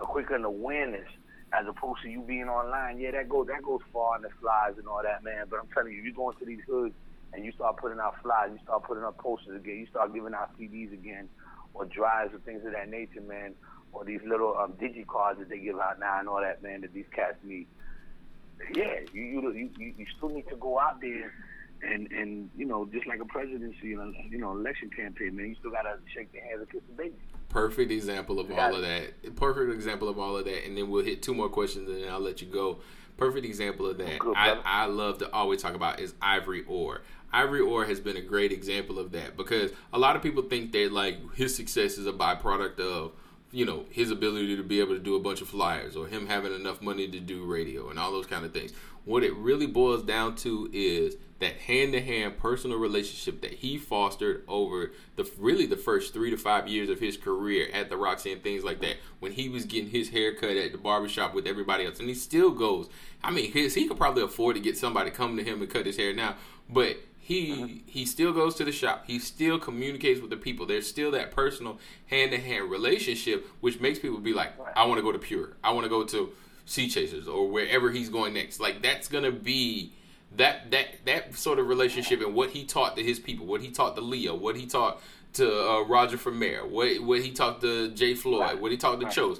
A 0.00 0.06
quicker 0.06 0.36
awareness 0.36 1.08
as 1.52 1.66
opposed 1.66 2.02
to 2.02 2.08
you 2.08 2.22
being 2.22 2.48
online. 2.48 2.98
Yeah, 2.98 3.12
that 3.12 3.28
goes 3.28 3.46
that 3.48 3.62
goes 3.62 3.80
far 3.92 4.16
in 4.16 4.22
the 4.22 4.30
flies 4.40 4.76
and 4.78 4.86
all 4.86 5.02
that, 5.02 5.22
man. 5.22 5.46
But 5.48 5.60
I'm 5.60 5.68
telling 5.68 5.92
you, 5.92 6.02
you 6.02 6.12
go 6.12 6.30
into 6.30 6.44
these 6.44 6.62
hoods 6.66 6.94
and 7.32 7.44
you 7.44 7.52
start 7.52 7.76
putting 7.78 7.98
out 8.00 8.14
flyers, 8.22 8.52
you 8.52 8.58
start 8.62 8.84
putting 8.84 9.04
up 9.04 9.18
posters 9.18 9.56
again, 9.56 9.76
you 9.78 9.86
start 9.86 10.12
giving 10.14 10.34
out 10.34 10.50
CDs 10.58 10.92
again, 10.92 11.28
or 11.74 11.84
drives 11.86 12.34
or 12.34 12.38
things 12.40 12.64
of 12.64 12.72
that 12.72 12.88
nature, 12.88 13.20
man, 13.20 13.54
or 13.92 14.04
these 14.04 14.20
little 14.26 14.56
um, 14.58 14.72
digi 14.74 15.06
cards 15.06 15.38
that 15.38 15.48
they 15.48 15.58
give 15.58 15.78
out 15.78 15.98
now 15.98 16.18
and 16.18 16.28
all 16.28 16.40
that, 16.40 16.62
man, 16.62 16.80
that 16.82 16.92
these 16.92 17.08
cats 17.14 17.36
need. 17.42 17.66
Yeah, 18.72 19.00
you 19.12 19.22
you 19.52 19.70
you, 19.76 19.94
you 19.96 20.06
still 20.16 20.30
need 20.30 20.48
to 20.48 20.56
go 20.56 20.78
out 20.78 21.00
there 21.00 21.32
and 21.82 22.10
and 22.12 22.50
you 22.56 22.66
know 22.66 22.88
just 22.92 23.06
like 23.06 23.20
a 23.20 23.24
presidency, 23.24 23.88
you 23.88 23.96
know, 23.96 24.12
you 24.30 24.38
know, 24.38 24.52
election 24.52 24.90
campaign, 24.90 25.36
man, 25.36 25.48
you 25.48 25.56
still 25.58 25.70
gotta 25.70 25.98
shake 26.14 26.32
their 26.32 26.42
hands 26.42 26.60
and 26.60 26.70
kiss 26.70 26.82
the 26.88 26.94
baby. 26.94 27.14
Perfect 27.48 27.90
example 27.90 28.40
of 28.40 28.50
all 28.50 28.74
of 28.74 28.82
that. 28.82 29.36
Perfect 29.36 29.72
example 29.72 30.08
of 30.08 30.18
all 30.18 30.36
of 30.36 30.44
that, 30.44 30.66
and 30.66 30.76
then 30.76 30.90
we'll 30.90 31.04
hit 31.04 31.22
two 31.22 31.34
more 31.34 31.48
questions 31.48 31.88
and 31.88 32.02
then 32.02 32.10
I'll 32.10 32.20
let 32.20 32.42
you 32.42 32.48
go. 32.48 32.78
Perfect 33.16 33.44
example 33.44 33.86
of 33.86 33.98
that. 33.98 34.18
Good, 34.18 34.36
I. 34.36 34.60
I 34.64 34.86
love 34.86 35.18
to 35.18 35.32
always 35.32 35.60
talk 35.60 35.74
about 35.74 36.00
is 36.00 36.14
Ivory 36.22 36.64
Orr. 36.68 37.02
Ivory 37.32 37.60
Orr 37.60 37.84
has 37.84 38.00
been 38.00 38.16
a 38.16 38.22
great 38.22 38.52
example 38.52 38.98
of 38.98 39.12
that 39.12 39.36
because 39.36 39.72
a 39.92 39.98
lot 39.98 40.16
of 40.16 40.22
people 40.22 40.42
think 40.42 40.72
that 40.72 40.92
like 40.92 41.34
his 41.34 41.54
success 41.54 41.98
is 41.98 42.06
a 42.06 42.12
byproduct 42.12 42.80
of 42.80 43.12
you 43.50 43.64
know 43.64 43.84
his 43.90 44.10
ability 44.10 44.56
to 44.56 44.62
be 44.62 44.80
able 44.80 44.94
to 44.94 45.00
do 45.00 45.16
a 45.16 45.20
bunch 45.20 45.40
of 45.40 45.48
flyers 45.48 45.96
or 45.96 46.06
him 46.06 46.26
having 46.26 46.54
enough 46.54 46.82
money 46.82 47.08
to 47.08 47.20
do 47.20 47.44
radio 47.44 47.88
and 47.88 47.98
all 47.98 48.12
those 48.12 48.26
kind 48.26 48.44
of 48.44 48.52
things. 48.52 48.72
What 49.04 49.24
it 49.24 49.34
really 49.36 49.66
boils 49.66 50.02
down 50.02 50.36
to 50.36 50.68
is 50.72 51.16
that 51.38 51.54
hand-to-hand 51.54 52.36
personal 52.36 52.78
relationship 52.78 53.40
that 53.42 53.54
he 53.54 53.78
fostered 53.78 54.44
over 54.48 54.92
the 55.16 55.30
really 55.38 55.66
the 55.66 55.76
first 55.76 56.12
three 56.12 56.30
to 56.30 56.36
five 56.36 56.68
years 56.68 56.90
of 56.90 56.98
his 56.98 57.16
career 57.16 57.68
at 57.72 57.88
the 57.88 57.96
Roxy 57.96 58.32
and 58.32 58.42
things 58.42 58.64
like 58.64 58.80
that. 58.80 58.96
When 59.20 59.32
he 59.32 59.48
was 59.48 59.64
getting 59.64 59.90
his 59.90 60.10
hair 60.10 60.34
cut 60.34 60.56
at 60.56 60.72
the 60.72 60.78
barbershop 60.78 61.34
with 61.34 61.46
everybody 61.46 61.86
else, 61.86 62.00
and 62.00 62.08
he 62.08 62.14
still 62.14 62.50
goes. 62.50 62.88
I 63.22 63.30
mean, 63.30 63.52
his, 63.52 63.74
he 63.74 63.86
could 63.86 63.96
probably 63.96 64.24
afford 64.24 64.56
to 64.56 64.60
get 64.60 64.76
somebody 64.76 65.10
come 65.10 65.36
to 65.36 65.44
him 65.44 65.62
and 65.62 65.70
cut 65.70 65.86
his 65.86 65.96
hair 65.96 66.12
now, 66.12 66.36
but 66.68 66.96
he 67.28 67.82
he 67.84 68.06
still 68.06 68.32
goes 68.32 68.54
to 68.54 68.64
the 68.64 68.72
shop. 68.72 69.04
He 69.06 69.18
still 69.18 69.58
communicates 69.58 70.18
with 70.18 70.30
the 70.30 70.36
people. 70.38 70.64
There's 70.64 70.88
still 70.88 71.10
that 71.10 71.30
personal 71.30 71.78
hand 72.06 72.30
to 72.30 72.38
hand 72.38 72.70
relationship, 72.70 73.46
which 73.60 73.80
makes 73.80 73.98
people 73.98 74.16
be 74.16 74.32
like, 74.32 74.54
I 74.74 74.86
want 74.86 74.96
to 74.96 75.02
go 75.02 75.12
to 75.12 75.18
Pure. 75.18 75.50
I 75.62 75.72
want 75.72 75.84
to 75.84 75.90
go 75.90 76.04
to 76.04 76.32
Sea 76.64 76.88
Chasers 76.88 77.28
or 77.28 77.46
wherever 77.50 77.90
he's 77.90 78.08
going 78.08 78.32
next. 78.32 78.60
Like 78.60 78.80
that's 78.80 79.08
gonna 79.08 79.30
be 79.30 79.92
that 80.36 80.70
that 80.70 81.04
that 81.04 81.34
sort 81.34 81.58
of 81.58 81.68
relationship 81.68 82.22
and 82.22 82.34
what 82.34 82.48
he 82.48 82.64
taught 82.64 82.96
to 82.96 83.02
his 83.02 83.18
people, 83.18 83.44
what 83.44 83.60
he 83.60 83.70
taught 83.72 83.94
to 83.96 84.00
Leo, 84.00 84.34
what 84.34 84.56
he 84.56 84.64
taught 84.64 85.02
to 85.34 85.68
uh, 85.68 85.82
Roger 85.82 86.16
Vermeer, 86.16 86.66
what 86.66 86.98
what 87.00 87.20
he 87.20 87.32
taught 87.32 87.60
to 87.60 87.90
Jay 87.90 88.14
Floyd, 88.14 88.58
what 88.58 88.70
he 88.70 88.78
taught 88.78 89.00
to 89.00 89.10
Chose 89.10 89.38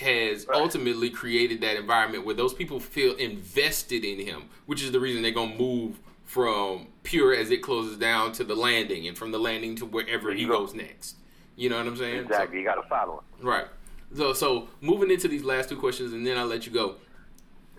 has 0.00 0.46
ultimately 0.50 1.10
created 1.10 1.60
that 1.60 1.76
environment 1.76 2.24
where 2.24 2.34
those 2.34 2.54
people 2.54 2.80
feel 2.80 3.14
invested 3.16 4.02
in 4.02 4.18
him, 4.18 4.44
which 4.64 4.82
is 4.82 4.92
the 4.92 5.00
reason 5.00 5.20
they're 5.20 5.30
gonna 5.30 5.54
move 5.56 5.98
from 6.28 6.88
pure 7.04 7.34
as 7.34 7.50
it 7.50 7.62
closes 7.62 7.96
down 7.96 8.32
to 8.32 8.44
the 8.44 8.54
landing, 8.54 9.08
and 9.08 9.16
from 9.16 9.32
the 9.32 9.38
landing 9.38 9.74
to 9.74 9.86
wherever 9.86 10.30
he 10.30 10.44
go. 10.44 10.58
goes 10.58 10.74
next. 10.74 11.16
You 11.56 11.70
know 11.70 11.78
what 11.78 11.86
I'm 11.86 11.96
saying? 11.96 12.16
So- 12.16 12.26
Exactly, 12.26 12.58
you 12.58 12.64
gotta 12.66 12.86
follow 12.86 13.22
it. 13.38 13.42
Right. 13.42 13.64
So, 14.14 14.34
so 14.34 14.68
moving 14.82 15.10
into 15.10 15.26
these 15.26 15.42
last 15.42 15.70
two 15.70 15.76
questions, 15.76 16.12
and 16.12 16.26
then 16.26 16.36
I'll 16.36 16.44
let 16.46 16.66
you 16.66 16.72
go. 16.72 16.96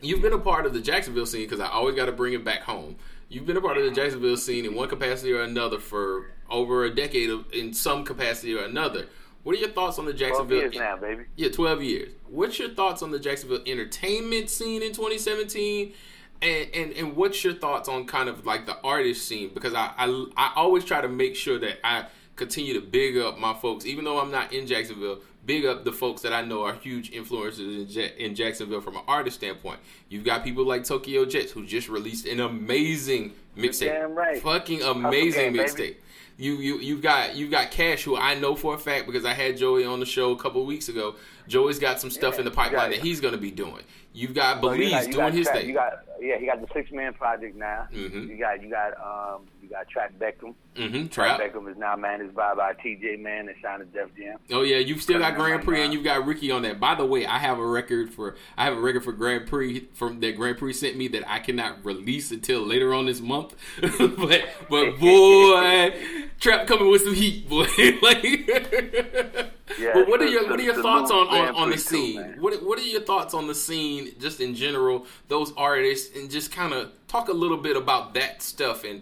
You've 0.02 0.24
been 0.24 0.34
a 0.34 0.40
part 0.40 0.66
of 0.66 0.74
the 0.74 0.82
Jacksonville 0.82 1.28
scene 1.28 1.44
because 1.44 1.60
I 1.60 1.68
always 1.68 1.96
got 1.96 2.08
to 2.08 2.12
bring 2.12 2.34
it 2.34 2.44
back 2.44 2.62
home. 2.62 2.96
You've 3.28 3.46
been 3.46 3.58
a 3.58 3.62
part 3.62 3.78
of 3.78 3.84
the 3.84 3.92
Jacksonville 3.92 4.38
scene 4.38 4.66
in 4.66 4.74
one 4.74 4.90
capacity 4.90 5.32
or 5.32 5.44
another 5.44 5.78
for 5.78 6.32
over 6.50 6.86
a 6.86 6.90
decade, 6.90 7.30
of, 7.30 7.46
in 7.54 7.72
some 7.72 8.04
capacity 8.04 8.56
or 8.56 8.64
another. 8.64 9.06
What 9.44 9.56
are 9.56 9.60
your 9.60 9.70
thoughts 9.70 10.00
on 10.00 10.06
the 10.06 10.14
Jacksonville? 10.14 10.60
Twelve 10.62 10.74
years 10.74 10.76
now, 10.76 10.98
baby. 10.98 11.26
Yeah, 11.36 11.50
12 11.50 11.84
years. 11.84 12.14
What's 12.28 12.58
your 12.58 12.70
thoughts 12.70 13.04
on 13.04 13.12
the 13.12 13.20
Jacksonville 13.20 13.62
entertainment 13.68 14.50
scene 14.50 14.82
in 14.82 14.92
2017? 14.94 15.94
And, 16.42 16.70
and 16.74 16.92
and 16.94 17.16
what's 17.16 17.44
your 17.44 17.54
thoughts 17.54 17.90
on 17.90 18.06
kind 18.06 18.30
of 18.30 18.46
like 18.46 18.66
the 18.66 18.78
artist 18.82 19.28
scene? 19.28 19.52
Because 19.54 19.74
I, 19.74 19.92
I, 19.98 20.26
I 20.38 20.54
always 20.56 20.86
try 20.86 21.02
to 21.02 21.10
make 21.10 21.36
sure 21.36 21.60
that 21.60 21.86
I 21.86 22.06
continue 22.36 22.74
to 22.74 22.82
big 22.82 23.18
up 23.18 23.38
my 23.38 23.54
folks, 23.54 23.86
even 23.86 24.06
though 24.06 24.20
I'm 24.20 24.32
not 24.32 24.54
in 24.54 24.66
Jacksonville. 24.66 25.20
Big 25.46 25.66
up 25.66 25.84
the 25.84 25.92
folks 25.92 26.22
that 26.22 26.32
I 26.32 26.42
know 26.42 26.64
are 26.64 26.74
huge 26.74 27.12
influences 27.12 27.98
in, 27.98 28.04
in 28.18 28.36
Jacksonville 28.36 28.82
from 28.82 28.98
an 28.98 29.04
artist 29.08 29.38
standpoint. 29.38 29.80
You've 30.08 30.24
got 30.24 30.44
people 30.44 30.66
like 30.66 30.84
Tokyo 30.84 31.26
Jetz 31.26 31.50
who 31.50 31.66
just 31.66 31.90
released 31.90 32.28
an 32.28 32.40
amazing 32.40 33.34
mixtape, 33.58 34.16
right. 34.16 34.42
fucking 34.42 34.84
amazing 34.84 35.54
baby. 35.54 35.60
mixtape. 35.60 35.96
You 36.40 36.54
you 36.56 36.80
you've 36.80 37.02
got 37.02 37.36
you've 37.36 37.52
got 37.52 37.70
Cash, 37.70 38.04
who 38.06 38.16
I 38.16 38.34
know 38.34 38.56
for 38.56 38.74
a 38.74 38.78
fact 38.80 39.06
because 39.08 39.26
I 39.26 39.34
had 39.34 39.58
Joey 39.58 39.84
on 39.86 40.00
the 40.00 40.06
show 40.06 40.32
a 40.32 40.38
couple 40.38 40.62
of 40.62 40.68
weeks 40.68 40.88
ago. 40.88 41.16
Joey's 41.50 41.80
got 41.80 42.00
some 42.00 42.10
stuff 42.10 42.36
Yeah, 42.36 42.40
in 42.40 42.46
the 42.46 42.52
you 42.52 42.56
pipeline 42.56 42.92
that 42.92 43.00
he's 43.00 43.20
going 43.20 43.34
to 43.34 43.40
be 43.40 43.52
doing. 43.52 43.84
You've 44.14 44.34
got 44.34 44.62
So 44.62 44.72
you 44.72 44.78
Belize 44.90 44.92
got- 44.92 45.08
you 45.08 45.14
doing 45.14 45.26
got 45.26 45.34
his 45.34 45.48
Track- 45.48 45.58
thing. 45.60 45.68
You 45.68 45.74
got 45.76 45.94
yeah, 46.22 46.38
he 46.38 46.46
got 46.46 46.62
the 46.62 46.68
six 46.74 46.92
man 46.92 47.14
project 47.14 47.56
now. 47.58 47.88
Mhm. 47.94 48.30
You 48.30 48.38
got 48.38 48.64
you 48.64 48.70
got 48.70 48.94
um 49.00 49.42
you 49.62 49.68
got 49.70 49.88
Trap 49.90 50.14
Beckham. 50.20 50.56
mm-hmm. 50.76 51.08
Track 51.08 51.38
Trap. 51.38 51.40
Beckham 51.54 51.70
is 51.70 51.78
now 51.78 51.96
managed 51.98 52.34
by 52.36 52.54
by 52.56 52.74
TJ 52.74 53.20
Man 53.20 53.48
and 53.50 53.58
signed 53.62 53.80
to 53.82 53.86
Def 53.86 54.16
Jam. 54.18 54.38
Oh 54.52 54.62
yeah, 54.62 54.78
you've 54.78 55.02
still 55.02 55.20
got 55.20 55.36
Grand 55.36 55.64
Prix 55.64 55.82
and 55.84 55.94
you've 55.94 56.04
got 56.06 56.26
Ricky 56.26 56.52
on 56.52 56.62
that. 56.62 56.80
By 56.80 56.96
the 56.96 57.06
way, 57.06 57.26
I 57.26 57.38
have 57.40 57.60
a 57.60 57.66
record 57.66 58.12
for 58.14 58.36
I 58.58 58.64
have 58.64 58.78
a 58.78 58.80
record 58.82 59.04
for 59.04 59.12
Grand 59.12 59.46
Prix 59.48 59.88
from 59.94 60.20
that 60.22 60.38
Grand 60.38 60.58
Prix 60.58 60.74
sent 60.74 60.96
me 60.96 61.08
that 61.10 61.30
I 61.30 61.40
cannot 61.40 61.84
release 61.84 62.32
until 62.32 62.62
later 62.62 62.94
on 62.94 63.06
this 63.08 63.20
month. 63.20 63.56
but 63.82 64.46
but 64.70 64.98
boy, 65.00 65.94
Trap 66.40 66.68
coming 66.68 66.90
with 66.90 67.04
some 67.04 67.14
heat, 67.14 67.50
boy. 67.50 67.64
like, 68.02 68.24
Yeah, 69.78 69.92
but 69.94 70.08
what 70.08 70.22
are 70.22 70.26
your 70.28 70.50
what 70.50 70.60
are 70.60 70.64
your 70.64 70.82
thoughts 70.82 71.12
on, 71.12 71.28
on, 71.28 71.56
on 71.56 71.70
the 71.70 71.78
scene? 71.78 72.20
man. 72.20 72.38
what 72.42 72.62
what 72.64 72.80
are 72.80 72.84
your 72.84 73.02
thoughts 73.02 73.34
on 73.34 73.48
the 73.48 73.56
scene 73.56 74.14
just 74.20 74.40
in 74.42 74.56
general? 74.56 75.06
Those 75.28 75.54
artists 75.58 76.16
and 76.18 76.30
just 76.30 76.52
kind 76.52 76.74
of 76.74 76.92
talk 77.08 77.30
a 77.30 77.34
little 77.34 77.58
bit 77.58 77.78
about 77.78 78.14
that 78.16 78.42
stuff 78.42 78.84
and 78.84 79.02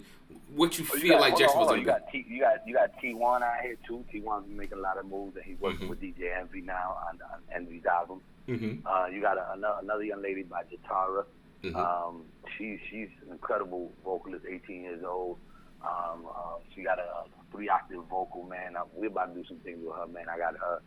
what 0.56 0.78
you 0.78 0.86
Oh, 0.92 0.96
you 0.96 1.02
feel 1.02 1.12
got- 1.14 1.22
like 1.22 1.38
Jacksonville's 1.38 1.70
gonna 1.70 1.80
You 1.82 1.86
got 1.86 2.12
T, 2.12 2.26
you 2.28 2.40
got 2.42 2.68
you 2.68 2.74
got 2.74 3.00
T 3.00 3.14
one 3.14 3.44
out 3.44 3.62
here 3.62 3.78
too. 3.88 4.04
T 4.12 4.20
one's 4.20 4.48
making 4.50 4.78
a 4.78 4.82
lot 4.82 4.98
of 4.98 5.06
moves 5.06 5.36
and 5.36 5.46
he's 5.46 5.60
working 5.60 5.88
Mhm. 5.88 5.90
with 5.90 6.02
DJ 6.02 6.38
Envy 6.40 6.62
now 6.62 6.98
on, 7.10 7.20
on 7.34 7.40
Envy's 7.56 7.86
album. 7.86 8.22
Mm-hmm. 8.48 8.86
Uh, 8.88 9.08
you 9.08 9.22
got 9.22 9.38
a, 9.38 9.54
another, 9.54 9.80
another 9.84 10.04
young 10.04 10.22
lady 10.22 10.44
by 10.44 10.64
Jatara. 10.64 11.26
Mhm. 11.64 11.76
Um, 11.76 12.24
she 12.58 12.80
she's 12.90 13.10
an 13.26 13.32
incredible 13.32 13.92
vocalist, 14.04 14.46
18 14.48 14.82
years 14.84 15.04
old. 15.04 15.38
Um, 15.82 16.26
uh, 16.28 16.58
she 16.74 16.84
got 16.84 17.00
a, 17.00 17.04
a 17.04 17.26
three 17.52 17.70
octave 17.70 18.04
vocal, 18.10 18.44
man. 18.44 18.76
Uh, 18.76 18.82
we're 18.94 19.08
about 19.08 19.34
to 19.34 19.42
do 19.42 19.48
some 19.48 19.60
things 19.60 19.80
with 19.82 19.96
her, 19.96 20.08
man. 20.08 20.26
I 20.30 20.38
got 20.38 20.56
her, 20.58 20.82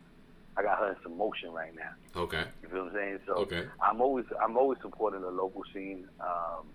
I 0.57 0.63
got 0.63 0.79
her 0.79 0.89
in 0.91 0.95
some 1.03 1.17
motion 1.17 1.51
right 1.51 1.73
now. 1.75 1.91
Okay. 2.21 2.43
You 2.61 2.69
feel 2.69 2.83
what 2.83 2.91
I'm 2.91 2.95
saying? 2.95 3.19
So 3.25 3.33
Okay. 3.47 3.65
I'm 3.81 4.01
always 4.01 4.25
I'm 4.43 4.57
always 4.57 4.79
supporting 4.81 5.21
the 5.21 5.31
local 5.31 5.63
scene. 5.73 6.07
Um, 6.19 6.67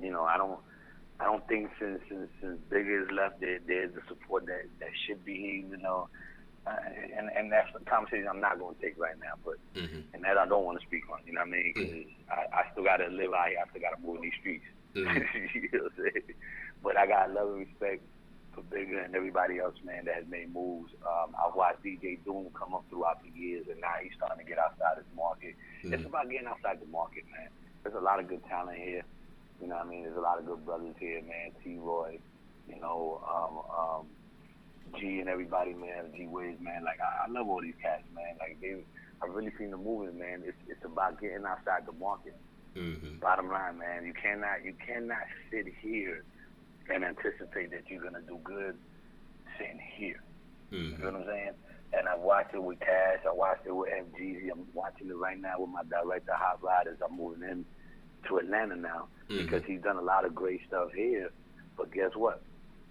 you 0.00 0.10
know, 0.10 0.24
I 0.24 0.36
don't 0.36 0.58
I 1.20 1.24
don't 1.24 1.46
think 1.48 1.70
since 1.78 2.00
since 2.08 2.28
since 2.40 2.58
Bigger 2.70 3.02
is 3.04 3.10
left, 3.12 3.40
there 3.40 3.58
there's 3.66 3.94
the 3.94 4.00
support 4.08 4.46
that 4.46 4.62
that 4.80 4.90
should 5.06 5.24
be. 5.24 5.64
You 5.70 5.76
know, 5.76 6.08
uh, 6.66 6.76
and 7.16 7.30
and 7.36 7.52
that's 7.52 7.68
a 7.76 7.84
conversation 7.84 8.26
I'm 8.28 8.40
not 8.40 8.58
going 8.58 8.74
to 8.76 8.80
take 8.82 8.98
right 8.98 9.18
now. 9.20 9.34
But 9.44 9.54
Mm-hmm. 9.76 10.00
and 10.14 10.24
that 10.24 10.38
I 10.38 10.46
don't 10.48 10.64
want 10.64 10.80
to 10.80 10.86
speak 10.86 11.02
on. 11.12 11.20
You 11.26 11.34
know 11.34 11.40
what 11.44 11.48
I 11.48 11.52
mean? 11.52 11.74
'Cause 11.76 12.10
I, 12.32 12.60
I 12.60 12.62
still 12.72 12.84
got 12.84 12.96
to 12.96 13.08
live 13.08 13.34
out 13.36 13.48
here. 13.52 13.58
I 13.60 13.68
still 13.68 13.82
got 13.84 13.92
to 13.94 14.00
move 14.00 14.16
in 14.16 14.22
these 14.22 14.32
streets. 14.40 14.64
Mhm. 14.96 15.04
you 15.54 15.68
know 15.70 15.84
what 15.84 15.92
I'm 15.98 16.04
saying? 16.16 16.34
But 16.82 16.96
I 16.96 17.06
got 17.06 17.32
love 17.32 17.48
and 17.48 17.58
respect 17.66 18.02
for 18.54 18.62
Bigger 18.62 19.00
and 19.00 19.14
everybody 19.14 19.58
else, 19.58 19.74
man, 19.84 20.04
that 20.06 20.14
has 20.14 20.24
made 20.28 20.52
moves. 20.54 20.92
Um, 21.04 21.34
I've 21.36 21.54
watched 21.54 21.82
DJ 21.84 22.18
Doom 22.24 22.48
come 22.58 22.74
up 22.74 22.84
throughout 22.88 23.20
the 23.22 23.30
years, 23.38 23.66
and 23.70 23.80
now 23.80 23.92
he's 24.02 24.12
starting 24.16 24.44
to 24.44 24.48
get 24.48 24.58
outside 24.58 24.96
his 24.96 25.06
market. 25.14 25.54
It's 25.82 26.02
Mhm. 26.02 26.06
about 26.06 26.30
getting 26.30 26.46
outside 26.46 26.80
the 26.80 26.86
market, 26.86 27.24
man. 27.32 27.50
There's 27.82 27.94
a 27.94 28.00
lot 28.00 28.18
of 28.18 28.28
good 28.28 28.44
talent 28.46 28.78
here. 28.78 29.02
You 29.60 29.68
know 29.68 29.76
what 29.76 29.86
I 29.86 29.88
mean? 29.90 30.04
There's 30.04 30.16
a 30.16 30.20
lot 30.20 30.38
of 30.38 30.46
good 30.46 30.64
brothers 30.64 30.96
here, 30.98 31.22
man. 31.22 31.52
T. 31.62 31.78
Roy, 31.78 32.18
you 32.68 32.80
know, 32.80 33.22
um, 33.28 33.58
um, 33.78 34.06
G 34.98 35.20
and 35.20 35.28
everybody, 35.28 35.74
man. 35.74 36.12
G 36.16 36.26
Wiz, 36.26 36.58
man. 36.60 36.84
Like 36.84 37.00
I, 37.00 37.24
I 37.26 37.28
love 37.28 37.48
all 37.48 37.60
these 37.60 37.74
cats, 37.82 38.04
man. 38.14 38.36
Like 38.38 38.60
they, 38.60 38.84
I've 39.22 39.34
really 39.34 39.52
seen 39.58 39.70
the 39.70 39.76
movement, 39.76 40.16
man. 40.16 40.42
It's 40.44 40.56
it's 40.68 40.84
about 40.84 41.20
getting 41.20 41.44
outside 41.44 41.84
the 41.86 41.92
market. 41.92 42.36
Mm-hmm. 42.74 43.18
Bottom 43.18 43.48
line, 43.48 43.78
man, 43.78 44.04
you 44.06 44.12
cannot 44.12 44.64
you 44.64 44.74
cannot 44.74 45.24
sit 45.50 45.66
here 45.80 46.24
and 46.92 47.04
anticipate 47.04 47.70
that 47.70 47.88
you're 47.88 48.02
gonna 48.02 48.22
do 48.26 48.38
good 48.44 48.76
sitting 49.58 49.80
here. 49.96 50.20
You 50.70 50.78
Mm-hmm. 50.78 51.02
know 51.02 51.12
what 51.12 51.20
I'm 51.22 51.26
saying? 51.26 51.52
And 51.92 52.08
I 52.08 52.16
watched 52.16 52.52
it 52.54 52.62
with 52.62 52.80
Cash. 52.80 53.22
I 53.26 53.32
watched 53.32 53.64
it 53.66 53.74
with 53.74 53.88
FGZ. 53.88 54.50
I'm 54.50 54.66
watching 54.74 55.08
it 55.08 55.16
right 55.16 55.38
now 55.40 55.60
with 55.60 55.70
my 55.70 55.84
director, 55.84 56.32
Hot 56.34 56.58
Riders. 56.62 56.98
I'm 57.04 57.16
moving 57.16 57.46
him 57.46 57.64
to 58.26 58.38
Atlanta 58.38 58.74
now 58.76 59.08
Mhm. 59.30 59.46
because 59.46 59.62
he's 59.64 59.80
done 59.82 59.96
a 59.96 60.02
lot 60.02 60.24
of 60.24 60.34
great 60.34 60.60
stuff 60.66 60.92
here. 60.92 61.30
But 61.76 61.92
guess 61.92 62.10
what? 62.16 62.42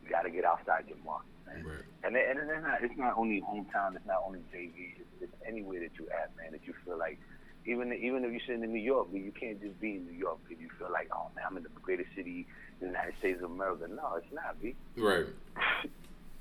You 0.01 0.09
got 0.09 0.21
to 0.23 0.29
get 0.29 0.45
outside 0.45 0.87
your 0.87 0.97
market. 1.03 1.27
Man. 1.45 1.63
Right. 1.65 1.83
And 2.03 2.15
and 2.15 2.39
it's 2.39 2.63
not 2.63 2.83
it's 2.83 2.97
not 2.97 3.17
only 3.17 3.41
hometown. 3.41 3.95
It's 3.97 4.05
not 4.05 4.23
only 4.25 4.39
JV. 4.53 4.95
It's, 4.97 5.09
it's 5.21 5.33
anywhere 5.45 5.81
that 5.81 5.91
you 5.99 6.07
at, 6.09 6.35
man. 6.37 6.51
That 6.53 6.65
you 6.65 6.73
feel 6.85 6.97
like. 6.97 7.19
Even 7.67 7.91
even 7.93 8.23
if 8.23 8.29
you're 8.31 8.41
sitting 8.45 8.63
in 8.63 8.71
New 8.71 8.79
York, 8.79 9.07
but 9.11 9.19
you 9.21 9.31
can't 9.31 9.59
just 9.59 9.79
be 9.81 9.95
in 9.97 10.05
New 10.05 10.13
York 10.13 10.37
because 10.47 10.61
you 10.61 10.69
feel 10.77 10.91
like, 10.93 11.09
oh 11.11 11.31
man, 11.35 11.45
I'm 11.49 11.57
in 11.57 11.63
the 11.63 11.69
greatest 11.81 12.09
city 12.15 12.41
in 12.41 12.45
the 12.79 12.87
United 12.87 13.13
States 13.19 13.41
of 13.43 13.51
America. 13.51 13.87
No, 13.89 14.15
it's 14.15 14.31
not, 14.33 14.61
B. 14.61 14.75
Right. 14.97 15.25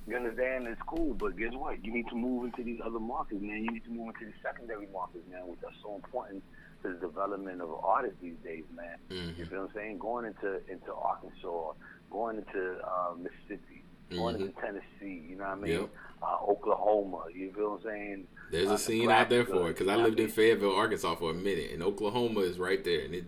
You 0.07 0.17
understand? 0.17 0.67
It's 0.67 0.83
cool, 0.87 1.15
but 1.15 1.35
guess 1.39 1.55
what? 1.55 1.83
You 1.83 1.91
need 1.91 2.07
to 2.11 2.15
move 2.15 2.45
into 2.45 2.63
these 2.63 2.79
other 2.85 3.01
markets, 3.01 3.41
man. 3.41 3.65
You 3.65 3.71
need 3.71 3.85
to 3.85 3.91
move 3.91 4.09
into 4.09 4.27
the 4.27 4.33
secondary 4.43 4.87
markets, 4.93 5.25
man, 5.33 5.47
which 5.49 5.61
are 5.65 5.73
so 5.83 5.95
important 5.95 6.43
to 6.83 6.89
the 6.91 6.95
development 6.97 7.63
of 7.63 7.73
artists 7.83 8.19
these 8.21 8.37
days, 8.45 8.65
man. 8.77 8.99
Mhm. 9.09 9.39
You 9.39 9.47
feel 9.47 9.61
what 9.63 9.71
I'm 9.71 9.75
saying? 9.75 9.99
Going 10.01 10.27
into 10.27 10.61
into 10.71 10.93
Arkansas, 10.93 11.73
going 12.11 12.37
into 12.37 12.77
uh, 12.87 13.15
Mississippi, 13.17 13.83
going 14.11 14.37
Mhm. 14.37 14.41
into 14.49 14.61
Tennessee. 14.61 15.25
You 15.27 15.37
know 15.37 15.45
what 15.45 15.51
I 15.53 15.55
mean? 15.55 15.73
Yep. 15.73 15.89
Uh, 16.23 16.37
Oklahoma. 16.51 17.25
You 17.35 17.51
feel 17.53 17.71
what 17.71 17.77
I'm 17.79 17.83
saying? 17.85 18.27
There's 18.51 18.69
Uh, 18.69 18.75
a 18.75 18.79
scene 18.79 19.11
out 19.11 19.31
there 19.31 19.47
for 19.47 19.71
it 19.71 19.79
because 19.79 19.89
I 19.89 19.97
lived 19.97 20.21
in? 20.21 20.29
Fayetteville, 20.29 20.77
Arkansas 20.77 21.15
for 21.15 21.31
a 21.31 21.35
minute, 21.35 21.71
and 21.73 21.83
Oklahoma 21.83 22.41
is 22.41 22.59
right 22.59 22.85
there, 22.85 23.01
and 23.07 23.15
it, 23.15 23.25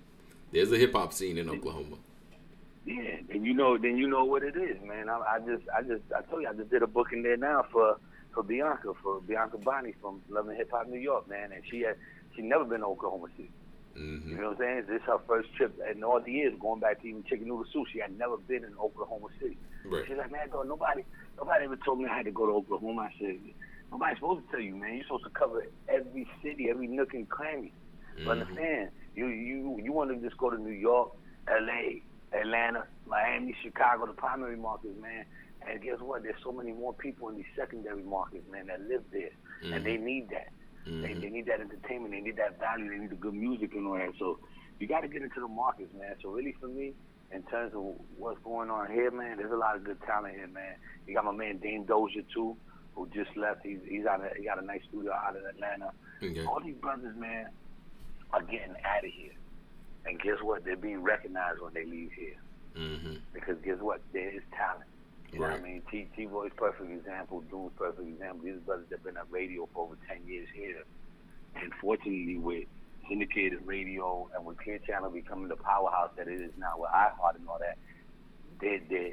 there's 0.53 0.71
a 0.73 0.77
hip 0.77 0.93
hop 0.93 1.15
scene 1.15 1.39
in 1.39 1.49
Oklahoma. 1.49 1.97
Yeah, 2.87 3.19
and 3.35 3.45
you 3.45 3.53
know, 3.53 3.77
then 3.77 3.97
you 3.97 4.07
know 4.07 4.25
what 4.25 4.45
it 4.45 4.55
is, 4.57 4.79
man. 4.87 5.09
I, 5.09 5.19
I 5.19 5.39
just, 5.41 5.65
I 5.77 5.83
just, 5.83 6.05
I 6.17 6.23
told 6.31 6.43
you, 6.43 6.49
I 6.49 6.55
just 6.55 6.71
did 6.71 6.83
a 6.83 6.87
booking 6.87 7.23
there 7.25 7.37
now 7.37 7.65
for 7.73 7.97
for 8.33 8.45
Bianca, 8.45 8.93
for 9.03 9.21
Bianca 9.21 9.59
Bonnie 9.59 9.95
from 10.01 10.23
Love 10.29 10.47
and 10.49 10.57
Hip 10.57 10.71
Hop 10.73 10.87
New 10.87 11.01
York, 11.01 11.27
man, 11.29 11.51
and 11.53 11.63
she 11.71 11.81
had, 11.81 11.97
she 12.37 12.43
never 12.43 12.65
been 12.65 12.81
to 12.81 12.87
Oklahoma 12.87 13.27
City. 13.37 13.51
You 13.97 14.03
hmm 14.03 14.37
know 14.37 14.51
what 14.51 14.61
I'm 14.61 14.63
saying? 14.63 14.83
This 14.89 14.97
is 15.01 15.07
her 15.07 15.19
first 15.27 15.49
trip 15.57 15.75
in 15.91 16.05
all 16.05 16.21
the 16.21 16.31
years, 16.31 16.53
going 16.61 16.79
back 16.81 17.01
to 17.01 17.09
even 17.09 17.25
Chicken 17.25 17.49
Noodle 17.49 17.65
Soup. 17.73 17.87
She 17.93 17.99
had 17.99 18.17
never 18.17 18.37
been 18.37 18.63
in 18.63 18.77
Oklahoma 18.79 19.29
City. 19.41 19.57
Right. 19.85 20.05
She's 20.07 20.19
like, 20.19 20.31
man, 20.31 20.51
dog, 20.51 20.69
nobody, 20.69 21.03
nobody 21.39 21.65
ever 21.65 21.79
told 21.85 21.99
me 21.99 22.07
I 22.07 22.17
had 22.19 22.27
to 22.27 22.31
go 22.31 22.47
to 22.47 22.53
Oklahoma. 22.53 23.09
I 23.09 23.13
said, 23.19 23.41
nobody's 23.91 24.19
supposed 24.19 24.45
to 24.45 24.51
tell 24.53 24.61
you, 24.61 24.77
man. 24.77 24.95
You're 24.95 25.05
supposed 25.09 25.25
to 25.25 25.31
cover 25.31 25.65
every 25.89 26.29
city, 26.45 26.69
every 26.71 26.87
nook 26.87 27.15
and 27.15 27.29
cranny. 27.29 27.73
Mhm. 28.19 28.25
But 28.27 28.31
understand, 28.33 28.91
you 29.15 29.27
you 29.29 29.81
you 29.83 29.93
want 29.93 30.11
to 30.13 30.21
just 30.21 30.37
go 30.37 30.51
to 30.51 30.59
New 30.59 30.77
York, 30.77 31.09
L.A., 31.49 32.03
Atlanta, 32.37 32.87
Miami, 33.07 33.55
Chicago, 33.63 34.07
the 34.07 34.13
primary 34.13 34.57
markets, 34.57 34.95
man. 35.01 35.25
And 35.69 35.83
guess 35.83 35.99
what? 36.01 36.23
There's 36.23 36.41
so 36.45 36.53
many 36.53 36.73
more 36.73 36.93
people 36.95 37.29
in 37.29 37.37
these 37.37 37.51
secondary 37.57 38.03
markets, 38.03 38.45
man, 38.51 38.67
that 38.67 38.81
live 38.83 39.03
there, 39.13 39.31
and 39.63 39.85
they 39.85 39.97
need 39.97 40.29
that. 40.31 40.49
They, 40.85 40.93
Mhm. 40.93 41.21
they 41.21 41.31
need 41.31 41.47
that 41.47 41.61
entertainment. 41.61 42.13
They 42.13 42.21
need 42.21 42.37
that 42.37 42.61
value. 42.61 42.89
They 42.89 42.99
need 42.99 43.11
the 43.11 43.17
good 43.17 43.35
music 43.35 43.75
and 43.75 43.87
all 43.89 43.95
that. 43.95 44.13
So 44.21 44.39
you 44.79 44.87
got 44.87 45.01
to 45.01 45.09
get 45.09 45.23
into 45.23 45.41
the 45.41 45.49
markets, 45.49 45.93
man. 45.95 46.15
So 46.23 46.31
really, 46.31 46.53
for 46.61 46.69
me, 46.69 46.95
in 47.33 47.43
terms 47.45 47.75
of 47.75 47.83
what's 48.17 48.39
going 48.45 48.71
on 48.71 48.93
here, 48.93 49.11
man, 49.11 49.39
there's 49.39 49.51
a 49.51 49.57
lot 49.57 49.75
of 49.75 49.83
good 49.83 50.01
talent 50.03 50.37
here, 50.37 50.47
man. 50.47 50.77
You 51.09 51.15
got 51.15 51.25
my 51.25 51.33
man 51.33 51.59
Dame 51.59 51.85
Dozier 51.85 52.23
too, 52.33 52.57
who 52.95 53.09
just 53.09 53.37
left. 53.37 53.63
He's 53.67 53.81
he's 53.89 54.07
out. 54.07 54.25
Of, 54.25 54.37
he 54.37 54.45
got 54.45 54.63
a 54.63 54.65
nice 54.65 54.83
studio 54.89 55.13
out 55.13 55.35
of 55.35 55.45
Atlanta. 55.45 55.91
Okay. 56.23 56.45
All 56.47 56.61
these 56.61 56.77
brothers, 56.77 57.17
man, 57.17 57.49
are 58.33 58.43
getting 58.43 58.77
out 58.85 59.05
of 59.05 59.11
here. 59.11 59.33
And 60.07 60.21
guess 60.21 60.39
what? 60.43 60.65
They're 60.65 60.77
being 60.77 61.03
recognized 61.03 61.61
when 61.61 61.75
they 61.75 61.85
leave 61.85 62.13
here. 62.13 62.37
hmm 62.77 63.17
Because 63.35 63.57
guess 63.65 63.79
what? 63.81 64.01
There 64.13 64.31
is 64.31 64.43
talent. 64.57 64.89
You 65.33 65.41
know 65.41 65.49
what 65.49 65.61
I 65.61 65.63
mean? 65.63 65.83
T 65.91 66.09
T 66.17 66.27
Boy's 66.27 66.53
perfect 66.57 66.91
example, 66.91 67.43
Doom's 67.51 67.73
perfect 67.77 68.09
example. 68.09 68.45
These 68.45 68.61
brothers 68.65 68.87
have 68.91 69.03
been 69.03 69.17
on 69.17 69.27
radio 69.31 69.69
for 69.75 69.85
over 69.85 69.97
ten 70.09 70.19
years 70.27 70.49
here. 70.55 70.83
And 71.61 71.73
fortunately 71.81 72.39
with 72.39 72.65
syndicated 73.09 73.61
radio 73.67 74.29
and 74.35 74.45
with 74.47 74.59
Clear 74.59 74.79
Channel 74.79 75.11
becoming 75.11 75.49
the 75.49 75.57
powerhouse 75.57 76.11
that 76.17 76.29
it 76.29 76.41
is 76.41 76.53
now 76.59 76.75
with 76.79 76.91
iHeart 76.91 77.37
and 77.37 77.49
all 77.49 77.59
that, 77.59 77.77
their 78.61 78.79
their 78.89 79.11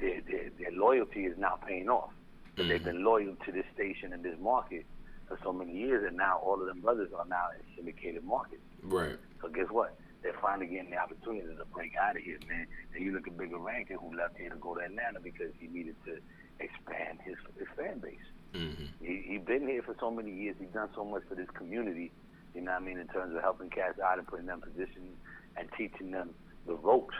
their 0.00 0.20
their, 0.22 0.50
their 0.58 0.72
loyalty 0.72 1.24
is 1.26 1.36
now 1.36 1.58
paying 1.66 1.88
off. 1.88 2.10
But 2.56 2.68
they've 2.68 2.82
been 2.82 3.04
loyal 3.04 3.34
to 3.44 3.52
this 3.52 3.66
station 3.74 4.12
and 4.14 4.22
this 4.22 4.38
market 4.40 4.86
for 5.28 5.38
so 5.42 5.52
many 5.52 5.76
years 5.76 6.04
and 6.06 6.16
now 6.16 6.38
all 6.38 6.58
of 6.60 6.66
them 6.66 6.80
brothers 6.80 7.10
are 7.18 7.26
now 7.26 7.48
in 7.58 7.76
syndicated 7.76 8.24
markets. 8.24 8.62
Right. 8.82 9.16
So 9.42 9.48
guess 9.48 9.66
what? 9.70 9.94
They're 10.26 10.42
finally 10.42 10.66
getting 10.66 10.90
the 10.90 10.98
opportunity 10.98 11.46
to 11.54 11.64
break 11.70 11.94
out 12.02 12.16
of 12.18 12.22
here, 12.26 12.38
man. 12.50 12.66
And 12.92 13.04
you 13.04 13.12
look 13.14 13.28
at 13.30 13.36
Bigga 13.38 13.62
Rankin, 13.62 13.94
who 14.02 14.10
left 14.18 14.34
here 14.36 14.50
to 14.50 14.56
go 14.58 14.74
to 14.74 14.82
Atlanta 14.82 15.20
because 15.22 15.54
he 15.62 15.68
needed 15.70 15.94
to 16.04 16.18
expand 16.58 17.22
his 17.22 17.36
his 17.56 17.68
fan 17.78 18.00
base. 18.02 18.26
hmm 18.52 18.90
He 18.98 19.22
he 19.22 19.38
been 19.38 19.68
here 19.68 19.82
for 19.86 19.94
so 20.00 20.10
many 20.10 20.34
years. 20.34 20.56
He's 20.58 20.74
done 20.74 20.90
so 20.96 21.04
much 21.04 21.22
for 21.28 21.36
this 21.36 21.46
community. 21.54 22.10
You 22.54 22.62
know 22.62 22.72
what 22.74 22.82
I 22.82 22.86
mean? 22.86 22.98
In 22.98 23.06
terms 23.06 23.36
of 23.36 23.42
helping 23.42 23.70
cats 23.70 24.00
out 24.02 24.18
and 24.18 24.26
putting 24.26 24.46
them 24.46 24.58
in 24.66 24.72
positions 24.72 25.14
and 25.56 25.70
teaching 25.78 26.10
them 26.10 26.34
the 26.66 26.74
ropes. 26.74 27.14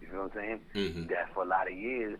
You 0.00 0.08
feel 0.08 0.24
what 0.24 0.32
I'm 0.32 0.40
saying? 0.40 0.60
Mhm. 0.72 1.08
That 1.12 1.28
for 1.34 1.42
a 1.42 1.46
lot 1.46 1.68
of 1.70 1.76
years, 1.76 2.16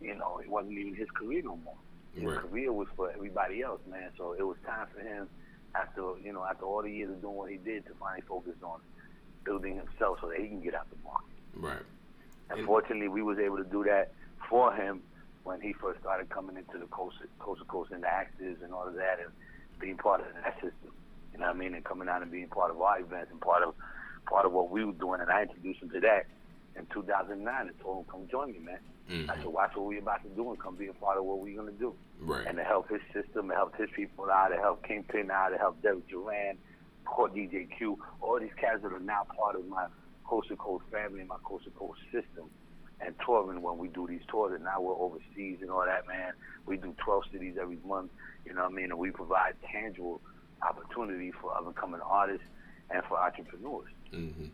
you 0.00 0.14
know, 0.14 0.38
it 0.38 0.48
wasn't 0.48 0.78
even 0.78 0.94
his 0.94 1.10
career 1.18 1.42
no 1.42 1.56
more. 1.56 1.74
His 2.14 2.24
Right. 2.30 2.38
career 2.46 2.72
was 2.72 2.86
for 2.94 3.10
everybody 3.10 3.62
else, 3.62 3.80
man. 3.86 4.12
So 4.16 4.34
it 4.38 4.42
was 4.46 4.56
time 4.64 4.86
for 4.94 5.00
him 5.00 5.28
after 5.74 6.16
you 6.22 6.32
know 6.32 6.44
after 6.44 6.64
all 6.64 6.82
the 6.82 6.92
years 6.92 7.10
of 7.10 7.20
doing 7.20 7.34
what 7.34 7.50
he 7.50 7.56
did 7.58 7.84
to 7.86 7.94
finally 7.98 8.22
focus 8.22 8.54
on 8.62 8.80
building 9.46 9.76
himself 9.76 10.18
so 10.20 10.28
that 10.28 10.38
he 10.38 10.48
can 10.48 10.60
get 10.60 10.74
out 10.74 10.90
the 10.90 10.96
market. 11.04 11.30
Right. 11.54 11.86
And- 12.50 12.58
Unfortunately, 12.60 13.08
we 13.08 13.22
was 13.22 13.38
able 13.38 13.56
to 13.56 13.64
do 13.64 13.84
that 13.84 14.12
for 14.50 14.72
him 14.74 15.02
when 15.44 15.60
he 15.60 15.72
first 15.72 16.00
started 16.00 16.28
coming 16.28 16.56
into 16.56 16.76
the 16.78 16.86
coast, 16.86 17.16
coast 17.38 17.60
to 17.60 17.66
coast 17.66 17.92
and 17.92 18.02
the 18.02 18.08
actors 18.08 18.58
and 18.62 18.72
all 18.74 18.86
of 18.86 18.94
that, 18.94 19.18
and 19.20 19.30
being 19.78 19.96
part 19.96 20.20
of 20.20 20.26
that 20.42 20.54
system. 20.54 20.92
You 21.32 21.38
know 21.40 21.46
what 21.46 21.56
I 21.56 21.58
mean? 21.58 21.74
And 21.74 21.84
coming 21.84 22.08
out 22.08 22.22
and 22.22 22.30
being 22.30 22.48
part 22.48 22.70
of 22.70 22.80
our 22.80 22.98
events 23.00 23.30
and 23.30 23.40
part 23.40 23.62
of 23.62 23.74
part 24.26 24.44
of 24.44 24.52
what 24.52 24.70
we 24.70 24.84
were 24.84 24.92
doing. 24.92 25.20
And 25.20 25.30
I 25.30 25.42
introduced 25.42 25.80
him 25.80 25.90
to 25.90 26.00
that 26.00 26.26
in 26.74 26.84
2009 26.86 27.68
and 27.68 27.78
told 27.80 27.98
him, 27.98 28.04
"Come 28.10 28.28
join 28.28 28.52
me, 28.52 28.58
man." 28.58 28.80
Mhm. 29.08 29.30
I 29.30 29.36
said, 29.36 29.46
"Watch 29.46 29.76
what 29.76 29.86
we're 29.86 30.00
about 30.00 30.22
to 30.24 30.28
do 30.30 30.50
and 30.50 30.58
come 30.58 30.74
be 30.74 30.88
a 30.88 30.92
part 30.94 31.16
of 31.18 31.24
what 31.24 31.38
we're 31.38 31.56
gonna 31.56 31.70
do." 31.72 31.94
Right. 32.20 32.44
And 32.46 32.56
to 32.56 32.64
help 32.64 32.88
his 32.88 33.00
system, 33.12 33.48
to 33.50 33.54
help 33.54 33.76
his 33.76 33.88
people 33.90 34.28
out, 34.30 34.48
to 34.48 34.56
help 34.56 34.82
Kingpin 34.82 35.30
out, 35.30 35.50
to 35.50 35.58
help 35.58 35.80
Derek 35.82 36.08
Duran, 36.08 36.58
Core 37.06 37.28
DJ 37.28 37.68
Q, 37.76 37.98
all 38.20 38.38
these 38.38 38.50
cats 38.60 38.82
that 38.82 38.92
are 38.92 39.00
now 39.00 39.26
part 39.36 39.56
of 39.56 39.66
my 39.66 39.86
Coast 40.26 40.48
to 40.48 40.56
Coast 40.56 40.84
family 40.90 41.20
and 41.20 41.28
my 41.28 41.36
Coast 41.44 41.64
to 41.64 41.70
Coast 41.70 42.00
system. 42.12 42.50
And 43.00 43.14
touring 43.24 43.60
when 43.60 43.76
we 43.76 43.88
do 43.88 44.06
these 44.06 44.22
tours, 44.26 44.54
and 44.54 44.64
now 44.64 44.80
we're 44.80 44.94
overseas 44.94 45.58
and 45.60 45.70
all 45.70 45.84
that, 45.84 46.08
man. 46.08 46.32
We 46.64 46.78
do 46.78 46.94
12 47.04 47.24
cities 47.30 47.56
every 47.60 47.78
month, 47.86 48.10
you 48.46 48.54
know 48.54 48.62
what 48.62 48.72
I 48.72 48.74
mean? 48.74 48.86
And 48.86 48.98
we 48.98 49.10
provide 49.10 49.54
tangible 49.70 50.20
opportunity 50.62 51.30
for 51.30 51.54
up 51.54 51.66
and 51.66 51.76
coming 51.76 52.00
artists 52.00 52.46
and 52.90 53.02
for 53.04 53.18
entrepreneurs. 53.18 53.90
Mm-hmm. 54.12 54.46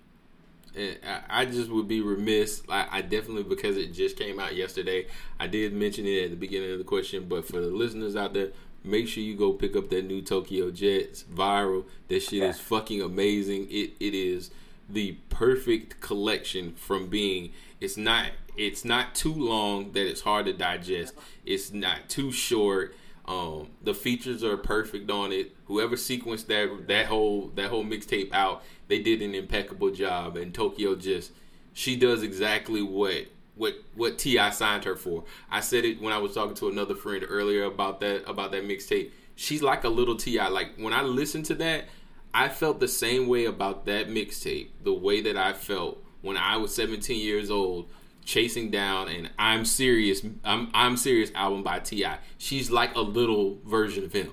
And 0.75 0.99
I, 1.07 1.43
I 1.43 1.45
just 1.45 1.71
would 1.71 1.87
be 1.87 2.01
remiss. 2.01 2.63
I, 2.69 2.87
I 2.91 3.03
definitely 3.03 3.43
because 3.45 3.77
it 3.77 3.93
just 3.93 4.17
came 4.17 4.41
out 4.41 4.57
yesterday. 4.57 5.07
I 5.39 5.47
did 5.47 5.73
mention 5.75 6.07
it 6.07 6.25
at 6.25 6.31
the 6.31 6.37
beginning 6.37 6.73
of 6.73 6.79
the 6.79 6.85
question, 6.85 7.27
but 7.29 7.47
for 7.47 7.61
the 7.61 7.69
listeners 7.69 8.17
out 8.17 8.33
there, 8.33 8.49
make 8.85 9.09
sure 9.09 9.23
you 9.23 9.37
go 9.37 9.53
pick 9.53 9.77
up 9.77 9.91
that 9.91 10.05
new 10.05 10.23
Tokyo 10.23 10.71
Jetz 10.71 11.25
viral. 11.25 11.85
That 12.09 12.23
shit 12.23 12.43
is 12.43 12.59
fucking 12.59 13.03
amazing. 13.03 13.69
It 13.71 13.93
it 14.01 14.15
is 14.15 14.51
the 14.89 15.13
perfect 15.29 16.01
collection 16.01 16.73
from 16.73 17.09
being. 17.09 17.53
It's 17.81 17.97
not. 17.97 18.27
It's 18.57 18.85
not 18.85 19.15
too 19.15 19.33
long 19.33 19.93
that 19.93 20.07
it's 20.07 20.21
hard 20.21 20.47
to 20.47 20.53
digest. 20.53 21.15
It's 21.47 21.73
not 21.73 22.09
too 22.09 22.31
short. 22.31 22.95
Um, 23.25 23.69
the 23.83 23.95
features 23.95 24.45
are 24.45 24.57
perfect 24.57 25.11
on 25.11 25.33
it. 25.33 25.57
Whoever 25.67 25.97
sequenced 25.97 26.47
that 26.49 26.89
that 26.89 27.07
whole 27.07 27.53
that 27.55 27.71
whole 27.71 27.85
mixtape 27.85 28.33
out, 28.33 28.63
they 28.89 28.99
did 28.99 29.23
an 29.23 29.35
impeccable 29.35 29.91
job. 29.91 30.37
And 30.37 30.53
Tokyo 30.53 30.95
Jetz 30.97 31.31
she 31.73 31.97
does 31.97 32.23
exactly 32.23 32.83
what 32.83 33.27
what 33.55 33.75
what 33.95 34.19
T.I. 34.19 34.51
signed 34.51 34.85
her 34.85 34.97
for. 34.97 35.25
I 35.51 35.61
said 35.61 35.85
it 35.85 36.01
when 36.01 36.13
I 36.13 36.19
was 36.19 36.35
talking 36.35 36.55
to 36.57 36.69
another 36.69 36.95
friend 36.95 37.25
earlier 37.29 37.65
about 37.65 38.01
that 38.01 38.29
about 38.29 38.53
that 38.53 38.65
mixtape. 38.65 39.11
She's 39.35 39.63
like 39.63 39.85
a 39.85 39.89
little 39.89 40.17
Ti. 40.17 40.41
Like 40.49 40.77
when 40.77 40.93
I 40.93 41.03
listened 41.03 41.47
to 41.47 41.55
that, 41.57 41.87
I 42.35 42.49
felt 42.49 42.81
the 42.81 42.89
same 42.89 43.29
way 43.29 43.45
about 43.45 43.87
that 43.87 44.09
mixtape. 44.09 44.69
The 44.83 44.93
way 44.93 45.21
that 45.23 45.37
I 45.37 45.53
felt 45.53 46.03
when 46.23 46.37
I 46.37 46.57
was 46.57 46.75
17 46.75 47.21
years 47.21 47.51
old 47.51 47.89
chasing 48.25 48.71
down 48.71 49.09
and 49.09 49.31
I'm 49.39 49.65
serious 49.65 50.23
I'm 50.45 50.71
I'm 50.73 50.97
serious 50.97 51.31
album 51.35 51.63
by 51.63 51.81
Ti. 51.81 52.07
She's 52.39 52.71
like 52.71 52.95
a 52.95 53.01
little 53.01 53.59
version 53.65 54.05
of 54.05 54.13
him, 54.13 54.33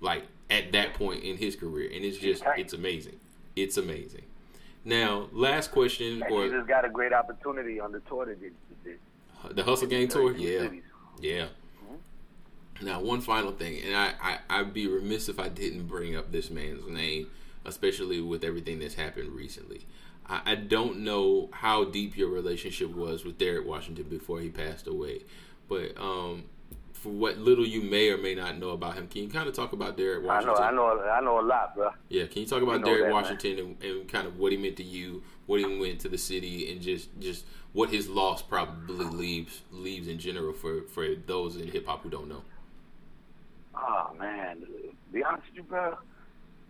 like 0.00 0.24
at 0.50 0.72
that 0.72 0.94
point 0.94 1.22
in 1.24 1.36
his 1.36 1.56
career, 1.56 1.90
and 1.94 2.04
it's 2.04 2.18
just 2.18 2.42
it's 2.56 2.72
amazing. 2.72 3.20
It's 3.56 3.76
amazing. 3.76 4.22
Now, 4.84 5.28
last 5.32 5.70
question 5.70 6.22
And 6.22 6.44
he 6.44 6.50
just 6.50 6.68
got 6.68 6.84
a 6.84 6.88
great 6.88 7.12
opportunity 7.12 7.80
on 7.80 7.92
the 7.92 8.00
tour 8.00 8.26
that 8.26 8.40
did. 8.40 8.54
the 9.50 9.62
Hustle 9.62 9.88
Gang 9.88 10.08
tour, 10.08 10.32
32 10.32 10.82
yeah, 11.20 11.40
yeah. 11.40 11.46
Now, 12.80 13.00
one 13.00 13.20
final 13.20 13.52
thing, 13.52 13.82
and 13.84 13.96
I, 13.96 14.12
I 14.22 14.38
I'd 14.48 14.72
be 14.72 14.86
remiss 14.86 15.28
if 15.28 15.40
I 15.40 15.48
didn't 15.48 15.88
bring 15.88 16.14
up 16.14 16.30
this 16.30 16.48
man's 16.48 16.86
name, 16.86 17.28
especially 17.64 18.20
with 18.20 18.44
everything 18.44 18.78
that's 18.78 18.94
happened 18.94 19.32
recently. 19.32 19.86
I, 20.28 20.52
I 20.52 20.54
don't 20.54 21.00
know 21.00 21.48
how 21.52 21.84
deep 21.84 22.16
your 22.16 22.28
relationship 22.28 22.94
was 22.94 23.24
with 23.24 23.38
Derek 23.38 23.66
Washington 23.66 24.04
before 24.04 24.40
he 24.40 24.48
passed 24.48 24.86
away, 24.86 25.22
but 25.68 25.96
um, 25.98 26.44
for 27.08 27.14
what 27.14 27.38
little 27.38 27.66
you 27.66 27.82
may 27.82 28.10
or 28.10 28.18
may 28.18 28.34
not 28.34 28.58
know 28.58 28.70
about 28.70 28.94
him, 28.94 29.08
can 29.08 29.22
you 29.22 29.28
kind 29.28 29.48
of 29.48 29.54
talk 29.54 29.72
about 29.72 29.96
Derek 29.96 30.24
Washington? 30.24 30.62
I 30.62 30.70
know? 30.70 30.86
I 30.88 30.94
know, 30.94 31.02
I 31.02 31.20
know 31.20 31.40
a 31.40 31.46
lot, 31.46 31.74
bro. 31.74 31.90
Yeah, 32.08 32.26
can 32.26 32.42
you 32.42 32.48
talk 32.48 32.62
about 32.62 32.80
know 32.80 32.86
Derek 32.86 33.04
that. 33.04 33.12
Washington 33.12 33.58
and, 33.58 33.82
and 33.82 34.08
kind 34.08 34.26
of 34.26 34.38
what 34.38 34.52
he 34.52 34.58
meant 34.58 34.76
to 34.76 34.84
you, 34.84 35.22
what 35.46 35.60
he 35.60 35.66
meant 35.66 36.00
to 36.00 36.08
the 36.08 36.18
city, 36.18 36.70
and 36.70 36.80
just 36.80 37.08
just 37.18 37.46
what 37.72 37.90
his 37.90 38.08
loss 38.08 38.42
probably 38.42 39.06
leaves 39.06 39.62
leaves 39.70 40.08
in 40.08 40.18
general 40.18 40.52
for 40.52 40.82
for 40.82 41.14
those 41.26 41.56
in 41.56 41.68
hip 41.68 41.86
hop 41.86 42.02
who 42.02 42.10
don't 42.10 42.28
know. 42.28 42.42
Oh 43.74 44.12
man, 44.18 44.66
be 45.12 45.22
honest 45.24 45.44
with 45.48 45.56
you, 45.56 45.62
bro, 45.62 45.96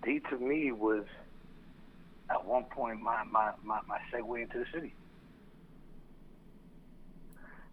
D 0.04 0.20
to 0.30 0.38
me 0.38 0.72
was 0.72 1.04
at 2.30 2.44
one 2.44 2.64
point 2.64 3.00
my 3.00 3.24
my 3.24 3.52
my, 3.64 3.80
my 3.88 3.98
segue 4.12 4.42
into 4.42 4.58
the 4.58 4.66
city. 4.72 4.94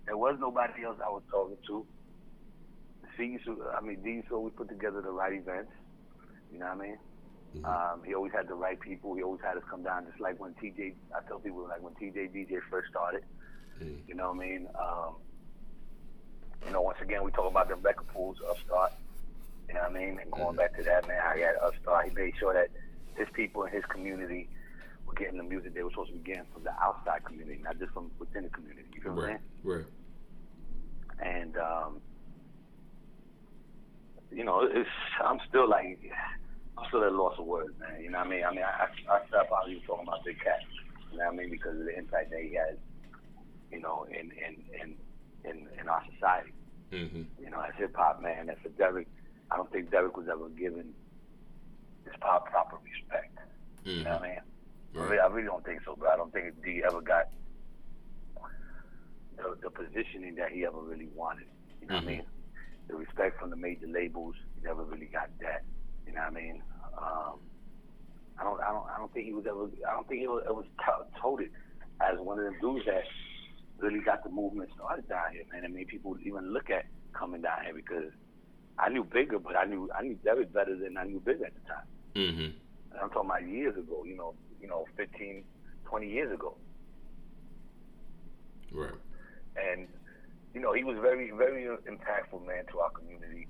There 0.05 0.17
was 0.17 0.37
nobody 0.39 0.83
else 0.83 0.97
I 1.03 1.09
was 1.09 1.23
talking 1.31 1.57
to. 1.67 1.85
So 3.17 3.55
I 3.77 3.81
mean 3.81 4.23
so 4.29 4.39
we 4.39 4.49
put 4.51 4.69
together 4.69 5.01
the 5.01 5.11
right 5.11 5.33
events. 5.33 5.71
You 6.51 6.59
know 6.59 6.65
what 6.67 6.77
I 6.77 6.81
mean? 6.81 6.97
Um, 7.63 8.01
he 8.05 8.13
always 8.13 8.33
had 8.33 8.47
the 8.49 8.53
right 8.53 8.79
people. 8.79 9.15
He 9.15 9.23
always 9.23 9.41
had 9.41 9.55
us 9.57 9.63
come 9.69 9.81
down, 9.83 10.05
just 10.05 10.19
like 10.19 10.39
when 10.39 10.53
TJ. 10.55 10.93
I 11.15 11.25
tell 11.27 11.39
people 11.39 11.63
like 11.67 11.81
when 11.81 11.93
TJ 11.93 12.31
DJ 12.35 12.59
first 12.69 12.89
started. 12.89 13.21
You 14.07 14.15
know 14.15 14.31
what 14.33 14.43
I 14.43 14.47
mean? 14.47 14.67
Um, 14.79 15.15
you 16.65 16.71
know, 16.71 16.81
once 16.81 16.97
again, 17.01 17.23
we 17.23 17.31
talk 17.31 17.49
about 17.49 17.69
the 17.69 17.75
record 17.75 18.07
pools, 18.07 18.37
Upstart. 18.49 18.91
You 19.69 19.75
know 19.75 19.81
what 19.81 19.91
I 19.91 19.93
mean? 19.93 20.19
And 20.21 20.31
going 20.31 20.55
back 20.55 20.75
to 20.77 20.83
that, 20.83 21.07
man, 21.07 21.19
I 21.23 21.39
got 21.39 21.55
Upstart. 21.67 22.09
He 22.09 22.11
made 22.15 22.33
sure 22.39 22.53
that 22.53 22.69
his 23.15 23.27
people 23.33 23.63
in 23.63 23.71
his 23.71 23.83
community 23.85 24.49
were 25.07 25.13
getting 25.13 25.37
the 25.37 25.43
music 25.43 25.73
they 25.73 25.83
were 25.83 25.91
supposed 25.91 26.11
to 26.11 26.17
be 26.17 26.23
getting 26.23 26.45
from 26.53 26.63
the 26.63 26.73
outside 26.83 27.23
community, 27.23 27.61
not 27.63 27.79
just 27.79 27.93
from 27.93 28.11
within 28.19 28.43
the 28.43 28.49
community. 28.49 28.87
You 28.93 29.01
feel 29.01 29.13
what 29.13 29.23
I'm 29.25 29.29
Right. 29.31 29.39
saying? 29.63 29.75
Right. 29.79 29.85
and 31.19 31.57
um, 31.57 32.01
you 34.35 34.43
know, 34.43 34.67
it's 34.69 34.89
I'm 35.23 35.39
still 35.47 35.69
like 35.69 35.99
I'm 36.77 36.85
still 36.89 37.03
at 37.03 37.11
a 37.11 37.15
loss 37.15 37.39
of 37.39 37.45
words, 37.45 37.73
man. 37.79 38.01
You 38.01 38.11
know 38.11 38.19
what 38.19 38.27
I 38.27 38.29
mean? 38.29 38.43
I 38.43 38.51
mean, 38.51 38.63
I 38.63 38.87
I, 39.09 39.15
I 39.15 39.37
out 39.39 39.69
even 39.69 39.81
talking 39.83 40.07
about 40.07 40.23
Big 40.25 40.39
Cat. 40.43 40.59
You 41.11 41.17
know 41.19 41.25
what 41.25 41.33
I 41.33 41.37
mean? 41.37 41.49
Because 41.49 41.79
of 41.79 41.85
the 41.85 41.97
impact 41.97 42.31
that 42.31 42.41
he 42.41 42.53
has, 42.55 42.75
you 43.71 43.79
know, 43.79 44.05
in 44.09 44.31
in 44.31 44.55
in 44.81 44.95
in, 45.49 45.67
in 45.79 45.87
our 45.87 46.03
society. 46.13 46.51
Mm-hmm. 46.91 47.23
You 47.43 47.49
know, 47.49 47.61
as 47.61 47.73
hip 47.77 47.95
hop 47.95 48.21
man, 48.21 48.49
and 48.49 48.57
for 48.59 48.69
Derek, 48.69 49.07
I 49.51 49.57
don't 49.57 49.71
think 49.71 49.89
Derek 49.89 50.17
was 50.17 50.27
ever 50.27 50.49
given 50.49 50.93
his 52.03 52.13
pop 52.19 52.49
proper 52.51 52.77
respect. 52.83 53.37
You 53.83 54.03
know 54.03 54.11
what 54.13 54.21
I 54.21 54.27
mean? 54.27 54.37
I, 54.37 54.41
Right. 54.95 55.09
really, 55.09 55.19
I 55.19 55.27
really 55.27 55.47
don't 55.47 55.65
think 55.65 55.81
so, 55.83 55.93
bro. 55.97 56.09
I 56.09 56.15
don't 56.15 56.31
think 56.31 56.63
D 56.63 56.81
ever 56.87 57.01
got 57.01 57.27
the, 59.35 59.57
the 59.61 59.69
positioning 59.69 60.35
that 60.35 60.51
he 60.51 60.65
ever 60.65 60.79
really 60.79 61.09
wanted. 61.13 61.47
You 61.81 61.87
know 61.87 61.95
what 61.95 62.03
I 62.03 62.07
mean? 62.07 62.23
The 62.87 62.95
respect 62.95 63.39
from 63.39 63.49
the 63.49 63.55
major 63.55 63.87
labels, 63.87 64.35
he 64.55 64.65
never 64.65 64.83
really 64.83 65.07
got 65.07 65.29
that. 65.41 65.63
You 66.05 66.13
know 66.13 66.21
what 66.21 66.31
I 66.31 66.41
mean? 66.41 66.61
Um, 66.97 67.39
I 68.39 68.43
don't, 68.43 68.61
I 68.61 68.71
don't, 68.71 68.85
I 68.93 68.97
don't 68.97 69.13
think 69.13 69.25
he 69.25 69.33
was 69.33 69.45
ever. 69.47 69.67
I 69.87 69.93
don't 69.93 70.07
think 70.07 70.21
he 70.21 70.27
was, 70.27 70.43
ever 70.49 70.61
t- 70.61 71.19
touted 71.21 71.49
as 72.01 72.19
one 72.19 72.37
of 72.37 72.45
them 72.45 72.55
dudes 72.61 72.85
that 72.85 73.03
really 73.79 74.01
got 74.01 74.23
the 74.23 74.29
movement 74.29 74.69
started 74.75 75.07
down 75.07 75.31
here, 75.31 75.43
man. 75.51 75.63
I 75.65 75.67
mean, 75.67 75.85
people 75.85 76.11
would 76.11 76.21
even 76.21 76.53
look 76.53 76.69
at 76.69 76.85
coming 77.13 77.41
down 77.41 77.63
here 77.63 77.73
because 77.73 78.11
I 78.77 78.89
knew 78.89 79.03
Bigga, 79.03 79.41
but 79.41 79.55
I 79.55 79.65
knew 79.65 79.89
I 79.97 80.03
knew 80.03 80.15
Derek 80.23 80.53
better 80.53 80.75
than 80.77 80.97
I 80.97 81.05
knew 81.05 81.19
Bigga 81.19 81.45
at 81.45 81.53
the 81.55 81.67
time. 81.67 81.87
Mm-hmm. 82.15 82.41
And 82.91 82.99
I'm 83.01 83.09
talking 83.09 83.29
about 83.29 83.47
years 83.47 83.75
ago, 83.77 84.03
you 84.05 84.15
know, 84.15 84.35
you 84.61 84.67
know, 84.67 84.85
15, 84.95 85.43
20 85.85 86.09
years 86.09 86.33
ago. 86.33 86.55
Right. 88.71 88.91
And, 89.57 89.87
you 90.55 90.61
know, 90.61 90.71
he 90.71 90.85
was 90.87 90.95
very, 91.03 91.29
very 91.35 91.67
impactful, 91.67 92.39
man, 92.47 92.63
to 92.71 92.79
our 92.79 92.89
community, 92.91 93.47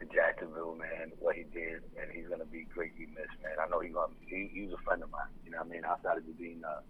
to 0.00 0.04
Jacksonville, 0.10 0.74
man, 0.74 1.14
what 1.22 1.36
he 1.36 1.44
did. 1.54 1.86
And 1.94 2.10
he's 2.12 2.26
going 2.26 2.42
to 2.42 2.50
be 2.50 2.66
greatly 2.74 3.06
missed, 3.14 3.38
man. 3.46 3.54
I 3.62 3.70
know 3.70 3.78
he's 3.78 3.94
gonna, 3.94 4.12
he, 4.26 4.50
he 4.52 4.66
was 4.66 4.74
a 4.74 4.82
friend 4.82 5.00
of 5.00 5.10
mine, 5.14 5.30
you 5.46 5.52
know 5.54 5.62
what 5.62 5.70
I 5.70 5.70
mean? 5.70 5.84
Outside 5.86 6.18
of 6.18 6.26
just 6.26 6.36
being 6.36 6.60
a, 6.66 6.82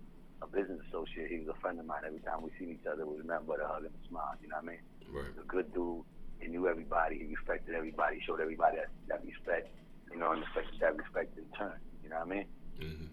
a 0.43 0.49
business 0.49 0.81
associate, 0.89 1.29
he 1.29 1.45
was 1.45 1.53
a 1.53 1.61
friend 1.61 1.79
of 1.79 1.85
mine. 1.85 2.01
Every 2.09 2.25
time 2.25 2.41
we 2.41 2.49
seen 2.59 2.73
each 2.73 2.87
other, 2.89 3.03
it 3.05 3.09
was 3.13 3.21
nothing 3.29 3.45
but 3.45 3.61
a 3.61 3.69
hug 3.69 3.85
and 3.85 3.93
a 3.93 4.03
smile, 4.09 4.33
you 4.41 4.49
know 4.49 4.57
what 4.57 4.73
I 4.73 4.73
mean? 4.73 4.83
Right. 5.13 5.29
He 5.29 5.37
was 5.37 5.45
a 5.45 5.47
good 5.47 5.69
dude. 5.77 6.03
He 6.41 6.49
knew 6.49 6.65
everybody. 6.67 7.21
He 7.21 7.29
respected 7.29 7.75
everybody. 7.77 8.17
He 8.17 8.23
showed 8.25 8.41
everybody 8.41 8.81
that, 8.81 8.89
that 9.13 9.21
respect, 9.21 9.69
you 10.09 10.17
know, 10.17 10.33
and 10.33 10.41
respected 10.41 10.81
that 10.81 10.97
respect 10.97 11.37
in 11.37 11.45
turn, 11.53 11.77
you 12.03 12.09
know 12.09 12.25
what 12.25 12.33
I 12.33 12.41
mean? 12.41 12.47
Mm-hmm. 12.81 13.05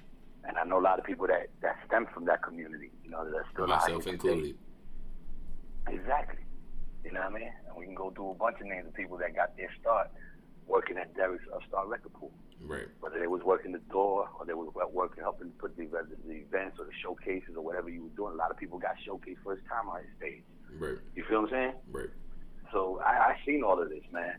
And 0.48 0.58
I 0.58 0.64
know 0.64 0.80
a 0.80 0.86
lot 0.88 1.00
of 1.00 1.06
people 1.06 1.28
that 1.28 1.50
that 1.66 1.76
stem 1.88 2.08
from 2.14 2.26
that 2.26 2.44
community. 2.44 2.92
You 3.04 3.10
know, 3.10 3.26
that's 3.26 3.50
still 3.52 3.66
out 3.66 3.90
here 3.90 3.98
Myself 3.98 4.04
today. 4.04 4.14
included. 4.14 4.58
Exactly. 5.88 6.45
You 7.06 7.12
know 7.12 7.22
what 7.22 7.32
I 7.32 7.40
mean? 7.40 7.52
And 7.70 7.78
we 7.78 7.86
can 7.86 7.94
go 7.94 8.10
through 8.10 8.32
a 8.32 8.34
bunch 8.34 8.58
of 8.60 8.66
names 8.66 8.88
of 8.88 8.94
people 8.96 9.18
that 9.18 9.36
got 9.36 9.56
their 9.56 9.70
start 9.80 10.10
working 10.68 10.98
at 10.98 11.14
Derek's 11.16 11.46
Upstart 11.54 11.86
uh, 11.86 11.90
Record 11.90 12.14
Pool. 12.14 12.32
Right. 12.62 12.88
Whether 13.00 13.20
they 13.20 13.28
was 13.28 13.44
working 13.44 13.74
the 13.74 13.84
door 13.92 14.28
or 14.40 14.46
they 14.46 14.54
was 14.54 14.74
uh, 14.76 14.88
working 14.88 15.22
helping 15.22 15.52
put 15.52 15.78
the, 15.78 15.86
whether 15.86 16.10
the 16.26 16.34
events 16.34 16.78
or 16.80 16.86
the 16.86 16.98
showcases 17.04 17.56
or 17.56 17.62
whatever 17.62 17.90
you 17.90 18.04
were 18.04 18.16
doing. 18.16 18.34
A 18.34 18.38
lot 18.38 18.50
of 18.50 18.58
people 18.58 18.80
got 18.80 18.96
showcased 19.08 19.38
first 19.46 19.62
time 19.70 19.88
on 19.88 20.02
his 20.02 20.10
stage. 20.18 20.44
Right. 20.80 20.98
You 21.16 21.24
feel 21.30 21.44
what 21.44 21.54
I'm 21.54 21.56
saying? 21.56 21.74
Right. 21.92 22.10
So 22.72 23.00
I, 23.06 23.34
I 23.34 23.38
seen 23.46 23.64
all 23.64 23.80
of 23.82 23.90
this, 23.90 24.04
man, 24.12 24.38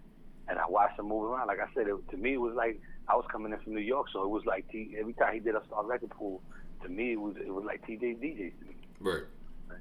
and 0.49 0.59
I 0.59 0.67
watched 0.69 0.99
him 0.99 1.09
move 1.09 1.31
around. 1.31 1.47
Like 1.47 1.61
I 1.61 1.73
said, 1.75 1.87
it, 1.87 1.95
to 2.11 2.17
me, 2.17 2.35
it 2.35 2.41
was 2.41 2.55
like 2.55 2.81
I 3.09 3.15
was 3.15 3.25
coming 3.31 3.53
in 3.53 3.59
from 3.61 3.75
New 3.75 3.81
York, 3.81 4.09
so 4.13 4.25
it 4.25 4.29
was 4.29 4.45
like 4.45 4.69
T, 4.69 4.97
every 4.99 5.15
time 5.15 5.35
he 5.35 5.41
did 5.41 5.55
a 5.55 5.63
Star 5.67 5.87
Record 5.87 6.11
Pool, 6.11 6.43
to 6.83 6.89
me, 6.89 7.13
it 7.13 7.21
was 7.21 7.37
it 7.37 7.55
was 7.55 7.65
like 7.65 7.87
TJ 7.87 8.19
DJs 8.19 8.59
to 8.59 8.65
me. 8.67 8.77
Right. 9.01 9.23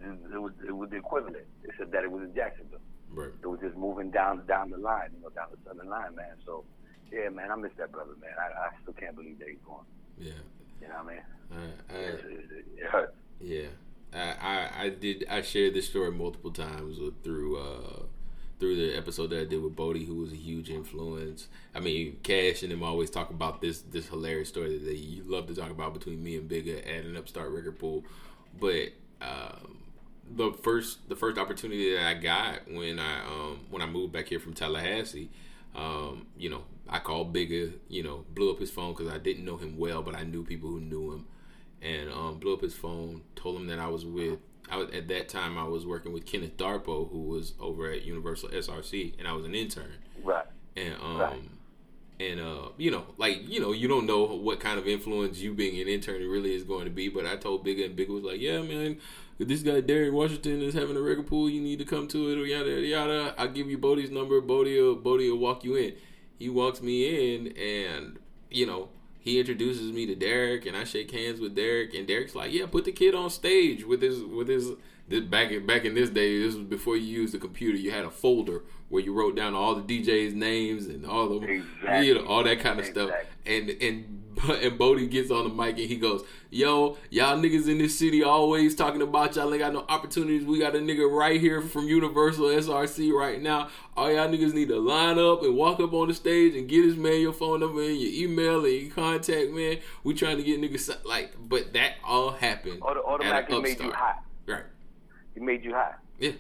It, 0.01 0.33
it 0.33 0.41
was 0.41 0.53
it 0.67 0.71
was 0.71 0.89
the 0.89 0.97
equivalent, 0.97 1.45
except 1.63 1.91
that 1.91 2.03
it 2.03 2.11
was 2.11 2.23
in 2.23 2.33
Jacksonville. 2.35 2.79
Right. 3.11 3.29
It 3.41 3.47
was 3.47 3.59
just 3.61 3.75
moving 3.75 4.11
down 4.11 4.45
down 4.45 4.69
the 4.69 4.77
line, 4.77 5.09
you 5.15 5.21
know, 5.21 5.29
down 5.29 5.47
the 5.51 5.57
southern 5.65 5.89
line, 5.89 6.15
man. 6.15 6.35
So, 6.45 6.63
yeah, 7.11 7.29
man, 7.29 7.51
I 7.51 7.55
miss 7.55 7.71
that 7.77 7.91
brother, 7.91 8.11
man. 8.19 8.31
I, 8.37 8.67
I 8.67 8.69
still 8.81 8.93
can't 8.93 9.15
believe 9.15 9.39
that 9.39 9.47
he's 9.47 9.57
gone. 9.65 9.85
Yeah. 10.17 10.33
You 10.81 10.87
know 10.87 10.95
what 10.95 11.05
I 11.05 11.09
mean? 11.13 11.23
I, 11.51 11.93
I, 11.93 11.97
It, 11.97 12.25
it, 12.25 12.65
it 12.77 12.87
hurts. 12.87 13.15
Yeah, 13.39 13.67
I, 14.13 14.35
I 14.41 14.83
I 14.83 14.89
did. 14.89 15.25
I 15.29 15.41
shared 15.41 15.73
this 15.73 15.87
story 15.87 16.11
multiple 16.11 16.51
times 16.51 16.97
through 17.23 17.57
uh, 17.57 18.03
through 18.59 18.75
the 18.75 18.97
episode 18.97 19.29
that 19.31 19.41
I 19.41 19.45
did 19.45 19.61
with 19.61 19.75
Bodie, 19.75 20.05
who 20.05 20.15
was 20.15 20.31
a 20.31 20.37
huge 20.37 20.69
influence. 20.69 21.47
I 21.73 21.79
mean, 21.79 22.17
Cash 22.23 22.63
and 22.63 22.71
them 22.71 22.83
always 22.83 23.09
talk 23.09 23.29
about 23.29 23.61
this 23.61 23.81
this 23.81 24.07
hilarious 24.07 24.49
story 24.49 24.77
that 24.77 24.85
they 24.85 25.21
love 25.25 25.47
to 25.47 25.55
talk 25.55 25.69
about 25.69 25.93
between 25.93 26.23
me 26.23 26.37
and 26.37 26.49
Bigga 26.49 26.79
at 26.79 27.05
an 27.05 27.15
Upstart 27.17 27.51
record 27.51 27.77
pool. 27.79 28.03
But 28.59 28.93
um, 29.25 29.77
the 30.35 30.51
first 30.51 31.07
the 31.09 31.15
first 31.15 31.37
opportunity 31.37 31.93
that 31.95 32.05
I 32.05 32.13
got 32.15 32.71
when 32.71 32.99
I 32.99 33.21
um, 33.25 33.59
when 33.69 33.81
I 33.81 33.85
moved 33.85 34.13
back 34.13 34.27
here 34.27 34.39
from 34.39 34.53
Tallahassee, 34.53 35.29
um, 35.75 36.27
you 36.37 36.49
know, 36.49 36.63
I 36.87 36.99
called 36.99 37.33
Bigga, 37.33 37.73
you 37.89 38.03
know, 38.03 38.25
blew 38.33 38.51
up 38.51 38.59
his 38.59 38.71
phone 38.71 38.93
because 38.93 39.11
I 39.11 39.17
didn't 39.17 39.45
know 39.45 39.57
him 39.57 39.77
well, 39.77 40.01
but 40.01 40.15
I 40.15 40.23
knew 40.23 40.43
people 40.43 40.69
who 40.69 40.79
knew 40.79 41.13
him 41.13 41.25
and 41.81 42.11
um, 42.11 42.39
blew 42.39 42.53
up 42.53 42.61
his 42.61 42.73
phone. 42.73 43.21
Told 43.35 43.57
him 43.57 43.67
that 43.67 43.79
I 43.79 43.87
was 43.87 44.05
with. 44.05 44.39
I 44.69 44.77
was 44.77 44.89
at 44.91 45.07
that 45.09 45.29
time 45.29 45.57
I 45.57 45.63
was 45.65 45.85
working 45.85 46.11
with 46.11 46.25
Kenneth 46.25 46.57
Darpo, 46.57 47.09
who 47.11 47.21
was 47.21 47.53
over 47.59 47.91
at 47.91 48.03
Universal 48.03 48.49
SRC, 48.49 49.17
and 49.19 49.27
I 49.27 49.33
was 49.33 49.45
an 49.45 49.53
intern. 49.53 49.93
Right. 50.23 50.45
And 50.75 50.95
um, 50.95 51.19
Right. 51.19 51.39
And 52.19 52.39
uh, 52.39 52.69
you 52.77 52.91
know, 52.91 53.03
like 53.17 53.47
you 53.49 53.59
know, 53.59 53.73
you 53.73 53.89
don't 53.89 54.05
know 54.05 54.23
what 54.23 54.61
kind 54.61 54.79
of 54.79 54.87
influence 54.87 55.39
you 55.39 55.53
being 55.53 55.79
an 55.81 55.87
intern 55.87 56.21
really 56.21 56.55
is 56.55 56.63
going 56.63 56.85
to 56.85 56.89
be. 56.89 57.09
But 57.09 57.25
I 57.25 57.35
told 57.35 57.65
Bigga, 57.65 57.85
and 57.85 57.97
Bigga 57.97 58.09
was 58.09 58.23
like, 58.23 58.39
"Yeah, 58.39 58.61
man, 58.61 58.99
this 59.37 59.63
guy 59.63 59.81
Derek 59.81 60.13
Washington 60.13 60.61
is 60.61 60.73
having 60.73 60.95
a 60.95 61.01
record 61.01 61.27
pool. 61.27 61.49
You 61.49 61.59
need 61.59 61.79
to 61.79 61.85
come 61.85 62.07
to 62.09 62.29
it, 62.29 62.37
or 62.37 62.45
yada 62.45 62.69
yada 62.69 62.85
yada. 62.85 63.35
I'll 63.37 63.49
give 63.49 63.69
you 63.69 63.77
Bodie's 63.77 64.11
number. 64.11 64.39
Bodie 64.39 64.79
Bodie 64.95 65.29
will 65.29 65.39
walk 65.39 65.65
you 65.65 65.75
in." 65.75 65.93
He 66.39 66.49
walks 66.49 66.81
me 66.81 67.35
in, 67.35 67.47
and 67.57 68.17
you 68.49 68.65
know, 68.65 68.89
he 69.19 69.39
introduces 69.39 69.91
me 69.91 70.05
to 70.05 70.15
Derek, 70.15 70.65
and 70.65 70.77
I 70.77 70.85
shake 70.85 71.11
hands 71.11 71.41
with 71.41 71.55
Derek, 71.55 71.93
and 71.93 72.07
Derek's 72.07 72.35
like, 72.35 72.53
"Yeah, 72.53 72.65
put 72.65 72.85
the 72.85 72.93
kid 72.93 73.13
on 73.13 73.29
stage 73.29 73.83
with 73.83 74.01
his 74.01 74.23
with 74.23 74.47
his." 74.47 74.71
This, 75.07 75.21
back 75.21 75.51
in 75.51 75.67
back 75.67 75.85
in 75.85 75.93
this 75.93 76.09
day, 76.09 76.41
this 76.41 76.55
was 76.55 76.63
before 76.63 76.97
you 76.97 77.05
used 77.05 77.33
the 77.33 77.37
computer. 77.37 77.77
You 77.77 77.91
had 77.91 78.05
a 78.05 78.09
folder 78.09 78.63
where 78.89 79.01
you 79.01 79.13
wrote 79.13 79.35
down 79.35 79.53
all 79.53 79.75
the 79.75 79.81
DJs' 79.81 80.33
names 80.33 80.85
and 80.85 81.05
all 81.05 81.27
the 81.39 81.47
Exactly. 81.47 82.07
you 82.07 82.15
know 82.15 82.25
all 82.25 82.43
that 82.43 82.59
kind 82.59 82.79
of 82.79 82.85
stuff. 82.85 83.09
Exactly. 83.09 83.55
And 83.55 83.69
and 83.81 84.21
and 84.61 84.77
Bodie 84.77 85.07
gets 85.07 85.31
on 85.31 85.45
the 85.45 85.49
mic 85.49 85.77
and 85.77 85.87
he 85.87 85.95
goes, 85.95 86.23
"Yo, 86.49 86.97
y'all 87.09 87.37
niggas 87.37 87.69
in 87.69 87.77
this 87.77 87.97
city 87.97 88.21
always 88.21 88.75
talking 88.75 89.01
about 89.01 89.35
y'all 89.35 89.51
ain't 89.53 89.59
got 89.59 89.71
no 89.71 89.85
opportunities. 89.87 90.45
We 90.45 90.59
got 90.59 90.75
a 90.75 90.79
nigga 90.79 91.09
right 91.09 91.39
here 91.39 91.61
from 91.61 91.87
Universal 91.87 92.45
SRC 92.47 93.13
right 93.13 93.41
now. 93.41 93.69
All 93.95 94.11
y'all 94.11 94.27
niggas 94.27 94.53
need 94.53 94.67
to 94.69 94.77
line 94.77 95.17
up 95.17 95.41
and 95.43 95.55
walk 95.55 95.79
up 95.79 95.93
on 95.93 96.09
the 96.09 96.13
stage 96.13 96.53
and 96.55 96.67
get 96.67 96.83
his 96.83 96.97
man 96.97 97.21
your 97.21 97.31
phone 97.33 97.61
number 97.61 97.81
and 97.81 97.97
your 97.97 98.29
email 98.29 98.65
and 98.65 98.73
your 98.73 98.91
contact, 98.93 99.51
man. 99.51 99.77
We 100.03 100.13
trying 100.13 100.35
to 100.37 100.43
get 100.43 100.59
niggas 100.59 101.05
like, 101.05 101.35
but 101.39 101.71
that 101.73 101.93
all 102.03 102.31
happened. 102.31 102.81
Automatically 102.81 103.61
made 103.61 103.79
you 103.79 103.91
hot. 103.91 104.21
Right. 104.45 104.63
He 105.33 105.39
made 105.39 105.63
you 105.63 105.73
hot. 105.73 105.99
Yeah. 106.19 106.31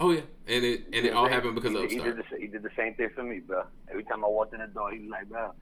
Oh 0.00 0.12
yeah. 0.12 0.20
And 0.46 0.64
it 0.64 0.84
and 0.92 1.06
it 1.06 1.12
all 1.12 1.28
happened 1.28 1.54
because 1.54 1.72
he, 1.72 1.84
of 1.84 1.90
he 1.90 1.98
did 1.98 2.16
the, 2.16 2.38
he 2.38 2.46
did 2.46 2.62
the 2.62 2.70
same 2.76 2.94
thing 2.94 3.10
for 3.14 3.22
me, 3.22 3.40
bro. 3.40 3.64
Every 3.90 4.04
time 4.04 4.24
I 4.24 4.28
walked 4.28 4.54
in 4.54 4.60
the 4.60 4.66
door, 4.68 4.90
he 4.92 5.00
was 5.00 5.10
like, 5.10 5.28
bro, 5.28 5.52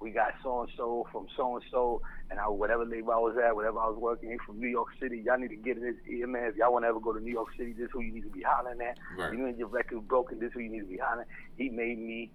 we 0.00 0.10
got 0.10 0.34
so 0.42 0.62
and 0.62 0.70
so 0.76 1.06
from 1.10 1.26
so 1.36 1.56
and 1.56 1.64
so, 1.70 2.02
and 2.30 2.38
I 2.38 2.48
whatever 2.48 2.84
label 2.84 3.12
I 3.12 3.16
was 3.16 3.36
at, 3.42 3.54
whatever 3.54 3.78
I 3.78 3.88
was 3.88 3.98
working, 3.98 4.30
he 4.30 4.38
from 4.46 4.60
New 4.60 4.68
York 4.68 4.88
City. 5.00 5.22
Y'all 5.24 5.38
need 5.38 5.48
to 5.48 5.56
get 5.56 5.78
in 5.78 5.82
this 5.82 5.96
ear, 6.08 6.26
man. 6.26 6.44
If 6.44 6.56
y'all 6.56 6.72
want 6.72 6.84
to 6.84 6.88
ever 6.88 7.00
go 7.00 7.12
to 7.12 7.20
New 7.20 7.32
York 7.32 7.48
City, 7.56 7.72
this 7.72 7.88
who 7.92 8.00
you 8.00 8.12
need 8.12 8.24
to 8.24 8.30
be 8.30 8.42
hollering 8.42 8.80
at. 8.80 8.98
Right. 9.16 9.32
You 9.32 9.38
know 9.38 9.54
your 9.56 9.68
record 9.68 10.06
broken, 10.06 10.38
this 10.38 10.52
who 10.52 10.60
you 10.60 10.70
need 10.70 10.80
to 10.80 10.86
be 10.86 10.98
hollering. 10.98 11.26
He 11.56 11.68
made 11.68 11.98
me. 11.98 12.30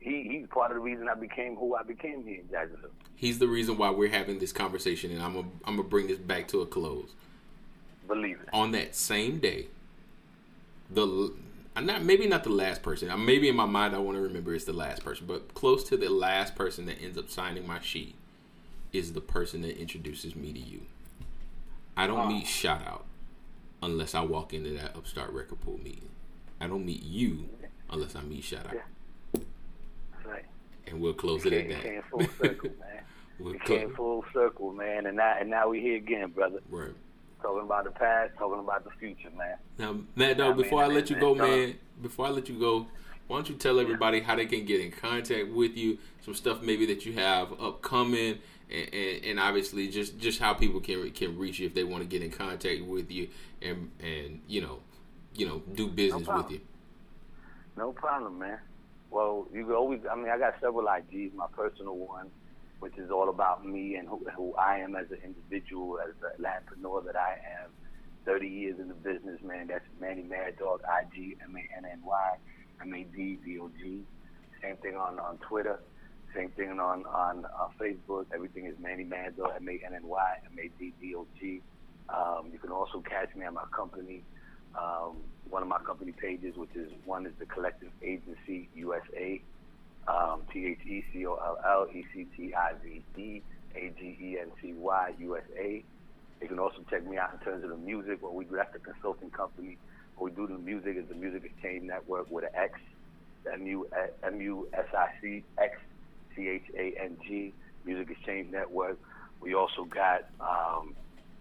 He 0.00 0.28
he's 0.30 0.46
part 0.48 0.70
of 0.70 0.76
the 0.76 0.80
reason 0.80 1.08
I 1.08 1.14
became 1.14 1.56
who 1.56 1.74
I 1.74 1.82
became 1.82 2.24
here 2.24 2.40
in 2.40 2.48
Jacksonville. 2.50 2.90
He's 3.16 3.38
the 3.38 3.48
reason 3.48 3.78
why 3.78 3.90
we're 3.90 4.10
having 4.10 4.38
this 4.38 4.52
conversation, 4.52 5.10
and 5.10 5.22
I'm 5.22 5.34
gonna 5.34 5.48
I'm 5.64 5.76
gonna 5.76 5.88
bring 5.88 6.06
this 6.06 6.18
back 6.18 6.46
to 6.48 6.60
a 6.60 6.66
close. 6.66 7.14
Believe 8.06 8.40
it. 8.40 8.48
on 8.52 8.72
that 8.72 8.94
same 8.94 9.38
day, 9.38 9.66
the 10.90 11.32
I'm 11.76 11.86
not 11.86 12.02
maybe 12.02 12.26
not 12.26 12.44
the 12.44 12.50
last 12.50 12.82
person. 12.82 13.08
Maybe 13.24 13.48
in 13.48 13.56
my 13.56 13.66
mind 13.66 13.94
I 13.94 13.98
want 13.98 14.16
to 14.16 14.22
remember 14.22 14.54
it's 14.54 14.64
the 14.64 14.72
last 14.72 15.04
person, 15.04 15.26
but 15.26 15.54
close 15.54 15.84
to 15.84 15.96
the 15.96 16.08
last 16.08 16.56
person 16.56 16.86
that 16.86 17.00
ends 17.00 17.16
up 17.16 17.30
signing 17.30 17.66
my 17.66 17.80
sheet 17.80 18.14
is 18.92 19.12
the 19.12 19.20
person 19.20 19.62
that 19.62 19.78
introduces 19.78 20.34
me 20.34 20.52
to 20.52 20.58
you. 20.58 20.80
I 21.96 22.06
don't 22.06 22.28
meet 22.28 22.46
shout 22.46 22.82
out 22.86 23.04
unless 23.82 24.14
I 24.14 24.22
walk 24.22 24.54
into 24.54 24.70
that 24.70 24.96
upstart 24.96 25.30
record 25.32 25.60
pool 25.60 25.78
meeting. 25.82 26.08
I 26.60 26.66
don't 26.66 26.84
meet 26.84 27.02
you 27.02 27.48
unless 27.90 28.16
I 28.16 28.22
meet 28.22 28.44
shout 28.44 28.66
out. 28.66 29.42
Right. 30.24 30.44
And 30.86 31.00
we'll 31.00 31.14
close 31.14 31.44
it 31.44 31.52
at 31.52 31.60
Came, 31.60 31.68
that. 31.70 31.82
came 31.82 32.02
full 32.10 32.26
circle, 32.40 32.70
man. 32.80 32.88
We'll 33.40 33.52
we 33.52 33.60
came 33.60 33.94
full 33.94 34.24
circle, 34.32 34.72
man, 34.72 35.06
and 35.06 35.16
now 35.16 35.36
and 35.38 35.48
now 35.48 35.68
we 35.68 35.80
here 35.80 35.96
again, 35.96 36.30
brother. 36.30 36.58
Right. 36.68 36.90
Talking 37.42 37.66
about 37.66 37.84
the 37.84 37.90
past, 37.90 38.32
talking 38.36 38.60
about 38.60 38.84
the 38.84 38.90
future, 38.98 39.30
man. 39.36 39.56
Now, 39.78 40.00
Mad 40.16 40.38
Dog, 40.38 40.56
before 40.56 40.82
man, 40.82 40.90
I 40.90 40.94
let 40.94 41.10
you 41.10 41.16
go, 41.16 41.34
man, 41.34 41.76
before 42.02 42.26
I 42.26 42.30
let 42.30 42.48
you 42.48 42.58
go, 42.58 42.88
why 43.28 43.36
don't 43.36 43.48
you 43.48 43.54
tell 43.54 43.78
everybody 43.78 44.20
how 44.20 44.34
they 44.34 44.46
can 44.46 44.64
get 44.64 44.80
in 44.80 44.90
contact 44.90 45.48
with 45.48 45.76
you? 45.76 45.98
Some 46.24 46.34
stuff 46.34 46.62
maybe 46.62 46.86
that 46.86 47.06
you 47.06 47.12
have 47.12 47.52
upcoming, 47.60 48.38
and, 48.70 48.94
and, 48.94 49.24
and 49.24 49.40
obviously 49.40 49.88
just 49.88 50.18
just 50.18 50.40
how 50.40 50.54
people 50.54 50.80
can 50.80 51.10
can 51.12 51.38
reach 51.38 51.58
you 51.58 51.66
if 51.66 51.74
they 51.74 51.84
want 51.84 52.02
to 52.02 52.08
get 52.08 52.22
in 52.22 52.30
contact 52.30 52.82
with 52.84 53.10
you 53.10 53.28
and 53.62 53.90
and 54.00 54.40
you 54.46 54.60
know 54.60 54.80
you 55.34 55.46
know 55.46 55.62
do 55.74 55.88
business 55.88 56.26
with 56.26 56.50
you. 56.50 56.60
No 57.76 57.92
problem, 57.92 58.38
man. 58.40 58.58
Well, 59.10 59.46
you 59.52 59.64
can 59.64 59.74
always. 59.74 60.00
I 60.10 60.16
mean, 60.16 60.28
I 60.28 60.38
got 60.38 60.54
several 60.60 60.84
IGs. 60.86 61.34
My 61.34 61.46
personal 61.54 61.96
one, 61.96 62.28
which 62.80 62.96
is 62.98 63.10
all 63.10 63.28
about 63.28 63.64
me 63.66 63.96
and 63.96 64.08
who, 64.08 64.24
who 64.36 64.54
I 64.54 64.78
am 64.78 64.94
as 64.94 65.10
an 65.10 65.18
individual, 65.24 65.98
as 66.00 66.14
an 66.38 66.44
entrepreneur 66.44 67.02
that 67.02 67.16
I 67.16 67.38
am. 67.62 67.70
30 68.24 68.46
years 68.46 68.78
in 68.78 68.88
the 68.88 68.94
business, 68.94 69.40
man. 69.42 69.68
That's 69.68 69.84
Manny 70.00 70.22
Mad 70.22 70.58
Dog, 70.58 70.82
IG, 70.82 71.38
M 71.42 71.56
A 71.56 71.78
N 71.78 71.84
N 71.90 72.00
Y, 72.04 72.36
M 72.82 72.94
A 72.94 73.04
D 73.16 73.38
D 73.42 73.58
O 73.58 73.70
G. 73.78 74.02
Same 74.62 74.76
thing 74.76 74.96
on, 74.96 75.18
on 75.18 75.38
Twitter. 75.38 75.80
Same 76.36 76.50
thing 76.50 76.78
on 76.78 77.06
on 77.06 77.46
uh, 77.46 77.68
Facebook. 77.80 78.26
Everything 78.34 78.66
is 78.66 78.74
Manny 78.78 79.04
Mad 79.04 79.38
Dog, 79.38 79.52
M 79.56 79.68
A 79.68 79.80
N 79.86 79.94
N 79.94 80.06
Y, 80.06 80.34
M 80.44 80.58
A 80.58 80.70
D 80.78 80.92
D 81.00 81.14
O 81.14 81.26
G. 81.40 81.62
Um, 82.10 82.50
you 82.52 82.58
can 82.58 82.70
also 82.70 83.00
catch 83.00 83.34
me 83.34 83.44
at 83.44 83.52
my 83.52 83.64
company, 83.74 84.22
um, 84.78 85.16
one 85.48 85.62
of 85.62 85.68
my 85.68 85.78
company 85.78 86.12
pages, 86.12 86.54
which 86.56 86.74
is 86.74 86.90
one 87.04 87.26
is 87.26 87.32
the 87.38 87.46
Collective 87.46 87.90
Agency 88.02 88.68
USA, 88.74 89.40
um, 90.08 90.42
T 90.52 90.66
H 90.66 90.78
E 90.86 91.04
C 91.12 91.26
O 91.26 91.34
L 91.34 91.58
L 91.64 91.86
E 91.92 92.04
C 92.14 92.26
T 92.36 92.54
I 92.54 92.72
V 92.82 93.02
E 93.16 93.42
A 93.74 93.92
G 93.98 94.16
E 94.20 94.38
N 94.40 94.50
C 94.60 94.72
Y 94.72 95.14
USA. 95.18 95.84
You 96.40 96.48
can 96.48 96.58
also 96.58 96.78
check 96.88 97.06
me 97.06 97.18
out 97.18 97.32
in 97.34 97.40
terms 97.40 97.64
of 97.64 97.70
the 97.70 97.76
music. 97.76 98.22
What 98.22 98.34
we 98.34 98.44
do, 98.44 98.56
that's 98.56 98.72
the 98.72 98.78
consulting 98.78 99.30
company. 99.30 99.76
What 100.16 100.30
we 100.30 100.36
do 100.36 100.46
the 100.46 100.58
music 100.58 100.96
is 100.96 101.08
the 101.08 101.14
Music 101.14 101.44
Exchange 101.44 101.84
Network 101.84 102.30
with 102.30 102.44
an 102.44 102.50
X, 102.54 102.78
M 103.52 103.66
U 103.66 103.88
M 104.22 104.40
U 104.40 104.68
S 104.72 104.86
I 104.96 105.08
C 105.20 105.44
X 105.58 105.76
C 106.34 106.48
H 106.48 106.64
A 106.76 106.94
N 107.02 107.16
G, 107.26 107.52
Music 107.84 108.10
Exchange 108.10 108.50
Network. 108.50 108.98
We 109.40 109.54
also 109.54 109.84
got 109.84 110.26
um, 110.40 110.94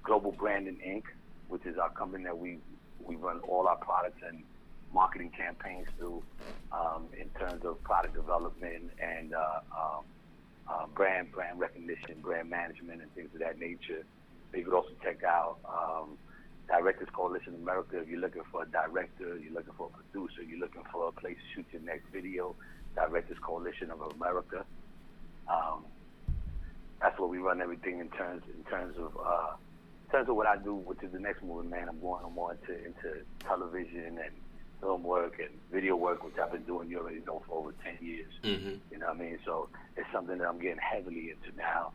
Global 0.03 0.31
Branding 0.31 0.77
Inc., 0.85 1.03
which 1.47 1.65
is 1.65 1.77
our 1.77 1.89
company 1.89 2.23
that 2.25 2.37
we 2.37 2.59
we 3.05 3.15
run 3.15 3.39
all 3.39 3.67
our 3.67 3.77
products 3.77 4.21
and 4.27 4.43
marketing 4.93 5.31
campaigns 5.35 5.87
through 5.97 6.23
um, 6.71 7.05
in 7.19 7.29
terms 7.39 7.63
of 7.65 7.81
product 7.83 8.15
development 8.15 8.91
and 9.01 9.33
uh, 9.33 9.59
um, 9.75 10.03
uh, 10.69 10.85
brand 10.95 11.31
brand 11.31 11.59
recognition, 11.59 12.19
brand 12.21 12.49
management, 12.49 13.01
and 13.01 13.13
things 13.13 13.29
of 13.33 13.39
that 13.39 13.59
nature. 13.59 14.03
You 14.53 14.63
could 14.63 14.73
also 14.73 14.91
check 15.03 15.23
out 15.23 15.57
um, 15.65 16.17
Directors 16.67 17.09
Coalition 17.13 17.55
America 17.55 17.99
if 17.99 18.07
you're 18.07 18.19
looking 18.19 18.43
for 18.51 18.63
a 18.63 18.65
director, 18.67 19.37
you're 19.37 19.53
looking 19.53 19.73
for 19.77 19.89
a 19.93 19.97
producer, 19.97 20.41
you're 20.43 20.59
looking 20.59 20.83
for 20.91 21.07
a 21.07 21.11
place 21.11 21.37
to 21.37 21.55
shoot 21.55 21.65
your 21.71 21.81
next 21.81 22.07
video. 22.11 22.55
Directors 22.95 23.37
Coalition 23.41 23.91
of 23.91 24.01
America. 24.15 24.65
Um, 25.47 25.85
that's 26.99 27.17
where 27.19 27.27
we 27.27 27.37
run 27.37 27.61
everything 27.61 27.99
in 27.99 28.09
terms 28.09 28.41
in 28.57 28.63
terms 28.63 28.95
of 28.97 29.15
uh, 29.23 29.53
in 30.05 30.11
terms 30.11 30.29
of 30.29 30.35
what 30.35 30.47
I 30.47 30.57
do, 30.57 30.73
which 30.73 31.03
is 31.03 31.11
the 31.11 31.19
next 31.19 31.43
movement. 31.43 31.69
Man, 31.69 31.89
I'm 31.89 31.99
going 31.99 32.33
more 32.33 32.53
into 32.53 32.73
into 32.85 33.21
television 33.45 34.17
and 34.17 34.33
film 34.81 35.03
work 35.03 35.39
and 35.39 35.49
video 35.71 35.95
work, 35.95 36.23
which 36.23 36.35
I've 36.41 36.51
been 36.51 36.63
doing. 36.63 36.89
You 36.89 36.99
already 36.99 37.21
know 37.25 37.41
for 37.47 37.59
over 37.59 37.73
ten 37.83 37.97
years. 38.05 38.31
Mm-hmm. 38.43 38.75
You 38.91 38.99
know 38.99 39.07
what 39.07 39.15
I 39.15 39.19
mean? 39.19 39.39
So 39.45 39.69
it's 39.95 40.07
something 40.13 40.37
that 40.37 40.47
I'm 40.47 40.59
getting 40.59 40.79
heavily 40.79 41.31
into 41.31 41.55
now, 41.57 41.91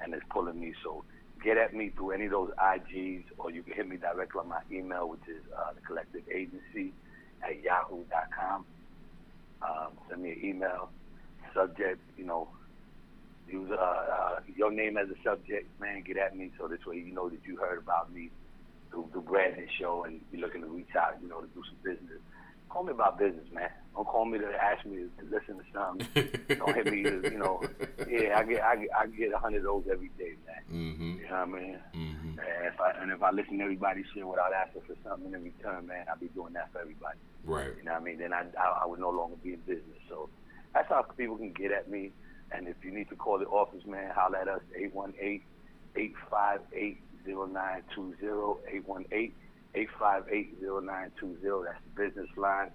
and 0.00 0.14
it's 0.14 0.24
pulling 0.30 0.60
me. 0.60 0.74
So 0.82 1.04
get 1.42 1.56
at 1.56 1.74
me 1.74 1.90
through 1.96 2.12
any 2.12 2.26
of 2.26 2.32
those 2.32 2.50
IGs, 2.58 3.24
or 3.38 3.50
you 3.50 3.62
can 3.62 3.74
hit 3.74 3.88
me 3.88 3.96
directly 3.96 4.40
on 4.40 4.48
my 4.48 4.60
email, 4.70 5.08
which 5.08 5.26
is 5.28 5.42
uh, 5.56 5.72
the 5.74 5.80
Collective 5.80 6.22
Agency 6.32 6.92
at 7.42 7.62
yahoo.com. 7.62 8.64
Um, 9.62 9.88
send 10.08 10.22
me 10.22 10.32
an 10.32 10.40
email. 10.44 10.90
Subject, 11.54 11.98
you 12.18 12.24
know, 12.24 12.48
use 13.48 13.70
uh, 13.70 13.74
uh, 13.74 14.40
your 14.54 14.70
name 14.70 14.96
as 14.96 15.08
a 15.08 15.14
subject, 15.24 15.68
man. 15.80 16.02
Get 16.02 16.18
at 16.18 16.36
me 16.36 16.50
so 16.58 16.68
this 16.68 16.84
way 16.86 16.96
you 16.96 17.14
know 17.14 17.30
that 17.30 17.40
you 17.46 17.56
heard 17.56 17.78
about 17.78 18.12
me 18.12 18.30
through 18.96 19.10
the 19.12 19.20
Brandon 19.20 19.68
Show, 19.78 20.04
and 20.04 20.20
you're 20.32 20.40
looking 20.40 20.62
to 20.62 20.68
reach 20.68 20.96
out, 20.98 21.18
you 21.22 21.28
know, 21.28 21.40
to 21.40 21.46
do 21.48 21.62
some 21.68 21.76
business. 21.84 22.18
Call 22.70 22.84
me 22.84 22.92
about 22.92 23.18
business, 23.18 23.44
man. 23.52 23.68
Don't 23.94 24.06
call 24.06 24.24
me 24.24 24.38
to 24.38 24.46
ask 24.46 24.84
me 24.86 24.96
to 24.96 25.24
listen 25.30 25.56
to 25.56 25.64
something. 25.72 26.08
Don't 26.58 26.74
hit 26.74 26.90
me, 26.90 27.02
to, 27.04 27.20
you 27.30 27.38
know. 27.38 27.62
Yeah, 28.08 28.38
I 28.38 28.44
get 28.44 28.64
I 28.64 28.76
get 28.76 28.88
I 28.98 29.06
get 29.06 29.32
a 29.32 29.38
hundred 29.38 29.58
of 29.58 29.64
those 29.64 29.84
every 29.92 30.10
day, 30.18 30.34
man. 30.46 30.62
Mm-hmm. 30.72 31.18
You 31.20 31.28
know 31.28 31.30
what 31.30 31.38
I 31.38 31.46
mean? 31.46 31.78
Mm-hmm. 31.94 32.38
And 32.38 32.66
if 32.66 32.80
I 32.80 32.90
and 33.02 33.12
if 33.12 33.22
I 33.22 33.30
listen 33.30 33.58
to 33.58 33.64
everybody's 33.64 34.06
shit 34.12 34.26
without 34.26 34.52
asking 34.52 34.82
for 34.82 34.96
something 35.04 35.32
in 35.32 35.44
return, 35.44 35.86
man, 35.86 36.06
I'll 36.10 36.18
be 36.18 36.28
doing 36.28 36.54
that 36.54 36.72
for 36.72 36.80
everybody. 36.80 37.18
Right. 37.44 37.70
You 37.78 37.84
know 37.84 37.92
what 37.92 38.00
I 38.02 38.04
mean? 38.04 38.18
Then 38.18 38.32
I, 38.32 38.46
I, 38.58 38.80
I 38.82 38.86
would 38.86 39.00
no 39.00 39.10
longer 39.10 39.36
be 39.42 39.52
in 39.54 39.60
business. 39.60 40.00
So 40.08 40.28
that's 40.74 40.88
how 40.88 41.02
people 41.02 41.36
can 41.36 41.52
get 41.52 41.70
at 41.70 41.88
me. 41.90 42.12
And 42.52 42.66
if 42.68 42.76
you 42.82 42.90
need 42.90 43.08
to 43.10 43.16
call 43.16 43.38
the 43.38 43.46
office, 43.46 43.84
man, 43.86 44.10
holler 44.14 44.38
at 44.38 44.48
us, 44.48 44.60
818-858-0920, 45.96 46.96
818-858-0920. 49.74 51.64
That's 51.64 51.80
the 51.84 51.90
business 51.96 52.28
line. 52.36 52.70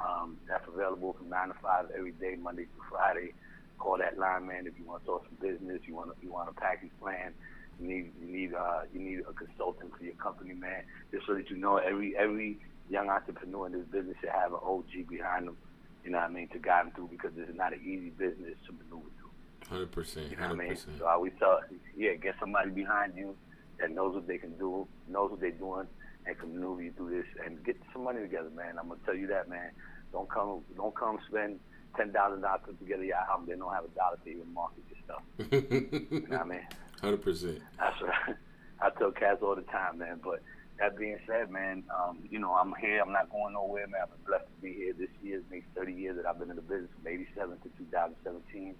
Um, 0.00 0.38
that's 0.48 0.66
available 0.66 1.12
from 1.12 1.28
9 1.28 1.48
to 1.48 1.54
5 1.54 1.90
every 1.96 2.12
day, 2.12 2.36
Monday 2.40 2.64
through 2.64 2.84
Friday. 2.90 3.34
Call 3.78 3.98
that 3.98 4.18
line, 4.18 4.46
man, 4.46 4.66
if 4.66 4.78
you 4.78 4.84
want 4.84 5.02
to 5.02 5.06
talk 5.06 5.26
some 5.26 5.36
business, 5.40 5.80
you 5.86 5.94
want 5.94 6.10
to, 6.10 6.16
you 6.22 6.32
want 6.32 6.48
a 6.48 6.52
package 6.52 6.90
plan, 7.00 7.32
you 7.80 7.88
need 7.88 8.12
you 8.20 8.26
need 8.26 8.54
uh, 8.54 8.82
you 8.92 9.00
need 9.00 9.20
a 9.20 9.32
consultant 9.32 9.96
for 9.96 10.04
your 10.04 10.12
company, 10.14 10.52
man. 10.52 10.82
Just 11.10 11.26
so 11.26 11.32
that 11.34 11.48
you 11.48 11.56
know, 11.56 11.78
every 11.78 12.14
every 12.14 12.58
young 12.90 13.08
entrepreneur 13.08 13.66
in 13.66 13.72
this 13.72 13.86
business 13.90 14.16
should 14.20 14.28
have 14.28 14.52
an 14.52 14.58
OG 14.62 15.08
behind 15.08 15.46
them. 15.48 15.56
You 16.04 16.10
know 16.10 16.18
what 16.18 16.30
I 16.30 16.32
mean 16.32 16.48
to 16.48 16.58
guide 16.58 16.86
them 16.86 16.92
through 16.94 17.08
because 17.08 17.32
this 17.34 17.48
is 17.48 17.56
not 17.56 17.72
an 17.72 17.80
easy 17.82 18.10
business 18.10 18.54
to 18.66 18.72
maneuver 18.72 19.08
through. 19.18 19.30
Hundred 19.68 19.92
percent. 19.92 20.30
You 20.30 20.36
know 20.36 20.48
what 20.48 20.60
I 20.60 20.68
mean? 20.68 20.76
So 20.98 21.06
I 21.06 21.12
always 21.12 21.32
tell, 21.38 21.60
yeah, 21.96 22.14
get 22.14 22.34
somebody 22.38 22.70
behind 22.70 23.14
you 23.16 23.34
that 23.80 23.90
knows 23.90 24.14
what 24.14 24.26
they 24.26 24.38
can 24.38 24.56
do, 24.58 24.86
knows 25.08 25.30
what 25.30 25.40
they're 25.40 25.50
doing, 25.50 25.86
and 26.26 26.38
can 26.38 26.54
maneuver 26.54 26.82
you 26.82 26.92
through 26.92 27.10
this 27.10 27.26
and 27.44 27.64
get 27.64 27.76
some 27.92 28.04
money 28.04 28.20
together, 28.20 28.50
man. 28.50 28.78
I'm 28.78 28.88
gonna 28.88 29.00
tell 29.04 29.16
you 29.16 29.26
that, 29.28 29.48
man. 29.48 29.70
Don't 30.12 30.28
come, 30.28 30.60
don't 30.76 30.94
come 30.94 31.18
spend 31.28 31.60
ten 31.96 32.12
thousand 32.12 32.42
dollars 32.42 32.60
put 32.64 32.78
together 32.78 33.04
your 33.04 33.16
album. 33.16 33.46
They 33.48 33.56
don't 33.56 33.72
have 33.72 33.84
a 33.84 33.88
dollar 33.88 34.18
to 34.24 34.30
even 34.30 34.52
market 34.52 34.84
your 34.88 34.98
stuff. 35.04 35.22
You 36.10 36.26
know 36.28 36.38
what 36.38 36.40
I 36.40 36.44
mean? 36.44 36.66
Hundred 37.00 37.22
percent. 37.22 37.60
That's 37.78 38.00
what 38.00 38.10
I, 38.10 38.34
I 38.86 38.90
tell 38.98 39.10
cats 39.10 39.42
all 39.42 39.56
the 39.56 39.62
time, 39.62 39.98
man. 39.98 40.20
But 40.22 40.42
that 40.78 40.96
being 40.96 41.18
said, 41.26 41.50
man, 41.50 41.84
um, 41.92 42.18
you 42.30 42.38
know, 42.38 42.52
I'm 42.52 42.74
here. 42.80 43.02
I'm 43.04 43.12
not 43.12 43.30
going 43.30 43.54
nowhere, 43.54 43.86
man. 43.86 44.02
I've 44.02 44.10
been 44.10 44.26
blessed 44.26 44.46
to 44.46 44.62
be 44.62 44.72
here. 44.72 44.92
This 44.92 45.10
year 45.22 45.42
makes 45.50 45.66
30 45.76 45.92
years 45.92 46.16
that 46.16 46.26
I've 46.26 46.38
been 46.38 46.50
in 46.50 46.56
the 46.56 46.62
business 46.62 46.90
from 47.02 47.12
87 47.12 47.58
to 47.58 47.68
2017. 47.78 48.74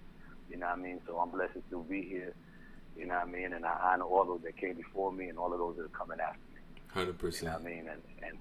You 0.49 0.57
know 0.57 0.65
what 0.65 0.77
I 0.77 0.81
mean? 0.81 0.99
So 1.07 1.17
I'm 1.17 1.29
blessed 1.29 1.53
to 1.53 1.61
still 1.67 1.83
be 1.83 2.01
here. 2.01 2.33
You 2.97 3.05
know 3.07 3.15
what 3.15 3.27
I 3.27 3.31
mean? 3.31 3.53
And 3.53 3.65
I 3.65 3.91
honor 3.93 4.03
all 4.03 4.25
those 4.25 4.41
that 4.43 4.57
came 4.57 4.75
before 4.75 5.11
me 5.11 5.29
and 5.29 5.37
all 5.37 5.51
of 5.53 5.59
those 5.59 5.75
that 5.77 5.83
are 5.85 5.89
coming 5.89 6.19
after 6.19 6.39
me. 6.53 6.59
Hundred 6.87 7.07
You 7.07 7.13
know 7.13 7.17
percent. 7.19 7.53
what 7.53 7.61
I 7.61 7.63
mean? 7.75 7.87
And, 7.89 8.01
and 8.23 8.37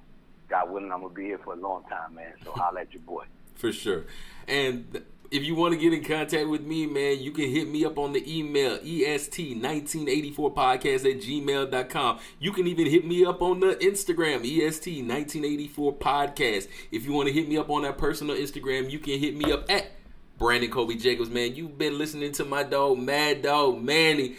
God 0.48 0.70
willing, 0.70 0.90
I'm 0.93 1.01
going 1.01 1.14
to 1.14 1.20
be 1.20 1.24
here 1.27 1.39
for 1.39 1.52
a 1.55 1.56
long 1.56 1.85
time, 1.85 2.14
man. 2.16 2.32
So 2.44 2.52
holla 2.52 2.81
at 2.81 2.93
your 2.93 3.02
boy. 3.02 3.24
For 3.55 3.72
sure. 3.72 4.05
And 4.48 4.90
th- 4.93 5.05
if 5.31 5.44
you 5.44 5.55
want 5.55 5.72
to 5.74 5.78
get 5.78 5.93
in 5.93 6.02
contact 6.02 6.48
with 6.48 6.62
me, 6.62 6.86
man, 6.86 7.20
you 7.20 7.31
can 7.31 7.48
hit 7.48 7.68
me 7.68 7.85
up 7.85 7.97
on 7.98 8.12
the 8.12 8.39
email, 8.39 8.81
E 8.82 9.05
est1984podcast 9.06 11.05
at 11.09 11.20
gmail.com. 11.22 12.18
You 12.40 12.52
can 12.52 12.66
even 12.66 12.86
hit 12.86 13.06
me 13.06 13.24
up 13.24 13.40
on 13.40 13.60
the 13.60 13.77
Instagram, 13.77 14.44
E 14.44 14.60
est1984podcast. 14.62 16.66
If 16.90 17.05
you 17.06 17.12
want 17.12 17.28
to 17.28 17.32
hit 17.32 17.48
me 17.48 17.56
up 17.59 17.70
on 17.70 17.82
that 17.82 17.97
personal 17.98 18.35
Instagram, 18.36 18.90
you 18.90 18.98
can 18.98 19.20
hit 19.20 19.36
me 19.36 19.52
up 19.52 19.70
at 19.70 19.93
Brandon 20.41 20.71
Kobe 20.71 20.95
Jacobs, 20.95 21.29
man. 21.29 21.55
You've 21.55 21.77
been 21.77 21.99
listening 21.99 22.33
to 22.33 22.47
my 22.47 22.62
dog, 22.62 22.99
Mad 22.99 23.43
Dog 23.43 23.83
Manny. 23.83 24.37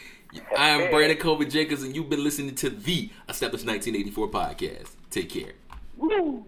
I 0.58 0.70
am 0.70 0.90
Brandon 0.90 1.16
Kobe 1.16 1.46
Jacobs, 1.46 1.84
and 1.84 1.96
you've 1.96 2.10
been 2.10 2.24
listening 2.24 2.56
to 2.56 2.72
the 2.72 3.12
Established 3.30 3.68
1984 3.68 4.30
podcast. 4.30 4.90
Take 5.12 5.30
care. 5.30 5.54
Woo! 5.98 6.46